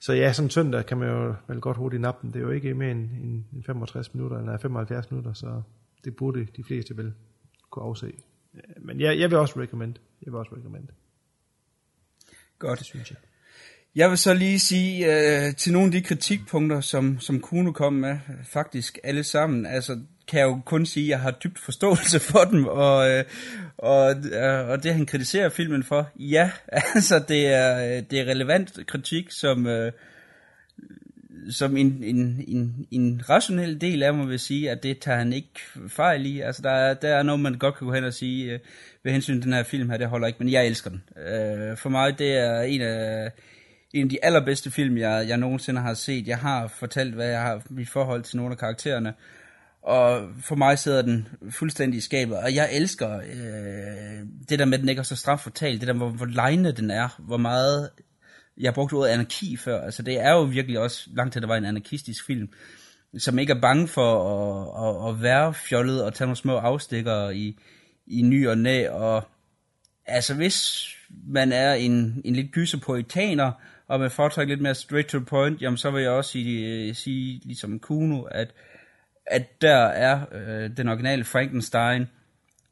Så 0.00 0.12
ja, 0.12 0.32
sådan 0.32 0.50
søndag 0.50 0.86
kan 0.86 0.98
man 0.98 1.08
jo 1.08 1.34
vel 1.48 1.60
godt 1.60 1.76
hurtigt 1.76 2.02
nappe 2.02 2.18
den. 2.22 2.32
Det 2.32 2.38
er 2.38 2.44
jo 2.44 2.50
ikke 2.50 2.74
mere 2.74 2.90
end, 2.90 3.10
end 3.52 3.64
65 3.66 4.14
minutter, 4.14 4.38
eller 4.38 4.58
75 4.58 5.10
minutter, 5.10 5.32
så 5.32 5.62
det 6.04 6.16
burde 6.16 6.46
de 6.56 6.64
fleste 6.66 6.96
vel 6.96 7.12
kunne 7.70 7.84
afse. 7.84 8.06
Men 8.80 9.00
jeg, 9.00 9.18
jeg 9.18 9.30
vil 9.30 9.38
også 9.38 9.60
recommend. 9.60 9.94
Jeg 10.24 10.32
vil 10.32 10.38
også 10.38 10.54
recommend. 10.56 10.88
Godt, 12.58 12.78
det 12.78 12.86
synes 12.86 13.10
jeg. 13.10 13.18
Jeg 13.94 14.10
vil 14.10 14.18
så 14.18 14.34
lige 14.34 14.60
sige 14.60 15.06
øh, 15.06 15.54
til 15.54 15.72
nogle 15.72 15.86
af 15.86 15.92
de 15.92 16.02
kritikpunkter, 16.02 16.80
som, 16.80 17.20
som 17.20 17.40
Kuno 17.40 17.72
kom 17.72 17.92
med, 17.92 18.18
faktisk 18.44 18.98
alle 19.04 19.24
sammen, 19.24 19.66
altså 19.66 20.00
kan 20.28 20.40
jeg 20.40 20.46
jo 20.46 20.60
kun 20.64 20.86
sige, 20.86 21.04
at 21.04 21.08
jeg 21.08 21.20
har 21.20 21.30
dybt 21.30 21.58
forståelse 21.58 22.20
for 22.20 22.44
dem, 22.50 22.66
og, 22.66 23.10
øh, 23.10 23.24
og, 23.78 24.14
øh, 24.32 24.68
og 24.68 24.82
det 24.82 24.94
han 24.94 25.06
kritiserer 25.06 25.48
filmen 25.48 25.82
for, 25.82 26.10
ja, 26.16 26.50
altså 26.94 27.24
det 27.28 27.46
er, 27.46 27.96
øh, 27.96 28.02
det 28.10 28.20
er 28.20 28.24
relevant 28.24 28.78
kritik, 28.86 29.30
som, 29.30 29.66
øh, 29.66 29.92
som 31.50 31.76
en, 31.76 32.04
en, 32.04 32.44
en, 32.48 32.86
en 32.90 33.22
rationel 33.28 33.80
del 33.80 34.02
af 34.02 34.14
mig 34.14 34.28
vil 34.28 34.38
sige, 34.38 34.70
at 34.70 34.82
det 34.82 34.98
tager 34.98 35.18
han 35.18 35.32
ikke 35.32 35.60
fejl 35.88 36.26
i. 36.26 36.40
Altså 36.40 36.62
der 36.62 36.70
er, 36.70 36.94
der 36.94 37.08
er 37.08 37.22
noget, 37.22 37.40
man 37.40 37.54
godt 37.54 37.78
kan 37.78 37.86
gå 37.86 37.94
hen 37.94 38.04
og 38.04 38.14
sige, 38.14 38.52
øh, 38.52 38.58
ved 39.04 39.12
hensyn 39.12 39.34
til 39.34 39.44
den 39.44 39.52
her 39.52 39.62
film 39.62 39.90
her, 39.90 39.96
det 39.96 40.06
holder 40.06 40.26
ikke, 40.26 40.38
men 40.38 40.52
jeg 40.52 40.66
elsker 40.66 40.90
den. 40.90 41.02
Øh, 41.16 41.76
for 41.76 41.88
mig, 41.88 42.18
det 42.18 42.32
er 42.36 42.60
en 42.60 42.80
af 42.80 43.30
en 43.96 44.02
af 44.02 44.08
de 44.08 44.24
allerbedste 44.24 44.70
film, 44.70 44.98
jeg, 44.98 45.28
jeg 45.28 45.36
nogensinde 45.36 45.80
har 45.80 45.94
set. 45.94 46.28
Jeg 46.28 46.38
har 46.38 46.68
fortalt, 46.68 47.14
hvad 47.14 47.26
jeg 47.26 47.40
har 47.40 47.62
i 47.78 47.84
forhold 47.84 48.22
til 48.22 48.36
nogle 48.36 48.52
af 48.52 48.58
karaktererne. 48.58 49.14
Og 49.82 50.28
for 50.42 50.54
mig 50.54 50.78
sidder 50.78 51.02
den 51.02 51.28
fuldstændig 51.50 51.98
i 51.98 52.00
skabet. 52.00 52.36
Og 52.36 52.54
jeg 52.54 52.68
elsker 52.72 53.16
øh, 53.16 54.26
det 54.48 54.58
der 54.58 54.64
med, 54.64 54.74
at 54.74 54.80
den 54.80 54.88
ikke 54.88 55.00
er 55.00 55.02
så 55.02 55.16
straffortalt. 55.16 55.80
Det 55.80 55.88
der, 55.88 55.94
hvor, 55.94 56.08
hvor 56.08 56.26
lejende 56.26 56.72
den 56.72 56.90
er. 56.90 57.08
Hvor 57.18 57.36
meget... 57.36 57.90
Jeg 58.58 58.74
brugte 58.74 58.94
ordet 58.94 59.10
anarki 59.10 59.56
før. 59.56 59.80
Altså 59.80 60.02
det 60.02 60.20
er 60.20 60.32
jo 60.32 60.42
virkelig 60.42 60.78
også 60.78 61.10
langt 61.12 61.32
til, 61.32 61.38
at 61.38 61.42
det 61.42 61.48
var 61.48 61.56
en 61.56 61.64
anarkistisk 61.64 62.26
film. 62.26 62.48
Som 63.18 63.38
ikke 63.38 63.52
er 63.52 63.60
bange 63.60 63.88
for 63.88 64.22
at, 64.22 65.08
at, 65.08 65.14
at 65.14 65.22
være 65.22 65.54
fjollet 65.54 66.04
og 66.04 66.14
tage 66.14 66.26
nogle 66.26 66.36
små 66.36 66.56
afstikker 66.56 67.30
i, 67.30 67.58
i 68.06 68.22
ny 68.22 68.48
og 68.48 68.58
næ. 68.58 68.88
Og 68.88 69.28
altså 70.06 70.34
hvis 70.34 70.88
man 71.26 71.52
er 71.52 71.74
en, 71.74 72.22
en 72.24 72.36
lidt 72.36 72.52
gyser 72.52 72.78
poetaner, 72.78 73.52
og 73.88 74.00
man 74.00 74.10
foretrækker 74.10 74.54
lidt 74.54 74.62
mere 74.62 74.74
straight 74.74 75.08
to 75.08 75.18
the 75.18 75.26
point, 75.26 75.62
jamen 75.62 75.76
så 75.76 75.90
vil 75.90 76.02
jeg 76.02 76.10
også 76.10 76.30
sige, 76.30 76.88
øh, 76.88 76.94
sige 76.94 77.40
ligesom 77.44 77.78
Kuno, 77.78 78.22
at, 78.22 78.54
at 79.26 79.62
der 79.62 79.76
er 79.76 80.20
øh, 80.32 80.76
den 80.76 80.88
originale 80.88 81.24
Frankenstein 81.24 82.06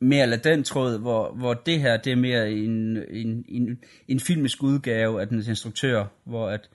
mere 0.01 0.23
eller 0.23 0.37
den 0.37 0.65
tråd, 0.65 0.99
hvor, 0.99 1.33
hvor 1.33 1.55
det 1.55 1.81
her, 1.81 1.97
det 1.97 2.13
er 2.13 2.17
mere 2.17 2.53
en, 2.53 2.97
en, 3.11 3.45
en, 3.49 3.85
en 4.09 4.21
filmisk 4.21 4.63
udgave 4.63 5.21
af 5.21 5.29
den 5.29 5.45
instruktør, 5.49 6.07
hvor 6.25 6.49
at 6.49 6.69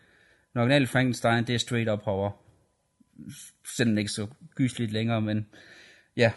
den 0.54 0.62
originale 0.62 0.88
Frankenstein, 0.88 1.48
det 1.48 1.56
er 1.56 1.60
straight 1.60 1.90
up 1.90 2.04
horror. 2.04 2.38
Selvom 3.78 3.92
den 3.92 3.98
ikke 3.98 4.12
så 4.12 4.28
gysligt 4.56 4.92
længere, 4.92 5.22
men 5.22 5.48
ja, 6.18 6.32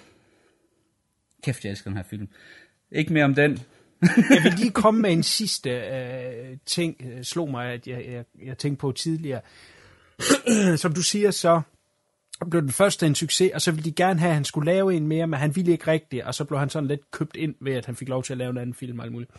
kæft, 1.42 1.64
jeg 1.64 1.70
elsker 1.70 1.90
den 1.90 1.96
her 1.96 2.04
film. 2.04 2.28
Ikke 2.92 3.12
mere 3.12 3.24
om 3.24 3.34
den, 3.34 3.58
jeg 4.02 4.40
vil 4.44 4.52
lige 4.58 4.70
komme 4.70 5.00
med 5.00 5.12
en 5.12 5.22
sidste 5.22 5.70
øh, 5.70 6.58
ting, 6.66 6.96
øh, 7.04 7.22
slog 7.22 7.50
mig, 7.50 7.72
at 7.72 7.86
jeg, 7.86 8.04
jeg, 8.08 8.24
jeg 8.46 8.58
tænkte 8.58 8.80
på 8.80 8.92
tidligere. 8.92 9.40
Som 10.76 10.92
du 10.92 11.02
siger, 11.02 11.30
så 11.30 11.60
blev 12.50 12.62
den 12.62 12.70
første 12.70 13.06
en 13.06 13.14
succes, 13.14 13.50
og 13.54 13.62
så 13.62 13.70
ville 13.70 13.84
de 13.84 13.92
gerne 13.92 14.20
have, 14.20 14.28
at 14.28 14.34
han 14.34 14.44
skulle 14.44 14.72
lave 14.72 14.94
en 14.94 15.06
mere, 15.06 15.26
men 15.26 15.40
han 15.40 15.56
ville 15.56 15.72
ikke 15.72 15.90
rigtigt, 15.90 16.24
og 16.24 16.34
så 16.34 16.44
blev 16.44 16.58
han 16.58 16.70
sådan 16.70 16.88
lidt 16.88 17.10
købt 17.10 17.36
ind 17.36 17.54
ved, 17.60 17.72
at 17.72 17.86
han 17.86 17.96
fik 17.96 18.08
lov 18.08 18.22
til 18.22 18.32
at 18.32 18.38
lave 18.38 18.50
en 18.50 18.58
anden 18.58 18.74
film 18.74 18.98
og 18.98 19.04
alt 19.04 19.12
muligt. 19.12 19.30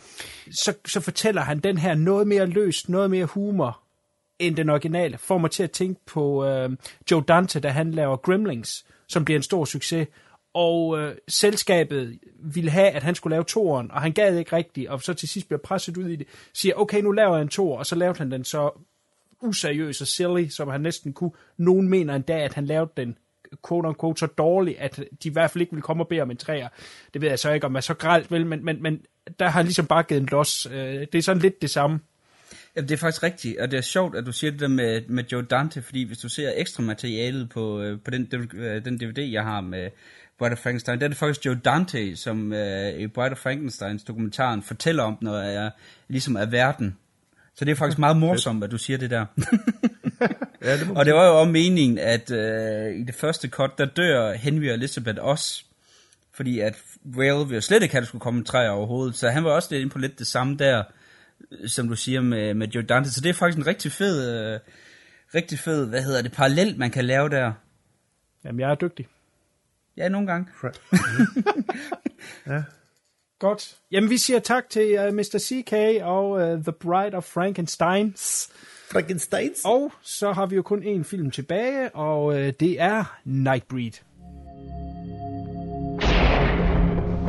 Så, 0.50 0.74
så 0.86 1.00
fortæller 1.00 1.42
han 1.42 1.58
den 1.58 1.78
her 1.78 1.94
noget 1.94 2.26
mere 2.26 2.46
løst, 2.46 2.88
noget 2.88 3.10
mere 3.10 3.24
humor, 3.24 3.80
end 4.38 4.56
den 4.56 4.70
originale. 4.70 5.18
Får 5.18 5.38
mig 5.38 5.50
til 5.50 5.62
at 5.62 5.70
tænke 5.70 6.00
på 6.06 6.44
øh, 6.46 6.70
Joe 7.10 7.22
Dante, 7.28 7.60
da 7.60 7.68
han 7.68 7.90
laver 7.90 8.16
Gremlings, 8.16 8.86
som 9.08 9.24
bliver 9.24 9.38
en 9.38 9.42
stor 9.42 9.64
succes. 9.64 10.08
Og 10.54 10.98
øh, 10.98 11.16
selskabet 11.28 12.18
ville 12.38 12.70
have, 12.70 12.90
at 12.90 13.02
han 13.02 13.14
skulle 13.14 13.34
lave 13.34 13.44
toeren, 13.44 13.90
og 13.90 14.02
han 14.02 14.12
gad 14.12 14.38
ikke 14.38 14.56
rigtigt, 14.56 14.88
og 14.88 15.02
så 15.02 15.14
til 15.14 15.28
sidst 15.28 15.48
bliver 15.48 15.60
presset 15.64 15.96
ud 15.96 16.08
i 16.08 16.16
det, 16.16 16.26
siger, 16.52 16.74
okay, 16.74 17.00
nu 17.00 17.12
laver 17.12 17.34
jeg 17.34 17.42
en 17.42 17.48
toer, 17.48 17.78
og 17.78 17.86
så 17.86 17.94
lavede 17.94 18.18
han 18.18 18.30
den 18.30 18.44
så 18.44 18.70
useriøs 19.44 20.00
og 20.00 20.06
silly, 20.06 20.48
som 20.48 20.68
han 20.68 20.80
næsten 20.80 21.12
kunne. 21.12 21.30
Nogen 21.56 21.88
mener 21.88 22.14
endda, 22.14 22.38
at 22.38 22.54
han 22.54 22.66
lavede 22.66 22.90
den 22.96 23.18
quote 23.68 23.88
unquote 23.88 24.18
så 24.18 24.26
dårlig, 24.26 24.80
at 24.80 24.96
de 24.96 25.28
i 25.28 25.32
hvert 25.32 25.50
fald 25.50 25.62
ikke 25.62 25.72
ville 25.72 25.82
komme 25.82 26.02
og 26.02 26.08
bede 26.08 26.20
om 26.20 26.30
en 26.30 26.36
træer. 26.36 26.68
Det 27.14 27.22
ved 27.22 27.28
jeg 27.28 27.38
så 27.38 27.52
ikke, 27.52 27.66
om 27.66 27.76
er 27.76 27.80
så 27.80 27.94
gralt 27.94 28.30
vel, 28.30 28.46
men, 28.46 28.64
men, 28.64 28.82
men 28.82 29.00
der 29.38 29.44
har 29.44 29.52
han 29.52 29.64
ligesom 29.64 29.86
bare 29.86 30.02
givet 30.02 30.20
en 30.20 30.28
los. 30.30 30.66
Øh, 30.66 31.06
det 31.12 31.14
er 31.14 31.22
sådan 31.22 31.42
lidt 31.42 31.62
det 31.62 31.70
samme. 31.70 32.00
Jamen, 32.76 32.88
det 32.88 32.94
er 32.94 32.98
faktisk 32.98 33.22
rigtigt, 33.22 33.58
og 33.58 33.70
det 33.70 33.76
er 33.76 33.80
sjovt, 33.80 34.16
at 34.16 34.26
du 34.26 34.32
siger 34.32 34.50
det 34.50 34.60
der 34.60 34.68
med, 34.68 35.02
med 35.08 35.24
Joe 35.32 35.42
Dante, 35.42 35.82
fordi 35.82 36.02
hvis 36.02 36.18
du 36.18 36.28
ser 36.28 36.52
ekstra 36.56 36.82
materialet 36.82 37.48
på, 37.50 37.80
øh, 37.80 38.00
på 38.00 38.10
den, 38.10 38.50
øh, 38.54 38.84
den 38.84 38.98
DVD, 38.98 39.18
jeg 39.18 39.42
har 39.42 39.60
med 39.60 39.90
Bride 40.38 40.52
of 40.52 40.58
Frankenstein, 40.58 40.98
der 40.98 41.04
er 41.04 41.08
det 41.08 41.16
faktisk 41.16 41.46
Joe 41.46 41.60
Dante, 41.64 42.16
som 42.16 42.52
øh, 42.52 42.98
i 42.98 43.06
Bride 43.06 43.30
of 43.30 43.38
Frankensteins 43.38 44.04
dokumentaren 44.04 44.62
fortæller 44.62 45.02
om, 45.02 45.18
når 45.20 45.40
jeg 45.40 45.70
ligesom 46.08 46.36
er 46.36 46.46
verden. 46.46 46.96
Så 47.56 47.64
det 47.64 47.72
er 47.72 47.76
faktisk 47.76 47.98
meget 47.98 48.16
morsomt, 48.16 48.64
at 48.64 48.70
du 48.70 48.78
siger 48.78 48.98
det 48.98 49.10
der. 49.10 49.26
ja, 50.62 50.76
det 50.76 50.90
og 50.96 51.04
det 51.04 51.14
var 51.14 51.26
jo 51.26 51.40
også 51.40 51.50
meningen, 51.50 51.98
at 51.98 52.30
øh, 52.30 52.94
i 52.94 53.04
det 53.04 53.14
første 53.14 53.48
cut, 53.48 53.78
der 53.78 53.84
dør 53.84 54.32
Henry 54.32 54.68
og 54.68 54.74
Elizabeth 54.74 55.18
også, 55.20 55.64
fordi 56.32 56.60
at 56.60 56.74
Whale 57.16 57.38
ville 57.38 57.54
jo 57.54 57.60
slet 57.60 57.82
ikke 57.82 57.94
have, 57.94 57.98
at 57.98 58.02
der 58.02 58.08
skulle 58.08 58.22
komme 58.22 58.38
en 58.38 58.44
træ 58.44 58.68
overhovedet, 58.68 59.16
så 59.16 59.28
han 59.28 59.44
var 59.44 59.50
også 59.50 59.68
lidt 59.70 59.80
inde 59.80 59.92
på 59.92 59.98
lidt 59.98 60.18
det 60.18 60.26
samme 60.26 60.56
der, 60.56 60.82
som 61.66 61.88
du 61.88 61.96
siger 61.96 62.20
med, 62.20 62.54
med 62.54 62.68
Joe 62.68 62.82
Dante, 62.82 63.10
så 63.10 63.20
det 63.20 63.28
er 63.28 63.34
faktisk 63.34 63.58
en 63.58 63.66
rigtig 63.66 63.92
fed, 63.92 64.52
øh, 64.54 64.60
rigtig 65.34 65.58
fed, 65.58 65.88
hvad 65.88 66.02
hedder 66.02 66.22
det, 66.22 66.32
parallel, 66.32 66.78
man 66.78 66.90
kan 66.90 67.04
lave 67.04 67.28
der. 67.28 67.52
Jamen, 68.44 68.60
jeg 68.60 68.70
er 68.70 68.74
dygtig. 68.74 69.06
Ja, 69.96 70.08
nogle 70.08 70.26
gange. 70.26 70.46
ja. 72.46 72.62
Godt. 73.44 73.76
Jamen, 73.92 74.10
vi 74.10 74.18
siger 74.18 74.38
tak 74.38 74.70
til 74.70 74.98
uh, 75.08 75.14
Mr. 75.14 75.38
CK 75.38 76.02
og 76.02 76.30
uh, 76.30 76.40
The 76.40 76.72
Bride 76.72 77.16
of 77.16 77.24
Frankensteins. 77.24 78.48
Frankensteins. 78.92 79.62
Og 79.64 79.92
så 80.02 80.32
har 80.32 80.46
vi 80.46 80.56
jo 80.56 80.62
kun 80.62 80.82
én 80.82 81.02
film 81.02 81.30
tilbage, 81.30 81.94
og 81.94 82.24
uh, 82.24 82.34
det 82.34 82.80
er 82.80 83.18
Nightbreed. 83.24 83.92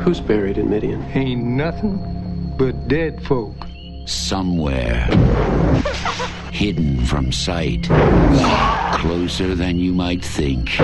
Who's 0.00 0.26
buried 0.26 0.56
in 0.56 0.70
Midian? 0.70 1.02
Ain't 1.14 1.44
nothing 1.44 1.98
but 2.58 2.74
dead 2.90 3.12
folk. 3.24 3.56
Somewhere. 4.06 4.96
Hidden 6.52 7.06
from 7.06 7.32
sight. 7.32 7.84
Closer 9.00 9.54
than 9.54 9.76
you 9.76 9.92
might 9.94 10.24
think. 10.24 10.80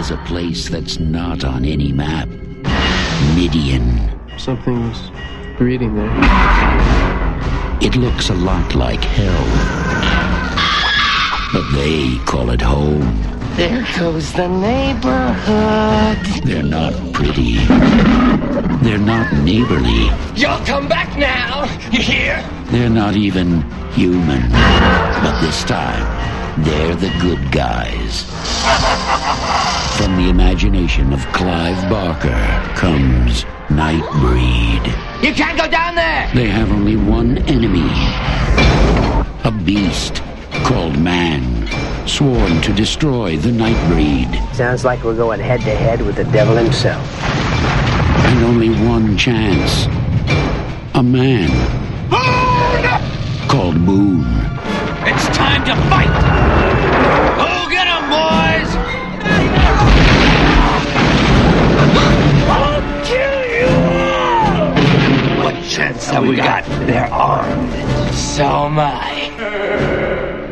Is 0.00 0.10
a 0.10 0.20
place 0.26 0.70
that's 0.70 1.00
not 1.00 1.44
on 1.44 1.64
any 1.64 1.92
map. 1.92 2.28
Midian. 3.36 4.15
Something's 4.36 5.10
breeding 5.56 5.96
there. 5.96 6.10
It 7.80 7.96
looks 7.96 8.28
a 8.28 8.34
lot 8.34 8.74
like 8.74 9.02
hell. 9.02 9.46
But 11.52 11.70
they 11.72 12.18
call 12.26 12.50
it 12.50 12.60
home. 12.60 13.22
There 13.56 13.86
goes 13.98 14.32
the 14.34 14.48
neighborhood. 14.48 16.18
They're 16.44 16.62
not 16.62 16.92
pretty. 17.14 17.56
They're 18.84 18.98
not 18.98 19.32
neighborly. 19.42 20.10
You'll 20.34 20.64
come 20.66 20.86
back 20.88 21.16
now. 21.16 21.64
You 21.90 22.02
hear? 22.02 22.44
They're 22.66 22.90
not 22.90 23.16
even 23.16 23.62
human. 23.92 24.50
But 24.50 25.40
this 25.40 25.64
time, 25.64 26.04
they're 26.58 26.94
the 26.96 27.12
good 27.20 27.52
guys. 27.52 28.24
From 29.96 30.16
the 30.16 30.28
imagination 30.28 31.12
of 31.12 31.20
Clive 31.32 31.90
Barker 31.90 32.30
comes 32.76 33.44
Nightbreed. 33.68 34.86
You 35.22 35.34
can't 35.34 35.58
go 35.58 35.68
down 35.68 35.94
there. 35.94 36.30
They 36.34 36.46
have 36.46 36.70
only 36.70 36.96
one 36.96 37.38
enemy. 37.48 37.90
A 39.44 39.50
beast 39.50 40.22
called 40.64 40.98
man, 40.98 41.68
sworn 42.08 42.60
to 42.62 42.72
destroy 42.72 43.36
the 43.36 43.50
Nightbreed. 43.50 44.54
Sounds 44.54 44.84
like 44.84 45.04
we're 45.04 45.16
going 45.16 45.40
head 45.40 45.60
to 45.60 45.76
head 45.76 46.00
with 46.00 46.16
the 46.16 46.24
devil 46.24 46.56
himself. 46.56 47.06
And 47.22 48.44
only 48.44 48.70
one 48.86 49.16
chance. 49.16 49.86
A 50.94 51.02
man. 51.02 51.50
Called 53.48 53.84
Boone. 53.84 54.55
It's 55.08 55.28
time 55.36 55.64
to 55.66 55.74
fight. 55.88 56.14
Go 57.38 57.70
get 57.70 57.86
'em, 57.86 58.04
boys. 58.10 58.70
I'll 62.50 62.82
kill 63.04 63.38
you 63.56 63.68
all. 64.02 65.44
What 65.44 65.54
chance 65.64 66.10
have 66.10 66.26
we 66.26 66.34
got? 66.34 66.64
They're 66.86 67.12
armed. 67.12 67.72
So 68.14 68.66
am 68.66 68.80
I. 68.80 69.30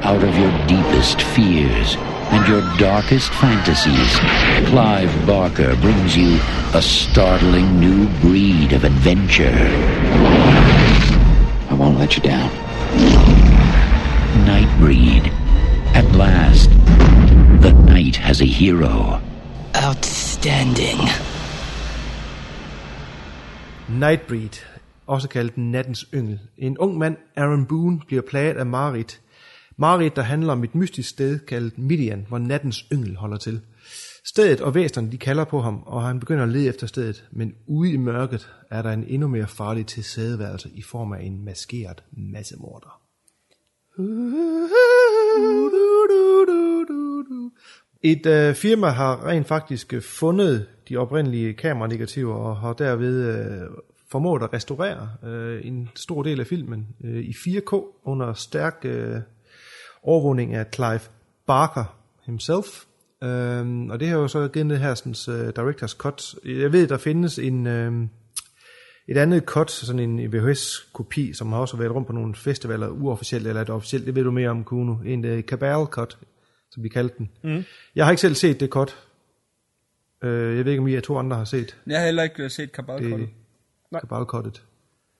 Out 0.02 0.22
of 0.22 0.38
your 0.38 0.52
deepest 0.68 1.22
fears 1.22 1.96
and 2.30 2.46
your 2.46 2.62
darkest 2.78 3.32
fantasies, 3.34 4.20
Clive 4.66 5.12
Barker 5.26 5.74
brings 5.76 6.16
you 6.16 6.38
a 6.74 6.80
startling 6.80 7.80
new 7.80 8.06
breed 8.20 8.72
of 8.72 8.84
adventure. 8.84 9.58
I 11.70 11.74
won't 11.74 11.98
let 11.98 12.16
you 12.16 12.22
down. 12.22 13.43
Nightbreed. 14.52 15.24
At 15.94 16.16
last, 16.16 16.70
the 17.62 17.72
night 17.94 18.16
has 18.16 18.40
a 18.40 18.44
hero. 18.44 19.20
Outstanding. 19.86 21.00
Nightbreed, 23.88 24.64
også 25.06 25.28
kaldt 25.28 25.58
Nattens 25.58 26.06
Yngel. 26.14 26.40
En 26.58 26.78
ung 26.78 26.98
mand, 26.98 27.16
Aaron 27.36 27.66
Boone, 27.66 28.00
bliver 28.06 28.22
plaget 28.22 28.56
af 28.56 28.66
Marit. 28.66 29.20
Marit, 29.76 30.16
der 30.16 30.22
handler 30.22 30.52
om 30.52 30.64
et 30.64 30.74
mystisk 30.74 31.08
sted 31.08 31.38
kaldet 31.38 31.78
Midian, 31.78 32.26
hvor 32.28 32.38
Nattens 32.38 32.84
Yngel 32.92 33.16
holder 33.16 33.36
til. 33.36 33.60
Stedet 34.24 34.60
og 34.60 34.74
væsenerne, 34.74 35.12
de 35.12 35.18
kalder 35.18 35.44
på 35.44 35.60
ham, 35.60 35.82
og 35.86 36.02
han 36.02 36.20
begynder 36.20 36.42
at 36.42 36.48
lede 36.48 36.68
efter 36.68 36.86
stedet. 36.86 37.24
Men 37.32 37.52
ude 37.66 37.92
i 37.92 37.96
mørket 37.96 38.50
er 38.70 38.82
der 38.82 38.92
en 38.92 39.04
endnu 39.08 39.28
mere 39.28 39.46
farlig 39.46 39.86
tilstedeværelse 39.86 40.70
i 40.74 40.82
form 40.82 41.12
af 41.12 41.22
en 41.22 41.44
maskeret 41.44 42.02
massemorder. 42.12 43.03
Et 48.02 48.26
øh, 48.26 48.54
firma 48.54 48.88
har 48.88 49.26
rent 49.26 49.46
faktisk 49.46 49.92
øh, 49.92 50.02
fundet 50.02 50.66
de 50.88 50.96
oprindelige 50.96 51.52
kameranegativer 51.52 52.34
og 52.34 52.56
har 52.56 52.72
derved 52.72 53.24
øh, 53.28 53.70
formået 54.10 54.42
at 54.42 54.52
restaurere 54.52 55.10
øh, 55.24 55.66
en 55.66 55.88
stor 55.94 56.22
del 56.22 56.40
af 56.40 56.46
filmen 56.46 56.86
øh, 57.04 57.22
i 57.24 57.30
4K 57.30 58.00
under 58.04 58.32
stærk 58.32 58.80
øh, 58.84 59.16
overvågning 60.02 60.54
af 60.54 60.66
Clive 60.74 61.00
Barker 61.46 61.98
himself. 62.26 62.84
Øh, 63.22 63.86
og 63.90 64.00
det 64.00 64.08
har 64.08 64.16
jo 64.16 64.28
så 64.28 64.48
givet 64.48 64.70
det 64.70 64.78
her 64.78 64.94
sådan, 64.94 65.14
uh, 65.28 65.34
øh, 65.40 65.48
director's 65.58 65.96
cut. 65.96 66.34
Jeg 66.44 66.72
ved, 66.72 66.86
der 66.86 66.98
findes 66.98 67.38
en... 67.38 67.66
Øh, 67.66 67.92
et 69.08 69.16
andet 69.16 69.44
cut, 69.44 69.70
sådan 69.70 70.10
en 70.10 70.32
VHS-kopi, 70.32 71.32
som 71.32 71.52
har 71.52 71.60
også 71.60 71.76
været 71.76 71.94
rundt 71.94 72.06
på 72.06 72.12
nogle 72.12 72.34
festivaler, 72.34 72.88
uofficielt 72.88 73.46
eller 73.46 73.62
et 73.62 73.70
officielt, 73.70 74.06
det 74.06 74.14
ved 74.14 74.24
du 74.24 74.30
mere 74.30 74.48
om, 74.48 74.64
Kuno. 74.64 74.94
En 75.04 75.24
uh, 75.24 75.40
Cabal 75.40 75.86
cut, 75.86 76.18
som 76.70 76.82
vi 76.82 76.88
kaldte 76.88 77.14
den. 77.18 77.30
Mm. 77.42 77.64
Jeg 77.94 78.04
har 78.04 78.10
ikke 78.12 78.20
selv 78.20 78.34
set 78.34 78.60
det 78.60 78.70
cut. 78.70 79.06
Uh, 80.22 80.28
jeg 80.30 80.64
ved 80.64 80.72
ikke, 80.72 80.80
om 80.80 80.88
I 80.88 80.94
er 80.94 81.00
to 81.00 81.18
andre 81.18 81.36
har 81.36 81.44
set 81.44 81.76
Jeg 81.86 81.98
har 81.98 82.04
heller 82.04 82.22
ikke 82.22 82.48
set 82.48 82.72
kabal 82.72 83.02
det 83.02 83.28
Cabal 84.00 84.24
cuttet. 84.24 84.62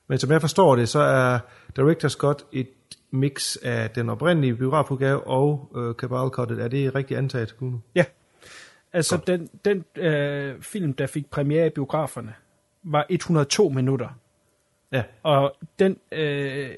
Men 0.09 0.19
som 0.19 0.31
jeg 0.31 0.41
forstår 0.41 0.77
det, 0.77 0.89
så 0.89 0.99
er 0.99 1.39
Director's 1.79 2.17
Cut 2.17 2.45
et 2.53 2.69
mix 3.11 3.57
af 3.63 3.91
den 3.91 4.11
oprindelige 4.11 4.57
biografudgave 4.57 5.27
og 5.27 5.71
uh, 5.75 5.95
Cabal 5.95 6.29
cuttet. 6.29 6.61
Er 6.61 6.69
det 6.69 6.95
rigtigt 6.95 7.19
antaget, 7.19 7.57
Kuno? 7.59 7.79
Ja. 7.95 8.05
Altså, 8.93 9.19
den, 9.27 9.49
den 9.65 9.85
øh, 9.97 10.63
film, 10.63 10.93
der 10.93 11.07
fik 11.07 11.31
premiere 11.31 11.67
i 11.67 11.71
biograferne, 11.71 12.35
var 12.85 13.07
102 13.09 13.69
minutter. 13.69 14.09
Ja. 14.93 15.03
Og 15.23 15.57
den 15.79 15.97
øh, 16.13 16.71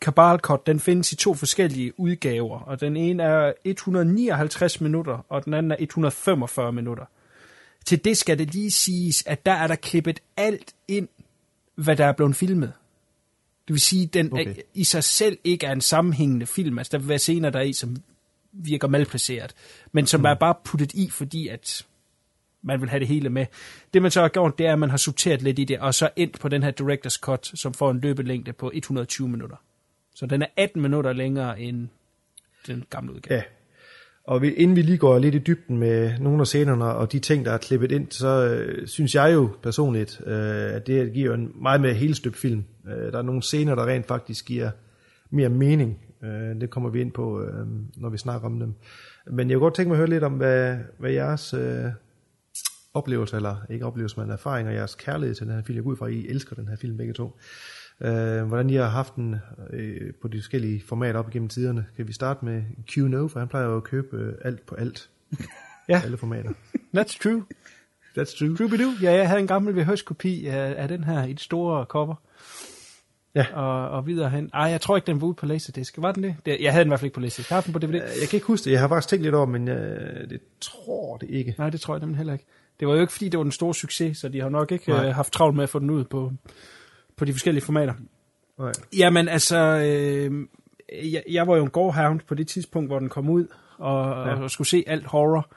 Cabal 0.00 0.38
Cut, 0.38 0.66
den 0.66 0.80
findes 0.80 1.12
i 1.12 1.16
to 1.16 1.34
forskellige 1.34 2.00
udgaver, 2.00 2.58
og 2.60 2.80
den 2.80 2.96
ene 2.96 3.22
er 3.22 3.52
159 3.64 4.80
minutter, 4.80 5.26
og 5.28 5.44
den 5.44 5.54
anden 5.54 5.72
er 5.72 5.76
145 5.78 6.72
minutter. 6.72 7.04
Til 7.84 8.04
det 8.04 8.16
skal 8.16 8.38
det 8.38 8.54
lige 8.54 8.70
siges, 8.70 9.26
at 9.26 9.46
der 9.46 9.52
er 9.52 9.66
der 9.66 9.74
klippet 9.74 10.20
alt 10.36 10.74
ind, 10.88 11.08
hvad 11.74 11.96
der 11.96 12.06
er 12.06 12.12
blevet 12.12 12.36
filmet. 12.36 12.72
Det 13.68 13.74
vil 13.74 13.80
sige, 13.80 14.02
at 14.04 14.14
den 14.14 14.32
okay. 14.32 14.50
Okay. 14.50 14.62
i 14.74 14.84
sig 14.84 15.04
selv 15.04 15.38
ikke 15.44 15.66
er 15.66 15.72
en 15.72 15.80
sammenhængende 15.80 16.46
film. 16.46 16.78
Altså, 16.78 16.90
der 16.90 16.98
vil 16.98 17.08
være 17.08 17.18
scener 17.18 17.50
der 17.50 17.58
er 17.58 17.62
i, 17.62 17.72
som 17.72 17.96
virker 18.52 18.88
malplaceret, 18.88 19.54
men 19.92 20.06
som 20.06 20.20
mm. 20.20 20.24
er 20.24 20.34
bare 20.34 20.54
puttet 20.64 20.94
i, 20.94 21.10
fordi 21.10 21.48
at 21.48 21.86
man 22.62 22.80
vil 22.80 22.88
have 22.88 23.00
det 23.00 23.08
hele 23.08 23.30
med. 23.30 23.46
Det 23.94 24.02
man 24.02 24.10
så 24.10 24.20
har 24.20 24.28
gjort, 24.28 24.58
det 24.58 24.66
er, 24.66 24.72
at 24.72 24.78
man 24.78 24.90
har 24.90 24.96
sorteret 24.96 25.42
lidt 25.42 25.58
i 25.58 25.64
det, 25.64 25.78
og 25.78 25.94
så 25.94 26.10
endt 26.16 26.40
på 26.40 26.48
den 26.48 26.62
her 26.62 26.72
Director's 26.80 27.20
Cut, 27.20 27.50
som 27.54 27.74
får 27.74 27.90
en 27.90 28.00
løbelængde 28.00 28.52
på 28.52 28.70
120 28.74 29.28
minutter. 29.28 29.56
Så 30.14 30.26
den 30.26 30.42
er 30.42 30.46
18 30.56 30.82
minutter 30.82 31.12
længere 31.12 31.60
end 31.60 31.88
den 32.66 32.84
gamle 32.90 33.14
udgave. 33.14 33.36
Ja. 33.36 33.42
Og 34.24 34.42
vi, 34.42 34.52
inden 34.52 34.76
vi 34.76 34.82
lige 34.82 34.98
går 34.98 35.18
lidt 35.18 35.34
i 35.34 35.38
dybden 35.38 35.78
med 35.78 36.18
nogle 36.18 36.40
af 36.40 36.46
scenerne 36.46 36.84
og 36.84 37.12
de 37.12 37.18
ting, 37.18 37.44
der 37.44 37.52
er 37.52 37.58
klippet 37.58 37.92
ind, 37.92 38.06
så 38.10 38.44
øh, 38.44 38.86
synes 38.86 39.14
jeg 39.14 39.32
jo 39.34 39.48
personligt, 39.62 40.20
øh, 40.26 40.74
at 40.74 40.86
det 40.86 41.12
giver 41.12 41.34
en 41.34 41.52
meget 41.54 41.80
mere 41.80 41.94
helstøbt 41.94 42.36
film. 42.36 42.64
Øh, 42.88 43.12
der 43.12 43.18
er 43.18 43.22
nogle 43.22 43.42
scener, 43.42 43.74
der 43.74 43.86
rent 43.86 44.06
faktisk 44.06 44.46
giver 44.46 44.70
mere 45.30 45.48
mening. 45.48 45.98
Øh, 46.22 46.60
det 46.60 46.70
kommer 46.70 46.90
vi 46.90 47.00
ind 47.00 47.12
på, 47.12 47.42
øh, 47.42 47.66
når 47.96 48.08
vi 48.08 48.18
snakker 48.18 48.46
om 48.48 48.58
dem. 48.58 48.74
Men 49.26 49.50
jeg 49.50 49.56
kunne 49.56 49.64
godt 49.64 49.74
tænke 49.74 49.88
mig 49.88 49.94
at 49.94 49.98
høre 49.98 50.10
lidt 50.10 50.24
om, 50.24 50.32
hvad, 50.32 50.76
hvad 50.98 51.10
jeres 51.10 51.54
øh, 51.54 51.84
oplevelser, 52.94 53.36
eller 53.36 53.56
ikke 53.70 53.86
oplevelser, 53.86 54.20
men 54.22 54.30
erfaringer, 54.30 54.72
jeres 54.72 54.94
kærlighed 54.94 55.34
til 55.34 55.46
den 55.46 55.54
her 55.54 55.62
film. 55.62 55.76
Jeg 55.76 55.84
går 55.84 55.90
ud 55.90 55.96
fra, 55.96 56.06
at 56.06 56.12
I 56.12 56.28
elsker 56.28 56.56
den 56.56 56.68
her 56.68 56.76
film 56.76 56.96
begge 56.96 57.12
to. 57.12 57.38
Øh, 58.00 58.42
hvordan 58.42 58.70
I 58.70 58.74
har 58.74 58.88
haft 58.88 59.16
den 59.16 59.36
øh, 59.72 60.12
på 60.22 60.28
de 60.28 60.38
forskellige 60.38 60.82
formater 60.88 61.18
op 61.18 61.28
igennem 61.28 61.48
tiderne. 61.48 61.86
Kan 61.96 62.08
vi 62.08 62.12
starte 62.12 62.44
med 62.44 62.62
Q-No, 62.90 63.26
for 63.26 63.38
han 63.38 63.48
plejer 63.48 63.66
jo 63.66 63.76
at 63.76 63.84
købe 63.84 64.16
øh, 64.16 64.34
alt 64.44 64.66
på 64.66 64.74
alt. 64.74 65.10
Ja. 65.88 66.00
Alle 66.04 66.16
formater. 66.16 66.50
That's 66.96 67.18
true. 67.22 67.44
That's 68.18 68.38
true. 68.38 68.56
Scooby-Doo. 68.56 69.02
Ja, 69.02 69.12
jeg 69.12 69.28
havde 69.28 69.40
en 69.40 69.46
gammel 69.46 69.76
VHS-kopi 69.76 70.46
af, 70.46 70.74
af 70.82 70.88
den 70.88 71.04
her 71.04 71.24
i 71.24 71.30
et 71.30 71.40
store 71.40 71.84
cover. 71.84 72.14
Ja. 73.34 73.46
Og, 73.54 73.88
og 73.90 74.06
videre 74.06 74.30
hen. 74.30 74.50
Ej, 74.54 74.62
jeg 74.62 74.80
tror 74.80 74.96
ikke, 74.96 75.06
den 75.06 75.20
var 75.20 75.26
ude 75.26 75.34
på 75.34 75.46
Laserdisc. 75.46 75.94
Var 75.96 76.12
den 76.12 76.22
det? 76.22 76.36
det 76.46 76.56
jeg 76.60 76.72
havde 76.72 76.84
den 76.84 76.88
i 76.88 76.90
hvert 76.90 77.00
fald 77.00 77.06
ikke 77.06 77.14
på 77.14 77.20
Laserdisc. 77.20 77.50
Jeg 77.50 77.56
har 77.56 77.62
den 77.62 77.72
på 77.72 77.78
DVD. 77.78 77.94
Jeg 77.94 78.28
kan 78.30 78.36
ikke 78.36 78.46
huske 78.46 78.64
det. 78.64 78.72
Jeg 78.72 78.80
har 78.80 78.88
faktisk 78.88 79.08
tænkt 79.08 79.22
lidt 79.22 79.34
over, 79.34 79.46
men 79.46 79.68
jeg, 79.68 79.76
det 80.30 80.40
tror 80.60 81.16
det 81.16 81.30
ikke. 81.30 81.54
Nej, 81.58 81.70
det 81.70 81.80
tror 81.80 81.94
jeg 81.94 82.00
nemlig 82.00 82.16
heller 82.16 82.32
ikke. 82.32 82.46
Det 82.80 82.88
var 82.88 82.94
jo 82.94 83.00
ikke, 83.00 83.12
fordi 83.12 83.28
det 83.28 83.38
var 83.38 83.44
den 83.44 83.52
store 83.52 83.74
succes, 83.74 84.18
så 84.18 84.28
de 84.28 84.40
har 84.40 84.48
nok 84.48 84.72
ikke 84.72 84.90
Nej. 84.90 85.06
øh, 85.06 85.14
haft 85.14 85.32
travlt 85.32 85.56
med 85.56 85.62
at 85.62 85.70
få 85.70 85.78
den 85.78 85.90
ud 85.90 86.04
på, 86.04 86.32
på 87.16 87.24
de 87.24 87.32
forskellige 87.32 87.64
formater. 87.64 87.94
Nej. 88.58 88.72
Jamen 88.96 89.28
altså, 89.28 89.58
øh, 89.58 90.46
jeg, 91.12 91.22
jeg 91.30 91.46
var 91.46 91.56
jo 91.56 91.64
en 91.64 91.70
gårdhound 91.70 92.20
på 92.28 92.34
det 92.34 92.48
tidspunkt, 92.48 92.88
hvor 92.88 92.98
den 92.98 93.08
kom 93.08 93.28
ud, 93.28 93.46
og, 93.78 94.26
ja. 94.26 94.42
Og 94.42 94.50
skulle 94.50 94.68
se 94.68 94.84
alt 94.86 95.06
horror, 95.06 95.52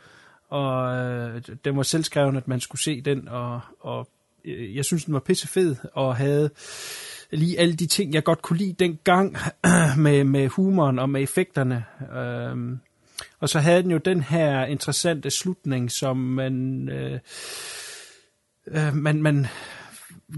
og 0.49 0.95
øh, 0.95 1.41
den 1.65 1.77
var 1.77 1.83
selvskreven, 1.83 2.35
at 2.35 2.47
man 2.47 2.59
skulle 2.59 2.81
se 2.81 3.01
den, 3.01 3.27
og, 3.27 3.61
og 3.79 4.07
øh, 4.45 4.75
jeg 4.75 4.85
synes, 4.85 5.05
den 5.05 5.13
var 5.13 5.19
pissefed, 5.19 5.75
og 5.93 6.15
havde 6.15 6.49
lige 7.31 7.59
alle 7.59 7.73
de 7.73 7.87
ting, 7.87 8.13
jeg 8.13 8.23
godt 8.23 8.41
kunne 8.41 8.57
lide 8.57 8.73
dengang, 8.73 9.37
med, 9.97 10.23
med 10.23 10.47
humoren 10.47 10.99
og 10.99 11.09
med 11.09 11.21
effekterne. 11.21 11.85
Øhm, 12.15 12.79
og 13.39 13.49
så 13.49 13.59
havde 13.59 13.83
den 13.83 13.91
jo 13.91 13.97
den 13.97 14.21
her 14.21 14.65
interessante 14.65 15.29
slutning, 15.29 15.91
som 15.91 16.17
man, 16.17 16.89
øh, 16.89 17.19
øh, 18.67 18.95
man, 18.95 19.21
man 19.21 19.47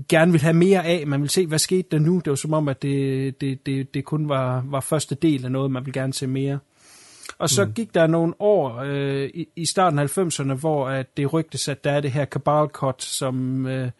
gerne 0.10 0.32
vil 0.32 0.41
have 0.41 0.53
mere 0.53 0.86
af. 0.86 1.07
Man 1.07 1.22
vil 1.22 1.30
se, 1.30 1.48
hvad 1.48 1.60
skete 1.60 1.88
der 1.91 1.99
nu? 1.99 2.16
Det 2.16 2.30
var 2.30 2.36
som 2.36 2.53
om, 2.53 2.68
at 2.68 2.82
det, 2.82 3.41
det, 3.41 3.66
det, 3.66 3.94
det 3.94 4.06
kun 4.06 4.30
var, 4.30 4.64
var 4.66 4.80
første 4.80 5.16
del 5.16 5.45
af 5.45 5.52
noget, 5.52 5.72
man 5.72 5.86
vil 5.86 5.94
gerne 5.94 6.14
se 6.14 6.28
mere. 6.28 6.60
Og 7.38 7.49
så 7.49 7.66
mm. 7.66 7.74
gik 7.74 7.95
der 7.95 8.07
nogle 8.07 8.34
år 8.40 8.82
øh, 8.86 9.30
i, 9.34 9.48
i 9.56 9.66
starten 9.66 9.99
af 9.99 10.18
90'erne, 10.18 10.53
hvor 10.53 10.90
at 10.90 11.18
det 11.18 11.34
rygtes, 11.34 11.68
at 11.68 11.84
der 11.84 11.91
er 11.91 12.02
det 12.02 12.12
her 12.12 12.26
Cabal 12.26 12.68
Cut, 12.68 13.03
som 13.03 13.66
øh, 13.66 13.91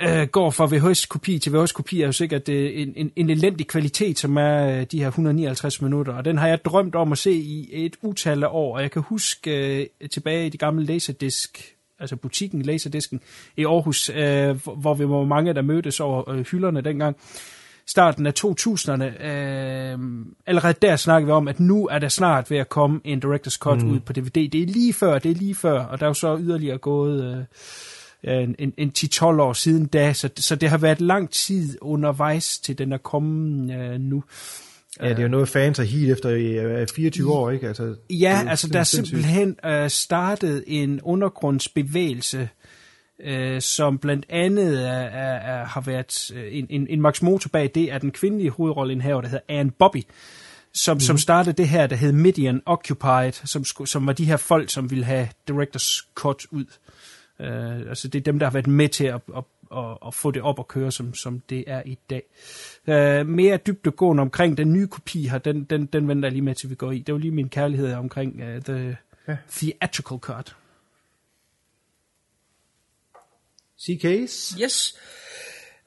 øh, 0.00 0.26
går 0.28 0.50
fra 0.50 0.66
VHS-kopi 0.66 1.38
til 1.38 1.52
VHS-kopi, 1.52 2.00
er 2.00 2.06
jo 2.06 2.12
sikkert 2.12 2.48
øh, 2.48 2.70
en, 2.74 2.92
en, 2.96 3.12
en 3.16 3.30
elendig 3.30 3.66
kvalitet, 3.66 4.18
som 4.18 4.36
er 4.36 4.66
øh, 4.66 4.86
de 4.92 4.98
her 5.00 5.08
159 5.08 5.82
minutter. 5.82 6.12
Og 6.12 6.24
den 6.24 6.38
har 6.38 6.48
jeg 6.48 6.64
drømt 6.64 6.94
om 6.94 7.12
at 7.12 7.18
se 7.18 7.32
i 7.32 7.68
et 7.72 7.96
utal 8.02 8.42
af 8.44 8.48
år, 8.50 8.74
og 8.76 8.82
jeg 8.82 8.90
kan 8.90 9.02
huske 9.02 9.78
øh, 9.80 9.86
tilbage 10.10 10.46
i 10.46 10.48
de 10.48 10.58
gamle 10.58 10.84
Laserdisc, 10.84 11.58
altså 11.98 12.16
butikken, 12.16 12.62
Laserdisken 12.62 13.20
i 13.56 13.64
Aarhus, 13.64 14.08
øh, 14.14 14.66
hvor, 14.80 14.94
vi 14.94 15.08
var 15.08 15.24
mange, 15.24 15.54
der 15.54 15.62
mødtes 15.62 16.00
over 16.00 16.30
øh, 16.30 16.46
hylderne 16.46 16.80
dengang, 16.80 17.16
starten 17.86 18.26
af 18.26 18.32
2000'erne, 18.44 19.24
øh, 19.24 19.98
allerede 20.46 20.74
der 20.82 20.96
snakkede 20.96 21.26
vi 21.26 21.32
om, 21.32 21.48
at 21.48 21.60
nu 21.60 21.86
er 21.86 21.98
der 21.98 22.08
snart 22.08 22.50
ved 22.50 22.58
at 22.58 22.68
komme 22.68 23.00
en 23.04 23.22
Director's 23.24 23.58
Cut 23.58 23.82
Mm. 23.82 23.90
ud 23.90 24.00
på 24.00 24.12
DVD. 24.12 24.48
Det 24.48 24.62
er 24.62 24.66
lige 24.66 24.92
før, 24.92 25.18
det 25.18 25.30
er 25.30 25.34
lige 25.34 25.54
før, 25.54 25.84
og 25.84 26.00
der 26.00 26.06
er 26.06 26.10
jo 26.10 26.14
så 26.14 26.38
yderligere 26.40 26.78
gået 26.78 27.36
øh, 27.36 27.44
en, 28.22 28.54
en, 28.58 28.74
en 28.76 28.92
10-12 28.98 29.24
år 29.24 29.52
siden 29.52 29.86
da, 29.86 30.12
så, 30.12 30.28
så 30.36 30.56
det 30.56 30.68
har 30.68 30.78
været 30.78 31.00
lang 31.00 31.30
tid 31.30 31.78
undervejs 31.80 32.58
til 32.58 32.78
den 32.78 32.92
er 32.92 32.98
kommet 32.98 33.74
øh, 33.74 34.00
nu. 34.00 34.24
Ja, 35.00 35.08
det 35.08 35.18
er 35.18 35.22
jo 35.22 35.28
noget 35.28 35.48
fans 35.48 35.78
har 35.78 35.84
helt 35.84 36.12
efter 36.12 36.30
i 36.30 36.58
øh, 36.58 36.86
24 36.94 37.32
år, 37.32 37.50
ikke? 37.50 37.68
Altså, 37.68 37.94
Ja, 38.10 38.44
altså 38.48 38.68
der 38.68 38.78
er 38.78 38.84
simpelthen 38.84 39.56
øh, 39.66 39.90
startet 39.90 40.64
en 40.66 41.00
undergrundsbevægelse, 41.00 42.48
øh, 43.24 43.60
som 43.60 43.98
blandt 43.98 44.26
andet 44.28 44.88
er, 44.88 44.92
er, 44.92 45.60
er, 45.60 45.64
har 45.64 45.80
været 45.80 46.30
øh, 46.34 46.44
en, 46.50 46.66
en, 46.70 46.86
en 46.90 47.00
max 47.00 47.22
motor 47.22 47.48
bag 47.48 47.70
det, 47.74 47.92
er 47.92 47.98
den 47.98 48.10
kvindelige 48.10 48.50
hovedrolleindhaver, 48.50 49.20
der 49.20 49.28
hedder 49.28 49.44
Anne 49.48 49.70
Bobby, 49.70 50.02
som, 50.72 50.94
mm-hmm. 50.94 51.00
som 51.00 51.18
startede 51.18 51.56
det 51.56 51.68
her, 51.68 51.86
der 51.86 51.96
hed 51.96 52.12
Midian 52.12 52.62
Occupied, 52.66 53.32
som, 53.32 53.64
som 53.86 54.06
var 54.06 54.12
de 54.12 54.24
her 54.24 54.36
folk, 54.36 54.70
som 54.70 54.90
ville 54.90 55.04
have 55.04 55.28
Directors 55.48 56.08
Cut 56.14 56.46
ud. 56.50 56.64
Øh, 57.40 57.88
altså 57.88 58.08
det 58.08 58.18
er 58.18 58.22
dem, 58.22 58.38
der 58.38 58.46
har 58.46 58.52
været 58.52 58.66
med 58.66 58.88
til 58.88 59.04
at, 59.04 59.20
at, 59.36 59.44
at, 59.76 59.98
at 60.06 60.14
få 60.14 60.30
det 60.30 60.42
op 60.42 60.58
at 60.58 60.68
køre, 60.68 60.92
som, 60.92 61.14
som 61.14 61.40
det 61.50 61.64
er 61.66 61.82
i 61.86 61.98
dag. 62.10 62.22
Øh, 62.86 63.26
mere 63.26 63.56
dybdegående 63.56 64.20
omkring 64.20 64.56
den 64.56 64.72
nye 64.72 64.86
kopi 64.86 65.28
her, 65.28 65.38
den, 65.38 65.64
den, 65.64 65.86
den 65.86 66.08
venter 66.08 66.26
jeg 66.28 66.32
lige 66.32 66.42
med, 66.42 66.54
til 66.54 66.70
vi 66.70 66.74
går 66.74 66.92
i. 66.92 66.98
Det 66.98 67.14
var 67.14 67.18
lige 67.20 67.30
min 67.30 67.48
kærlighed 67.48 67.92
omkring 67.92 68.34
uh, 68.34 68.62
the 68.62 68.96
Ja. 69.28 69.36
theatrical 69.50 70.18
cut. 70.18 70.56
CK's? 73.80 74.62
Yes. 74.62 74.98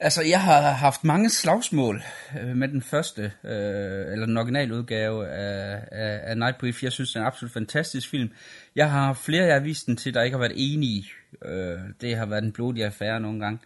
Altså, 0.00 0.22
jeg 0.22 0.42
har 0.42 0.60
haft 0.70 1.04
mange 1.04 1.30
slagsmål 1.30 2.02
øh, 2.40 2.56
med 2.56 2.68
den 2.68 2.82
første, 2.82 3.22
øh, 3.22 4.12
eller 4.12 4.26
den 4.26 4.36
originale 4.36 4.74
udgave 4.74 5.28
af, 5.28 5.88
af, 5.92 6.20
af 6.22 6.38
Nightbrief. 6.38 6.82
Jeg 6.82 6.92
synes, 6.92 7.10
det 7.10 7.16
er 7.16 7.20
en 7.20 7.26
absolut 7.26 7.52
fantastisk 7.52 8.10
film. 8.10 8.30
Jeg 8.76 8.90
har 8.90 9.12
flere, 9.12 9.44
jeg 9.44 9.54
har 9.54 9.60
vist 9.60 9.86
den 9.86 9.96
til, 9.96 10.14
der 10.14 10.22
ikke 10.22 10.34
har 10.34 10.40
været 10.40 10.52
enige. 10.56 11.04
Øh, 11.44 11.78
det 12.00 12.16
har 12.16 12.26
været 12.26 12.44
en 12.44 12.52
blodig 12.52 12.84
affære 12.84 13.20
nogle 13.20 13.40
gange. 13.40 13.58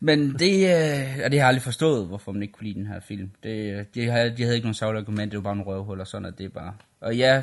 Men 0.00 0.34
det, 0.38 0.54
øh, 0.54 1.24
og 1.24 1.30
det 1.30 1.40
har 1.40 1.46
jeg 1.46 1.46
aldrig 1.46 1.62
forstået, 1.62 2.06
hvorfor 2.06 2.32
man 2.32 2.42
ikke 2.42 2.52
kunne 2.52 2.66
lide 2.66 2.78
den 2.78 2.86
her 2.86 3.00
film. 3.00 3.30
Det, 3.42 3.86
de, 3.94 4.06
havde, 4.06 4.36
de 4.36 4.42
havde 4.42 4.54
ikke 4.54 4.66
nogen 4.66 4.74
savlige 4.74 5.00
argument, 5.00 5.32
det 5.32 5.36
var 5.36 5.42
bare 5.42 5.52
en 5.52 5.62
røvhul 5.62 6.00
og 6.00 6.06
sådan, 6.06 6.24
at 6.24 6.38
det 6.38 6.44
er 6.44 6.50
bare... 6.50 6.74
Og 7.00 7.16
ja, 7.16 7.42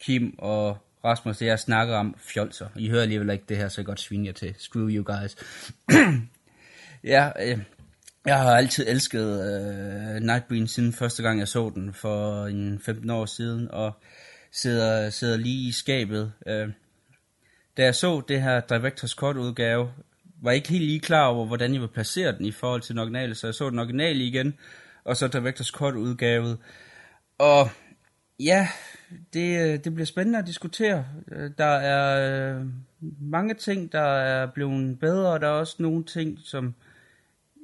Kim 0.00 0.34
og 0.38 0.78
Rasmus, 1.04 1.38
det 1.38 1.46
jeg 1.46 1.58
snakker 1.58 1.96
om, 1.96 2.14
fjolser. 2.18 2.68
I 2.76 2.88
hører 2.88 3.02
alligevel 3.02 3.30
ikke 3.30 3.44
det 3.48 3.56
her, 3.56 3.68
så 3.68 3.80
jeg 3.80 3.86
godt 3.86 4.00
sviner 4.00 4.32
til. 4.32 4.54
Screw 4.58 4.88
you 4.88 5.04
guys. 5.04 5.36
ja, 7.14 7.30
øh, 7.40 7.58
jeg 8.26 8.38
har 8.38 8.56
altid 8.56 8.88
elsket 8.88 9.26
øh, 9.26 10.22
Nightbreed 10.22 10.66
siden 10.66 10.92
første 10.92 11.22
gang, 11.22 11.38
jeg 11.38 11.48
så 11.48 11.72
den 11.74 11.94
for 11.94 12.46
en 12.46 12.80
15 12.84 13.10
år 13.10 13.26
siden, 13.26 13.70
og 13.70 13.92
sidder, 14.52 15.10
sidder 15.10 15.36
lige 15.36 15.68
i 15.68 15.72
skabet. 15.72 16.32
Øh, 16.46 16.68
da 17.76 17.82
jeg 17.82 17.94
så 17.94 18.22
det 18.28 18.42
her 18.42 18.60
Directors 18.60 19.10
Cut 19.10 19.36
udgave, 19.36 19.92
var 20.42 20.50
jeg 20.50 20.56
ikke 20.56 20.68
helt 20.68 20.84
lige 20.84 21.00
klar 21.00 21.26
over, 21.26 21.46
hvordan 21.46 21.72
jeg 21.72 21.80
ville 21.80 21.92
placere 21.92 22.36
den 22.38 22.46
i 22.46 22.52
forhold 22.52 22.80
til 22.80 22.94
den 22.94 23.00
originale, 23.00 23.34
så 23.34 23.46
jeg 23.46 23.54
så 23.54 23.70
den 23.70 23.78
originale 23.78 24.24
igen, 24.24 24.54
og 25.04 25.16
så 25.16 25.28
Directors 25.28 25.66
Cut 25.66 25.94
udgavet. 25.94 26.58
Og 27.38 27.68
ja, 28.40 28.68
det, 29.32 29.62
øh, 29.62 29.84
det 29.84 29.94
bliver 29.94 30.06
spændende 30.06 30.38
at 30.38 30.46
diskutere. 30.46 31.06
Øh, 31.32 31.50
der 31.58 31.64
er 31.64 32.56
øh, 32.56 32.66
mange 33.20 33.54
ting, 33.54 33.92
der 33.92 34.00
er 34.00 34.46
blevet 34.46 34.98
bedre, 34.98 35.32
og 35.32 35.40
der 35.40 35.46
er 35.46 35.52
også 35.52 35.76
nogle 35.78 36.04
ting, 36.04 36.38
som 36.44 36.74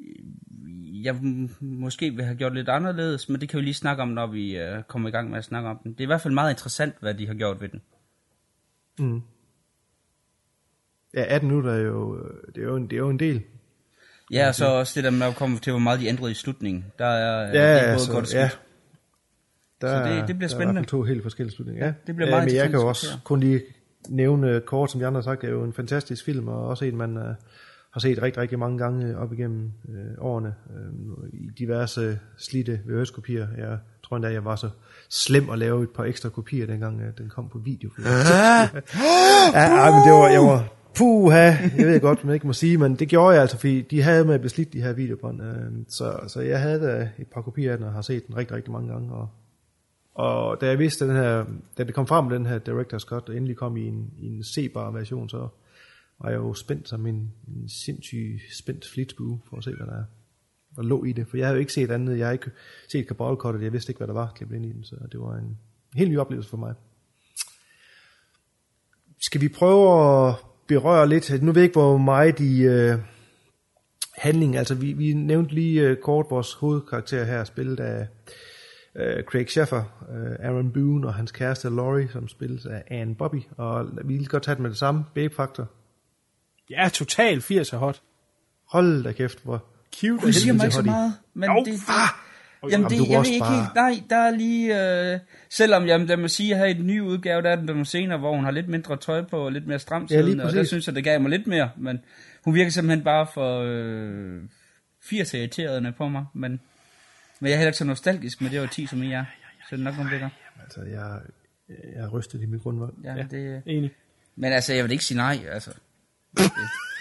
øh, 0.06 1.04
jeg 1.04 1.14
måske 1.60 2.10
vil 2.10 2.24
have 2.24 2.36
gjort 2.36 2.54
lidt 2.54 2.68
anderledes, 2.68 3.28
men 3.28 3.40
det 3.40 3.48
kan 3.48 3.58
vi 3.58 3.64
lige 3.64 3.74
snakke 3.74 4.02
om, 4.02 4.08
når 4.08 4.26
vi 4.26 4.58
øh, 4.58 4.82
kommer 4.82 5.08
i 5.08 5.12
gang 5.12 5.30
med 5.30 5.38
at 5.38 5.44
snakke 5.44 5.68
om 5.68 5.78
den. 5.84 5.92
Det 5.92 6.00
er 6.00 6.04
i 6.04 6.06
hvert 6.06 6.20
fald 6.20 6.34
meget 6.34 6.50
interessant, 6.50 6.94
hvad 7.00 7.14
de 7.14 7.26
har 7.26 7.34
gjort 7.34 7.60
ved 7.60 7.68
den. 7.68 7.82
Mm. 8.98 9.22
Ja, 11.14 11.24
18 11.28 11.48
minutter 11.48 11.70
er 11.72 11.78
jo, 11.80 12.16
øh, 12.16 12.30
det 12.54 12.62
er 12.62 12.66
jo 12.66 12.76
en, 12.76 12.84
det 12.84 12.92
er 12.92 12.96
jo 12.98 13.08
en 13.10 13.18
del. 13.18 13.42
Ja, 14.32 14.48
og 14.48 14.54
så 14.54 14.66
også 14.66 14.92
det 14.96 15.04
der 15.04 15.10
med 15.10 15.26
at 15.26 15.36
komme 15.36 15.58
til, 15.58 15.72
hvor 15.72 15.80
meget 15.80 16.00
de 16.00 16.06
ændrede 16.06 16.30
i 16.30 16.34
slutningen. 16.34 16.84
Der 16.98 17.04
er, 17.06 17.40
Ja, 17.40 17.52
det 17.52 17.60
er 17.60 17.80
både 17.82 17.92
altså, 17.92 18.12
godt 18.12 18.24
og 18.24 18.32
ja. 18.32 18.50
Der, 19.80 19.88
Så 20.04 20.08
det- 20.10 20.18
er- 20.18 20.26
det 20.26 20.36
bliver 20.36 20.38
Der 20.38 20.44
er 20.44 20.48
spændende. 20.58 20.72
hvert 20.72 20.90
fald 20.90 21.00
to 21.00 21.02
helt 21.02 21.22
forskellige 21.22 21.54
slutninger. 21.56 21.86
Ja, 21.86 21.92
det 22.06 22.16
bliver 22.16 22.30
meget 22.30 22.44
Men 22.44 22.54
jeg 22.54 22.70
kan 22.70 22.80
jo 22.80 22.86
også 22.88 23.06
kun 23.24 23.40
lige 23.40 23.62
nævne 24.08 24.60
kort, 24.60 24.90
som 24.90 25.00
de 25.00 25.06
andre 25.06 25.18
har 25.18 25.22
sagt, 25.22 25.40
det 25.40 25.46
er 25.48 25.52
jo 25.52 25.64
en 25.64 25.72
fantastisk 25.72 26.24
film, 26.24 26.48
og 26.48 26.68
også 26.68 26.84
en, 26.84 26.96
man 26.96 27.16
uh, 27.16 27.22
har 27.92 28.00
set 28.00 28.22
rigtig, 28.22 28.42
rigtig 28.42 28.58
mange 28.58 28.78
gange 28.78 29.18
op 29.18 29.32
igennem 29.32 29.72
øh, 29.88 29.96
årene, 30.18 30.54
øh, 30.76 31.28
i 31.32 31.50
diverse 31.58 32.18
slidte 32.38 32.80
VHS-kopier. 32.86 33.46
Jeg 33.58 33.78
tror 34.04 34.16
endda, 34.16 34.32
jeg 34.32 34.44
var 34.44 34.56
så 34.56 34.70
slem 35.08 35.50
at 35.50 35.58
lave 35.58 35.82
et 35.82 35.90
par 35.90 36.04
ekstra 36.04 36.28
kopier, 36.28 36.66
dengang 36.66 37.00
øh, 37.00 37.08
den 37.18 37.28
kom 37.28 37.48
på 37.48 37.58
video. 37.58 37.90
Ja, 39.54 39.60
ej, 39.60 39.90
men 39.90 40.00
det 40.06 40.12
var, 40.12 40.28
jeg 40.28 40.40
var, 40.40 40.68
puha, 40.96 41.52
jeg 41.78 41.86
ved 41.86 42.00
godt, 42.00 42.24
man 42.24 42.34
ikke 42.34 42.46
må 42.46 42.52
sige, 42.52 42.78
men 42.78 42.94
det 42.94 43.08
gjorde 43.08 43.32
jeg 43.32 43.42
altså, 43.42 43.56
fordi 43.56 43.82
de 43.82 44.02
havde 44.02 44.24
med 44.24 44.38
beslidt 44.38 44.72
de 44.72 44.82
her 44.82 44.92
videobånd, 44.92 45.42
øh, 45.42 45.72
så, 45.88 46.20
så 46.28 46.40
jeg 46.40 46.60
havde 46.60 47.10
et 47.18 47.26
par 47.26 47.42
kopier 47.42 47.72
af 47.72 47.78
den, 47.78 47.86
og 47.86 47.92
har 47.92 48.02
set 48.02 48.26
den 48.26 48.36
rigtig, 48.36 48.56
rigtig 48.56 48.72
mange 48.72 48.92
gange, 48.92 49.12
og, 49.12 49.28
og 50.14 50.60
da 50.60 50.66
jeg 50.66 50.78
vidste, 50.78 51.08
den 51.08 51.16
her, 51.16 51.44
da 51.78 51.84
det 51.84 51.94
kom 51.94 52.06
frem, 52.06 52.28
den 52.28 52.46
her 52.46 52.58
Director's 52.58 53.06
Cut, 53.06 53.28
og 53.28 53.36
endelig 53.36 53.56
kom 53.56 53.76
i 53.76 53.86
en, 53.86 54.10
i 54.18 54.26
en 54.26 54.44
sebar 54.44 54.90
version, 54.90 55.28
så 55.28 55.48
var 56.20 56.30
jeg 56.30 56.36
jo 56.36 56.54
spændt 56.54 56.88
som 56.88 57.06
en, 57.06 57.32
en 57.48 57.68
sindssyg 57.68 58.40
spændt 58.58 58.84
flitsbue, 58.94 59.40
for 59.48 59.56
at 59.56 59.64
se, 59.64 59.74
hvad 59.74 59.86
der 59.86 59.92
er 59.92 60.04
og 60.76 60.84
lå 60.84 61.04
i 61.04 61.12
det, 61.12 61.28
for 61.28 61.36
jeg 61.36 61.46
havde 61.46 61.56
jo 61.56 61.60
ikke 61.60 61.72
set 61.72 61.90
andet, 61.90 62.18
jeg 62.18 62.26
havde 62.26 62.34
ikke 62.34 62.50
set 62.88 63.06
cut, 63.08 63.54
og 63.54 63.62
jeg 63.62 63.72
vidste 63.72 63.90
ikke, 63.90 63.98
hvad 63.98 64.06
der 64.06 64.14
var 64.14 64.32
klippet 64.34 64.56
ind 64.56 64.66
i 64.66 64.72
den, 64.72 64.84
så 64.84 64.96
det 65.12 65.20
var 65.20 65.36
en 65.36 65.58
helt 65.94 66.10
ny 66.10 66.18
oplevelse 66.18 66.50
for 66.50 66.56
mig. 66.56 66.74
Skal 69.20 69.40
vi 69.40 69.48
prøve 69.48 70.28
at 70.28 70.34
berøre 70.74 71.08
lidt, 71.08 71.42
nu 71.42 71.52
ved 71.52 71.62
jeg 71.62 71.64
ikke, 71.64 71.80
hvor 71.80 71.96
meget 71.96 72.40
i 72.40 72.62
øh, 72.62 72.98
handling, 74.16 74.56
altså 74.56 74.74
vi, 74.74 74.92
vi 74.92 75.12
nævnte 75.12 75.54
lige 75.54 75.80
øh, 75.80 75.96
kort 75.96 76.26
vores 76.30 76.52
hovedkarakter 76.52 77.24
her, 77.24 77.44
spillet 77.44 77.80
af 77.80 78.08
øh, 78.96 79.24
Craig 79.24 79.50
Sheffer, 79.50 79.82
øh, 80.14 80.46
Aaron 80.48 80.72
Boone 80.72 81.06
og 81.06 81.14
hans 81.14 81.32
kæreste 81.32 81.70
Laurie, 81.70 82.08
som 82.12 82.28
spilles 82.28 82.66
af 82.66 82.82
Anne 82.86 83.14
Bobby, 83.14 83.42
og 83.56 83.86
vi 84.04 84.16
vil 84.16 84.28
godt 84.28 84.42
tage 84.42 84.54
det 84.54 84.62
med 84.62 84.70
det 84.70 84.78
samme, 84.78 85.04
Babe 85.14 85.34
Factor. 85.34 85.66
Ja, 86.70 86.88
total 86.92 87.38
80'er 87.38 87.76
hot. 87.76 88.02
Hold 88.68 89.04
da 89.04 89.12
kæft, 89.12 89.44
hvor 89.44 89.64
cute. 89.94 90.26
Det 90.26 90.34
siger 90.34 90.52
mig 90.52 90.64
ikke 90.64 90.74
så 90.74 90.82
meget, 90.82 91.12
men 91.34 91.50
Jo, 91.50 91.58
det, 91.58 91.66
det, 91.66 91.80
Jamen, 92.62 92.72
Jamen 92.72 92.98
du 92.98 93.04
det, 93.04 93.10
jeg 93.10 93.18
ved 93.20 93.26
ikke 93.26 93.38
bare- 93.40 93.62
helt, 93.62 93.74
nej, 93.74 94.02
der 94.10 94.16
er 94.16 94.30
lige, 94.30 95.12
øh, 95.14 95.18
selvom 95.50 95.84
jamen, 95.86 96.06
lad 96.06 96.16
mig 96.16 96.30
sige, 96.30 96.56
her 96.56 96.64
i 96.64 96.72
den 96.72 96.86
nye 96.86 97.02
udgave, 97.02 97.42
der 97.42 97.50
er 97.50 97.56
den 97.56 97.66
der 97.68 97.72
nogle 97.74 97.86
scener, 97.86 98.16
hvor 98.16 98.34
hun 98.34 98.44
har 98.44 98.50
lidt 98.50 98.68
mindre 98.68 98.96
tøj 98.96 99.22
på, 99.22 99.38
og 99.44 99.52
lidt 99.52 99.66
mere 99.66 99.78
stramt 99.78 100.10
Ja, 100.10 100.20
siddende, 100.20 100.44
og 100.44 100.52
der 100.52 100.64
synes 100.64 100.86
jeg, 100.86 100.94
det 100.94 101.04
gav 101.04 101.20
mig 101.20 101.30
lidt 101.30 101.46
mere, 101.46 101.70
men 101.76 102.00
hun 102.44 102.54
virker 102.54 102.70
simpelthen 102.70 103.04
bare 103.04 103.26
for 103.34 103.60
øh, 103.66 104.42
80 105.02 105.34
irriterende 105.34 105.92
på 105.92 106.08
mig, 106.08 106.24
men, 106.34 106.60
men 107.40 107.48
jeg 107.48 107.52
er 107.52 107.56
heller 107.56 107.68
ikke 107.68 107.78
så 107.78 107.84
nostalgisk 107.84 108.40
med 108.40 108.50
det 108.50 108.60
var 108.60 108.66
10 108.66 108.86
som 108.86 109.02
I 109.02 109.12
er, 109.12 109.24
så 109.68 109.76
det 109.76 109.80
er 109.80 109.84
nok 109.84 109.94
om 110.00 110.06
det 110.06 110.20
der. 110.20 110.28
Altså, 110.62 110.80
jeg, 110.82 111.18
jeg 111.68 112.04
er 112.04 112.08
rystet 112.08 112.42
i 112.42 112.46
min 112.46 112.58
grundvold. 112.60 112.92
Ja, 113.04 113.14
ja, 113.14 113.22
det, 113.30 113.62
enig. 113.66 113.90
Men 114.36 114.52
altså, 114.52 114.74
jeg 114.74 114.84
vil 114.84 114.92
ikke 114.92 115.04
sige 115.04 115.16
nej, 115.18 115.38
altså. 115.52 115.70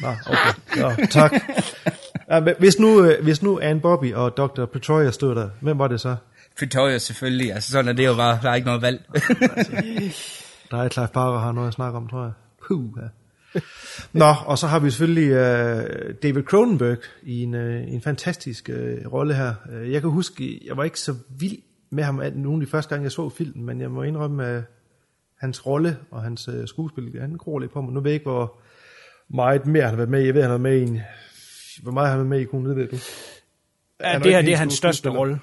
Nå, 0.01 0.07
okay. 0.27 0.81
Nå, 0.81 1.05
tak. 1.05 1.31
Ja, 2.29 2.39
hvis, 2.59 2.79
nu, 2.79 3.03
øh, 3.03 3.23
hvis 3.23 3.43
nu 3.43 3.59
Anne 3.59 3.81
Bobby 3.81 4.13
og 4.13 4.37
Dr. 4.37 4.65
Petroria 4.65 5.11
stod 5.11 5.35
der, 5.35 5.49
hvem 5.61 5.79
var 5.79 5.87
det 5.87 6.01
så? 6.01 6.15
Pretoria 6.59 6.97
selvfølgelig, 6.97 7.53
altså 7.53 7.71
sådan 7.71 7.87
er 7.87 7.93
det 7.93 8.05
jo 8.05 8.15
bare, 8.15 8.39
der 8.41 8.49
er 8.49 8.55
ikke 8.55 8.65
noget 8.65 8.81
valg. 8.81 9.01
Der 10.71 10.77
er 10.77 10.89
Clive 10.89 11.07
Barker 11.13 11.39
har 11.39 11.51
noget 11.51 11.67
at 11.67 11.73
snakke 11.73 11.97
om, 11.97 12.07
tror 12.07 12.23
jeg. 12.23 12.31
Puh, 12.67 12.89
ja. 12.97 13.59
Nå, 14.13 14.33
og 14.45 14.57
så 14.57 14.67
har 14.67 14.79
vi 14.79 14.89
selvfølgelig 14.89 15.31
uh, 15.31 16.15
David 16.23 16.43
Cronenberg 16.43 16.97
i 17.23 17.43
en, 17.43 17.53
uh, 17.53 17.93
en 17.93 18.01
fantastisk 18.01 18.69
uh, 18.73 19.13
rolle 19.13 19.33
her. 19.33 19.53
Uh, 19.71 19.91
jeg 19.91 20.01
kan 20.01 20.09
huske, 20.09 20.61
jeg 20.67 20.77
var 20.77 20.83
ikke 20.83 20.99
så 20.99 21.15
vild 21.39 21.57
med 21.89 22.03
ham 22.03 22.19
af 22.19 22.33
nogen 22.33 22.61
de 22.61 22.67
første 22.67 22.89
gang, 22.89 23.03
jeg 23.03 23.11
så 23.11 23.29
filmen, 23.29 23.65
men 23.65 23.81
jeg 23.81 23.91
må 23.91 24.03
indrømme, 24.03 24.45
at 24.45 24.63
hans 25.39 25.65
rolle 25.65 25.97
og 26.11 26.23
hans 26.23 26.47
uh, 26.47 26.65
skuespil, 26.65 27.19
han 27.19 27.37
gror 27.37 27.59
lidt 27.59 27.73
på 27.73 27.81
mig. 27.81 27.93
Nu 27.93 27.99
ved 27.99 28.11
jeg 28.11 28.13
ikke, 28.13 28.29
hvor 28.29 28.59
meget 29.29 29.65
mere 29.65 29.83
han 29.83 29.89
har 29.89 29.97
været 29.97 30.09
med 30.09 30.21
i. 30.21 30.25
Jeg 30.25 30.33
ved, 30.33 30.41
han 30.41 30.51
har 30.51 30.57
været 30.57 30.73
med 30.73 30.77
i 30.77 30.91
en... 30.91 31.01
Hvor 31.83 31.91
meget 31.91 32.07
han 32.09 32.17
har 32.17 32.17
været 32.17 32.29
med 32.29 32.39
i, 32.39 32.43
kunne 32.43 32.75
ved 32.75 32.87
du? 32.87 32.97
Ja, 34.01 34.07
Han 34.11 34.23
det 34.23 34.31
her 34.31 34.41
det 34.41 34.53
er 34.53 34.57
hans 34.57 34.73
største 34.73 35.09
rolle. 35.09 35.39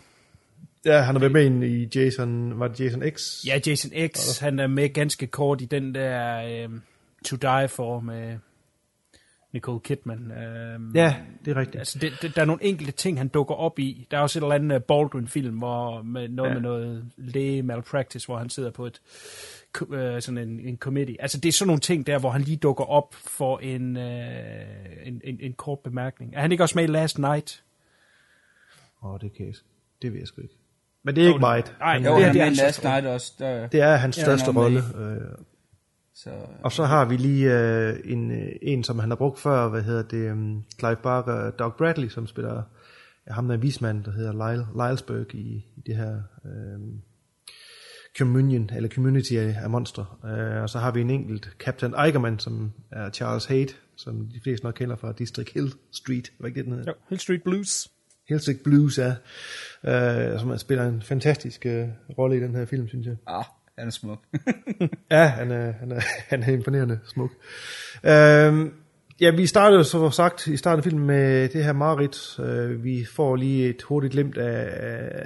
Ja, 0.85 1.01
han 1.01 1.15
har 1.15 1.21
været 1.29 1.33
med 1.53 1.69
i 1.69 1.89
Jason... 1.95 2.61
Var 2.61 2.69
det 2.69 2.81
Jason 2.81 3.03
X? 3.11 3.45
Ja, 3.47 3.61
Jason 3.67 3.91
X, 4.15 4.39
han 4.39 4.59
er 4.59 4.67
med 4.67 4.89
ganske 4.89 5.27
kort 5.27 5.61
i 5.61 5.65
den 5.65 5.95
der 5.95 6.43
øh, 6.65 6.69
To 7.25 7.37
Die 7.37 7.69
For 7.69 8.01
med 8.01 8.39
Nicole 9.53 9.81
Kidman. 9.81 10.31
Øh, 10.33 10.97
Ja, 10.97 11.17
det 11.45 11.51
er 11.51 11.57
rigtigt. 11.61 11.79
Altså, 11.79 11.99
det, 11.99 12.13
det, 12.23 12.37
der 12.37 12.43
er 12.43 12.47
nogle 12.47 12.65
enkelte 12.65 12.93
ting, 12.93 13.19
han 13.19 13.29
dukker 13.29 13.55
op 13.55 13.79
i. 13.79 14.07
Der 14.11 14.17
er 14.17 14.21
også 14.21 14.39
et 14.39 14.43
eller 14.43 14.55
andet 14.55 14.85
Baldwin-film, 14.85 15.59
hvor 15.59 16.03
med 16.03 16.29
noget 16.29 16.51
Ja. 16.51 16.55
med 16.55 16.63
noget 16.63 17.05
læge 17.17 17.63
malpractice, 17.63 18.27
hvor 18.27 18.39
han 18.39 18.51
sidder 18.51 18.71
på 18.71 18.87
et 18.87 19.01
øh, 19.83 20.23
sådan 20.23 20.39
en, 20.39 20.61
en 20.61 20.77
committee. 20.77 21.17
Altså, 21.23 21.41
det 21.41 21.49
er 21.49 21.53
sådan 21.53 21.67
nogle 21.67 21.81
ting 21.81 22.07
der, 22.07 22.19
hvor 22.19 22.31
han 22.31 22.41
lige 22.43 22.57
dukker 22.57 22.85
op 22.85 23.15
for 23.15 23.59
en, 23.59 23.97
øh, 23.97 24.63
en, 25.05 25.21
en, 25.25 25.37
en 25.41 25.53
kort 25.53 25.79
bemærkning. 25.79 26.35
Er 26.35 26.41
han 26.41 26.53
ikke 26.53 26.65
også 26.65 26.79
med 26.79 26.85
i 26.85 26.87
Last 26.87 27.19
Night? 27.19 27.63
Åh, 29.03 29.13
oh, 29.15 29.21
det 29.21 29.33
kan 29.37 29.47
jeg, 29.47 29.55
det 30.03 30.13
ved 30.13 30.19
jeg 30.19 30.29
sgu 30.29 30.41
ikke. 30.43 30.55
Men 31.03 31.17
det 31.17 31.25
er 31.25 31.29
ikke 31.29 31.41
meget. 31.41 31.75
Nej, 31.81 31.93
Han- 31.93 32.05
Jo, 32.05 32.11
det, 32.17 32.21
det 32.21 32.29
er 32.29 32.33
med 32.35 32.41
hans 32.45 32.59
Last. 32.59 32.85
Night 32.85 33.07
også. 33.07 33.33
Der, 33.39 33.67
Det 33.67 33.81
er 33.81 33.97
hans 33.97 34.17
største 34.17 34.51
rolle. 34.53 34.79
Øh, 34.99 35.21
så, 36.15 36.31
og 36.63 36.73
så 36.73 36.85
har 36.85 37.05
vi 37.05 37.17
lige 37.17 37.59
øh, 37.61 37.97
en, 38.05 38.31
øh, 38.31 38.49
en, 38.63 38.85
som 38.85 38.99
han 38.99 39.11
har 39.11 39.17
brugt 39.17 39.39
før, 39.39 39.69
hvad 39.69 39.83
hedder 39.83 40.03
det, 40.03 40.33
um, 40.33 40.65
Clive 40.79 40.97
Barker, 40.97 41.51
Doug 41.51 41.75
Bradley, 41.79 42.09
som 42.09 42.27
spiller 42.27 42.63
ja, 43.29 43.33
ham 43.33 43.47
der 43.49 43.55
er 43.55 43.59
vismand, 43.59 44.05
der 44.05 44.11
hedder 44.11 44.33
Lyle, 44.33 44.67
Lylesburg 44.89 45.35
i, 45.35 45.65
i 45.77 45.81
det 45.87 45.97
her 45.97 46.21
øh, 46.45 46.81
communion, 48.19 48.71
eller 48.77 48.89
community 48.89 49.33
af, 49.33 49.57
af 49.63 49.71
monstre. 49.71 50.07
Øh, 50.25 50.63
og 50.63 50.71
så 50.71 50.79
har 50.79 50.91
vi 50.91 51.01
en 51.01 51.11
enkelt 51.11 51.51
Captain 51.59 51.95
Eigerman, 52.05 52.39
som 52.39 52.73
er 52.93 53.11
Charles 53.11 53.45
Haight, 53.45 53.81
som 53.97 54.29
de 54.35 54.41
fleste 54.43 54.65
nok 54.67 54.75
kender 54.75 54.97
fra 54.97 55.13
District 55.13 55.53
Hill 55.55 55.73
Street, 55.93 56.33
hvad 56.39 56.49
ikke 56.51 56.59
det, 56.59 56.65
den 56.67 56.75
hedder? 56.75 56.91
Jo, 56.91 56.95
Hill 57.09 57.21
Street 57.21 57.43
Blues. 57.43 57.89
Hill 58.29 58.41
Street 58.41 58.61
Blues, 58.65 58.99
ja. 58.99 59.15
Øh, 59.85 60.41
som 60.41 60.59
spiller 60.59 60.89
en 60.89 61.03
fantastisk 61.03 61.67
øh, 61.67 61.89
rolle 62.19 62.37
i 62.37 62.41
den 62.41 62.55
her 62.55 62.65
film, 62.65 62.89
synes 62.89 63.07
jeg. 63.07 63.17
ah, 63.27 63.45
han 63.79 63.87
er 63.87 63.93
smuk. 63.93 64.19
Ja, 65.11 65.27
han 65.27 65.51
er, 65.51 65.73
han 65.73 65.93
er, 65.93 66.01
han 66.31 66.43
er 66.43 66.53
imponerende 66.53 66.99
smuk. 67.05 67.31
Øhm, 68.05 68.73
ja, 69.21 69.31
vi 69.31 69.47
startede 69.47 69.85
så 69.85 70.11
sagt 70.11 70.47
i 70.47 70.57
starten 70.57 70.79
af 70.81 70.85
filmen 70.85 71.07
med 71.07 71.49
det 71.49 71.65
her 71.65 71.73
Marit. 71.73 72.39
Øh, 72.39 72.85
vi 72.85 73.07
får 73.17 73.37
lige 73.37 73.69
et 73.69 73.83
hurtigt 73.83 74.13
glimt 74.13 74.39
af, 74.39 74.69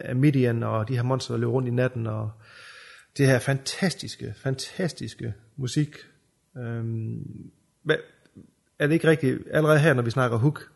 af 0.05 0.17
Midian 0.17 0.63
og 0.63 0.89
de 0.89 0.97
her 0.97 1.03
monster, 1.03 1.35
der 1.35 1.39
løber 1.41 1.53
rundt 1.53 1.69
i 1.69 1.71
natten, 1.71 2.07
og 2.07 2.31
det 3.21 3.29
her 3.29 3.39
fantastiske, 3.39 4.35
fantastiske 4.37 5.35
musik. 5.57 5.97
Øhm, 6.59 7.51
hvad, 7.83 7.97
er 8.79 8.87
det 8.87 8.95
ikke 8.95 9.09
rigtigt, 9.09 9.39
allerede 9.53 9.79
her, 9.79 9.95
når 9.95 10.03
vi 10.03 10.11
snakker 10.11 10.37
hook, 10.39 10.69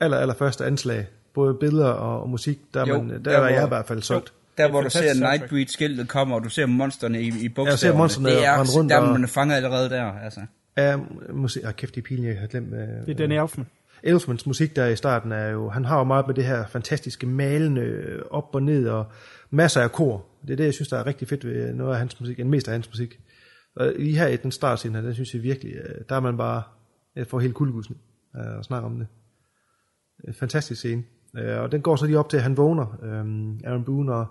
aller, 0.00 0.16
aller 0.16 0.34
første 0.34 0.64
anslag, 0.64 1.06
både 1.34 1.54
billeder 1.54 1.88
og, 1.88 2.22
og 2.22 2.28
musik, 2.30 2.58
der, 2.74 2.80
er 2.80 2.86
Jo, 2.88 3.02
man, 3.02 3.10
der, 3.10 3.18
der 3.18 3.30
er 3.30 3.38
hvor- 3.40 3.48
jeg 3.48 3.64
i 3.64 3.68
hvert 3.68 3.86
fald 3.86 4.02
solgt. 4.02 4.32
Der 4.58 4.70
hvor 4.70 4.80
du 4.80 4.90
ser. 4.90 5.14
Nightbreed-skiltet 5.14 6.08
kommer, 6.08 6.36
og 6.36 6.44
du 6.44 6.48
ser 6.48 6.66
monsterne 6.66 7.22
i, 7.22 7.26
i 7.40 7.48
bogstaverne. 7.48 7.78
ser 7.78 7.94
monstrene 7.96 8.28
det 8.30 8.44
er, 8.44 8.76
rundt 8.76 8.90
der 8.90 8.96
er 8.96 9.00
og- 9.00 9.20
man 9.20 9.28
fanget 9.28 9.56
allerede 9.56 9.90
der, 9.90 10.04
altså. 10.04 10.40
Ja, 10.76 10.96
musik, 11.32 11.62
ah, 11.64 11.74
kæft, 11.74 11.94
det 11.94 12.00
er 12.00 12.04
pinligt, 12.04 12.32
jeg 12.32 12.40
har 12.40 12.46
glemt. 12.46 12.72
Øh, 12.74 12.78
Det 12.80 13.08
er 13.08 13.14
Danny 13.14 13.42
Elfman. 13.42 13.66
Elfmans 14.02 14.46
musik 14.46 14.76
der 14.76 14.86
i 14.86 14.96
starten 14.96 15.32
er 15.32 15.48
jo, 15.48 15.68
han 15.68 15.84
har 15.84 15.98
jo 15.98 16.04
meget 16.04 16.26
med 16.26 16.34
det 16.34 16.44
her 16.44 16.66
fantastiske 16.66 17.26
malende 17.26 17.80
øh, 17.80 18.22
op 18.30 18.54
og 18.54 18.62
ned 18.62 18.88
og 18.88 19.06
masser 19.50 19.80
af 19.80 19.92
kor. 19.92 20.24
Det 20.42 20.50
er 20.52 20.56
det, 20.56 20.64
jeg 20.64 20.74
synes, 20.74 20.88
der 20.88 20.98
er 20.98 21.06
rigtig 21.06 21.28
fedt 21.28 21.46
ved 21.46 21.74
noget 21.74 21.92
af 21.92 21.98
hans 21.98 22.20
musik, 22.20 22.40
en 22.40 22.50
mest 22.50 22.68
af 22.68 22.72
hans 22.72 22.88
musik. 22.88 23.20
Og 23.76 23.92
lige 23.98 24.18
her 24.18 24.26
i 24.26 24.36
den 24.36 24.52
startscene 24.52 24.94
her, 24.94 25.02
den 25.04 25.14
synes 25.14 25.34
jeg 25.34 25.42
virkelig, 25.42 25.72
øh, 25.74 25.94
der 26.08 26.16
er 26.16 26.20
man 26.20 26.36
bare, 26.36 26.62
jeg 27.16 27.26
får 27.26 27.40
helt 27.40 27.54
kuldegudsen 27.54 27.96
øh, 28.36 28.58
at 28.58 28.64
snakke 28.64 28.86
om 28.86 28.98
det. 28.98 29.06
Fantastisk 30.38 30.78
scene. 30.80 31.02
Øh, 31.38 31.60
og 31.60 31.72
den 31.72 31.80
går 31.82 31.96
så 31.96 32.06
lige 32.06 32.18
op 32.18 32.28
til, 32.28 32.36
at 32.36 32.42
han 32.42 32.56
vågner, 32.56 32.86
Aaron 33.64 33.84
Boone, 33.84 34.14
og 34.14 34.26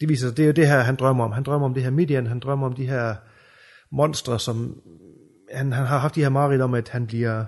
det- 0.00 0.08
viser 0.08 0.28
sig, 0.28 0.36
det 0.36 0.42
er 0.42 0.46
jo 0.46 0.52
det 0.52 0.68
her, 0.68 0.78
han 0.80 0.96
drømmer 0.96 1.24
om. 1.24 1.32
Han 1.32 1.42
drømmer 1.42 1.68
om 1.68 1.74
det 1.74 1.82
her 1.82 1.90
Midian, 1.90 2.26
han 2.26 2.38
drømmer 2.40 2.66
om 2.66 2.72
de 2.72 2.86
her 2.86 3.14
monstre, 3.92 4.38
som 4.40 4.80
han, 5.52 5.72
han 5.72 5.86
har 5.86 5.98
haft 5.98 6.14
de 6.14 6.20
her 6.22 6.28
mareridt 6.28 6.62
om, 6.62 6.74
at 6.74 6.88
han 6.88 7.06
bliver 7.06 7.44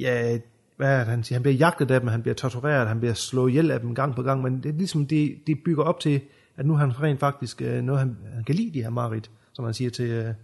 ja, 0.00 0.38
hvad 0.76 0.94
er 0.94 0.98
det, 0.98 1.06
han 1.06 1.24
siger? 1.24 1.36
Han 1.36 1.42
bliver 1.42 1.56
jagtet 1.56 1.90
af 1.90 2.00
dem, 2.00 2.08
han 2.08 2.22
bliver 2.22 2.34
tortureret, 2.34 2.88
han 2.88 2.98
bliver 2.98 3.14
slået 3.14 3.50
ihjel 3.50 3.70
af 3.70 3.80
dem 3.80 3.94
gang 3.94 4.14
på 4.14 4.22
gang, 4.22 4.42
men 4.42 4.62
det 4.62 4.68
er 4.68 4.72
ligesom, 4.72 5.06
det, 5.06 5.38
det 5.46 5.58
bygger 5.64 5.84
op 5.84 6.00
til, 6.00 6.20
at 6.56 6.66
nu 6.66 6.74
har 6.74 6.86
han 6.86 7.02
rent 7.02 7.20
faktisk 7.20 7.62
øh, 7.62 7.82
noget, 7.82 7.98
han, 7.98 8.16
han 8.34 8.44
kan 8.44 8.54
lide 8.54 8.74
de 8.74 8.82
her 8.82 8.90
Marit, 8.90 9.30
som 9.52 9.64
han 9.64 9.74
siger 9.74 9.90
til, 9.90 10.10
øh, 10.10 10.34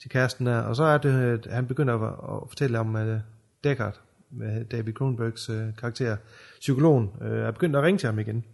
til 0.00 0.10
kæresten 0.10 0.46
der. 0.46 0.58
Og 0.58 0.76
så 0.76 0.84
er 0.84 0.98
det, 0.98 1.22
at 1.22 1.46
han 1.52 1.66
begynder 1.66 1.94
at, 1.94 2.42
at 2.42 2.48
fortælle 2.48 2.78
om 2.78 2.94
uh, 2.94 3.16
Deckard, 3.64 4.00
med 4.30 4.64
David 4.64 4.92
Kronbergs 4.92 5.48
øh, 5.48 5.76
karakter, 5.78 6.16
psykologen, 6.60 7.10
uh, 7.20 7.26
er 7.26 7.50
begyndt 7.50 7.76
at 7.76 7.82
ringe 7.82 7.98
til 7.98 8.06
ham 8.06 8.18
igen. 8.18 8.44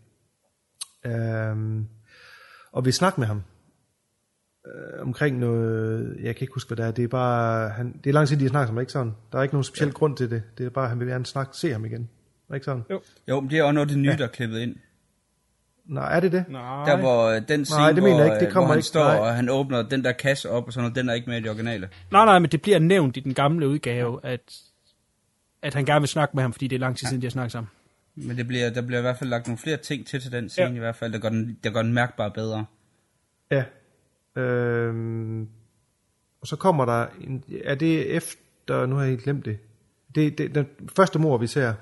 Um, 1.52 1.88
og 2.72 2.84
vi 2.84 2.92
snakker 2.92 3.18
med 3.18 3.26
ham 3.26 3.42
øh, 4.66 5.02
omkring 5.02 5.39
noget, 5.39 6.16
jeg 6.22 6.36
kan 6.36 6.44
ikke 6.44 6.55
huske, 6.55 6.68
hvad 6.68 6.76
det 6.76 6.86
er, 6.86 6.90
det 6.90 7.05
er 7.05 7.09
bare, 7.09 7.68
han, 7.70 8.01
det 8.05 8.10
er 8.10 8.14
lang 8.14 8.28
tid, 8.28 8.36
de 8.36 8.43
har 8.44 8.48
snakket 8.48 8.68
sammen, 8.68 8.82
ikke 8.82 8.93
sådan? 8.93 9.12
Der 9.32 9.39
er 9.39 9.43
ikke 9.43 9.55
nogen 9.55 9.64
speciel 9.64 9.86
ja. 9.89 9.93
grund 9.93 10.16
til 10.16 10.30
det, 10.30 10.43
det 10.59 10.66
er 10.66 10.70
bare, 10.70 10.89
han 10.89 11.01
vil 11.01 11.09
gerne 11.09 11.26
snakke, 11.26 11.56
se 11.56 11.72
ham 11.72 11.84
igen. 11.84 12.09
Det 12.48 12.55
ikke 12.55 12.64
sådan? 12.64 12.82
Jo. 12.90 13.01
Jo, 13.28 13.40
men 13.40 13.51
det 13.51 13.59
er 13.59 13.62
også 13.62 13.72
noget 13.72 13.89
det 13.89 13.98
nye, 13.98 14.10
ja. 14.10 14.16
der 14.16 14.24
er 14.24 14.28
klippet 14.28 14.59
ind. 14.59 14.76
Nej, 15.86 16.16
er 16.16 16.20
det 16.20 16.32
det? 16.32 16.44
Nej. 16.48 16.84
Der 16.84 16.97
hvor 16.97 17.28
øh, 17.28 17.43
den 17.48 17.64
scene, 17.64 17.80
Nej, 17.80 17.93
det 17.93 18.02
mener 18.02 18.16
jeg 18.16 18.24
hvor, 18.24 18.34
ikke, 18.34 18.40
det 18.40 18.47
øh, 18.47 18.52
kommer 18.52 18.66
hvor 18.66 18.72
han 18.72 18.78
ikke. 18.78 18.86
står, 18.89 19.05
Nej. 19.05 19.18
og 19.18 19.34
han 19.34 19.48
åbner 19.48 19.82
den 19.82 20.05
der 20.05 20.12
kasse 20.12 20.51
op, 20.51 20.66
og 20.66 20.72
sådan 20.72 20.84
noget, 20.84 20.97
den 20.97 21.09
er 21.09 21.12
ikke 21.14 21.30
med 21.30 21.39
i 21.39 21.40
det 21.40 21.51
originale. 21.51 21.89
Nej, 22.10 22.24
nej, 22.24 22.39
men 22.39 22.51
det 22.51 22.62
bliver 22.62 22.78
nævnt 22.78 23.16
i 23.16 23.20
den 23.20 23.34
gamle 23.34 23.68
udgave, 23.68 24.20
at, 24.22 24.60
at 25.62 25.74
han 25.74 25.84
gerne 25.84 26.01
vil 26.01 26.09
snakke 26.09 26.36
med 26.36 26.43
ham, 26.43 26.52
fordi 26.52 26.68
det 26.68 26.76
er 26.76 26.80
lang 26.80 26.97
tid 26.97 27.06
siden, 27.09 27.22
de 27.22 27.26
har 27.26 27.30
snakket 27.30 27.52
sammen. 27.52 27.70
Men 28.14 28.36
det 28.36 28.47
bliver, 28.47 28.70
der 28.70 28.82
bliver 28.82 28.98
i 28.98 29.02
hvert 29.02 29.16
fald 29.18 29.30
lagt 29.30 29.47
nogle 29.47 29.59
flere 29.59 29.76
ting 29.76 30.06
til 30.06 30.20
til 30.20 30.32
den 30.32 30.48
scene 30.48 30.68
Ja. 30.68 30.74
i 30.74 30.78
hvert 30.78 30.97
fald, 30.97 31.12
der 31.12 31.18
gør 31.18 31.28
den, 31.28 31.59
der 31.64 31.70
gør 31.70 31.82
den 31.82 31.93
mærkbart 31.93 32.32
bedre. 32.32 32.64
Ja. 33.51 33.64
Øhm, 34.36 35.42
og 36.40 36.46
så 36.46 36.56
kommer 36.56 36.84
der, 36.84 37.06
en, 37.20 37.44
er 37.64 37.74
det 37.74 38.16
efter, 38.16 38.86
nu 38.86 38.96
har 38.96 39.04
jeg 39.04 39.18
glemt 39.18 39.44
det, 39.44 39.59
det, 40.14 40.38
det 40.38 40.54
den 40.54 40.66
første 40.96 41.18
mor, 41.18 41.38
vi 41.38 41.46
ser 41.46 41.74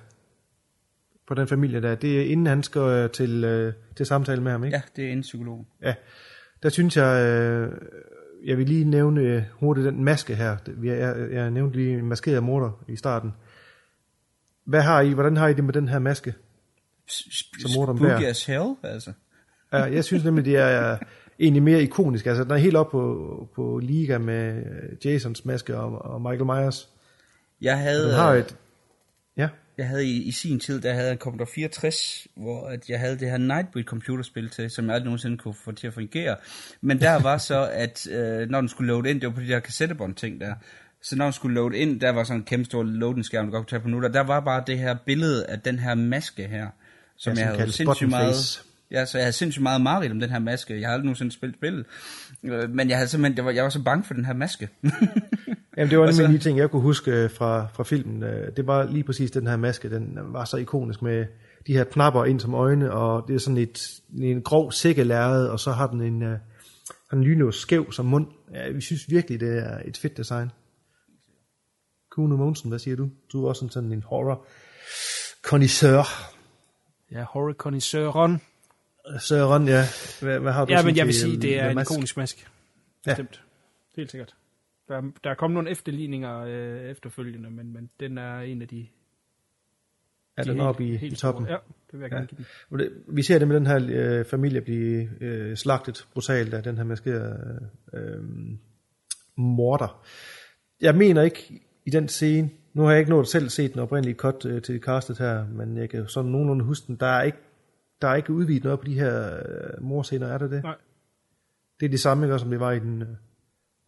på 1.26 1.34
den 1.34 1.48
familie 1.48 1.82
der, 1.82 1.94
det 1.94 2.20
er 2.20 2.24
inden 2.24 2.46
han 2.46 2.62
skal 2.62 2.80
øh, 2.82 3.10
til, 3.10 3.44
øh, 3.44 3.72
til 3.96 4.06
samtale 4.06 4.42
med 4.42 4.52
ham, 4.52 4.64
ikke? 4.64 4.76
Ja, 4.76 4.82
det 4.96 5.08
er 5.08 5.12
en 5.12 5.20
psykolog. 5.20 5.66
Ja, 5.82 5.94
der 6.62 6.68
synes 6.68 6.96
jeg, 6.96 7.24
øh, 7.26 7.72
jeg 8.44 8.58
vil 8.58 8.66
lige 8.68 8.84
nævne 8.84 9.48
hurtigt 9.52 9.84
den 9.84 10.04
maske 10.04 10.34
her. 10.34 10.56
Vi- 10.66 10.88
Jeg, 10.88 10.98
jeg, 10.98 11.30
jeg 11.32 11.50
nævnte 11.50 11.76
lige 11.76 11.98
en 11.98 12.06
maskeret 12.06 12.42
morder 12.42 12.84
i 12.88 12.96
starten. 12.96 13.32
Hvad 14.64 14.82
har 14.82 15.00
I, 15.00 15.12
hvordan 15.12 15.36
har 15.36 15.48
I 15.48 15.54
det 15.54 15.64
med 15.64 15.72
den 15.72 15.88
her 15.88 15.98
maske? 15.98 16.34
Som 17.60 17.70
morderen 17.76 17.98
bærer? 17.98 18.28
as 18.30 18.46
hell, 18.46 18.74
altså. 18.82 19.12
Ja, 19.72 19.78
jeg 19.82 20.04
synes 20.04 20.24
nemlig, 20.24 20.44
det 20.44 20.56
er 20.56 20.98
egentlig 21.40 21.62
mere 21.62 21.82
ikonisk. 21.82 22.26
Altså, 22.26 22.44
den 22.44 22.52
er 22.52 22.56
helt 22.56 22.76
op 22.76 22.90
på, 22.90 23.48
på 23.54 23.78
liga 23.82 24.18
med 24.18 24.62
Jasons 25.04 25.44
maske 25.44 25.76
og, 25.76 26.04
og 26.04 26.20
Michael 26.20 26.44
Myers. 26.44 26.88
Jeg 27.60 27.78
havde, 27.78 28.06
Den 28.06 28.14
har 28.14 28.32
et... 28.32 28.56
Ja. 29.36 29.48
jeg 29.78 29.88
havde 29.88 30.06
i, 30.06 30.22
i 30.22 30.32
sin 30.32 30.60
tid, 30.60 30.80
der 30.80 30.92
havde 30.92 31.06
jeg 31.06 31.12
en 31.12 31.18
Commodore 31.18 31.48
64, 31.54 32.26
hvor 32.36 32.66
at 32.66 32.88
jeg 32.88 33.00
havde 33.00 33.18
det 33.18 33.30
her 33.30 33.38
Nightbreed 33.38 33.84
computerspil 33.84 34.50
til, 34.50 34.70
som 34.70 34.86
jeg 34.86 34.94
aldrig 34.94 35.04
nogensinde 35.04 35.38
kunne 35.38 35.54
få 35.64 35.72
til 35.72 35.86
at 35.86 35.94
fungere. 35.94 36.36
Men 36.80 37.00
der 37.00 37.22
var 37.22 37.38
så, 37.38 37.70
at 37.84 38.06
øh, 38.10 38.48
når 38.48 38.60
den 38.60 38.68
skulle 38.68 38.88
load 38.92 39.06
ind, 39.06 39.20
det 39.20 39.28
var 39.28 39.34
på 39.34 39.40
de 39.40 39.48
der 39.48 39.60
kassettebånd 39.60 40.14
ting 40.14 40.40
der, 40.40 40.54
så 41.02 41.16
når 41.16 41.24
den 41.24 41.32
skulle 41.32 41.54
load 41.54 41.72
ind, 41.72 42.00
der 42.00 42.10
var 42.10 42.24
sådan 42.24 42.40
en 42.40 42.44
kæmpe 42.44 42.64
stor 42.64 42.82
loading 42.82 43.24
skærm, 43.24 43.46
du 43.46 43.50
godt 43.50 43.60
kunne 43.66 43.70
tage 43.70 43.80
på 43.80 43.88
minutter, 43.88 44.08
der 44.08 44.20
var 44.20 44.40
bare 44.40 44.64
det 44.66 44.78
her 44.78 44.96
billede 45.06 45.46
af 45.46 45.60
den 45.60 45.78
her 45.78 45.94
maske 45.94 46.48
her, 46.48 46.68
som 47.16 47.34
Ja, 47.34 47.40
jeg 47.40 47.58
havde 47.58 47.72
sindssygt 47.72 48.10
meget... 48.10 48.34
face. 48.34 48.69
Ja, 48.90 49.04
så 49.06 49.18
jeg 49.18 49.24
havde 49.24 49.32
sindssygt 49.32 49.62
meget 49.62 49.80
mareridt 49.80 50.12
om 50.12 50.20
den 50.20 50.30
her 50.30 50.38
maske. 50.38 50.80
Jeg 50.80 50.88
har 50.88 50.92
aldrig 50.94 51.04
nogensinde 51.04 51.32
spillet 51.32 51.56
spillet. 51.56 51.86
Øh, 52.44 52.70
Men 52.70 52.88
jeg 52.88 52.96
havde 52.96 53.08
simpelthen, 53.08 53.36
det 53.36 53.44
var, 53.44 53.50
jeg 53.50 53.64
var 53.64 53.70
så 53.70 53.82
bange 53.82 54.04
for 54.04 54.14
den 54.14 54.24
her 54.24 54.32
maske. 54.32 54.68
Jamen, 55.76 55.90
det 55.90 55.98
var 55.98 56.06
nemlig 56.22 56.40
de 56.40 56.44
ting, 56.44 56.58
jeg 56.58 56.70
kunne 56.70 56.82
huske 56.82 57.10
øh, 57.10 57.30
fra, 57.30 57.66
fra 57.74 57.84
filmen. 57.84 58.22
Øh, 58.22 58.56
Det 58.56 58.66
var 58.66 58.84
lige 58.84 59.04
præcis 59.04 59.30
den 59.30 59.46
her 59.46 59.56
maske, 59.56 59.90
den 59.90 60.18
var 60.22 60.44
så 60.44 60.56
ikonisk 60.56 61.02
med 61.02 61.26
de 61.66 61.72
her 61.72 61.84
knapper 61.84 62.24
ind 62.24 62.40
som 62.40 62.54
øjne, 62.54 62.92
og 62.92 63.24
det 63.28 63.34
er 63.34 63.38
sådan 63.38 63.56
et, 63.56 64.00
en 64.20 64.42
grov 64.42 64.72
sækkelærred, 64.72 65.46
og 65.46 65.60
så 65.60 65.72
har 65.72 65.86
den 65.86 66.00
en, 66.02 66.22
en 67.12 67.24
lynås 67.24 67.56
skæv 67.56 67.92
som 67.92 68.06
mund. 68.06 68.26
Ja, 68.54 68.70
vi 68.70 68.80
synes 68.80 69.10
virkelig, 69.10 69.40
det 69.40 69.58
er 69.58 69.78
et 69.84 69.96
fedt 69.96 70.16
design. 70.16 70.50
Kuno 72.10 72.36
Mogensen, 72.36 72.68
hvad 72.68 72.78
siger 72.78 72.96
du? 72.96 73.08
Du 73.32 73.44
er 73.44 73.48
også 73.48 73.68
sådan 73.70 73.92
en 73.92 74.02
horror 74.06 74.46
connoisseur. 75.42 76.04
Ja, 77.12 77.24
horror 77.28 77.52
connoisseuren. 77.52 78.40
Søren, 79.18 79.68
ja. 79.68 79.82
Hvad, 80.20 80.38
hvad 80.38 80.52
har 80.52 80.64
du 80.64 80.72
Ja, 80.72 80.82
men 80.82 80.96
jeg 80.96 81.06
vil 81.06 81.14
sige, 81.14 81.36
øh, 81.36 81.42
det 81.42 81.58
er 81.58 81.60
The 81.60 81.70
en 81.70 81.74
Mask? 81.74 81.90
ikonisk 81.90 82.16
maske. 82.16 82.46
Ja. 83.06 83.10
Bestemt. 83.10 83.42
Helt 83.96 84.10
sikkert. 84.10 84.34
Der, 84.88 85.02
der 85.24 85.30
er 85.30 85.34
kommet 85.34 85.54
nogle 85.54 85.70
efterligninger 85.70 86.40
øh, 86.40 86.90
efterfølgende, 86.90 87.50
men, 87.50 87.72
men 87.72 87.90
den 88.00 88.18
er 88.18 88.40
en 88.40 88.62
af 88.62 88.68
de... 88.68 88.86
Er 90.36 90.42
de 90.42 90.50
den 90.50 90.60
oppe 90.60 90.86
i, 90.86 90.96
helt 90.96 91.12
i 91.12 91.16
toppen? 91.16 91.44
store. 91.46 91.52
Ja, 91.52 91.58
det 91.90 91.98
vil 91.98 92.00
jeg 92.00 92.10
gerne 92.10 92.26
give 92.26 92.44
den. 92.70 92.90
Vi 93.16 93.22
ser 93.22 93.38
det 93.38 93.48
med 93.48 93.56
den 93.56 93.66
her 93.66 93.88
øh, 93.90 94.24
familie 94.24 94.60
blive 94.60 95.08
øh, 95.20 95.56
slagtet 95.56 96.06
brutalt 96.12 96.54
af 96.54 96.62
den 96.62 96.76
her 96.76 96.84
maskerede 96.84 97.68
øh, 97.94 98.22
morder. 99.36 100.06
Jeg 100.80 100.94
mener 100.94 101.22
ikke 101.22 101.60
i 101.84 101.90
den 101.90 102.08
scene, 102.08 102.50
nu 102.74 102.82
har 102.82 102.90
jeg 102.90 102.98
ikke 102.98 103.10
nået 103.10 103.28
selv 103.28 103.48
set 103.48 103.72
den 103.72 103.80
oprindelige 103.80 104.16
cut 104.16 104.44
øh, 104.44 104.62
til 104.62 104.80
castet 104.80 105.18
her, 105.18 105.46
men 105.46 105.76
jeg 105.76 105.90
kan 105.90 106.08
sådan 106.08 106.30
nogenlunde 106.30 106.64
huske 106.64 106.86
den, 106.86 106.96
der 106.96 107.06
er 107.06 107.22
ikke, 107.22 107.38
der 108.02 108.08
er 108.08 108.14
ikke 108.14 108.32
udvidet 108.32 108.64
noget 108.64 108.78
på 108.80 108.84
de 108.86 108.94
her 108.94 109.36
øh, 109.36 109.82
morscener, 109.82 110.26
er 110.26 110.38
der 110.38 110.48
det? 110.48 110.62
Nej. 110.62 110.76
Det 111.80 111.86
er 111.86 111.90
det 111.90 112.00
samme, 112.00 112.26
ikke, 112.26 112.38
som 112.38 112.50
det 112.50 112.60
var 112.60 112.72
i 112.72 112.78
den 112.78 113.02
øh, 113.02 113.08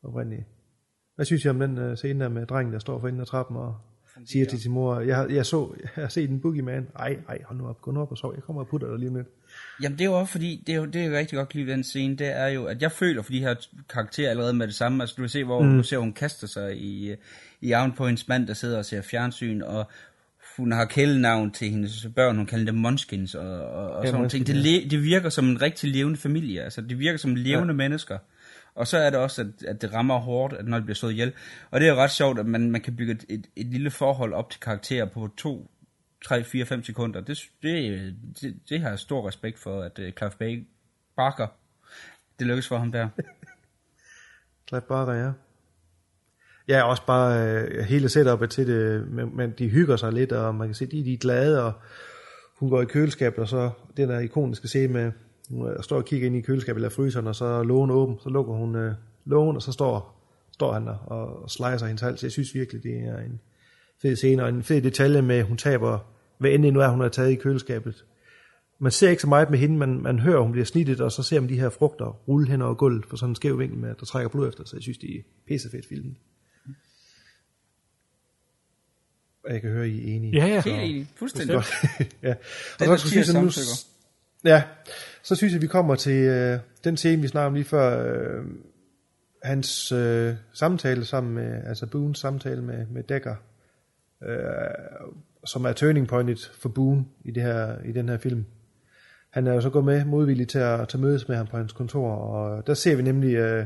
oprindelige. 0.02 0.46
Hvad 1.14 1.24
synes 1.26 1.44
I 1.44 1.48
om 1.48 1.58
den 1.60 1.78
øh, 1.78 1.96
scene 1.96 2.24
der 2.24 2.28
med 2.28 2.46
drengen, 2.46 2.72
der 2.72 2.78
står 2.78 2.98
for 3.00 3.08
enden 3.08 3.20
af 3.20 3.26
trappen 3.26 3.56
og 3.56 3.76
siger 4.26 4.46
til 4.46 4.60
sin 4.62 4.72
mor, 4.72 5.00
jeg, 5.00 5.16
har- 5.16 5.26
jeg 5.28 5.46
så, 5.46 5.74
jeg 5.82 5.90
har 5.94 6.08
set 6.08 6.30
en 6.30 6.40
boogeyman. 6.40 6.88
Ej, 6.96 7.18
ej, 7.28 7.38
hold 7.44 7.58
nu 7.58 7.66
op, 7.68 7.80
gå 7.82 7.90
nu 7.90 8.00
op 8.00 8.10
og 8.10 8.18
sov, 8.18 8.34
jeg 8.34 8.42
kommer 8.42 8.62
og 8.62 8.68
putter 8.68 8.88
dig 8.90 8.98
lige 8.98 9.08
om 9.08 9.16
lidt. 9.16 9.26
Jamen 9.82 9.98
det 9.98 10.04
er 10.04 10.08
jo 10.08 10.18
også 10.18 10.32
fordi, 10.32 10.64
det 10.66 10.72
er 10.74 10.76
jo, 10.78 10.84
det 10.84 10.96
er 11.02 11.06
jo 11.06 11.16
rigtig 11.16 11.36
godt 11.36 11.48
kan 11.48 11.58
lide 11.58 11.66
ved 11.66 11.74
den 11.74 11.84
scene, 11.84 12.16
det 12.16 12.26
er 12.26 12.46
jo, 12.46 12.64
at 12.64 12.82
jeg 12.82 12.92
føler 12.92 13.22
for 13.22 13.32
de 13.32 13.40
her 13.40 13.54
karakterer 13.88 14.30
allerede 14.30 14.52
med 14.54 14.66
det 14.66 14.74
samme. 14.74 15.02
Altså 15.02 15.14
du 15.16 15.22
kan 15.22 15.28
se, 15.28 15.44
hvor 15.44 15.62
Mm. 15.62 15.68
mm. 15.68 15.76
du 15.76 15.82
ser, 15.82 15.98
hun 15.98 16.12
kaster 16.12 16.46
sig 16.46 16.76
i, 16.76 17.14
i 17.60 17.72
armen 17.72 17.96
på 17.96 18.06
hendes 18.06 18.28
mand, 18.28 18.46
der 18.46 18.54
sidder 18.54 18.78
og 18.78 18.84
ser 18.84 19.02
fjernsyn, 19.02 19.62
og 19.62 19.86
hun 20.56 20.72
har 20.72 20.84
kælenavn 20.84 21.50
til 21.50 21.70
hendes 21.70 22.06
børn, 22.16 22.36
hun 22.36 22.46
kalder 22.46 22.64
dem 22.64 22.74
munchkins 22.74 23.34
og, 23.34 23.60
og, 23.60 23.90
og 23.90 24.04
Ja, 24.04 24.10
sådan 24.10 24.28
ting. 24.28 24.46
Det, 24.46 24.90
det 24.90 25.02
virker 25.02 25.28
som 25.28 25.44
en 25.48 25.62
rigtig 25.62 25.90
levende 25.90 26.18
familie, 26.18 26.62
altså 26.62 26.80
det 26.80 26.98
virker 26.98 27.18
som 27.18 27.34
levende 27.34 27.72
ja. 27.72 27.76
mennesker. 27.76 28.18
Og 28.74 28.86
så 28.86 28.98
er 28.98 29.10
det 29.10 29.18
også, 29.18 29.42
at, 29.42 29.64
at 29.64 29.82
det 29.82 29.92
rammer 29.94 30.18
hårdt, 30.18 30.54
at 30.54 30.66
når 30.66 30.76
det 30.76 30.84
bliver 30.84 30.94
slået 30.94 31.12
ihjel. 31.12 31.32
Og 31.70 31.80
det 31.80 31.88
er 31.88 31.92
jo 31.92 31.98
ret 32.00 32.10
sjovt, 32.10 32.38
at 32.38 32.46
man, 32.46 32.70
man 32.70 32.80
kan 32.80 32.96
bygge 32.96 33.12
et, 33.12 33.24
et, 33.28 33.46
et 33.56 33.66
lille 33.66 33.90
forhold 33.90 34.32
op 34.32 34.50
til 34.50 34.60
karakterer 34.60 35.04
på 35.04 35.30
to, 35.36 35.70
3, 36.24 36.44
4, 36.44 36.66
5 36.66 36.84
sekunder. 36.84 37.20
Det, 37.20 37.50
det, 37.62 38.14
det, 38.40 38.60
det 38.68 38.80
har 38.80 38.88
jeg 38.88 38.98
stor 38.98 39.28
respekt 39.28 39.58
for, 39.58 39.82
at 39.82 39.98
uh, 39.98 40.04
Clive 40.10 40.30
Bay- 40.30 40.68
Barker, 41.16 41.46
det 42.38 42.46
lykkes 42.46 42.68
for 42.68 42.78
ham 42.78 42.92
der. 42.92 43.08
Clive 44.68 44.82
Barker, 44.88 45.12
ja. 45.12 45.32
Ja, 46.68 46.82
også 46.82 47.06
bare 47.06 47.48
øh, 47.48 47.84
hele 47.84 48.08
setupet 48.08 48.50
til 48.50 48.66
det, 48.66 49.08
men, 49.10 49.36
men 49.36 49.54
de 49.58 49.68
hygger 49.68 49.96
sig 49.96 50.12
lidt, 50.12 50.32
og 50.32 50.54
man 50.54 50.68
kan 50.68 50.74
se, 50.74 50.86
de, 50.86 51.04
de 51.04 51.12
er 51.12 51.18
glade, 51.18 51.64
og 51.64 51.72
hun 52.58 52.70
går 52.70 52.82
i 52.82 52.84
køleskabet, 52.84 53.38
og 53.38 53.48
så 53.48 53.70
den 53.96 54.08
der 54.08 54.18
ikoniske 54.18 54.68
scene 54.68 54.92
med, 54.92 55.12
hun 55.50 55.68
øh, 55.68 55.82
står 55.82 55.96
og 55.96 56.04
kigger 56.04 56.26
ind 56.26 56.36
i 56.36 56.40
køleskabet 56.40 56.78
eller 56.78 56.88
fryseren, 56.88 57.26
og 57.26 57.34
så 57.34 57.44
er 57.44 57.62
lågen 57.62 57.90
åben, 57.90 58.18
så 58.22 58.28
lukker 58.28 58.52
hun 58.52 58.76
øh, 58.76 58.94
lågen, 59.24 59.56
og 59.56 59.62
så 59.62 59.72
står, 59.72 60.22
står 60.52 60.72
han 60.72 60.86
der 60.86 60.94
og, 60.94 61.42
og 61.42 61.50
slicer 61.50 61.86
hendes 61.86 62.02
hals. 62.02 62.22
Jeg 62.22 62.30
synes 62.30 62.54
virkelig, 62.54 62.82
det 62.82 62.92
er 62.92 63.18
en 63.18 63.40
fed 64.02 64.16
scene, 64.16 64.42
og 64.42 64.48
en 64.48 64.62
fed 64.62 64.82
detalje 64.82 65.22
med, 65.22 65.36
at 65.36 65.44
hun 65.44 65.56
taber, 65.56 65.98
hvad 66.38 66.50
end 66.50 66.62
det 66.62 66.72
nu 66.72 66.80
er, 66.80 66.88
hun 66.88 67.00
har 67.00 67.08
taget 67.08 67.30
i 67.30 67.34
køleskabet. 67.34 68.04
Man 68.78 68.92
ser 68.92 69.10
ikke 69.10 69.22
så 69.22 69.28
meget 69.28 69.50
med 69.50 69.58
hende, 69.58 69.76
men 69.78 70.02
man 70.02 70.18
hører, 70.18 70.40
hun 70.40 70.52
bliver 70.52 70.64
snittet, 70.64 71.00
og 71.00 71.12
så 71.12 71.22
ser 71.22 71.40
man 71.40 71.48
de 71.48 71.60
her 71.60 71.70
frugter 71.70 72.06
rulle 72.28 72.48
hen 72.48 72.62
over 72.62 72.74
gulvet 72.74 73.06
for 73.06 73.16
sådan 73.16 73.30
en 73.30 73.36
skæv 73.36 73.58
vinkel 73.58 73.78
med, 73.78 73.94
der 74.00 74.06
trækker 74.06 74.28
blod 74.28 74.48
efter, 74.48 74.64
så 74.64 74.76
jeg 74.76 74.82
synes, 74.82 74.98
det 74.98 75.16
er 75.16 75.22
pissefedt 75.48 75.86
filmen. 75.86 76.16
Og 76.66 76.72
jeg 79.50 79.60
kan 79.60 79.70
høre, 79.70 79.88
I 79.88 80.10
er 80.12 80.16
enige. 80.16 80.32
Ja, 80.36 80.46
ja. 80.46 80.60
Så- 80.62 80.68
Helt 80.70 80.82
enig. 80.90 81.08
Fuldstændig. 81.16 81.56
Ja. 82.22 82.34
Og 82.80 82.86
så, 82.86 82.92
er 82.92 82.96
så 82.96 83.08
synes 83.08 83.28
jeg 83.34 83.42
nu, 83.42 83.50
ja, 84.44 84.62
så 85.22 85.34
synes 85.34 85.52
jeg, 85.52 85.62
vi 85.62 85.66
kommer 85.66 85.94
til 85.94 86.12
øh, 86.22 86.58
den 86.84 86.96
scene, 86.96 87.22
vi 87.22 87.28
snakkede 87.28 87.46
om 87.46 87.54
lige 87.54 87.64
før, 87.64 88.12
øh, 88.14 88.44
hans 89.42 89.92
øh, 89.92 90.34
samtale 90.52 91.04
sammen 91.04 91.34
med, 91.34 91.62
altså 91.66 91.86
Boones 91.86 92.18
samtale 92.18 92.62
med, 92.62 92.86
med 92.86 93.02
Decker, 93.02 93.34
øh, 94.22 94.36
som 95.46 95.64
er 95.64 95.72
turning 95.72 96.08
pointet 96.08 96.52
for 96.60 96.68
Boone 96.68 97.04
i, 97.24 97.30
det 97.30 97.42
her, 97.42 97.76
i 97.84 97.92
den 97.92 98.08
her 98.08 98.18
film. 98.18 98.44
Han 99.30 99.46
er 99.46 99.52
jo 99.54 99.60
så 99.60 99.70
gået 99.70 99.84
med 99.84 100.04
modvilligt 100.04 100.50
til 100.50 100.58
at, 100.58 100.88
til 100.88 100.98
mødes 100.98 101.28
med 101.28 101.36
ham 101.36 101.46
på 101.46 101.56
hans 101.56 101.72
kontor, 101.72 102.10
og 102.14 102.66
der 102.66 102.74
ser 102.74 102.96
vi 102.96 103.02
nemlig 103.02 103.34
øh, 103.34 103.64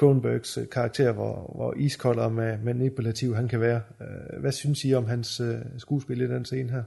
Kronbergs 0.00 0.58
øh, 0.58 0.68
karakter, 0.68 1.12
hvor, 1.12 1.52
hvor 1.54 1.74
iskold 1.76 2.18
og 2.18 2.32
manipulativ 2.32 3.36
han 3.36 3.48
kan 3.48 3.60
være. 3.60 3.80
Øh, 4.00 4.40
hvad 4.40 4.52
synes 4.52 4.84
I 4.84 4.94
om 4.94 5.06
hans 5.06 5.40
øh, 5.40 5.58
skuespil 5.78 6.20
i 6.20 6.26
den 6.26 6.44
scene 6.44 6.70
her? 6.70 6.82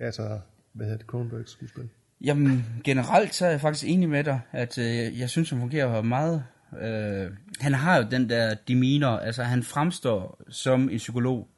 Altså, 0.00 0.38
hvad 0.72 0.86
hedder 0.86 0.98
det, 0.98 1.06
Kronbergs 1.06 1.50
skuespil? 1.50 1.88
Jamen, 2.20 2.64
generelt 2.84 3.34
så 3.34 3.46
er 3.46 3.50
jeg 3.50 3.60
faktisk 3.60 3.84
enig 3.88 4.08
med 4.08 4.24
dig, 4.24 4.40
at 4.52 4.78
øh, 4.78 5.18
jeg 5.20 5.30
synes, 5.30 5.50
han 5.50 5.60
fungerer 5.60 6.02
meget... 6.02 6.44
Øh, 6.80 7.30
han 7.60 7.74
har 7.74 7.96
jo 7.96 8.06
den 8.10 8.28
der 8.28 8.54
demeanor, 8.68 9.16
altså 9.16 9.42
han 9.42 9.62
fremstår 9.62 10.42
som 10.48 10.90
en 10.90 10.98
psykolog. 10.98 11.48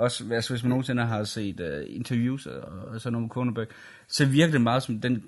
Også 0.00 0.24
altså, 0.32 0.52
hvis 0.52 0.62
man 0.62 0.68
nogensinde 0.68 1.06
har 1.06 1.24
set 1.24 1.60
øh, 1.60 1.84
interviews 1.88 2.46
og, 2.46 2.60
og 2.60 3.00
sådan 3.00 3.12
noget 3.12 3.22
med 3.22 3.30
Kronenberg, 3.30 3.66
så 4.08 4.26
virker 4.26 4.52
det 4.52 4.60
meget 4.60 4.82
som 4.82 5.00
den 5.00 5.22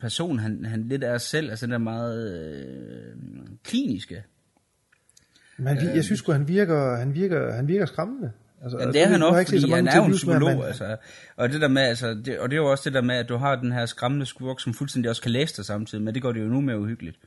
person, 0.00 0.38
han, 0.38 0.64
han 0.64 0.88
lidt 0.88 1.04
er 1.04 1.18
selv, 1.18 1.50
altså 1.50 1.66
den 1.66 1.72
der 1.72 1.78
meget 1.78 2.42
øh, 2.42 3.16
kliniske. 3.64 4.24
Men 5.56 5.66
han, 5.66 5.96
jeg 5.96 6.04
synes 6.04 6.18
sgu, 6.18 6.32
han 6.32 6.48
virker, 6.48 6.96
han 6.96 7.14
virker, 7.14 7.52
han 7.52 7.68
virker 7.68 7.86
skræmmende. 7.86 8.32
Altså, 8.62 8.78
Ja, 8.78 8.86
det 8.86 9.02
er 9.02 9.06
han 9.06 9.22
også, 9.22 9.52
fordi 9.52 9.70
han 9.70 9.88
er 9.88 9.96
jo 9.96 10.04
en 10.04 10.10
med 10.10 10.16
psykolog, 10.16 10.66
altså. 10.66 10.96
Og 11.36 11.48
det 11.48 11.60
der 11.60 11.68
med, 11.68 11.82
altså, 11.82 12.14
det, 12.14 12.38
og 12.38 12.50
det 12.50 12.56
er 12.56 12.60
jo 12.60 12.70
også 12.70 12.82
det 12.84 12.94
der 12.94 13.02
med, 13.02 13.14
at 13.14 13.28
du 13.28 13.36
har 13.36 13.56
den 13.56 13.72
her 13.72 13.86
skræmmende 13.86 14.26
skurk, 14.26 14.60
som 14.60 14.74
fuldstændig 14.74 15.10
også 15.10 15.22
kan 15.22 15.30
læse 15.30 15.56
dig 15.56 15.64
samtidig, 15.64 16.04
men 16.04 16.14
det 16.14 16.22
går 16.22 16.32
det 16.32 16.40
jo 16.40 16.46
nu 16.46 16.60
mere 16.60 16.78
uhyggeligt. 16.78 17.18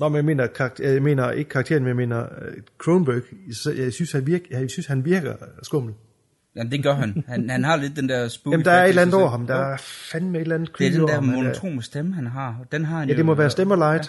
Nå, 0.00 0.08
men 0.08 0.16
jeg 0.16 0.24
mener, 0.24 0.46
karakter, 0.46 0.90
jeg 0.92 1.02
mener 1.02 1.30
ikke 1.30 1.50
karakteren, 1.50 1.82
men 1.82 1.88
jeg 1.88 1.96
mener 1.96 2.26
Kronberg. 2.78 3.22
Så 3.54 3.72
jeg 3.72 3.92
synes, 3.92 4.12
han 4.12 4.26
virker, 4.26 4.58
jeg 4.58 4.70
synes, 4.70 4.86
han 4.86 5.04
virker 5.04 5.34
skummel. 5.62 5.94
Jamen, 6.56 6.72
det 6.72 6.82
gør 6.82 6.92
han. 6.94 7.24
Han, 7.28 7.50
han 7.50 7.64
har 7.64 7.76
lidt 7.76 7.96
den 7.96 8.08
der 8.08 8.28
spooky 8.28 8.52
Jamen, 8.52 8.64
der 8.64 8.70
er 8.72 8.84
et 8.84 8.88
eller 8.88 9.02
andet 9.02 9.14
over 9.14 9.28
ham. 9.28 9.46
Der 9.46 9.54
er 9.54 9.76
fandme 10.12 10.38
et 10.38 10.42
eller 10.42 10.54
andet 10.54 10.70
Det 10.78 10.86
er 10.86 10.90
den 10.90 11.00
der 11.08 11.14
ham. 11.14 11.24
Han 11.28 11.34
er- 11.38 11.42
monotone 11.42 11.82
stemme, 11.82 12.14
han 12.14 12.26
har. 12.26 12.64
Den 12.72 12.84
har 12.84 12.98
han 12.98 13.08
Ja, 13.08 13.14
jo, 13.14 13.16
det 13.18 13.26
må 13.26 13.34
være 13.34 13.50
stemmelight. 13.50 14.06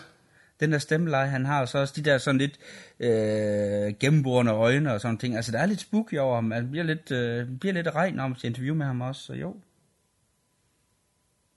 Ja, 0.61 0.65
den 0.65 0.71
der 0.71 0.77
stemmeleje, 0.79 1.27
han 1.27 1.45
har, 1.45 1.61
og 1.61 1.67
så 1.67 1.77
også 1.77 1.93
de 1.97 2.01
der 2.03 2.17
sådan 2.17 2.37
lidt 2.37 2.59
øh, 2.99 3.93
gennemborende 3.99 4.51
øjne 4.51 4.93
og 4.93 5.01
sådan 5.01 5.17
ting. 5.17 5.35
Altså, 5.35 5.51
der 5.51 5.59
er 5.59 5.65
lidt 5.65 5.79
spooky 5.81 6.17
over 6.17 6.35
ham. 6.35 6.51
Altså, 6.51 6.69
bliver 6.71 6.83
lidt, 6.83 7.11
øh, 7.11 7.47
bliver 7.59 7.73
lidt 7.73 7.87
regn 7.95 8.19
om 8.19 8.35
til 8.35 8.47
interview 8.47 8.75
med 8.75 8.85
ham 8.85 9.01
også, 9.01 9.21
så 9.21 9.33
jo. 9.33 9.55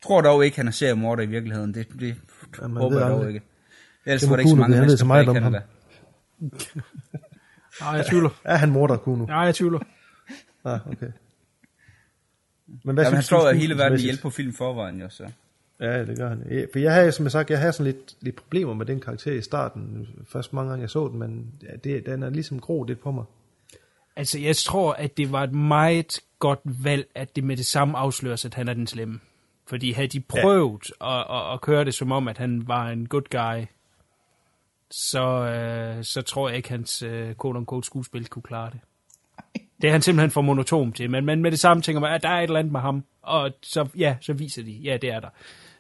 Tror 0.03 0.21
dog 0.21 0.45
ikke, 0.45 0.57
han 0.57 0.67
er 0.69 0.73
seriemorder 0.73 1.23
i 1.23 1.27
virkeligheden. 1.27 1.75
Det, 1.75 1.89
det 2.01 2.17
Ja, 2.63 2.67
man 2.67 2.83
håber 2.83 2.99
jeg 3.01 3.09
dog 3.11 3.19
aldrig. 3.19 3.35
ikke. 3.35 3.47
Ellers 4.07 4.21
Det 4.21 4.31
var 4.31 4.37
der 4.37 4.41
ikke 4.41 4.51
så 4.51 4.57
mange 4.57 4.81
ved 4.81 4.97
så 4.97 5.05
meget 5.05 5.27
mennesker 5.27 5.47
om 5.47 5.53
ham. 5.53 5.63
Nej, 7.81 7.91
jeg 7.91 8.07
tvivler. 8.07 8.31
Er 8.45 8.57
han 8.57 8.71
morder, 8.71 8.97
Kuno? 8.97 9.27
Nej, 9.27 9.39
jeg 9.39 9.55
tvivler. 9.55 9.79
Ah, 10.65 10.81
okay. 10.87 11.07
Men 12.85 12.99
Jamen, 12.99 13.15
han 13.15 13.23
du 13.31 13.37
jo 13.37 13.53
hele 13.53 13.75
verden 13.75 13.99
skuespilsmæssigt? 13.99 14.05
hjælp 14.05 14.21
på 14.23 14.31
film 14.31 14.53
forvejen, 14.53 15.01
jo, 15.01 15.09
så. 15.09 15.25
Ja, 15.81 16.05
det 16.05 16.19
gør 16.19 16.29
han. 16.29 16.47
Ja, 16.51 16.65
For 16.73 16.79
jeg 16.79 16.95
havde, 16.95 17.13
som 17.13 17.25
jeg 17.25 17.33
sagt, 17.33 17.51
jeg 17.51 17.59
havde 17.59 17.73
sådan 17.73 17.93
lidt, 17.93 18.17
lidt 18.21 18.37
problemer 18.37 18.75
med 18.75 18.87
den 18.87 19.01
karakter 19.01 19.33
i 19.33 19.43
starten. 19.43 20.09
Først 20.29 20.53
mange 20.53 20.71
gange 20.71 20.83
jeg 20.83 20.91
så 20.91 21.09
den, 21.09 21.19
men 21.19 21.55
ja, 21.63 21.77
det, 21.85 22.07
den 22.07 22.23
er 22.23 22.31
ligesom 22.31 22.61
grå 22.61 22.85
lidt 22.85 23.01
på 23.01 23.11
mig. 23.11 23.25
Altså, 24.17 24.39
jeg 24.39 24.57
tror, 24.57 24.93
at 24.93 25.17
det 25.17 25.33
var 25.33 25.43
et 25.45 25.53
meget 25.53 26.21
godt 26.39 26.61
valg, 26.65 27.07
at 27.15 27.37
det 27.37 27.45
med 27.45 27.57
det 27.57 27.67
samme 27.67 27.99
afsløres, 27.99 28.45
at 28.45 28.55
han 28.55 28.69
er 28.69 28.75
den 28.75 28.87
slemme. 28.87 29.21
Fordi 29.67 29.93
havde 29.93 30.09
de 30.09 30.21
prøvet 30.21 30.91
ja. 31.01 31.21
at, 31.21 31.27
at, 31.31 31.53
at 31.53 31.61
køre 31.61 31.85
det 31.85 31.95
som 31.95 32.13
om, 32.13 32.29
at 32.29 32.39
han 32.39 32.69
var 32.69 32.89
en 32.89 33.09
good 33.09 33.31
guy, 33.31 33.67
så, 34.93 35.25
øh, 35.27 36.05
så 36.05 36.23
tror 36.23 36.49
jeg 36.49 36.57
ikke, 36.57 36.69
hans 36.69 37.03
øh, 37.03 37.35
quote-unquote 37.45 37.87
skuespil 37.87 38.29
kunne 38.29 38.43
klare 38.43 38.71
det. 38.71 38.81
Det 39.83 39.89
er 39.89 39.93
han 39.93 40.03
simpelthen 40.03 40.31
for 40.31 40.41
monotom 40.41 40.93
til, 40.93 41.11
men, 41.11 41.25
men 41.25 41.43
med 41.43 41.51
det 41.51 41.59
samme 41.59 41.83
tænker 41.83 42.01
man, 42.01 42.13
at 42.13 42.23
der 42.23 42.29
er 42.29 42.39
et 42.39 42.43
eller 42.43 42.59
andet 42.59 42.73
med 42.73 42.81
ham, 42.81 43.05
og 43.23 43.51
så, 43.63 43.89
ja, 43.97 44.17
så 44.21 44.33
viser 44.33 44.63
de, 44.63 44.71
ja, 44.71 44.97
det 44.97 45.11
er 45.11 45.21
der. 45.21 45.29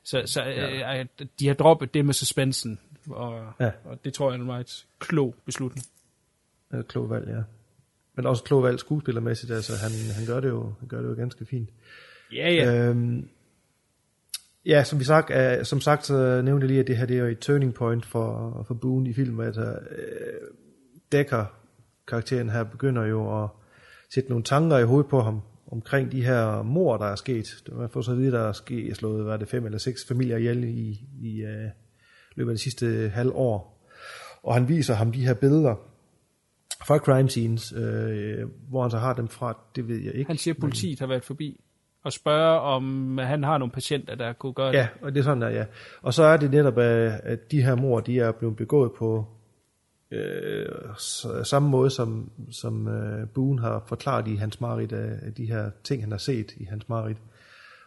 Så, 0.05 0.23
så 0.27 0.43
ja. 0.43 1.01
øh, 1.01 1.07
de 1.41 1.47
har 1.47 1.55
droppet 1.55 1.95
det 1.95 2.05
med 2.05 2.15
suspensen, 2.15 2.79
og, 3.11 3.53
ja. 3.61 3.71
og 3.85 4.05
det 4.05 4.15
tror 4.15 4.31
jeg 4.31 4.37
er 4.37 4.41
en 4.41 4.47
meget 4.47 4.87
klog 4.99 5.35
beslutning. 5.45 5.87
Det 6.71 6.77
er 6.77 6.81
et 6.81 6.89
klog 6.89 7.11
valg, 7.11 7.29
ja. 7.29 7.43
Men 8.15 8.27
også 8.27 8.45
klog 8.45 8.63
valg 8.63 8.79
skuespillermæssigt, 8.79 9.53
altså 9.53 9.73
han, 9.77 9.91
han, 10.15 10.27
gør 10.27 10.41
det 10.41 10.49
jo, 10.49 10.73
han 10.79 10.89
gør 10.89 11.01
det 11.03 11.09
jo 11.09 11.15
ganske 11.15 11.47
fint. 11.47 11.69
Ja, 12.33 12.51
ja. 12.51 12.75
Øhm, 12.75 13.29
ja, 14.67 14.85
som 14.85 14.99
vi 14.99 15.05
sagt, 15.05 15.31
uh, 15.31 15.65
som 15.65 15.81
sagt, 15.81 16.07
så 16.07 16.43
nævnte 16.45 16.65
jeg 16.65 16.69
lige, 16.69 16.81
at 16.81 16.87
det 16.87 16.97
her 16.97 17.07
det 17.07 17.17
er 17.17 17.21
jo 17.21 17.27
et 17.27 17.39
turning 17.39 17.75
point 17.75 18.07
for, 18.07 18.65
for 18.67 18.75
Boone 18.75 19.11
i 19.11 19.13
filmen, 19.13 19.47
at 19.47 19.57
uh, 19.57 19.65
Decker, 21.13 21.45
karakteren 22.09 22.51
her, 22.51 22.65
begynder 22.65 23.05
jo 23.05 23.45
at 23.45 23.51
sætte 24.15 24.29
nogle 24.29 24.45
tanker 24.45 24.79
i 24.79 24.85
hovedet 24.85 25.11
på 25.11 25.21
ham, 25.21 25.41
omkring 25.73 26.13
de 26.13 26.25
her 26.25 26.63
mor, 26.63 26.97
der 26.97 27.07
er 27.07 27.17
sket. 27.17 27.65
Man 27.73 27.91
får 27.91 28.01
så 28.01 28.13
at 28.13 28.19
vide, 28.19 28.33
der 28.33 28.49
er 28.49 28.53
sket, 28.53 28.97
slået, 28.97 29.25
hvad 29.25 29.33
er 29.33 29.37
det, 29.37 29.49
fem 29.49 29.67
eller 29.67 29.79
seks 29.79 30.05
familier 30.09 30.37
ihjel 30.37 30.65
i, 30.65 31.01
i 31.21 31.45
uh, 31.45 31.71
løbet 32.35 32.51
af 32.51 32.57
de 32.57 32.63
sidste 32.63 33.11
halv 33.15 33.31
år. 33.35 33.89
Og 34.43 34.55
han 34.55 34.69
viser 34.69 34.95
ham 34.95 35.13
de 35.13 35.27
her 35.27 35.35
billeder 35.35 35.75
fra 36.87 36.99
crime 36.99 37.29
scenes, 37.29 37.73
øh, 37.73 38.49
hvor 38.69 38.83
han 38.83 38.91
så 38.91 38.99
har 38.99 39.15
dem 39.15 39.29
fra, 39.29 39.59
det 39.77 39.89
ved 39.89 39.97
jeg 39.97 40.15
ikke. 40.15 40.29
Han 40.29 40.37
siger, 40.37 40.55
at 40.55 40.61
politiet 40.61 41.01
har 41.01 41.07
været 41.07 41.25
forbi 41.25 41.61
og 42.05 42.13
spørge, 42.13 42.61
om 42.61 43.19
han 43.19 43.45
har 43.45 43.59
nogle 43.59 43.73
patienter, 43.73 44.15
der 44.15 44.33
kunne 44.33 44.53
gøre 44.53 44.73
det. 44.73 44.79
Ja, 44.79 44.89
og 45.03 45.15
det 45.15 45.21
er 45.21 45.25
sådan 45.25 45.43
der, 45.43 45.49
ja. 45.49 45.65
Og 46.03 46.15
så 46.15 46.23
er 46.23 46.37
det 46.37 46.51
netop, 46.51 46.79
at 46.79 47.51
de 47.51 47.63
her 47.63 47.75
mor, 47.75 48.01
de 48.01 48.21
er 48.21 48.33
blevet 48.33 48.57
begået 48.57 48.93
på 48.93 49.27
øh, 50.13 50.67
samme 51.45 51.69
måde, 51.69 51.91
som, 51.91 52.31
som 52.51 52.89
øh, 52.89 53.29
Boone 53.29 53.61
har 53.61 53.85
forklaret 53.87 54.29
i 54.29 54.37
hans 54.37 54.61
marit 54.61 54.93
af, 54.93 55.07
øh, 55.07 55.19
af 55.23 55.35
de 55.35 55.47
her 55.47 55.71
ting, 55.85 56.03
han 56.03 56.11
har 56.11 56.19
set 56.19 56.53
i 56.57 56.65
hans 56.65 56.89
marit. 56.89 57.17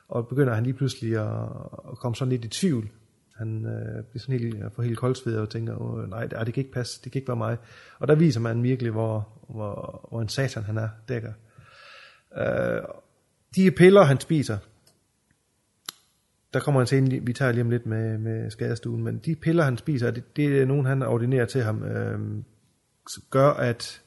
Og 0.07 0.27
begynder 0.27 0.53
han 0.53 0.63
lige 0.63 0.73
pludselig 0.73 1.17
at, 1.17 1.49
at 1.91 1.97
komme 1.97 2.15
sådan 2.15 2.29
lidt 2.29 2.45
i 2.45 2.47
tvivl. 2.47 2.89
Han 3.35 3.65
øh, 3.65 4.03
bliver 4.03 4.21
sådan 4.21 4.39
helt, 4.39 4.73
får 4.75 4.83
helt 4.83 4.97
koldsved 4.97 5.37
og 5.37 5.49
tænker, 5.49 5.81
Åh, 5.81 6.09
nej, 6.09 6.25
det 6.25 6.53
kan 6.53 6.61
ikke 6.61 6.71
passe, 6.71 7.01
det 7.03 7.11
kan 7.11 7.19
ikke 7.19 7.27
være 7.27 7.37
mig. 7.37 7.57
Og 7.99 8.07
der 8.07 8.15
viser 8.15 8.39
man 8.39 8.63
virkelig, 8.63 8.91
hvor, 8.91 9.27
hvor, 9.49 10.07
hvor 10.09 10.21
en 10.21 10.29
satan 10.29 10.63
han 10.63 10.77
er, 10.77 10.89
dækker. 11.09 11.33
Øh, 12.37 12.81
de 13.55 13.71
piller, 13.71 14.03
han 14.03 14.19
spiser, 14.19 14.57
der 16.53 16.59
kommer 16.59 16.81
en 16.81 16.87
scene, 16.87 17.25
vi 17.25 17.33
tager 17.33 17.51
lige 17.51 17.61
om 17.61 17.69
lidt 17.69 17.85
med, 17.85 18.17
med 18.17 18.51
skadestuen, 18.51 19.03
men 19.03 19.17
de 19.17 19.35
piller, 19.35 19.63
han 19.63 19.77
spiser, 19.77 20.11
det, 20.11 20.35
det 20.35 20.61
er 20.61 20.65
nogen, 20.65 20.85
han 20.85 21.01
ordinerer 21.01 21.45
til 21.45 21.63
ham, 21.63 21.83
øh, 21.83 22.19
gør, 23.29 23.49
at 23.49 24.01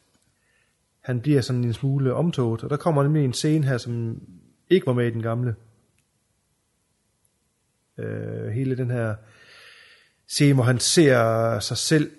han 1.01 1.21
bliver 1.21 1.41
sådan 1.41 1.65
en 1.65 1.73
smule 1.73 2.15
omtoget. 2.15 2.65
Og 2.65 2.71
der 2.71 2.77
kommer 2.77 3.03
nemlig 3.03 3.25
en 3.25 3.33
scene 3.33 3.67
her, 3.67 3.79
som 3.79 4.23
ikke 4.71 4.87
var 4.87 4.93
med 4.93 5.07
i 5.07 5.11
den 5.11 5.23
gamle. 5.23 5.55
Øh, 7.99 8.49
hele 8.49 8.77
den 8.77 8.91
her 8.91 9.15
scene, 10.27 10.55
hvor 10.55 10.65
han 10.65 10.79
ser 10.79 11.59
sig 11.61 11.77
selv 11.77 12.11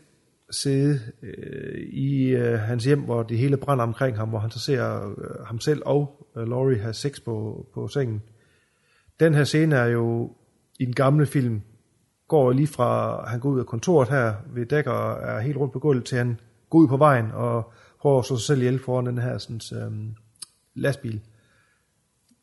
sidde 0.52 1.00
øh, 1.22 1.80
i 1.80 2.28
øh, 2.28 2.60
hans 2.60 2.86
hjem, 2.86 3.02
hvor 3.02 3.24
det 3.24 3.38
hele 3.38 3.58
brænder 3.58 3.84
omkring 3.84 4.18
ham, 4.18 4.30
hvor 4.30 4.40
han 4.40 4.52
så 4.52 4.60
ser 4.60 5.10
øh, 5.10 5.46
ham 5.46 5.60
selv 5.60 5.82
og 5.86 6.28
øh, 6.38 6.48
Laurie 6.48 6.80
have 6.80 6.94
sex 6.94 7.22
på, 7.24 7.66
på 7.74 7.88
sengen. 7.88 8.22
Den 9.20 9.34
her 9.34 9.44
scene 9.44 9.76
er 9.76 9.86
jo 9.86 10.36
i 10.80 10.86
den 10.86 10.96
gamle 10.96 11.26
film, 11.26 11.62
går 12.28 12.52
lige 12.52 12.68
fra, 12.68 13.24
han 13.30 13.40
går 13.40 13.50
ud 13.50 13.60
af 13.60 13.66
kontoret 13.66 14.10
her 14.10 14.34
ved 14.54 14.66
dækker 14.66 14.92
og 14.92 15.36
er 15.36 15.40
helt 15.40 15.58
rundt 15.58 15.74
på 15.74 15.80
gulvet, 15.80 16.06
til 16.06 16.18
han 16.18 16.40
går 16.70 16.80
ud 16.80 16.88
på 16.88 16.98
vejen 16.98 17.32
og 17.32 17.74
prøver 18.00 18.20
at 18.20 18.26
slå 18.26 18.38
sig 18.38 18.46
selv 18.46 18.60
ihjel 18.60 18.80
foran 18.80 19.06
den 19.06 19.18
her 19.18 19.38
sådan, 19.38 19.84
øhm, 19.84 20.16
lastbil. 20.74 21.22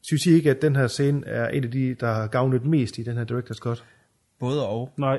Synes 0.03 0.27
I 0.27 0.31
ikke, 0.31 0.51
at 0.51 0.63
den 0.63 0.77
her 0.77 0.87
scene 0.87 1.27
er 1.27 1.49
en 1.49 1.65
af 1.65 1.71
de, 1.71 1.95
der 1.95 2.13
har 2.13 2.27
gavnet 2.27 2.65
mest 2.65 2.99
i 2.99 3.03
den 3.03 3.17
her 3.17 3.25
Director's 3.25 3.59
Cut? 3.59 3.85
Både 4.39 4.67
og. 4.67 4.93
Nej. 4.97 5.19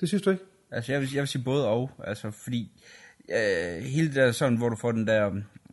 Det 0.00 0.08
synes 0.08 0.22
du 0.22 0.30
ikke? 0.30 0.44
Altså, 0.70 0.92
jeg 0.92 1.00
vil, 1.00 1.12
jeg 1.12 1.20
vil 1.20 1.28
sige 1.28 1.44
både 1.44 1.68
og. 1.68 1.90
Altså, 2.04 2.30
fordi 2.30 2.70
øh, 3.28 3.82
hele 3.82 4.06
det 4.06 4.14
der 4.14 4.32
sådan, 4.32 4.58
hvor 4.58 4.68
du 4.68 4.76
får 4.76 4.92
den 4.92 5.06
der 5.06 5.26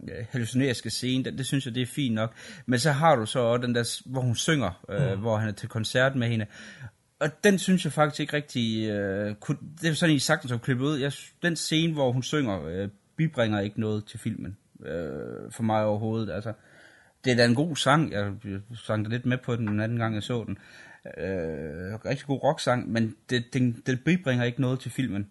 øh, 0.03 0.25
hallucineriske 0.29 0.89
scene, 0.89 1.23
det, 1.23 1.37
det 1.37 1.45
synes 1.45 1.65
jeg, 1.65 1.75
det 1.75 1.81
er 1.81 1.87
fint 1.87 2.15
nok. 2.15 2.33
Men 2.65 2.79
så 2.79 2.91
har 2.91 3.15
du 3.15 3.25
så 3.25 3.39
også 3.39 3.67
den 3.67 3.75
der, 3.75 4.01
hvor 4.05 4.21
hun 4.21 4.35
synger, 4.35 4.85
øh, 4.89 5.13
mm. 5.13 5.19
hvor 5.19 5.37
han 5.37 5.49
er 5.49 5.53
til 5.53 5.69
koncert 5.69 6.15
med 6.15 6.27
hende. 6.27 6.45
Og 7.19 7.29
den 7.43 7.59
synes 7.59 7.85
jeg 7.85 7.93
faktisk 7.93 8.19
ikke 8.19 8.33
rigtig... 8.33 8.89
Øh, 8.89 9.35
kunne, 9.35 9.57
det 9.81 9.89
er 9.89 9.93
sådan, 9.93 10.15
I 10.15 10.19
sagtens 10.19 10.51
har 10.51 10.57
klippet 10.57 10.85
ud. 10.85 10.97
Jeg, 10.97 11.11
den 11.43 11.55
scene, 11.55 11.93
hvor 11.93 12.11
hun 12.11 12.23
synger, 12.23 12.65
øh, 12.65 12.89
bibringer 13.15 13.59
ikke 13.59 13.79
noget 13.79 14.05
til 14.05 14.19
filmen. 14.19 14.57
Øh, 14.85 15.51
for 15.51 15.63
mig 15.63 15.83
overhovedet. 15.83 16.33
Altså, 16.33 16.53
det 17.25 17.31
er 17.31 17.35
da 17.35 17.45
en 17.45 17.55
god 17.55 17.75
sang. 17.75 18.11
Jeg, 18.11 18.33
sang 18.85 19.07
lidt 19.07 19.25
med 19.25 19.37
på 19.37 19.55
den 19.55 19.67
den 19.67 19.79
anden 19.79 19.97
gang, 19.97 20.15
jeg 20.15 20.23
så 20.23 20.43
den. 20.47 20.57
Øh, 21.17 22.05
rigtig 22.05 22.27
god 22.27 22.43
rocksang, 22.43 22.91
men 22.91 23.15
det, 23.29 23.53
det, 23.53 23.87
det 23.87 24.03
bibringer 24.05 24.45
ikke 24.45 24.61
noget 24.61 24.79
til 24.79 24.91
filmen. 24.91 25.27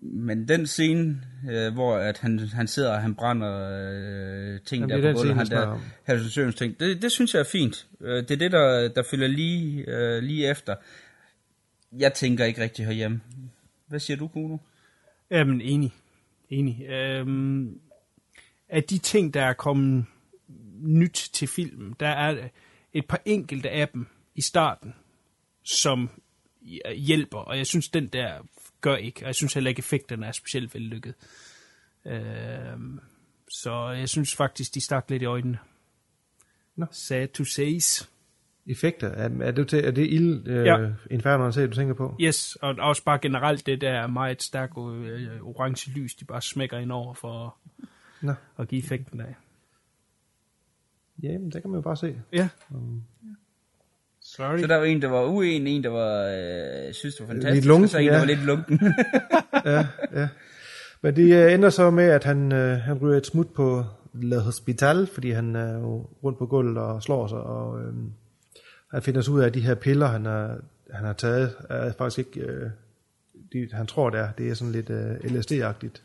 Men 0.00 0.48
den 0.48 0.66
scene, 0.66 1.22
øh, 1.50 1.72
hvor 1.72 1.96
at 1.96 2.18
han, 2.18 2.38
han 2.38 2.66
sidder 2.66 2.92
og 2.92 3.02
han 3.02 3.14
brænder 3.14 3.52
øh, 3.52 4.60
ting 4.60 4.88
Jamen, 4.88 5.04
der 5.04 5.12
på 5.12 5.18
gulvet, 5.18 5.36
han 5.36 5.46
der 5.46 5.80
hallucinations 6.04 6.54
ting, 6.54 6.80
det, 6.80 7.02
det 7.02 7.12
synes 7.12 7.34
jeg 7.34 7.40
er 7.40 7.44
fint. 7.52 7.86
Øh, 8.00 8.22
det 8.22 8.30
er 8.30 8.36
det, 8.36 8.52
der, 8.52 8.88
der 8.88 9.02
følger 9.10 9.28
lige, 9.28 9.84
øh, 9.88 10.22
lige 10.22 10.50
efter. 10.50 10.74
Jeg 11.98 12.12
tænker 12.12 12.44
ikke 12.44 12.62
rigtig 12.62 12.86
herhjemme. 12.86 13.20
Hvad 13.86 14.00
siger 14.00 14.16
du, 14.16 14.28
Kuno? 14.28 14.56
Jamen, 15.30 15.60
enig. 15.60 15.92
Enig. 16.50 16.86
Øhm, 16.88 17.80
af 18.68 18.82
de 18.82 18.98
ting, 18.98 19.34
der 19.34 19.42
er 19.42 19.52
kommet 19.52 20.04
nyt 20.78 21.30
til 21.32 21.48
filmen, 21.48 21.96
der 22.00 22.08
er 22.08 22.48
et 22.92 23.06
par 23.06 23.22
enkelte 23.24 23.70
af 23.70 23.88
dem 23.88 24.06
i 24.36 24.40
starten, 24.40 24.94
som 25.62 26.10
hjælper, 26.96 27.38
og 27.38 27.58
jeg 27.58 27.66
synes, 27.66 27.88
den 27.88 28.06
der 28.06 28.38
gør 28.80 28.96
ikke, 28.96 29.22
og 29.22 29.26
jeg 29.26 29.34
synes 29.34 29.54
heller 29.54 29.68
ikke, 29.68 29.78
effekterne 29.78 30.26
er 30.26 30.32
specielt 30.32 30.74
vellykket. 30.74 31.14
Øh, 32.04 32.78
så 33.50 33.90
jeg 33.90 34.08
synes 34.08 34.36
faktisk, 34.36 34.74
de 34.74 34.80
stak 34.80 35.10
lidt 35.10 35.22
i 35.22 35.26
øjnene. 35.26 35.58
No. 36.76 36.86
Sad 36.90 37.28
to 37.28 37.44
says. 37.44 38.10
Effekter? 38.66 39.08
Er, 39.08 39.28
er, 39.40 39.50
det, 39.50 39.74
er 39.74 39.90
det 39.90 40.10
ild, 40.10 40.48
øh, 40.48 40.66
ja. 40.66 40.92
Inferno, 41.10 41.66
du 41.66 41.74
tænker 41.74 41.94
på? 41.94 42.16
Yes, 42.20 42.56
og 42.56 42.74
også 42.78 43.04
bare 43.04 43.18
generelt 43.18 43.66
det 43.66 43.80
der 43.80 44.06
meget 44.06 44.42
stærke 44.42 44.80
øh, 44.80 45.40
orange 45.42 45.90
lys, 45.90 46.14
de 46.14 46.24
bare 46.24 46.42
smækker 46.42 46.78
ind 46.78 46.92
over 46.92 47.14
for 47.14 47.56
no. 48.20 48.34
at 48.58 48.68
give 48.68 48.82
effekten 48.82 49.20
af. 49.20 49.34
Jamen, 51.22 51.50
det 51.50 51.62
kan 51.62 51.70
man 51.70 51.78
jo 51.78 51.82
bare 51.82 51.96
se. 51.96 52.22
Ja. 52.32 52.48
Um, 52.70 53.02
Sorry. 54.36 54.58
Så 54.58 54.66
der 54.66 54.76
var 54.76 54.84
en, 54.84 55.02
der 55.02 55.08
var 55.08 55.24
uenig, 55.24 55.76
en, 55.76 55.84
der 55.84 55.90
var, 55.90 56.24
øh, 56.86 56.92
synes, 56.94 57.14
det 57.14 57.28
var 57.28 57.34
fantastisk, 57.34 57.54
lidt 57.54 57.64
lunken, 57.64 57.84
og 57.84 57.90
så 57.90 57.98
en, 57.98 58.06
der 58.06 58.12
ja. 58.12 58.18
var 58.18 58.26
lidt 58.26 58.44
lunken. 58.44 58.80
ja, 59.64 59.86
ja. 60.14 60.28
Men 61.02 61.16
det 61.16 61.34
øh, 61.34 61.54
ender 61.54 61.70
så 61.70 61.90
med, 61.90 62.04
at 62.04 62.24
han, 62.24 62.52
øh, 62.52 62.78
han 62.78 62.98
ryger 62.98 63.16
et 63.16 63.26
smut 63.26 63.46
på 63.54 63.84
Le 64.14 64.40
Hospital, 64.40 65.06
fordi 65.06 65.30
han 65.30 65.56
er 65.56 65.72
jo 65.78 66.06
rundt 66.24 66.38
på 66.38 66.46
gulvet 66.46 66.78
og 66.78 67.02
slår 67.02 67.26
sig, 67.26 67.38
og 67.38 67.80
øh, 67.80 67.92
han 68.90 69.02
finder 69.02 69.20
så 69.20 69.30
ud 69.30 69.40
af, 69.40 69.46
at 69.46 69.54
de 69.54 69.60
her 69.60 69.74
piller, 69.74 70.06
han 70.06 70.24
har, 70.24 70.58
han 70.90 71.04
har 71.04 71.12
taget, 71.12 71.54
er 71.70 71.92
faktisk 71.92 72.18
ikke, 72.18 72.40
øh, 72.40 72.70
de, 73.52 73.68
han 73.72 73.86
tror 73.86 74.10
det 74.10 74.20
er, 74.20 74.28
det 74.38 74.50
er 74.50 74.54
sådan 74.54 74.72
lidt 74.72 74.90
øh, 74.90 75.14
LSD-agtigt. 75.14 76.02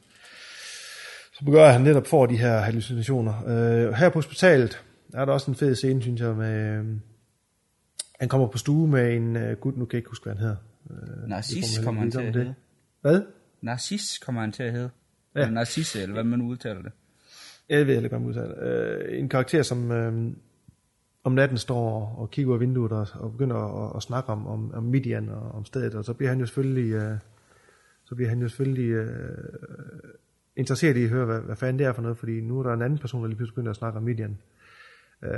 Så 1.34 1.46
begynder 1.46 1.68
han 1.68 1.82
netop 1.82 2.08
får 2.08 2.26
de 2.26 2.38
her 2.38 2.58
hallucinationer. 2.58 3.34
Øh, 3.48 3.94
her 3.94 4.10
på 4.10 4.18
hospitalet 4.18 4.82
er 5.14 5.26
der 5.26 5.34
også 5.34 5.52
en 5.52 5.56
fed 5.56 5.76
scene, 5.76 6.02
synes 6.02 6.22
jeg, 6.22 6.36
med... 6.36 6.80
Øh, 6.80 6.86
han 8.22 8.30
kommer 8.30 8.48
på 8.48 8.58
stue 8.58 8.88
med 8.88 9.16
en 9.16 9.36
uh, 9.36 9.52
gut, 9.52 9.78
nu 9.78 9.86
kan 9.86 9.96
jeg 9.96 10.00
ikke 10.00 10.10
huske, 10.10 10.24
hvad 10.24 10.34
han 10.34 10.42
hedder. 10.42 10.56
Uh, 10.86 11.30
Narcis 11.30 11.80
kommer 11.84 12.02
han 12.02 12.12
til 12.12 12.20
at 12.20 12.34
hedde. 12.34 12.54
Hvad? 13.02 13.22
Narcis 13.62 14.18
kommer 14.18 14.42
han 14.42 14.52
til 14.52 14.64
at 14.64 14.72
hedde. 14.72 14.90
Ja. 15.36 15.40
Eller 15.40 15.54
Narcisse, 15.54 16.02
eller 16.02 16.14
hvad 16.14 16.24
man 16.24 16.42
udtaler 16.42 16.82
det. 16.82 16.92
Jeg 17.70 17.88
ved 17.88 17.96
ikke, 17.96 18.10
hvad 18.10 18.20
man 18.20 18.28
udtaler 18.28 19.08
uh, 19.10 19.20
En 19.20 19.30
karakter, 19.30 19.64
som 19.64 19.92
uh, 19.92 20.34
om 21.24 21.32
natten 21.32 21.58
står 21.58 22.16
og 22.18 22.32
kigger 22.32 22.50
ud 22.50 22.56
af 22.56 22.60
vinduet 22.60 22.92
og, 22.92 23.08
og 23.14 23.32
begynder 23.32 23.86
at, 23.86 23.96
at 23.96 24.04
snakke 24.04 24.30
om, 24.30 24.48
om, 24.48 24.74
om 24.74 24.84
Midian 24.84 25.30
og 25.30 25.52
om 25.52 25.66
stedet, 25.66 25.96
og 25.96 26.06
så 26.06 26.14
bliver 26.14 26.30
han 26.30 26.40
jo 26.40 26.46
selvfølgelig, 26.46 26.96
uh, 26.96 27.18
så 28.06 28.16
bliver 28.16 28.30
han 28.30 28.42
jo 28.42 28.48
selvfølgelig 28.48 29.00
uh, 29.00 29.08
interesseret 30.56 30.98
i 30.98 31.04
at 31.04 31.10
høre, 31.10 31.26
hvad, 31.26 31.40
hvad 31.40 31.56
fanden 31.56 31.80
det 31.80 31.88
er 31.88 31.94
for 31.94 32.02
noget, 32.02 32.18
fordi 32.18 32.42
nu 32.42 32.60
er 32.60 32.64
der 32.64 32.74
en 32.74 32.82
anden 32.82 33.00
person, 33.00 33.22
der 33.22 33.28
lige 33.28 33.38
pludselig 33.38 33.56
begynder 33.56 33.72
at 33.72 33.78
snakke 33.78 33.98
om 33.98 34.04
Midian. 34.04 34.38
Uh, 35.22 35.30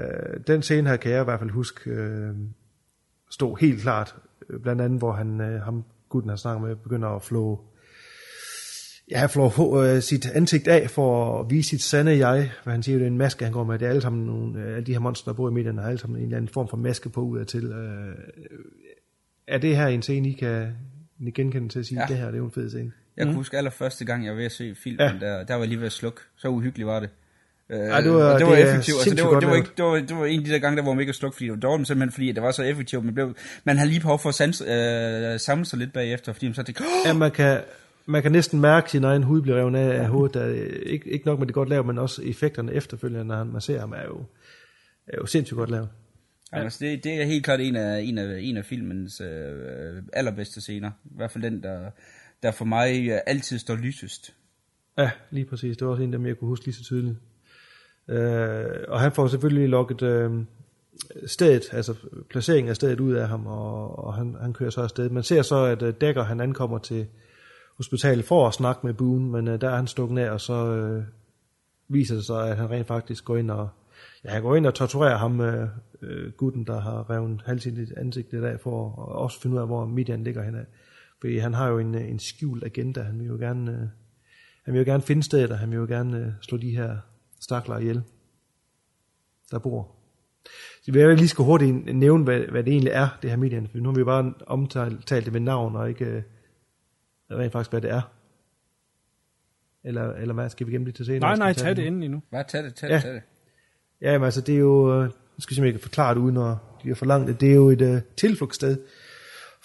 den 0.47 0.61
scene 0.61 0.89
her 0.89 0.97
kan 0.97 1.11
jeg 1.11 1.21
i 1.21 1.23
hvert 1.23 1.39
fald 1.39 1.49
huske, 1.49 1.91
stod 3.33 3.57
helt 3.59 3.81
klart, 3.81 4.15
blandt 4.63 4.81
andet 4.81 4.99
hvor 4.99 5.11
han, 5.11 5.41
øh, 5.41 5.61
ham 5.61 5.83
gutten 6.09 6.29
har 6.29 6.35
snakket 6.37 6.67
med, 6.67 6.75
begynder 6.75 7.07
at 7.09 7.21
flå 7.21 7.59
Ja, 9.11 9.17
han 9.17 9.29
får 9.29 9.77
øh, 9.95 10.01
sit 10.01 10.25
ansigt 10.25 10.67
af 10.67 10.89
for 10.89 11.39
at 11.39 11.49
vise 11.49 11.69
sit 11.69 11.81
sande 11.81 12.27
jeg. 12.27 12.51
Hvad 12.63 12.73
han 12.73 12.83
siger, 12.83 12.97
det 12.97 13.03
er 13.03 13.07
en 13.11 13.17
maske, 13.17 13.43
han 13.43 13.53
går 13.53 13.63
med. 13.63 13.79
Det 13.79 13.85
er 13.85 13.89
alle 13.89 14.01
sammen 14.01 14.25
nogle 14.25 14.59
øh, 14.59 14.77
af 14.77 14.85
de 14.85 14.91
her 14.91 14.99
monster, 14.99 15.31
der 15.31 15.35
bor 15.35 15.49
i 15.49 15.53
medierne, 15.53 15.81
har 15.81 15.87
alle 15.89 15.99
sammen 15.99 16.17
en 16.17 16.23
eller 16.23 16.37
anden 16.37 16.49
form 16.53 16.67
for 16.67 16.77
maske 16.77 17.09
på 17.09 17.21
ud 17.21 17.39
af 17.39 17.45
til. 17.47 17.65
Øh, 17.65 18.15
er 19.47 19.57
det 19.57 19.77
her 19.77 19.87
en 19.87 20.01
scene, 20.01 20.29
I 20.29 20.33
kan 20.33 20.67
I 21.19 21.31
genkende 21.31 21.69
til 21.69 21.79
at 21.79 21.85
sige, 21.85 22.01
Ja. 22.01 22.05
det 22.07 22.17
her 22.17 22.25
det 22.25 22.33
er 22.33 22.37
jo 22.37 22.45
en 22.45 22.51
fed 22.51 22.69
scene? 22.69 22.91
Jeg 23.17 23.25
kan 23.25 23.35
huske 23.35 23.57
allerførste 23.57 24.05
gang, 24.05 24.25
jeg 24.25 24.31
var 24.31 24.37
ved 24.37 24.45
at 24.45 24.51
se 24.51 24.75
filmen, 24.75 24.99
ja. 24.99 25.13
der, 25.19 25.43
der 25.43 25.55
var 25.55 25.65
lige 25.65 25.79
ved 25.79 25.85
at 25.85 25.91
slukke. 25.91 26.21
Så 26.35 26.47
uhyggeligt 26.49 26.87
var 26.87 26.99
det. 26.99 27.09
Øh, 27.69 27.77
det 27.79 27.89
var- 28.11 28.33
og 28.33 28.39
det 28.39 28.47
var 28.47 28.55
det 28.55 28.63
effektivt. 28.69 28.97
Altså, 28.97 29.15
det, 29.15 29.23
var, 29.23 29.39
det, 29.39 29.49
var 29.49 29.55
ikke, 29.55 29.69
det, 29.77 29.85
var, 29.85 29.95
det 29.95 30.15
var 30.17 30.25
en 30.25 30.39
af 30.39 30.45
de 30.45 30.51
der 30.51 30.59
gange, 30.59 30.77
der 30.77 30.83
var 30.83 30.93
mega 30.93 31.11
sluk, 31.11 31.33
fordi 31.33 31.45
det 31.45 31.51
var 31.53 31.59
dårligt, 31.59 31.87
simpelthen 31.87 32.11
fordi 32.11 32.29
at 32.29 32.35
det 32.35 32.43
var 32.43 32.51
så 32.51 32.63
effektivt. 32.63 33.05
Man, 33.05 33.13
blev, 33.13 33.35
man 33.63 33.77
havde 33.77 33.89
lige 33.89 33.99
behov 33.99 34.19
for 34.19 34.29
at 34.29 34.35
sans, 34.35 34.61
øh, 34.61 35.39
samle 35.39 35.65
sig 35.65 35.79
lidt 35.79 35.93
bagefter, 35.93 36.33
fordi 36.33 36.45
man 36.47 36.53
så 36.53 36.63
tænkte, 36.63 36.83
Ja, 37.05 37.13
man 37.13 37.31
kan, 37.31 37.61
man 38.05 38.21
kan 38.21 38.31
næsten 38.31 38.61
mærke 38.61 38.91
sin 38.91 39.03
egen 39.03 39.23
hud 39.23 39.41
blive 39.41 39.55
revet 39.57 39.75
af, 39.75 39.99
af 40.01 40.07
hovedet. 40.07 40.33
Der, 40.33 40.45
ikke, 40.85 41.09
ikke 41.09 41.25
nok 41.25 41.39
med 41.39 41.47
det 41.47 41.53
godt 41.55 41.69
lavet, 41.69 41.85
men 41.85 41.97
også 41.97 42.21
effekterne 42.23 42.73
efterfølgende, 42.73 43.25
når 43.25 43.43
man 43.43 43.61
ser 43.61 43.79
ham, 43.79 43.91
er 43.91 44.03
jo, 44.03 44.23
er 45.07 45.17
jo 45.17 45.25
sindssygt 45.25 45.57
godt 45.57 45.69
lavet. 45.71 45.89
Ja. 46.53 46.63
Altså, 46.63 46.77
det, 46.81 47.03
det 47.03 47.21
er 47.21 47.25
helt 47.25 47.45
klart 47.45 47.59
en 47.61 47.75
af, 47.75 48.01
en 48.01 48.17
af, 48.17 48.37
en 48.41 48.57
af 48.57 48.65
filmens 48.65 49.21
øh, 49.21 50.03
allerbedste 50.13 50.61
scener. 50.61 50.91
I 51.05 51.15
hvert 51.15 51.31
fald 51.31 51.43
den, 51.43 51.63
der, 51.63 51.79
der 52.43 52.51
for 52.51 52.65
mig 52.65 53.07
øh, 53.09 53.19
altid 53.27 53.59
står 53.59 53.75
lysest. 53.75 54.33
Ja, 54.97 55.09
lige 55.31 55.45
præcis. 55.45 55.77
Det 55.77 55.85
var 55.87 55.91
også 55.91 56.03
en 56.03 56.13
af 56.13 56.19
dem, 56.19 56.27
jeg 56.27 56.37
kunne 56.37 56.47
huske 56.47 56.65
lige 56.65 56.75
så 56.75 56.83
tydeligt. 56.83 57.15
Øh, 58.07 58.65
og 58.87 58.99
han 58.99 59.11
får 59.11 59.27
selvfølgelig 59.27 59.69
lukket 59.69 60.01
øh, 60.01 60.31
stedet, 61.25 61.63
altså 61.71 61.93
placeringen 62.29 62.69
af 62.69 62.75
stedet 62.75 62.99
ud 62.99 63.13
af 63.13 63.27
ham, 63.27 63.47
og, 63.47 63.99
og 63.99 64.13
han, 64.13 64.35
han 64.41 64.53
kører 64.53 64.69
så 64.69 64.81
afsted. 64.81 65.09
Man 65.09 65.23
ser 65.23 65.41
så, 65.41 65.63
at 65.63 65.81
øh, 65.81 65.93
Dækker 66.01 66.23
han 66.23 66.41
ankommer 66.41 66.77
til 66.77 67.07
hospitalet 67.77 68.25
for 68.25 68.47
at 68.47 68.53
snakke 68.53 68.85
med 68.85 68.93
Boone, 68.93 69.31
men 69.31 69.47
øh, 69.47 69.61
der 69.61 69.69
er 69.69 69.75
han 69.75 69.87
stukket 69.87 70.19
af, 70.19 70.31
og 70.31 70.41
så 70.41 70.53
øh, 70.53 71.03
viser 71.87 72.15
det 72.15 72.25
sig, 72.25 72.49
at 72.49 72.57
han 72.57 72.69
rent 72.69 72.87
faktisk 72.87 73.25
går 73.25 73.37
ind 73.37 73.51
og 73.51 73.69
ja, 74.25 74.29
han 74.29 74.41
går 74.41 74.55
ind 74.55 74.65
og 74.65 74.73
torturerer 74.73 75.17
ham, 75.17 75.41
øh, 75.41 75.67
øh, 76.01 76.31
gutten, 76.31 76.63
der 76.63 76.81
har 76.81 77.09
revet 77.09 77.41
halvsindigt 77.45 77.93
ansigt 77.97 78.33
i 78.33 78.41
dag, 78.41 78.59
for 78.59 78.87
at 78.87 79.15
også 79.15 79.41
finde 79.41 79.55
ud 79.55 79.61
af, 79.61 79.67
hvor 79.67 79.85
Midian 79.85 80.23
ligger 80.23 80.43
henad. 80.43 80.65
Fordi 81.21 81.37
han 81.37 81.53
har 81.53 81.67
jo 81.67 81.79
en, 81.79 81.95
øh, 81.95 82.09
en 82.09 82.19
skjult 82.19 82.63
agenda, 82.63 83.01
han 83.01 83.19
vil 83.19 83.27
jo 83.27 83.35
gerne... 83.35 83.71
Øh, 83.71 83.87
han 84.63 84.73
vil 84.73 84.79
jo 84.79 84.85
gerne 84.85 85.03
finde 85.03 85.23
stedet, 85.23 85.51
og 85.51 85.59
han 85.59 85.69
vil 85.69 85.77
jo 85.77 85.85
gerne 85.85 86.17
øh, 86.17 86.27
slå 86.41 86.57
de 86.57 86.69
her 86.69 86.97
stakler 87.43 87.77
ihjel, 87.77 88.03
der 89.51 89.59
bor. 89.59 89.95
Så 90.83 90.91
vi 90.91 91.07
vil 91.07 91.17
lige 91.17 91.27
skal 91.27 91.45
hurtigt 91.45 91.95
nævne, 91.95 92.23
hvad, 92.23 92.39
hvad 92.39 92.63
det 92.63 92.71
egentlig 92.71 92.91
er, 92.91 93.07
det 93.21 93.29
her 93.29 93.37
median. 93.37 93.67
For 93.67 93.77
nu 93.77 93.89
har 93.89 93.93
vi 93.93 93.99
jo 93.99 94.05
bare 94.05 94.33
omtalt 94.47 95.07
talt 95.07 95.25
det 95.25 95.33
med 95.33 95.41
navn, 95.41 95.75
og 95.75 95.89
ikke 95.89 96.05
øh, 96.05 96.23
rent 97.31 97.51
faktisk, 97.51 97.71
hvad 97.71 97.81
det 97.81 97.91
er. 97.91 98.01
Eller, 99.83 100.13
eller 100.13 100.33
hvad, 100.33 100.49
skal 100.49 100.67
vi 100.67 100.71
gemme 100.71 100.87
det 100.87 100.95
til 100.95 101.05
senere? 101.05 101.19
Nej, 101.19 101.35
nej, 101.35 101.53
tag 101.53 101.75
det 101.75 101.87
endelig 101.87 102.09
nu. 102.09 102.21
Bare 102.31 102.43
tag 102.43 102.63
det, 102.63 102.75
tag 102.75 102.89
Ja. 102.89 102.95
det, 102.95 103.03
tag 103.03 103.13
det. 103.13 103.21
Ja, 104.01 104.17
men 104.17 104.25
altså 104.25 104.41
det 104.41 104.55
er 104.55 104.59
jo, 104.59 104.93
øh, 104.93 105.03
nu 105.03 105.09
skal 105.09 105.53
jeg 105.53 105.55
simpelthen 105.55 105.65
ikke 105.65 105.79
forklare 105.79 106.15
det 106.15 106.19
uden 106.21 106.37
at 106.37 106.57
blive 106.81 106.95
for 106.95 107.05
langt, 107.05 107.41
det 107.41 107.49
er 107.49 107.55
jo 107.55 107.69
et 107.69 107.81
uh, 107.81 107.97
tilflugtssted 108.17 108.77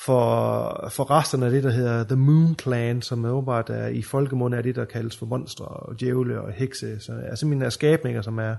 for, 0.01 0.89
for 0.93 1.11
resterne 1.11 1.47
af 1.47 1.53
det, 1.53 1.63
der 1.63 1.71
hedder 1.71 2.05
The 2.05 2.17
Moon 2.17 2.57
Clan, 2.63 3.03
som 3.03 3.25
er 3.25 3.31
åbenbart 3.31 3.71
er, 3.71 3.87
i 3.87 4.03
folkemunde 4.03 4.57
er 4.57 4.63
det, 4.63 4.77
der 4.77 4.85
kaldes 4.85 5.17
for 5.17 5.27
monstre 5.27 5.65
og 5.65 6.01
djævle 6.01 6.41
og 6.41 6.53
hekse. 6.53 7.01
Så 7.01 7.13
er 7.13 7.35
simpelthen 7.35 7.67
er 7.67 7.71
skabninger, 7.71 8.23
som 8.23 8.39
er, 8.39 8.57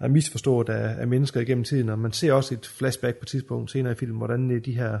er 0.00 0.08
misforstået 0.08 0.68
af, 0.68 1.00
af 1.00 1.08
mennesker 1.08 1.40
igennem 1.40 1.64
tiden, 1.64 1.88
og 1.88 1.98
man 1.98 2.12
ser 2.12 2.32
også 2.32 2.54
et 2.54 2.66
flashback 2.78 3.16
på 3.16 3.22
et 3.22 3.28
tidspunkt 3.28 3.70
senere 3.70 3.92
i 3.92 3.96
filmen, 3.96 4.16
hvordan 4.16 4.50
øh, 4.50 4.64
de 4.64 4.72
her 4.72 4.98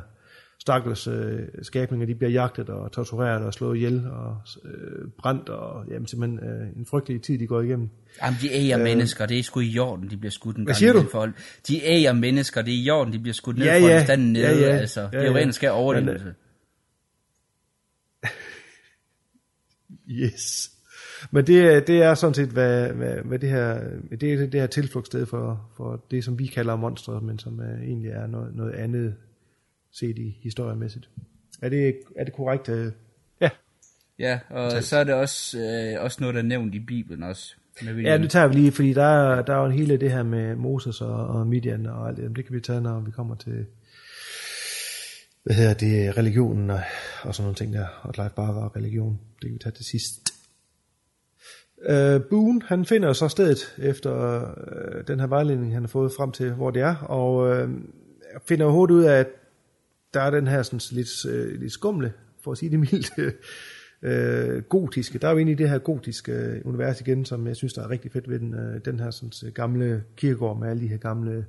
stakkels 0.60 1.06
øh, 1.06 1.38
skabninger, 1.62 2.06
de 2.06 2.14
bliver 2.14 2.30
jagtet 2.30 2.68
og 2.68 2.92
tortureret 2.92 3.44
og 3.44 3.54
slået 3.54 3.76
ihjel 3.76 4.06
og 4.10 4.36
øh, 4.64 5.08
brændt, 5.18 5.48
og 5.48 5.84
jamen, 5.90 6.06
simpelthen 6.06 6.48
øh, 6.50 6.68
en 6.76 6.86
frygtelig 6.86 7.22
tid, 7.22 7.38
de 7.38 7.46
går 7.46 7.60
igennem. 7.60 7.88
Jamen, 8.22 8.38
de 8.42 8.52
æger 8.52 8.78
Øh, 8.78 8.84
mennesker, 8.84 9.26
det 9.26 9.38
er 9.38 9.42
sgu 9.42 9.60
i 9.60 9.64
jorden, 9.66 10.10
de 10.10 10.16
bliver 10.16 10.30
skudt 10.30 10.56
en 10.56 10.64
Hvad 10.64 10.74
gang 10.74 10.78
siger 10.78 10.92
du? 10.92 11.02
For, 11.12 11.28
de 11.68 11.82
æger 11.84 12.12
mennesker, 12.12 12.62
det 12.62 12.74
er 12.74 12.78
i 12.78 12.82
jorden, 12.82 13.12
de 13.12 13.18
bliver 13.18 13.34
skudt 13.34 13.58
ned 13.58 13.66
Ja, 13.66 13.78
ja. 13.78 13.96
at 13.98 14.04
stande 14.04 14.32
nede. 14.32 14.46
Ja, 14.48 14.52
ja. 14.58 14.76
Altså, 14.76 15.02
det 15.02 15.12
Ja, 15.12 15.18
er 15.18 15.26
jo 15.26 15.32
ja. 15.32 15.38
rent 15.38 15.54
skær 15.54 15.70
Men, 15.72 15.78
overlevelse. 15.80 16.34
øh, 18.24 18.30
Yes. 20.10 20.70
Men 21.30 21.46
det, 21.46 21.60
er- 21.60 21.80
det 21.80 22.02
er 22.02 22.14
sådan 22.14 22.34
set, 22.34 22.48
hvad, 22.48 22.88
hvad, 22.92 23.14
hvad 23.24 23.38
det 23.38 23.48
her, 23.48 23.80
det 24.20 24.32
er 24.32 24.46
det 24.46 24.60
her 24.60 24.66
tilflugtssted 24.66 25.26
for, 25.26 25.70
for 25.76 26.04
det, 26.10 26.24
som 26.24 26.38
vi 26.38 26.46
kalder 26.46 26.76
monstre, 26.76 27.20
men 27.20 27.38
som 27.38 27.58
uh, 27.58 27.82
egentlig 27.82 28.10
er 28.10 28.26
noget, 28.26 28.54
noget 28.54 28.72
andet 28.72 29.14
set 29.92 30.18
i 30.18 30.38
historiemæssigt. 30.42 31.08
Er 31.62 31.68
det, 31.68 31.98
er 32.16 32.24
det 32.24 32.32
korrekt? 32.32 32.68
Uh, 32.68 32.86
ja. 33.40 33.50
Ja, 34.18 34.38
og 34.50 34.70
Tak. 34.70 34.82
så 34.82 34.96
er 34.96 35.04
det 35.04 35.14
også, 35.14 35.58
øh, 35.58 36.04
også 36.04 36.16
noget, 36.20 36.34
der 36.34 36.40
er 36.40 36.46
nævnt 36.46 36.74
i 36.74 36.78
Bibelen 36.78 37.22
også. 37.22 37.54
Med 37.82 37.94
Ja, 37.94 38.18
det 38.18 38.30
tager 38.30 38.48
vi 38.48 38.54
lige, 38.54 38.72
fordi 38.72 38.92
der 38.92 39.04
er, 39.04 39.42
der 39.42 39.54
er 39.54 39.58
jo 39.58 39.66
en 39.66 39.72
hele 39.72 39.96
det 39.96 40.12
her 40.12 40.22
med 40.22 40.56
Moses 40.56 41.00
og, 41.00 41.26
og 41.26 41.46
Midian 41.46 41.86
og 41.86 42.08
alt 42.08 42.16
det. 42.16 42.36
Det 42.36 42.46
kan 42.46 42.54
vi 42.54 42.60
tage, 42.60 42.80
når 42.80 43.00
vi 43.00 43.10
kommer 43.10 43.34
til 43.34 43.66
hvad 45.42 45.54
hedder 45.54 45.74
det, 45.74 46.16
religionen 46.16 46.70
og, 46.70 46.80
og 47.22 47.34
sådan 47.34 47.44
nogle 47.44 47.54
ting 47.54 47.72
der. 47.72 47.86
Og 48.02 48.14
Clive 48.14 48.30
Barker 48.36 48.60
og 48.60 48.76
religion. 48.76 49.20
Det 49.34 49.48
kan 49.48 49.54
vi 49.54 49.58
tage 49.58 49.72
til 49.72 49.84
sidst. 49.84 50.34
Uh, 51.88 52.22
Boone, 52.30 52.60
han 52.66 52.84
finder 52.84 53.12
så 53.12 53.28
stedet 53.28 53.74
efter 53.78 54.40
uh, 54.40 55.06
den 55.08 55.20
her 55.20 55.26
vejledning, 55.26 55.72
han 55.72 55.82
har 55.82 55.88
fået 55.88 56.12
frem 56.16 56.32
til, 56.32 56.52
hvor 56.52 56.70
det 56.70 56.82
er, 56.82 56.96
og 56.96 57.34
uh, 57.36 57.70
finder 58.48 58.66
hurtigt 58.66 58.96
ud 58.96 59.02
af, 59.04 59.18
at 59.18 59.26
der 60.14 60.20
er 60.20 60.30
den 60.30 60.46
her 60.46 60.62
sådan, 60.62 60.80
lidt, 60.90 61.26
øh, 61.26 61.60
lidt 61.60 61.72
skumle, 61.72 62.12
for 62.44 62.52
at 62.52 62.58
sige 62.58 62.70
det 62.70 62.78
mildt, 62.78 63.10
øh, 64.02 64.62
gotiske. 64.62 65.18
Der 65.18 65.28
er 65.28 65.32
jo 65.32 65.38
egentlig 65.38 65.58
det 65.58 65.68
her 65.68 65.78
gotiske 65.78 66.32
øh, 66.32 66.60
univers 66.64 67.00
igen, 67.00 67.24
som 67.24 67.46
jeg 67.46 67.56
synes, 67.56 67.72
der 67.72 67.82
er 67.82 67.90
rigtig 67.90 68.12
fedt 68.12 68.28
ved 68.28 68.38
den, 68.38 68.54
øh, 68.54 68.80
den 68.84 69.00
her 69.00 69.10
sådan, 69.10 69.32
øh, 69.46 69.52
gamle 69.52 70.04
kirkegård 70.16 70.58
med 70.58 70.68
alle 70.68 70.82
de 70.82 70.88
her 70.88 70.96
gamle 70.96 71.46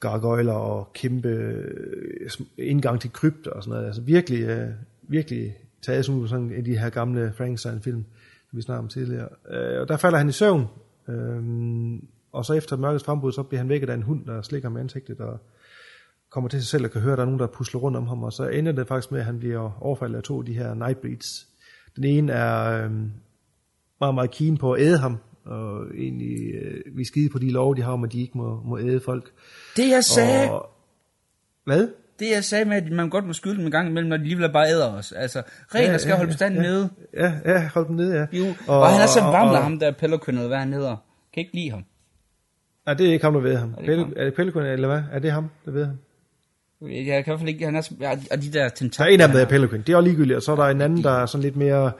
gargoyler 0.00 0.52
og 0.52 0.92
kæmpe 0.94 1.28
øh, 1.28 2.30
indgang 2.58 3.00
til 3.00 3.12
krypter 3.12 3.50
og 3.50 3.62
sådan 3.62 3.74
noget. 3.74 3.86
Altså 3.86 4.02
virkelig, 4.02 4.42
øh, 4.42 4.68
virkelig 5.02 5.56
taget 5.82 6.04
som 6.04 6.14
ud 6.14 6.28
sådan 6.28 6.44
en 6.44 6.52
af 6.52 6.64
de 6.64 6.78
her 6.78 6.90
gamle 6.90 7.32
Frankenstein-film, 7.36 8.04
som 8.50 8.56
vi 8.56 8.62
snakkede 8.62 8.82
om 8.82 8.88
tidligere. 8.88 9.28
Øh, 9.50 9.80
og 9.80 9.88
der 9.88 9.96
falder 9.96 10.18
han 10.18 10.28
i 10.28 10.32
søvn, 10.32 10.66
øh, 11.08 11.42
og 12.32 12.44
så 12.44 12.52
efter 12.52 12.76
mørkets 12.76 13.04
frembrud, 13.04 13.32
så 13.32 13.42
bliver 13.42 13.60
han 13.60 13.68
vækket 13.68 13.90
af 13.90 13.94
en 13.94 14.02
hund, 14.02 14.26
der 14.26 14.42
slikker 14.42 14.68
ham 14.68 14.76
i 14.76 14.80
ansigtet, 14.80 15.20
og 15.20 15.38
kommer 16.30 16.48
til 16.48 16.60
sig 16.60 16.68
selv 16.68 16.84
og 16.84 16.90
kan 16.90 17.00
høre, 17.00 17.12
at 17.12 17.16
der 17.16 17.22
er 17.22 17.26
nogen, 17.26 17.40
der 17.40 17.46
pusler 17.46 17.80
rundt 17.80 17.96
om 17.96 18.06
ham, 18.06 18.22
og 18.22 18.32
så 18.32 18.48
ender 18.48 18.72
det 18.72 18.88
faktisk 18.88 19.12
med, 19.12 19.20
at 19.20 19.26
han 19.26 19.38
bliver 19.38 19.82
overfaldet 19.82 20.16
af 20.16 20.22
to 20.22 20.38
af 20.38 20.44
de 20.46 20.52
her 20.52 20.74
Nightbreeds. 20.74 21.46
Den 21.96 22.04
ene 22.04 22.32
er 22.32 22.84
øh, 22.84 22.90
meget, 24.00 24.14
meget 24.14 24.30
keen 24.30 24.56
på 24.56 24.72
at 24.72 24.82
æde 24.82 24.98
ham, 24.98 25.18
og 25.44 25.86
egentlig 25.94 26.54
øh, 26.54 26.96
vi 26.96 27.04
skide 27.04 27.28
på 27.28 27.38
de 27.38 27.50
love, 27.50 27.74
de 27.74 27.82
har 27.82 27.92
om, 27.92 28.04
at 28.04 28.12
de 28.12 28.20
ikke 28.20 28.38
må, 28.38 28.62
må 28.64 28.78
æde 28.78 29.00
folk. 29.00 29.32
Det 29.76 29.88
jeg 29.90 30.04
sagde, 30.04 30.50
Og, 30.50 30.70
hvad? 31.64 31.88
det 32.18 32.30
jeg 32.30 32.44
sagde 32.44 32.64
med, 32.64 32.76
at 32.76 32.92
man 32.92 33.10
godt 33.10 33.26
må 33.26 33.32
skyde 33.32 33.56
dem 33.56 33.64
en 33.64 33.70
gang 33.70 33.88
imellem, 33.88 34.08
når 34.08 34.16
de 34.16 34.22
alligevel 34.22 34.52
bare 34.52 34.68
æder 34.68 34.92
os. 34.92 35.12
Altså, 35.12 35.42
regler 35.68 35.98
skal 35.98 36.16
holde 36.16 36.30
bestanden 36.30 36.62
ja, 36.62 36.68
nede. 36.68 36.90
Ja, 37.14 37.32
ja, 37.44 37.70
hold 37.74 37.86
dem 37.86 37.96
nede, 37.96 38.14
ja. 38.18 38.26
Jo. 38.38 38.54
Og, 38.68 38.80
og 38.80 38.88
han 38.88 39.00
er 39.00 39.06
så 39.06 39.20
varmler 39.20 39.60
ham, 39.60 39.78
der 39.78 39.86
eller 40.00 40.46
hvad 40.46 40.58
han 40.58 40.72
hedder. 40.72 40.96
Kan 41.34 41.40
ikke 41.40 41.54
lide 41.54 41.70
ham. 41.70 41.84
Nej, 42.86 42.94
det 42.94 43.08
er 43.08 43.12
ikke 43.12 43.24
ham, 43.24 43.34
der 43.34 43.40
ved 43.40 43.56
ham. 43.56 43.74
Er 43.78 43.82
det 44.24 44.34
Pelle, 44.34 44.52
er 44.56 44.60
det 44.60 44.72
eller 44.72 44.88
hvad? 44.88 45.02
Er 45.12 45.18
det 45.18 45.32
ham, 45.32 45.50
der 45.64 45.70
ved 45.70 45.84
ham? 45.84 45.96
Jeg 46.80 47.04
kan 47.04 47.18
i 47.18 47.22
hvert 47.24 47.38
fald 47.38 47.48
ikke, 47.48 47.64
han 47.64 47.76
er, 47.76 47.88
og 48.30 48.42
de 48.42 48.52
der 48.52 48.68
Der 48.68 49.04
er 49.04 49.08
en 49.08 49.20
af 49.20 49.28
dem, 49.28 49.36
der 49.36 49.42
er. 49.42 49.48
Pelican. 49.48 49.80
Det 49.80 49.88
er 49.88 49.96
også 49.96 50.08
ligegyldigt, 50.08 50.36
og 50.36 50.42
så 50.42 50.52
er 50.52 50.56
der 50.56 50.64
en 50.64 50.80
anden, 50.80 51.02
der 51.02 51.10
er 51.10 51.26
sådan 51.26 51.42
lidt 51.42 51.56
mere 51.56 51.92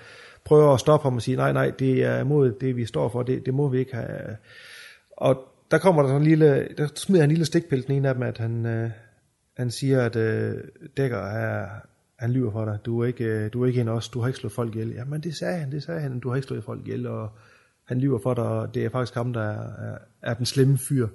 prøver 0.47 0.75
at 0.75 0.81
stoppe 0.81 1.05
ham 1.05 1.17
og 1.17 1.23
sige, 1.23 1.37
nej, 1.37 1.53
nej, 1.53 1.71
det 1.79 2.05
er 2.05 2.21
imod 2.21 2.53
det, 2.53 2.77
vi 2.77 2.85
står 2.85 3.09
for, 3.09 3.23
det, 3.23 3.47
det 3.47 3.55
må 3.55 3.69
vi 3.69 3.79
ikke 3.79 3.95
have. 3.95 4.37
Og 5.11 5.45
der 5.71 5.79
kommer 5.79 6.03
der 6.03 6.09
sådan 6.09 6.23
en 6.23 6.29
lille, 6.29 6.69
der 6.79 6.89
smider 6.95 7.21
han 7.23 7.31
en 7.31 7.35
lille 7.35 7.45
stikpille, 7.45 7.85
den 7.85 7.95
ene 7.95 8.09
af 8.09 8.15
dem, 8.15 8.23
at 8.23 8.39
han, 8.39 8.67
øh, 8.67 8.91
han 9.57 9.71
siger, 9.71 10.03
at 10.03 10.17
øh, 10.17 10.55
Dækker 10.97 11.19
er, 11.19 11.69
han 12.19 12.33
lyver 12.33 12.53
for 12.53 12.65
dig, 12.65 12.79
du 12.85 13.03
er 13.03 13.07
ikke, 13.07 13.25
øh, 13.25 13.53
du 13.53 13.63
er 13.63 13.67
ikke 13.67 13.81
en 13.81 13.89
os, 13.89 14.09
du 14.09 14.21
har 14.21 14.27
ikke 14.27 14.39
slået 14.39 14.53
folk 14.53 14.75
ihjel. 14.75 14.91
Jamen 14.91 15.21
det 15.21 15.37
sagde 15.37 15.59
han, 15.59 15.73
det 15.73 15.83
sagde 15.83 16.01
han, 16.01 16.21
du 16.21 16.29
har 16.29 16.37
ikke 16.37 16.47
slået 16.47 16.65
folk 16.65 16.81
ihjel, 16.87 17.07
og 17.07 17.29
han 17.85 18.01
lyver 18.01 18.19
for 18.23 18.35
dig, 18.35 18.45
og 18.45 18.75
det 18.75 18.85
er 18.85 18.91
faktisk 18.91 19.15
ham, 19.15 19.33
der 19.33 19.43
er, 19.43 19.93
er, 19.93 19.99
er 20.23 20.35
den 20.35 20.47
slemme 20.47 20.79
fyr. 20.79 21.09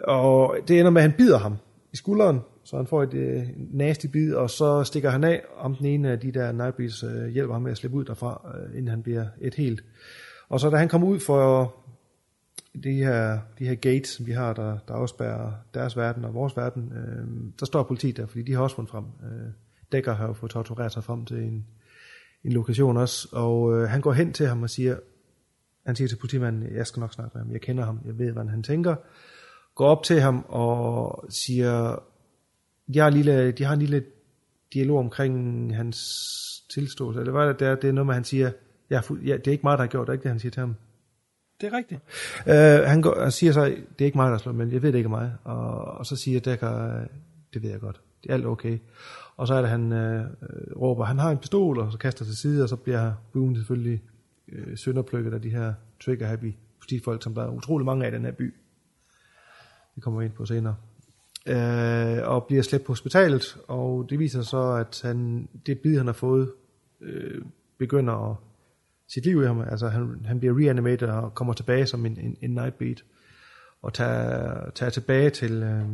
Og 0.00 0.56
det 0.68 0.78
ender 0.78 0.90
med, 0.90 1.02
at 1.02 1.08
han 1.08 1.16
bider 1.18 1.38
ham 1.38 1.56
i 1.92 1.96
skulderen, 1.96 2.40
så 2.68 2.76
han 2.76 2.86
får 2.86 3.02
et 3.02 3.14
øh, 3.14 3.42
nasty 3.56 4.06
bid, 4.06 4.34
og 4.34 4.50
så 4.50 4.84
stikker 4.84 5.10
han 5.10 5.24
af, 5.24 5.44
om 5.56 5.74
den 5.74 5.86
ene 5.86 6.10
af 6.10 6.20
de 6.20 6.32
der 6.32 6.52
Nightbreeds 6.52 7.02
øh, 7.02 7.28
hjælper 7.28 7.52
ham 7.52 7.62
med 7.62 7.70
at 7.70 7.76
slippe 7.76 7.96
ud 7.96 8.04
derfra, 8.04 8.54
øh, 8.54 8.70
inden 8.70 8.88
han 8.88 9.02
bliver 9.02 9.26
et 9.40 9.54
helt. 9.54 9.84
Og 10.48 10.60
så 10.60 10.70
da 10.70 10.76
han 10.76 10.88
kommer 10.88 11.08
ud 11.08 11.20
for 11.20 11.74
de 12.84 12.92
her, 12.92 13.38
de 13.58 13.68
her 13.68 13.74
gates, 13.74 14.08
som 14.08 14.26
vi 14.26 14.32
har, 14.32 14.52
der, 14.52 14.78
der 14.88 14.94
afspærrer 14.94 15.52
deres 15.74 15.96
verden 15.96 16.24
og 16.24 16.34
vores 16.34 16.56
verden, 16.56 16.92
øh, 16.92 17.52
der 17.60 17.66
står 17.66 17.82
politiet 17.82 18.16
der, 18.16 18.26
fordi 18.26 18.42
de 18.42 18.52
har 18.52 18.62
også 18.62 18.76
fundet 18.76 18.90
frem. 18.90 19.04
Øh, 19.04 19.48
Dækker 19.92 20.14
har 20.14 20.26
jo 20.26 20.32
fået 20.32 20.52
tortureret 20.52 20.92
sig 20.92 21.04
frem 21.04 21.24
til 21.24 21.36
en, 21.36 21.66
en 22.44 22.52
lokation 22.52 22.96
også, 22.96 23.28
og 23.32 23.74
øh, 23.74 23.88
han 23.88 24.00
går 24.00 24.12
hen 24.12 24.32
til 24.32 24.46
ham 24.46 24.62
og 24.62 24.70
siger, 24.70 24.96
han 25.86 25.96
siger 25.96 26.08
til 26.08 26.16
politimanden, 26.16 26.76
jeg 26.76 26.86
skal 26.86 27.00
nok 27.00 27.12
snakke 27.12 27.30
med 27.34 27.44
ham, 27.44 27.52
jeg 27.52 27.60
kender 27.60 27.84
ham, 27.84 28.00
jeg 28.04 28.18
ved, 28.18 28.32
hvad 28.32 28.44
han 28.44 28.62
tænker, 28.62 28.94
går 29.74 29.86
op 29.86 30.02
til 30.02 30.20
ham 30.20 30.44
og 30.48 31.24
siger, 31.30 32.02
de 32.94 32.98
har 32.98 33.08
en 33.08 33.14
lille, 33.14 33.50
de 33.50 33.64
har 33.64 33.72
en 33.72 33.78
lille 33.78 34.04
dialog 34.74 34.98
omkring 34.98 35.76
hans 35.76 35.98
tilståelse, 36.70 37.20
eller 37.20 37.32
hvad 37.32 37.48
det 37.48 37.60
der, 37.60 37.74
det 37.74 37.88
er 37.88 37.92
noget 37.92 38.06
med, 38.06 38.14
han 38.14 38.24
siger, 38.24 38.50
er 38.90 39.00
fuld, 39.00 39.22
ja, 39.22 39.36
det 39.36 39.46
er 39.46 39.52
ikke 39.52 39.64
mig, 39.64 39.78
der 39.78 39.84
har 39.84 39.88
gjort 39.88 40.06
det, 40.06 40.10
er 40.10 40.12
ikke 40.12 40.22
det, 40.22 40.30
han 40.30 40.40
siger 40.40 40.50
til 40.50 40.60
ham. 40.60 40.74
Det 41.60 41.66
er 41.72 41.76
rigtigt. 41.76 42.00
Uh, 42.46 42.88
han, 42.88 43.02
går, 43.02 43.22
han 43.22 43.32
siger 43.32 43.52
så, 43.52 43.64
det 43.64 44.00
er 44.00 44.04
ikke 44.04 44.18
mig, 44.18 44.30
der 44.30 44.38
slår, 44.38 44.52
men 44.52 44.72
jeg 44.72 44.82
ved 44.82 44.92
det 44.92 44.98
ikke 44.98 45.06
er 45.06 45.10
mig. 45.10 45.32
Og, 45.44 45.84
og 45.84 46.06
så 46.06 46.16
siger 46.16 46.40
Decker, 46.40 47.04
det 47.54 47.62
ved 47.62 47.70
jeg 47.70 47.80
godt. 47.80 48.00
Det 48.22 48.30
er 48.30 48.34
alt 48.34 48.46
okay. 48.46 48.78
Og 49.36 49.46
så 49.46 49.54
er 49.54 49.60
det, 49.60 49.70
han 49.70 49.92
øh, 49.92 50.24
råber, 50.76 51.04
han 51.04 51.18
har 51.18 51.30
en 51.30 51.38
pistol, 51.38 51.78
og 51.78 51.92
så 51.92 51.98
kaster 51.98 52.24
til 52.24 52.36
side, 52.36 52.62
og 52.62 52.68
så 52.68 52.76
bliver 52.76 53.12
buen 53.32 53.56
selvfølgelig 53.56 54.02
øh, 54.48 54.78
sønderplukket 54.78 55.34
af 55.34 55.42
de 55.42 55.50
her 55.50 55.74
trigger-happy 56.00 56.54
politifolk, 56.80 57.22
som 57.22 57.34
der 57.34 57.42
er 57.42 57.50
utrolig 57.50 57.84
mange 57.84 58.04
af 58.06 58.10
i 58.10 58.14
den 58.14 58.24
her 58.24 58.32
by. 58.32 58.54
Det 59.94 60.02
kommer 60.02 60.20
vi 60.20 60.26
ind 60.26 60.34
på 60.34 60.46
senere. 60.46 60.76
Øh, 61.46 62.28
og 62.28 62.44
bliver 62.44 62.62
slæbt 62.62 62.84
på 62.84 62.92
hospitalet, 62.92 63.58
og 63.68 64.06
det 64.10 64.18
viser 64.18 64.42
så, 64.42 64.72
at 64.72 65.00
han, 65.04 65.48
det 65.66 65.80
bid, 65.80 65.96
han 65.96 66.06
har 66.06 66.12
fået, 66.12 66.52
øh, 67.00 67.42
begynder 67.78 68.30
at 68.30 68.36
sit 69.08 69.24
liv 69.24 69.42
i 69.42 69.46
ham. 69.46 69.60
Altså 69.60 69.88
han, 69.88 70.20
han 70.24 70.38
bliver 70.38 70.58
reanimated 70.58 71.08
og 71.08 71.34
kommer 71.34 71.54
tilbage 71.54 71.86
som 71.86 72.06
en, 72.06 72.18
en, 72.20 72.36
en 72.42 72.50
nightbeat, 72.50 73.04
og 73.82 73.94
tager, 73.94 74.70
tager 74.70 74.90
tilbage 74.90 75.30
til... 75.30 75.62
Øh, 75.62 75.84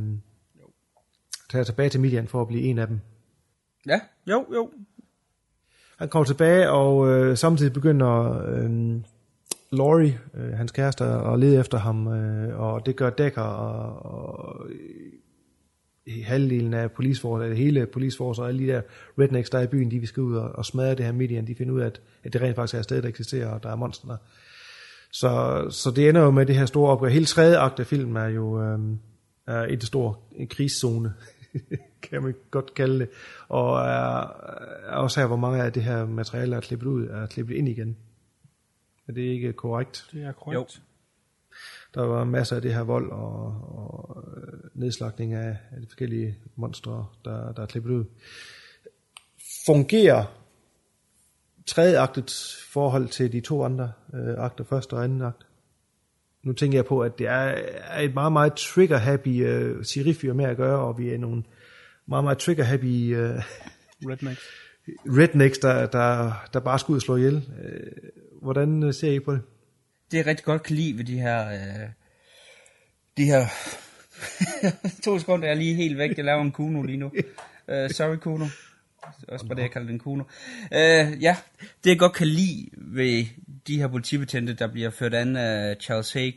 tager 1.50 1.64
tilbage 1.64 1.88
til 1.88 2.00
Midian 2.00 2.28
for 2.28 2.40
at 2.40 2.48
blive 2.48 2.62
en 2.62 2.78
af 2.78 2.86
dem. 2.86 3.00
Ja, 3.86 4.00
jo, 4.26 4.46
jo. 4.54 4.70
Han 5.98 6.08
kommer 6.08 6.24
tilbage, 6.24 6.70
og 6.70 7.08
øh, 7.08 7.36
samtidig 7.36 7.72
begynder 7.72 8.42
øh, 8.46 9.00
Laurie, 9.72 10.20
øh, 10.34 10.52
hans 10.52 10.72
kæreste, 10.72 11.04
at 11.04 11.38
lede 11.38 11.60
efter 11.60 11.78
ham, 11.78 12.08
øh, 12.08 12.60
og 12.60 12.86
det 12.86 12.96
gør 12.96 13.10
Decker 13.10 13.42
og, 13.42 14.12
og 14.12 14.66
halvdelen 16.24 16.74
af 16.74 16.92
policeforce, 16.92 17.44
eller 17.44 17.56
hele 17.56 17.86
policeforce 17.86 18.42
og 18.42 18.48
alle 18.48 18.66
de 18.66 18.72
der 18.72 18.82
rednecks, 19.18 19.50
der 19.50 19.58
er 19.58 19.62
i 19.62 19.66
byen, 19.66 19.90
de 19.90 19.98
vil 19.98 20.08
skal 20.08 20.22
ud 20.22 20.36
og, 20.36 20.50
og 20.52 20.64
smadre 20.64 20.94
det 20.94 21.04
her 21.04 21.12
Midian, 21.12 21.46
de 21.46 21.54
finder 21.54 21.74
ud 21.74 21.80
af, 21.80 21.86
at, 21.86 22.00
at 22.24 22.32
det 22.32 22.42
rent 22.42 22.56
faktisk 22.56 22.74
er 22.74 22.78
et 22.78 22.84
sted, 22.84 23.02
der 23.02 23.08
eksisterer, 23.08 23.48
og 23.48 23.62
der 23.62 23.70
er 23.70 23.76
monster 23.76 24.08
der. 24.08 24.16
Så, 25.12 25.64
så 25.70 25.90
det 25.90 26.08
ender 26.08 26.20
jo 26.20 26.30
med 26.30 26.46
det 26.46 26.56
her 26.56 26.66
store 26.66 26.90
opgør. 26.90 27.08
Hele 27.08 27.24
tredje 27.24 27.58
akt 27.58 27.80
af 27.80 27.86
filmen 27.86 28.16
er 28.16 28.28
jo 28.28 28.62
øh, 28.62 28.78
er 29.46 29.66
et 29.68 29.82
stort 29.82 30.16
en 30.36 30.48
krigszone, 30.48 31.14
kan 32.10 32.22
man 32.22 32.34
godt 32.50 32.74
kalde 32.74 32.98
det. 32.98 33.08
Og 33.48 33.80
er, 33.80 34.20
er 34.86 34.96
også 34.96 35.20
her, 35.20 35.26
hvor 35.26 35.36
mange 35.36 35.62
af 35.62 35.72
det 35.72 35.82
her 35.82 36.06
materiale 36.06 36.56
er 36.56 36.60
klippet 36.60 36.86
ud, 36.86 37.06
er 37.06 37.26
klippet 37.26 37.54
ind 37.54 37.68
igen. 37.68 37.96
Er 39.08 39.12
det 39.12 39.22
ikke 39.22 39.52
korrekt? 39.52 40.06
Det 40.12 40.22
er 40.22 40.32
korrekt. 40.32 40.76
Jo. 40.76 40.82
Der 41.94 42.02
var 42.02 42.24
masser 42.24 42.56
af 42.56 42.62
det 42.62 42.74
her 42.74 42.82
vold 42.82 43.10
og, 43.10 43.46
og 43.78 44.24
nedslagning 44.74 45.32
af, 45.32 45.56
af 45.72 45.80
de 45.80 45.86
forskellige 45.86 46.38
monstre, 46.56 47.06
der, 47.24 47.52
der 47.52 47.62
er 47.62 47.66
klippet 47.66 47.90
ud. 47.90 48.04
Fungerer 49.66 50.24
tredje 51.66 51.98
aktets 51.98 52.64
forhold 52.72 53.08
til 53.08 53.32
de 53.32 53.40
to 53.40 53.64
andre 53.64 53.92
øh, 54.14 54.34
akter, 54.38 54.64
første 54.64 54.94
og 54.94 55.04
anden 55.04 55.22
akt? 55.22 55.46
nu 56.44 56.52
tænker 56.52 56.78
jeg 56.78 56.84
på, 56.84 57.00
at 57.00 57.18
det 57.18 57.26
er, 57.26 57.54
er 57.90 58.00
et 58.00 58.14
meget, 58.14 58.32
meget 58.32 58.52
trigger-happy 58.52 59.44
uh, 59.44 59.84
serifyr 59.84 60.32
med 60.32 60.44
at 60.44 60.56
gøre, 60.56 60.78
og 60.78 60.98
vi 60.98 61.10
er 61.10 61.18
nogle 61.18 61.42
meget, 62.06 62.24
meget 62.24 62.38
trigger-happy 62.38 63.14
uh, 63.14 63.42
rednecks, 64.10 64.42
rednecks 65.06 65.58
der, 65.58 65.86
der, 65.86 66.32
der 66.52 66.60
bare 66.60 66.78
skal 66.78 66.92
ud 66.92 66.96
og 66.96 67.02
slå 67.02 67.16
ihjel. 67.16 67.36
Uh, 67.36 68.42
hvordan 68.42 68.92
ser 68.92 69.12
I 69.12 69.20
på 69.20 69.32
det? 69.32 69.40
Det 70.14 70.20
er 70.20 70.26
rigtig 70.26 70.44
godt 70.44 70.62
kan 70.62 70.76
lide 70.76 70.98
ved 70.98 71.04
de 71.04 71.20
her... 71.20 71.48
Øh, 71.48 71.88
de 73.16 73.24
her... 73.24 73.46
to 75.04 75.18
sekunder, 75.18 75.46
jeg 75.46 75.54
er 75.54 75.58
lige 75.58 75.74
helt 75.74 75.98
væk. 75.98 76.16
Jeg 76.16 76.24
laver 76.24 76.42
en 76.42 76.52
kuno 76.52 76.82
lige 76.82 76.98
nu. 76.98 77.06
Uh, 77.06 77.90
sorry, 77.90 78.16
kuno. 78.16 78.46
Også 79.28 79.46
bare 79.46 79.56
det, 79.56 79.62
jeg 79.62 79.70
kalder 79.70 79.88
den 79.88 79.98
kuno. 79.98 80.24
Uh, 80.70 81.22
ja, 81.22 81.36
det 81.84 81.90
jeg 81.90 81.98
godt 81.98 82.12
kan 82.12 82.26
lide 82.26 82.68
ved 82.76 83.24
de 83.66 83.78
her 83.78 83.88
politibetjente, 83.88 84.54
der 84.54 84.66
bliver 84.66 84.90
ført 84.90 85.14
an 85.14 85.36
af 85.36 85.76
Charles 85.80 86.12
Haig, 86.12 86.34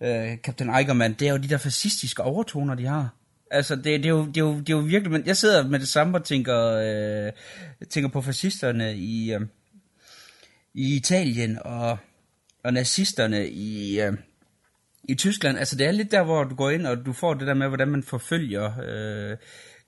uh, 0.00 0.08
øh, 0.08 0.36
Captain 0.36 0.70
Eigerman, 0.70 1.12
det 1.12 1.28
er 1.28 1.32
jo 1.32 1.38
de 1.38 1.48
der 1.48 1.58
fascistiske 1.58 2.22
overtoner, 2.22 2.74
de 2.74 2.86
har. 2.86 3.08
Altså, 3.50 3.76
det, 3.76 3.84
det, 3.84 4.04
er, 4.04 4.08
jo, 4.08 4.26
det, 4.26 4.36
er, 4.36 4.44
jo, 4.44 4.58
det 4.58 4.68
er 4.68 4.76
jo 4.76 4.82
virkelig... 4.82 5.12
Men 5.12 5.26
jeg 5.26 5.36
sidder 5.36 5.68
med 5.68 5.80
det 5.80 5.88
samme 5.88 6.18
og 6.18 6.24
tænker, 6.24 6.58
øh, 7.26 7.32
tænker 7.90 8.08
på 8.08 8.20
fascisterne 8.22 8.96
i, 8.96 9.32
øh, 9.32 9.40
i 10.74 10.96
Italien 10.96 11.58
og, 11.64 11.98
og 12.64 12.72
nazisterne 12.72 13.48
i, 13.48 14.00
øh, 14.00 14.12
i 15.04 15.14
Tyskland. 15.14 15.58
Altså, 15.58 15.76
det 15.76 15.86
er 15.86 15.92
lidt 15.92 16.10
der, 16.10 16.22
hvor 16.22 16.44
du 16.44 16.54
går 16.54 16.70
ind, 16.70 16.86
og 16.86 17.06
du 17.06 17.12
får 17.12 17.34
det 17.34 17.46
der 17.46 17.54
med, 17.54 17.68
hvordan 17.68 17.88
man 17.88 18.02
forfølger 18.02 18.72
øh, 18.88 19.36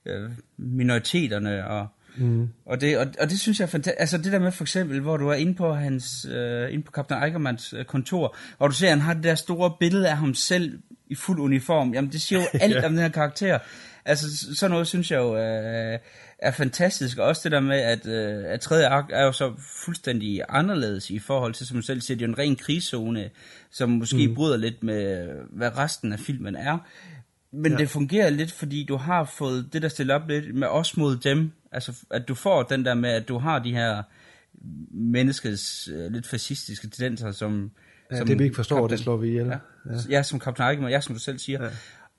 øh, 0.05 0.31
minoriteterne 0.57 1.67
og 1.67 1.87
Mm. 2.17 2.49
Og, 2.65 2.81
det, 2.81 2.97
og, 2.97 3.07
og 3.19 3.29
det 3.29 3.39
synes 3.39 3.59
jeg 3.59 3.65
er 3.65 3.69
fantastisk. 3.69 3.99
Altså 3.99 4.17
det 4.17 4.31
der 4.31 4.39
med 4.39 4.51
for 4.51 4.63
eksempel, 4.63 4.99
hvor 4.99 5.17
du 5.17 5.27
er 5.27 5.33
inde 5.33 5.55
på 5.55 5.73
hans, 5.73 6.25
øh, 6.31 6.73
inde 6.73 6.83
på 6.83 6.91
Kaptajn 6.91 7.23
Eichermans 7.23 7.73
øh, 7.73 7.85
kontor, 7.85 8.35
og 8.59 8.69
du 8.69 8.75
ser, 8.75 8.87
at 8.87 8.91
han 8.91 9.01
har 9.01 9.13
det 9.13 9.23
der 9.23 9.35
store 9.35 9.73
billede 9.79 10.09
af 10.09 10.17
ham 10.17 10.33
selv 10.33 10.79
i 11.07 11.15
fuld 11.15 11.39
uniform. 11.39 11.93
Jamen 11.93 12.11
det 12.11 12.21
siger 12.21 12.39
jo 12.39 12.45
alt 12.65 12.75
ja. 12.75 12.85
om 12.85 12.91
den 12.91 12.99
her 12.99 13.09
karakter. 13.09 13.59
Altså 14.05 14.55
sådan 14.55 14.71
noget 14.71 14.87
synes 14.87 15.11
jeg 15.11 15.17
jo 15.17 15.37
øh, 15.37 15.99
er 16.39 16.51
fantastisk. 16.51 17.17
Og 17.17 17.25
også 17.25 17.41
det 17.43 17.51
der 17.51 17.59
med, 17.59 17.77
at, 17.77 18.07
øh, 18.07 18.43
at 18.45 18.59
tredje 18.59 18.87
akt 18.87 19.11
er 19.11 19.23
jo 19.23 19.31
så 19.31 19.53
fuldstændig 19.85 20.41
anderledes 20.49 21.09
i 21.09 21.19
forhold 21.19 21.53
til, 21.53 21.67
som 21.67 21.77
du 21.77 21.81
selv 21.81 22.01
siger, 22.01 22.17
det 22.17 22.23
er 22.23 22.27
jo 22.27 22.31
en 22.33 22.39
ren 22.39 22.55
krigszone, 22.55 23.29
som 23.71 23.89
måske 23.89 24.27
mm. 24.27 24.35
bryder 24.35 24.57
lidt 24.57 24.83
med, 24.83 25.29
hvad 25.51 25.77
resten 25.77 26.13
af 26.13 26.19
filmen 26.19 26.55
er. 26.55 26.77
Men 27.51 27.71
ja. 27.71 27.77
det 27.77 27.89
fungerer 27.89 28.29
lidt, 28.29 28.51
fordi 28.51 28.83
du 28.83 28.95
har 28.95 29.23
fået 29.23 29.69
det 29.73 29.81
der 29.81 29.87
stillet 29.87 30.15
op 30.15 30.27
lidt 30.27 30.55
med 30.55 30.67
os 30.67 30.97
mod 30.97 31.17
dem. 31.17 31.51
Altså, 31.71 32.05
at 32.11 32.27
du 32.27 32.35
får 32.35 32.63
den 32.63 32.85
der 32.85 32.93
med, 32.93 33.09
at 33.09 33.27
du 33.27 33.37
har 33.37 33.59
de 33.59 33.71
her 33.71 34.03
menneskets 34.91 35.89
uh, 35.89 36.11
lidt 36.11 36.27
fascistiske 36.27 36.87
tendenser, 36.87 37.31
som... 37.31 37.71
Ja, 38.11 38.17
som 38.17 38.27
det 38.27 38.39
vi 38.39 38.43
ikke 38.43 38.55
forstår, 38.55 38.75
Captain, 38.75 38.89
det 38.89 38.99
slår 38.99 39.17
vi 39.17 39.27
ihjel. 39.27 39.45
Ja, 39.45 39.57
ja. 39.85 39.99
ja 40.09 40.23
som 40.23 40.39
Captain 40.39 40.69
Eichmann, 40.69 40.91
ja, 40.91 41.01
som 41.01 41.15
du 41.15 41.19
selv 41.19 41.39
siger. 41.39 41.63
Ja. 41.63 41.69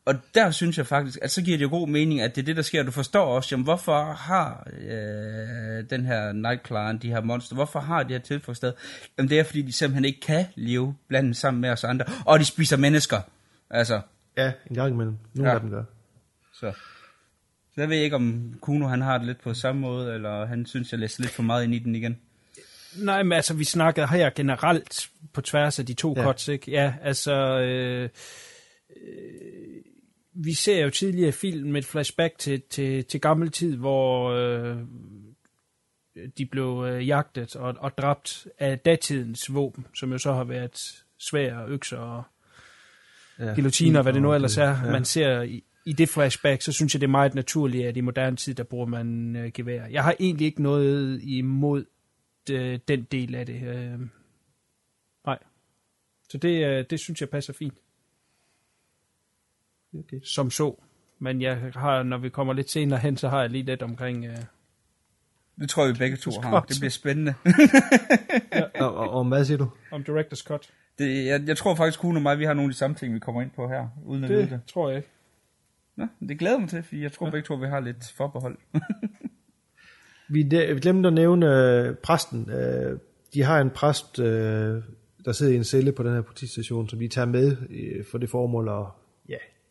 Og 0.06 0.14
der 0.34 0.50
synes 0.50 0.78
jeg 0.78 0.86
faktisk, 0.86 1.18
at 1.22 1.30
så 1.30 1.42
giver 1.42 1.58
det 1.58 1.62
jo 1.62 1.70
god 1.70 1.88
mening, 1.88 2.20
at 2.20 2.34
det 2.36 2.42
er 2.42 2.46
det, 2.46 2.56
der 2.56 2.62
sker. 2.62 2.82
Du 2.82 2.90
forstår 2.90 3.24
også, 3.24 3.48
jamen, 3.52 3.64
hvorfor 3.64 4.12
har 4.12 4.68
øh, 4.80 5.90
den 5.90 6.06
her 6.06 6.32
Nightclan, 6.32 6.98
de 6.98 7.08
her 7.08 7.20
monster, 7.20 7.54
hvorfor 7.54 7.80
har 7.80 8.02
de 8.02 8.12
her 8.12 8.20
tilfælde 8.20 8.74
Jamen 9.18 9.30
det 9.30 9.38
er, 9.38 9.44
fordi 9.44 9.62
de 9.62 9.72
simpelthen 9.72 10.04
ikke 10.04 10.20
kan 10.20 10.46
leve 10.54 10.96
blandt 11.08 11.36
sammen 11.36 11.60
med 11.60 11.70
os 11.70 11.84
andre. 11.84 12.04
Og 12.24 12.38
de 12.38 12.44
spiser 12.44 12.76
mennesker. 12.76 13.20
Altså, 13.70 14.00
Ja, 14.36 14.52
en 14.70 14.74
gang 14.74 14.92
imellem. 14.92 15.16
Nogle 15.34 15.50
ja. 15.50 15.54
af 15.54 15.60
dem 15.60 15.70
gør. 15.70 15.84
Så. 16.52 16.72
Så 17.74 17.80
jeg 17.80 17.88
ved 17.88 17.96
ikke, 17.96 18.16
om 18.16 18.54
Kuno 18.60 18.86
han 18.86 19.02
har 19.02 19.18
det 19.18 19.26
lidt 19.26 19.40
på 19.40 19.54
samme 19.54 19.80
måde, 19.80 20.14
eller 20.14 20.46
han 20.46 20.66
synes, 20.66 20.92
jeg 20.92 21.00
læser 21.00 21.22
lidt 21.22 21.32
for 21.32 21.42
meget 21.42 21.64
ind 21.64 21.74
i 21.74 21.78
den 21.78 21.94
igen. 21.94 22.18
Nej, 22.96 23.22
men 23.22 23.32
altså, 23.32 23.54
vi 23.54 23.64
snakkede 23.64 24.08
her 24.08 24.30
generelt 24.30 25.08
på 25.32 25.40
tværs 25.40 25.78
af 25.78 25.86
de 25.86 25.94
to 25.94 26.14
ja. 26.16 26.24
cuts, 26.24 26.48
ikke? 26.48 26.70
Ja, 26.70 26.94
altså... 27.02 27.32
Øh, 27.60 28.08
øh, 28.96 29.75
vi 30.44 30.54
ser 30.54 30.84
jo 30.84 30.90
tidligere 30.90 31.32
film 31.32 31.70
med 31.70 31.78
et 31.78 31.86
flashback 31.86 32.38
til, 32.38 32.62
til, 32.70 33.04
til 33.04 33.20
gammel 33.20 33.50
tid, 33.50 33.76
hvor 33.76 34.30
øh, 34.30 34.76
de 36.38 36.46
blev 36.46 36.84
øh, 36.88 37.08
jagtet 37.08 37.56
og, 37.56 37.74
og 37.78 37.98
dræbt 37.98 38.46
af 38.58 38.78
datidens 38.78 39.54
våben, 39.54 39.86
som 39.94 40.12
jo 40.12 40.18
så 40.18 40.32
har 40.32 40.44
været 40.44 41.04
svære 41.18 41.66
økser 41.68 41.98
og 41.98 42.22
ja, 43.38 43.44
guillotiner, 43.44 44.02
hvad 44.02 44.12
det 44.12 44.22
nu 44.22 44.34
ellers 44.34 44.56
er, 44.56 44.68
ja. 44.84 44.92
man 44.92 45.04
ser 45.04 45.42
i, 45.42 45.64
i 45.86 45.92
det 45.92 46.08
flashback, 46.08 46.62
så 46.62 46.72
synes 46.72 46.94
jeg, 46.94 47.00
det 47.00 47.06
er 47.06 47.10
meget 47.10 47.34
naturligt, 47.34 47.86
at 47.86 47.96
i 47.96 48.00
moderne 48.00 48.36
tid, 48.36 48.54
der 48.54 48.64
bruger 48.64 48.86
man 48.86 49.36
øh, 49.36 49.52
gevær. 49.54 49.86
Jeg 49.86 50.04
har 50.04 50.14
egentlig 50.20 50.46
ikke 50.46 50.62
noget 50.62 51.22
imod 51.22 51.84
øh, 52.50 52.78
den 52.88 53.02
del 53.02 53.34
af 53.34 53.46
det. 53.46 53.62
Øh, 53.62 54.00
nej. 55.26 55.38
Så 56.30 56.38
det, 56.38 56.66
øh, 56.66 56.84
det 56.90 57.00
synes 57.00 57.20
jeg 57.20 57.28
passer 57.28 57.52
fint. 57.52 57.74
Okay. 59.98 60.20
Som 60.24 60.50
så. 60.50 60.82
Men 61.18 61.42
jeg 61.42 61.58
har, 61.74 62.02
når 62.02 62.18
vi 62.18 62.28
kommer 62.28 62.52
lidt 62.52 62.70
senere 62.70 62.98
hen, 62.98 63.16
så 63.16 63.28
har 63.28 63.40
jeg 63.40 63.50
lige 63.50 63.64
lidt 63.64 63.82
omkring... 63.82 64.24
Øh, 64.24 64.36
det 65.60 65.68
tror 65.68 65.84
jeg, 65.84 65.94
vi 65.94 65.98
begge 65.98 66.16
to 66.16 66.30
har. 66.42 66.60
Det 66.60 66.76
bliver 66.80 66.90
spændende. 66.90 67.34
ja. 68.52 68.62
og, 68.84 68.94
og, 68.94 69.10
og 69.10 69.24
hvad 69.24 69.44
siger 69.44 69.58
du? 69.58 69.70
Om 69.90 70.04
Director's 70.08 70.44
Cut. 70.46 70.70
Det, 70.98 71.26
jeg, 71.26 71.42
jeg 71.46 71.56
tror 71.56 71.74
faktisk, 71.74 72.00
kun 72.00 72.16
og 72.16 72.22
mig, 72.22 72.38
vi 72.38 72.44
har 72.44 72.54
nogle 72.54 72.68
af 72.68 72.72
de 72.72 72.78
samme 72.78 72.96
ting, 72.96 73.14
vi 73.14 73.18
kommer 73.18 73.42
ind 73.42 73.50
på 73.50 73.68
her, 73.68 73.88
uden 74.04 74.24
at 74.24 74.30
det 74.30 74.38
vide 74.38 74.50
det. 74.50 74.60
tror 74.66 74.88
jeg 74.88 74.96
ikke. 74.96 75.08
Nå, 75.96 76.06
det 76.28 76.38
glæder 76.38 76.58
mig 76.58 76.68
til, 76.68 76.82
for 76.82 76.96
jeg 76.96 77.12
tror 77.12 77.26
ja. 77.26 77.30
begge 77.30 77.46
to, 77.46 77.54
vi 77.54 77.66
har 77.66 77.80
lidt 77.80 78.12
forbehold. 78.16 78.58
vi, 80.28 80.42
de, 80.42 80.74
vi 80.74 80.80
glemte 80.80 81.06
at 81.06 81.12
nævne 81.12 81.46
øh, 81.46 81.94
præsten. 81.94 82.50
Øh, 82.50 82.98
de 83.34 83.42
har 83.42 83.60
en 83.60 83.70
præst, 83.70 84.18
øh, 84.18 84.82
der 85.24 85.32
sidder 85.32 85.52
i 85.52 85.56
en 85.56 85.64
celle 85.64 85.92
på 85.92 86.02
den 86.02 86.12
her 86.12 86.20
politistation, 86.20 86.88
som 86.88 86.98
de 86.98 87.08
tager 87.08 87.26
med 87.26 87.56
øh, 87.70 88.04
for 88.10 88.18
det 88.18 88.30
formål, 88.30 88.68
og 88.68 88.82
ja, 88.82 88.90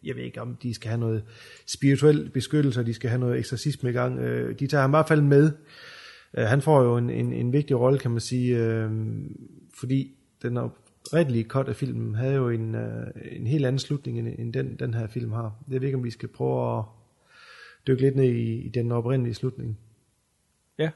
jeg 0.06 0.16
ved 0.16 0.24
ikke, 0.24 0.42
om 0.42 0.56
de 0.56 0.74
skal 0.74 0.90
have 0.90 1.00
noget 1.00 1.24
spirituel 1.66 2.30
beskyttelse, 2.30 2.86
de 2.86 2.94
skal 2.94 3.10
have 3.10 3.20
noget 3.20 3.40
eksorcisme 3.40 3.90
i 3.90 3.94
gang. 3.94 4.20
Øh, 4.20 4.60
de 4.60 4.68
tager 4.68 4.82
ham 4.82 4.90
i 4.90 4.96
hvert 4.98 5.08
fald 5.08 5.22
med. 5.22 5.52
Øh, 6.38 6.46
han 6.46 6.62
får 6.62 6.84
jo 6.84 6.98
en, 6.98 7.10
en, 7.10 7.34
en 7.34 7.54
vigtig 7.54 7.80
rolle, 7.80 8.00
kan 8.00 8.12
man 8.12 8.20
sige, 8.20 8.58
øh, 8.58 8.92
fordi 9.74 10.16
den 10.42 10.58
oprindelige 10.58 11.44
cut 11.44 11.68
af 11.68 11.76
filmen 11.76 12.16
havde 12.16 12.36
jo 12.36 12.50
en, 12.50 12.76
øh, 12.76 13.08
en 13.32 13.48
helt 13.48 13.66
anden 13.66 13.80
slutning, 13.80 14.20
end, 14.20 14.28
end 14.40 14.54
den, 14.54 14.76
den 14.76 14.94
her 14.94 15.08
film 15.08 15.32
har. 15.32 15.64
Jeg 15.72 15.82
ved 15.82 15.88
ikke, 15.88 15.98
om 15.98 16.04
vi 16.04 16.12
skal 16.12 16.30
prøve 16.30 16.78
at 16.78 16.84
dykke 17.88 18.02
lidt 18.02 18.16
ned 18.16 18.24
i, 18.24 18.62
i 18.62 18.70
den 18.70 18.92
oprindelige 18.92 19.34
slutning. 19.34 19.78
Ja, 20.78 20.90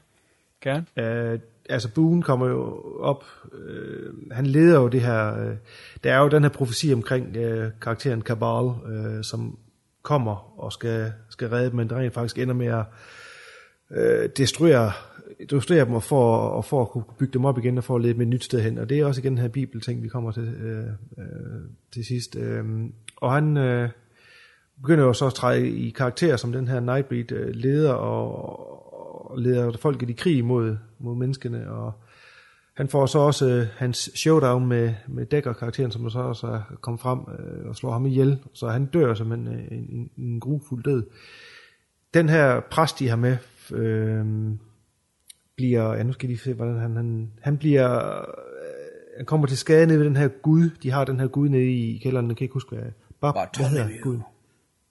gerne. 0.60 0.86
Uh, 1.34 1.40
altså 1.68 1.88
Boone 1.94 2.22
kommer 2.22 2.46
jo 2.46 2.82
op, 3.00 3.24
øh, 3.52 4.12
han 4.30 4.46
leder 4.46 4.80
jo 4.80 4.88
det 4.88 5.00
her, 5.00 5.40
øh, 5.40 5.56
der 6.04 6.12
er 6.12 6.18
jo 6.18 6.28
den 6.28 6.42
her 6.42 6.50
profesi 6.50 6.92
omkring 6.92 7.36
øh, 7.36 7.70
karakteren 7.80 8.22
Cabal, 8.22 8.72
øh, 8.92 9.24
som 9.24 9.58
kommer 10.02 10.60
og 10.60 10.72
skal, 10.72 11.12
skal 11.28 11.48
redde 11.48 11.70
dem, 11.70 11.76
men 11.76 11.92
rent 11.92 12.14
faktisk 12.14 12.38
ender 12.38 12.54
med 12.54 12.66
at 12.66 12.84
øh, 13.90 14.28
destruere, 14.36 14.92
destruere 15.50 15.84
dem 15.84 15.94
og 15.94 16.02
for, 16.02 16.36
og 16.36 16.64
for 16.64 16.82
at 16.82 16.88
kunne 16.88 17.04
bygge 17.18 17.32
dem 17.32 17.44
op 17.44 17.58
igen 17.58 17.78
og 17.78 17.84
for 17.84 17.96
at 17.96 18.02
lede 18.02 18.12
dem 18.12 18.20
et 18.20 18.28
nyt 18.28 18.44
sted 18.44 18.60
hen. 18.60 18.78
Og 18.78 18.88
det 18.88 18.98
er 18.98 19.04
også 19.04 19.20
igen 19.20 19.32
den 19.32 19.38
her 19.38 19.48
bibelting, 19.48 20.02
vi 20.02 20.08
kommer 20.08 20.32
til 20.32 20.42
øh, 20.42 20.86
øh, 21.18 21.60
til 21.92 22.04
sidst. 22.04 22.36
Øh, 22.36 22.64
og 23.16 23.32
han 23.32 23.56
øh, 23.56 23.88
begynder 24.82 25.04
jo 25.04 25.12
så 25.12 25.26
at 25.26 25.34
træde 25.34 25.70
i 25.70 25.90
karakter 25.90 26.36
som 26.36 26.52
den 26.52 26.68
her 26.68 26.80
Nightbreed 26.80 27.32
øh, 27.32 27.54
leder 27.54 27.92
og, 27.92 28.89
og 29.30 29.38
leder 29.38 29.76
folket 29.76 30.10
i 30.10 30.12
krig 30.12 30.44
mod, 30.44 30.76
mod 30.98 31.16
menneskene. 31.16 31.70
Og 31.70 31.92
han 32.74 32.88
får 32.88 33.06
så 33.06 33.18
også 33.18 33.48
øh, 33.48 33.66
hans 33.76 34.10
showdown 34.14 34.66
med, 34.66 34.94
med 35.08 35.26
Decker-karakteren, 35.26 35.90
som 35.90 36.10
så 36.10 36.18
også 36.18 36.46
er 36.46 36.60
kommet 36.80 37.00
frem 37.00 37.18
øh, 37.38 37.68
og 37.68 37.76
slår 37.76 37.92
ham 37.92 38.06
ihjel. 38.06 38.38
Så 38.52 38.68
han 38.68 38.86
dør 38.86 39.14
som 39.14 39.32
en, 39.32 39.48
en, 39.48 39.88
en, 39.90 40.10
en 40.18 40.40
grufuld 40.40 40.84
død. 40.84 41.06
Den 42.14 42.28
her 42.28 42.60
præst, 42.60 42.98
de 42.98 43.08
har 43.08 43.16
med, 43.16 43.36
øh, 43.72 44.26
bliver, 45.56 45.94
ja 45.94 46.02
nu 46.02 46.12
skal 46.12 46.28
lige 46.28 46.38
se, 46.38 46.54
hvordan 46.54 46.78
han, 46.78 46.96
han, 46.96 47.32
han 47.40 47.58
bliver, 47.58 48.18
øh, 48.18 48.24
han 49.16 49.26
kommer 49.26 49.46
til 49.46 49.58
skade 49.58 49.86
nede 49.86 49.98
ved 49.98 50.06
den 50.06 50.16
her 50.16 50.28
gud, 50.28 50.70
de 50.82 50.90
har 50.90 51.04
den 51.04 51.20
her 51.20 51.26
gud 51.26 51.48
nede 51.48 51.72
i 51.72 51.98
kælderen, 51.98 52.28
jeg 52.28 52.36
kan 52.36 52.44
ikke 52.44 52.52
huske, 52.52 52.76
hvad, 52.76 52.92
Bar, 53.20 53.50
hvad 53.56 53.68
hedder 53.68 54.02
Gud? 54.02 54.18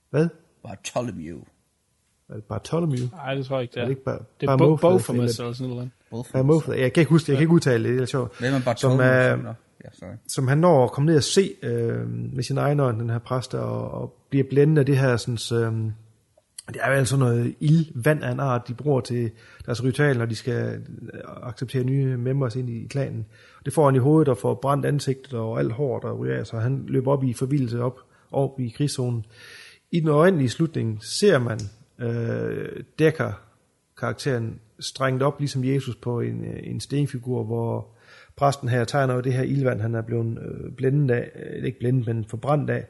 Hvad? 0.09 0.27
Bartholomew. 0.63 1.39
Er 2.29 2.33
det 2.33 2.43
Bartholomew? 2.43 2.97
Nej, 3.15 3.33
det 3.33 3.45
tror 3.45 3.55
jeg 3.55 3.61
ikke, 3.61 3.71
det 3.71 3.77
er. 3.77 3.81
Er 3.81 3.85
det 3.85 3.91
ikke 3.91 4.03
Bar, 4.03 4.21
det 4.41 4.49
er 4.49 4.57
Bo- 4.57 4.75
Bophemus 4.75 5.39
eller 5.39 5.53
sådan 5.53 5.73
noget. 5.73 5.89
Bophemus. 6.11 6.67
Jeg 6.67 6.93
kan 6.93 7.01
ikke 7.01 7.09
huske 7.09 7.25
det, 7.25 7.29
jeg 7.29 7.37
kan 7.37 7.43
ikke 7.43 7.53
udtale 7.53 7.83
det, 7.89 7.93
det 7.93 8.01
er 8.01 8.05
sjovt. 8.05 8.39
Hvem 8.39 8.53
er 8.53 8.57
Som, 8.57 8.63
Bartholomew? 8.65 9.49
uh, 9.49 9.55
Ja, 9.85 9.89
sorry. 9.99 10.09
som 10.27 10.47
han 10.47 10.57
når 10.57 10.83
at 10.83 10.91
komme 10.91 11.05
ned 11.05 11.15
og 11.17 11.23
se 11.23 11.53
øh, 11.63 12.09
med 12.09 12.43
sin 12.43 12.57
egen 12.57 12.79
øjne, 12.79 12.99
den 12.99 13.09
her 13.09 13.19
præst, 13.19 13.55
og, 13.55 13.91
og 13.91 14.13
bliver 14.29 14.43
blændet 14.49 14.79
af 14.79 14.85
det 14.85 14.97
her, 14.97 15.17
sådan, 15.17 15.63
øh, 15.63 15.91
det 16.73 16.77
er 16.81 16.89
jo 16.91 16.95
altså 16.97 17.17
noget 17.17 17.55
ildvand 17.59 18.23
af 18.23 18.31
en 18.31 18.39
art, 18.39 18.67
de 18.67 18.73
bruger 18.73 19.01
til 19.01 19.31
deres 19.65 19.83
ritual, 19.83 20.17
når 20.17 20.25
de 20.25 20.35
skal 20.35 20.81
øh, 21.13 21.19
acceptere 21.43 21.83
nye 21.83 22.17
members 22.17 22.55
ind 22.55 22.69
i 22.69 22.87
klanen. 22.89 23.25
Det 23.65 23.73
får 23.73 23.85
han 23.85 23.95
i 23.95 23.99
hovedet 23.99 24.27
og 24.29 24.37
får 24.37 24.53
brændt 24.61 24.85
ansigtet 24.85 25.33
og 25.33 25.59
alt 25.59 25.71
hår, 25.71 25.99
der 25.99 26.13
ryger 26.13 26.37
af, 26.39 26.47
så 26.47 26.57
han 26.57 26.83
løber 26.87 27.11
op 27.11 27.23
i 27.23 27.33
forvildelse 27.33 27.81
op, 27.83 27.99
op 28.31 28.59
i 28.59 28.69
krigszonen. 28.77 29.25
I 29.91 29.99
den 29.99 30.09
øjenlige 30.09 30.49
slutning 30.49 31.03
ser 31.03 31.39
man 31.39 31.59
øh, 32.01 32.83
dækker 32.99 33.31
karakteren 33.97 34.59
strengt 34.79 35.23
op, 35.23 35.39
ligesom 35.39 35.63
Jesus 35.63 35.95
på 35.95 36.19
en, 36.19 36.45
øh, 36.45 36.59
en 36.63 36.79
stenfigur, 36.79 37.43
hvor 37.43 37.87
præsten 38.35 38.69
her 38.69 38.83
tegner 38.83 39.13
jo 39.13 39.21
det 39.21 39.33
her 39.33 39.43
ildvand, 39.43 39.81
han 39.81 39.95
er 39.95 40.01
blevet 40.01 40.39
øh, 40.41 40.71
blændet 40.71 41.15
af, 41.15 41.31
øh, 41.35 41.65
ikke 41.65 41.79
blændet, 41.79 42.07
men 42.07 42.25
forbrændt 42.25 42.69
af, 42.69 42.87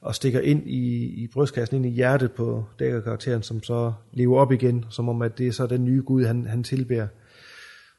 og 0.00 0.14
stikker 0.14 0.40
ind 0.40 0.68
i, 0.68 1.04
i 1.22 1.28
brystkassen, 1.32 1.76
ind 1.76 1.86
i 1.86 1.88
hjertet 1.88 2.32
på 2.32 2.64
dækkerkarakteren, 2.78 3.42
som 3.42 3.62
så 3.62 3.92
lever 4.12 4.40
op 4.40 4.52
igen, 4.52 4.84
som 4.90 5.08
om 5.08 5.22
at 5.22 5.38
det 5.38 5.46
er 5.46 5.52
så 5.52 5.66
den 5.66 5.84
nye 5.84 6.02
Gud, 6.06 6.24
han, 6.24 6.46
han 6.46 6.62
tilbærer. 6.62 7.08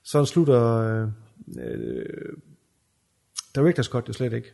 Sådan 0.04 0.26
slutter 0.26 0.64
øh, 0.64 1.08
øh, 1.60 2.34
Director's 3.58 3.90
Cut 3.90 4.08
jo 4.08 4.14
slet 4.14 4.34
ikke. 4.34 4.54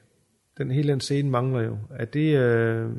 Den 0.57 0.71
hele 0.71 0.91
den 0.91 0.99
scene 0.99 1.29
mangler 1.29 1.61
jo. 1.61 1.77
Er 1.95 2.05
det, 2.05 2.37
øh, 2.37 2.89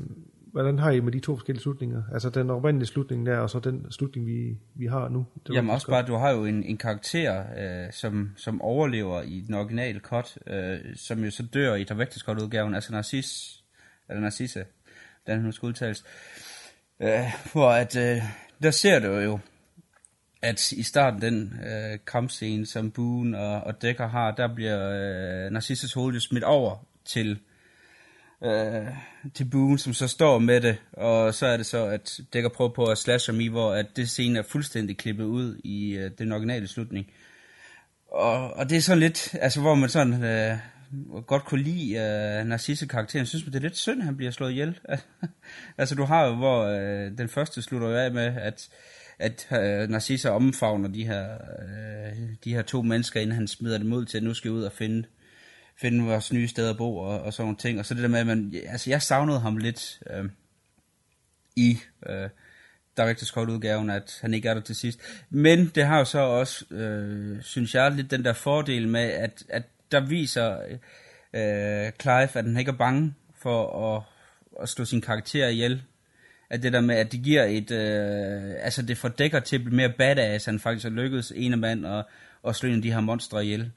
hvordan 0.52 0.78
har 0.78 0.90
I 0.90 1.00
med 1.00 1.12
de 1.12 1.20
to 1.20 1.36
forskellige 1.36 1.62
slutninger? 1.62 2.02
Altså 2.12 2.30
den 2.30 2.50
oprindelige 2.50 2.88
slutning 2.88 3.26
der, 3.26 3.38
og 3.38 3.50
så 3.50 3.60
den 3.60 3.92
slutning, 3.92 4.26
vi, 4.26 4.58
vi 4.74 4.86
har 4.86 5.08
nu. 5.08 5.26
Det 5.46 5.54
Jamen 5.54 5.70
også 5.70 5.86
bare, 5.86 6.06
du 6.06 6.14
har 6.14 6.30
jo 6.30 6.44
en, 6.44 6.62
en 6.62 6.76
karakter, 6.76 7.44
øh, 7.58 7.92
som, 7.92 8.30
som 8.36 8.62
overlever 8.62 9.22
i 9.22 9.40
den 9.46 9.54
originale 9.54 10.00
cut, 10.00 10.38
øh, 10.46 10.78
som 10.96 11.24
jo 11.24 11.30
så 11.30 11.42
dør 11.42 11.74
i 11.74 11.84
Director's 11.90 12.24
Cut-udgaven, 12.24 12.74
altså 12.74 12.92
Narcis, 12.92 13.62
eller 14.08 14.20
Narcisse, 14.20 14.64
den 15.26 15.40
nu 15.40 15.52
skal 15.52 15.66
udtales. 15.66 16.04
Øh, 17.00 17.32
hvor 17.52 17.70
at, 17.70 17.96
øh, 17.96 18.22
der 18.62 18.70
ser 18.70 18.98
du 18.98 19.18
jo, 19.18 19.38
at 20.42 20.72
i 20.72 20.82
starten 20.82 21.22
den 21.22 21.60
øh, 21.66 21.98
kampscene, 22.06 22.66
som 22.66 22.90
Boone 22.90 23.38
og, 23.38 23.60
og 23.60 23.82
Decker 23.82 24.06
har, 24.06 24.30
der 24.30 24.54
bliver 24.54 24.90
øh, 24.90 25.50
Narcissus 25.50 25.92
hoved 25.92 26.20
smidt 26.20 26.44
over 26.44 26.86
til 27.04 27.40
øh, 28.44 28.86
til 29.34 29.44
Boone, 29.44 29.78
som 29.78 29.92
så 29.92 30.08
står 30.08 30.38
med 30.38 30.60
det, 30.60 30.76
og 30.92 31.34
så 31.34 31.46
er 31.46 31.56
det 31.56 31.66
så, 31.66 31.84
at 31.84 32.20
Dækker 32.32 32.50
prøver 32.50 32.70
på 32.70 32.84
at 32.84 32.98
slashe 32.98 33.32
ham 33.32 33.40
i, 33.40 33.46
hvor 33.46 33.72
at 33.72 33.86
det 33.96 34.10
scene 34.10 34.38
er 34.38 34.42
fuldstændig 34.42 34.98
klippet 34.98 35.24
ud 35.24 35.60
i 35.64 35.92
øh, 35.92 36.10
den 36.18 36.32
originale 36.32 36.68
slutning. 36.68 37.06
Og, 38.12 38.54
og 38.54 38.70
det 38.70 38.76
er 38.76 38.80
sådan 38.80 39.00
lidt, 39.00 39.34
altså 39.40 39.60
hvor 39.60 39.74
man 39.74 39.88
sådan 39.88 40.24
øh, 40.24 40.58
godt 41.26 41.44
kunne 41.44 41.62
lide 41.62 41.94
øh, 41.94 42.46
Narcisse-karakteren, 42.46 43.26
synes 43.26 43.44
man 43.44 43.52
det 43.52 43.58
er 43.58 43.62
lidt 43.62 43.76
synd, 43.76 44.00
at 44.00 44.04
han 44.04 44.16
bliver 44.16 44.32
slået 44.32 44.50
ihjel. 44.50 44.78
altså 45.78 45.94
du 45.94 46.04
har 46.04 46.26
jo, 46.26 46.34
hvor 46.34 46.64
øh, 46.64 47.18
den 47.18 47.28
første 47.28 47.62
slutter 47.62 47.88
jo 47.88 47.96
af 47.96 48.12
med, 48.12 48.36
at 48.36 48.68
at 49.20 49.48
øh, 49.52 49.88
Narcissa 49.88 50.30
omfavner 50.30 50.88
de 50.88 51.06
her, 51.06 51.34
øh, 51.34 52.18
de 52.44 52.54
her 52.54 52.62
to 52.62 52.82
mennesker, 52.82 53.20
inden 53.20 53.34
han 53.36 53.48
smider 53.48 53.78
dem 53.78 53.92
ud 53.92 54.04
til, 54.04 54.16
at 54.16 54.24
nu 54.24 54.34
skal 54.34 54.50
ud 54.50 54.62
og 54.62 54.72
finde, 54.72 55.04
finde 55.80 56.04
vores 56.04 56.32
nye 56.32 56.48
steder 56.48 56.70
at 56.70 56.76
bo 56.76 56.96
og, 56.96 57.20
og 57.20 57.32
sådan 57.32 57.44
nogle 57.44 57.56
ting. 57.56 57.78
Og 57.78 57.86
så 57.86 57.94
det 57.94 58.02
der 58.02 58.08
med, 58.08 58.20
at 58.20 58.26
man, 58.26 58.54
altså 58.66 58.90
jeg 58.90 59.02
savnede 59.02 59.40
ham 59.40 59.56
lidt 59.56 60.00
øh, 60.10 60.24
i 61.56 61.78
øh, 62.06 62.28
Director's 63.00 63.24
Scott-udgaven, 63.24 63.90
at 63.90 64.18
han 64.20 64.34
ikke 64.34 64.48
er 64.48 64.54
der 64.54 64.60
til 64.60 64.76
sidst. 64.76 65.00
Men 65.30 65.66
det 65.74 65.86
har 65.86 65.98
jo 65.98 66.04
så 66.04 66.18
også, 66.18 66.74
øh, 66.74 67.42
synes 67.42 67.74
jeg, 67.74 67.92
lidt 67.92 68.10
den 68.10 68.24
der 68.24 68.32
fordel 68.32 68.88
med, 68.88 69.10
at, 69.10 69.44
at 69.48 69.62
der 69.92 70.00
viser 70.00 70.58
øh, 71.34 71.92
Clive, 72.00 72.38
at 72.38 72.44
han 72.44 72.56
ikke 72.56 72.70
er 72.70 72.76
bange 72.76 73.14
for 73.38 73.96
at, 73.96 74.02
at 74.62 74.68
slå 74.68 74.84
sin 74.84 75.00
karakter 75.00 75.48
ihjel 75.48 75.82
at 76.50 76.62
det 76.62 76.72
der 76.72 76.80
med, 76.80 76.94
at 76.94 77.12
det 77.12 77.22
giver 77.22 77.44
et, 77.44 77.70
øh, 77.70 78.54
altså 78.58 78.82
det 78.82 78.98
fordækker 78.98 79.40
til 79.40 79.56
at 79.56 79.64
blive 79.64 79.76
mere 79.76 79.92
badass, 79.98 80.44
han 80.44 80.60
faktisk 80.60 80.84
har 80.84 80.90
lykkedes 80.90 81.32
en 81.36 81.52
af 81.52 81.58
mand 81.58 81.86
og, 81.86 82.08
og 82.42 82.56
slå 82.56 82.68
en 82.68 82.76
af 82.76 82.82
de 82.82 82.92
her 82.92 83.00
monstre 83.00 83.44
ihjel. 83.44 83.70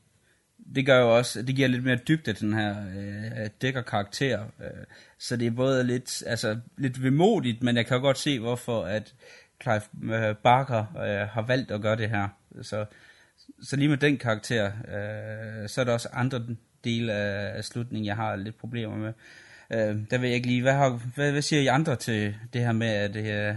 Det 0.76 0.86
gør 0.86 1.00
jo 1.00 1.18
også, 1.18 1.42
det 1.42 1.56
giver 1.56 1.68
lidt 1.68 1.84
mere 1.84 1.96
dybde 1.96 2.34
til 2.34 2.46
den 2.48 2.54
her 2.54 2.76
øh, 2.98 3.50
dækker 3.62 3.82
karakter, 3.82 4.44
øh, 4.60 4.86
så 5.18 5.38
det 5.38 5.48
er 5.48 5.52
både 5.52 5.84
lidt, 5.84 6.24
altså 6.28 6.60
lidt 6.78 7.04
vemodigt, 7.04 7.64
men 7.64 7.76
jeg 7.76 7.86
kan 7.86 8.02
godt 8.02 8.18
se, 8.18 8.40
hvorfor 8.40 8.84
at 8.84 9.14
Clive 9.62 9.82
øh, 10.04 10.36
Barker 10.36 10.80
øh, 10.80 11.28
har 11.30 11.42
valgt 11.42 11.72
at 11.72 11.82
gøre 11.82 11.96
det 11.96 12.10
her. 12.10 12.28
Så, 12.62 12.86
så 13.62 13.76
lige 13.76 13.90
med 13.90 13.98
den 13.98 14.18
karakter, 14.18 14.66
øh, 14.66 15.70
så 15.70 15.82
er 15.82 15.86
der 15.86 15.94
også 15.94 16.10
andre 16.14 16.46
dele 16.84 17.14
af, 17.14 17.58
af 17.58 17.64
slutningen, 17.64 18.06
jeg 18.06 18.16
har 18.16 18.36
lidt 18.36 18.58
problemer 18.58 18.98
med. 18.98 19.14
Øh, 19.74 19.98
der 20.12 20.18
ved 20.18 20.28
jeg 20.28 20.36
ikke 20.36 20.48
lige, 20.48 20.62
hvad, 20.62 20.74
har, 20.74 20.90
hvad, 21.16 21.32
hvad 21.32 21.42
siger 21.42 21.62
I 21.62 21.68
andre 21.68 21.96
til 21.96 22.36
det 22.54 22.62
her 22.62 22.72
med, 22.72 22.88
at 22.88 23.16
øh, 23.16 23.56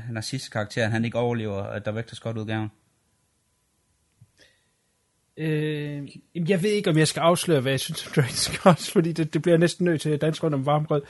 her 0.75 0.89
han 0.89 1.05
ikke 1.05 1.19
overlever, 1.19 1.63
at 1.63 1.85
der 1.85 1.93
vægter 1.93 2.21
godt 2.23 2.37
udgaven? 2.37 2.71
Øh, 5.39 6.09
jeg 6.35 6.63
ved 6.63 6.71
ikke, 6.71 6.91
om 6.91 6.99
jeg 6.99 7.09
skal 7.09 7.21
afsløre, 7.21 7.61
hvad 7.61 7.73
jeg 7.73 7.81
synes 7.81 8.07
om 8.07 8.13
Dragon 8.13 8.31
Scott, 8.31 8.81
fordi 8.93 9.13
det, 9.13 9.35
det 9.35 9.43
bliver 9.43 9.59
næsten 9.59 9.85
nødt 9.85 10.01
til 10.01 10.11
at 10.11 10.21
danse 10.21 10.43
rundt 10.43 10.55
om 10.55 10.67
varmbrød. 10.67 11.03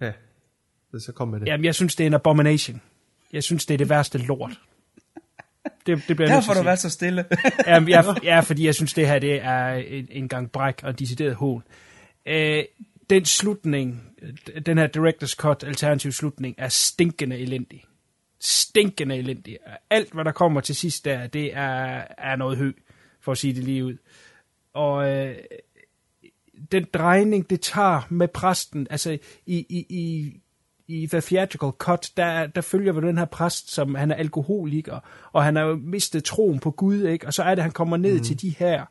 Ja, 0.00 0.12
så 0.98 1.12
kom 1.12 1.28
med 1.28 1.40
det. 1.40 1.46
Jamen, 1.46 1.64
jeg 1.64 1.74
synes, 1.74 1.96
det 1.96 2.04
er 2.04 2.06
en 2.06 2.14
abomination. 2.14 2.80
Jeg 3.32 3.44
synes, 3.44 3.66
det 3.66 3.74
er 3.74 3.78
det 3.78 3.88
værste 3.88 4.18
lort. 4.18 4.60
Det, 5.86 6.04
det 6.08 6.16
bliver 6.16 6.28
Derfor 6.28 6.54
får 6.54 6.54
du 6.54 6.64
været 6.64 6.78
så 6.78 6.90
stille. 6.90 7.24
Jamen, 7.66 7.88
jeg, 7.88 8.16
ja, 8.22 8.40
fordi 8.40 8.66
jeg 8.66 8.74
synes, 8.74 8.94
det 8.94 9.06
her 9.06 9.18
det 9.18 9.42
er 9.42 9.68
en, 9.68 10.08
en 10.10 10.28
gang 10.28 10.50
bræk 10.50 10.80
og 10.82 10.90
en 10.90 10.96
decideret 10.96 11.34
hån. 11.34 11.62
Øh, 12.26 12.64
den 13.10 13.24
slutning, 13.24 14.02
den 14.66 14.78
her 14.78 14.88
Director's 14.96 15.34
Cut 15.36 15.64
alternativ 15.64 16.12
slutning, 16.12 16.54
er 16.58 16.68
stinkende 16.68 17.38
elendig. 17.38 17.84
Stinkende 18.40 19.16
elendig. 19.16 19.58
Alt, 19.90 20.12
hvad 20.12 20.24
der 20.24 20.32
kommer 20.32 20.60
til 20.60 20.74
sidst 20.74 21.04
der, 21.04 21.26
det 21.26 21.56
er, 21.56 22.04
er 22.18 22.36
noget 22.36 22.58
hø, 22.58 22.72
for 23.28 23.32
at 23.32 23.38
sige 23.38 23.54
det 23.54 23.64
lige 23.64 23.84
ud. 23.84 23.96
Og 24.74 25.10
øh, 25.10 25.36
den 26.72 26.86
drejning, 26.94 27.50
det 27.50 27.60
tager 27.60 28.06
med 28.08 28.28
præsten, 28.28 28.86
altså 28.90 29.18
i, 29.46 29.66
i, 29.68 29.86
i, 29.88 30.32
i 30.88 31.06
The 31.06 31.20
Theatrical 31.20 31.70
Cut, 31.78 32.10
der, 32.16 32.46
der 32.46 32.60
følger 32.60 32.92
vi 32.92 33.06
den 33.06 33.18
her 33.18 33.24
præst, 33.24 33.70
som 33.70 33.94
han 33.94 34.10
er 34.10 34.14
alkoholiker, 34.14 34.98
og 35.32 35.44
han 35.44 35.56
har 35.56 35.62
jo 35.62 35.76
mistet 35.76 36.24
troen 36.24 36.58
på 36.58 36.70
Gud, 36.70 37.04
ikke? 37.04 37.26
og 37.26 37.34
så 37.34 37.42
er 37.42 37.54
det, 37.54 37.62
han 37.62 37.72
kommer 37.72 37.96
ned 37.96 38.18
mm. 38.18 38.24
til 38.24 38.40
de 38.40 38.54
her 38.58 38.84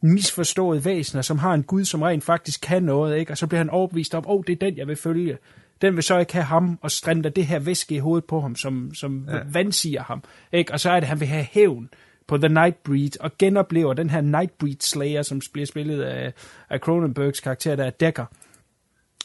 misforståede 0.00 0.84
væsener, 0.84 1.22
som 1.22 1.38
har 1.38 1.54
en 1.54 1.62
Gud, 1.62 1.84
som 1.84 2.02
rent 2.02 2.24
faktisk 2.24 2.60
kan 2.60 2.82
noget, 2.82 3.18
ikke? 3.18 3.32
og 3.32 3.38
så 3.38 3.46
bliver 3.46 3.60
han 3.60 3.70
overbevist 3.70 4.14
om, 4.14 4.26
åh, 4.26 4.34
oh, 4.34 4.42
det 4.46 4.52
er 4.52 4.66
den, 4.66 4.76
jeg 4.76 4.86
vil 4.86 4.96
følge. 4.96 5.38
Den 5.82 5.94
vil 5.94 6.02
så 6.02 6.18
ikke 6.18 6.32
have 6.32 6.44
ham, 6.44 6.78
og 6.82 6.90
strænder 6.90 7.30
det 7.30 7.46
her 7.46 7.58
væske 7.58 7.94
i 7.94 7.98
hovedet 7.98 8.24
på 8.24 8.40
ham, 8.40 8.56
som, 8.56 8.94
som 8.94 9.28
ja. 9.28 9.38
vandsiger 9.52 10.02
ham. 10.02 10.22
Ikke? 10.52 10.72
Og 10.72 10.80
så 10.80 10.90
er 10.90 11.00
det, 11.00 11.08
han 11.08 11.20
vil 11.20 11.28
have 11.28 11.46
hævn 11.50 11.90
på 12.28 12.38
The 12.38 12.48
Nightbreed, 12.48 13.20
og 13.20 13.38
genoplever 13.38 13.92
den 13.92 14.10
her 14.10 14.20
Nightbreed 14.20 14.80
Slayer, 14.80 15.22
som 15.22 15.40
bliver 15.52 15.66
spillet 15.66 16.02
af, 16.02 16.32
af 16.70 16.78
Cronenbergs 16.78 17.40
karakter, 17.40 17.76
der 17.76 17.84
er 17.84 17.90
Decker. 17.90 18.26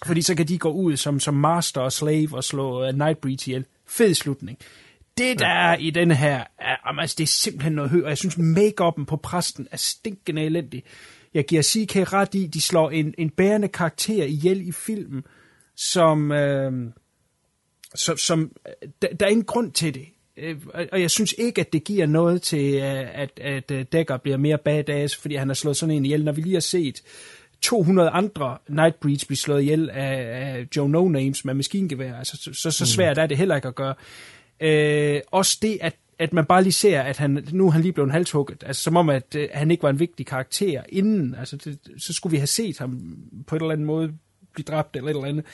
Fordi 0.06 0.22
så 0.22 0.35
kan 0.35 0.48
de 0.48 0.57
gå 0.57 0.72
ud 0.72 0.98
som, 0.98 1.19
som 1.19 1.33
master 1.33 1.82
og 1.82 1.91
slave 1.91 2.35
og 2.35 2.43
slå 2.43 2.88
uh, 2.88 2.95
Nightbreed 2.95 3.48
ihjel. 3.48 3.65
Fed 3.88 4.14
slutning. 4.14 4.57
Det 5.17 5.40
der 5.40 5.48
er 5.48 5.77
i 5.77 5.90
den 5.90 6.11
her, 6.11 6.43
er, 6.59 6.99
altså, 6.99 7.15
det 7.17 7.23
er 7.23 7.27
simpelthen 7.27 7.73
noget 7.73 7.91
højt, 7.91 8.03
og 8.03 8.09
jeg 8.09 8.17
synes, 8.17 8.38
make 8.38 8.91
på 9.07 9.19
præsten 9.23 9.67
er 9.72 9.77
stinkende 9.77 10.41
elendig. 10.41 10.83
Jeg 11.33 11.45
giver 11.45 11.61
CK 11.61 12.14
ret 12.14 12.35
i, 12.35 12.48
de 12.48 12.61
slår 12.61 12.91
en, 12.91 13.14
en 13.17 13.30
bærende 13.30 13.67
karakter 13.67 14.23
ihjel 14.23 14.67
i 14.67 14.72
filmen, 14.72 15.23
som, 15.75 16.32
øh, 16.32 16.91
som, 17.95 18.17
som 18.17 18.51
der, 19.01 19.07
der 19.19 19.25
er 19.25 19.30
ingen 19.30 19.45
grund 19.45 19.72
til 19.72 19.93
det. 19.93 20.06
Øh, 20.37 20.57
og 20.91 21.01
jeg 21.01 21.11
synes 21.11 21.35
ikke, 21.37 21.61
at 21.61 21.73
det 21.73 21.83
giver 21.83 22.05
noget 22.05 22.41
til, 22.41 22.73
øh, 22.75 23.19
at, 23.21 23.39
at 23.41 23.71
øh, 23.71 23.85
Decker 23.91 24.17
bliver 24.17 24.37
mere 24.37 24.57
badass, 24.57 25.15
fordi 25.15 25.35
han 25.35 25.47
har 25.49 25.53
slået 25.53 25.77
sådan 25.77 25.95
en 25.95 26.05
ihjel. 26.05 26.23
Når 26.23 26.31
vi 26.31 26.41
lige 26.41 26.53
har 26.53 26.59
set 26.59 27.03
200 27.61 28.09
andre 28.09 28.57
Nightbreeds 28.69 29.25
blive 29.25 29.37
slået 29.37 29.61
ihjel 29.61 29.89
af, 29.89 30.15
af 30.15 30.67
Joe 30.75 30.89
No 30.89 31.07
Names 31.07 31.45
med 31.45 31.53
maskingevær, 31.53 32.15
altså, 32.15 32.37
så, 32.37 32.53
så, 32.53 32.71
så 32.71 32.85
svært 32.85 33.17
er 33.17 33.27
det 33.27 33.37
heller 33.37 33.55
ikke 33.55 33.67
at 33.67 33.75
gøre. 33.75 33.93
Øh, 34.59 35.21
også 35.31 35.57
det, 35.61 35.77
at, 35.81 35.95
at 36.19 36.33
man 36.33 36.45
bare 36.45 36.63
lige 36.63 36.73
ser, 36.73 37.01
at 37.01 37.17
han, 37.17 37.47
nu 37.51 37.67
er 37.67 37.71
han 37.71 37.81
lige 37.81 37.93
blevet 37.93 38.11
halshugget, 38.11 38.63
altså 38.65 38.83
som 38.83 38.97
om, 38.97 39.09
at 39.09 39.35
øh, 39.35 39.49
han 39.53 39.71
ikke 39.71 39.83
var 39.83 39.89
en 39.89 39.99
vigtig 39.99 40.25
karakter 40.25 40.83
inden, 40.89 41.35
altså 41.35 41.57
det, 41.57 41.79
så 41.97 42.13
skulle 42.13 42.31
vi 42.31 42.37
have 42.37 42.47
set 42.47 42.77
ham 42.77 43.17
på 43.47 43.55
en 43.55 43.61
eller 43.61 43.73
anden 43.73 43.85
måde 43.85 44.13
blive 44.53 44.65
dræbt 44.65 44.95
eller 44.95 45.09
et 45.09 45.15
eller 45.15 45.27
andet. 45.27 45.45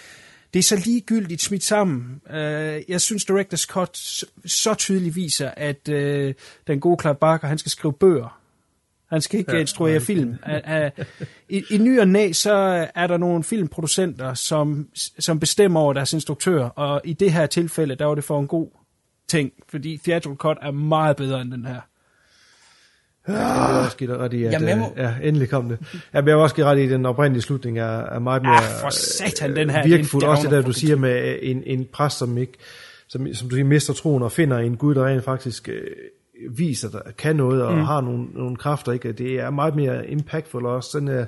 Det 0.53 0.60
er 0.60 0.64
så 0.64 0.82
ligegyldigt 0.86 1.42
smidt 1.42 1.64
sammen. 1.64 2.22
Øh, 2.30 2.82
jeg 2.88 3.02
synes, 3.02 3.26
Director's 3.26 3.66
Cut 3.66 3.98
så 4.45 4.74
tydeligt 4.74 5.16
viser, 5.16 5.52
at 5.58 5.90
øh, 5.90 6.34
den 6.68 6.80
gode 6.80 7.02
Clive 7.02 7.16
Barker, 7.16 7.48
han 7.48 7.58
skal 7.58 7.69
skrive 7.69 7.94
bøger. 7.94 8.40
Han 9.10 9.22
skal 9.22 9.40
ikke 9.40 9.52
ja, 9.52 9.60
instruere 9.60 9.94
ja, 9.94 10.00
film. 10.00 10.36
I, 11.50 11.64
I 11.69 11.78
ny 11.78 12.00
og 12.00 12.08
næ, 12.08 12.32
så 12.32 12.52
er 12.95 13.08
der 13.08 13.18
nogle 13.18 13.44
filmproducenter, 13.44 14.34
som, 14.34 14.90
som 15.19 15.40
bestemmer 15.40 15.80
over 15.80 15.94
deres 15.94 16.14
instruktør, 16.14 16.64
og 16.64 17.02
i 17.03 17.14
det 17.14 17.32
her 17.34 17.45
tilfælde, 17.45 17.95
der 17.95 18.06
var 18.06 18.16
det 18.16 18.24
for 18.24 18.40
en 18.40 18.48
god 18.48 18.69
ting, 19.28 19.52
fordi 19.69 19.98
Theatrical 20.03 20.38
Cut 20.38 20.58
er 20.61 20.72
meget 20.72 21.16
bedre 21.16 21.42
end 21.42 21.52
den 21.52 21.66
her. 21.66 21.82
Ja, 23.33 23.40
det 23.40 23.80
er 23.80 23.85
også 23.85 23.98
give 23.98 24.17
ret 24.17 24.33
i, 24.33 24.43
at 24.43 24.53
Jamen, 24.53 24.80
må... 24.80 24.93
ja, 24.98 25.14
endelig 25.24 25.49
kom 25.49 25.69
det. 25.69 25.80
Jeg 26.14 26.25
vil 26.25 26.33
også 26.33 26.56
give 26.56 26.67
ret 26.67 26.77
i, 26.77 26.83
at 26.83 26.90
den 26.90 27.06
oprindelige 27.06 27.41
slutning 27.41 27.80
er, 27.80 27.99
er 27.99 28.19
meget 28.19 28.43
mere 28.43 28.56
ah, 28.56 28.82
for 28.82 28.90
satan, 28.90 29.56
den 29.56 29.69
her, 29.69 29.88
virkelig 29.88 30.27
Også 30.27 30.43
det 30.43 30.51
der, 30.51 30.61
du 30.61 30.74
siger 30.74 30.95
med 30.95 31.35
en, 31.41 31.64
en 31.66 31.88
præst, 31.93 32.17
som 32.17 32.38
ikke, 32.38 32.53
som, 33.08 33.33
som 33.33 33.49
du 33.49 33.56
siger, 33.56 33.66
mister 33.66 33.93
troen 33.93 34.24
og 34.24 34.32
finder 34.32 34.58
en 34.58 34.77
Gud, 34.77 34.95
der 34.95 35.06
rent 35.06 35.24
faktisk 35.24 35.69
øh, 35.69 36.58
viser, 36.58 36.90
der 36.90 36.99
kan 37.17 37.35
noget 37.35 37.64
og 37.64 37.74
mm. 37.74 37.82
har 37.82 38.01
nogle, 38.01 38.25
nogle 38.33 38.56
kræfter. 38.56 38.91
Ikke? 38.91 39.11
Det 39.11 39.40
er 39.40 39.49
meget 39.49 39.75
mere 39.75 40.08
impactful 40.08 40.66
også. 40.66 40.99
Den 40.99 41.08
der 41.08 41.25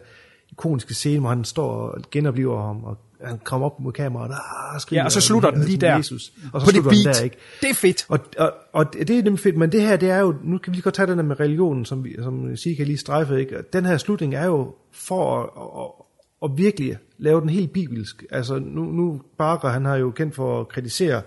ikoniske 0.51 0.93
scene, 0.93 1.19
hvor 1.19 1.29
han 1.29 1.43
står 1.43 1.71
og 1.71 2.01
genoplever 2.11 2.67
ham 2.67 2.83
og 2.83 2.97
han 3.23 3.39
kommer 3.43 3.65
op 3.65 3.79
mod 3.79 3.91
kameraet, 3.91 4.31
og 4.75 4.81
skriger, 4.81 5.01
ja, 5.01 5.05
og 5.05 5.11
så 5.11 5.21
slutter 5.21 5.51
den 5.51 5.63
lige 5.63 5.77
der, 5.77 5.95
Jesus, 5.95 6.33
og 6.53 6.61
så 6.61 6.67
på 6.67 6.71
det 6.71 6.83
beat. 6.83 7.15
Der, 7.15 7.23
ikke? 7.23 7.37
Det 7.61 7.69
er 7.69 7.73
fedt. 7.73 8.05
Og, 8.09 8.19
og, 8.37 8.53
og 8.73 8.93
det 8.93 9.09
er 9.09 9.23
nemlig 9.23 9.39
fedt, 9.39 9.57
men 9.57 9.71
det 9.71 9.81
her, 9.81 9.95
det 9.95 10.09
er 10.09 10.19
jo, 10.19 10.35
nu 10.43 10.57
kan 10.57 10.71
vi 10.71 10.75
lige 10.75 10.83
godt 10.83 10.95
tage 10.95 11.07
den 11.07 11.17
der 11.17 11.23
med 11.23 11.39
religionen, 11.39 11.85
som, 11.85 12.03
vi, 12.03 12.15
som 12.23 12.55
sige 12.55 12.75
kan 12.75 12.85
lige 12.85 12.97
strejfe, 12.97 13.39
ikke? 13.39 13.57
Den 13.73 13.85
her 13.85 13.97
slutning 13.97 14.35
er 14.35 14.45
jo 14.45 14.75
for 14.93 15.39
at, 15.39 15.49
at, 15.83 16.51
at 16.51 16.57
virkelig 16.57 16.97
lave 17.17 17.41
den 17.41 17.49
helt 17.49 17.73
bibelsk. 17.73 18.23
Altså 18.31 18.59
nu, 18.59 18.83
nu 18.83 19.21
Barker, 19.37 19.69
han 19.69 19.85
har 19.85 19.95
jo 19.95 20.11
kendt 20.11 20.35
for 20.35 20.59
at 20.59 20.67
kritisere 20.67 21.21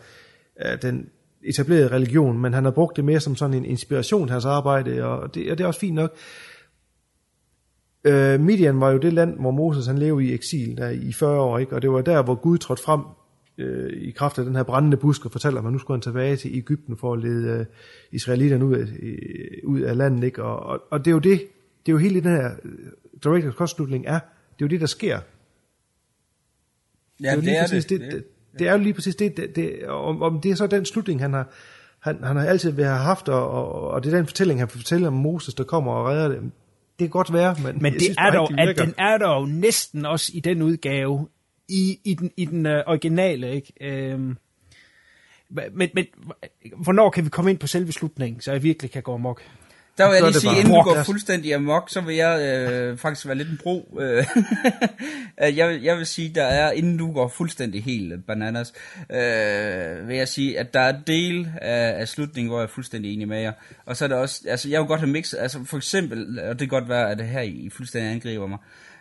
uh, 0.64 0.81
den 0.82 1.06
etablerede 1.44 1.89
religion, 1.89 2.39
men 2.39 2.52
han 2.52 2.64
har 2.64 2.70
brugt 2.70 2.97
det 2.97 3.05
mere 3.05 3.20
som 3.20 3.36
sådan 3.36 3.56
en 3.56 3.64
inspiration 3.64 4.26
til 4.26 4.32
hans 4.32 4.44
arbejde, 4.44 5.05
og 5.05 5.34
det, 5.34 5.50
og 5.50 5.58
det 5.58 5.64
er 5.64 5.68
også 5.68 5.81
fint 5.81 5.94
nok. 5.94 6.16
Øh, 8.05 8.41
Midian 8.41 8.81
var 8.81 8.91
jo 8.91 8.99
det 8.99 9.12
land, 9.12 9.39
hvor 9.41 9.50
Moses 9.50 9.86
han 9.86 9.99
levede 9.99 10.26
i 10.26 10.34
eksil 10.34 10.76
der 10.76 10.91
i 10.91 11.12
40 11.12 11.41
år, 11.41 11.58
ikke? 11.58 11.74
og 11.74 11.83
det 11.83 11.91
var 11.91 12.02
der, 12.02 12.23
hvor 12.23 12.34
Gud 12.34 12.58
trådte 12.58 12.83
frem 12.83 13.00
øh, 13.58 13.92
i 13.92 14.10
kraft 14.10 14.39
af 14.39 14.44
den 14.44 14.57
her 14.57 14.62
brændende 14.62 14.97
busk 14.97 15.24
og 15.24 15.33
fortæller, 15.33 15.62
at 15.62 15.73
nu 15.73 15.78
skulle 15.78 15.97
han 15.97 16.02
tilbage 16.02 16.36
til 16.36 16.57
Ægypten 16.57 16.97
for 16.97 17.12
at 17.12 17.20
lede 17.20 17.58
øh, 17.58 17.66
israelitterne 18.12 18.65
ud 18.65 18.74
af, 18.74 18.86
øh, 19.02 19.18
ud 19.65 19.81
af 19.81 19.97
landet. 19.97 20.24
Ikke? 20.24 20.42
Og, 20.42 20.60
og, 20.60 20.81
og 20.91 20.99
det 20.99 21.07
er 21.07 21.12
jo 21.12 21.18
det, 21.18 21.41
det 21.86 21.92
er 21.92 21.92
jo 21.92 21.99
hele 21.99 22.20
den 22.20 22.31
her 22.31 22.50
øh, 22.65 22.73
director's 23.26 23.57
kostslutning 23.57 24.07
er, 24.07 24.18
det 24.58 24.65
er 24.65 24.66
jo 24.66 24.66
det, 24.66 24.81
der 24.81 24.86
sker. 24.86 25.18
Ja, 27.23 27.36
det 27.36 27.39
er, 27.39 27.41
det, 27.41 27.58
er 27.58 27.66
det. 27.66 27.91
Det, 27.91 28.00
det, 28.00 28.24
det 28.58 28.68
er 28.68 28.73
jo 28.73 28.78
lige 28.78 28.94
præcis 28.94 29.16
det, 29.16 29.36
det, 29.36 29.57
det 29.57 29.86
om, 29.89 30.23
om 30.23 30.41
det 30.41 30.50
er 30.50 30.55
så 30.55 30.66
den 30.66 30.84
slutning, 30.84 31.20
han 31.20 31.33
har, 31.33 31.52
han, 32.00 32.24
han 32.24 32.36
har 32.36 32.44
altid 32.44 32.70
været 32.70 32.99
haft, 32.99 33.28
og, 33.28 33.50
og, 33.50 33.91
og 33.91 34.05
det 34.05 34.12
er 34.12 34.16
den 34.16 34.26
fortælling, 34.26 34.60
han 34.60 34.68
fortæller 34.68 35.08
om 35.08 35.15
Moses, 35.15 35.55
der 35.55 35.65
kommer 35.65 35.92
og 35.92 36.07
redder 36.07 36.28
dem 36.28 36.52
det 36.98 37.05
kan 37.05 37.08
godt 37.08 37.32
være, 37.32 37.56
men, 37.62 37.82
men 37.82 37.92
det 37.92 38.02
synes, 38.02 38.16
er 38.18 38.31
dog, 38.31 38.50
at 38.58 38.78
den 38.78 38.94
er 38.98 39.18
dog 39.18 39.48
næsten 39.48 40.06
også 40.06 40.32
i 40.34 40.40
den 40.40 40.62
udgave, 40.62 41.28
i, 41.68 41.98
i 42.05 42.14
den, 42.14 42.31
i 42.36 42.44
den 42.44 42.66
uh, 42.66 42.73
originale, 42.86 43.55
ikke? 43.55 43.73
Øhm, 43.81 44.36
men, 45.48 45.90
men 45.94 46.06
hvornår 46.76 47.10
kan 47.10 47.24
vi 47.24 47.28
komme 47.28 47.50
ind 47.50 47.58
på 47.58 47.66
selve 47.66 47.92
slutningen, 47.92 48.40
så 48.40 48.52
jeg 48.52 48.62
virkelig 48.62 48.90
kan 48.90 49.02
gå 49.02 49.14
amok? 49.14 49.42
Der 49.98 50.08
vil 50.08 50.14
jeg 50.14 50.23
lige 50.23 50.40
sige, 50.40 50.58
inden 50.58 50.74
du 50.74 50.82
går 50.82 51.02
fuldstændig 51.02 51.55
amok, 51.55 51.90
så 51.90 52.00
vil 52.00 52.16
jeg 52.16 52.40
øh, 52.40 52.98
faktisk 52.98 53.26
være 53.26 53.34
lidt 53.36 53.48
en 53.48 53.60
bro. 53.62 53.98
Øh, 54.00 54.26
jeg, 55.58 55.68
vil, 55.68 55.82
jeg 55.82 55.98
vil 55.98 56.06
sige, 56.06 56.34
der 56.34 56.44
er, 56.44 56.70
inden 56.70 56.98
du 56.98 57.12
går 57.12 57.28
fuldstændig 57.28 57.84
helt 57.84 58.26
bananas, 58.26 58.73
øh, 59.10 60.08
vil 60.08 60.16
jeg 60.16 60.28
sige, 60.28 60.58
at 60.58 60.74
der 60.74 60.81
er 60.81 61.00
del 61.06 61.50
af, 61.60 62.00
af 62.00 62.08
slutningen, 62.08 62.48
hvor 62.48 62.58
jeg 62.58 62.64
er 62.64 62.70
fuldstændig 62.74 63.14
enig 63.14 63.28
med 63.28 63.40
jer. 63.40 63.52
Og 63.86 63.97
så 63.97 64.05
er 64.05 64.08
der 64.08 64.16
også, 64.16 64.40
altså 64.48 64.68
jeg 64.68 64.81
vil 64.81 64.89
godt 64.89 65.00
have 65.00 65.10
mixet, 65.10 65.39
altså 65.39 65.64
for 65.64 65.76
eksempel, 65.76 66.40
og 66.40 66.48
det 66.48 66.58
kan 66.58 66.68
godt 66.68 66.89
være, 66.89 67.10
at 67.10 67.18
det 67.18 67.26
her 67.26 67.40
I 67.40 67.70
fuldstændig 67.73 68.12
angriber 68.12 68.47
mig, 68.47 68.58
Øh, 68.58 68.93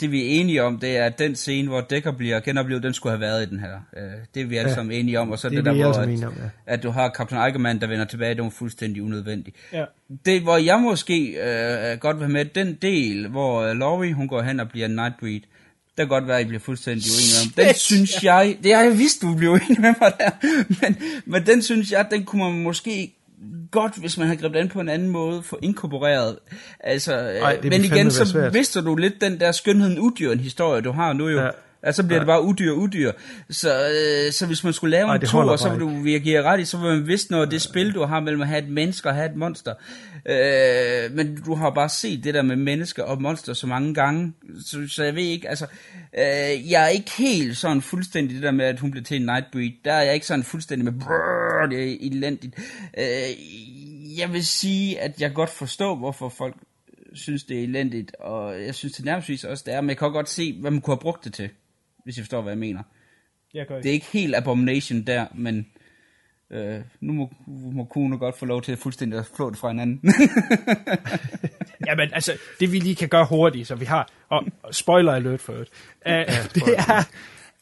det 0.00 0.12
vi 0.12 0.22
er 0.22 0.40
enige 0.40 0.62
om, 0.62 0.78
det 0.78 0.96
er, 0.96 1.04
at 1.04 1.18
den 1.18 1.36
scene, 1.36 1.68
hvor 1.68 1.80
Decker 1.80 2.12
bliver 2.12 2.40
genoplevet, 2.40 2.82
den 2.82 2.94
skulle 2.94 3.10
have 3.10 3.20
været 3.20 3.46
i 3.46 3.50
den 3.50 3.60
her. 3.60 3.74
Øh, 3.96 4.02
det 4.34 4.42
er 4.42 4.46
vi 4.46 4.56
alle 4.56 4.68
ja, 4.68 4.74
sammen 4.74 4.96
enige 4.96 5.20
om. 5.20 5.30
Og 5.30 5.38
så 5.38 5.48
det, 5.48 5.56
det 5.56 5.64
der, 5.64 5.72
hvor 5.72 5.92
at, 5.92 6.08
om, 6.08 6.34
ja. 6.42 6.50
at 6.66 6.82
du 6.82 6.90
har 6.90 7.10
Captain 7.10 7.40
Eigerman, 7.42 7.80
der 7.80 7.86
vender 7.86 8.04
tilbage, 8.04 8.34
det 8.34 8.44
var 8.44 8.50
fuldstændig 8.50 9.02
unødvendigt. 9.02 9.56
Ja. 9.72 9.84
Det, 10.26 10.42
hvor 10.42 10.56
jeg 10.56 10.80
måske 10.80 11.26
øh, 11.26 11.98
godt 11.98 12.16
vil 12.16 12.24
have 12.24 12.32
med, 12.32 12.44
den 12.44 12.78
del, 12.82 13.28
hvor 13.28 13.70
uh, 13.70 13.78
Laurie, 13.78 14.14
hun 14.14 14.28
går 14.28 14.42
hen 14.42 14.60
og 14.60 14.68
bliver 14.68 14.88
Nightbreed, 14.88 15.40
det 15.96 16.02
kan 16.02 16.08
godt 16.08 16.26
være, 16.26 16.38
at 16.38 16.44
I 16.44 16.48
bliver 16.48 16.60
fuldstændig 16.60 17.04
uenige 17.04 17.36
om. 17.44 17.64
Den 17.64 17.74
synes 17.74 18.24
jeg, 18.24 18.56
det 18.62 18.74
har 18.74 18.82
jeg 18.82 18.98
vidst, 18.98 19.22
du 19.22 19.34
bliver 19.34 19.52
uenig 19.52 19.80
med 19.80 19.94
mig 20.00 20.12
der, 20.18 20.30
men, 20.82 20.96
men 21.24 21.46
den 21.46 21.62
synes 21.62 21.92
jeg, 21.92 22.06
den 22.10 22.24
kunne 22.24 22.44
man 22.44 22.62
måske 22.62 23.14
godt, 23.74 23.96
hvis 23.96 24.18
man 24.18 24.26
havde 24.26 24.40
grebet 24.40 24.58
an 24.58 24.68
på 24.68 24.80
en 24.80 24.88
anden 24.88 25.08
måde, 25.08 25.42
for 25.42 25.58
inkorporeret. 25.62 26.36
Altså, 26.80 27.12
Ej, 27.14 27.60
men 27.62 27.84
igen, 27.84 28.10
så 28.10 28.50
mister 28.52 28.80
du 28.80 28.96
lidt 28.96 29.20
den 29.20 29.40
der 29.40 29.52
skønheden 29.52 29.98
udyr 29.98 30.32
en 30.32 30.40
historie, 30.40 30.82
du 30.82 30.92
har 30.92 31.12
nu 31.12 31.28
jo. 31.28 31.40
Ja. 31.40 31.50
Altså, 31.84 32.02
så 32.02 32.06
bliver 32.06 32.16
ja. 32.16 32.20
det 32.20 32.26
bare 32.26 32.42
udyr 32.42 32.72
udyr. 32.72 33.12
Så, 33.50 33.68
øh, 33.68 34.32
så 34.32 34.46
hvis 34.46 34.64
man 34.64 34.72
skulle 34.72 34.90
lave 34.90 35.08
Ej, 35.08 35.14
en 35.14 35.20
to, 35.20 35.56
så 35.56 35.70
vil 35.70 35.80
du 35.80 35.88
virkelig 35.88 36.44
ret 36.44 36.60
i, 36.60 36.64
så 36.64 36.78
vil 36.78 36.86
man 36.86 37.06
vidste 37.06 37.32
noget 37.32 37.46
af 37.46 37.50
det 37.50 37.62
spil, 37.62 37.94
du 37.94 38.04
har 38.04 38.20
mellem 38.20 38.42
at 38.42 38.48
have 38.48 38.62
et 38.62 38.68
menneske 38.68 39.08
og 39.08 39.14
have 39.14 39.30
et 39.30 39.36
monster. 39.36 39.74
Øh, 40.26 41.16
men 41.16 41.36
du 41.46 41.54
har 41.54 41.70
bare 41.70 41.88
set 41.88 42.24
det 42.24 42.34
der 42.34 42.42
med 42.42 42.56
mennesker 42.56 43.02
og 43.02 43.22
monster 43.22 43.52
så 43.52 43.66
mange 43.66 43.94
gange, 43.94 44.32
så, 44.66 44.88
så 44.88 45.04
jeg 45.04 45.14
ved 45.14 45.22
ikke, 45.22 45.48
altså, 45.48 45.66
øh, 46.18 46.70
jeg 46.70 46.84
er 46.84 46.88
ikke 46.88 47.10
helt 47.18 47.56
sådan 47.56 47.82
fuldstændig 47.82 48.34
det 48.34 48.42
der 48.42 48.50
med, 48.50 48.64
at 48.64 48.80
hun 48.80 48.90
bliver 48.90 49.04
til 49.04 49.16
en 49.16 49.26
Nightbreed. 49.26 49.72
Der 49.84 49.92
er 49.92 50.02
jeg 50.02 50.14
ikke 50.14 50.26
sådan 50.26 50.44
fuldstændig 50.44 50.84
med, 50.84 51.00
brrr, 51.00 51.66
det 51.70 51.92
er 51.92 51.96
elendigt. 52.00 52.54
Øh, 52.98 54.18
jeg 54.18 54.32
vil 54.32 54.46
sige, 54.46 55.00
at 55.00 55.20
jeg 55.20 55.34
godt 55.34 55.50
forstår, 55.50 55.96
hvorfor 55.96 56.28
folk 56.28 56.54
synes, 57.12 57.44
det 57.44 57.58
er 57.58 57.62
elendigt, 57.62 58.16
og 58.20 58.62
jeg 58.62 58.74
synes 58.74 58.94
til 58.94 59.04
nærmest 59.04 59.44
også, 59.44 59.64
det 59.66 59.74
er, 59.74 59.80
men 59.80 59.88
jeg 59.88 59.98
kan 59.98 60.12
godt 60.12 60.28
se, 60.28 60.56
hvad 60.60 60.70
man 60.70 60.80
kunne 60.80 60.94
have 60.94 61.00
brugt 61.00 61.24
det 61.24 61.32
til 61.32 61.50
hvis 62.04 62.18
I 62.18 62.20
forstår, 62.20 62.42
hvad 62.42 62.52
jeg 62.52 62.58
mener. 62.58 62.82
Jeg 63.54 63.66
det 63.68 63.86
er 63.86 63.92
ikke 63.92 64.06
helt 64.12 64.36
Abomination 64.36 65.02
der, 65.02 65.26
men 65.34 65.66
øh, 66.50 66.80
nu 67.00 67.12
må, 67.12 67.32
må 67.46 67.84
Kuno 67.84 68.16
godt 68.16 68.38
få 68.38 68.46
lov 68.46 68.62
til 68.62 68.72
at 68.72 68.78
fuldstændig 68.78 69.18
at 69.18 69.26
flå 69.36 69.50
det 69.50 69.58
fra 69.58 69.68
hinanden. 69.68 70.00
Jamen, 71.88 72.10
altså, 72.12 72.32
det 72.60 72.72
vi 72.72 72.78
lige 72.78 72.94
kan 72.94 73.08
gøre 73.08 73.26
hurtigt, 73.26 73.68
så 73.68 73.74
vi 73.74 73.84
har, 73.84 74.10
og 74.28 74.44
spoiler 74.70 75.12
alert 75.12 75.40
for 75.40 75.52
det, 75.52 75.68
uh, 76.06 76.10
ja, 76.10 76.24
det 76.54 76.62
er, 76.76 77.08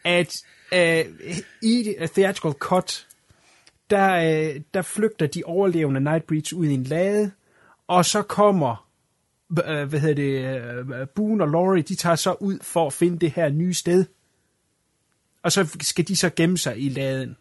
at 0.05 0.43
uh, 0.73 1.29
i 1.62 1.95
Theatrical 2.15 2.53
Cut, 2.53 3.07
der, 3.91 4.17
uh, 4.19 4.61
der 4.75 4.83
flygter 4.83 5.27
de 5.27 5.43
overlevende 5.45 6.01
Nightbreeds 6.01 6.53
ud 6.53 6.67
i 6.67 6.75
en 6.75 6.85
lade, 6.85 7.31
og 7.87 8.05
så 8.05 8.23
kommer 8.23 8.89
uh, 9.49 9.83
hvad 9.83 10.01
hedder 10.01 10.15
det, 10.15 11.01
uh, 11.01 11.09
Boone 11.15 11.45
og 11.45 11.51
Laurie, 11.51 11.83
de 11.83 11.95
tager 11.95 12.17
så 12.17 12.33
ud 12.33 12.59
for 12.62 12.87
at 12.87 12.93
finde 12.93 13.19
det 13.19 13.31
her 13.31 13.49
nye 13.49 13.75
sted 13.75 14.05
og 15.43 15.53
så 15.53 15.77
skal 15.81 16.09
de 16.09 16.17
så 16.17 16.31
gemme 16.37 16.59
sig 16.59 16.81
i 16.81 16.89
laden. 16.89 17.37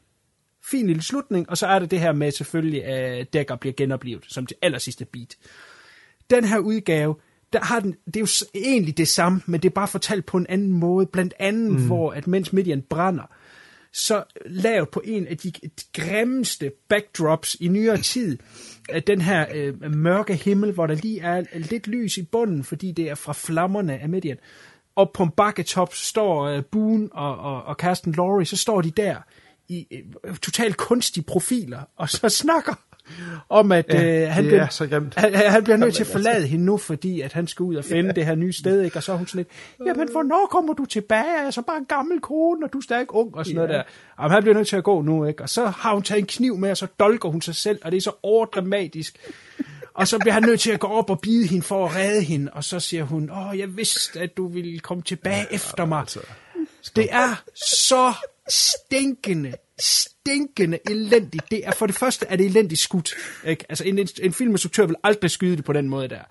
Fin 0.71 0.87
lille 0.87 1.01
slutning, 1.01 1.49
og 1.49 1.57
så 1.57 1.67
er 1.67 1.79
det 1.79 1.91
det 1.91 1.99
her 1.99 2.13
med 2.13 2.31
selvfølgelig, 2.31 2.85
at 2.85 3.33
Dagger 3.33 3.55
bliver 3.55 3.73
genoplevet 3.73 4.25
som 4.27 4.45
det 4.45 4.57
aller 4.61 4.79
sidste 4.79 5.05
beat. 5.05 5.37
Den 6.29 6.45
her 6.45 6.57
udgave, 6.57 7.15
der 7.53 7.59
har 7.59 7.79
den, 7.79 7.95
det 8.05 8.15
er 8.15 8.19
jo 8.19 8.27
egentlig 8.55 8.97
det 8.97 9.07
samme, 9.07 9.41
men 9.45 9.61
det 9.61 9.69
er 9.69 9.73
bare 9.73 9.87
fortalt 9.87 10.25
på 10.25 10.37
en 10.37 10.45
anden 10.49 10.71
måde, 10.71 11.05
blandt 11.05 11.33
andet 11.39 11.71
mm. 11.71 11.85
hvor, 11.85 12.11
at 12.11 12.27
mens 12.27 12.53
Midian 12.53 12.81
brænder, 12.81 13.23
så 13.93 14.23
lavet 14.45 14.89
på 14.89 15.01
en 15.05 15.27
af 15.27 15.37
de, 15.37 15.51
grimmeste 15.93 16.71
backdrops 16.89 17.57
i 17.59 17.67
nyere 17.67 17.97
tid, 17.97 18.37
den 19.07 19.21
her 19.21 19.45
øh, 19.53 19.93
mørke 19.93 20.35
himmel, 20.35 20.71
hvor 20.71 20.87
der 20.87 20.95
lige 20.95 21.21
er 21.21 21.43
lidt 21.53 21.87
lys 21.87 22.17
i 22.17 22.23
bunden, 22.23 22.63
fordi 22.63 22.91
det 22.91 23.09
er 23.09 23.15
fra 23.15 23.33
flammerne 23.33 23.99
af 23.99 24.09
Midian 24.09 24.37
og 24.95 25.11
på 25.13 25.23
en 25.23 25.29
bakketop 25.29 25.93
står 25.93 26.55
uh, 26.57 26.63
Boone 26.63 27.09
og, 27.11 27.37
og, 27.37 27.63
og 27.63 27.77
Kirsten 27.77 28.11
Laurie, 28.11 28.45
så 28.45 28.57
står 28.57 28.81
de 28.81 28.91
der 28.91 29.15
i 29.69 29.87
øh, 30.25 30.35
totalt 30.35 30.77
kunstige 30.77 31.23
profiler, 31.23 31.79
og 31.97 32.09
så 32.09 32.29
snakker 32.43 32.73
om, 33.49 33.71
at 33.71 33.85
Ja, 33.89 34.23
øh, 34.23 34.29
han, 34.31 34.43
bliver, 34.45 34.61
er 34.61 34.67
så 34.67 34.87
grimt. 34.87 35.15
han, 35.15 35.33
han 35.35 35.63
bliver 35.63 35.77
nødt 35.77 35.93
til 35.95 36.03
at 36.03 36.09
Jamen, 36.13 36.23
forlade 36.23 36.47
hende 36.47 36.65
nu, 36.65 36.77
fordi 36.77 37.21
at 37.21 37.33
han 37.33 37.47
skal 37.47 37.63
ud 37.63 37.75
og 37.75 37.85
finde 37.85 38.05
Ja. 38.05 38.11
det 38.11 38.25
her 38.25 38.35
nye 38.35 38.53
sted, 38.53 38.81
ikke? 38.81 38.97
og 38.97 39.03
så 39.03 39.11
er 39.13 39.17
hun 39.17 39.27
sådan 39.27 39.39
lidt, 39.39 39.47
jamen 39.87 40.11
hvornår 40.11 40.47
kommer 40.51 40.73
du 40.73 40.85
tilbage, 40.85 41.23
jeg 41.39 41.45
er 41.45 41.51
så 41.51 41.61
bare 41.61 41.77
en 41.77 41.85
gammel 41.85 42.19
kone, 42.21 42.65
og 42.65 42.73
du 42.73 42.77
er 42.77 42.81
stadig 42.81 43.05
ung, 43.15 43.35
og 43.35 43.45
sådan 43.45 43.55
noget 43.55 43.69
Ja. 43.69 43.73
der. 43.73 43.83
Jamen, 44.19 44.31
han 44.31 44.43
bliver 44.43 44.55
nødt 44.55 44.67
til 44.67 44.75
at 44.75 44.83
gå 44.83 45.01
nu, 45.01 45.25
ikke? 45.25 45.43
og 45.43 45.49
så 45.49 45.65
har 45.65 45.93
hun 45.93 46.03
taget 46.03 46.19
en 46.19 46.25
kniv 46.27 46.57
med, 46.57 46.71
og 46.71 46.77
så 46.77 46.87
dolker 46.99 47.29
hun 47.29 47.41
sig 47.41 47.55
selv, 47.55 47.79
og 47.83 47.91
det 47.91 47.97
er 47.97 48.01
så 48.01 48.11
overdramatisk. 48.23 49.17
Og 49.93 50.07
så 50.07 50.19
bliver 50.19 50.33
han 50.33 50.43
nødt 50.43 50.59
til 50.59 50.71
at 50.71 50.79
gå 50.79 50.87
op 50.87 51.09
og 51.09 51.19
bide 51.19 51.47
hende 51.47 51.63
for 51.63 51.85
at 51.85 51.95
redde 51.95 52.23
hende, 52.23 52.51
og 52.53 52.63
så 52.63 52.79
siger 52.79 53.03
hun, 53.03 53.29
åh, 53.29 53.59
jeg 53.59 53.77
vidste, 53.77 54.19
at 54.19 54.37
du 54.37 54.47
ville 54.47 54.79
komme 54.79 55.03
tilbage 55.03 55.47
efter 55.51 55.85
mig. 55.85 56.05
Det 56.95 57.07
er 57.11 57.43
så 57.55 58.13
stinkende, 58.49 59.53
stinkende 59.79 60.79
elendigt. 60.89 61.43
Det 61.51 61.67
er 61.67 61.71
for 61.71 61.85
det 61.85 61.95
første 61.95 62.25
er 62.25 62.35
det 62.35 62.45
elendigt 62.45 62.81
skudt. 62.81 63.13
Ikke? 63.45 63.65
Altså 63.69 63.83
en, 63.83 64.07
en 64.21 64.33
filminstruktør 64.33 64.85
vil 64.85 64.95
aldrig 65.03 65.31
skyde 65.31 65.57
det 65.57 65.65
på 65.65 65.73
den 65.73 65.89
måde 65.89 66.09
der. 66.09 66.21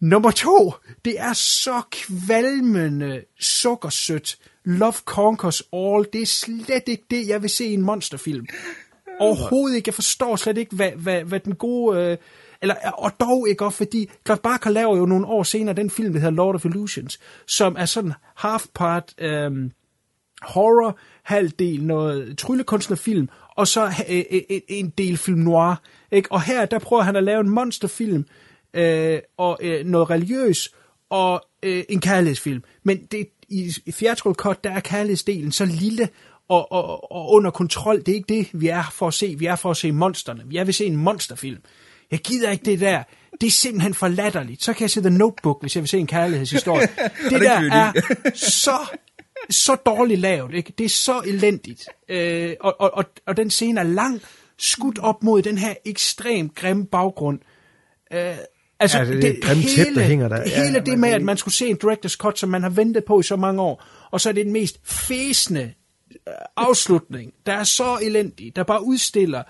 Nummer 0.00 0.30
to, 0.30 0.74
det 1.04 1.20
er 1.20 1.32
så 1.32 1.82
kvalmende, 1.90 3.24
sukkersødt. 3.40 4.38
Love 4.64 4.92
conquers 4.92 5.62
all. 5.72 6.06
Det 6.12 6.22
er 6.22 6.26
slet 6.26 6.82
ikke 6.86 7.04
det, 7.10 7.28
jeg 7.28 7.42
vil 7.42 7.50
se 7.50 7.64
i 7.64 7.74
en 7.74 7.82
monsterfilm. 7.82 8.46
Overhovedet 9.20 9.76
ikke. 9.76 9.88
Jeg 9.88 9.94
forstår 9.94 10.36
slet 10.36 10.58
ikke, 10.58 10.76
hvad, 10.76 10.90
hvad, 10.90 11.24
hvad 11.24 11.40
den 11.40 11.54
gode... 11.54 11.98
Øh, 11.98 12.16
eller, 12.62 12.74
og 12.90 13.12
dog 13.20 13.48
ikke 13.48 13.64
også, 13.64 13.76
fordi 13.76 14.10
Clive 14.26 14.38
Barker 14.42 14.70
laver 14.70 14.96
jo 14.96 15.06
nogle 15.06 15.26
år 15.26 15.42
senere 15.42 15.74
den 15.74 15.90
film, 15.90 16.12
der 16.12 16.20
hedder 16.20 16.34
Lord 16.34 16.54
of 16.54 16.64
Illusions, 16.64 17.20
som 17.46 17.76
er 17.78 17.84
sådan 17.84 18.12
half 18.36 18.66
part 18.74 19.14
øh, 19.18 19.70
horror, 20.42 20.98
halvdel 21.22 21.84
noget 21.84 22.38
tryllekunstnerfilm, 22.38 23.28
og 23.56 23.68
så 23.68 23.86
øh, 24.08 24.22
øh, 24.30 24.40
øh 24.50 24.60
en 24.68 24.90
del 24.90 25.16
film 25.16 25.38
noir. 25.38 25.74
Ikke? 26.12 26.32
Og 26.32 26.42
her, 26.42 26.66
der 26.66 26.78
prøver 26.78 27.02
han 27.02 27.16
at 27.16 27.24
lave 27.24 27.40
en 27.40 27.48
monsterfilm, 27.48 28.26
øh, 28.74 29.18
og 29.36 29.58
øh, 29.62 29.86
noget 29.86 30.10
religiøs, 30.10 30.74
og 31.10 31.42
øh, 31.62 31.84
en 31.88 32.00
kærlighedsfilm. 32.00 32.62
Men 32.82 33.04
det, 33.04 33.28
i, 33.48 33.72
i 33.86 33.92
theatrical 33.92 34.34
cut, 34.34 34.64
der 34.64 34.70
er 34.70 34.80
kærlighedsdelen 34.80 35.52
så 35.52 35.64
lille 35.64 36.08
og, 36.48 36.72
og, 36.72 37.12
og 37.12 37.30
under 37.32 37.50
kontrol. 37.50 37.98
Det 37.98 38.08
er 38.08 38.14
ikke 38.14 38.34
det, 38.34 38.48
vi 38.52 38.68
er 38.68 38.90
for 38.92 39.08
at 39.08 39.14
se. 39.14 39.34
Vi 39.38 39.46
er 39.46 39.56
for 39.56 39.70
at 39.70 39.76
se 39.76 39.92
monsterne. 39.92 40.42
Vi 40.46 40.56
er 40.56 40.60
ved 40.60 40.68
at 40.68 40.74
se 40.74 40.86
en 40.86 40.96
monsterfilm. 40.96 41.60
Jeg 42.12 42.20
gider 42.20 42.50
ikke 42.50 42.64
det 42.64 42.80
der. 42.80 43.02
Det 43.40 43.46
er 43.46 43.50
simpelthen 43.50 43.94
for 43.94 44.08
latterligt. 44.08 44.62
Så 44.64 44.72
kan 44.72 44.80
jeg 44.82 44.90
se 44.90 45.00
The 45.00 45.10
Notebook, 45.10 45.60
hvis 45.60 45.76
jeg 45.76 45.82
vil 45.82 45.88
se 45.88 45.98
en 45.98 46.06
kærlighedshistorie. 46.06 46.86
det 47.24 47.30
det 47.30 47.40
der 47.40 47.52
er 47.72 47.92
så, 48.34 48.72
så 49.50 49.74
dårligt 49.74 50.20
lavet. 50.20 50.54
Ikke? 50.54 50.72
Det 50.78 50.84
er 50.84 50.88
så 50.88 51.22
elendigt. 51.26 51.88
Øh, 52.08 52.54
og, 52.60 52.76
og, 52.80 52.90
og, 52.94 53.04
og 53.26 53.36
den 53.36 53.50
scene 53.50 53.80
er 53.80 53.84
lang, 53.84 54.20
skudt 54.58 54.98
op 54.98 55.22
mod 55.22 55.42
den 55.42 55.58
her 55.58 55.74
ekstremt 55.86 56.54
grimme 56.54 56.86
baggrund. 56.86 57.38
Øh, 58.12 58.34
altså, 58.80 58.98
Ja, 58.98 59.04
det 59.04 59.24
er 59.24 59.30
et 59.30 59.42
grimt 59.42 59.68
tæppe, 59.76 59.94
der 60.00 60.06
hænger 60.06 60.28
der. 60.28 60.36
Ja, 60.36 60.64
Hele 60.64 60.78
det 60.80 60.88
men 60.88 61.00
med, 61.00 61.08
det- 61.08 61.14
at 61.14 61.22
man 61.22 61.36
skulle 61.36 61.54
se 61.54 61.66
en 61.68 61.78
director's 61.84 62.16
cut, 62.16 62.38
som 62.38 62.48
man 62.48 62.62
har 62.62 62.70
ventet 62.70 63.04
på 63.04 63.20
i 63.20 63.22
så 63.22 63.36
mange 63.36 63.62
år, 63.62 63.84
og 64.10 64.20
så 64.20 64.28
er 64.28 64.32
det 64.32 64.44
den 64.44 64.52
mest 64.52 64.78
fæsende 64.84 65.72
øh, 66.28 66.34
afslutning, 66.56 67.32
der 67.46 67.52
er 67.52 67.64
så 67.64 67.98
elendig, 68.02 68.56
der 68.56 68.62
bare 68.62 68.84
udstiller, 68.84 69.42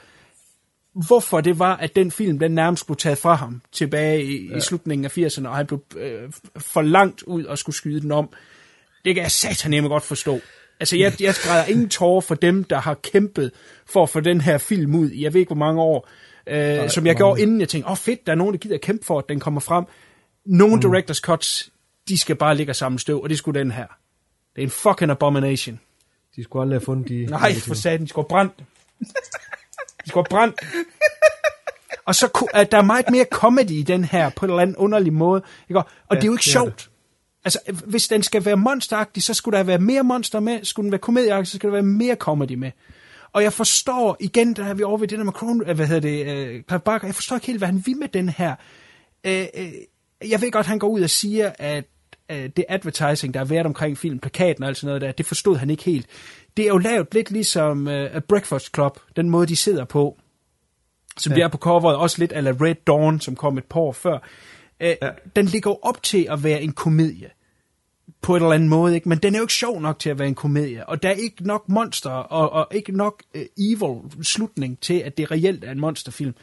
hvorfor 0.94 1.40
det 1.40 1.58
var, 1.58 1.76
at 1.76 1.96
den 1.96 2.10
film, 2.10 2.38
den 2.38 2.52
nærmest 2.52 2.86
blev 2.86 2.96
taget 2.96 3.18
fra 3.18 3.34
ham 3.34 3.62
tilbage 3.72 4.24
i, 4.24 4.48
ja. 4.48 4.56
i 4.56 4.60
slutningen 4.60 5.04
af 5.04 5.18
80'erne, 5.18 5.48
og 5.48 5.56
han 5.56 5.66
blev 5.66 5.82
øh, 5.96 6.32
for 6.56 6.82
langt 6.82 7.22
ud 7.22 7.44
og 7.44 7.58
skulle 7.58 7.76
skyde 7.76 8.00
den 8.00 8.12
om. 8.12 8.30
Det 9.04 9.14
kan 9.14 9.22
jeg 9.22 9.30
satan 9.30 9.82
godt 9.82 10.02
forstå. 10.02 10.40
Altså, 10.80 10.96
jeg, 10.96 11.12
jeg 11.20 11.34
græder 11.34 11.64
ingen 11.64 11.88
tårer 11.88 12.20
for 12.20 12.34
dem, 12.34 12.64
der 12.64 12.78
har 12.78 12.94
kæmpet 12.94 13.50
for 13.86 14.02
at 14.02 14.10
få 14.10 14.20
den 14.20 14.40
her 14.40 14.58
film 14.58 14.94
ud 14.94 15.10
i, 15.10 15.22
jeg 15.22 15.34
ved 15.34 15.40
ikke, 15.40 15.48
hvor 15.48 15.66
mange 15.66 15.82
år, 15.82 16.08
øh, 16.46 16.54
Nej, 16.56 16.88
som 16.88 17.06
jeg 17.06 17.10
mange. 17.10 17.18
gjorde, 17.18 17.42
inden 17.42 17.60
jeg 17.60 17.68
tænkte, 17.68 17.86
åh 17.86 17.92
oh, 17.92 17.96
fedt, 17.96 18.26
der 18.26 18.32
er 18.32 18.36
nogen, 18.36 18.52
der 18.52 18.58
gider 18.58 18.74
at 18.74 18.80
kæmpe 18.80 19.04
for, 19.04 19.18
at 19.18 19.24
den 19.28 19.40
kommer 19.40 19.60
frem. 19.60 19.84
Nogle 20.46 20.76
mm. 20.76 20.80
director's 20.80 21.20
cuts, 21.20 21.70
de 22.08 22.18
skal 22.18 22.36
bare 22.36 22.56
ligge 22.56 22.72
og 22.72 22.76
samle 22.76 22.98
støv, 22.98 23.22
og 23.22 23.28
det 23.28 23.38
skulle 23.38 23.60
den 23.60 23.70
her. 23.70 23.86
Det 24.56 24.62
er 24.62 24.66
en 24.66 24.70
fucking 24.70 25.10
abomination. 25.10 25.80
De 26.36 26.44
skulle 26.44 26.62
aldrig 26.62 26.78
have 26.78 26.84
fundet 26.84 27.08
de... 27.08 27.26
Nej, 27.26 27.54
for 27.54 27.74
satan, 27.74 28.02
de 28.02 28.08
skulle 28.08 28.26
have 28.30 28.48
brændt. 28.48 28.64
De 30.04 30.08
skulle 30.08 30.26
have 30.30 30.38
brændt. 30.38 30.60
Og 32.06 32.14
så 32.14 32.46
at 32.54 32.72
der 32.72 32.78
er 32.78 32.82
meget 32.82 33.10
mere 33.10 33.24
comedy 33.30 33.70
i 33.70 33.82
den 33.82 34.04
her, 34.04 34.30
på 34.30 34.46
en 34.46 34.50
eller 34.50 34.62
anden 34.62 34.76
underlig 34.76 35.12
måde. 35.12 35.42
Ikke? 35.68 35.78
Og 35.78 35.86
Ja, 36.10 36.14
det 36.14 36.22
er 36.22 36.26
jo 36.26 36.32
ikke 36.32 36.42
det 36.44 36.52
sjovt. 36.52 36.90
Altså, 37.44 37.58
hvis 37.86 38.08
den 38.08 38.22
skal 38.22 38.44
være 38.44 38.56
monsteragtig, 38.56 39.22
så 39.22 39.34
skulle 39.34 39.58
der 39.58 39.64
være 39.64 39.78
mere 39.78 40.02
monster 40.02 40.40
med. 40.40 40.64
Skulle 40.64 40.84
den 40.84 40.92
være 40.92 40.98
komedieagtig, 40.98 41.46
så 41.46 41.56
skal 41.56 41.68
der 41.68 41.72
være 41.72 41.82
mere 41.82 42.14
comedy 42.14 42.54
med. 42.54 42.70
Og 43.32 43.42
jeg 43.42 43.52
forstår, 43.52 44.16
igen, 44.20 44.54
der 44.54 44.64
er 44.64 44.74
vi 44.74 44.82
over 44.82 44.98
ved 44.98 45.08
det 45.08 45.18
der 45.18 45.24
med 45.24 45.32
Kron, 45.32 45.62
øh, 45.66 45.76
hvad 45.76 45.86
hedder 45.86 46.00
det, 46.00 46.64
Clive 46.68 46.80
Barker, 46.80 47.06
jeg 47.06 47.14
forstår 47.14 47.36
ikke 47.36 47.46
helt, 47.46 47.58
hvad 47.58 47.68
han 47.68 47.82
vil 47.86 47.96
med 47.96 48.08
den 48.08 48.28
her. 48.28 48.54
Øh, 49.24 49.46
øh, 49.54 49.72
jeg 50.30 50.40
ved 50.40 50.50
godt, 50.50 50.66
han 50.66 50.78
går 50.78 50.88
ud 50.88 51.02
og 51.02 51.10
siger, 51.10 51.52
at 51.58 51.84
øh, 52.30 52.50
det 52.56 52.64
advertising, 52.68 53.34
der 53.34 53.40
er 53.40 53.44
været 53.44 53.66
omkring 53.66 53.98
film, 53.98 54.18
plakaten 54.18 54.62
og 54.62 54.68
alt 54.68 54.76
sådan 54.76 54.86
noget 54.86 55.02
der, 55.02 55.12
det 55.12 55.26
forstod 55.26 55.56
han 55.56 55.70
ikke 55.70 55.82
helt. 55.82 56.06
Det 56.56 56.64
er 56.64 56.68
jo 56.68 56.78
lavet 56.78 57.14
lidt 57.14 57.30
ligesom 57.30 57.88
øh, 57.88 58.16
A 58.16 58.18
Breakfast 58.18 58.74
Club, 58.74 58.98
den 59.16 59.30
måde, 59.30 59.46
de 59.46 59.56
sidder 59.56 59.84
på, 59.84 60.18
som 61.16 61.32
ja. 61.32 61.36
De 61.36 61.42
er 61.42 61.48
på 61.48 61.58
coveret, 61.58 61.96
også 61.96 62.18
lidt 62.18 62.32
ala 62.32 62.50
Red 62.50 62.74
Dawn, 62.86 63.20
som 63.20 63.36
kom 63.36 63.58
et 63.58 63.64
par 63.64 63.80
år 63.80 63.92
før. 63.92 64.18
Øh, 64.80 64.94
ja. 65.02 65.10
Den 65.36 65.46
ligger 65.46 65.86
op 65.86 66.02
til 66.02 66.26
at 66.30 66.44
være 66.44 66.62
en 66.62 66.72
komedie 66.72 67.30
på 68.22 68.36
en 68.36 68.42
eller 68.42 68.54
anden 68.54 68.68
måde, 68.68 68.94
ikke? 68.94 69.08
men 69.08 69.18
den 69.18 69.34
er 69.34 69.38
jo 69.38 69.44
ikke 69.44 69.52
sjov 69.52 69.80
nok 69.80 69.98
til 69.98 70.10
at 70.10 70.18
være 70.18 70.28
en 70.28 70.34
komedie, 70.34 70.88
og 70.88 71.02
der 71.02 71.08
er 71.08 71.12
ikke 71.12 71.46
nok 71.46 71.68
monster, 71.68 72.10
og, 72.10 72.52
og 72.52 72.68
ikke 72.70 72.96
nok 72.96 73.22
uh, 73.34 73.40
evil 73.58 74.24
slutning 74.24 74.80
til, 74.80 74.94
at 74.94 75.16
det 75.16 75.30
reelt 75.30 75.64
er 75.64 75.72
en 75.72 75.80
monsterfilm. 75.80 76.34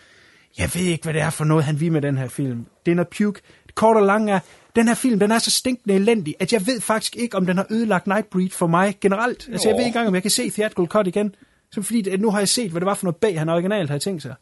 Jeg 0.58 0.72
ved 0.74 0.82
ikke, 0.82 1.04
hvad 1.04 1.14
det 1.14 1.22
er 1.22 1.30
for 1.30 1.46
noget, 1.46 1.64
han 1.64 1.80
vil 1.80 1.92
med 1.92 2.02
den 2.02 2.18
her 2.18 2.28
film. 2.28 2.66
Det 2.86 2.92
er 2.92 2.96
noget 2.96 3.08
puke. 3.08 3.42
Det 3.68 3.76
kort 3.76 3.98
og 3.98 4.04
lang 4.04 4.32
er, 4.32 4.40
den 4.80 4.88
her 4.88 4.95
film, 4.95 5.19
den 5.19 5.32
er 5.32 5.40
så 5.40 5.51
stinkende 5.51 5.95
elendig, 5.95 6.35
at 6.40 6.53
jeg 6.53 6.67
ved 6.67 6.82
faktisk 6.82 7.16
ikke, 7.16 7.38
om 7.38 7.45
den 7.45 7.58
har 7.58 7.67
ødelagt 7.69 8.08
Nightbreed 8.08 8.49
for 8.49 8.67
mig 8.67 8.98
generelt. 9.01 9.49
Altså, 9.51 9.67
jeg 9.67 9.74
ved 9.74 9.80
ikke 9.80 9.88
engang, 9.88 10.08
om 10.08 10.14
jeg 10.16 10.22
kan 10.22 10.32
se 10.32 10.49
Theatrical 10.49 10.85
Cut 10.85 11.08
igen. 11.08 11.35
Så 11.72 11.82
fordi, 11.82 12.09
at 12.09 12.22
nu 12.22 12.32
har 12.32 12.40
jeg 12.40 12.49
set, 12.49 12.72
hvad 12.72 12.82
det 12.82 12.85
var 12.85 12.93
for 12.93 13.06
noget 13.06 13.16
bag, 13.16 13.40
han 13.40 13.49
originalt 13.49 13.90
havde 13.90 14.03
tænkt 14.03 14.22
sig. 14.22 14.35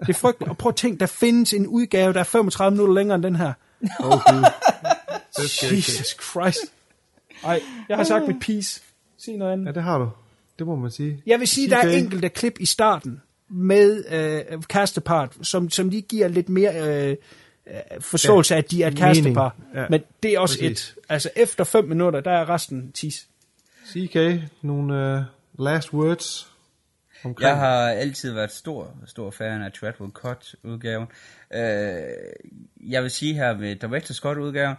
Det 0.00 0.08
er 0.08 0.14
frygteligt. 0.14 0.50
Og 0.50 0.58
prøv 0.58 0.70
at 0.70 0.76
tænke, 0.76 1.00
der 1.00 1.06
findes 1.06 1.52
en 1.52 1.66
udgave, 1.66 2.12
der 2.12 2.20
er 2.20 2.24
35 2.24 2.70
minutter 2.70 2.94
længere 2.94 3.14
end 3.14 3.22
den 3.22 3.36
her. 3.36 3.52
Åh, 4.00 4.10
Gud. 4.10 4.44
Det. 5.36 5.72
Jesus 5.72 6.16
Christ. 6.30 6.58
Ej, 7.44 7.60
jeg 7.88 7.96
har 7.96 8.04
sagt 8.04 8.28
mit 8.28 8.40
piece. 8.40 8.82
Sig 9.18 9.36
noget 9.36 9.52
andet. 9.52 9.66
Ja, 9.66 9.72
det 9.72 9.82
har 9.82 9.98
du. 9.98 10.10
Det 10.58 10.66
må 10.66 10.76
man 10.76 10.90
sige. 10.90 11.22
Jeg 11.26 11.40
vil 11.40 11.48
sige, 11.48 11.70
der 11.70 11.76
er 11.76 11.88
enkelte 11.88 12.28
klip 12.28 12.56
i 12.60 12.66
starten 12.66 13.20
med 13.50 14.04
øh, 14.10 14.62
kærestepart, 14.62 15.36
som, 15.42 15.70
som 15.70 15.88
lige 15.88 16.02
giver 16.02 16.28
lidt 16.28 16.48
mere 16.48 17.08
øh, 17.10 17.16
øh, 17.70 18.00
forståelse 18.00 18.54
af, 18.54 18.58
at 18.58 18.70
de 18.70 18.82
er 18.82 18.88
et 18.88 18.96
kærestepar. 18.96 19.56
Ja, 19.74 19.86
Men 19.90 20.02
det 20.22 20.34
er 20.34 20.38
også 20.38 20.58
præcis. 20.58 20.88
et. 20.88 20.94
Altså 21.08 21.30
efter 21.36 21.64
fem 21.64 21.84
minutter, 21.84 22.20
der 22.20 22.30
er 22.30 22.48
resten 22.48 22.92
tis. 22.92 23.28
CK, 23.86 24.16
nogle 24.62 25.16
uh, 25.16 25.64
last 25.64 25.92
words 25.92 26.52
omkring... 27.24 27.48
Jeg 27.48 27.56
har 27.56 27.88
altid 27.88 28.32
været 28.32 28.52
stor, 28.52 28.94
stor 29.06 29.30
fan 29.30 29.62
af 29.62 29.72
Treadwell 29.72 30.12
Cut 30.12 30.54
udgaven. 30.62 31.06
Øh, 31.54 31.60
jeg 32.90 33.02
vil 33.02 33.10
sige 33.10 33.34
her 33.34 33.56
med 33.56 33.76
Director 33.76 34.12
Scott 34.12 34.38
udgaven, 34.38 34.76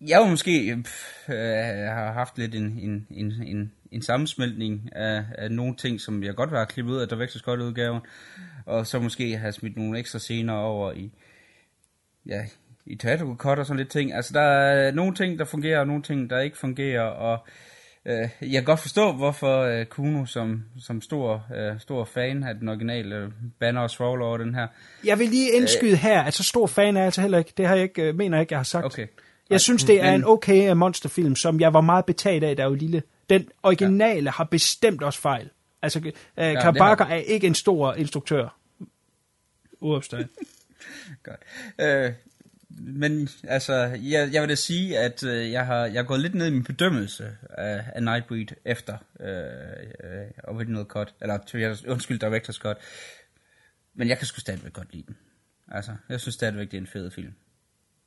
jeg 0.00 0.20
var 0.20 0.26
måske 0.26 0.82
pff, 0.84 1.28
øh, 1.28 1.36
har 1.36 2.12
haft 2.12 2.38
lidt 2.38 2.54
en, 2.54 2.78
en, 2.82 3.06
en, 3.10 3.32
en, 3.42 3.72
en 3.92 4.02
sammensmeltning 4.02 4.88
af, 4.92 5.24
af 5.38 5.50
nogle 5.50 5.76
ting, 5.76 6.00
som 6.00 6.22
jeg 6.22 6.34
godt 6.34 6.50
vil 6.50 6.56
have 6.56 6.66
klippet 6.66 6.92
ud 6.92 6.98
af 6.98 7.08
Director 7.08 7.38
Scott 7.38 7.60
udgaven, 7.60 8.00
og 8.66 8.86
så 8.86 9.00
måske 9.00 9.36
have 9.36 9.52
smidt 9.52 9.76
nogle 9.76 9.98
ekstra 9.98 10.18
scener 10.18 10.54
over 10.54 10.92
i, 10.92 11.10
ja, 12.28 12.44
i 12.86 12.96
Treadwell 12.96 13.36
Cut 13.36 13.58
og 13.58 13.66
sådan 13.66 13.78
lidt 13.78 13.90
ting. 13.90 14.14
Altså 14.14 14.32
der 14.32 14.40
er 14.40 14.90
nogle 14.90 15.14
ting, 15.14 15.38
der 15.38 15.44
fungerer, 15.44 15.80
og 15.80 15.86
nogle 15.86 16.02
ting, 16.02 16.30
der 16.30 16.40
ikke 16.40 16.58
fungerer, 16.58 17.02
og 17.02 17.46
Øh, 18.08 18.28
jeg 18.40 18.52
kan 18.52 18.64
godt 18.64 18.80
forstå, 18.80 19.12
hvorfor 19.12 19.60
øh, 19.60 19.86
Kuno 19.86 20.26
som, 20.26 20.62
som 20.80 21.02
stor, 21.02 21.46
øh, 21.56 21.80
stor 21.80 22.04
fan 22.04 22.42
af 22.42 22.54
den 22.54 22.68
originale 22.68 23.16
øh, 23.16 23.30
banner 23.60 23.80
og 23.80 23.90
svogler 23.90 24.26
over 24.26 24.38
den 24.38 24.54
her. 24.54 24.66
Jeg 25.04 25.18
vil 25.18 25.28
lige 25.28 25.52
indskyde 25.52 25.96
her, 25.96 26.22
at 26.22 26.34
så 26.34 26.42
stor 26.42 26.66
fan 26.66 26.96
er 26.96 27.00
jeg 27.00 27.04
altså 27.04 27.20
heller 27.20 27.38
ikke. 27.38 27.52
Det 27.56 27.66
har 27.66 27.74
jeg 27.74 27.82
ikke, 27.82 28.02
øh, 28.02 28.14
mener 28.14 28.36
jeg 28.36 28.42
ikke, 28.42 28.52
jeg 28.52 28.58
har 28.58 28.64
sagt. 28.64 28.86
Okay. 28.86 29.06
Jeg 29.50 29.60
synes, 29.60 29.84
det 29.84 30.02
er 30.02 30.12
en 30.12 30.24
okay 30.24 30.70
øh, 30.70 30.76
monsterfilm, 30.76 31.36
som 31.36 31.60
jeg 31.60 31.74
var 31.74 31.80
meget 31.80 32.04
betaget 32.04 32.44
af, 32.44 32.56
da 32.56 32.62
jeg 32.62 32.70
var 32.70 32.76
lille. 32.76 33.02
Den 33.30 33.48
originale 33.62 34.24
ja. 34.24 34.30
har 34.30 34.44
bestemt 34.44 35.02
også 35.02 35.20
fejl. 35.20 35.50
Altså, 35.82 35.98
øh, 35.98 36.12
ja, 36.36 36.60
Kabaka 36.60 37.04
har 37.04 37.14
er 37.14 37.18
ikke 37.18 37.46
en 37.46 37.54
stor 37.54 37.94
instruktør. 37.94 38.58
Uopstået. 39.80 40.28
Godt. 41.28 41.40
Øh, 41.80 42.12
men 42.80 43.28
altså, 43.44 43.74
jeg, 44.02 44.28
jeg 44.32 44.42
vil 44.42 44.48
da 44.48 44.54
sige, 44.54 44.98
at 44.98 45.24
øh, 45.24 45.52
jeg, 45.52 45.66
har, 45.66 45.86
jeg 45.86 45.94
har 45.94 46.02
gået 46.02 46.20
lidt 46.20 46.34
ned 46.34 46.46
i 46.46 46.50
min 46.50 46.64
bedømmelse 46.64 47.36
af, 47.50 47.84
af 47.94 48.02
Nightbreed 48.02 48.46
efter 48.64 48.96
øh, 49.20 50.10
øh, 50.10 50.26
Original 50.44 50.84
Cut, 50.84 51.14
eller 51.20 51.82
undskyld, 51.88 52.22
Director's 52.24 52.58
Cut. 52.58 52.76
Men 53.94 54.08
jeg 54.08 54.18
kan 54.18 54.26
sgu 54.26 54.40
stadigvæk 54.40 54.72
godt 54.72 54.92
lide 54.92 55.04
den. 55.06 55.16
Altså, 55.68 55.92
jeg 56.08 56.20
synes 56.20 56.34
stadigvæk, 56.34 56.70
det 56.70 56.76
er 56.76 56.80
en 56.80 56.86
fed 56.86 57.10
film. 57.10 57.32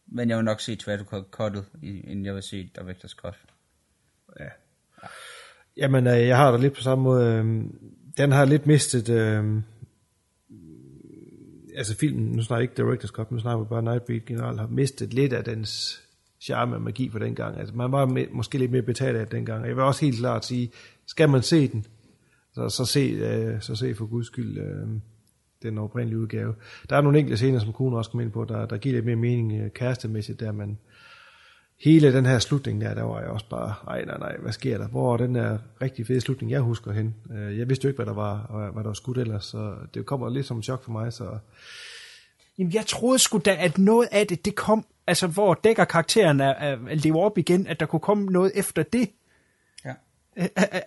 Men 0.07 0.29
jeg 0.29 0.37
vil 0.37 0.45
nok 0.45 0.61
se 0.61 0.75
Theater 0.75 1.23
Cuttet, 1.31 1.65
inden 1.83 2.25
jeg 2.25 2.35
vil 2.35 2.43
se 2.43 2.69
Director's 2.79 3.15
Cut. 3.15 3.35
Ja. 4.39 4.49
Jamen, 5.77 6.07
øh, 6.07 6.27
jeg 6.27 6.37
har 6.37 6.51
det 6.51 6.61
lidt 6.61 6.73
på 6.73 6.81
samme 6.81 7.03
måde. 7.03 7.33
øh, 7.33 7.45
Den 8.17 8.31
har 8.31 8.45
lidt 8.45 8.67
mistet... 8.67 9.09
Øh, 9.09 9.61
altså 11.75 11.95
filmen, 11.95 12.31
nu 12.31 12.41
snakker 12.41 12.61
jeg 12.61 12.79
ikke 12.79 13.03
Director's 13.03 13.11
Cut, 13.11 13.31
nu 13.31 13.39
snakker 13.39 13.63
vi 13.63 13.69
bare 13.69 13.83
Nightbreed 13.83 14.25
generelt, 14.25 14.59
har 14.59 14.67
mistet 14.67 15.13
lidt 15.13 15.33
af 15.33 15.43
dens 15.43 16.01
charme 16.41 16.75
og 16.75 16.81
magi 16.81 17.09
for 17.09 17.19
den 17.19 17.35
gang. 17.35 17.59
Altså, 17.59 17.75
man 17.75 17.91
var 17.91 18.05
med, 18.05 18.25
måske 18.31 18.57
lidt 18.57 18.71
mere 18.71 18.81
betalt 18.81 19.17
af 19.17 19.27
dengang. 19.27 19.67
Jeg 19.67 19.75
vil 19.75 19.83
også 19.83 20.05
helt 20.05 20.17
klart 20.17 20.45
sige, 20.45 20.71
skal 21.05 21.29
man 21.29 21.41
se 21.41 21.67
den, 21.67 21.85
så, 22.53 22.69
så, 22.69 22.85
se, 22.85 22.99
øh, 22.99 23.61
så 23.61 23.75
se 23.75 23.95
for 23.95 24.05
guds 24.05 24.27
skyld 24.27 24.57
øh, 24.57 24.87
den 25.63 25.77
oprindelige 25.77 26.19
udgave. 26.19 26.55
Der 26.89 26.95
er 26.95 27.01
nogle 27.01 27.19
enkelte 27.19 27.37
scener, 27.37 27.59
som 27.59 27.73
kunne 27.73 27.97
også 27.97 28.11
komme 28.11 28.23
ind 28.23 28.31
på, 28.31 28.45
der, 28.45 28.65
der 28.65 28.77
giver 28.77 28.95
lidt 28.95 29.05
mere 29.05 29.15
mening 29.15 29.61
øh, 29.61 29.71
kærestemæssigt, 29.71 30.39
der 30.39 30.51
man 30.51 30.77
hele 31.83 32.13
den 32.13 32.25
her 32.25 32.39
slutning 32.39 32.81
der, 32.81 32.93
der 32.93 33.03
var 33.03 33.19
jeg 33.19 33.29
også 33.29 33.45
bare, 33.49 33.73
ej 33.87 34.05
nej 34.05 34.17
nej, 34.17 34.35
hvad 34.37 34.51
sker 34.51 34.77
der? 34.77 34.87
Hvor 34.87 35.13
er 35.13 35.17
den 35.17 35.35
der 35.35 35.57
rigtig 35.81 36.07
fede 36.07 36.21
slutning, 36.21 36.51
jeg 36.51 36.59
husker 36.61 36.91
hen? 36.91 37.15
Øh, 37.33 37.59
Jeg 37.59 37.69
vidste 37.69 37.85
jo 37.85 37.89
ikke, 37.89 37.97
hvad 37.97 38.05
der 38.05 38.13
var, 38.13 38.39
og 38.49 38.71
hvad 38.71 38.83
der 38.83 38.89
var 38.89 38.93
skudt 38.93 39.17
ellers, 39.17 39.45
så 39.45 39.73
det 39.93 40.05
kommer 40.05 40.29
lidt 40.29 40.45
som 40.45 40.57
et 40.57 40.63
chok 40.65 40.83
for 40.83 40.91
mig, 40.91 41.13
så 41.13 41.37
Jamen, 42.57 42.73
jeg 42.73 42.85
troede 42.85 43.19
sgu 43.19 43.37
da, 43.45 43.55
at 43.59 43.77
noget 43.77 44.07
af 44.11 44.27
det, 44.27 44.45
det 44.45 44.55
kom, 44.55 44.85
altså 45.07 45.27
hvor 45.27 45.53
dækker 45.63 45.83
karakteren 45.85 46.39
er, 46.39 46.49
er, 46.49 46.77
er 46.89 46.95
lever 46.95 47.19
op 47.21 47.37
igen, 47.37 47.67
at 47.67 47.79
der 47.79 47.85
kunne 47.85 47.99
komme 47.99 48.25
noget 48.25 48.51
efter 48.55 48.83
det. 48.83 49.09
Ja. 49.85 49.93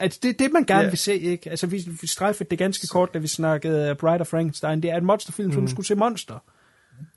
At 0.00 0.18
det 0.22 0.28
er 0.28 0.32
det, 0.38 0.52
man 0.52 0.64
gerne 0.64 0.82
Ja. 0.82 0.88
vil 0.88 0.98
se, 0.98 1.14
ikke? 1.18 1.50
Altså, 1.50 1.66
vi, 1.66 1.88
vi 2.00 2.06
strejfede 2.06 2.50
det 2.50 2.58
ganske 2.58 2.86
kort, 2.86 3.14
da 3.14 3.18
vi 3.18 3.26
snakkede 3.26 3.90
uh, 3.90 3.96
Bride 3.96 4.20
of 4.20 4.26
Frankenstein. 4.26 4.82
Det 4.82 4.90
er 4.90 4.96
et 4.96 5.02
monsterfilm, 5.02 5.52
som 5.52 5.62
Mm. 5.62 5.68
skulle 5.68 5.86
se 5.86 5.94
monster. 5.94 6.38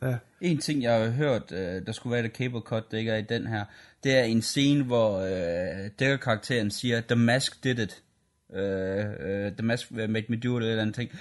Ja. 0.02 0.18
En 0.42 0.58
ting, 0.58 0.84
jeg 0.84 1.00
har 1.00 1.10
hørt, 1.10 1.52
øh, 1.52 1.86
der 1.86 1.92
skulle 1.92 2.16
være 2.16 2.26
et 2.26 2.32
cable 2.32 2.60
cut, 2.60 2.92
det 2.92 2.98
ikke 2.98 3.12
er 3.12 3.18
i 3.18 3.22
den 3.22 3.48
her, 3.48 3.66
det 4.04 4.18
er 4.18 4.24
en 4.24 4.42
scene, 4.42 4.84
hvor 4.84 5.20
øh, 5.20 5.90
dækker-karakteren 6.00 6.72
siger, 6.72 7.02
The 7.02 7.16
Mask 7.16 7.64
did 7.64 7.80
it. 7.80 8.04
Øh, 8.54 9.06
øh, 9.20 9.52
The 9.52 9.66
Mask 9.66 9.92
made 9.92 10.26
me 10.30 10.38
do 10.38 10.60
it, 10.60 10.66
eller 10.66 10.82
andet 10.82 10.96
ting. 10.96 11.12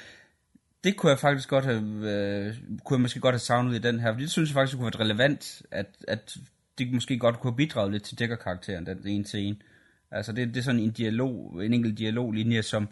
Det 0.84 0.96
kunne 0.96 1.10
jeg 1.10 1.18
faktisk 1.18 1.48
godt 1.48 1.64
have, 1.64 1.80
øh, 1.80 2.54
kunne 2.84 2.96
jeg 2.96 3.00
måske 3.00 3.20
godt 3.20 3.32
have 3.32 3.40
savnet 3.40 3.74
i 3.74 3.78
den 3.78 4.00
her, 4.00 4.12
for 4.12 4.20
det 4.20 4.30
synes 4.30 4.50
jeg 4.50 4.54
faktisk 4.54 4.76
kunne 4.76 4.92
være 4.92 5.04
relevant, 5.04 5.62
at, 5.70 5.86
at 6.08 6.36
det 6.78 6.92
måske 6.92 7.18
godt 7.18 7.40
kunne 7.40 7.50
have 7.50 7.56
bidraget 7.56 7.92
lidt 7.92 8.02
til 8.02 8.18
dækker-karakteren, 8.18 8.86
den 8.86 9.06
ene 9.06 9.24
scene. 9.24 9.56
Altså 10.10 10.32
det, 10.32 10.48
det 10.48 10.56
er 10.56 10.62
sådan 10.62 10.80
en 10.80 10.90
dialog, 10.90 11.64
en 11.64 11.72
enkelt 11.72 11.98
dialoglinje, 11.98 12.62
som, 12.62 12.88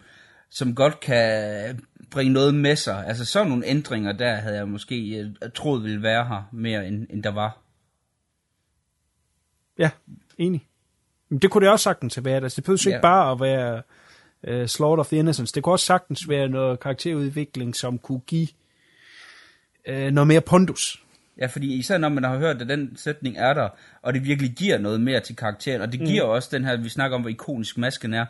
som 0.51 0.75
godt 0.75 1.01
kan 1.01 1.81
bringe 2.11 2.33
noget 2.33 2.55
med 2.55 2.77
sig. 2.77 3.07
Altså 3.07 3.25
sådan 3.25 3.49
nogle 3.49 3.67
ændringer, 3.67 4.13
der 4.13 4.35
havde 4.35 4.57
jeg 4.57 4.69
måske 4.69 5.19
øh, 5.19 5.51
troet 5.55 5.83
ville 5.85 6.03
være 6.03 6.25
her 6.27 6.49
mere, 6.53 6.87
end, 6.89 7.07
end 7.11 7.23
der 7.23 7.31
var. 7.31 7.59
Ja, 9.79 9.91
enig. 10.39 10.67
Men 11.29 11.39
det 11.39 11.51
kunne 11.51 11.65
det 11.65 11.73
også 11.73 11.83
sagtens 11.85 12.25
været. 12.25 12.43
Altså, 12.43 12.57
det 12.57 12.65
behøver 12.65 12.83
Ja. 12.87 12.91
ikke 12.91 13.03
bare 13.03 13.33
at 13.33 13.41
være 13.41 13.83
uh, 14.63 14.67
Slaughter 14.67 15.01
of 15.01 15.07
the 15.09 15.17
Innocents. 15.17 15.53
Det 15.53 15.63
kunne 15.63 15.73
også 15.75 15.87
sagtens 15.87 16.29
være 16.29 16.49
noget 16.49 16.81
karakterudvikling, 16.81 17.77
som 17.77 17.99
kunne 17.99 18.21
give 18.21 18.49
uh, 19.89 19.95
noget 19.95 20.27
mere 20.27 20.41
pondus. 20.41 21.01
Ja, 21.39 21.47
fordi 21.47 21.75
især 21.79 21.99
når 21.99 22.09
man 22.09 22.25
har 22.25 22.39
hørt, 22.39 22.63
at 22.63 22.69
den 22.69 22.97
sætning 22.97 23.37
er 23.39 23.55
der, 23.55 23.69
og 24.03 24.15
det 24.15 24.25
virkelig 24.25 24.51
giver 24.53 24.79
noget 24.79 25.01
mere 25.01 25.21
til 25.21 25.37
karakteren, 25.37 25.81
og 25.81 25.93
det 25.93 26.01
Mm. 26.01 26.07
giver 26.07 26.23
også 26.23 26.49
den 26.53 26.65
her, 26.65 26.77
vi 26.77 26.89
snakker 26.89 27.15
om, 27.15 27.21
hvor 27.21 27.31
ikonisk 27.31 27.79
masken 27.79 28.15
er, 28.15 28.27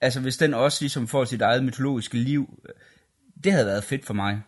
altså 0.00 0.20
hvis 0.20 0.36
den 0.36 0.54
også 0.54 0.78
ligesom 0.82 1.06
får 1.06 1.24
sit 1.24 1.42
eget 1.42 1.64
mytologiske 1.64 2.16
liv, 2.16 2.62
det 3.44 3.52
havde 3.52 3.66
været 3.66 3.84
fedt 3.84 4.04
for 4.04 4.14
mig. 4.14 4.42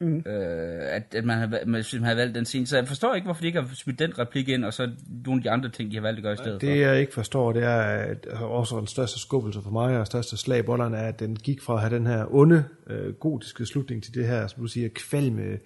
Mm. 0.00 0.16
Øh, 0.16 0.80
at, 0.82 1.14
at 1.14 1.24
man 1.24 1.38
havde, 1.38 1.50
man 1.50 1.82
simpelthen 1.82 2.04
havde 2.04 2.16
valgt 2.16 2.34
den 2.34 2.44
scene. 2.44 2.66
Så 2.66 2.76
jeg 2.76 2.88
forstår 2.88 3.14
ikke, 3.14 3.24
hvorfor 3.24 3.40
de 3.40 3.46
ikke 3.46 3.60
har 3.60 3.70
smidt 3.74 3.98
den 3.98 4.18
replik 4.18 4.48
ind, 4.48 4.64
og 4.64 4.74
så 4.74 4.90
nogle 5.26 5.38
af 5.38 5.42
de 5.42 5.50
andre 5.50 5.68
ting, 5.68 5.90
de 5.90 5.96
har 5.96 6.02
valgt 6.02 6.18
at 6.18 6.22
gøre 6.22 6.32
i 6.32 6.36
stedet 6.36 6.60
Det 6.60 6.80
jeg 6.80 7.00
ikke 7.00 7.14
forstår, 7.14 7.52
det 7.52 7.62
er 7.62 7.80
at 7.80 8.26
også 8.40 8.78
den 8.78 8.86
største 8.86 9.20
skubbelse 9.20 9.62
for 9.62 9.70
mig, 9.70 9.98
og 9.98 10.06
største 10.06 10.36
slag 10.36 10.64
bollerne, 10.64 10.96
er, 10.96 11.08
at 11.08 11.20
den 11.20 11.36
gik 11.36 11.62
fra 11.62 11.74
at 11.74 11.80
have 11.80 11.94
den 11.94 12.06
her 12.06 12.34
onde, 12.34 12.64
øh, 12.86 13.14
gotiske 13.14 13.66
slutning 13.66 14.02
til 14.02 14.14
det 14.14 14.26
her, 14.26 14.46
som 14.46 14.62
du 14.62 14.68
siger, 14.68 14.88
kvalme 14.88 15.58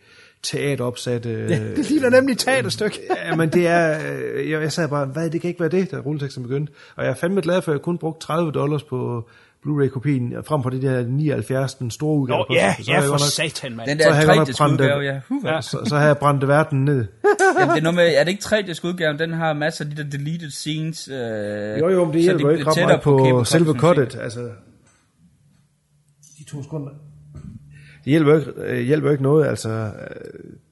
teateropsatte... 0.42 1.30
Ja, 1.48 1.58
det 1.76 1.90
ligner 1.90 2.10
nemlig 2.10 2.32
et 2.32 2.38
teaterstykke. 2.38 3.00
ja, 3.26 3.36
men 3.36 3.48
det 3.48 3.66
er... 3.66 3.98
øh, 4.34 4.50
Jeg, 4.50 4.62
jeg 4.62 4.72
sagde 4.72 4.88
bare, 4.88 5.06
hvad, 5.06 5.30
det 5.30 5.40
kan 5.40 5.48
ikke 5.48 5.60
være 5.60 5.68
det, 5.68 5.90
da 5.90 5.96
rulleteksten 5.98 6.42
begyndte. 6.42 6.72
Og 6.96 7.04
jeg 7.04 7.10
er 7.10 7.14
fandme 7.14 7.40
glad 7.40 7.62
for, 7.62 7.72
at 7.72 7.76
jeg 7.76 7.82
kun 7.82 7.98
brugte 7.98 8.26
30 8.26 8.52
dollars 8.52 8.82
på 8.82 9.28
Blu-ray-kopien, 9.62 10.34
frem 10.44 10.62
for 10.62 10.70
det 10.70 10.82
der 10.82 11.06
79, 11.06 11.74
den 11.74 11.90
store 11.90 12.18
udgave. 12.18 12.38
Nå, 12.38 12.44
på- 12.48 12.54
ja, 12.54 12.74
så 12.82 12.92
ja, 12.92 13.00
for 13.00 13.08
godt 13.10 13.20
satan, 13.20 13.76
mand. 13.76 13.88
Den 13.88 13.98
der 13.98 14.12
har 14.12 14.18
jeg 14.20 14.26
godt 14.26 14.36
nok 14.36 14.46
tre-disk 14.46 14.58
brændt 14.58 14.78
det- 14.78 14.84
udgave, 14.84 15.02
ja. 15.44 15.50
Ja 15.54 15.60
så, 15.60 15.78
så 15.84 15.96
har 15.96 16.06
jeg 16.06 16.18
brændt 16.18 16.48
verden 16.48 16.84
ned. 16.84 16.94
Jamen, 17.60 17.70
det 17.70 17.78
er, 17.78 17.82
noget 17.82 17.94
med, 17.94 18.14
er 18.16 18.24
det 18.24 18.30
ikke 18.30 18.42
3 18.42 18.62
disk 18.66 18.84
udgaven? 18.84 19.18
Den 19.18 19.32
har 19.32 19.52
masser 19.52 19.84
af 19.84 19.90
de 19.90 20.02
der 20.02 20.10
deleted 20.10 20.50
scenes. 20.50 21.08
Øh, 21.08 21.14
Jo, 21.80 21.88
jo, 21.88 22.04
men 22.04 22.14
det 22.14 22.22
hjælper 22.22 22.48
de 22.48 22.54
ikke 22.54 22.64
bliver 22.64 22.66
ret 22.66 22.74
tættere 22.74 22.86
meget 22.86 23.00
på, 23.02 23.24
cable 23.26 23.46
selve 23.46 23.66
cut, 23.72 23.80
cuttet. 23.80 24.16
Altså, 24.22 24.40
de 26.38 26.44
to 26.44 26.62
sekunder. 26.62 26.90
Det 28.08 28.12
hjælper 28.12 28.32
jo 28.32 28.38
ikke, 28.38 28.52
øh, 28.56 28.80
hjælper 28.80 29.10
ikke 29.10 29.22
noget. 29.22 29.46
Altså, 29.46 29.68
øh, 29.68 29.90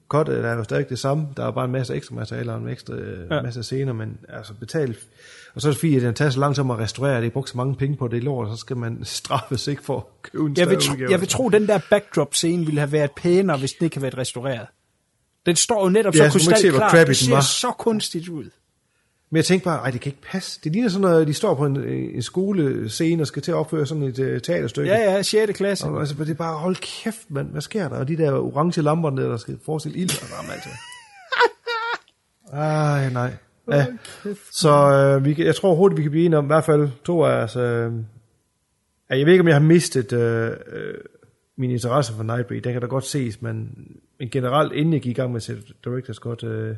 cuttet 0.09 0.45
er 0.45 0.53
jo 0.53 0.63
stadig 0.63 0.89
det 0.89 0.99
samme. 0.99 1.27
Der 1.37 1.45
er 1.47 1.51
bare 1.51 1.65
en 1.65 1.71
masse 1.71 1.95
ekstra 1.95 2.15
materialer 2.15 2.53
og 2.53 2.61
en 2.61 2.67
ekstra 2.69 2.93
øh, 2.93 3.27
Ja. 3.31 3.41
masse 3.41 3.63
scener, 3.63 3.93
men 3.93 4.17
altså 4.29 4.53
betalt. 4.53 4.97
Og 5.55 5.61
så 5.61 5.67
er 5.67 5.71
det 5.71 5.79
fordi, 5.79 5.95
at 5.95 6.01
den 6.01 6.13
tager 6.13 6.31
så 6.31 6.39
lang 6.39 6.55
tid 6.55 6.61
om 6.61 6.71
at 6.71 6.77
restaurere. 6.79 7.17
Det 7.21 7.25
er 7.25 7.29
brugt 7.31 7.49
så 7.49 7.57
mange 7.57 7.75
penge 7.75 7.97
på 7.97 8.07
det 8.07 8.23
lort, 8.23 8.49
så 8.49 8.55
skal 8.57 8.77
man 8.77 8.99
straffes 9.03 9.67
ikke 9.67 9.83
for 9.83 9.97
at 9.97 10.03
købe 10.31 10.45
en 10.45 10.55
Jeg 10.57 10.69
vil, 10.69 10.77
tro, 10.77 10.93
udgave. 10.93 11.11
jeg 11.11 11.19
vil 11.19 11.27
tro, 11.29 11.49
den 11.49 11.67
der 11.67 11.79
backdrop-scene 11.89 12.65
ville 12.65 12.79
have 12.79 12.91
været 12.91 13.11
pænere, 13.11 13.57
hvis 13.57 13.73
den 13.73 13.83
ikke 13.85 13.95
havde 13.95 14.03
været 14.03 14.17
restaureret. 14.17 14.67
Den 15.45 15.55
står 15.55 15.83
jo 15.83 15.89
netop 15.89 16.15
Ja, 16.15 16.29
så 16.29 16.39
krystalklar. 16.39 17.03
Det 17.05 17.17
ser 17.17 17.33
var. 17.33 17.41
så 17.41 17.71
kunstigt 17.79 18.29
ud. 18.29 18.49
Men 19.29 19.35
jeg 19.37 19.45
tænkte 19.45 19.65
bare, 19.65 19.79
ej, 19.79 19.91
det 19.91 20.01
kan 20.01 20.09
ikke 20.09 20.21
passe. 20.31 20.59
Det 20.63 20.71
ligner 20.71 20.89
sådan 20.89 21.01
noget, 21.01 21.27
de 21.27 21.33
står 21.33 21.55
på 21.55 21.65
en, 21.65 21.83
en 21.87 22.21
skolescene 22.21 23.23
og 23.23 23.27
skal 23.27 23.41
til 23.41 23.51
at 23.51 23.55
opføre 23.55 23.85
sådan 23.85 24.03
et 24.03 24.19
uh, 24.19 24.25
teaterstykke. 24.25 24.91
Ja, 24.91 25.13
ja, 25.15 25.21
6. 25.21 25.57
klasse. 25.57 25.85
Og, 25.87 25.99
altså, 25.99 26.15
det 26.19 26.29
er 26.29 26.33
bare, 26.33 26.57
hold 26.57 26.75
kæft, 27.03 27.31
mand, 27.31 27.51
hvad 27.51 27.61
sker 27.61 27.89
der? 27.89 27.95
Og 27.97 28.07
de 28.07 28.17
der 28.17 28.31
orange 28.31 28.81
lamper, 28.81 29.09
der, 29.09 29.29
der 29.29 29.37
skal 29.37 29.57
forestille 29.65 29.97
ild 29.97 30.09
og 30.23 30.37
ramme, 30.37 30.53
altså. 30.53 30.69
Ej, 32.53 33.09
nej. 33.09 33.33
Ja. 33.71 33.85
Så 34.51 34.69
øh, 34.91 35.25
vi, 35.25 35.33
kan- 35.33 35.45
jeg 35.45 35.55
tror 35.55 35.75
hurtigt, 35.75 35.97
vi 35.97 36.01
kan 36.03 36.11
blive 36.11 36.25
enige 36.25 36.37
om, 36.37 36.45
i 36.45 36.47
hvert 36.47 36.63
fald 36.65 36.89
to 37.05 37.23
af 37.23 37.31
os. 37.43 37.55
Øh, 37.55 37.91
jeg 39.09 39.25
ved 39.25 39.33
ikke, 39.33 39.41
om 39.41 39.47
jeg 39.47 39.55
har 39.55 39.61
mistet 39.63 40.13
øh, 40.13 40.51
øh, 40.71 40.93
min 41.57 41.71
interesse 41.71 42.13
for 42.13 42.23
Nightbreed. 42.23 42.61
Den 42.61 42.71
kan 42.73 42.81
da 42.81 42.87
godt 42.87 43.05
ses, 43.05 43.41
men, 43.41 43.69
men 44.19 44.29
generelt, 44.29 44.73
inden 44.73 44.93
jeg 44.93 45.01
gik 45.01 45.11
i 45.11 45.13
gang 45.13 45.31
med 45.31 45.35
at 45.37 45.43
sætte 45.43 45.63
Directors 45.85 46.19
godt, 46.19 46.43
øh, 46.43 46.75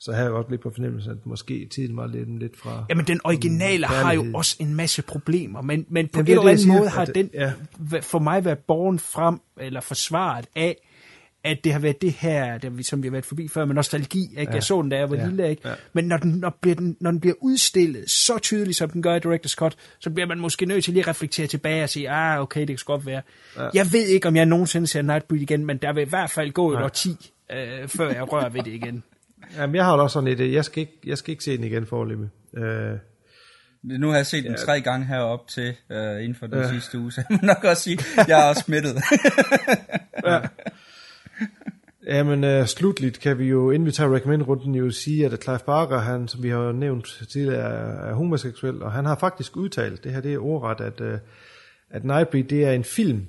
så 0.00 0.12
havde 0.12 0.24
jeg 0.24 0.32
godt 0.32 0.50
lidt 0.50 0.60
på 0.60 0.70
fornemmelsen, 0.74 1.12
at 1.12 1.26
måske 1.26 1.68
tiden 1.70 1.96
var 1.96 2.06
lidt, 2.06 2.38
lidt 2.38 2.56
fra... 2.58 2.84
Jamen, 2.88 3.06
den 3.06 3.20
originale 3.24 3.86
har 3.86 4.12
jo 4.12 4.24
også 4.34 4.56
en 4.60 4.74
masse 4.74 5.02
problemer, 5.02 5.62
men, 5.62 5.86
men 5.88 6.08
på 6.08 6.18
Jamen, 6.18 6.20
en 6.20 6.26
det 6.26 6.32
er 6.32 6.32
eller 6.32 6.42
det, 6.42 6.48
anden 6.50 6.62
siger, 6.64 6.78
måde 6.78 6.88
har 6.88 7.02
at- 7.02 7.14
den 7.14 7.30
ja. 7.34 7.52
ja. 7.92 7.98
for 8.00 8.18
mig 8.18 8.44
været 8.44 8.58
borgen 8.58 8.98
frem, 8.98 9.40
eller 9.60 9.80
forsvaret 9.80 10.46
af, 10.56 10.76
at 11.44 11.64
det 11.64 11.72
har 11.72 11.78
været 11.80 12.02
det 12.02 12.12
her, 12.12 12.58
der 12.58 12.70
vi, 12.70 12.82
som 12.82 13.02
vi 13.02 13.08
har 13.08 13.12
været 13.12 13.24
forbi 13.24 13.48
før, 13.48 13.64
med 13.64 13.74
nostalgi. 13.74 14.22
Ikke? 14.30 14.42
Ja. 14.42 14.50
Jeg 14.54 14.62
så 14.62 14.82
den, 14.82 14.90
da 14.90 14.96
jeg 14.98 15.10
var 15.10 15.16
Ja. 15.16 15.26
lille. 15.26 15.50
Ikke? 15.50 15.68
Ja. 15.68 15.74
Men 15.92 16.04
når 16.04 16.16
den, 16.16 16.30
når, 16.32 16.58
bliver 16.60 16.74
den, 16.74 16.96
når 17.00 17.10
den 17.10 17.20
bliver 17.20 17.34
udstillet 17.40 18.10
så 18.10 18.38
tydeligt, 18.38 18.76
som 18.76 18.90
den 18.90 19.02
gør 19.02 19.14
i 19.14 19.18
Director's 19.18 19.54
Cut, 19.54 19.76
så 19.98 20.10
bliver 20.10 20.26
man 20.26 20.38
måske 20.40 20.66
nødt 20.66 20.84
til 20.84 20.92
lige 20.94 21.02
at 21.02 21.08
reflektere 21.08 21.46
tilbage 21.46 21.82
og 21.82 21.88
sige, 21.88 22.10
ah, 22.10 22.40
okay, 22.40 22.60
det 22.60 22.68
kan 22.68 22.78
godt 22.86 23.06
være. 23.06 23.22
Ja. 23.56 23.68
Jeg 23.74 23.86
ved 23.92 24.06
ikke, 24.06 24.28
om 24.28 24.36
jeg 24.36 24.46
nogensinde 24.46 24.86
ser 24.86 25.02
Nightbreed 25.02 25.40
igen, 25.42 25.66
men 25.66 25.76
der 25.76 25.92
vil 25.92 26.06
i 26.06 26.08
hvert 26.08 26.30
fald 26.30 26.52
gå 26.52 26.68
et 26.72 26.74
Nej. 26.74 26.84
årti, 26.84 27.10
øh, 27.52 27.88
før 27.88 28.10
jeg 28.10 28.32
rører 28.32 28.48
ved 28.48 28.62
det 28.62 28.72
igen. 28.72 29.02
Jamen, 29.56 29.76
jeg 29.76 29.84
har 29.84 29.96
jo 29.96 30.02
også 30.02 30.14
sådan 30.14 30.28
et, 30.28 30.40
øh, 30.40 30.52
jeg 30.52 30.64
skal 30.64 30.80
ikke, 30.80 30.98
jeg 31.06 31.18
skal 31.18 31.30
ikke 31.32 31.44
se 31.44 31.56
den 31.56 31.64
igen 31.64 31.86
forløbig. 31.86 32.28
Øh, 32.56 32.92
Nu 33.82 34.08
har 34.08 34.16
jeg 34.16 34.26
set 34.26 34.44
den 34.44 34.52
Ja. 34.52 34.56
tre 34.58 34.80
gange 34.80 35.06
herop 35.06 35.48
til 35.48 35.74
øh, 35.90 36.14
inden 36.22 36.34
for 36.34 36.46
den 36.46 36.58
Ja. 36.58 36.68
sidste 36.72 36.98
uge, 36.98 37.12
så 37.12 37.22
jeg 37.30 37.38
må 37.42 37.46
nok 37.46 37.64
også 37.64 37.82
sige, 37.82 37.98
at 38.18 38.28
jeg 38.28 38.40
er 38.44 38.48
også 38.48 38.62
smittet. 38.66 38.96
ja. 40.26 40.40
Jamen, 42.06 42.60
uh, 42.60 42.66
slutligt 42.66 43.20
kan 43.20 43.38
vi 43.38 43.44
jo, 43.48 43.70
inden 43.70 43.86
vi 43.86 43.92
tager 43.92 44.14
recommend-runden, 44.14 44.74
jo 44.74 44.90
sige, 44.90 45.26
at 45.26 45.42
Clive 45.42 45.58
Barker, 45.66 45.98
han, 45.98 46.28
som 46.28 46.42
vi 46.42 46.48
har 46.48 46.72
nævnt 46.72 47.18
tidligere, 47.32 48.08
er, 48.08 48.14
homoseksuel, 48.14 48.82
og 48.82 48.92
han 48.92 49.04
har 49.04 49.16
faktisk 49.16 49.56
udtalt, 49.56 50.04
det 50.04 50.12
her 50.12 50.20
det 50.20 50.34
er 50.34 50.38
ordret, 50.38 50.80
at, 50.80 51.00
uh, 51.00 51.18
at 51.90 52.04
Nightbreed, 52.04 52.44
det 52.44 52.64
er 52.64 52.72
en 52.72 52.84
film, 52.84 53.26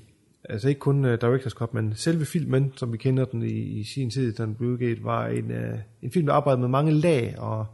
altså 0.50 0.70
ikke 0.70 0.80
kun 0.80 1.06
uh, 1.06 1.14
Director's 1.14 1.50
Cut, 1.50 1.74
men 1.74 1.94
selve 1.96 2.26
filmen, 2.26 2.74
som 2.76 2.94
vi 2.94 2.98
kender 2.98 3.26
den 3.26 3.44
i, 3.44 3.80
i 3.80 3.84
sin 3.84 4.10
tid, 4.10 4.34
da 4.34 4.44
den 4.44 4.56
blev 4.56 4.70
udgivet, 4.70 5.04
var 5.04 5.28
en, 5.28 5.52
uh, 5.52 5.80
en 6.02 6.12
film, 6.12 6.26
der 6.26 6.34
arbejdede 6.34 6.62
med 6.62 6.70
mange 6.70 6.92
lag, 6.92 7.36
og, 7.38 7.66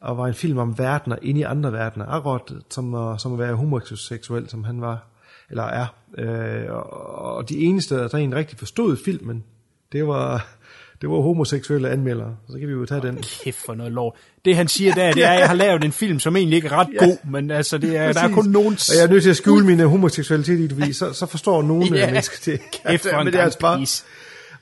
og 0.00 0.18
var 0.18 0.26
en 0.26 0.34
film 0.34 0.58
om 0.58 0.78
verdener 0.78 1.16
inde 1.22 1.40
i 1.40 1.44
andre 1.44 1.72
verdener, 1.72 2.06
akkurat 2.06 2.52
som, 2.70 2.94
uh, 2.94 3.18
som 3.18 3.32
at 3.32 3.38
være 3.38 3.54
homoseksuel, 3.54 4.48
som 4.48 4.64
han 4.64 4.80
var, 4.80 5.06
eller 5.50 5.64
er. 5.64 5.86
Uh, 6.18 6.74
og, 6.74 7.36
og 7.36 7.48
de 7.48 7.58
eneste, 7.58 7.94
der 7.94 8.14
egentlig 8.14 8.38
rigtig 8.38 8.58
forstod 8.58 8.96
filmen, 8.96 9.44
det 9.92 10.06
var, 10.06 10.46
det 11.00 11.08
var 11.10 11.20
homoseksuelle 11.20 11.90
anmeldere. 11.90 12.36
Så 12.50 12.58
kan 12.58 12.68
vi 12.68 12.72
jo 12.72 12.86
tage 12.86 13.00
den. 13.00 13.16
Kæft 13.44 13.58
for 13.66 13.74
noget 13.74 13.92
lort. 13.92 14.14
Det 14.44 14.56
han 14.56 14.68
siger 14.68 14.94
der, 14.94 15.12
det 15.12 15.24
er, 15.24 15.30
at 15.30 15.40
jeg 15.40 15.48
har 15.48 15.54
lavet 15.54 15.84
en 15.84 15.92
film, 15.92 16.18
som 16.20 16.36
egentlig 16.36 16.56
ikke 16.56 16.68
er 16.68 16.72
ret 16.72 16.88
Ja. 17.00 17.04
god, 17.06 17.16
men 17.30 17.50
altså, 17.50 17.78
det 17.78 17.96
er, 17.96 18.12
der 18.12 18.20
er 18.20 18.28
kun 18.32 18.44
nogen... 18.46 18.72
Og 18.74 18.96
jeg 18.96 19.04
er 19.04 19.08
nødt 19.08 19.22
til 19.22 19.30
at 19.30 19.36
skjule 19.36 19.66
min 19.66 19.80
homoseksualitet 19.80 20.58
i 20.58 20.62
det, 20.62 20.72
fordi 20.72 20.92
så, 20.92 21.12
så 21.12 21.26
forstår 21.26 21.62
nogle 21.62 21.86
Ja. 21.96 22.00
ja. 22.00 22.06
mennesker 22.06 22.52
det. 22.52 22.60
Kæft 22.86 23.02
for 23.02 23.10
en 23.18 23.24
Men 23.24 23.32
det 23.32 23.40
er 23.40 23.44
altså 23.44 23.58
bare. 23.58 23.86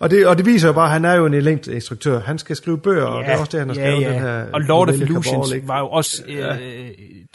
Og 0.00 0.10
det, 0.10 0.26
og 0.26 0.38
det 0.38 0.46
viser 0.46 0.68
jo 0.68 0.72
bare, 0.74 0.84
at 0.84 0.90
han 0.92 1.04
er 1.04 1.14
jo 1.14 1.26
en 1.26 1.34
elendt 1.34 1.66
instruktør. 1.66 2.20
Han 2.20 2.38
skal 2.38 2.56
skrive 2.56 2.78
bøger, 2.78 3.04
og 3.04 3.24
det 3.24 3.32
er 3.32 3.38
også 3.38 3.50
det, 3.52 3.60
han 3.60 3.68
har 3.68 3.74
skrevet 3.74 4.06
den 4.06 4.14
her... 4.20 4.46
Og 4.52 4.60
Lord 4.60 4.88
of 4.88 4.94
Illusions 4.94 5.52
ikke? 5.52 5.68
var 5.68 5.78
jo 5.78 5.88
også, 5.88 6.22
øh, 6.28 6.36
Ja. 6.36 6.56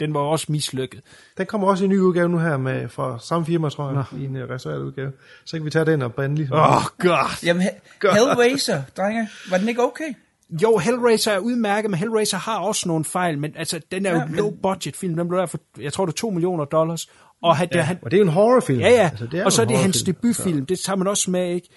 den 0.00 0.14
var 0.14 0.20
også 0.20 0.46
mislykket. 0.48 1.00
Den 1.38 1.46
kommer 1.46 1.68
også 1.68 1.84
i 1.84 1.86
en 1.86 1.90
ny 1.92 1.98
udgave 1.98 2.28
nu 2.28 2.38
her 2.38 2.56
med, 2.56 2.88
fra 2.88 3.18
samme 3.22 3.46
firma, 3.46 3.68
tror 3.68 3.92
jeg, 3.92 4.20
i 4.20 4.24
en 4.24 4.36
uh, 4.36 4.42
restaureret 4.50 4.80
udgave. 4.82 5.12
Så 5.44 5.56
kan 5.56 5.64
vi 5.64 5.70
tage 5.70 5.84
den 5.84 6.02
og 6.02 6.14
brænde 6.14 6.36
ligesom. 6.36 6.56
Åh, 6.56 6.76
oh, 6.76 6.82
god. 6.98 7.44
Jamen, 7.44 7.62
He- 7.62 8.12
Hellraiser, 8.14 8.82
drenge, 8.96 9.28
var 9.50 9.58
den 9.58 9.68
ikke 9.68 9.82
okay? 9.82 10.14
Jo, 10.62 10.78
Hellraiser 10.78 11.32
er 11.32 11.38
udmærket, 11.38 11.90
men 11.90 11.98
Hellraiser 11.98 12.38
har 12.38 12.58
også 12.58 12.88
nogle 12.88 13.04
fejl, 13.04 13.38
men 13.38 13.52
altså, 13.56 13.80
den 13.92 14.06
er 14.06 14.10
jo 14.10 14.16
Ja, 14.16 14.20
ja, 14.22 14.26
men- 14.28 14.36
low 14.36 14.50
budget 14.62 14.96
film, 14.96 15.16
den 15.16 15.28
blev 15.28 15.40
der 15.40 15.46
for, 15.46 15.58
jeg 15.80 15.92
tror 15.92 16.06
det 16.06 16.12
er 16.12 16.16
2 16.16 16.30
millioner 16.30 16.64
dollars, 16.64 17.06
og, 17.42 17.56
han, 17.56 17.68
Ja, 17.74 17.80
han, 17.82 17.98
og 18.02 18.10
det 18.10 18.16
er 18.16 18.18
jo 18.20 18.24
en 18.26 18.32
horrorfilm. 18.32 18.80
Ja, 18.80 18.88
ja, 18.90 19.08
Altså, 19.10 19.26
det 19.26 19.40
er 19.40 19.44
og 19.44 19.52
så 19.52 19.62
er 19.62 19.66
en 19.66 19.72
det 19.72 19.78
hans 19.78 20.02
debutfilm, 20.02 20.66
det 20.66 20.78
tager 20.78 20.96
man 20.96 21.06
også 21.06 21.30
med, 21.30 21.54
ikke? 21.54 21.68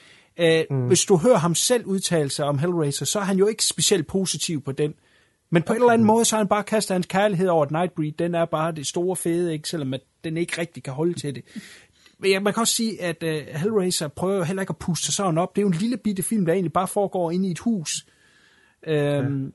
Uh, 0.42 0.78
mm. 0.78 0.88
Hvis 0.88 1.06
du 1.06 1.18
hører 1.18 1.38
ham 1.38 1.56
selv 1.56 1.86
udtale 1.86 2.30
sig 2.30 2.46
om 2.46 2.60
Hellraiser, 2.60 3.06
så 3.06 3.20
er 3.20 3.24
han 3.24 3.38
jo 3.38 3.48
ikke 3.48 3.66
specielt 3.66 4.08
positiv 4.08 4.62
på 4.62 4.72
den. 4.72 4.94
Men 5.50 5.64
på 5.64 5.74
en 5.74 5.80
eller 5.80 5.94
anden 5.94 6.08
måde, 6.08 6.26
så 6.26 6.36
har 6.36 6.38
han 6.38 6.48
bare 6.48 6.64
kastet 6.64 6.96
hans 6.96 7.06
kærlighed 7.06 7.48
over, 7.48 7.66
at 7.66 7.72
Nightbreed, 7.72 8.12
den 8.12 8.36
er 8.36 8.46
bare 8.46 8.72
det 8.72 8.88
store 8.88 9.16
fede, 9.16 9.54
ikke? 9.54 9.70
selvom 9.70 9.94
at 9.94 10.02
den 10.24 10.38
ikke 10.38 10.62
rigtig 10.62 10.84
kan 10.84 10.94
holde 10.94 11.14
til 11.14 11.36
det. 11.36 11.44
Men 12.20 12.32
ja, 12.32 12.40
man 12.40 12.54
kan 12.54 12.62
også 12.62 12.74
sige, 12.74 13.02
at 13.02 13.24
uh, 13.24 13.60
Hellraiser 13.60 14.08
prøver 14.08 14.44
heller 14.44 14.62
ikke 14.62 14.72
at 14.72 14.78
puste 14.78 15.06
sig 15.06 15.14
sådan 15.14 15.38
op. 15.38 15.56
Det 15.56 15.62
er 15.62 15.64
jo 15.64 15.68
en 15.68 15.74
lille 15.74 15.98
bitte 15.98 16.24
film, 16.24 16.46
der 16.46 16.54
egentlig 16.54 16.74
bare 16.74 16.88
foregår 16.88 17.32
inde 17.32 17.48
i 17.48 17.52
et 17.52 17.60
hus. 17.60 18.06
Øhm, 18.88 19.54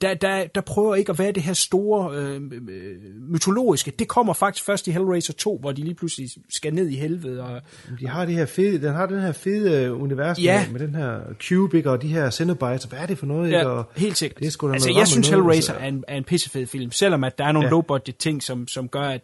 der, 0.00 0.14
der, 0.14 0.46
der 0.46 0.60
prøver 0.60 0.94
ikke 0.94 1.12
at 1.12 1.18
være 1.18 1.32
det 1.32 1.42
her 1.42 1.52
store 1.52 2.16
øh, 2.16 2.34
øh, 2.68 2.96
mytologiske. 3.30 3.90
Det 3.98 4.08
kommer 4.08 4.32
faktisk 4.32 4.64
først 4.66 4.88
i 4.88 4.90
Hellraiser 4.90 5.32
2, 5.32 5.58
hvor 5.60 5.72
de 5.72 5.82
lige 5.82 5.94
pludselig 5.94 6.28
skal 6.50 6.74
ned 6.74 6.88
i 6.88 6.96
helvede. 6.96 7.42
Og, 7.42 7.60
De 8.00 8.08
har 8.08 8.24
det 8.24 8.34
her 8.34 8.46
fede, 8.46 8.82
den 8.86 8.94
har 8.94 9.06
den 9.06 9.20
her 9.20 9.32
fede 9.32 9.84
øh, 9.84 10.02
univers 10.02 10.38
Ja. 10.42 10.64
med, 10.70 10.78
med 10.80 10.86
den 10.88 10.94
her 10.94 11.20
Cubic 11.48 11.86
og 11.86 12.02
de 12.02 12.08
her 12.08 12.30
Cenobites. 12.30 12.84
Hvad 12.84 12.98
er 12.98 13.06
det 13.06 13.18
for 13.18 13.26
noget? 13.26 13.50
Ja, 13.50 13.58
ikke? 13.58 13.70
Og 13.70 13.84
helt 13.96 14.18
sikkert. 14.18 14.38
Det 14.38 14.46
er 14.46 14.50
sgu 14.50 14.72
altså, 14.72 14.90
jeg 14.96 15.08
synes, 15.08 15.30
noget, 15.30 15.44
Hellraiser 15.44 15.72
altså. 15.72 15.84
er 15.84 15.88
en, 15.88 16.04
er 16.08 16.16
en 16.16 16.24
pissefed 16.24 16.66
film, 16.66 16.92
selvom 16.92 17.24
at 17.24 17.38
der 17.38 17.44
er 17.44 17.52
nogle 17.52 17.66
Ja. 17.66 17.70
low-budget 17.70 18.16
ting, 18.16 18.42
som, 18.42 18.68
som 18.68 18.88
gør, 18.88 19.02
at 19.02 19.20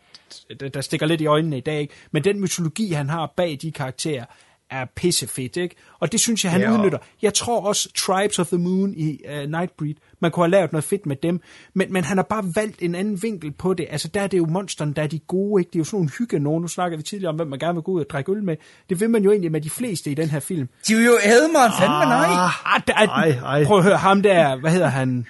der, 0.60 0.68
der 0.68 0.80
stikker 0.80 1.06
lidt 1.06 1.20
i 1.20 1.26
øjnene 1.26 1.56
i 1.58 1.60
dag. 1.60 1.80
Ikke? 1.80 1.94
Men 2.12 2.24
den 2.24 2.40
mytologi, 2.40 2.92
han 2.92 3.08
har 3.08 3.32
bag 3.36 3.58
de 3.62 3.72
karakterer, 3.72 4.24
er 4.70 4.86
pissefedt, 4.96 5.56
ikke? 5.56 5.74
Og 6.00 6.12
det 6.12 6.20
synes 6.20 6.44
jeg, 6.44 6.52
han 6.52 6.60
Ja, 6.60 6.72
udnytter. 6.74 6.98
Jeg 7.22 7.34
tror 7.34 7.60
også, 7.66 7.88
Tribes 7.96 8.38
of 8.38 8.46
the 8.46 8.58
Moon 8.58 8.94
i 8.96 9.20
uh, 9.28 9.50
Nightbreed, 9.50 9.94
man 10.24 10.30
kunne 10.30 10.44
have 10.44 10.50
lavet 10.50 10.72
noget 10.72 10.84
fedt 10.84 11.06
med 11.06 11.16
dem, 11.16 11.40
men, 11.74 11.92
men 11.92 12.04
han 12.04 12.18
har 12.18 12.24
bare 12.24 12.44
valgt 12.54 12.82
en 12.82 12.94
anden 12.94 13.22
vinkel 13.22 13.52
på 13.52 13.74
det. 13.74 13.86
Altså, 13.90 14.08
der 14.08 14.20
er 14.20 14.26
det 14.26 14.38
jo 14.38 14.46
monsterne, 14.46 14.94
der 14.94 15.02
er 15.02 15.06
de 15.06 15.18
gode, 15.18 15.60
ikke? 15.60 15.68
Det 15.68 15.76
er 15.76 15.80
jo 15.80 15.84
sådan 15.84 15.96
nogle 15.96 16.10
hygge 16.18 16.38
nogen. 16.38 16.62
Nu 16.62 16.68
snakker 16.68 16.96
vi 16.96 17.02
tidligere 17.02 17.28
om, 17.28 17.36
hvem 17.36 17.48
man 17.48 17.58
gerne 17.58 17.74
vil 17.74 17.82
gå 17.82 17.92
ud 17.92 18.00
og 18.00 18.10
drikke 18.10 18.32
øl 18.32 18.42
med. 18.42 18.56
Det 18.88 19.00
vil 19.00 19.10
man 19.10 19.24
jo 19.24 19.30
egentlig 19.30 19.52
med 19.52 19.60
de 19.60 19.70
fleste 19.70 20.10
i 20.10 20.14
den 20.14 20.28
her 20.28 20.40
film. 20.40 20.68
De 20.88 20.94
vil 20.94 21.04
jo 21.04 21.12
mig, 21.52 21.70
fandme 21.78 22.04
nej. 22.04 22.26
Ah, 22.64 22.82
der 22.86 22.94
er, 22.94 23.06
Ej, 23.06 23.28
ej. 23.28 23.64
Prøv 23.64 23.78
at 23.78 23.84
høre, 23.84 23.96
ham 23.96 24.22
der, 24.22 24.56
hvad 24.56 24.70
hedder 24.70 24.88
han? 24.88 25.26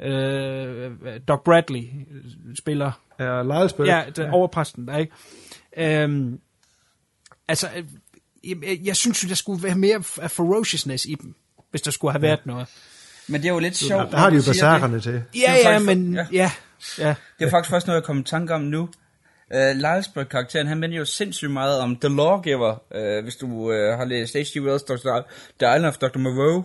Øh, 0.00 0.90
Doc 1.28 1.40
Bradley 1.44 1.82
spiller. 2.54 2.92
Ja, 3.18 3.42
Lejlsbøg. 3.42 3.86
Ja, 3.86 4.04
den 4.16 4.30
overpræsten 4.30 4.88
der, 4.88 4.96
ikke? 4.96 5.12
Øhm, 5.76 6.40
altså, 7.48 7.68
øh, 7.76 7.84
jeg, 8.44 8.78
jeg, 8.84 8.96
synes 8.96 9.24
jo, 9.24 9.28
der 9.28 9.34
skulle 9.34 9.62
være 9.62 9.74
mere 9.74 10.02
ferociousness 10.02 11.04
i 11.04 11.14
dem, 11.14 11.34
hvis 11.70 11.82
der 11.82 11.90
skulle 11.90 12.12
have 12.12 12.22
været 12.22 12.46
noget. 12.46 12.68
Men 13.28 13.42
det 13.42 13.48
er 13.48 13.52
jo 13.52 13.58
lidt 13.58 13.76
sjovt. 13.76 14.10
Der 14.10 14.16
har 14.18 14.30
de 14.30 14.36
jo 14.36 14.42
det. 14.42 15.02
til. 15.02 15.12
Det 15.12 15.24
er 15.46 15.52
Ja, 15.52 15.52
ja, 15.54 15.74
faktisk- 15.74 15.86
men 15.86 16.14
ja. 16.14 16.26
ja, 16.32 16.50
ja. 16.98 17.14
Det 17.38 17.46
er 17.46 17.50
faktisk 17.50 17.70
først 17.70 17.86
noget, 17.86 18.00
jeg 18.00 18.04
kommer 18.06 18.22
i 18.22 18.26
tanke 18.26 18.54
om 18.54 18.60
nu. 18.60 18.88
Uh, 19.54 19.76
Lylesburg-karakteren, 19.76 20.66
han 20.66 20.78
minder 20.78 20.96
jo 20.98 21.04
sindssygt 21.04 21.50
meget 21.50 21.80
om 21.80 21.96
The 21.96 22.16
Lawgiver, 22.16 22.82
uh, 22.94 23.22
hvis 23.22 23.36
du 23.36 23.46
uh, 23.46 23.70
har 23.70 24.04
læst 24.04 24.34
H.G. 24.34 24.56
Wells' 24.56 24.86
Dr. 24.88 25.20
The 25.60 25.76
Island 25.76 25.86
of 25.86 25.96
Dr. 25.98 26.18
Moreau. 26.18 26.56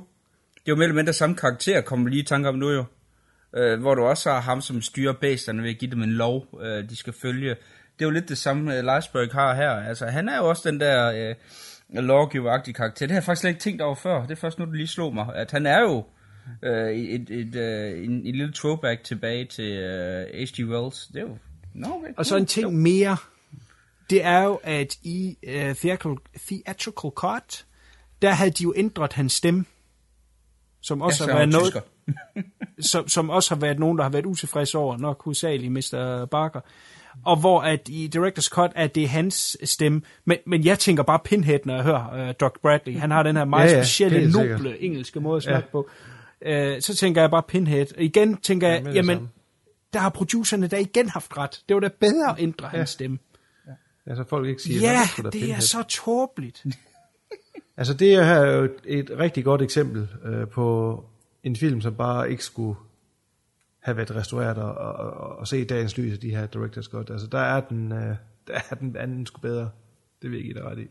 Det 0.53 0.59
er 0.59 0.71
jo 0.71 0.75
mere 0.75 0.83
eller 0.85 0.95
mindre 0.95 1.13
samme 1.13 1.35
karakter, 1.35 1.81
kommer 1.81 2.09
lige 2.09 2.21
i 2.21 2.25
tanke 2.25 2.49
om 2.49 2.55
nu 2.55 2.69
jo. 2.69 2.85
Uh, 3.57 3.81
hvor 3.81 3.95
du 3.95 4.03
også 4.03 4.31
har 4.31 4.39
ham, 4.41 4.61
som 4.61 4.81
styrer 4.81 5.13
bæsterne 5.13 5.63
ved 5.63 5.69
at 5.69 5.77
give 5.77 5.91
dem 5.91 6.03
en 6.03 6.11
lov, 6.11 6.45
uh, 6.51 6.61
de 6.89 6.95
skal 6.95 7.13
følge. 7.21 7.49
Det 7.49 8.05
er 8.05 8.05
jo 8.05 8.09
lidt 8.09 8.29
det 8.29 8.37
samme, 8.37 8.71
uh, 8.79 8.79
Lylesburg 8.79 9.27
har 9.31 9.53
her. 9.55 9.69
Altså, 9.71 10.05
han 10.05 10.29
er 10.29 10.37
jo 10.37 10.49
også 10.49 10.69
den 10.69 10.79
der 10.79 11.29
uh, 11.29 11.35
lawgiver-agtige 12.03 12.73
karakter. 12.73 13.05
Det 13.05 13.11
har 13.11 13.15
jeg 13.17 13.23
faktisk 13.23 13.41
slet 13.41 13.49
ikke 13.49 13.61
tænkt 13.61 13.81
over 13.81 13.95
før. 13.95 14.21
Det 14.21 14.31
er 14.31 14.35
først 14.35 14.59
nu, 14.59 14.65
du 14.65 14.71
lige 14.71 14.87
slog 14.87 15.13
mig. 15.13 15.25
At 15.35 15.51
han 15.51 15.65
er 15.65 15.79
jo 15.81 16.03
øh, 16.63 16.89
et, 16.91 17.29
et, 17.29 17.55
øh, 17.55 18.03
en, 18.03 18.11
en 18.11 18.23
lille 18.23 18.53
throwback 18.55 19.03
tilbage 19.03 19.45
til 19.45 19.71
øh, 19.71 20.25
H.G. 20.33 20.65
Wells. 20.65 21.07
Det 21.07 21.17
er 21.17 21.21
jo... 21.21 21.37
No, 21.73 21.87
okay, 21.87 22.07
Og 22.17 22.25
så 22.25 22.37
en 22.37 22.45
ting 22.45 22.73
mere, 22.73 23.17
det 24.09 24.23
er 24.23 24.43
jo, 24.43 24.59
at 24.63 24.95
i 25.03 25.37
uh, 25.47 25.53
theatrical, 25.53 26.15
theatrical 26.47 27.11
cut, 27.15 27.65
der 28.21 28.31
havde 28.31 28.51
de 28.51 28.63
jo 28.63 28.73
ændret 28.77 29.13
hans 29.13 29.33
stemme, 29.33 29.65
som 30.81 31.01
også 31.01 31.17
så 31.17 31.23
har 31.23 31.31
er 31.31 31.35
været 31.35 31.49
noget, 31.49 31.73
som, 32.91 33.07
som 33.07 33.29
også 33.29 33.55
har 33.55 33.61
været 33.61 33.79
nogen, 33.79 33.97
der 33.97 34.03
har 34.03 34.11
været 34.11 34.25
utilfredse 34.25 34.77
over, 34.77 34.97
nok 34.97 35.23
hovedsageligt 35.23 35.71
Mr. 35.73 36.25
Barker. 36.31 36.61
Og 37.25 37.39
hvor 37.39 37.61
at 37.61 37.89
i 37.89 38.09
Director's 38.15 38.49
Cut 38.49 38.71
er 38.75 38.87
det 38.87 39.09
hans 39.09 39.57
stemme. 39.63 40.01
Men, 40.25 40.37
men 40.45 40.65
jeg 40.65 40.79
tænker 40.79 41.03
bare 41.03 41.19
Pinhead, 41.23 41.59
når 41.65 41.75
jeg 41.75 41.83
hører 41.83 42.27
uh, 42.29 42.33
Doc 42.39 42.53
Bradley. 42.61 42.97
Han 42.99 43.11
har 43.11 43.23
den 43.23 43.35
her 43.35 43.45
meget 43.45 43.71
Ja, 43.71 43.75
ja, 43.77 43.83
specielle, 43.83 44.31
noble 44.31 44.81
engelske 44.81 45.19
måde 45.19 45.37
at 45.37 45.45
Ja. 45.45 45.51
snakke 45.51 45.71
på. 45.71 45.89
Uh, 46.45 46.79
så 46.79 46.95
tænker 46.95 47.21
jeg 47.21 47.31
bare 47.31 47.43
Pinhead. 47.47 47.85
Og 47.97 48.01
igen 48.03 48.37
tænker 48.37 48.67
jeg, 48.67 48.85
det 48.85 48.95
jamen, 48.95 49.29
der 49.93 49.99
har 49.99 50.09
producerne 50.09 50.67
da 50.67 50.77
igen 50.77 51.09
haft 51.09 51.37
ret. 51.37 51.63
Det 51.69 51.73
var 51.73 51.79
da 51.79 51.89
bedre 51.99 52.29
at 52.29 52.35
ændre 52.39 52.67
hans 52.67 52.89
stemme. 52.89 53.19
Ja, 54.07 54.15
så 54.15 54.23
folk 54.23 54.47
ikke 54.47 54.61
siger, 54.61 54.81
Ja, 54.91 54.99
"Nå, 54.99 55.05
sgu 55.05 55.21
da 55.21 55.29
det 55.29 55.39
er 55.39 55.41
Pinhead." 55.41 55.61
så 55.61 55.83
tåbeligt. 55.83 56.65
Altså 57.77 57.93
det 57.93 58.25
her 58.25 58.33
er 58.33 58.55
jo 58.57 58.63
et, 58.63 58.71
et 58.85 59.11
rigtig 59.19 59.43
godt 59.43 59.61
eksempel 59.61 60.07
øh, 60.25 60.47
på 60.47 61.05
en 61.43 61.55
film, 61.55 61.81
som 61.81 61.95
bare 61.95 62.31
ikke 62.31 62.43
skulle 62.43 62.79
have 63.79 63.97
været 63.97 64.15
restaureret 64.15 64.57
og, 64.57 64.73
og, 64.75 64.93
og, 64.93 65.35
og 65.37 65.47
se 65.47 65.65
dagens 65.65 65.97
lys 65.97 66.13
af 66.13 66.19
de 66.19 66.29
her 66.35 66.47
director's 66.55 66.89
cut. 66.89 67.09
Altså 67.09 67.27
der 67.27 67.39
er 67.39 67.61
den, 67.61 67.91
øh, 67.91 68.15
der 68.47 68.59
er 68.69 68.75
den 68.75 68.95
anden 68.95 69.25
sgu 69.25 69.39
bedre. 69.41 69.69
Det 70.21 70.31
vil 70.31 70.37
jeg 70.37 70.43
give 70.43 70.53
dig 70.53 70.63
ret 70.63 70.79
i. 70.79 70.87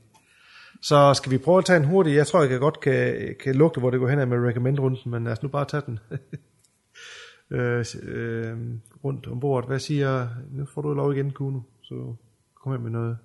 Så 0.81 1.15
skal 1.15 1.33
vi 1.33 1.39
prøve 1.39 1.59
at 1.59 1.65
tage 1.65 1.77
en 1.77 1.85
hurtig, 1.85 2.15
jeg 2.15 2.27
tror 2.27 2.41
jeg 2.41 2.49
kan 2.49 2.61
godt 2.61 2.81
kan, 2.81 3.35
kan 3.41 3.55
lugte, 3.55 3.81
hvor 3.81 3.91
det 3.91 4.01
går 4.01 4.09
hen 4.09 4.29
med 4.29 4.49
recommend-runden, 4.49 5.11
men 5.11 5.25
lad 5.25 5.33
os 5.33 5.43
nu 5.43 5.49
bare 5.49 5.65
tage 5.65 5.83
den 5.87 5.99
øh, 7.59 7.85
øh, 8.03 8.57
rundt 9.05 9.27
om 9.27 9.41
bordet. 9.41 9.69
Hvad 9.69 9.79
siger, 9.79 10.29
nu 10.51 10.65
får 10.75 10.83
du 10.83 10.95
lov 10.95 11.15
igen, 11.15 11.31
Kuno, 11.31 11.61
så 11.83 12.15
kom 12.55 12.73
her 12.73 12.79
med 12.79 12.91
noget 12.91 13.19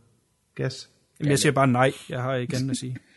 gas. 0.55 0.89
Jamen, 1.19 1.29
jeg 1.29 1.39
siger 1.39 1.53
bare 1.53 1.67
nej. 1.67 1.91
Jeg 2.09 2.21
har 2.21 2.35
ikke 2.35 2.55
andet 2.55 2.71
at 2.71 2.77
sige. 2.77 2.97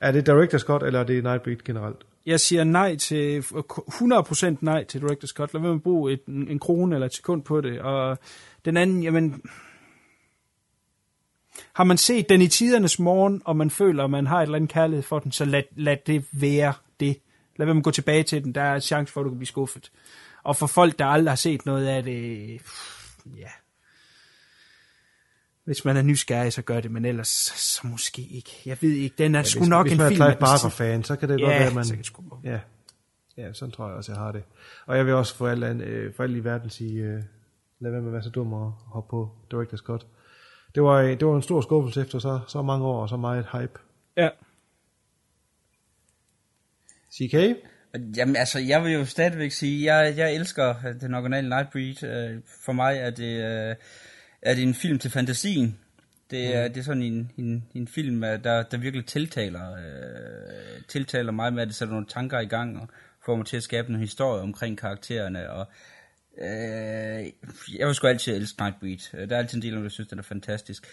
Er 0.00 0.12
det 0.12 0.28
Director's 0.28 0.64
Cut, 0.64 0.82
eller 0.82 1.00
er 1.00 1.04
det 1.04 1.24
Nightbreed 1.24 1.56
generelt? 1.64 1.96
Jeg 2.26 2.40
siger 2.40 2.64
nej 2.64 2.96
til 2.96 3.40
100% 3.40 4.56
nej 4.60 4.84
til 4.84 4.98
Director's 4.98 5.32
Cut. 5.32 5.54
Lad 5.54 5.60
være 5.60 5.70
med 5.70 5.78
at 5.78 5.82
bruge 5.82 6.12
et, 6.12 6.20
en, 6.28 6.48
en 6.48 6.58
krone 6.58 6.96
eller 6.96 7.06
et 7.06 7.14
sekund 7.14 7.42
på 7.42 7.60
det. 7.60 7.80
Og 7.80 8.18
den 8.64 8.76
anden, 8.76 9.02
jamen... 9.02 9.42
Har 11.72 11.84
man 11.84 11.98
set 11.98 12.28
den 12.28 12.42
i 12.42 12.48
tidernes 12.48 12.98
morgen, 12.98 13.42
og 13.44 13.56
man 13.56 13.70
føler, 13.70 14.04
at 14.04 14.10
man 14.10 14.26
har 14.26 14.38
et 14.38 14.42
eller 14.42 14.56
andet 14.56 14.70
kærlighed 14.70 15.02
for 15.02 15.18
den, 15.18 15.32
så 15.32 15.44
lad, 15.44 15.62
lad 15.76 15.96
det 16.06 16.24
være 16.32 16.72
det. 17.00 17.18
Lad 17.56 17.66
være 17.66 17.74
med 17.74 17.80
at 17.80 17.84
gå 17.84 17.90
tilbage 17.90 18.22
til 18.22 18.44
den. 18.44 18.54
Der 18.54 18.60
er 18.62 18.74
en 18.74 18.80
chance 18.80 19.12
for, 19.12 19.20
at 19.20 19.24
du 19.24 19.30
kan 19.30 19.38
blive 19.38 19.46
skuffet. 19.46 19.90
Og 20.42 20.56
for 20.56 20.66
folk, 20.66 20.98
der 20.98 21.04
aldrig 21.06 21.30
har 21.30 21.36
set 21.36 21.66
noget 21.66 21.86
af 21.86 22.02
det, 22.02 22.52
ja. 23.36 23.48
Hvis 25.64 25.84
man 25.84 25.96
er 25.96 26.02
nysgerrig, 26.02 26.52
så 26.52 26.62
gør 26.62 26.80
det, 26.80 26.90
men 26.90 27.04
ellers 27.04 27.28
så, 27.28 27.80
måske 27.86 28.22
ikke. 28.22 28.50
Jeg 28.66 28.78
ved 28.80 28.90
ikke, 28.90 29.14
den 29.18 29.34
er 29.34 29.38
ja, 29.38 29.42
sgu 29.44 29.58
hvis, 29.60 29.68
nok 29.68 29.86
hvis 29.86 29.92
en 29.94 30.00
er 30.00 30.08
film. 30.08 30.16
Clive 30.16 30.28
man 30.28 30.36
kan 30.36 30.40
Barker 30.40 30.58
sige- 30.58 30.70
fan, 30.70 31.04
så 31.04 31.16
kan 31.16 31.28
det 31.28 31.40
Ja, 31.40 31.44
godt 31.44 31.50
være, 31.54 31.66
at 31.66 31.74
man... 31.74 31.84
så 31.84 31.90
kan 31.92 31.98
det 31.98 32.06
sgu 32.06 32.22
ja. 32.44 32.60
ja, 33.36 33.52
sådan 33.52 33.72
tror 33.72 33.86
jeg 33.88 33.96
også, 33.96 34.12
jeg 34.12 34.20
har 34.20 34.32
det. 34.32 34.42
Og 34.86 34.96
jeg 34.96 35.06
vil 35.06 35.14
også 35.14 35.34
for 35.34 35.48
alt, 35.48 35.64
øh, 35.64 36.14
for 36.14 36.22
alt 36.22 36.36
i 36.36 36.44
verden 36.44 36.70
sige, 36.70 37.02
øh, 37.02 37.22
lad 37.80 37.90
være 37.90 38.00
med 38.00 38.08
at 38.08 38.12
være 38.12 38.22
så 38.22 38.30
dum 38.30 38.52
og 38.52 38.72
hoppe 38.86 39.10
på 39.10 39.30
Director's 39.54 39.76
Cut. 39.84 40.06
Det 40.74 40.82
var, 40.82 41.02
det 41.02 41.26
var 41.26 41.36
en 41.36 41.42
stor 41.42 41.60
skuffelse 41.60 42.00
efter 42.00 42.18
så, 42.18 42.40
så 42.48 42.62
mange 42.62 42.86
år 42.86 43.02
og 43.02 43.08
så 43.08 43.16
meget 43.16 43.46
hype. 43.52 43.78
Ja. 44.16 44.28
CK? 47.12 47.34
Jamen 48.16 48.36
altså, 48.36 48.58
jeg 48.58 48.84
vil 48.84 48.92
jo 48.92 49.04
stadigvæk 49.04 49.50
sige, 49.52 49.94
jeg, 49.94 50.16
jeg 50.16 50.34
elsker 50.34 50.74
den 51.00 51.14
originale 51.14 51.48
Nightbreed. 51.48 52.02
Øh, 52.04 52.40
For 52.64 52.72
mig 52.72 52.96
er 52.98 53.10
det, 53.10 53.44
øh, 53.44 53.76
er 54.42 54.54
det 54.54 54.62
en 54.62 54.74
film 54.74 54.98
til 54.98 55.10
fantasien. 55.10 55.78
Det 56.30 56.56
er, 56.56 56.66
Mm. 56.66 56.72
det 56.72 56.80
er 56.80 56.84
sådan 56.84 57.02
en, 57.02 57.32
en, 57.36 57.64
en 57.74 57.88
film, 57.88 58.24
øh, 58.24 58.44
der, 58.44 58.62
der 58.62 58.76
virkelig 58.78 59.06
tiltaler, 59.06 59.72
øh, 59.72 60.82
tiltaler 60.88 61.32
mig 61.32 61.52
med, 61.52 61.62
at 61.62 61.68
det 61.68 61.74
sætter 61.76 61.92
nogle 61.92 62.06
tanker 62.06 62.40
i 62.40 62.46
gang 62.46 62.80
og 62.80 62.88
får 63.26 63.36
mig 63.36 63.46
til 63.46 63.56
at 63.56 63.62
skabe 63.62 63.88
en 63.88 64.00
historie 64.00 64.42
omkring 64.42 64.78
karaktererne. 64.78 65.50
Og, 65.50 65.66
øh, 66.40 67.26
jeg 67.78 67.86
vil 67.86 67.94
sgu 67.94 68.06
altid 68.06 68.36
elske 68.36 68.62
Nightbreed. 68.62 69.14
Øh, 69.14 69.28
Der 69.28 69.34
er 69.34 69.38
altid 69.38 69.56
en 69.56 69.62
del 69.62 69.74
af 69.74 69.82
der 69.82 69.88
synes, 69.88 70.08
den 70.08 70.18
er 70.18 70.22
fantastisk. 70.22 70.86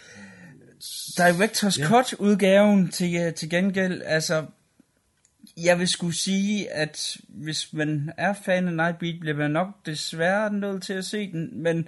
Directors 1.18 1.80
Ja. 1.80 1.88
Cut 1.88 2.14
udgaven 2.14 2.90
til, 2.90 3.16
øh, 3.16 3.34
til 3.34 3.50
gengæld, 3.50 4.02
altså 4.06 4.46
jeg 5.64 5.80
vil 5.80 5.88
skulle 5.88 6.16
sige, 6.16 6.72
at 6.72 7.18
hvis 7.30 7.74
man 7.74 8.12
er 8.18 8.34
fan 8.46 8.68
af 8.68 8.74
Nightbeat, 8.74 9.20
bliver 9.20 9.38
man 9.38 9.52
nok 9.52 9.68
desværre 9.86 10.54
nødt 10.54 10.84
til 10.84 10.94
at 10.94 11.06
se 11.06 11.32
den, 11.32 11.64
men 11.64 11.88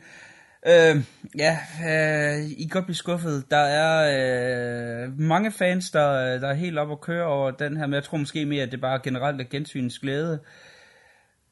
Øh, 0.67 1.03
ja, 1.37 1.57
øh, 1.87 2.45
I 2.45 2.63
kan 2.63 2.69
godt 2.69 2.85
blive 2.85 2.95
skuffet. 2.95 3.43
Der 3.51 3.57
er 3.57 5.05
øh, 5.05 5.19
mange 5.19 5.51
fans, 5.51 5.91
der, 5.91 6.39
der 6.39 6.47
er 6.47 6.53
helt 6.53 6.77
op 6.77 6.91
at 6.91 7.01
køre 7.01 7.25
over 7.25 7.51
den 7.51 7.77
her, 7.77 7.85
men 7.87 7.93
jeg 7.93 8.03
tror 8.03 8.17
måske 8.17 8.45
mere, 8.45 8.63
at 8.63 8.71
det 8.71 8.81
bare 8.81 8.99
generelt 9.03 9.41
er 9.41 9.45
gensynens 9.49 9.99
glæde. 9.99 10.39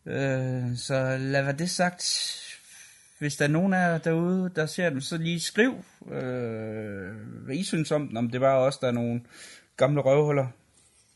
Øh, 0.06 0.78
så 0.78 1.18
lad 1.20 1.44
være 1.44 1.58
det 1.58 1.70
sagt. 1.70 2.32
Hvis 3.20 3.36
der 3.36 3.46
er 3.46 3.50
nogen 3.50 3.74
af 3.74 3.92
jer 3.92 3.98
derude, 3.98 4.52
der 4.56 4.66
ser 4.66 4.90
den, 4.90 5.02
så 5.02 5.18
lige 5.18 5.40
skriv, 5.40 5.86
øh, 6.12 7.16
hvad 7.46 7.56
I 7.56 7.64
synes 7.64 7.92
om 7.92 8.08
den. 8.08 8.18
Om 8.18 8.30
det 8.30 8.42
bare 8.42 8.58
også 8.58 8.80
der 8.82 8.88
er 8.88 8.92
nogle 8.92 9.22
gamle 9.78 10.02
røvhuller. 10.02 10.44
Det 10.44 10.52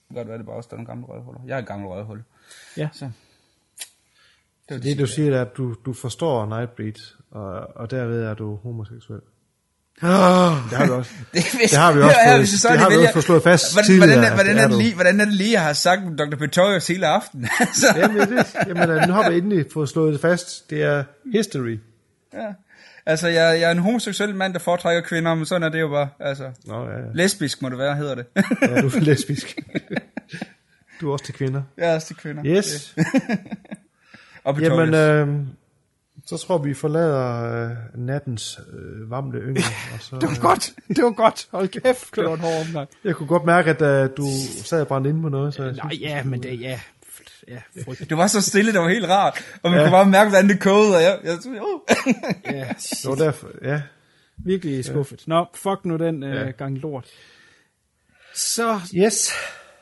kan 0.08 0.16
godt 0.16 0.28
være, 0.28 0.38
det 0.38 0.46
bare 0.46 0.56
også 0.56 0.68
der 0.72 0.74
er 0.74 0.78
nogle 0.78 0.88
gamle 0.88 1.06
røvhuller. 1.06 1.42
Jeg 1.48 1.56
er 1.56 1.60
et 1.60 1.68
gammel 1.68 1.88
røvhul. 1.88 2.24
Ja. 2.78 2.90
Så. 2.94 3.12
Det, 4.70 4.84
det, 4.84 4.84
det 4.84 5.00
du 5.00 5.06
siger, 5.06 5.36
er, 5.36 5.42
at 5.42 5.58
du, 5.58 5.76
du 5.86 5.94
forstår 5.94 6.46
Nightbreed, 6.46 7.16
og, 7.32 7.76
og 7.76 7.92
derved 7.92 8.24
er 8.24 8.34
du 8.34 8.56
homoseksuel. 8.56 9.22
Oh, 10.02 10.10
det 10.70 10.78
har 10.78 10.86
vi 10.86 10.92
også. 10.92 11.12
Det, 11.34 11.44
hvis, 11.58 11.70
det 11.70 11.80
har 11.80 11.92
vi 11.92 12.02
også, 12.04 12.16
her, 12.20 12.32
fået, 12.32 12.40
hvis 12.40 12.52
det, 12.52 12.72
det 12.72 12.80
har 12.80 12.90
vi 12.90 12.96
vælger, 12.96 13.08
også 13.08 13.14
fået 13.14 13.26
slået 13.26 13.44
fast 13.44 13.74
hvordan, 13.74 13.86
tidligere. 13.86 14.16
Hvordan, 14.16 14.34
hvordan, 14.34 14.58
er 14.58 14.68
det 14.68 14.78
lige, 14.78 14.94
hvordan 14.94 15.22
er 15.22 15.26
det 15.26 15.34
lige, 15.34 15.52
jeg 15.52 15.62
har 15.62 15.74
sagt 15.74 16.02
Dr. 16.18 16.36
Pretorius 16.38 16.88
hele 16.88 17.08
aften? 17.08 17.48
altså. 17.60 17.88
jamen, 17.96 18.18
det, 18.18 18.56
jamen, 18.68 18.90
øh, 18.90 19.08
nu 19.08 19.14
har 19.14 19.30
vi 19.30 19.38
endelig 19.38 19.66
fået 19.74 19.90
slået 19.90 20.14
det 20.14 20.22
fast. 20.22 20.70
Det 20.70 20.84
er 20.84 21.04
history. 21.34 21.80
Ja. 22.34 22.48
Altså, 23.06 23.28
jeg, 23.28 23.60
jeg 23.60 23.68
er 23.68 23.72
en 23.72 23.80
homoseksuel 23.80 24.36
mand, 24.36 24.54
der 24.54 24.60
foretrækker 24.60 25.02
kvinder, 25.02 25.36
men 25.36 25.46
sådan 25.46 25.64
er 25.64 25.70
det 25.70 25.80
jo 25.80 25.88
bare. 25.88 26.10
Altså, 26.20 26.52
Nå, 26.66 26.86
ja, 26.90 26.98
ja. 26.98 27.04
Lesbisk 27.14 27.62
må 27.62 27.70
det 27.70 27.78
være, 27.78 27.96
hedder 27.96 28.16
det. 28.16 28.26
ja, 28.62 28.82
du 28.82 28.88
er 28.88 29.00
lesbisk. 29.00 29.60
Du 31.02 31.10
er 31.10 31.14
også 31.14 31.26
til 31.26 31.34
kvinder. 31.34 31.62
Jeg 31.78 31.90
er 31.92 31.96
også 31.96 32.08
til 32.08 32.16
kvinder. 32.16 32.44
Yes. 32.46 32.96
Og 34.44 34.60
Jamen, 34.62 34.94
øh, 34.94 35.28
så 36.30 36.38
tror 36.38 36.58
vi 36.58 36.74
forlader 36.74 37.44
øh, 37.70 37.78
nattens 37.96 38.60
øh, 38.74 39.12
varmle 39.12 39.40
yngel. 39.40 39.64
Og 39.94 40.00
så, 40.02 40.16
det 40.16 40.30
var 40.30 40.40
godt. 40.42 40.74
Det 40.88 41.04
var 41.04 41.12
godt. 41.12 41.48
Hold 41.52 41.68
kæft, 41.68 42.16
det 42.16 42.24
var 42.26 42.34
en 42.34 42.40
hård 42.40 42.66
omgang. 42.68 42.90
Jeg 43.04 43.16
kunne 43.16 43.28
godt 43.28 43.46
mærke, 43.46 43.70
at 43.70 43.82
øh, 43.82 44.10
du 44.18 44.26
sad 44.64 44.82
og 44.82 44.88
brændte 44.88 45.10
inde 45.10 45.22
på 45.22 45.30
noget. 45.30 45.54
Så 45.54 45.64
jeg 45.64 45.74
Nej, 45.74 45.90
synes, 45.92 46.02
ja, 46.02 46.24
men 46.24 46.44
det, 46.44 46.62
ja. 46.62 46.80
ja 47.48 47.58
det 48.10 48.18
var 48.18 48.28
så 48.28 48.42
stille, 48.42 48.74
det 48.74 48.80
var 48.82 48.90
helt 48.90 49.06
rart. 49.08 49.40
Og 49.64 49.72
man 49.72 49.80
Ja. 49.80 49.86
kunne 49.86 49.92
bare 49.92 50.06
mærke, 50.06 50.30
hvordan 50.30 50.50
det 50.50 50.60
kogede. 50.60 50.96
Og 50.96 51.02
jeg, 51.04 51.20
jeg, 51.24 51.34
oh. 51.62 51.80
ja, 52.46 52.66
det 53.04 53.06
var 53.10 53.16
derfor, 53.16 53.48
ja. 53.64 53.82
Virkelig 54.38 54.86
skuffet. 54.86 55.24
Nå, 55.28 55.46
fuck 55.56 55.86
nu 55.86 55.98
den 55.98 56.24
øh, 56.24 56.36
Ja. 56.36 56.52
gang 56.52 56.78
lort. 56.78 57.06
Så 58.36 58.80
yes. 58.96 59.32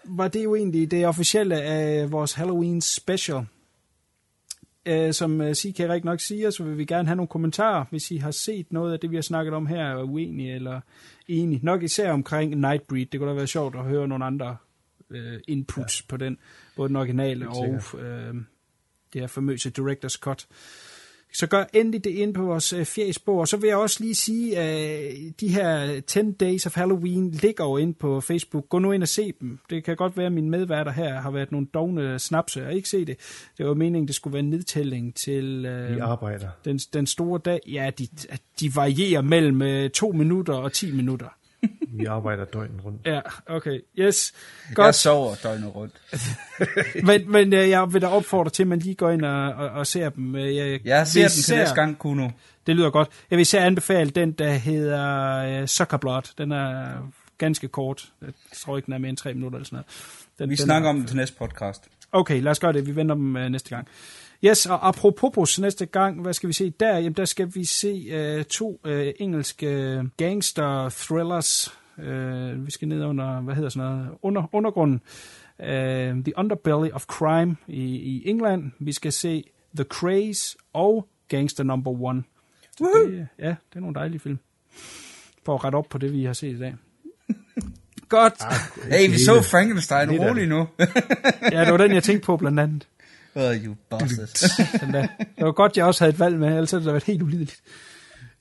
var 0.06 0.28
det 0.28 0.44
jo 0.44 0.56
egentlig 0.56 0.92
det 0.92 1.08
officielle 1.08 1.62
af 1.62 2.12
vores 2.12 2.34
Halloween 2.34 2.82
special. 2.82 3.46
Øh, 4.88 5.14
som 5.14 5.42
øh, 5.42 5.54
CK 5.54 5.80
rigtig 5.80 6.06
nok 6.06 6.20
siger, 6.20 6.50
så 6.50 6.64
vil 6.64 6.78
vi 6.78 6.86
gerne 6.86 7.08
have 7.08 7.16
nogle 7.16 7.28
kommentarer, 7.28 7.86
hvis 7.90 8.12
I 8.12 8.18
har 8.18 8.32
set 8.32 8.74
noget 8.74 8.94
af 8.94 9.00
det, 9.00 9.12
vi 9.12 9.16
har 9.16 9.22
snakket 9.22 9.54
om 9.54 9.66
her, 9.66 9.86
er 9.86 10.04
uenige 10.04 10.56
eller 10.56 10.82
enige. 11.28 11.60
Nok 11.64 11.84
især 11.84 12.12
omkring 12.12 12.56
Nightbreed. 12.56 13.06
Det 13.06 13.20
kunne 13.20 13.30
da 13.30 13.36
være 13.36 13.48
sjovt 13.48 13.76
at 13.76 13.84
høre 13.84 14.08
nogle 14.08 14.26
andre 14.26 14.58
øh, 15.10 15.40
inputs 15.48 16.02
ja. 16.02 16.06
på 16.10 16.18
den, 16.18 16.38
både 16.76 16.90
den 16.90 16.96
originale 16.96 17.50
og 17.50 18.00
øh, 18.00 18.36
det 19.14 19.22
her 19.22 19.28
famøse 19.28 19.72
Director's 19.80 20.20
Cut. 20.20 20.48
Så 21.34 21.48
gør 21.48 21.66
endelig 21.74 22.04
det 22.04 22.10
ind 22.10 22.34
på 22.34 22.42
vores 22.42 22.74
øh, 22.74 22.86
fjæsbog. 22.86 23.38
Og 23.40 23.48
så 23.48 23.58
vil 23.58 23.68
jeg 23.68 23.78
også 23.78 24.04
lige 24.04 24.16
sige, 24.16 24.58
at 24.58 25.04
øh, 25.06 25.32
de 25.40 25.48
her 25.48 26.00
10 26.02 26.32
Days 26.32 26.66
of 26.66 26.76
Halloween 26.76 27.32
ligger 27.32 27.64
jo 27.64 27.78
ind 27.78 27.96
på 27.96 28.22
Facebook. 28.22 28.70
Gå 28.70 28.80
nu 28.80 28.92
ind 28.92 29.02
og 29.02 29.08
se 29.08 29.34
dem. 29.42 29.60
Det 29.70 29.84
kan 29.84 29.96
godt 29.96 30.18
være, 30.18 30.26
at 30.26 30.32
mine 30.32 30.50
medværter 30.50 30.92
her 30.92 31.22
har 31.22 31.32
været 31.32 31.52
nogle 31.52 31.68
dogne 31.74 32.20
snapse 32.20 32.66
og 32.66 32.74
ikke 32.74 32.90
se 32.90 33.06
det. 33.06 33.18
Det 33.58 33.66
var 33.66 33.74
meningen, 33.74 34.08
det 34.08 34.16
skulle 34.16 34.34
være 34.34 34.44
en 34.44 34.50
nedtælling 34.50 35.16
til 35.16 35.66
øh, 35.66 35.96
Vi 35.96 36.00
arbejder. 36.00 36.50
den, 36.66 36.78
den 36.78 37.08
store 37.08 37.40
dag. 37.46 37.60
Ja, 37.68 37.92
de, 38.00 38.08
de 38.60 38.76
varierer 38.76 39.22
mellem 39.22 39.62
øh, 39.62 39.90
to 39.90 40.12
minutter 40.12 40.54
og 40.54 40.74
10 40.74 40.92
minutter. 40.92 41.28
Vi 41.88 42.06
arbejder 42.06 42.46
døgnet 42.46 42.86
rundt. 42.86 43.02
Ja, 43.06 43.20
okay. 43.48 43.80
Yes. 44.00 44.34
Jeg 44.70 44.76
Godt. 44.76 44.96
sover 44.96 45.36
døgnet 45.44 45.76
rundt. 45.76 45.94
men, 47.08 47.32
men 47.32 47.54
øh, 47.54 47.70
jeg 47.70 47.94
vil 47.94 48.02
da 48.02 48.08
opfordre 48.08 48.50
til, 48.50 48.64
at 48.64 48.68
man 48.68 48.80
lige 48.80 48.96
går 48.96 49.10
ind 49.10 49.26
og, 49.26 49.54
og, 49.54 49.70
og 49.70 49.88
ser 49.88 50.10
dem. 50.10 50.36
Øh, 50.36 50.56
Jeg, 50.56 50.80
Jeg 50.86 51.08
ser 51.08 51.22
den 51.22 51.30
til 51.30 51.56
næste 51.58 51.76
gang, 51.76 52.00
Kuno. 52.00 52.30
Det 52.68 52.76
lyder 52.76 52.90
godt. 52.90 53.10
Jeg 53.32 53.38
vil 53.38 53.42
især 53.42 53.66
anbefale 53.66 54.10
den, 54.10 54.32
der 54.32 54.52
hedder 54.52 55.62
uh, 55.62 55.66
Sucker 55.68 55.98
Blood. 55.98 56.22
Den 56.38 56.52
er 56.52 56.92
ganske 57.38 57.68
kort. 57.68 58.06
Jeg 58.22 58.30
tror 58.56 58.78
ikke, 58.78 58.86
den 58.86 58.94
er 58.94 58.98
mere 58.98 59.10
end 59.10 59.18
tre 59.18 59.34
minutter 59.34 59.58
eller 59.58 59.66
sådan 59.66 59.76
noget. 59.76 59.86
Den, 60.40 60.50
Vi 60.50 60.56
den 60.56 60.66
snakker 60.66 60.90
er- 60.90 60.94
om 60.94 61.00
det 61.00 61.08
til 61.08 61.18
næste 61.18 61.38
podcast. 61.38 61.84
Okay, 62.12 62.42
lad 62.42 62.52
os 62.52 62.60
gøre 62.60 62.74
det. 62.74 62.86
Vi 62.88 62.96
venter 62.96 63.16
dem 63.16 63.36
uh, 63.36 63.42
næste 63.42 63.70
gang. 63.70 63.88
Yes, 64.46 64.66
og 64.66 64.88
apropos 64.88 65.60
næste 65.60 65.86
gang, 65.86 66.22
hvad 66.22 66.34
skal 66.34 66.48
vi 66.48 66.54
se 66.54 66.70
der? 66.70 66.98
Jamen, 66.98 67.14
der 67.14 67.26
skal 67.26 67.56
vi 67.56 67.66
se 67.66 68.38
uh, 68.38 68.44
to 68.44 68.82
uh, 68.86 68.92
engelske 69.20 70.04
gangster 70.18 70.90
thrillers. 70.90 71.78
Uh, 71.98 72.66
vi 72.66 72.72
skal 72.72 72.88
ned 72.88 73.06
under, 73.06 73.42
hvad 73.42 73.56
hedder 73.56 73.70
sådan 73.70 73.92
noget, 73.92 74.10
under, 74.22 74.44
undergrunden. 74.52 75.02
Uh, 75.60 75.66
The 76.24 76.34
Underbelly 76.38 76.92
of 76.94 77.06
Crime 77.06 77.56
i, 77.68 77.96
i 77.96 78.30
England. 78.30 78.72
Vi 78.80 78.92
skal 78.92 79.12
se 79.12 79.44
The 79.76 79.84
Craze 79.84 80.58
og 80.74 81.08
Gangster 81.28 81.64
Number 81.64 81.92
One. 82.02 82.24
Det, 82.80 83.28
ja, 83.40 83.48
det 83.48 83.76
er 83.76 83.80
nogle 83.80 83.96
dejlige 83.96 84.20
film. 84.20 84.40
For 85.46 85.56
at 85.56 85.64
rette 85.64 85.76
op 85.76 85.90
på 85.90 85.98
det, 85.98 86.14
vi 86.14 86.24
har 86.24 86.34
set 86.34 86.56
i 86.56 86.60
dag. 86.60 86.76
Godt. 88.10 88.34
Hey, 88.92 89.10
vi 89.10 89.18
så 89.18 89.42
Frankenstein. 89.42 90.10
Lidt 90.10 90.22
af 90.22 90.30
Rolig 90.30 90.48
nu. 90.48 90.68
ja, 91.52 91.66
det 91.66 91.72
var 91.72 91.78
den, 91.78 91.94
jeg 91.94 92.04
tænkte 92.04 92.26
på 92.26 92.38
blandt 92.38 92.60
andet. 92.60 92.88
Oh, 93.38 93.56
you 93.66 93.76
bastard. 93.90 94.52
Det 95.38 95.46
var 95.46 95.52
godt, 95.52 95.78
jeg 95.78 95.86
også 95.86 96.04
havde 96.04 96.14
et 96.14 96.20
valg 96.20 96.40
med, 96.40 96.48
ellers 96.48 96.72
havde 96.72 96.84
det 96.84 96.94
været 96.94 97.04
helt 97.04 97.22
ulideligt. 97.22 97.56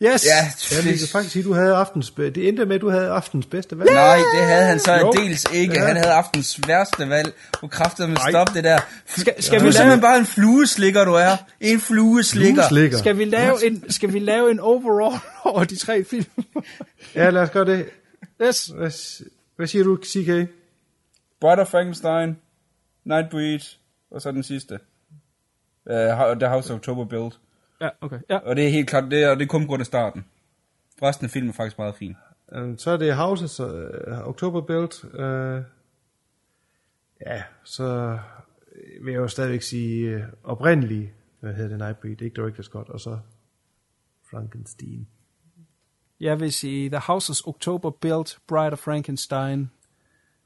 Yes. 0.02 0.26
Ja, 0.26 0.30
Ja, 0.72 0.90
vi 0.90 0.96
kan 0.98 1.08
faktisk 1.12 1.32
sige, 1.32 1.40
at 1.40 1.44
du 1.46 1.52
havde 1.54 1.74
aftens, 1.74 2.10
be- 2.10 2.30
det 2.30 2.48
endte 2.48 2.64
med, 2.64 2.74
at 2.74 2.80
du 2.80 2.90
havde 2.90 3.08
aftens 3.08 3.46
bedste 3.46 3.78
valg. 3.78 3.90
Nej, 3.92 4.16
det 4.16 4.44
havde 4.44 4.64
han 4.66 4.78
så 4.80 4.94
Jo. 4.94 5.12
dels 5.12 5.44
ikke. 5.54 5.74
Ja. 5.74 5.86
Han 5.86 5.96
havde 5.96 6.12
aftens 6.12 6.60
værste 6.66 7.08
valg. 7.08 7.32
Du 7.60 7.66
kræftede 7.68 8.08
med 8.08 8.16
stoppe 8.30 8.54
det 8.54 8.64
der. 8.64 8.78
Skal- 9.06 9.42
skal 9.42 9.58
du 9.60 9.64
vi 9.64 9.68
er 9.68 9.72
lave- 9.72 9.72
simpelthen 9.72 10.00
bare 10.00 10.18
en 10.18 10.26
flueslikker, 10.26 11.04
du 11.04 11.12
er. 11.12 11.36
En 11.60 11.80
flueslikker. 11.80 12.54
Flueslikker. 12.68 12.98
Skal 12.98 13.18
vi 13.18 13.24
lave 13.24 13.66
en, 13.66 13.90
skal 13.90 14.12
vi 14.12 14.18
lave 14.18 14.50
en 14.50 14.60
overall 14.60 15.18
over 15.54 15.64
de 15.64 15.76
tre 15.76 16.04
film? 16.04 16.24
Ja, 17.14 17.30
lad 17.30 17.42
os 17.42 17.50
gøre 17.50 17.64
det. 17.64 17.86
yes. 18.42 18.66
Hvad, 18.66 18.90
hvad 19.56 19.66
siger 19.66 19.84
du, 19.84 19.96
CK? 20.04 20.50
Bride 21.40 21.60
of 21.60 21.68
Frankenstein, 21.68 22.36
Nightbreed, 23.04 23.60
og 24.10 24.22
så 24.22 24.32
den 24.32 24.42
sidste. 24.42 24.74
Uh, 25.86 25.92
The 26.38 26.48
House 26.48 26.72
of 26.72 26.78
October 26.78 27.04
Build. 27.04 27.32
Ja, 27.80 27.88
okay. 28.00 28.20
Ja. 28.30 28.38
Og 28.38 28.56
det 28.56 28.66
er 28.66 28.70
helt 28.70 28.88
klart, 28.88 29.10
det 29.10 29.22
er, 29.22 29.30
og 29.30 29.36
det 29.36 29.42
er 29.42 29.48
kun 29.48 29.62
på 29.62 29.66
grund 29.66 29.80
af 29.80 29.86
starten. 29.86 30.24
Resten 31.02 31.24
af 31.24 31.30
filmen 31.30 31.48
er 31.48 31.54
faktisk 31.54 31.78
meget 31.78 31.94
fin. 31.94 32.16
Um, 32.56 32.78
så 32.78 32.90
er 32.90 32.96
det 32.96 33.16
Houses, 33.16 33.60
uh, 33.60 34.28
October 34.28 34.60
Build. 34.60 35.04
Uh, 35.04 35.64
ja, 37.26 37.42
så 37.64 38.18
vil 39.02 39.12
jeg 39.12 39.20
jo 39.20 39.28
stadigvæk 39.28 39.62
sige 39.62 40.16
uh, 40.16 40.22
oprindelig, 40.42 41.12
hvad 41.40 41.54
hedder 41.54 41.68
det, 41.68 41.78
Nightbreed, 41.78 42.22
ikke 42.22 42.42
Director's 42.42 42.62
Scott, 42.62 42.88
og 42.88 43.00
så 43.00 43.18
Frankenstein. 44.30 45.08
Jeg 46.20 46.40
vil 46.40 46.52
sige 46.52 46.90
The 46.90 46.98
Houses 46.98 47.40
October 47.40 47.90
Built, 47.90 48.38
Bride 48.46 48.72
of 48.72 48.78
Frankenstein, 48.78 49.70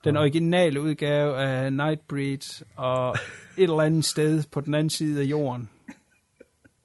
den 0.04 0.16
originale 0.16 0.80
udgave 0.80 1.36
af 1.36 1.72
Nightbreed, 1.72 2.64
og 2.76 3.16
et 3.56 3.62
eller 3.62 3.80
andet 3.80 4.04
sted 4.04 4.42
på 4.52 4.60
den 4.60 4.74
anden 4.74 4.90
side 4.90 5.20
af 5.20 5.24
jorden, 5.24 5.68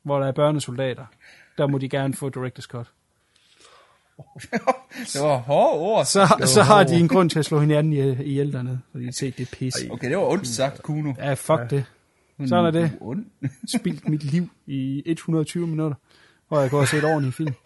hvor 0.03 0.19
der 0.19 0.27
er 0.27 0.31
børnesoldater. 0.31 1.05
Der 1.57 1.67
må 1.67 1.77
de 1.77 1.89
gerne 1.89 2.13
få 2.13 2.29
Director's 2.37 2.67
Cut. 2.67 2.91
Det 5.13 5.21
var 5.21 5.37
hårde 5.37 5.79
ord. 5.79 6.05
Så, 6.05 6.43
så 6.45 6.61
har 6.61 6.83
de 6.83 6.95
en 6.95 7.07
grund 7.07 7.29
til 7.29 7.39
at 7.39 7.45
slå 7.45 7.59
hinanden 7.59 7.93
ihjel- 7.93 8.21
ihjel 8.27 8.53
dernede, 8.53 8.79
fordi 8.91 9.05
de 9.05 9.11
se, 9.13 9.31
det 9.31 9.49
pis. 9.53 9.73
Okay, 9.91 10.09
det 10.09 10.17
var 10.17 10.23
ondt 10.23 10.47
sagt, 10.47 10.81
Kuno. 10.81 11.13
Ja, 11.17 11.33
fuck 11.33 11.59
ja. 11.59 11.65
det. 11.65 11.85
Sådan 12.47 12.65
er 12.65 12.71
det. 12.71 12.91
Spildt 13.79 14.09
mit 14.09 14.23
liv 14.23 14.49
i 14.65 15.03
120 15.05 15.67
minutter, 15.67 15.95
hvor 16.47 16.59
jeg 16.61 16.69
går 16.69 16.79
og 16.79 16.87
set 16.87 17.03
ordentligt 17.03 17.35
film. 17.35 17.53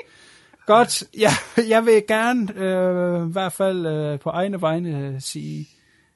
Godt, 0.69 1.03
ja, 1.17 1.29
jeg 1.73 1.85
vil 1.85 2.03
gerne, 2.07 2.55
øh, 2.55 3.27
i 3.29 3.31
hvert 3.31 3.53
fald 3.53 3.85
øh, 3.85 4.19
på 4.19 4.29
egne 4.29 4.61
vegne, 4.61 4.99
øh, 4.99 5.21
sige 5.21 5.67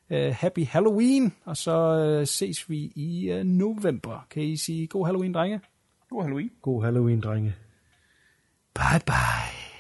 øh, 0.09 0.35
Happy 0.40 0.65
Halloween, 0.65 1.33
og 1.45 1.57
så 1.57 1.77
øh, 1.98 2.27
ses 2.27 2.69
vi 2.69 2.91
i 2.95 3.32
øh, 3.32 3.43
november. 3.43 4.25
Kan 4.30 4.43
I 4.43 4.57
sige 4.57 4.88
god 4.88 5.06
Halloween, 5.06 5.33
drenge? 5.33 5.61
God 6.09 6.23
Halloween. 6.23 6.51
God 6.61 6.83
Halloween, 6.83 7.22
drenge. 7.22 7.56
Bye 8.75 9.01
bye. 9.06 9.73